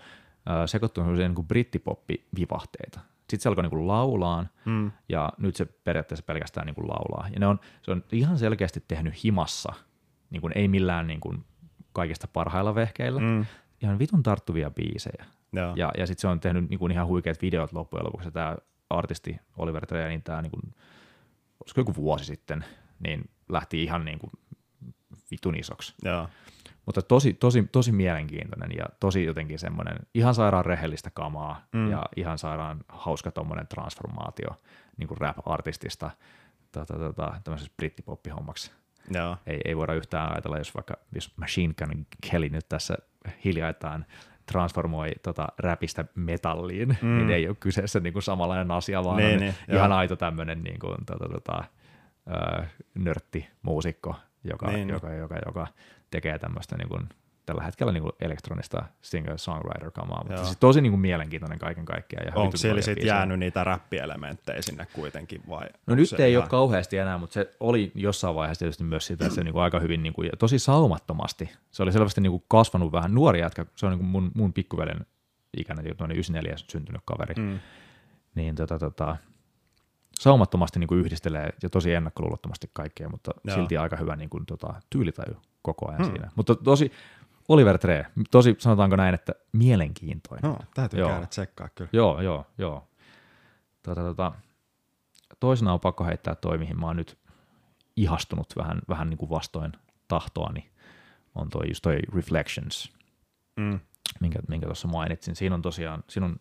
äh, 0.50 0.66
sekoittua 0.66 1.04
niinku 1.04 1.42
brittipoppi-vivahteita. 1.42 3.00
Sitten 3.32 3.42
se 3.42 3.48
alkoi 3.48 3.62
niinku 3.62 3.86
laulaan, 3.86 4.48
mm. 4.64 4.92
ja 5.08 5.32
nyt 5.38 5.56
se 5.56 5.64
periaatteessa 5.64 6.24
pelkästään 6.24 6.66
niinku 6.66 6.88
laulaa. 6.88 7.28
Ja 7.32 7.40
ne 7.40 7.46
on, 7.46 7.60
se 7.82 7.90
on 7.90 8.04
ihan 8.12 8.38
selkeästi 8.38 8.84
tehnyt 8.88 9.24
himassa, 9.24 9.72
niinku, 10.30 10.50
ei 10.54 10.68
millään 10.68 11.06
niinku 11.06 11.34
kaikista 11.92 12.28
parhailla 12.32 12.74
vehkeillä, 12.74 13.20
mm 13.20 13.46
ihan 13.82 13.98
vitun 13.98 14.22
tarttuvia 14.22 14.70
biisejä. 14.70 15.24
Joo. 15.52 15.72
Ja, 15.76 15.92
ja 15.98 16.06
sitten 16.06 16.20
se 16.20 16.28
on 16.28 16.40
tehnyt 16.40 16.70
niin 16.70 16.78
kuin 16.78 16.92
ihan 16.92 17.06
huikeat 17.06 17.42
videot 17.42 17.72
loppujen 17.72 18.04
lopuksi. 18.04 18.30
Tämä 18.30 18.56
artisti 18.90 19.36
Oliver 19.56 19.86
Trey, 19.86 20.08
niin 20.08 20.22
tämä, 20.22 20.42
niin 20.42 20.50
kuin, 20.50 20.74
olisiko 21.60 21.80
joku 21.80 21.94
vuosi 21.94 22.24
sitten, 22.24 22.64
niin 22.98 23.30
lähti 23.48 23.82
ihan 23.82 24.04
niin 24.04 24.18
kuin 24.18 24.30
vitun 25.30 25.54
isoksi. 25.54 25.94
Joo. 26.02 26.28
Mutta 26.86 27.02
tosi, 27.02 27.32
tosi, 27.32 27.68
tosi 27.72 27.92
mielenkiintoinen 27.92 28.70
ja 28.78 28.84
tosi 29.00 29.24
jotenkin 29.24 29.58
semmoinen 29.58 29.96
ihan 30.14 30.34
sairaan 30.34 30.64
rehellistä 30.64 31.10
kamaa 31.14 31.64
mm. 31.72 31.90
ja 31.90 32.06
ihan 32.16 32.38
sairaan 32.38 32.84
hauska 32.88 33.30
tuommoinen 33.30 33.66
transformaatio 33.66 34.48
niin 34.96 35.08
kuin 35.08 35.18
rap-artistista 35.18 36.10
tota, 36.72 36.98
tota, 36.98 37.40
tämmöisessä 37.44 37.72
brittipoppihommaksi. 37.76 38.72
Joo. 39.10 39.36
Ei, 39.46 39.60
ei 39.64 39.76
voida 39.76 39.94
yhtään 39.94 40.32
ajatella, 40.32 40.58
jos 40.58 40.74
vaikka 40.74 40.94
jos 41.14 41.36
Machine 41.36 41.74
Gun 41.78 42.06
Kelly 42.30 42.48
nyt 42.48 42.68
tässä 42.68 42.94
hiljaitaan 43.44 44.06
transformoi 44.46 45.10
tota 45.22 45.48
räpistä 45.58 46.04
metalliin, 46.14 46.98
mm. 47.02 47.16
niin 47.16 47.30
ei 47.30 47.48
ole 47.48 47.56
kyseessä 47.60 48.00
niin 48.00 48.12
kuin 48.12 48.22
samanlainen 48.22 48.70
asia, 48.70 49.04
vaan 49.04 49.16
niin, 49.16 49.34
on 49.34 49.40
niin, 49.40 49.54
ihan 49.68 49.90
joo. 49.90 49.98
aito 49.98 50.16
tämmöinen 50.16 50.62
niin 50.62 50.78
kuin, 50.78 50.96
tota, 51.06 51.28
tota, 51.28 51.64
nörtti-muusikko, 52.94 54.14
joka, 54.44 54.70
niin. 54.70 54.88
joka, 54.88 55.12
joka, 55.12 55.36
joka 55.46 55.66
tekee 56.12 56.38
tämmöistä 56.38 56.76
niin 56.76 56.88
kuin 56.88 57.08
tällä 57.46 57.62
hetkellä 57.62 57.92
niin 57.92 58.02
kuin 58.02 58.12
elektronista 58.20 58.82
singer-songwriter-kamaa, 59.02 60.24
mutta 60.28 60.44
siis 60.44 60.56
tosi 60.56 60.80
niin 60.80 60.92
kuin 60.92 61.00
mielenkiintoinen 61.00 61.58
kaiken 61.58 61.84
kaikkiaan. 61.84 62.26
Ja 62.26 62.32
Onko 62.34 62.56
siellä 62.56 62.82
sitten 62.82 63.06
jäänyt 63.06 63.38
niitä 63.38 63.64
räppielementtejä 63.64 64.62
sinne 64.62 64.86
kuitenkin 64.92 65.42
vai? 65.48 65.66
No 65.86 65.94
nyt 65.94 66.20
ei 66.20 66.32
ihan... 66.32 66.42
ole 66.42 66.50
kauheasti 66.50 66.98
enää, 66.98 67.18
mutta 67.18 67.34
se 67.34 67.50
oli 67.60 67.92
jossain 67.94 68.34
vaiheessa 68.34 68.58
tietysti 68.58 68.84
myös 68.84 69.06
sitä, 69.06 69.24
että 69.24 69.34
se 69.34 69.44
niin 69.44 69.52
kuin 69.52 69.62
aika 69.62 69.80
hyvin 69.80 70.02
niin 70.02 70.12
kuin, 70.12 70.26
ja 70.26 70.36
tosi 70.38 70.58
saumattomasti. 70.58 71.50
Se 71.70 71.82
oli 71.82 71.92
selvästi 71.92 72.20
niin 72.20 72.30
kuin 72.30 72.44
kasvanut 72.48 72.92
vähän 72.92 73.14
nuori 73.14 73.40
jätkä, 73.40 73.66
se 73.76 73.86
on 73.86 73.92
niin 73.92 73.98
kuin 73.98 74.08
mun, 74.08 74.30
mun 74.34 74.52
pikkuvelen 74.52 75.06
ikäinen, 75.56 75.86
94 75.86 76.54
syntynyt 76.56 77.02
kaveri. 77.04 77.34
Mm. 77.34 77.58
Niin 78.34 78.54
tota, 78.54 78.78
tota, 78.78 79.16
saumattomasti 80.20 80.78
niin 80.78 80.88
kuin 80.88 81.00
yhdistelee 81.00 81.50
ja 81.62 81.70
tosi 81.70 81.94
ennakkoluulottomasti 81.94 82.70
kaikkea, 82.72 83.08
mutta 83.08 83.30
Joo. 83.44 83.56
silti 83.56 83.76
aika 83.76 83.96
hyvä 83.96 84.16
niin 84.16 84.30
kuin, 84.30 84.46
tota, 84.46 84.74
tyylitaju 84.90 85.36
koko 85.62 85.88
ajan 85.88 86.02
hmm. 86.02 86.10
siinä. 86.10 86.30
Mutta 86.36 86.54
tosi, 86.54 86.92
Oliver 87.48 87.78
Tree, 87.78 88.06
tosi 88.30 88.56
sanotaanko 88.58 88.96
näin, 88.96 89.14
että 89.14 89.32
mielenkiintoinen. 89.52 90.50
No, 90.50 90.58
täytyy 90.74 91.00
joo. 91.00 91.08
käydä 91.08 91.26
tsekkaa 91.26 91.68
kyllä. 91.74 91.90
Joo, 91.92 92.20
joo, 92.20 92.46
joo. 92.58 92.88
Tota, 93.82 94.00
tota, 94.00 94.32
toisena 95.40 95.72
on 95.72 95.80
pakko 95.80 96.04
heittää 96.04 96.34
toi, 96.34 96.58
mihin 96.58 96.80
mä 96.80 96.86
oon 96.86 96.96
nyt 96.96 97.18
ihastunut 97.96 98.56
vähän, 98.56 98.78
vähän 98.88 99.10
niin 99.10 99.18
kuin 99.18 99.30
vastoin 99.30 99.72
tahtoani, 100.08 100.70
on 101.34 101.48
toi 101.48 101.68
just 101.68 101.82
toi 101.82 101.98
Reflections, 102.14 102.92
mm. 103.56 103.80
minkä, 104.20 104.38
minkä 104.48 104.66
tuossa 104.66 104.88
mainitsin. 104.88 105.36
Siinä 105.36 105.54
on 105.54 105.62
tosiaan, 105.62 106.04
siinä 106.08 106.26
on, 106.26 106.36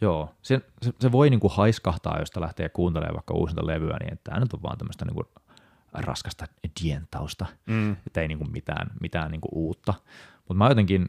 joo, 0.00 0.34
se, 0.42 0.60
se, 0.82 0.92
se 1.00 1.12
voi 1.12 1.30
niin 1.30 1.40
kuin 1.40 1.52
haiskahtaa, 1.52 2.18
jos 2.18 2.36
lähtee 2.36 2.68
kuuntelemaan 2.68 3.14
vaikka 3.14 3.34
uusinta 3.34 3.66
levyä, 3.66 3.96
niin 4.00 4.12
että 4.12 4.30
tämä 4.30 4.40
nyt 4.40 4.52
on 4.52 4.62
vaan 4.62 4.78
tämmöistä 4.78 5.04
niin 5.04 5.14
kuin 5.14 5.26
raskasta 5.92 6.46
dientausta, 6.82 7.46
mm. 7.66 7.92
että 8.06 8.20
ei 8.20 8.28
niinku 8.28 8.44
mitään, 8.44 8.90
mitään 9.00 9.30
niinku 9.30 9.48
uutta. 9.52 9.94
Mutta 10.38 10.54
mä 10.54 10.68
jotenkin 10.68 11.08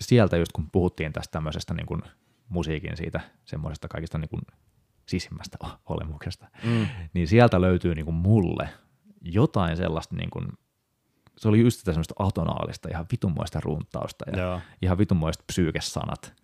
sieltä 0.00 0.36
just 0.36 0.52
kun 0.52 0.70
puhuttiin 0.70 1.12
tästä 1.12 1.32
tämmöisestä 1.32 1.74
niinku 1.74 1.98
musiikin 2.48 2.96
siitä 2.96 3.20
semmoisesta 3.44 3.88
kaikista 3.88 4.18
niinku 4.18 4.38
sisimmästä 5.06 5.58
olemuksesta, 5.86 6.46
mm. 6.64 6.86
niin 7.14 7.28
sieltä 7.28 7.60
löytyy 7.60 7.94
niinku 7.94 8.12
mulle 8.12 8.68
jotain 9.20 9.76
sellaista, 9.76 10.16
niinku, 10.16 10.42
se 11.36 11.48
oli 11.48 11.60
just 11.60 11.84
semmoista 11.84 12.14
atonaalista, 12.18 12.88
ihan 12.88 13.06
vitunmoista 13.12 13.60
runtausta 13.60 14.24
ja 14.30 14.38
Joo. 14.38 14.60
ihan 14.82 14.98
vitunmoista 14.98 15.44
psyykesanat. 15.46 16.34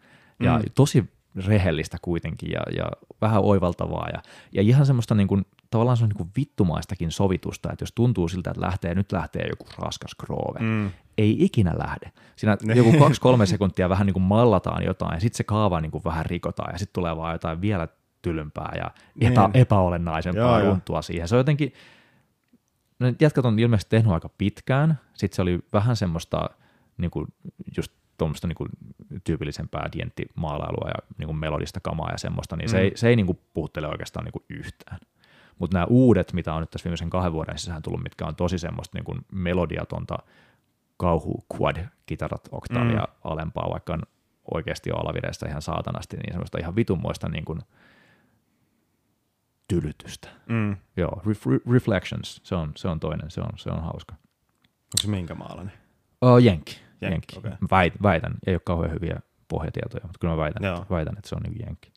Ja 0.40 0.58
mm. 0.58 0.64
tosi 0.74 1.12
rehellistä 1.46 1.96
kuitenkin 2.02 2.50
ja, 2.50 2.60
ja 2.76 2.84
vähän 3.20 3.42
oivaltavaa 3.42 4.08
ja, 4.12 4.22
ja 4.52 4.62
ihan 4.62 4.86
semmoista 4.86 5.14
niin 5.14 5.28
kuin, 5.28 5.44
tavallaan 5.72 5.96
se 5.96 6.04
on 6.04 6.08
niin 6.08 6.16
kuin 6.16 6.30
vittumaistakin 6.36 7.10
sovitusta, 7.10 7.72
että 7.72 7.82
jos 7.82 7.92
tuntuu 7.92 8.28
siltä, 8.28 8.50
että 8.50 8.60
lähtee, 8.60 8.94
nyt 8.94 9.12
lähtee 9.12 9.46
joku 9.48 9.66
raskas 9.78 10.14
groove, 10.14 10.60
mm. 10.60 10.90
ei 11.18 11.36
ikinä 11.38 11.74
lähde. 11.78 12.12
Siinä 12.36 12.56
joku 12.74 12.92
kaksi-kolme 12.98 13.46
sekuntia 13.46 13.88
vähän 13.88 14.06
niin 14.06 14.14
kuin 14.14 14.22
mallataan 14.22 14.84
jotain 14.84 15.14
ja 15.14 15.20
sitten 15.20 15.36
se 15.36 15.44
kaava 15.44 15.80
niin 15.80 15.90
kuin 15.90 16.04
vähän 16.04 16.26
rikotaan 16.26 16.74
ja 16.74 16.78
sitten 16.78 16.94
tulee 16.94 17.16
vaan 17.16 17.32
jotain 17.32 17.60
vielä 17.60 17.88
tylympää 18.22 18.72
ja 18.76 18.90
epä, 19.20 19.40
niin. 19.40 19.50
epäolennaisempaa 19.54 20.60
runtua 20.60 21.02
siihen. 21.02 21.28
Se 21.28 21.34
on 21.34 21.40
jotenkin, 21.40 21.72
no 22.98 23.12
jätkät 23.20 23.44
on 23.44 23.58
ilmeisesti 23.58 23.90
tehnyt 23.90 24.12
aika 24.12 24.28
pitkään, 24.28 24.98
sitten 25.14 25.36
se 25.36 25.42
oli 25.42 25.58
vähän 25.72 25.96
semmoista 25.96 26.50
niin 26.96 27.10
kuin 27.10 27.26
just 27.76 27.92
tuommoista 28.18 28.48
niin 28.48 29.20
tyypillisempää 29.24 29.88
dienttimaalailua 29.92 30.88
ja 30.88 31.14
niin 31.18 31.26
kuin 31.26 31.36
melodista 31.36 31.80
kamaa 31.80 32.10
ja 32.10 32.18
semmoista, 32.18 32.56
niin 32.56 32.68
mm. 32.68 32.70
se 32.70 32.78
ei, 32.78 32.92
se 32.94 33.08
ei 33.08 33.16
niin 33.16 33.26
kuin 33.26 33.38
puhuttele 33.54 33.88
oikeastaan 33.88 34.24
niin 34.24 34.32
kuin 34.32 34.44
yhtään. 34.48 34.98
Mutta 35.62 35.76
nämä 35.76 35.86
uudet, 35.90 36.32
mitä 36.32 36.54
on 36.54 36.60
nyt 36.60 36.70
tässä 36.70 36.84
viimeisen 36.84 37.10
kahden 37.10 37.32
vuoden 37.32 37.58
sisään 37.58 37.82
tullut, 37.82 38.02
mitkä 38.02 38.26
on 38.26 38.36
tosi 38.36 38.58
semmoista 38.58 38.98
niin 38.98 39.04
kuin 39.04 39.20
melodiatonta 39.32 40.18
kauhu 40.96 41.44
quad 41.54 41.86
kitarat 42.06 42.48
oktavia 42.52 43.00
mm. 43.00 43.14
alempaa, 43.24 43.70
vaikka 43.70 43.92
on 43.92 44.02
oikeasti 44.54 44.90
jo 44.90 44.96
alavireistä 44.96 45.48
ihan 45.48 45.62
saatanasti, 45.62 46.16
niin 46.16 46.32
semmoista 46.32 46.58
ihan 46.58 46.76
vitunmoista 46.76 47.28
niin 47.28 47.44
kuin 47.44 47.60
tylytystä. 49.68 50.28
Mm. 50.48 50.76
Joo, 50.96 51.22
Ref- 51.26 51.72
Reflections, 51.72 52.40
se 52.44 52.54
on, 52.54 52.72
se 52.76 52.88
on 52.88 53.00
toinen, 53.00 53.30
se 53.30 53.40
on, 53.40 53.50
se 53.56 53.70
on 53.70 53.82
hauska. 53.82 54.14
Onko 54.14 55.02
se 55.02 55.08
minkä 55.08 55.34
maalainen? 55.34 55.72
Oh, 56.20 56.38
Jenkki. 56.38 56.80
Jenkki. 57.00 57.38
Okay. 57.38 57.52
Väit, 57.70 57.94
väitän, 58.02 58.34
ei 58.46 58.54
ole 58.54 58.60
kauhean 58.64 58.94
hyviä 58.94 59.20
pohjatietoja, 59.48 60.02
mutta 60.02 60.18
kyllä 60.18 60.34
mä 60.34 60.42
väitän, 60.42 60.64
että, 60.64 60.86
väitän 60.90 61.14
että 61.18 61.28
se 61.28 61.34
on 61.34 61.42
niin 61.42 61.66
Jenkki. 61.66 61.91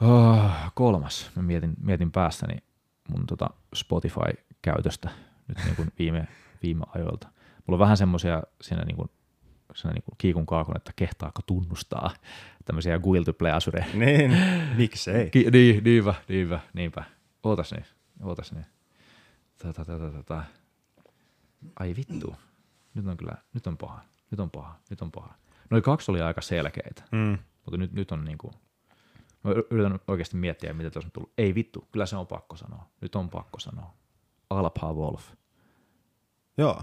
Oh, 0.00 0.50
kolmas. 0.74 1.30
Mä 1.36 1.42
mietin, 1.42 1.74
mietin 1.80 2.12
päässäni 2.12 2.56
mun 3.08 3.26
tota 3.26 3.50
Spotify-käytöstä 3.74 5.10
nyt 5.48 5.58
niin 5.64 5.76
kuin 5.76 5.92
viime, 5.98 6.28
viime 6.62 6.84
ajoilta. 6.94 7.28
Mulla 7.66 7.76
on 7.76 7.78
vähän 7.78 7.96
semmoisia 7.96 8.42
siinä 8.60 8.84
niin 8.84 8.96
kuin, 8.96 9.10
siinä 9.74 9.92
niin 9.92 10.02
kuin 10.02 10.14
kiikun 10.18 10.46
kaakun, 10.46 10.76
että 10.76 10.92
kehtaako 10.96 11.42
tunnustaa 11.46 12.10
tämmöisiä 12.64 12.98
guilty 12.98 13.32
pleasure. 13.32 13.86
Niin, 13.94 14.36
miksei. 14.76 15.30
Ki- 15.30 15.50
niin, 15.50 15.84
niinpä, 15.84 16.14
niinpä, 16.28 16.60
niinpä. 16.72 17.04
Ootas 17.42 17.72
niin, 17.72 17.84
ootas 18.22 18.52
niin. 18.52 18.66
Tätä, 19.58 19.84
tätä, 19.84 20.10
tätä. 20.10 20.44
Ai 21.80 21.94
vittu 21.96 22.36
nyt 22.94 23.06
on 23.06 23.16
kyllä, 23.16 23.34
nyt 23.54 23.66
on 23.66 23.76
paha, 23.76 24.00
nyt 24.30 24.40
on 24.40 24.50
paha, 24.50 24.74
nyt 24.90 25.02
on 25.02 25.12
paha. 25.12 25.34
Noin 25.70 25.82
kaksi 25.82 26.10
oli 26.10 26.20
aika 26.20 26.40
selkeitä, 26.40 27.02
mm. 27.12 27.38
mutta 27.64 27.76
nyt, 27.76 27.92
nyt 27.92 28.12
on 28.12 28.24
niin 28.24 28.38
kuin, 28.38 28.54
mä 29.44 29.50
yritän 29.70 30.00
oikeasti 30.08 30.36
miettiä, 30.36 30.72
mitä 30.72 30.90
tuossa 30.90 31.06
on 31.08 31.12
tullut. 31.12 31.32
Ei 31.38 31.54
vittu, 31.54 31.88
kyllä 31.92 32.06
se 32.06 32.16
on 32.16 32.26
pakko 32.26 32.56
sanoa. 32.56 32.88
Nyt 33.00 33.14
on 33.14 33.30
pakko 33.30 33.58
sanoa. 33.58 33.94
Alpa 34.50 34.92
Wolf. 34.92 35.32
Joo. 36.58 36.82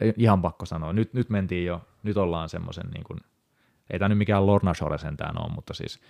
Ei, 0.00 0.14
ihan 0.16 0.42
pakko 0.42 0.66
sanoa. 0.66 0.92
Nyt, 0.92 1.14
nyt 1.14 1.30
mentiin 1.30 1.66
jo, 1.66 1.80
nyt 2.02 2.16
ollaan 2.16 2.48
semmoisen 2.48 2.86
niin 2.94 3.04
kuin, 3.04 3.20
ei 3.90 3.98
tämä 3.98 4.08
nyt 4.08 4.18
mikään 4.18 4.46
Lorna 4.46 4.74
Shore 4.74 4.98
sentään 4.98 5.42
ole, 5.42 5.52
mutta 5.54 5.74
siis 5.74 6.00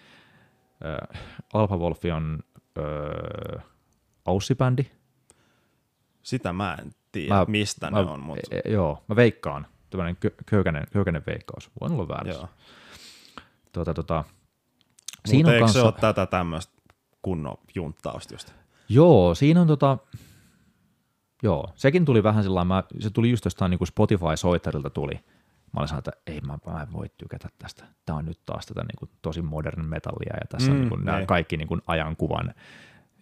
äh, 0.85 1.23
Alpha 1.55 1.77
Wolf 1.77 2.01
on 2.17 2.39
äh, 2.79 3.65
Aussi-bändi. 4.27 4.91
Sitä 6.23 6.53
mä 6.53 6.77
en 6.83 6.91
tiedä, 7.13 7.35
mä, 7.35 7.45
mistä 7.49 7.91
mä, 7.91 8.03
ne 8.03 8.11
on. 8.11 8.21
Mutta... 8.21 8.57
E, 8.57 8.61
e, 8.65 8.73
joo, 8.73 9.05
mä 9.09 9.17
veikkaan. 9.17 9.67
Tällainen 9.91 10.17
köykäinen, 10.47 10.87
köykäinen 10.93 11.23
veikkaus. 11.27 11.71
Voin 11.81 11.93
olla 11.93 12.09
väärässä. 12.09 12.41
Joo. 12.41 12.49
Tuota, 13.73 13.95
tuota, 13.95 14.25
siinä 15.27 15.53
on 15.53 15.59
kanssa... 15.59 15.79
se 15.79 15.85
ole 15.85 15.93
tätä 15.93 16.27
tämmöistä 16.27 16.73
kunnon 17.23 17.57
junttausta 17.75 18.35
just? 18.35 18.53
Joo, 18.89 19.35
siinä 19.35 19.61
on 19.61 19.67
tota, 19.67 19.99
joo, 21.43 21.73
sekin 21.75 22.05
tuli 22.05 22.23
vähän 22.23 22.43
sillä 22.43 22.65
mä, 22.65 22.85
se 22.99 23.11
tuli 23.11 23.31
just 23.31 23.45
jostain 23.45 23.71
niin 23.71 23.79
kuin 23.79 23.89
Spotify-soitterilta 23.89 24.91
tuli. 24.91 25.15
Mä 25.73 25.81
olin 25.81 25.89
sanonut, 25.89 26.09
että 26.09 26.21
ei 26.27 26.41
mä, 26.41 26.59
mä 26.67 26.83
en 26.83 26.93
voi 26.93 27.07
tykätä 27.19 27.49
tästä. 27.59 27.85
Tämä 28.07 28.19
on 28.19 28.25
nyt 28.25 28.41
taas 28.47 28.67
tätä 28.67 28.81
niin 28.81 28.97
kuin 28.99 29.11
tosi 29.23 29.43
modern 29.43 29.85
metallia 29.85 30.37
ja 30.41 30.47
tässä 30.49 30.71
mm, 30.71 30.75
on 30.75 30.81
niin 30.81 30.89
kuin 30.89 31.05
nämä 31.05 31.27
kaikki 31.27 31.57
niin 31.57 31.69
kuin 31.69 31.83
ajankuvan 31.87 32.55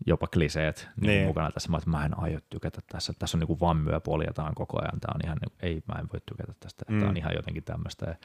jopa 0.07 0.27
kliseet 0.27 0.89
niin 1.01 1.07
niin. 1.07 1.27
mukana 1.27 1.51
tässä. 1.51 1.71
Mä, 1.71 1.77
että 1.77 1.91
mä 1.91 2.05
en 2.05 2.19
aio 2.19 2.39
tykätä 2.51 2.81
tässä. 2.93 3.13
Tässä 3.19 3.37
on 3.37 3.41
niin 3.49 3.61
vaan 3.61 3.77
myöpoljataan 3.77 4.55
koko 4.55 4.83
ajan. 4.83 5.01
Tämä 5.01 5.13
on 5.15 5.21
ihan, 5.25 5.39
niin, 5.41 5.59
ei 5.63 5.83
mä 5.89 6.01
en 6.01 6.09
voi 6.13 6.21
tykätä 6.27 6.53
tästä. 6.61 6.85
Mm. 6.89 6.99
Tämä 6.99 7.11
on 7.11 7.17
ihan 7.17 7.35
jotenkin 7.37 7.65
tämmöistä. 7.65 8.17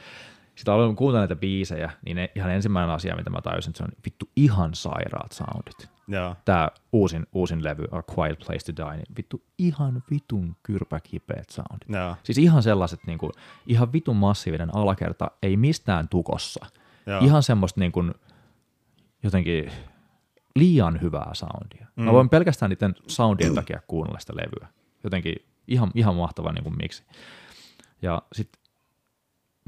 Sitten 0.60 0.74
aloin 0.74 0.96
kuuntelemaan 0.96 1.30
näitä 1.30 1.40
biisejä, 1.40 1.92
niin 2.06 2.16
ne, 2.16 2.32
ihan 2.36 2.52
ensimmäinen 2.52 2.96
asia, 2.96 3.16
mitä 3.16 3.30
mä 3.30 3.42
tajusin, 3.42 3.70
että 3.70 3.78
se 3.78 3.84
on 3.84 3.90
vittu 4.06 4.30
ihan 4.36 4.76
sairaat 4.76 5.32
soundit. 5.32 5.90
Joo. 6.08 6.36
Tämä 6.46 6.70
uusin, 6.92 7.28
uusin 7.34 7.64
levy, 7.64 7.84
A 7.92 8.02
Quiet 8.18 8.40
Place 8.40 8.74
to 8.74 8.86
Die, 8.86 8.96
niin 8.96 9.16
vittu 9.18 9.44
ihan 9.58 10.04
vitun 10.12 10.56
kyrpäkipeät 10.64 11.50
soundit. 11.50 11.90
Joo. 11.90 12.16
Siis 12.24 12.38
ihan 12.38 12.64
sellaiset, 12.64 13.00
niin 13.08 13.18
kuin, 13.18 13.32
ihan 13.68 13.94
vitun 13.94 14.16
massiivinen 14.16 14.76
alakerta, 14.76 15.32
ei 15.44 15.58
mistään 15.58 16.08
tukossa. 16.10 16.66
Joo. 17.06 17.20
Ihan 17.20 17.44
semmoista 17.44 17.80
niin 17.80 17.92
kuin, 17.92 18.14
jotenkin 19.24 19.72
liian 20.56 21.02
hyvää 21.02 21.32
soundia. 21.34 21.88
Mm. 21.96 22.04
Mä 22.04 22.14
voin 22.14 22.30
pelkästään 22.30 22.70
niiden 22.70 22.96
soundien 23.08 23.56
takia 23.56 23.80
kuunnella 23.88 24.20
sitä 24.20 24.34
levyä. 24.36 24.68
Jotenkin 25.04 25.36
ihan, 25.68 25.92
ihan 25.96 26.16
mahtava 26.16 26.52
niin 26.52 26.64
kuin 26.64 26.78
miksi. 26.78 27.04
Ja 28.02 28.22
sitten 28.34 28.59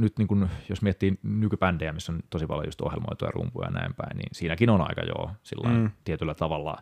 nyt 0.02 0.18
niin 0.18 0.28
kun, 0.28 0.50
jos 0.70 0.82
miettii 0.82 1.20
nykybändejä, 1.24 1.94
missä 1.94 2.12
on 2.12 2.20
tosi 2.30 2.48
paljon 2.48 2.68
just 2.68 2.82
ohjelmoituja 2.82 3.32
rumpuja 3.32 3.68
ja 3.68 3.72
näin 3.72 3.94
päin, 3.94 4.18
niin 4.18 4.30
siinäkin 4.32 4.70
on 4.70 4.82
aika 4.82 5.02
joo 5.02 5.32
sillä 5.44 5.70
mm. 5.70 5.92
tietyllä 6.04 6.34
tavalla 6.34 6.78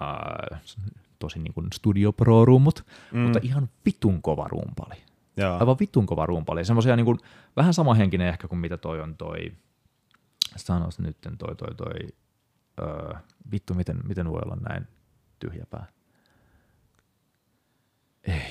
ää, 0.00 0.58
tosi 1.18 1.38
niin 1.38 1.54
kuin 1.54 1.66
Studio 1.74 2.12
Pro-rummut, 2.12 2.86
mm. 3.12 3.18
mutta 3.18 3.38
ihan 3.42 3.68
vitun 3.86 4.22
kova 4.22 4.48
rumpali. 4.48 4.94
Joo. 5.36 5.58
Aivan 5.58 5.76
vitun 5.80 6.06
kova 6.06 6.26
rumpali. 6.26 6.64
Semmoisia 6.64 6.96
niin 6.96 7.06
kuin, 7.06 7.18
vähän 7.56 7.74
samahenkinen 7.74 8.28
ehkä 8.28 8.48
kuin 8.48 8.58
mitä 8.58 8.76
toi 8.76 9.00
on 9.00 9.16
toi, 9.16 9.52
sanois 10.56 10.98
nyt 10.98 11.16
toi, 11.38 11.56
toi, 11.56 11.74
toi 11.74 11.94
öö, 12.80 13.14
vittu, 13.52 13.74
miten, 13.74 14.00
miten 14.08 14.30
voi 14.30 14.40
olla 14.44 14.56
näin 14.68 14.86
tyhjäpää. 15.38 15.86
Ei, 18.24 18.42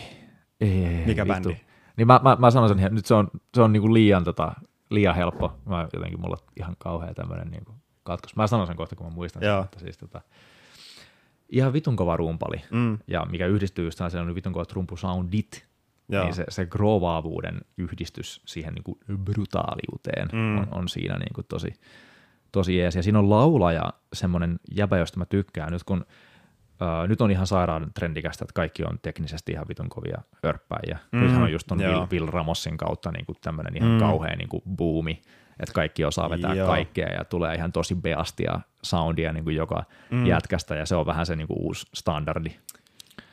ei, 0.62 0.86
ei 0.86 1.06
Mikä 1.06 1.26
vittu. 1.26 1.50
bändi? 1.50 1.73
Niin 1.98 2.08
mä, 2.08 2.20
mä, 2.24 2.38
mä 2.40 2.52
sanon 2.52 2.70
sen, 2.70 2.80
että 2.80 2.90
nyt 2.90 3.06
se 3.06 3.14
on, 3.14 3.28
se 3.56 3.62
on 3.62 3.74
niinku 3.74 3.94
liian, 3.94 4.24
tota, 4.24 4.52
liian 4.90 5.16
helppo. 5.16 5.54
Mä 5.66 5.88
jotenkin, 5.94 6.22
mulla 6.22 6.38
on 6.42 6.48
ihan 6.60 6.76
kauhea 6.80 7.14
tämmöinen 7.14 7.48
niinku 7.48 7.76
katkos. 8.04 8.36
Mä 8.36 8.48
sanon 8.48 8.68
sen 8.68 8.76
kohta, 8.76 8.96
kun 8.96 9.06
mä 9.08 9.14
muistan 9.14 9.42
sen, 9.42 9.50
Joo. 9.50 9.62
mutta 9.62 9.80
siis 9.80 9.98
tota, 9.98 10.22
ihan 11.50 11.74
vitun 11.74 11.96
kova 11.96 12.18
rumpali. 12.18 12.62
Mm, 12.72 12.98
Ja 13.08 13.26
mikä 13.32 13.48
yhdistyy 13.48 13.86
just 13.86 14.00
se 14.10 14.20
on 14.20 14.36
vitun 14.36 14.54
kova 14.54 14.66
trumpusoundit, 14.66 15.66
joo. 16.10 16.24
niin 16.24 16.34
se, 16.34 16.46
se 16.50 16.66
grovaavuuden 16.66 17.62
yhdistys 17.78 18.42
siihen 18.46 18.74
niin 18.74 18.84
kuin 18.84 18.98
brutaaliuteen 19.18 20.28
Mm. 20.34 20.38
mm. 20.40 20.58
on, 20.58 20.68
on 20.72 20.90
siinä 20.90 21.18
niin 21.18 21.34
kuin 21.36 21.46
tosi, 21.50 21.74
tosi 22.52 22.78
jees. 22.78 22.96
Ja 22.96 23.04
siinä 23.04 23.20
on 23.20 23.30
laulaja, 23.30 23.94
semmoinen 24.14 24.60
jäbä, 24.76 24.98
josta 24.98 25.18
mä 25.20 25.26
tykkään. 25.26 25.72
Nyt 25.72 25.84
kun 25.84 26.06
Uh, 26.84 27.08
nyt 27.08 27.22
on 27.22 27.32
ihan 27.32 27.48
sairaan 27.48 27.92
trendikästä, 27.94 28.44
että 28.46 28.54
kaikki 28.54 28.84
on 28.84 29.00
teknisesti 29.02 29.52
ihan 29.52 29.68
vitun 29.68 29.90
kovia 29.90 30.22
örppäjiä. 30.46 30.98
Mm, 31.12 31.20
Nythän 31.20 31.44
on 31.44 31.52
just 31.52 31.68
ton 31.68 31.82
joo. 31.82 31.94
Will, 31.94 32.08
Will 32.12 32.28
Ramosin 32.32 32.78
kautta 32.78 33.12
niin 33.12 33.26
kuin 33.26 33.36
tämmöinen 33.42 33.78
ihan 33.78 33.92
Mm. 33.92 34.00
kauhea 34.00 34.36
niin 34.36 34.50
kuin 34.50 34.62
boomi, 34.76 35.22
että 35.60 35.74
kaikki 35.74 36.06
osaa 36.06 36.30
vetää 36.30 36.54
Joo. 36.54 36.68
kaikkea 36.68 37.08
ja 37.10 37.24
tulee 37.26 37.56
ihan 37.56 37.72
tosi 37.72 37.96
beastia 37.96 38.60
soundia 38.84 39.34
niin 39.34 39.44
kuin 39.44 39.56
joka 39.56 39.84
Mm. 40.12 40.18
mm. 40.18 40.26
jätkästä 40.26 40.76
ja 40.76 40.86
se 40.86 40.96
on 40.96 41.06
vähän 41.06 41.26
se 41.26 41.36
niin 41.36 41.48
kuin 41.48 41.60
uusi 41.62 41.86
standardi. 41.94 42.50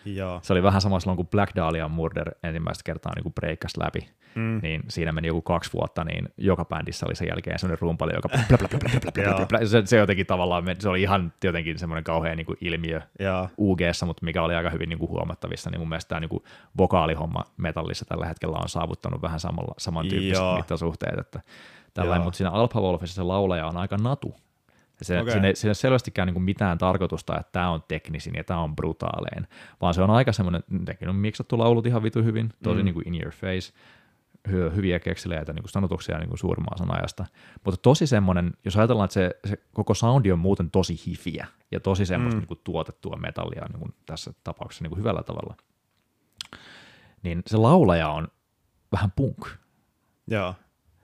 Joo. 0.05 0.41
Se 0.43 0.53
oli 0.53 0.63
vähän 0.63 0.81
sama 0.81 1.01
silloin, 1.01 1.17
kun 1.17 1.27
Black 1.29 1.57
Dahlia 1.57 1.89
Murder 1.89 2.31
ensimmäistä 2.43 2.83
kertaa 2.85 3.13
niin 3.15 3.35
breikkasi 3.35 3.81
läpi, 3.81 4.11
Mm. 4.35 4.61
niin 4.63 4.83
siinä 4.89 5.13
meni 5.13 5.29
joku 5.29 5.43
kaksi 5.43 5.73
vuotta, 5.73 6.05
niin 6.05 6.29
joka 6.37 6.65
bändissä 6.65 7.07
oli 7.07 7.15
sen 7.15 7.29
jälkeen 7.29 7.59
semmoinen 7.59 7.81
rumpali, 7.81 8.13
joka 8.15 8.29
plä, 8.29 8.45
plä, 8.49 8.59
plä, 8.59 8.69
plä, 8.69 9.01
plä, 9.01 9.35
plä, 9.35 9.47
plä, 9.47 9.67
se, 9.67 9.83
se, 9.85 9.97
jotenkin 9.97 10.27
tavallaan, 10.27 10.65
se 10.79 10.89
oli 10.89 11.03
ihan 11.03 11.33
jotenkin 11.45 11.79
semmoinen 11.79 12.05
kauhean 12.05 12.37
niin 12.37 12.47
kuin 12.47 12.57
ilmiö 12.61 13.01
ug 13.59 13.79
mutta 14.07 14.25
mikä 14.25 14.43
oli 14.43 14.55
aika 14.55 14.71
hyvin 14.71 14.89
niin 14.89 14.99
kuin 14.99 15.09
huomattavissa, 15.09 15.71
niin 15.71 15.81
mun 15.81 15.89
mielestä 15.89 16.09
tämä 16.09 16.21
niin 16.21 16.29
kuin 16.29 16.43
vokaalihomma 16.79 17.45
metallissa 17.57 18.05
tällä 18.05 18.27
hetkellä 18.27 18.59
on 18.63 18.69
saavuttanut 18.69 19.23
vähän 19.23 19.41
samalla, 19.41 19.75
samantyyppiset 19.79 20.43
Joo. 20.45 20.57
mittasuhteet, 20.57 21.19
että 21.19 21.41
tällainen, 21.95 22.25
mutta 22.25 22.37
siinä 22.37 22.51
Alpha 22.51 22.81
Wolfissa 22.81 23.15
se 23.15 23.23
laulaja 23.23 23.67
on 23.67 23.77
aika 23.77 23.97
natu. 23.97 24.35
Ja 25.01 25.05
Se, 25.05 25.21
okay. 25.21 25.33
siinä, 25.33 25.49
ei, 25.49 25.57
siinä 25.57 25.71
ei 25.71 25.75
selvästikään 25.75 26.27
niin 26.27 26.35
kuin 26.35 26.43
mitään 26.45 26.79
tarkoitusta, 26.79 27.41
että 27.41 27.53
tämä 27.53 27.71
on 27.71 27.83
teknisin 27.89 28.35
ja 28.37 28.45
tämä 28.45 28.61
on 28.61 28.77
brutaalein, 28.77 29.47
vaan 29.81 29.95
se 29.95 30.03
on 30.03 30.11
aika 30.11 30.33
semmoinen, 30.33 30.63
nekin 30.69 31.09
on 31.09 31.17
miksattu 31.17 31.59
laulut 31.59 31.87
ihan 31.87 32.03
vitu 32.03 32.23
hyvin, 32.23 32.53
tosi 32.63 32.79
Mm. 32.79 32.85
niin 32.85 32.95
kuin 32.95 33.09
in 33.09 33.15
your 33.23 33.33
face, 33.33 33.73
hy- 34.49 34.75
hyviä 34.77 34.99
kekseleitä 34.99 35.53
niin 35.53 35.63
kuin 35.63 35.71
sanotuksia 35.71 36.19
niin 36.19 36.29
kuin 36.29 36.39
suurimman 36.39 36.75
osan 36.75 36.97
ajasta. 36.99 37.27
Mutta 37.65 37.81
tosi 37.83 38.07
semmoinen, 38.07 38.53
jos 38.65 38.77
ajatellaan, 38.77 39.05
että 39.05 39.15
se, 39.15 39.31
se 39.49 39.57
koko 39.73 39.95
soundi 39.95 40.33
on 40.33 40.39
muuten 40.39 40.71
tosi 40.71 41.01
hifiä 41.07 41.47
ja 41.71 41.81
tosi 41.81 42.07
semmoista 42.07 42.35
Mm. 42.35 42.39
mm. 42.39 42.41
niin 42.41 42.49
kuin 42.49 42.61
tuotettua 42.65 43.17
metallia 43.17 43.67
niin 43.69 43.79
kuin 43.81 43.95
tässä 44.07 44.33
tapauksessa 44.45 44.85
niin 44.85 44.91
kuin 44.91 44.99
hyvällä 44.99 45.23
tavalla, 45.23 45.57
niin 47.23 47.43
se 47.47 47.57
laulaja 47.57 48.09
on 48.09 48.29
vähän 48.93 49.13
punk. 49.17 49.47
Joo. 50.27 50.55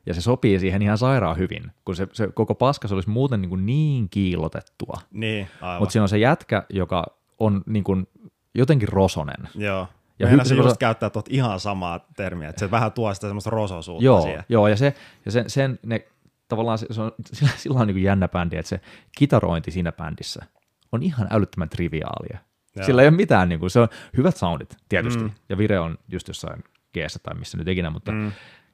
Ja 0.06 0.14
se 0.14 0.20
sopii 0.20 0.58
siihen 0.58 0.82
ihan 0.82 0.98
sairaan 0.98 1.36
hyvin, 1.38 1.72
kun 1.84 1.96
se, 1.96 2.08
se 2.12 2.28
koko 2.34 2.54
paska 2.54 2.88
se 2.88 2.94
olisi 2.94 3.10
muuten 3.10 3.40
niin, 3.42 3.48
kuin 3.48 3.66
niin 3.66 4.08
kiilotettua. 4.08 5.00
Niin, 5.12 5.48
aivan. 5.60 5.80
Mutta 5.82 5.92
siinä 5.92 6.02
on 6.02 6.08
se 6.08 6.18
jätkä, 6.18 6.62
joka 6.70 7.04
on 7.38 7.62
niin 7.66 7.84
kuin 7.84 8.06
jotenkin 8.54 8.88
rosonen. 8.88 9.48
Joo. 9.54 9.88
Ja 10.18 10.26
hy- 10.26 10.30
Meinasin 10.30 10.56
se- 10.56 10.62
just 10.62 10.76
käyttää 10.76 11.10
tuot 11.10 11.28
ihan 11.30 11.60
samaa 11.60 12.00
termiä, 12.16 12.48
että 12.48 12.60
se 12.60 12.70
vähän 12.70 12.92
tuo 12.92 13.14
sitä 13.14 13.26
semmoista 13.26 13.50
rososuutta 13.50 14.04
Joo, 14.04 14.22
siihen. 14.22 14.44
joo 14.48 14.68
ja, 14.68 14.76
se, 14.76 14.94
ja 15.24 15.30
sen, 15.32 15.50
sen 15.50 15.78
ne, 15.86 16.06
tavallaan 16.48 16.78
se, 16.78 16.86
se 16.90 17.02
on, 17.02 17.12
sillä, 17.32 17.50
sillä 17.56 17.80
on 17.80 17.86
niin 17.86 17.94
kuin 17.94 18.02
jännä 18.04 18.28
bändi, 18.28 18.56
että 18.56 18.68
se 18.68 18.80
kitarointi 19.18 19.70
siinä 19.70 19.92
bändissä 19.92 20.46
on 20.92 21.02
ihan 21.02 21.28
älyttömän 21.30 21.68
triviaalia. 21.68 22.38
Joo. 22.76 22.86
Sillä 22.86 23.02
ei 23.02 23.08
ole 23.08 23.16
mitään, 23.16 23.48
niin 23.48 23.60
kuin, 23.60 23.70
se 23.70 23.80
on 23.80 23.88
hyvät 24.16 24.36
soundit 24.36 24.76
tietysti, 24.88 25.22
Mm. 25.24 25.30
ja 25.48 25.58
vire 25.58 25.78
on 25.80 25.98
just 26.08 26.28
jossain 26.28 26.64
g 26.94 26.96
tai 27.22 27.34
missä 27.34 27.58
nyt 27.58 27.68
ikinä, 27.68 27.90
mutta 27.90 28.12
mm. 28.12 28.32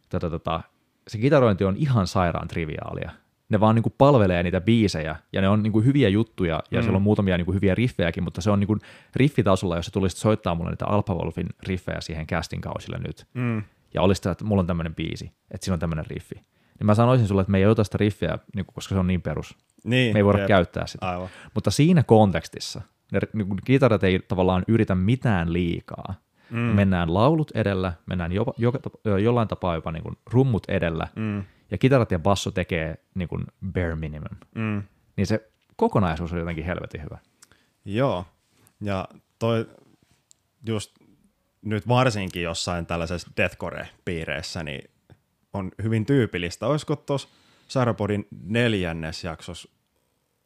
tota, 0.08 0.30
tota, 0.30 0.60
se 1.08 1.18
kitarointi 1.18 1.64
on 1.64 1.76
ihan 1.76 2.06
sairaan 2.06 2.48
triviaalia. 2.48 3.10
Ne 3.48 3.60
vaan 3.60 3.74
niin 3.74 3.82
kuin 3.82 3.94
palvelee 3.98 4.42
niitä 4.42 4.60
biisejä, 4.60 5.16
ja 5.32 5.40
ne 5.40 5.48
on 5.48 5.62
niin 5.62 5.72
kuin 5.72 5.84
hyviä 5.84 6.08
juttuja, 6.08 6.54
ja 6.54 6.60
Mm. 6.70 6.76
mm. 6.78 6.82
siellä 6.82 6.96
on 6.96 7.02
muutamia 7.02 7.36
niin 7.36 7.44
kuin 7.44 7.54
hyviä 7.54 7.74
riffejäkin, 7.74 8.24
mutta 8.24 8.40
se 8.40 8.50
on 8.50 8.60
niin 8.60 8.66
kuin 8.66 8.80
riffitasolla, 9.16 9.76
jos 9.76 9.86
sä 9.86 9.92
tulisit 9.92 10.18
soittaa 10.18 10.54
mulle 10.54 10.70
niitä 10.70 10.86
Alpha 10.86 11.14
Wolfin 11.14 11.46
riffejä 11.62 12.00
siihen 12.00 12.26
casting 12.26 12.62
kausille 12.62 12.98
nyt, 12.98 13.26
Mm. 13.34 13.62
ja 13.94 14.02
olisi 14.02 14.18
sitä, 14.18 14.30
että 14.30 14.44
mulla 14.44 14.60
on 14.60 14.66
tämmöinen 14.66 14.94
biisi, 14.94 15.32
että 15.50 15.64
siinä 15.64 15.74
on 15.74 15.80
tämmöinen 15.80 16.06
riffi, 16.06 16.34
niin 16.78 16.86
mä 16.86 16.94
sanoisin 16.94 17.26
sulle, 17.28 17.40
että 17.40 17.50
me 17.52 17.58
ei 17.58 17.66
ota 17.66 17.84
sitä 17.84 17.98
riffiä, 17.98 18.38
niin 18.56 18.66
kuin, 18.66 18.74
koska 18.74 18.94
se 18.94 18.98
on 18.98 19.06
niin 19.06 19.22
perus. 19.22 19.56
Niin, 19.84 20.12
Me 20.14 20.18
ei 20.18 20.24
voida 20.24 20.38
jep. 20.38 20.48
käyttää 20.48 20.86
sitä. 20.86 21.08
Aivan. 21.10 21.28
Mutta 21.54 21.70
siinä 21.70 22.02
kontekstissa 22.02 22.80
ne 23.12 23.18
niin 23.32 23.48
kuin 23.48 23.58
kitarat 23.64 24.04
ei 24.04 24.20
tavallaan 24.28 24.64
yritä 24.68 24.94
mitään 24.94 25.52
liikaa. 25.52 26.14
Mm. 26.52 26.58
Mennään 26.58 27.14
laulut 27.14 27.50
edellä, 27.54 27.92
mennään 28.06 28.32
jopa, 28.32 28.52
joka, 28.58 28.78
tap- 28.78 29.18
jollain 29.22 29.48
tapaa 29.48 29.74
jopa 29.74 29.92
niin 29.92 30.02
kuin 30.02 30.16
rummut 30.30 30.62
edellä, 30.68 31.08
Mm. 31.16 31.44
ja 31.70 31.78
kitarat 31.78 32.10
ja 32.10 32.18
basso 32.18 32.50
tekee 32.50 32.96
niin 33.14 33.28
kuin 33.28 33.44
bare 33.72 33.96
minimum. 33.96 34.36
Mm. 34.54 34.82
Niin 35.16 35.26
se 35.26 35.50
kokonaisuus 35.76 36.32
on 36.32 36.38
jotenkin 36.38 36.64
helvetin 36.64 37.02
hyvä. 37.02 37.18
Joo, 37.84 38.24
ja 38.80 39.08
toi 39.38 39.66
just 40.66 40.92
nyt 41.62 41.88
varsinkin 41.88 42.42
jossain 42.42 42.86
tällaisessa 42.86 43.30
deathcore-piireissä, 43.36 44.62
niin 44.64 44.90
on 45.52 45.70
hyvin 45.82 46.06
tyypillistä. 46.06 46.66
Olisiko 46.66 46.96
tuossa 46.96 47.28
Sarapodin 47.68 48.26
neljännes 48.44 49.24
jaksossa 49.24 49.68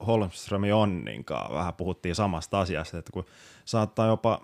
Holmströmi 0.07 0.73
Onninkaan 0.73 1.55
vähän 1.55 1.75
puhuttiin 1.75 2.15
samasta 2.15 2.61
asiasta, 2.61 2.99
että 2.99 3.13
kun 3.13 3.25
saattaa 3.65 4.07
jopa 4.07 4.41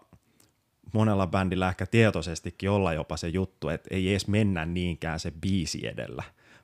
monella 0.92 1.26
bändillä 1.26 1.68
ehkä 1.68 1.86
tietoisestikin 1.86 2.70
olla 2.70 2.92
jopa 2.92 3.16
se 3.16 3.28
juttu, 3.28 3.68
että 3.68 3.88
ei 3.90 4.10
edes 4.10 4.28
mennä 4.28 4.64
niinkään 4.66 5.20
se 5.20 5.30
biisi 5.40 5.86
edellä, 5.86 6.22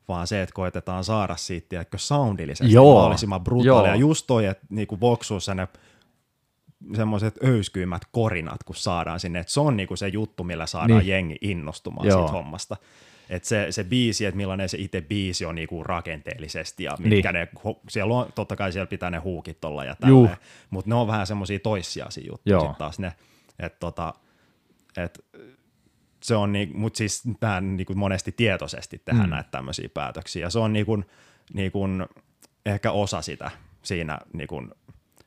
vaan 0.09 0.27
se, 0.27 0.43
että 0.43 0.55
koetetaan 0.55 1.05
saada 1.05 1.37
siitä 1.37 1.67
tiedätkö, 1.69 1.99
soundillisesti 1.99 2.73
Joo, 2.75 2.95
mahdollisimman 2.95 3.41
brutaalia. 3.45 3.91
joo. 3.91 4.01
Just 4.01 4.27
toi, 4.27 4.47
että 4.47 4.67
niinku 4.71 5.01
voksuussa 5.01 5.55
ne 5.55 5.69
semmoiset 6.97 7.39
öyskyimmät 7.45 8.03
korinat, 8.13 8.63
kun 8.65 8.77
saadaan 8.77 9.21
sinne, 9.21 9.39
että 9.39 9.53
se 9.53 9.61
on 9.61 9.77
niinku 9.77 9.97
se 9.97 10.09
juttu, 10.09 10.45
millä 10.45 10.67
saadaan 10.67 10.99
Niin. 11.01 11.09
jengi 11.09 11.37
innostumaan 11.41 12.07
Joo. 12.09 12.19
siitä 12.19 12.33
hommasta. 12.33 12.77
Että 13.31 13.49
se, 13.49 13.67
se 13.71 13.85
biisi, 13.85 14.25
että 14.27 14.37
millainen 14.37 14.69
se 14.69 14.79
itse 14.81 15.01
biisi 15.01 15.45
on 15.45 15.55
niinku 15.55 15.85
rakenteellisesti 15.85 16.85
ja 16.85 16.93
mitkä 16.99 17.33
Niin. 17.33 17.49
ne, 17.65 17.75
siellä 17.89 18.15
on, 18.15 18.27
totta 18.35 18.57
kai 18.57 18.73
siellä 18.73 18.87
pitää 18.87 19.11
ne 19.11 19.19
huukit 19.19 19.65
olla 19.65 19.85
ja 19.85 19.97
tälleen, 19.97 20.37
mutta 20.71 20.89
ne 20.89 20.95
on 20.95 21.07
vähän 21.07 21.27
semmoisia 21.27 21.59
toissijaisia 21.59 22.27
juttuja 22.31 22.61
sitten 22.61 22.79
taas 22.79 22.99
ne, 22.99 23.13
että 23.59 23.79
tota, 23.81 24.15
et, 24.97 25.25
se 26.23 26.37
on 26.37 26.53
niin, 26.53 26.79
mutta 26.79 26.99
siis 26.99 27.23
tähän 27.41 27.77
niin 27.77 27.87
kuin 27.87 27.99
monesti 27.99 28.33
tietoisesti 28.33 29.03
tehdään 29.05 29.29
mm. 29.29 29.35
Näitä 29.35 29.51
tämmöisiä 29.51 29.89
päätöksiä 29.95 30.47
ja 30.47 30.51
se 30.51 30.59
on 30.59 30.73
niin 30.73 30.87
kuin, 30.87 31.07
niin 31.55 31.73
kuin 31.73 32.07
ehkä 32.67 32.93
osa 32.93 33.23
sitä 33.23 33.51
siinä 33.83 34.19
niin 34.33 34.49
kuin, 34.49 34.71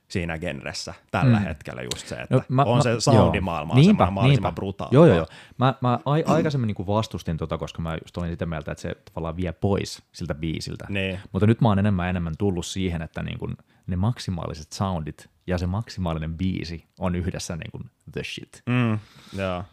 siinä 0.08 0.38
genressä 0.38 0.94
tällä 1.10 1.38
mm. 1.38 1.44
Hetkellä 1.44 1.82
just 1.82 2.06
se, 2.06 2.14
että 2.14 2.34
No, 2.34 2.38
no, 2.38 2.44
mä- 2.48 2.62
on 2.62 2.76
mä- 2.76 2.82
se 2.82 3.00
soundimaailma 3.00 3.74
on 3.74 3.84
semmoinen 3.84 4.12
mahdollisimman 4.12 4.54
brutaali. 4.54 4.94
Joo, 4.94 5.06
joo, 5.06 5.16
joo. 5.16 5.26
Mä, 5.58 5.74
mä 5.80 5.98
ai, 6.04 6.24
aikaisemmin 6.26 6.66
niin 6.66 6.86
vastustin 6.86 7.36
tota, 7.36 7.58
koska 7.58 7.82
mä 7.82 7.94
just 8.04 8.16
olin 8.16 8.30
sitä 8.30 8.46
mieltä, 8.46 8.72
että 8.72 8.82
se 8.82 8.96
tavallaan 9.04 9.36
vie 9.36 9.52
pois 9.52 10.02
siltä 10.12 10.34
biisiltä. 10.34 10.86
Niin. 10.88 11.20
Mutta 11.32 11.46
nyt 11.46 11.60
mä 11.60 11.68
oon 11.68 11.78
enemmän 11.78 12.08
enemmän 12.10 12.34
tullut 12.38 12.66
siihen, 12.66 13.02
että 13.02 13.22
niin 13.22 13.38
kun 13.38 13.56
ne 13.86 13.96
maksimaaliset 13.96 14.72
soundit 14.72 15.30
ja 15.46 15.58
se 15.58 15.66
maksimaalinen 15.66 16.38
biisi 16.38 16.84
on 16.98 17.14
yhdessä 17.14 17.56
niin 17.56 17.70
kun 17.70 17.90
the 18.12 18.24
shit. 18.24 18.62
Mm, 18.66 18.98
joo. 19.40 19.64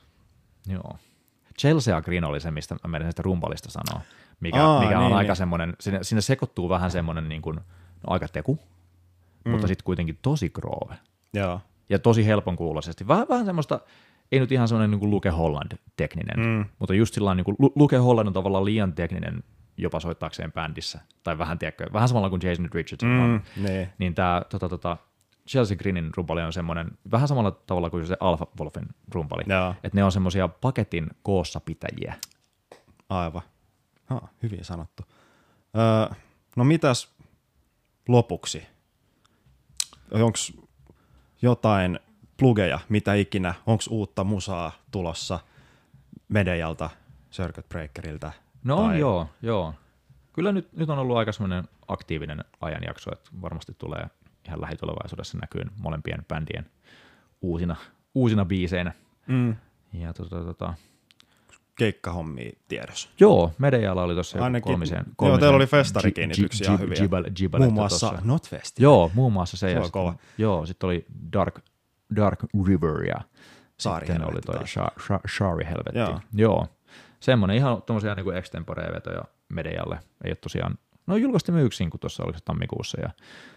Joo. 0.67 0.97
Chelsea 1.59 2.01
Green 2.01 2.23
oli 2.23 2.39
se, 2.39 2.51
mistä 2.51 2.75
mä 2.83 2.87
menin 2.91 3.11
sitä 3.11 3.21
rumpalista 3.21 3.69
sanoa, 3.71 4.01
mikä, 4.39 4.65
Aa, 4.65 4.79
mikä 4.81 4.99
on 4.99 5.05
niin, 5.05 5.17
aika 5.17 5.27
niin. 5.31 5.37
semmoinen, 5.37 5.73
sinne, 5.79 6.03
sinne 6.03 6.21
sekoittuu 6.21 6.69
vähän 6.69 6.91
semmoinen 6.91 7.29
niin 7.29 7.41
kuin, 7.41 7.55
no, 7.55 7.61
aika 8.07 8.27
teku, 8.27 8.59
mm. 9.45 9.51
mutta 9.51 9.67
sitten 9.67 9.83
kuitenkin 9.83 10.19
tosi 10.21 10.49
groove 10.49 10.95
Joo. 11.33 11.61
ja 11.89 11.99
tosi 11.99 12.25
helpon 12.25 12.55
kuuloisesti. 12.55 13.07
Vähän, 13.07 13.25
vähän 13.29 13.45
semmoista, 13.45 13.79
ei 14.31 14.39
nyt 14.39 14.51
ihan 14.51 14.67
semmoinen 14.67 14.91
niin 14.91 14.99
kuin 14.99 15.09
Luke 15.11 15.29
Holland 15.29 15.71
tekninen, 15.97 16.39
Mm. 16.39 16.65
mutta 16.79 16.93
just 16.93 17.13
sillä 17.13 17.35
niin 17.35 17.45
kuin 17.45 17.55
Lu- 17.59 17.73
Luke 17.75 17.97
Holland 17.97 18.27
on 18.27 18.33
tavallaan 18.33 18.65
liian 18.65 18.93
tekninen 18.93 19.43
jopa 19.77 19.99
soittaakseen 19.99 20.51
bändissä, 20.51 20.99
tai 21.23 21.37
vähän, 21.37 21.59
tiedätkö, 21.59 21.85
vähän 21.93 22.09
samalla 22.09 22.29
kuin 22.29 22.41
Jason 22.43 22.69
Richardson 22.73 23.09
Mm, 23.09 23.19
on. 23.23 23.41
niin. 23.55 23.89
Niin 23.97 24.15
tämä 24.15 24.41
tota, 24.49 24.69
tota, 24.69 24.97
Chelsea 25.49 25.77
Greenin 25.77 26.11
rumpali 26.17 26.41
on 26.41 26.53
semmoinen, 26.53 26.91
vähän 27.11 27.27
samalla 27.27 27.51
tavalla 27.51 27.89
kuin 27.89 28.07
se 28.07 28.17
Alpha 28.19 28.47
Wolfin 28.59 28.87
rumpali, 29.11 29.43
Joo. 29.47 29.75
että 29.83 29.97
ne 29.97 30.03
on 30.03 30.11
semmoisia 30.11 30.47
paketin 30.47 31.09
koossa 31.23 31.59
pitäjiä. 31.59 32.15
Aivan. 33.09 33.41
Ha, 34.05 34.27
hyvin 34.43 34.65
sanottu. 34.65 35.03
Öö, 35.77 36.15
no 36.55 36.63
mitäs 36.63 37.13
lopuksi? 38.07 38.67
Onko 40.11 40.37
jotain 41.41 41.99
plugeja, 42.37 42.79
mitä 42.89 43.13
ikinä? 43.13 43.53
Onko 43.65 43.83
uutta 43.89 44.23
musaa 44.23 44.71
tulossa 44.91 45.39
Medejalta, 46.27 46.89
Circuit 47.31 47.69
Breakeriltä? 47.69 48.31
No 48.63 48.75
Tai- 48.77 48.99
joo, 48.99 49.29
joo. 49.41 49.73
Kyllä 50.33 50.51
nyt, 50.51 50.73
nyt 50.73 50.89
on 50.89 50.99
ollut 50.99 51.17
aika 51.17 51.31
semmoinen 51.31 51.63
aktiivinen 51.87 52.43
ajanjakso, 52.61 53.11
että 53.13 53.29
varmasti 53.41 53.75
tulee 53.77 54.07
ihan 54.49 54.61
lähitulevaisuudessa 54.61 55.37
näkyyn 55.37 55.71
molempien 55.77 56.25
bändien 56.27 56.65
uusina, 57.41 57.75
uusina 58.15 58.45
biiseinä. 58.45 58.91
Mm. 59.27 59.55
Ja 59.93 60.13
tota, 60.13 60.43
tota, 60.43 60.73
keikkahommia 61.75 62.51
tiedossa. 62.67 63.09
Joo, 63.19 63.51
Medejalla 63.57 64.03
oli 64.03 64.13
tuossa 64.13 64.37
joku 64.37 64.59
kolmisen, 64.61 65.05
kolmisen. 65.15 65.15
Joo, 65.21 65.37
teillä 65.37 65.55
oli 65.55 65.65
festarikiinnityksiä 65.65 66.77
hyviä. 66.77 66.97
Jibal, 67.01 67.23
jibal, 67.39 67.59
muun 67.59 67.73
muassa 67.73 68.19
Notfest. 68.23 68.79
Joo, 68.79 69.11
muun 69.13 69.33
muassa 69.33 69.57
se. 69.57 69.67
Se 69.67 69.71
ja 69.71 69.81
on 69.81 69.91
kova. 69.91 70.15
Joo, 70.37 70.65
sitten 70.65 70.87
oli 70.87 71.05
Dark, 71.33 71.59
Dark 72.15 72.39
River 72.67 73.03
ja 73.03 73.21
Saari 73.77 74.07
sitten 74.07 74.25
oli 74.31 74.41
toi 74.41 74.55
taas. 74.55 74.75
Sha- 74.77 75.01
Sha- 75.01 75.37
Shari 75.37 75.65
helvetti. 75.65 75.99
Joo. 75.99 76.19
Joo. 76.33 76.67
Semmoinen 77.19 77.57
ihan 77.57 77.81
tommosia 77.81 78.15
niinku 78.15 78.31
extemporea-vetoja 78.31 79.23
Medejalle. 79.49 79.99
Ei 80.23 80.29
ole 80.29 80.35
tosiaan, 80.35 80.77
no 81.09 81.17
julkaistimme 81.17 81.61
yksi 81.61 81.83
niin 81.83 81.99
tuossa 81.99 82.23
oli 82.23 82.33
se 82.33 82.39
tammikuussa 82.45 83.01
ja 83.01 83.09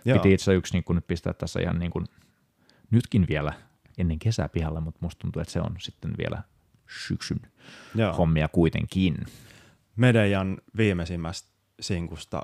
Joo. 0.04 0.18
Piti 0.18 0.32
itse 0.32 0.54
yksi 0.54 0.72
niin 0.72 0.84
kuin 0.84 0.94
nyt 0.94 1.06
pistää 1.06 1.32
tässä 1.32 1.60
ihan 1.60 1.78
niin 1.78 1.90
kuin, 1.90 2.06
nytkin 2.90 3.26
vielä 3.28 3.52
ennen 3.98 4.18
kesää 4.18 4.48
pihalle, 4.48 4.80
mutta 4.80 4.98
musta 5.02 5.20
tuntuu, 5.20 5.42
että 5.42 5.52
se 5.52 5.60
on 5.60 5.76
sitten 5.78 6.14
vielä 6.18 6.42
syksyn 7.06 7.40
Joo. 7.94 8.12
hommia 8.12 8.48
kuitenkin. 8.48 9.16
Medejan 9.96 10.58
viimeisimmästä 10.76 11.48
sinkusta, 11.80 12.42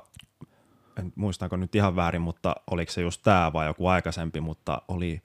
en 0.99 1.13
muistanko 1.15 1.57
nyt 1.57 1.75
ihan 1.75 1.95
väärin, 1.95 2.21
mutta 2.21 2.55
oliko 2.71 2.91
se 2.91 3.01
just 3.01 3.21
tämä 3.23 3.53
vai 3.53 3.67
joku 3.67 3.87
aikaisempi, 3.87 4.41
mutta 4.41 4.81
oli 4.87 5.21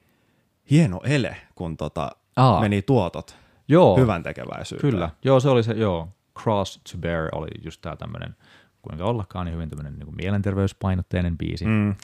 hieno 0.71 1.01
ele, 1.05 1.37
kun 1.55 1.77
tota 1.77 2.11
Aa. 2.37 2.61
meni 2.61 2.83
tuotot 2.83 3.37
Joo, 3.69 3.97
hyvän 3.97 4.23
tekeväisyyteen. 4.23 4.93
kyllä. 4.93 5.11
Joo, 5.25 5.41
se 5.41 5.49
oli 5.49 5.63
se, 5.63 5.73
joo, 5.73 6.09
Cross 6.43 6.81
to 6.93 6.99
Bear 6.99 7.29
oli 7.33 7.49
just 7.65 7.81
tää 7.81 7.97
tämmönen, 7.97 8.37
kuinka 8.85 9.05
ollakaan, 9.05 9.47
niin 9.47 9.55
hyvin 9.55 9.71
tämmönen 9.71 9.99
niin 9.99 10.17
mielenterveyspainotteinen 10.17 11.39
biisi. 11.39 11.65
Mm. 11.65 11.95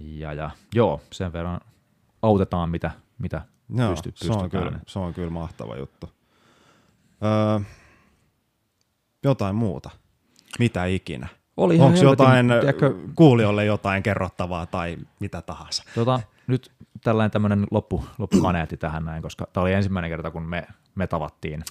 Ja, 0.00 0.32
ja 0.32 0.50
joo, 0.74 1.00
sen 1.12 1.32
verran 1.32 1.60
autetaan, 2.22 2.70
mitä, 2.70 2.90
mitä 3.18 3.42
Joo, 3.76 3.90
pysty, 3.90 4.12
se, 4.14 4.32
on 4.32 4.50
kyllä, 4.50 4.80
se 4.86 4.98
on 4.98 5.14
kyllä 5.14 5.30
mahtava 5.30 5.76
juttu. 5.76 6.08
Öö, 7.24 7.60
jotain 9.24 9.56
muuta. 9.56 9.90
Mitä 10.58 10.84
ikinä. 10.84 11.28
Oli 11.56 11.80
Onko 11.80 11.98
jotain 12.02 12.48
tiedätkö, 12.48 12.94
kuulijoille 13.14 13.64
jotain 13.64 14.02
kerrottavaa 14.02 14.66
tai 14.66 14.96
mitä 15.20 15.42
tahansa? 15.42 15.84
Tota, 15.94 16.20
nyt 16.46 16.72
tällainen 17.04 17.30
tämmöinen 17.30 17.66
loppu, 17.70 18.04
loppukaneetti 18.18 18.76
tähän 18.76 19.04
näin, 19.04 19.22
koska 19.22 19.46
tämä 19.52 19.62
oli 19.62 19.72
ensimmäinen 19.72 20.10
kerta, 20.10 20.30
kun 20.30 20.42
me, 20.42 20.66
me 20.94 21.06
tavattiin. 21.06 21.62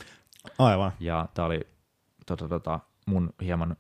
Aivan. 0.60 0.92
Ja 1.00 1.28
tämä 1.34 1.45
oli 1.45 1.68
tota, 2.26 2.48
tota, 2.48 2.80
mun 3.06 3.34
hieman 3.42 3.76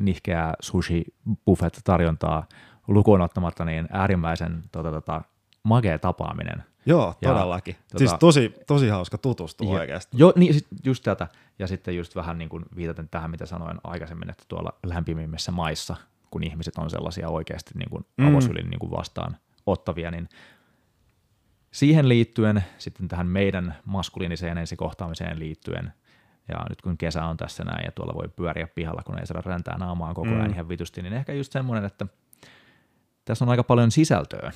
nihkeää 0.00 0.54
sushi 0.60 1.04
buffet 1.44 1.80
tarjontaa 1.84 2.46
lukuun 2.88 3.20
ottamatta 3.20 3.64
niin 3.64 3.88
äärimmäisen 3.92 4.62
tota, 4.72 4.90
tota, 4.92 5.22
magea 5.62 5.98
tapaaminen. 5.98 6.64
Joo, 6.86 7.14
Ja, 7.22 7.32
todellakin. 7.32 7.74
tota- 7.74 7.98
siis 7.98 8.14
tosi, 8.20 8.54
tosi 8.66 8.88
hauska 8.88 9.18
tutustua 9.18 9.74
Ja- 9.74 9.80
oikeasti. 9.80 10.16
Jo, 10.20 10.32
niin, 10.36 10.60
just 10.84 11.04
tätä. 11.04 11.28
Ja 11.58 11.66
sitten 11.66 11.96
just 11.96 12.16
vähän 12.16 12.38
niin 12.38 12.48
kuin 12.48 12.64
viitaten 12.76 13.08
tähän, 13.08 13.30
mitä 13.30 13.46
sanoin 13.46 13.78
aikaisemmin, 13.84 14.30
että 14.30 14.44
tuolla 14.48 14.72
lämpimimmissä 14.86 15.52
maissa, 15.52 15.96
kun 16.30 16.42
ihmiset 16.42 16.78
on 16.78 16.90
sellaisia 16.90 17.28
oikeasti 17.28 17.70
niin 17.74 17.90
kuin 17.90 18.04
Mm. 18.16 18.28
avosylin 18.28 18.70
niin 18.70 18.78
kuin 18.78 18.90
vastaan 18.90 19.36
ottavia, 19.66 20.10
niin 20.10 20.28
siihen 21.70 22.08
liittyen, 22.08 22.64
sitten 22.78 23.08
tähän 23.08 23.26
meidän 23.26 23.74
maskuliiniseen 23.84 24.58
ensikohtaamiseen 24.58 25.38
liittyen, 25.38 25.92
ja 26.48 26.66
nyt 26.68 26.82
kun 26.82 26.98
kesä 26.98 27.24
on 27.24 27.36
tässä 27.36 27.64
näin 27.64 27.84
ja 27.84 27.92
tuolla 27.92 28.14
voi 28.14 28.28
pyöriä 28.28 28.68
pihalla, 28.74 29.02
kun 29.06 29.18
ei 29.18 29.26
saada 29.26 29.42
räntää 29.44 29.78
naamaan 29.78 30.14
koko 30.14 30.28
ajan 30.28 30.44
Mm. 30.46 30.52
ihan 30.52 30.68
vitusti, 30.68 31.02
niin 31.02 31.12
ehkä 31.12 31.32
just 31.32 31.52
semmoinen, 31.52 31.84
että 31.84 32.06
tässä 33.24 33.44
on 33.44 33.48
aika 33.48 33.64
paljon 33.64 33.90
sisältöä, 33.90 34.52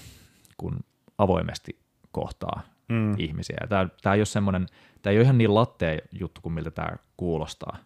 kun 0.57 0.81
avoimesti 1.19 1.79
kohtaa 2.13 2.63
Mm. 2.89 3.15
ihmisiä. 3.19 3.57
Tämä, 3.69 3.89
tämä 4.03 4.15
ei 4.15 4.19
ole 4.21 4.27
semmoinen, 4.27 4.67
tämä 5.03 5.13
ei 5.13 5.19
ole 5.19 5.25
ihan 5.25 5.39
niin 5.39 5.55
lattea 5.55 5.99
juttu 6.13 6.41
kuin 6.41 6.53
miltä 6.53 6.71
tämä 6.71 6.97
kuulostaa, 7.17 7.77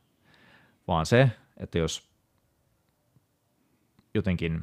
vaan 0.89 1.07
se, 1.07 1.31
että 1.57 1.79
jos 1.79 2.11
jotenkin 4.15 4.63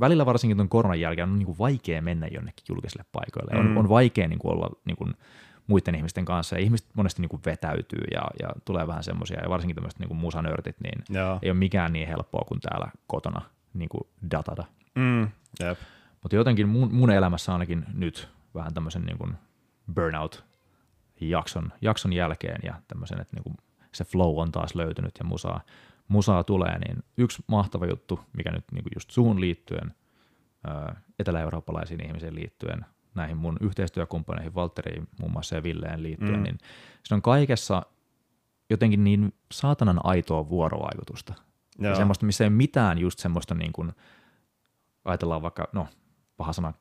välillä 0.00 0.26
varsinkin 0.26 0.56
tuon 0.56 0.68
koronan 0.68 1.00
jälkeen 1.00 1.28
on 1.30 1.38
niin 1.38 1.46
kuin 1.46 1.58
vaikea 1.58 2.02
mennä 2.02 2.26
jonnekin 2.26 2.64
julkisille 2.68 3.04
paikoille. 3.12 3.52
Mm. 3.62 3.70
On, 3.70 3.78
on 3.78 3.88
vaikea 3.88 4.28
niin 4.28 4.38
kuin 4.38 4.52
olla 4.52 4.70
niin 4.84 4.96
kuin 4.96 5.14
muiden 5.66 5.94
ihmisten 5.94 6.24
kanssa 6.24 6.56
ja 6.56 6.62
ihmiset 6.62 6.86
monesti 6.94 7.22
niin 7.22 7.28
kuin 7.28 7.42
vetäytyy 7.46 8.04
ja, 8.14 8.22
ja 8.42 8.48
tulee 8.64 8.86
vähän 8.86 9.04
semmoisia, 9.04 9.40
ja 9.42 9.48
varsinkin 9.48 9.74
tämmöiset 9.74 9.98
niin 9.98 10.08
kuin 10.08 10.18
musanörtit, 10.18 10.76
niin 10.80 11.04
Joo. 11.08 11.38
ei 11.42 11.50
ole 11.50 11.58
mikään 11.58 11.92
niin 11.92 12.08
helppoa 12.08 12.44
kuin 12.48 12.60
täällä 12.60 12.90
kotona 13.06 13.42
niin 13.74 13.88
kuin 13.88 14.08
datata. 14.30 14.64
Mm. 14.94 15.28
Jep. 15.60 15.78
Mutta 16.22 16.36
jotenkin 16.36 16.68
mun, 16.68 16.94
mun 16.94 17.10
elämässä 17.10 17.52
ainakin 17.52 17.84
nyt 17.94 18.28
vähän 18.54 18.74
tämmöisen 18.74 19.02
niin 19.02 19.18
kuin 19.18 19.34
burnout-jakson 19.94 21.72
jakson 21.80 22.12
jälkeen 22.12 22.60
ja 22.62 22.74
tämmöisen, 22.88 23.20
että 23.20 23.36
niin 23.36 23.42
kuin 23.42 23.56
se 23.94 24.04
flow 24.04 24.38
on 24.38 24.52
taas 24.52 24.74
löytynyt 24.74 25.14
ja 25.18 25.24
musaa, 25.24 25.60
musaa 26.08 26.44
tulee, 26.44 26.78
niin 26.78 27.04
yksi 27.16 27.44
mahtava 27.46 27.86
juttu, 27.86 28.20
mikä 28.36 28.50
nyt 28.52 28.64
niin 28.72 28.82
kuin 28.82 28.92
just 28.96 29.10
suun 29.10 29.40
liittyen, 29.40 29.94
etelä-eurooppalaisiin 31.18 32.06
ihmisiin 32.06 32.34
liittyen, 32.34 32.86
näihin 33.16 33.36
mun 33.36 33.56
yhteistyökumppaneihin, 33.60 34.54
Valtteriin 34.54 35.08
muun 35.20 35.32
muassa 35.32 35.54
ja 35.54 35.62
Villeen 35.62 36.02
liittyen, 36.02 36.36
Mm. 36.36 36.42
niin 36.42 36.58
se 37.02 37.14
on 37.14 37.22
kaikessa 37.22 37.82
jotenkin 38.70 39.04
niin 39.04 39.34
saatanan 39.52 40.00
aitoa 40.04 40.48
vuorovaikutusta. 40.48 41.34
Joo. 41.78 41.90
Ja 41.90 41.96
semmoista, 41.96 42.26
missä 42.26 42.44
ei 42.44 42.48
ole 42.48 42.56
mitään 42.56 42.98
just 42.98 43.18
semmoista 43.18 43.54
niin 43.54 43.72
kuin, 43.72 43.92
ajatellaan 45.04 45.42
vaikka, 45.42 45.68
no 45.72 45.88
paha 46.36 46.52
sana, 46.52 46.72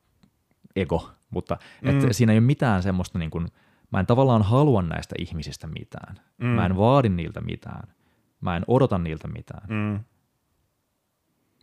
ego, 0.76 1.10
mutta 1.30 1.58
mm. 1.82 1.90
Että 1.90 2.14
siinä 2.14 2.32
ei 2.34 2.40
ole 2.40 2.46
mitään 2.46 2.84
semmoista 2.84 3.20
niin 3.20 3.32
kuin, 3.32 3.48
mä 3.92 4.00
en 4.00 4.06
tavallaan 4.06 4.42
halua 4.42 4.82
näistä 4.82 5.16
ihmisistä 5.20 5.68
mitään. 5.68 6.16
Mm. 6.38 6.48
Mä 6.48 6.66
en 6.66 6.78
vaadi 6.78 7.10
niiltä 7.10 7.42
mitään. 7.42 7.94
Mä 8.42 8.58
en 8.58 8.64
odota 8.68 8.98
niiltä 8.98 9.28
mitään. 9.28 9.68
Mm. 9.70 10.00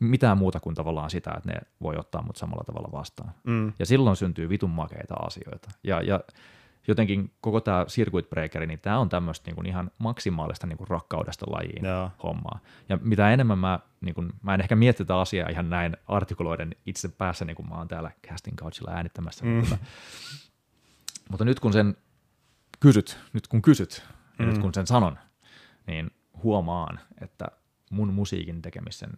Mm. 0.03 0.09
Mitään 0.11 0.39
muuta 0.39 0.61
kuin 0.61 0.75
tavallaan 0.75 1.11
sitä, 1.11 1.31
että 1.37 1.53
ne 1.53 1.61
voi 1.83 1.97
ottaa 1.97 2.23
mut 2.23 2.37
samalla 2.37 2.65
tavalla 2.65 2.89
vastaan. 2.93 3.33
Mm. 3.45 3.73
Ja 3.79 3.87
silloin 3.87 4.17
syntyy 4.17 4.49
vitun 4.49 4.71
makeita 4.71 5.15
asioita. 5.15 5.71
Ja, 5.85 6.03
ja 6.03 6.21
jotenkin 6.89 7.31
koko 7.41 7.61
tämä 7.61 7.85
circuit 7.89 8.31
breakeri, 8.31 8.67
niin 8.67 8.79
tämä 8.81 8.99
on 8.99 9.09
tämmöistä 9.09 9.49
niin 9.49 9.55
kuin 9.55 9.67
ihan 9.67 9.91
maksimaalista 9.99 10.67
niin 10.67 10.79
kuin 10.79 10.89
rakkaudesta 10.89 11.47
lajiin 11.49 11.85
Joo. 11.85 12.11
hommaa. 12.23 12.59
Ja 12.89 12.99
mitä 13.03 13.31
enemmän 13.33 13.59
mä, 13.59 13.81
niin 14.01 14.15
kuin, 14.15 14.33
mä 14.43 14.55
en 14.55 14.61
ehkä 14.61 14.77
mietti 14.77 15.05
tätä 15.05 15.21
asiaa 15.21 15.49
ihan 15.49 15.71
näin 15.71 15.97
artikuloiden 16.09 16.75
itse 16.87 17.09
päässä, 17.09 17.45
niin 17.45 17.57
kuin 17.57 17.69
mä 17.69 17.75
oon 17.75 17.89
täällä 17.89 18.11
casting 18.29 18.57
couchilla 18.57 18.91
äänittämässä. 18.91 19.45
Mm. 19.45 19.51
Mutta, 19.51 19.79
mutta 21.31 21.45
nyt 21.45 21.61
kun 21.61 21.73
sen 21.73 21.97
kysyt, 22.81 23.19
nyt 23.33 23.47
kun 23.47 23.63
kysyt 23.63 24.03
ja 24.39 24.45
Mm. 24.45 24.51
nyt 24.51 24.59
kun 24.59 24.75
sen 24.75 24.87
sanon, 24.87 25.19
niin 25.87 26.11
huomaan, 26.43 27.01
että 27.21 27.47
mun 27.91 28.13
musiikin 28.15 28.63
tekemisen 28.63 29.11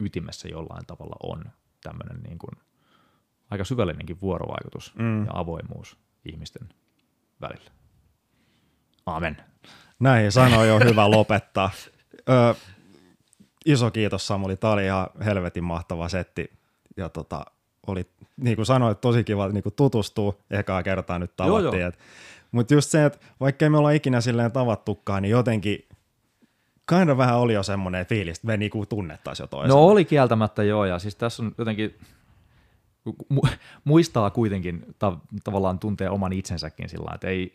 ytimessä 0.00 0.48
jollain 0.48 0.86
tavalla 0.86 1.16
on 1.22 1.44
tämmöinen 1.82 2.22
niin 2.22 2.38
kuin 2.38 2.50
aika 3.50 3.64
syvällinenkin 3.64 4.20
vuorovaikutus 4.20 4.94
Mm. 4.98 5.24
ja 5.26 5.30
avoimuus 5.34 5.96
ihmisten 6.24 6.68
välillä. 7.40 7.70
Amen. 9.06 9.36
Näihin 10.00 10.32
sanoin 10.32 10.72
on 10.72 10.84
hyvä 10.84 11.10
lopettaa. 11.10 11.70
Ö, 12.28 12.54
iso 13.66 13.90
kiitos 13.90 14.26
Samuli, 14.26 14.56
tämä 14.56 14.72
oli 14.72 14.84
ihan 14.84 15.06
helvetin 15.24 15.64
mahtava 15.64 16.08
setti. 16.08 16.50
Ja 16.96 17.08
tota, 17.08 17.44
oli, 17.86 18.06
niin 18.36 18.56
kuin 18.56 18.66
sanoit, 18.66 19.00
tosi 19.00 19.24
kiva 19.24 19.48
niin 19.48 19.62
kuin 19.62 19.74
tutustua. 19.74 20.34
Ekaa 20.50 20.82
kertaa 20.82 21.18
nyt 21.18 21.36
tavattiin. 21.36 21.92
mutta 22.52 22.74
just 22.74 22.90
se, 22.90 23.04
että 23.04 23.18
vaikkei 23.40 23.68
me 23.70 23.78
olla 23.78 23.90
ikinä 23.90 24.20
silleen 24.20 24.52
tavattukaan, 24.52 25.22
niin 25.22 25.30
jotenkin 25.30 25.88
kind 26.98 27.08
of 27.08 27.18
vähän 27.18 27.38
oli 27.38 27.52
jo 27.54 27.62
semmoinen 27.62 28.06
fiilis, 28.06 28.36
että 28.38 28.46
me 28.46 28.56
niinku 28.56 28.86
tunnettaisiin 28.86 29.44
jo 29.44 29.48
toisen. 29.48 29.68
No 29.68 29.84
oli 29.84 30.04
kieltämättä 30.04 30.62
joo, 30.62 30.84
ja 30.84 30.98
siis 30.98 31.16
tässä 31.16 31.42
on 31.42 31.52
jotenkin, 31.58 31.94
mu- 33.34 33.48
muistaa 33.84 34.30
kuitenkin 34.30 34.82
ta- 34.98 35.18
tavallaan 35.44 35.78
tuntee 35.78 36.10
oman 36.10 36.32
itsensäkin 36.32 36.88
sillä 36.88 37.10
että 37.14 37.28
ei, 37.28 37.52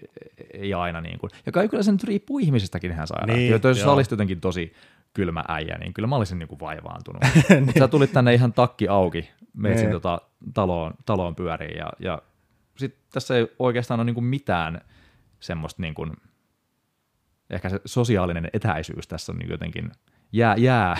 ei 0.54 0.74
aina 0.74 1.02
niin 1.02 1.20
kuin, 1.20 1.30
ja 1.46 1.52
kai 1.52 1.68
kyllä 1.70 1.84
se 1.84 1.92
nyt 1.92 2.04
riippuu 2.04 2.40
ihmisistäkin 2.40 2.92
ihan 2.92 3.08
sairaan. 3.08 3.28
Niin, 3.28 3.52
Niin, 3.52 3.62
jos 3.64 3.78
joo. 3.78 3.86
sä 3.86 3.92
olisit 3.92 4.12
jotenkin 4.12 4.42
tosi 4.42 4.74
kylmä 5.14 5.44
äijä, 5.48 5.78
niin 5.78 5.94
kyllä 5.94 6.08
mä 6.08 6.16
olisin 6.16 6.40
niin 6.40 6.48
kuin 6.50 6.60
vaivaantunut. 6.60 7.22
Mutta 7.66 7.80
sä 7.80 7.88
tulit 7.88 8.12
tänne 8.14 8.34
ihan 8.34 8.54
takki 8.54 8.88
auki, 8.88 9.30
meitsin 9.54 9.86
Niin. 9.86 9.92
tota 9.94 10.22
taloon, 10.54 10.94
taloon 11.06 11.36
pyöriin, 11.36 11.78
ja, 11.78 11.90
ja 12.00 12.22
sit 12.78 12.96
tässä 13.14 13.38
ei 13.38 13.48
oikeastaan 13.60 14.00
ole 14.00 14.06
niin 14.06 14.14
kuin 14.14 14.26
mitään 14.26 14.82
semmoista 15.40 15.82
niin 15.82 15.94
kuin, 15.94 16.12
ehkä 17.50 17.70
se 17.70 17.80
sosiaalinen 17.86 18.50
etäisyys 18.54 19.08
tässä 19.08 19.32
on 19.32 19.38
niin 19.38 19.50
jotenkin 19.50 19.92
jää, 20.32 20.56
jää 20.56 20.98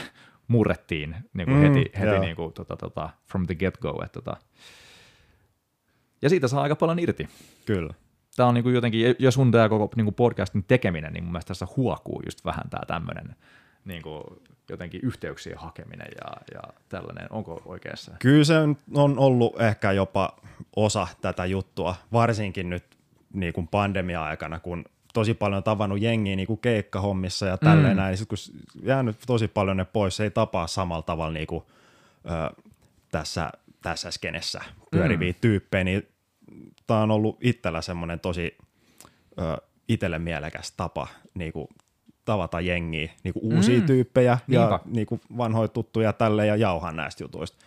murrettiin 0.48 1.16
niin 1.34 1.48
kuin 1.48 1.58
Mm, 1.58 1.62
heti, 1.62 1.92
heti 2.00 2.08
joo. 2.08 2.20
niin 2.22 2.36
kuin, 2.36 2.54
tota, 2.54 2.78
tota, 2.78 3.10
from 3.32 3.46
the 3.46 3.56
get-go. 3.56 4.04
Että, 4.06 4.22
tota. 4.22 4.38
Ja 6.22 6.30
siitä 6.30 6.48
saa 6.48 6.62
aika 6.62 6.76
paljon 6.76 7.00
irti. 7.00 7.30
Kyllä. 7.66 7.94
Tämä 8.36 8.50
on 8.50 8.54
niin 8.56 8.64
kuin 8.64 8.76
jotenkin, 8.76 9.16
ja 9.20 9.32
sun 9.32 9.52
tämä 9.52 9.70
koko 9.70 9.90
niin 9.96 10.06
kuin 10.06 10.16
podcastin 10.16 10.64
tekeminen, 10.68 11.14
niin 11.14 11.24
mun 11.24 11.32
mielestä 11.32 11.48
tässä 11.48 11.68
huokuu 11.78 12.22
just 12.26 12.46
vähän 12.46 12.70
tämä 12.70 12.86
tämmöinen 12.88 13.36
niin 13.86 14.02
kuin 14.02 14.24
jotenkin 14.70 15.02
yhteyksien 15.04 15.58
hakeminen 15.58 16.08
ja, 16.22 16.32
ja 16.54 16.62
tällainen. 16.90 17.28
Onko 17.30 17.62
oikeassa? 17.66 18.12
Kyllä 18.20 18.44
se 18.44 18.54
on 18.94 19.20
ollut 19.20 19.62
ehkä 19.62 19.92
jopa 19.92 20.38
osa 20.76 21.08
tätä 21.22 21.46
juttua, 21.46 21.96
varsinkin 22.12 22.70
nyt 22.70 22.86
niin 23.34 23.54
kuin 23.54 23.68
pandemia-aikana, 23.68 24.60
kun 24.60 24.86
tosi 25.16 25.34
paljon 25.34 25.64
tavannut 25.64 26.02
jengiä 26.02 26.36
niin 26.36 26.48
kuin 26.48 26.60
keikkahommissa 26.60 27.46
ja 27.46 27.58
tälleen 27.58 27.94
mm. 27.94 27.98
näin, 27.98 28.10
niin 28.10 28.18
sit 28.18 28.30
kun 28.30 28.38
jäänyt 28.84 29.18
tosi 29.28 29.48
paljon 29.48 29.78
ne 29.78 29.86
pois, 29.86 30.16
se 30.16 30.24
ei 30.24 30.32
tapaa 30.32 30.68
samalla 30.68 31.02
tavalla 31.02 31.34
niin 31.34 31.48
kuin, 31.48 31.64
ö, 32.26 32.64
tässä, 33.12 33.52
tässä 33.82 34.12
skenessä 34.12 34.62
pyöriviä 34.92 35.32
mm. 35.32 35.38
tyyppejä, 35.42 35.84
niin 35.84 36.08
tämä 36.88 37.02
on 37.02 37.12
ollut 37.12 37.38
itsellä 37.42 37.82
semmoinen 37.82 38.20
tosi 38.20 38.58
ö, 39.40 39.58
itselle 39.88 40.20
mielekäs 40.20 40.72
tapa 40.72 41.08
niin 41.34 41.54
kuin, 41.54 41.68
tavata 42.26 42.62
jengiä, 42.62 43.12
niin 43.24 43.34
kuin 43.34 43.56
uusia 43.56 43.80
mm. 43.80 43.86
tyyppejä 43.86 44.38
Niinpä. 44.48 44.64
ja 44.64 44.80
niin 44.86 45.08
kuin 45.08 45.22
vanhoja 45.38 45.68
tuttuja 45.68 46.14
tälle 46.14 46.46
ja 46.46 46.56
jauhan 46.56 46.96
näistä 46.96 47.24
jutuista. 47.24 47.66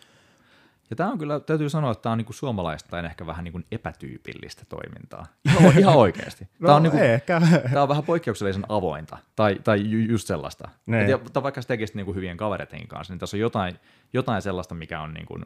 Ja 0.90 0.96
tämä 0.96 1.12
on 1.12 1.18
kyllä, 1.18 1.40
täytyy 1.40 1.70
sanoa, 1.70 1.92
että 1.92 2.02
tämä 2.02 2.12
on 2.12 2.18
niinku 2.18 2.32
suomalaista 2.32 2.90
tai 2.90 3.04
ehkä 3.04 3.26
vähän 3.26 3.44
niinku 3.44 3.60
epätyypillistä 3.72 4.64
toimintaa. 4.68 5.26
Ihan, 5.44 5.78
ihan 5.78 5.96
oikeasti. 5.96 6.44
no, 6.58 6.66
tämä, 6.66 6.76
on 6.76 6.82
niinku, 6.82 6.98
ehkä. 6.98 7.40
tämä 7.72 7.82
on 7.82 7.88
vähän 7.88 8.04
poikkeuksellisen 8.04 8.64
avointa, 8.68 9.18
tai, 9.36 9.58
tai 9.64 9.90
ju, 9.90 9.98
just 9.98 10.26
sellaista. 10.26 10.68
Niin. 10.86 11.10
Et, 11.10 11.42
vaikka 11.42 11.62
se 11.62 11.68
tekisi 11.68 11.96
niinku 11.96 12.14
hyvien 12.14 12.36
kavereiden 12.36 12.88
kanssa, 12.88 13.12
niin 13.12 13.18
tässä 13.18 13.36
on 13.36 13.40
jotain, 13.40 13.78
jotain 14.12 14.42
sellaista, 14.42 14.74
mikä 14.74 15.00
on 15.00 15.14
niinku, 15.14 15.38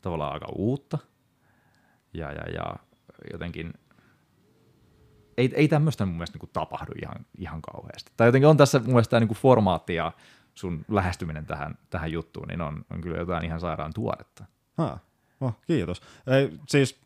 tavallaan 0.00 0.32
aika 0.32 0.46
uutta. 0.54 0.98
Ja, 2.14 2.32
ja, 2.32 2.52
ja 2.54 2.76
jotenkin, 3.32 3.74
ei, 5.36 5.52
ei 5.54 5.68
tämmöistä 5.68 6.06
mun 6.06 6.14
mielestä 6.14 6.36
niinku 6.36 6.50
tapahdu 6.52 6.92
ihan, 7.02 7.26
ihan 7.38 7.62
kauheasti. 7.62 8.12
Tai 8.16 8.28
jotenkin 8.28 8.48
on 8.48 8.56
tässä 8.56 8.78
mun 8.78 8.88
mielestä 8.88 9.10
tämä 9.10 9.20
niinku 9.20 9.34
formaatti 9.34 9.94
ja 9.94 10.12
sun 10.54 10.84
lähestyminen 10.88 11.46
tähän, 11.46 11.78
tähän 11.90 12.12
juttuun, 12.12 12.48
niin 12.48 12.60
on, 12.60 12.84
on 12.90 13.00
kyllä 13.00 13.18
jotain 13.18 13.44
ihan 13.44 13.60
sairaan 13.60 13.92
tuoretta. 13.94 14.44
Ha, 14.78 14.98
oh, 15.40 15.54
kiitos. 15.66 16.02
Ei, 16.26 16.50
siis 16.68 17.00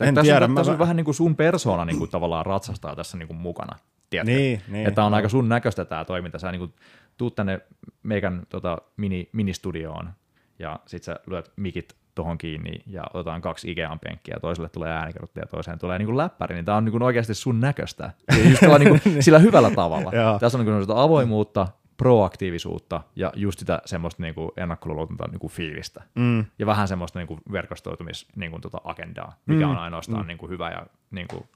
en 0.00 0.14
tässä 0.14 0.32
tiedä. 0.32 0.44
On, 0.44 0.54
tässä 0.54 0.72
on 0.72 0.78
vähän 0.78 0.96
niin 0.96 1.04
kuin 1.04 1.14
sun 1.14 1.36
persoona 1.36 1.84
niin 1.84 1.98
kuin 1.98 2.10
tavallaan 2.10 2.46
ratsastaa 2.46 2.96
tässä 2.96 3.18
niin 3.18 3.26
kuin 3.26 3.38
mukana. 3.38 3.78
Tiedätkö? 4.10 4.32
Niin, 4.32 4.62
niin, 4.68 4.88
että 4.88 5.04
on 5.04 5.14
aika 5.14 5.28
sun 5.28 5.48
näköistä 5.48 5.84
tämä 5.84 6.04
toiminta. 6.04 6.38
Sä 6.38 6.52
niin 6.52 6.60
kuin, 6.60 6.74
tuut 7.16 7.34
tänne 7.34 7.60
meikän 8.02 8.42
tota, 8.48 8.78
mini, 8.96 9.28
ministudioon 9.32 10.10
ja 10.58 10.80
sit 10.86 11.02
sä 11.02 11.20
lyöt 11.26 11.52
mikit 11.56 11.96
tuohon 12.14 12.38
kiinni 12.38 12.82
ja 12.86 13.04
otetaan 13.14 13.40
kaksi 13.40 13.70
Ikean 13.70 13.98
penkkiä 13.98 14.34
ja 14.34 14.40
toiselle 14.40 14.68
tulee 14.68 14.92
äänikerrottaja 14.92 15.42
ja 15.42 15.48
toiseen 15.48 15.78
tulee 15.78 15.98
niin 15.98 16.06
kuin 16.06 16.16
läppäri, 16.16 16.54
niin 16.54 16.64
tämä 16.64 16.76
on 16.76 16.84
niin 16.84 16.92
kuin 16.92 17.02
oikeasti 17.02 17.34
sun 17.34 17.60
näköistä. 17.60 18.10
Just 18.50 18.62
niin 18.78 19.00
kuin, 19.00 19.22
sillä 19.22 19.38
hyvällä 19.38 19.70
tavalla. 19.70 20.12
Tässä 20.40 20.58
on 20.58 20.66
niin 20.66 20.86
kuin 20.86 20.98
avoimuutta, 20.98 21.68
proaktiivisuutta 21.98 23.00
ja 23.16 23.32
just 23.36 23.58
sitä 23.58 23.82
semmoista 23.84 24.22
niinku 24.22 24.52
ennakkoluulotonta 24.56 25.26
niinku 25.26 25.48
fiilistä. 25.48 26.02
Mm. 26.14 26.44
Ja 26.58 26.66
vähän 26.66 26.88
semmoista 26.88 27.18
niinku 27.18 27.38
verkostoitumis 27.52 28.26
niinku 28.36 28.60
tota 28.60 28.80
agendaa, 28.84 29.36
mikä 29.46 29.64
mm. 29.64 29.70
on 29.70 29.78
ainoastaan 29.78 30.22
mm. 30.22 30.26
niinku 30.26 30.48
hyvä. 30.48 30.70
Ja, 30.70 30.86
niinku, 31.10 31.46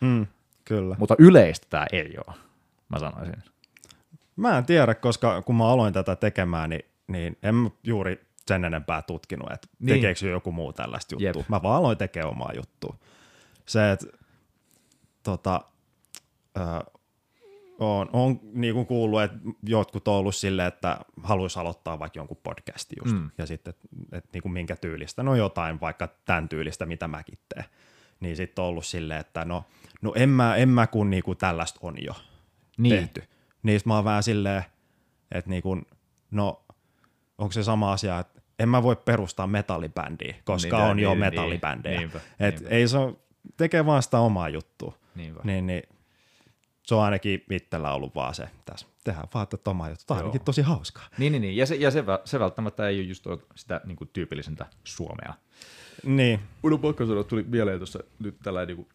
mm. 0.00 0.26
Kyllä. 0.64 0.96
Mutta 0.98 1.14
yleistä 1.18 1.66
tämä 1.70 1.86
ei 1.92 2.14
ole, 2.26 2.36
mä 2.88 2.98
sanoisin. 2.98 3.42
Mä 4.36 4.58
en 4.58 4.66
tiedä, 4.66 4.94
koska 4.94 5.42
kun 5.42 5.54
mä 5.56 5.68
aloin 5.68 5.92
tätä 5.92 6.16
tekemään, 6.16 6.70
niin, 6.70 6.84
niin 7.06 7.36
en 7.42 7.54
mä 7.54 7.70
juuri 7.84 8.26
sen 8.46 8.64
enempää 8.64 9.02
tutkinut, 9.02 9.52
että 9.52 9.68
niin. 9.78 9.94
tekeekö 9.94 10.28
joku 10.28 10.52
muu 10.52 10.72
tällaista 10.72 11.14
juttua. 11.14 11.40
Jep. 11.42 11.48
Mä 11.48 11.62
vaan 11.62 11.76
aloin 11.76 11.98
tekemään 11.98 12.30
omaa 12.30 12.52
juttua. 12.56 12.96
Se, 13.66 13.92
että 13.92 14.06
tota, 15.22 15.60
on, 17.78 18.10
on 18.12 18.40
niin 18.52 18.74
kuin 18.74 18.86
kuullut, 18.86 19.22
että 19.22 19.38
jotkut 19.62 20.08
on 20.08 20.14
ollut 20.14 20.34
silleen, 20.34 20.68
että 20.68 21.00
haluaisi 21.22 21.58
aloittaa 21.58 21.98
vaikka 21.98 22.18
jonkun 22.18 22.40
podcastin 22.42 22.98
just, 23.04 23.16
mm. 23.16 23.30
ja 23.38 23.46
sitten, 23.46 23.70
että, 23.70 23.88
että 24.12 24.30
niin 24.32 24.42
kuin 24.42 24.52
minkä 24.52 24.76
tyylistä, 24.76 25.22
no 25.22 25.34
jotain 25.34 25.80
vaikka 25.80 26.08
tämän 26.24 26.48
tyylistä, 26.48 26.86
mitä 26.86 27.08
mäkin 27.08 27.38
teen, 27.54 27.64
niin 28.20 28.36
sitten 28.36 28.62
on 28.62 28.68
ollut 28.68 28.86
silleen, 28.86 29.20
että 29.20 29.44
no, 29.44 29.64
no 30.02 30.12
en 30.16 30.28
mä, 30.28 30.56
en 30.56 30.68
mä 30.68 30.86
kun 30.86 31.10
niin 31.10 31.22
kuin 31.22 31.38
tällaista 31.38 31.80
on 31.82 31.94
jo 32.04 32.14
niin. 32.78 32.96
tehty. 32.96 33.22
Niin 33.62 33.80
mä 33.84 33.94
oon 33.94 34.04
vähän 34.04 34.22
silleen, 34.22 34.64
että 35.32 35.50
niin 35.50 35.62
kuin, 35.62 35.86
no 36.30 36.64
onko 37.38 37.52
se 37.52 37.62
sama 37.62 37.92
asia, 37.92 38.18
että 38.18 38.42
en 38.58 38.68
mä 38.68 38.82
voi 38.82 38.96
perustaa 38.96 39.46
metallibändiä, 39.46 40.34
koska 40.44 40.76
niin, 40.76 40.90
on 40.90 40.96
niin, 40.96 41.04
jo 41.04 41.10
niin, 41.10 41.20
metallibändejä. 41.20 42.00
Niin, 42.00 42.10
niinpä, 42.38 42.68
ei 42.68 42.88
se 42.88 42.98
tekee 43.56 43.86
vaan 43.86 44.02
sitä 44.02 44.18
omaa 44.18 44.48
juttua. 44.48 44.94
Niinpä. 45.14 45.40
Niin, 45.44 45.66
niin 45.66 45.82
se 46.88 46.94
on 46.94 47.02
ainakin 47.02 47.44
itsellä 47.50 47.92
ollut 47.92 48.14
vaan 48.14 48.34
se, 48.34 48.48
tässä 48.64 48.86
tehdään 49.04 49.28
vaan 49.34 49.48
tätä 49.48 49.70
omaa 49.70 49.88
juttu. 49.88 50.04
Tämä 50.06 50.18
on 50.18 50.24
ainakin 50.24 50.44
tosi 50.44 50.62
hauskaa. 50.62 51.08
Niin, 51.18 51.32
niin, 51.32 51.42
niin. 51.42 51.56
ja, 51.56 51.66
se, 51.66 51.74
ja 51.74 51.90
se, 51.90 52.04
se 52.24 52.40
välttämättä 52.40 52.88
ei 52.88 53.00
ole 53.00 53.06
just 53.06 53.26
sitä 53.54 53.80
niin 53.84 53.96
kuin 53.96 54.10
tyypillisintä 54.12 54.66
suomea. 54.84 55.34
Niin. 56.04 56.40
Uudun 56.62 56.80
pakko 56.80 57.06
sanoa, 57.06 57.24
tuli 57.24 57.42
mieleen 57.42 57.78
tuossa 57.78 57.98
nyt 58.18 58.36
tällä 58.42 58.66
niin 58.66 58.76
kuin, 58.76 58.88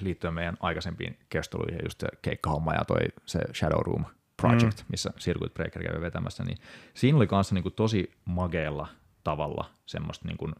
liittyen 0.00 0.34
meidän 0.34 0.56
aikaisempiin 0.60 1.18
kestoluihin, 1.28 1.80
just 1.84 2.00
se 2.00 2.06
keikkahomma 2.22 2.74
ja 2.74 2.84
toi 2.84 3.00
se 3.26 3.40
Shadow 3.54 3.80
Room 3.86 4.04
Project, 4.36 4.78
mm. 4.78 4.86
missä 4.90 5.10
Circuit 5.18 5.54
Breaker 5.54 5.82
kävi 5.82 6.00
vetämässä, 6.00 6.44
niin 6.44 6.58
siinä 6.94 7.16
oli 7.16 7.26
kanssa 7.26 7.54
niin 7.54 7.62
kuin 7.62 7.74
tosi 7.74 8.12
mageella 8.24 8.88
tavalla 9.24 9.70
semmoista 9.86 10.28
niin 10.28 10.38
kuin, 10.38 10.52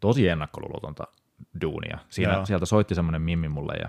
tosi 0.00 0.28
ennakkoluulotonta 0.28 1.04
duunia. 1.60 1.98
Siinä, 2.08 2.44
sieltä 2.44 2.66
soitti 2.66 2.94
semmoinen 2.94 3.22
mimmi 3.22 3.48
mulle 3.48 3.74
ja 3.74 3.88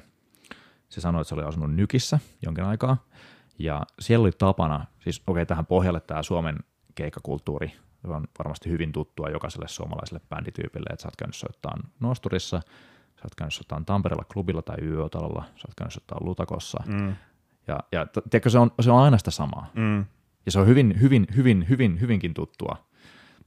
se 0.93 1.01
sanoi, 1.01 1.21
että 1.21 1.29
se 1.29 1.35
oli 1.35 1.43
asunut 1.43 1.75
Nykissä 1.75 2.19
jonkin 2.41 2.63
aikaa, 2.63 2.97
ja 3.59 3.81
siellä 3.99 4.23
oli 4.23 4.31
tapana, 4.31 4.85
siis 4.99 5.23
okei, 5.27 5.31
okay, 5.41 5.45
tähän 5.45 5.65
pohjalle 5.65 5.99
tämä 5.99 6.23
Suomen 6.23 6.57
keikkakulttuuri 6.95 7.73
on 8.03 8.27
varmasti 8.39 8.69
hyvin 8.69 8.91
tuttua 8.91 9.29
jokaiselle 9.29 9.67
suomalaiselle 9.67 10.21
bändityypille, 10.29 10.89
että 10.93 11.01
sä 11.01 11.07
oot 11.07 11.15
käynyt 11.15 11.35
soittaa 11.35 11.77
Nosturissa, 11.99 12.61
sä 13.15 13.21
oot 13.23 13.35
käynyt 13.35 13.53
soittaa 13.53 13.81
Tampereella 13.85 14.25
klubilla 14.33 14.61
tai 14.61 14.75
YÖ-talolla, 14.81 15.43
sä 15.43 15.67
oot 15.67 15.75
käynyt 15.77 15.93
soittaa 15.93 16.17
Lutakossa, 16.21 16.83
mm. 16.85 17.15
ja, 17.67 17.79
ja 17.91 18.05
tiedätkö, 18.05 18.49
se 18.49 18.59
on, 18.59 18.71
se 18.79 18.91
on 18.91 19.03
aina 19.03 19.17
sitä 19.17 19.31
samaa. 19.31 19.69
Mm. 19.73 20.05
Ja 20.45 20.51
se 20.51 20.59
on 20.59 20.67
hyvin, 20.67 21.01
hyvin, 21.01 21.27
hyvin, 21.35 21.65
hyvin, 21.69 22.01
hyvinkin 22.01 22.33
tuttua. 22.33 22.77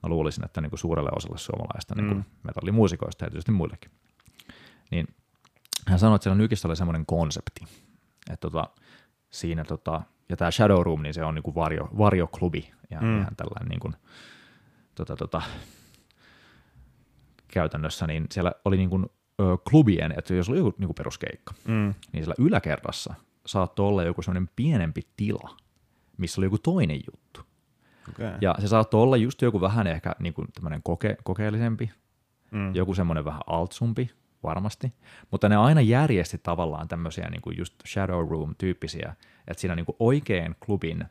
Mä 0.02 0.08
luulisin, 0.08 0.44
että 0.44 0.60
niin 0.60 0.70
kuin 0.70 0.80
suurelle 0.80 1.10
osalle 1.16 1.38
suomalaista 1.38 1.94
niin 1.94 2.06
kuin 2.06 2.16
mm. 2.16 2.24
metallimuusikoista 2.42 3.24
ja 3.24 3.30
tietysti 3.30 3.52
muillekin. 3.52 3.90
Niin 4.90 5.08
hän 5.86 5.98
sanoi, 5.98 6.16
että 6.16 6.22
siellä 6.22 6.38
Nykissä 6.38 6.68
oli 6.68 6.76
semmoinen 6.76 7.06
konsepti, 7.06 7.64
että 8.30 8.50
tota, 8.50 8.70
siinä 9.30 9.64
tota, 9.64 10.02
ja 10.28 10.36
tämä 10.36 10.50
Shadow 10.50 10.82
Room, 10.82 11.02
niin 11.02 11.14
se 11.14 11.24
on 11.24 11.34
niinku 11.34 11.54
varjo, 11.54 11.88
varjoklubi, 11.98 12.72
ja 12.90 13.00
mm. 13.00 13.20
ihan 13.20 13.36
tällainen 13.36 13.68
niinku, 13.68 13.92
tota, 14.94 15.16
tota, 15.16 15.42
käytännössä, 17.48 18.06
niin 18.06 18.26
siellä 18.30 18.52
oli 18.64 18.76
niinku, 18.76 19.00
ö, 19.40 19.56
klubien, 19.70 20.14
että 20.18 20.34
jos 20.34 20.48
oli 20.48 20.58
joku 20.58 20.74
niinku 20.78 20.94
peruskeikka, 20.94 21.54
mm. 21.64 21.94
niin 22.12 22.24
siellä 22.24 22.34
yläkerrassa 22.38 23.14
saattoi 23.46 23.88
olla 23.88 24.02
joku 24.02 24.22
semmoinen 24.22 24.50
pienempi 24.56 25.02
tila, 25.16 25.56
missä 26.16 26.40
oli 26.40 26.46
joku 26.46 26.58
toinen 26.58 27.00
juttu. 27.12 27.40
Okay. 28.08 28.38
Ja 28.40 28.54
se 28.58 28.68
saattoi 28.68 29.02
olla 29.02 29.16
just 29.16 29.42
joku 29.42 29.60
vähän 29.60 29.86
ehkä 29.86 30.12
niinku 30.18 30.44
tämmöinen 30.54 30.82
koke, 30.82 31.16
kokeellisempi, 31.24 31.90
mm. 32.50 32.74
joku 32.74 32.94
semmoinen 32.94 33.24
vähän 33.24 33.40
altsumpi, 33.46 34.10
varmasti, 34.42 34.92
mutta 35.30 35.48
ne 35.48 35.56
aina 35.56 35.80
järjesti 35.80 36.38
tavallaan 36.38 36.88
tämmöisiä 36.88 37.30
niin 37.30 37.42
kuin 37.42 37.58
just 37.58 37.74
shadow 37.86 38.28
room-tyyppisiä, 38.28 39.14
että 39.48 39.60
siinä 39.60 39.74
niin 39.74 39.86
kuin 39.86 39.96
oikein 39.98 40.56
klubin 40.66 41.04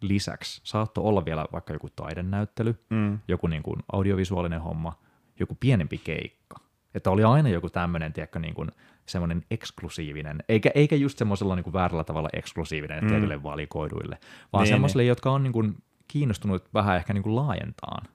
lisäksi 0.00 0.60
saattoi 0.64 1.04
olla 1.04 1.24
vielä 1.24 1.46
vaikka 1.52 1.72
joku 1.72 1.88
taidenäyttely, 1.96 2.84
mm. 2.90 3.18
joku 3.28 3.46
niin 3.46 3.62
kuin 3.62 3.82
audiovisuaalinen 3.92 4.60
homma, 4.60 4.98
joku 5.40 5.56
pienempi 5.60 5.98
keikka. 5.98 6.56
Että 6.94 7.10
oli 7.10 7.24
aina 7.24 7.48
joku 7.48 7.70
tämmöinen, 7.70 8.12
tiedätkö, 8.12 8.38
niin 8.38 8.54
kuin 8.54 8.70
semmoinen 9.06 9.44
eksklusiivinen, 9.50 10.44
eikä, 10.48 10.70
eikä 10.74 10.96
just 10.96 11.18
semmoisella 11.18 11.56
niin 11.56 11.64
kuin 11.64 11.74
väärällä 11.74 12.04
tavalla 12.04 12.28
eksklusiivinen 12.32 13.04
mm. 13.04 13.08
tietyille 13.08 13.42
valikoiduille, 13.42 14.18
vaan 14.52 14.62
niin, 14.62 14.72
semmoisille, 14.72 15.02
niin. 15.02 15.08
jotka 15.08 15.30
on 15.30 15.42
niin 15.42 15.52
kuin 15.52 15.76
kiinnostunut 16.08 16.64
vähän 16.74 16.96
ehkä 16.96 17.12
niin 17.12 17.22
kuin 17.22 17.36
laajentaan 17.36 18.06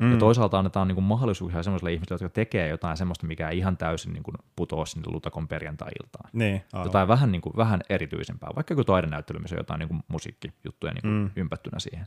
Mm. 0.00 0.12
Ja 0.12 0.18
toisaalta 0.18 0.58
annetaan 0.58 0.88
niin 0.88 0.94
kuin 0.94 1.04
mahdollisuuksia 1.04 1.62
sellaisille 1.62 1.92
ihmisille, 1.92 2.14
jotka 2.14 2.34
tekee 2.34 2.68
jotain 2.68 2.96
semmoista, 2.96 3.26
mikä 3.26 3.48
ei 3.48 3.58
ihan 3.58 3.76
täysin 3.76 4.12
niin 4.12 4.22
kuin 4.22 4.34
putoa 4.56 4.86
sinne 4.86 5.12
lutakon 5.12 5.48
perjantai-iltaan. 5.48 6.30
Niin, 6.32 6.62
jotain 6.84 7.08
vähän, 7.08 7.32
niin 7.32 7.42
kuin, 7.42 7.56
vähän 7.56 7.80
erityisempää, 7.88 8.50
vaikka 8.56 8.72
joku 8.72 8.84
taidenäyttely, 8.84 9.38
missä 9.38 9.56
on 9.56 9.60
jotain 9.60 9.78
niin 9.78 9.88
kuin 9.88 10.02
musiikkijuttuja 10.08 10.92
niin 10.92 11.02
kuin 11.02 11.12
mm. 11.12 11.30
ympättynä 11.36 11.78
siihen. 11.78 12.06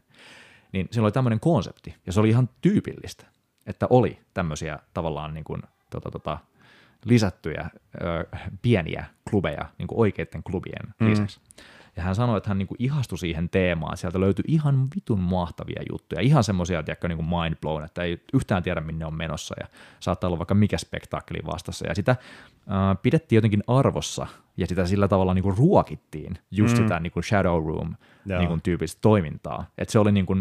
Niin 0.72 0.88
siinä 0.92 1.04
oli 1.06 1.12
tämmöinen 1.12 1.40
konsepti, 1.40 1.96
ja 2.06 2.14
se 2.14 2.20
oli 2.20 2.30
ihan 2.30 2.50
tyypillistä, 2.62 3.26
että 3.66 3.88
oli 3.90 4.20
tämmöisiä 4.34 4.80
tavallaan 4.94 5.34
niin 5.34 5.44
kuin, 5.44 5.62
tota, 5.90 6.12
tota, 6.12 6.38
lisättyjä 7.06 7.70
ö, 8.02 8.38
pieniä 8.62 9.06
klubeja 9.30 9.66
niin 9.78 9.88
kuin 9.88 10.00
oikeiden 10.00 10.44
klubien 10.44 10.94
mm. 11.00 11.10
lisäksi. 11.10 11.40
Ja 11.96 12.04
hän 12.04 12.16
sanoi, 12.16 12.38
että 12.38 12.50
hän 12.50 12.58
niinku 12.58 12.76
ihastui 12.80 13.18
siihen 13.18 13.50
teemaan. 13.50 13.98
Sieltä 13.98 14.20
löytyi 14.20 14.46
ihan 14.48 14.88
vitun 14.96 15.20
mahtavia 15.20 15.82
juttuja. 15.92 16.22
Ihan 16.22 16.44
semmoisia, 16.44 16.84
tiedätkö, 16.84 17.08
niinku 17.08 17.24
mind 17.24 17.56
blown, 17.62 17.84
että 17.84 18.04
ei 18.04 18.24
yhtään 18.34 18.64
tiedä, 18.64 18.82
minne 18.82 19.06
on 19.06 19.14
menossa. 19.14 19.56
Ja 19.60 19.68
saattaa 20.00 20.28
olla 20.28 20.40
vaikka 20.40 20.56
mikä 20.56 20.78
spektaakkeli 20.78 21.40
vastassa. 21.46 21.88
Ja 21.88 21.96
sitä 21.96 22.12
äh, 22.12 22.18
pidettiin 23.02 23.38
jotenkin 23.38 23.64
arvossa 23.68 24.28
ja 24.58 24.68
sitä 24.68 24.86
sillä 24.86 25.08
tavalla 25.08 25.34
niinku 25.34 25.52
ruokittiin 25.52 26.38
just 26.52 26.78
mm. 26.78 26.84
sitä 26.84 27.00
niinku 27.00 27.22
shadow 27.22 27.68
room 27.68 27.96
niinku 28.26 28.60
tyyppistä 28.64 29.02
toimintaa. 29.02 29.66
Että 29.78 29.92
se 29.92 30.00
oli 30.00 30.12
niinku 30.12 30.36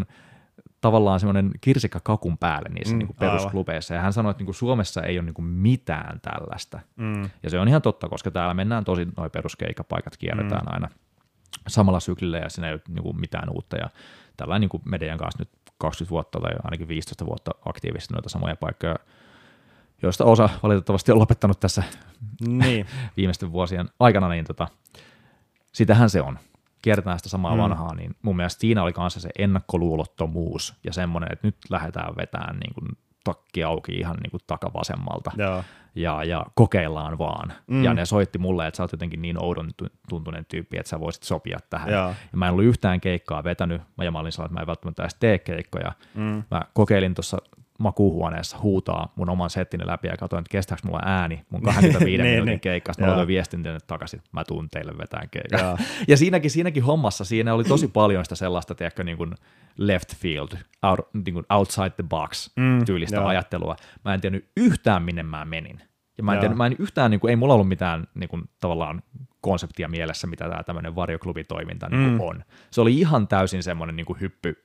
tavallaan 0.81 1.19
semmoinen 1.19 1.51
kirsikka 1.61 1.99
kakun 2.03 2.37
päälle 2.37 2.69
niissä 2.69 2.93
mm, 2.93 2.99
niin 2.99 3.07
kuin 3.07 3.17
perusklubeissa. 3.17 3.93
Ja 3.93 4.01
hän 4.01 4.13
sanoi, 4.13 4.31
että 4.31 4.41
niin 4.41 4.45
kuin 4.45 4.55
Suomessa 4.55 5.01
ei 5.01 5.19
ole 5.19 5.25
niin 5.25 5.33
kuin 5.33 5.45
mitään 5.45 6.19
tällaista. 6.21 6.79
Mm. 6.95 7.29
Ja 7.43 7.49
se 7.49 7.59
on 7.59 7.67
ihan 7.67 7.81
totta, 7.81 8.09
koska 8.09 8.31
täällä 8.31 8.53
mennään 8.53 8.83
tosi 8.83 9.07
noin 9.17 9.31
peruskeikkapaikat 9.31 10.17
kierretään 10.17 10.65
mm. 10.65 10.73
aina 10.73 10.89
samalla 11.67 11.99
syklillä 11.99 12.37
ja 12.37 12.49
siinä 12.49 12.67
ei 12.67 12.73
ole 12.73 12.81
niin 12.87 13.03
kuin 13.03 13.19
mitään 13.19 13.49
uutta. 13.49 13.77
Ja 13.77 13.89
tällä 14.37 14.59
niin 14.59 14.69
kuin 14.69 14.83
median 14.85 15.17
kanssa 15.17 15.39
nyt 15.39 15.49
20 15.77 16.09
vuotta 16.09 16.39
tai 16.39 16.51
ainakin 16.63 16.87
15 16.87 17.25
vuotta 17.25 17.51
aktiivisesti 17.65 18.13
noita 18.13 18.29
samoja 18.29 18.55
paikkoja, 18.55 18.95
joista 20.01 20.25
osa 20.25 20.49
valitettavasti 20.63 21.11
on 21.11 21.19
lopettanut 21.19 21.59
tässä 21.59 21.83
niin. 22.47 22.87
viimeisten 23.17 23.51
vuosien 23.51 23.89
aikana, 23.99 24.29
niin 24.29 24.45
tota, 24.45 24.67
sitähän 25.71 26.09
se 26.09 26.21
on 26.21 26.39
kierretään 26.81 27.19
sitä 27.19 27.29
samaa 27.29 27.55
mm. 27.55 27.61
vanhaa, 27.61 27.95
niin 27.95 28.15
mun 28.21 28.35
mielestä 28.35 28.61
siinä 28.61 28.83
oli 28.83 28.93
kanssa 28.93 29.19
se 29.19 29.29
ennakkoluulottomuus 29.39 30.75
ja 30.83 30.93
semmoinen, 30.93 31.31
että 31.31 31.47
nyt 31.47 31.57
lähdetään 31.69 32.15
vetämään 32.15 32.59
niin 32.59 32.73
kuin 32.73 32.87
takki 33.23 33.63
auki 33.63 33.91
ihan 33.91 34.15
niin 34.15 34.31
kuin 34.31 34.41
takavasemmalta 34.47 35.31
ja, 35.37 35.63
ja, 35.95 36.23
ja 36.23 36.45
kokeillaan 36.55 37.17
vaan. 37.17 37.53
Mm. 37.67 37.83
Ja 37.83 37.93
ne 37.93 38.05
soitti 38.05 38.39
mulle, 38.39 38.67
että 38.67 38.77
sä 38.77 38.83
oot 38.83 38.91
jotenkin 38.91 39.21
niin 39.21 39.43
oudon 39.43 39.71
tuntunen 40.09 40.45
tyyppi, 40.45 40.77
että 40.77 40.89
sä 40.89 40.99
voisit 40.99 41.23
sopia 41.23 41.59
tähän. 41.69 41.91
Ja, 41.91 41.99
ja 42.31 42.37
mä 42.37 42.45
en 42.45 42.51
ollut 42.51 42.65
yhtään 42.65 43.01
keikkaa 43.01 43.43
vetänyt, 43.43 43.81
ja 44.01 44.11
mä 44.11 44.19
olin 44.19 44.31
sellainen, 44.31 44.51
että 44.51 44.59
mä 44.59 44.61
en 44.61 44.67
välttämättä 44.67 45.03
edes 45.03 45.15
tee 45.19 45.37
keikkoja. 45.37 45.91
Mm. 46.15 46.43
Mä 46.51 46.61
kokeilin 46.73 47.13
tuossa 47.13 47.37
makuuhuoneessa 47.79 48.57
huutaa 48.57 49.13
mun 49.15 49.29
oman 49.29 49.49
settini 49.49 49.87
läpi 49.87 50.07
ja 50.07 50.17
katsoin, 50.17 50.41
että 50.41 50.51
kestääkö 50.51 50.81
mulla 50.85 51.01
ääni 51.05 51.45
mun 51.49 51.61
25 51.71 52.23
niin, 52.23 52.31
minuutin 52.31 52.51
niin. 52.51 52.59
keikasta. 52.59 53.01
Mä 53.01 53.07
laitoin 53.07 53.27
viestin 53.27 53.63
tänne 53.63 53.79
takaisin, 53.87 54.21
mä 54.31 54.43
tuun 54.43 54.69
teille 54.69 54.97
vetään 54.97 55.29
keikkaa. 55.29 55.59
Ja. 55.59 55.77
ja 56.07 56.17
siinäkin, 56.17 56.51
siinäkin 56.51 56.83
hommassa 56.83 57.25
siinä 57.25 57.53
oli 57.53 57.63
tosi 57.63 57.87
paljon 57.87 58.25
sitä 58.25 58.35
sellaista, 58.35 58.75
tiedätkö, 58.75 59.03
niin 59.03 59.17
kuin 59.17 59.33
left 59.77 60.15
field, 60.15 60.49
out, 60.83 60.99
niin 61.13 61.33
kuin 61.33 61.45
outside 61.49 61.89
the 61.89 62.03
box 62.09 62.49
mm, 62.55 62.85
tyylistä 62.85 63.15
ja. 63.15 63.27
ajattelua. 63.27 63.75
Mä 64.05 64.13
en 64.13 64.21
tiennyt 64.21 64.49
yhtään, 64.57 65.03
minne 65.03 65.23
mä 65.23 65.45
menin. 65.45 65.81
Ja 66.17 66.23
mä 66.23 66.33
en, 66.33 66.39
tiennyt, 66.39 66.57
mä 66.57 66.65
en 66.65 66.75
yhtään, 66.79 67.11
niin 67.11 67.19
kuin, 67.19 67.29
ei 67.29 67.35
mulla 67.35 67.53
ollut 67.53 67.67
mitään 67.67 68.07
niin 68.15 68.29
kuin, 68.29 68.43
tavallaan 68.59 69.03
konseptia 69.41 69.87
mielessä, 69.87 70.27
mitä 70.27 70.49
tämä 70.49 70.63
tämmöinen 70.63 70.95
varjoklubitoiminta 70.95 71.89
niin 71.89 72.11
mm. 72.11 72.19
on. 72.19 72.43
Se 72.71 72.81
oli 72.81 72.99
ihan 72.99 73.27
täysin 73.27 73.63
semmoinen 73.63 73.95
niin 73.95 74.05
kuin 74.05 74.21
hyppy 74.21 74.63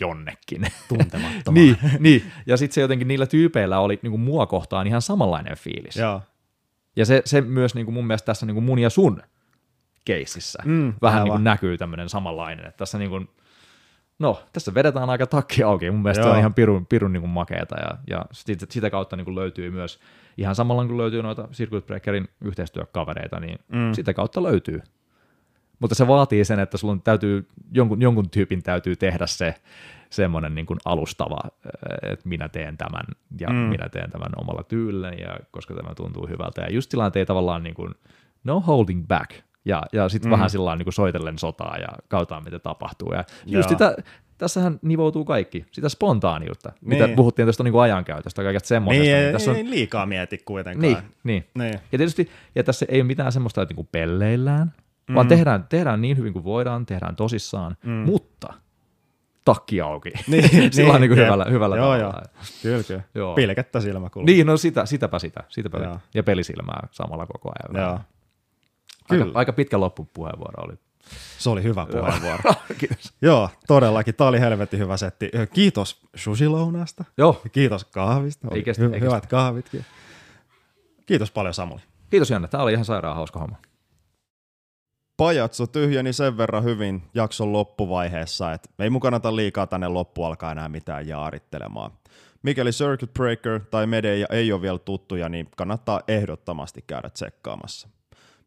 jonnekin. 0.00 0.66
Tuntemattomaan. 0.88 1.54
niin, 1.54 1.76
niin, 1.98 2.32
ja 2.46 2.56
sitten 2.56 2.74
se 2.74 2.80
jotenkin 2.80 3.08
niillä 3.08 3.26
tyypeillä 3.26 3.78
oli 3.78 3.98
niin 4.02 4.10
kuin 4.10 4.20
mua 4.20 4.46
kohtaan 4.46 4.86
ihan 4.86 5.02
samanlainen 5.02 5.56
fiilis. 5.56 5.96
Joo. 5.96 6.22
Ja 6.96 7.06
se, 7.06 7.22
se 7.24 7.40
myös 7.40 7.74
niin 7.74 7.84
kuin 7.84 7.94
mun 7.94 8.06
mielestä 8.06 8.26
tässä 8.26 8.46
niin 8.46 8.54
kuin 8.54 8.64
mun 8.64 8.78
ja 8.78 8.90
sun 8.90 9.22
keississä 10.04 10.62
mm, 10.64 10.94
vähän 11.02 11.24
niin 11.24 11.32
kuin 11.32 11.44
näkyy 11.44 11.78
tämmöinen 11.78 12.08
samanlainen, 12.08 12.66
että 12.66 12.78
tässä 12.78 12.98
niin 12.98 13.10
kuin, 13.10 13.28
no, 14.18 14.42
tässä 14.52 14.74
vedetään 14.74 15.10
aika 15.10 15.26
takki 15.26 15.62
auki, 15.62 15.90
mun 15.90 16.02
mielestä 16.02 16.24
Joo. 16.24 16.32
on 16.32 16.38
ihan 16.38 16.54
pirun, 16.54 16.86
pirun 16.86 17.12
niin 17.12 17.20
kuin 17.20 17.30
makeeta, 17.30 17.76
ja, 17.80 17.98
ja 18.10 18.24
sitä, 18.32 18.66
sitä 18.70 18.90
kautta 18.90 19.16
niin 19.16 19.24
kuin 19.24 19.34
löytyy 19.34 19.70
myös, 19.70 20.00
ihan 20.36 20.54
samalla 20.54 20.84
kuin 20.86 20.98
löytyy 20.98 21.22
noita 21.22 21.48
Circuit 21.52 21.86
Breakerin 21.86 22.28
yhteistyökavereita, 22.40 23.40
niin 23.40 23.58
mm. 23.68 23.92
sitä 23.92 24.14
kautta 24.14 24.42
löytyy 24.42 24.82
mutta 25.78 25.94
se 25.94 26.06
vaatii 26.06 26.44
sen, 26.44 26.58
että 26.58 26.76
sulla 26.76 26.96
täytyy, 27.04 27.48
jonkun, 27.72 28.02
jonkun 28.02 28.30
tyypin 28.30 28.62
täytyy 28.62 28.96
tehdä 28.96 29.26
se 29.26 29.54
semmoinen 30.10 30.54
niin 30.54 30.66
kuin 30.66 30.78
alustava, 30.84 31.38
että 32.02 32.28
minä 32.28 32.48
teen 32.48 32.76
tämän 32.76 33.04
ja 33.40 33.48
mm. 33.48 33.56
minä 33.56 33.88
teen 33.88 34.10
tämän 34.10 34.30
omalla 34.36 34.62
tyylilläni, 34.62 35.22
ja 35.22 35.38
koska 35.50 35.74
tämä 35.74 35.94
tuntuu 35.94 36.26
hyvältä. 36.26 36.60
Ja 36.60 36.72
just 36.72 36.90
tilanteen 36.90 37.26
tavallaan 37.26 37.62
niin 37.62 37.74
kuin, 37.74 37.94
no 38.44 38.60
holding 38.60 39.06
back, 39.06 39.30
ja, 39.64 39.82
ja 39.92 40.08
sitten 40.08 40.30
mm. 40.30 40.32
vähän 40.32 40.50
sillä 40.50 40.76
niin 40.76 40.92
soitellen 40.92 41.38
sotaa 41.38 41.76
ja 41.78 41.88
kautaan, 42.08 42.44
mitä 42.44 42.58
tapahtuu. 42.58 43.12
Ja 43.12 43.24
just 43.46 43.68
sitä, 43.68 43.96
tässähän 44.38 44.78
nivoutuu 44.82 45.24
kaikki, 45.24 45.66
sitä 45.72 45.88
spontaaniutta, 45.88 46.72
niin. 46.80 46.88
mitä 46.88 47.16
puhuttiin 47.16 47.46
tuosta 47.46 47.64
niin 47.64 47.80
ajankäytöstä, 47.80 48.42
kaikesta 48.42 48.66
semmoisesta. 48.66 49.04
Niin, 49.04 49.22
niin 49.22 49.32
tässä 49.32 49.50
on... 49.50 49.56
ei 49.56 49.70
liikaa 49.70 50.06
mieti 50.06 50.38
kuitenkaan. 50.38 50.82
Niin, 50.82 50.98
niin. 51.24 51.44
niin. 51.58 51.80
Ja 51.92 51.98
tietysti, 51.98 52.30
ja 52.54 52.64
tässä 52.64 52.86
ei 52.88 53.00
ole 53.00 53.06
mitään 53.06 53.32
semmoista, 53.32 53.62
että 53.62 53.74
niin 53.74 53.88
pelleillään, 53.92 54.72
mm. 55.08 55.14
vaan 55.14 55.28
tehdään, 55.28 55.66
tehdään 55.68 56.00
niin 56.00 56.16
hyvin 56.16 56.32
kuin 56.32 56.44
voidaan, 56.44 56.86
tehdään 56.86 57.16
tosissaan, 57.16 57.76
mm. 57.84 57.90
mutta 57.92 58.54
takki 59.44 59.80
auki. 59.80 60.10
Niin, 60.26 60.42
Sillä 60.72 60.92
niin, 60.92 61.00
niin 61.00 61.10
kuin 61.10 61.18
hyvällä, 61.18 61.46
hyvällä 61.50 61.76
joo, 61.76 61.86
tavalla. 61.86 62.22
Joo. 62.22 62.44
Kyllä, 62.62 62.82
kyllä. 62.82 63.02
Joo. 63.14 63.34
Pilkettä 63.34 63.80
silmäkulma. 63.80 64.26
Niin, 64.26 64.46
no 64.46 64.56
sitä, 64.56 64.86
sitäpä 64.86 65.18
sitä. 65.18 65.44
sitäpä 65.48 65.78
joo. 65.78 65.98
Ja 66.14 66.22
pelisilmää 66.22 66.88
samalla 66.90 67.26
koko 67.26 67.52
ajan. 67.58 67.86
Joo. 67.86 68.00
Kyllä. 69.08 69.24
Aika, 69.24 69.38
aika 69.38 69.52
pitkä 69.52 69.80
loppupuheenvuoro 69.80 70.64
oli. 70.64 70.74
Se 71.38 71.50
oli 71.50 71.62
hyvä 71.62 71.86
puheenvuoro. 71.86 72.54
Kiitos. 72.78 73.12
Joo, 73.22 73.50
todellakin. 73.66 74.14
Tämä 74.14 74.28
oli 74.28 74.40
helvetin 74.40 74.80
hyvä 74.80 74.96
setti. 74.96 75.30
Kiitos 75.52 76.00
susilounasta. 76.14 77.04
Joo. 77.18 77.42
Kiitos 77.52 77.84
kahvista. 77.84 78.48
Ei 78.50 78.62
kestä, 78.62 78.82
hy- 78.82 78.94
ei 78.94 79.00
hyvät 79.00 79.14
kestä. 79.14 79.28
kahvitkin. 79.28 79.84
Kiitos 81.06 81.30
paljon 81.30 81.54
Samuli. 81.54 81.80
Kiitos 82.10 82.30
Janne. 82.30 82.48
Tämä 82.48 82.62
oli 82.62 82.72
ihan 82.72 82.84
sairaan 82.84 83.16
hauska 83.16 83.38
homma. 83.38 83.56
Pajatso 85.16 85.66
tyhjeni 85.66 86.12
sen 86.12 86.36
verran 86.36 86.64
hyvin 86.64 87.02
jakson 87.14 87.52
loppuvaiheessa, 87.52 88.52
että 88.52 88.68
ei 88.78 88.90
mun 88.90 89.00
kannata 89.00 89.36
liikaa 89.36 89.66
tänne 89.66 89.88
loppu 89.88 90.24
alkaa 90.24 90.52
enää 90.52 90.68
mitään 90.68 91.08
jaarittelemaan. 91.08 91.90
Mikäli 92.42 92.70
Circuit 92.70 93.14
Breaker 93.14 93.60
tai 93.60 93.86
Medeja 93.86 94.26
ei 94.30 94.52
ole 94.52 94.62
vielä 94.62 94.78
tuttuja, 94.78 95.28
niin 95.28 95.48
kannattaa 95.56 96.00
ehdottomasti 96.08 96.84
käydä 96.86 97.10
tsekkaamassa. 97.10 97.88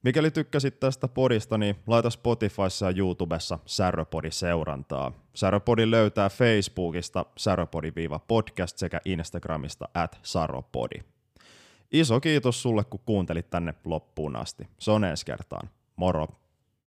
Mikäli 0.04 0.32
tykkäsit 0.32 0.80
tästä 0.80 1.08
podista, 1.08 1.58
niin 1.58 1.76
laita 1.88 2.10
Spotifyssa 2.10 2.86
ja 2.86 2.98
YouTubessa 2.98 3.60
Säröpodi 3.66 4.32
seurantaa. 4.32 5.12
Säröpodi 5.34 5.92
löytää 5.92 6.30
Facebookista 6.30 7.26
säröpodi-podcast 7.40 8.78
sekä 8.78 9.02
Instagramista 9.06 9.90
at 9.94 10.20
saropodi. 10.24 11.00
Iso 11.92 12.20
kiitos 12.20 12.62
sulle, 12.62 12.84
kun 12.84 13.00
kuuntelit 13.06 13.50
tänne 13.50 13.74
loppuun 13.86 14.36
asti. 14.36 14.68
Se 14.80 14.92
on 14.92 15.04
ensi 15.04 15.26
kertaan. 15.26 15.70
Moro! 15.96 16.28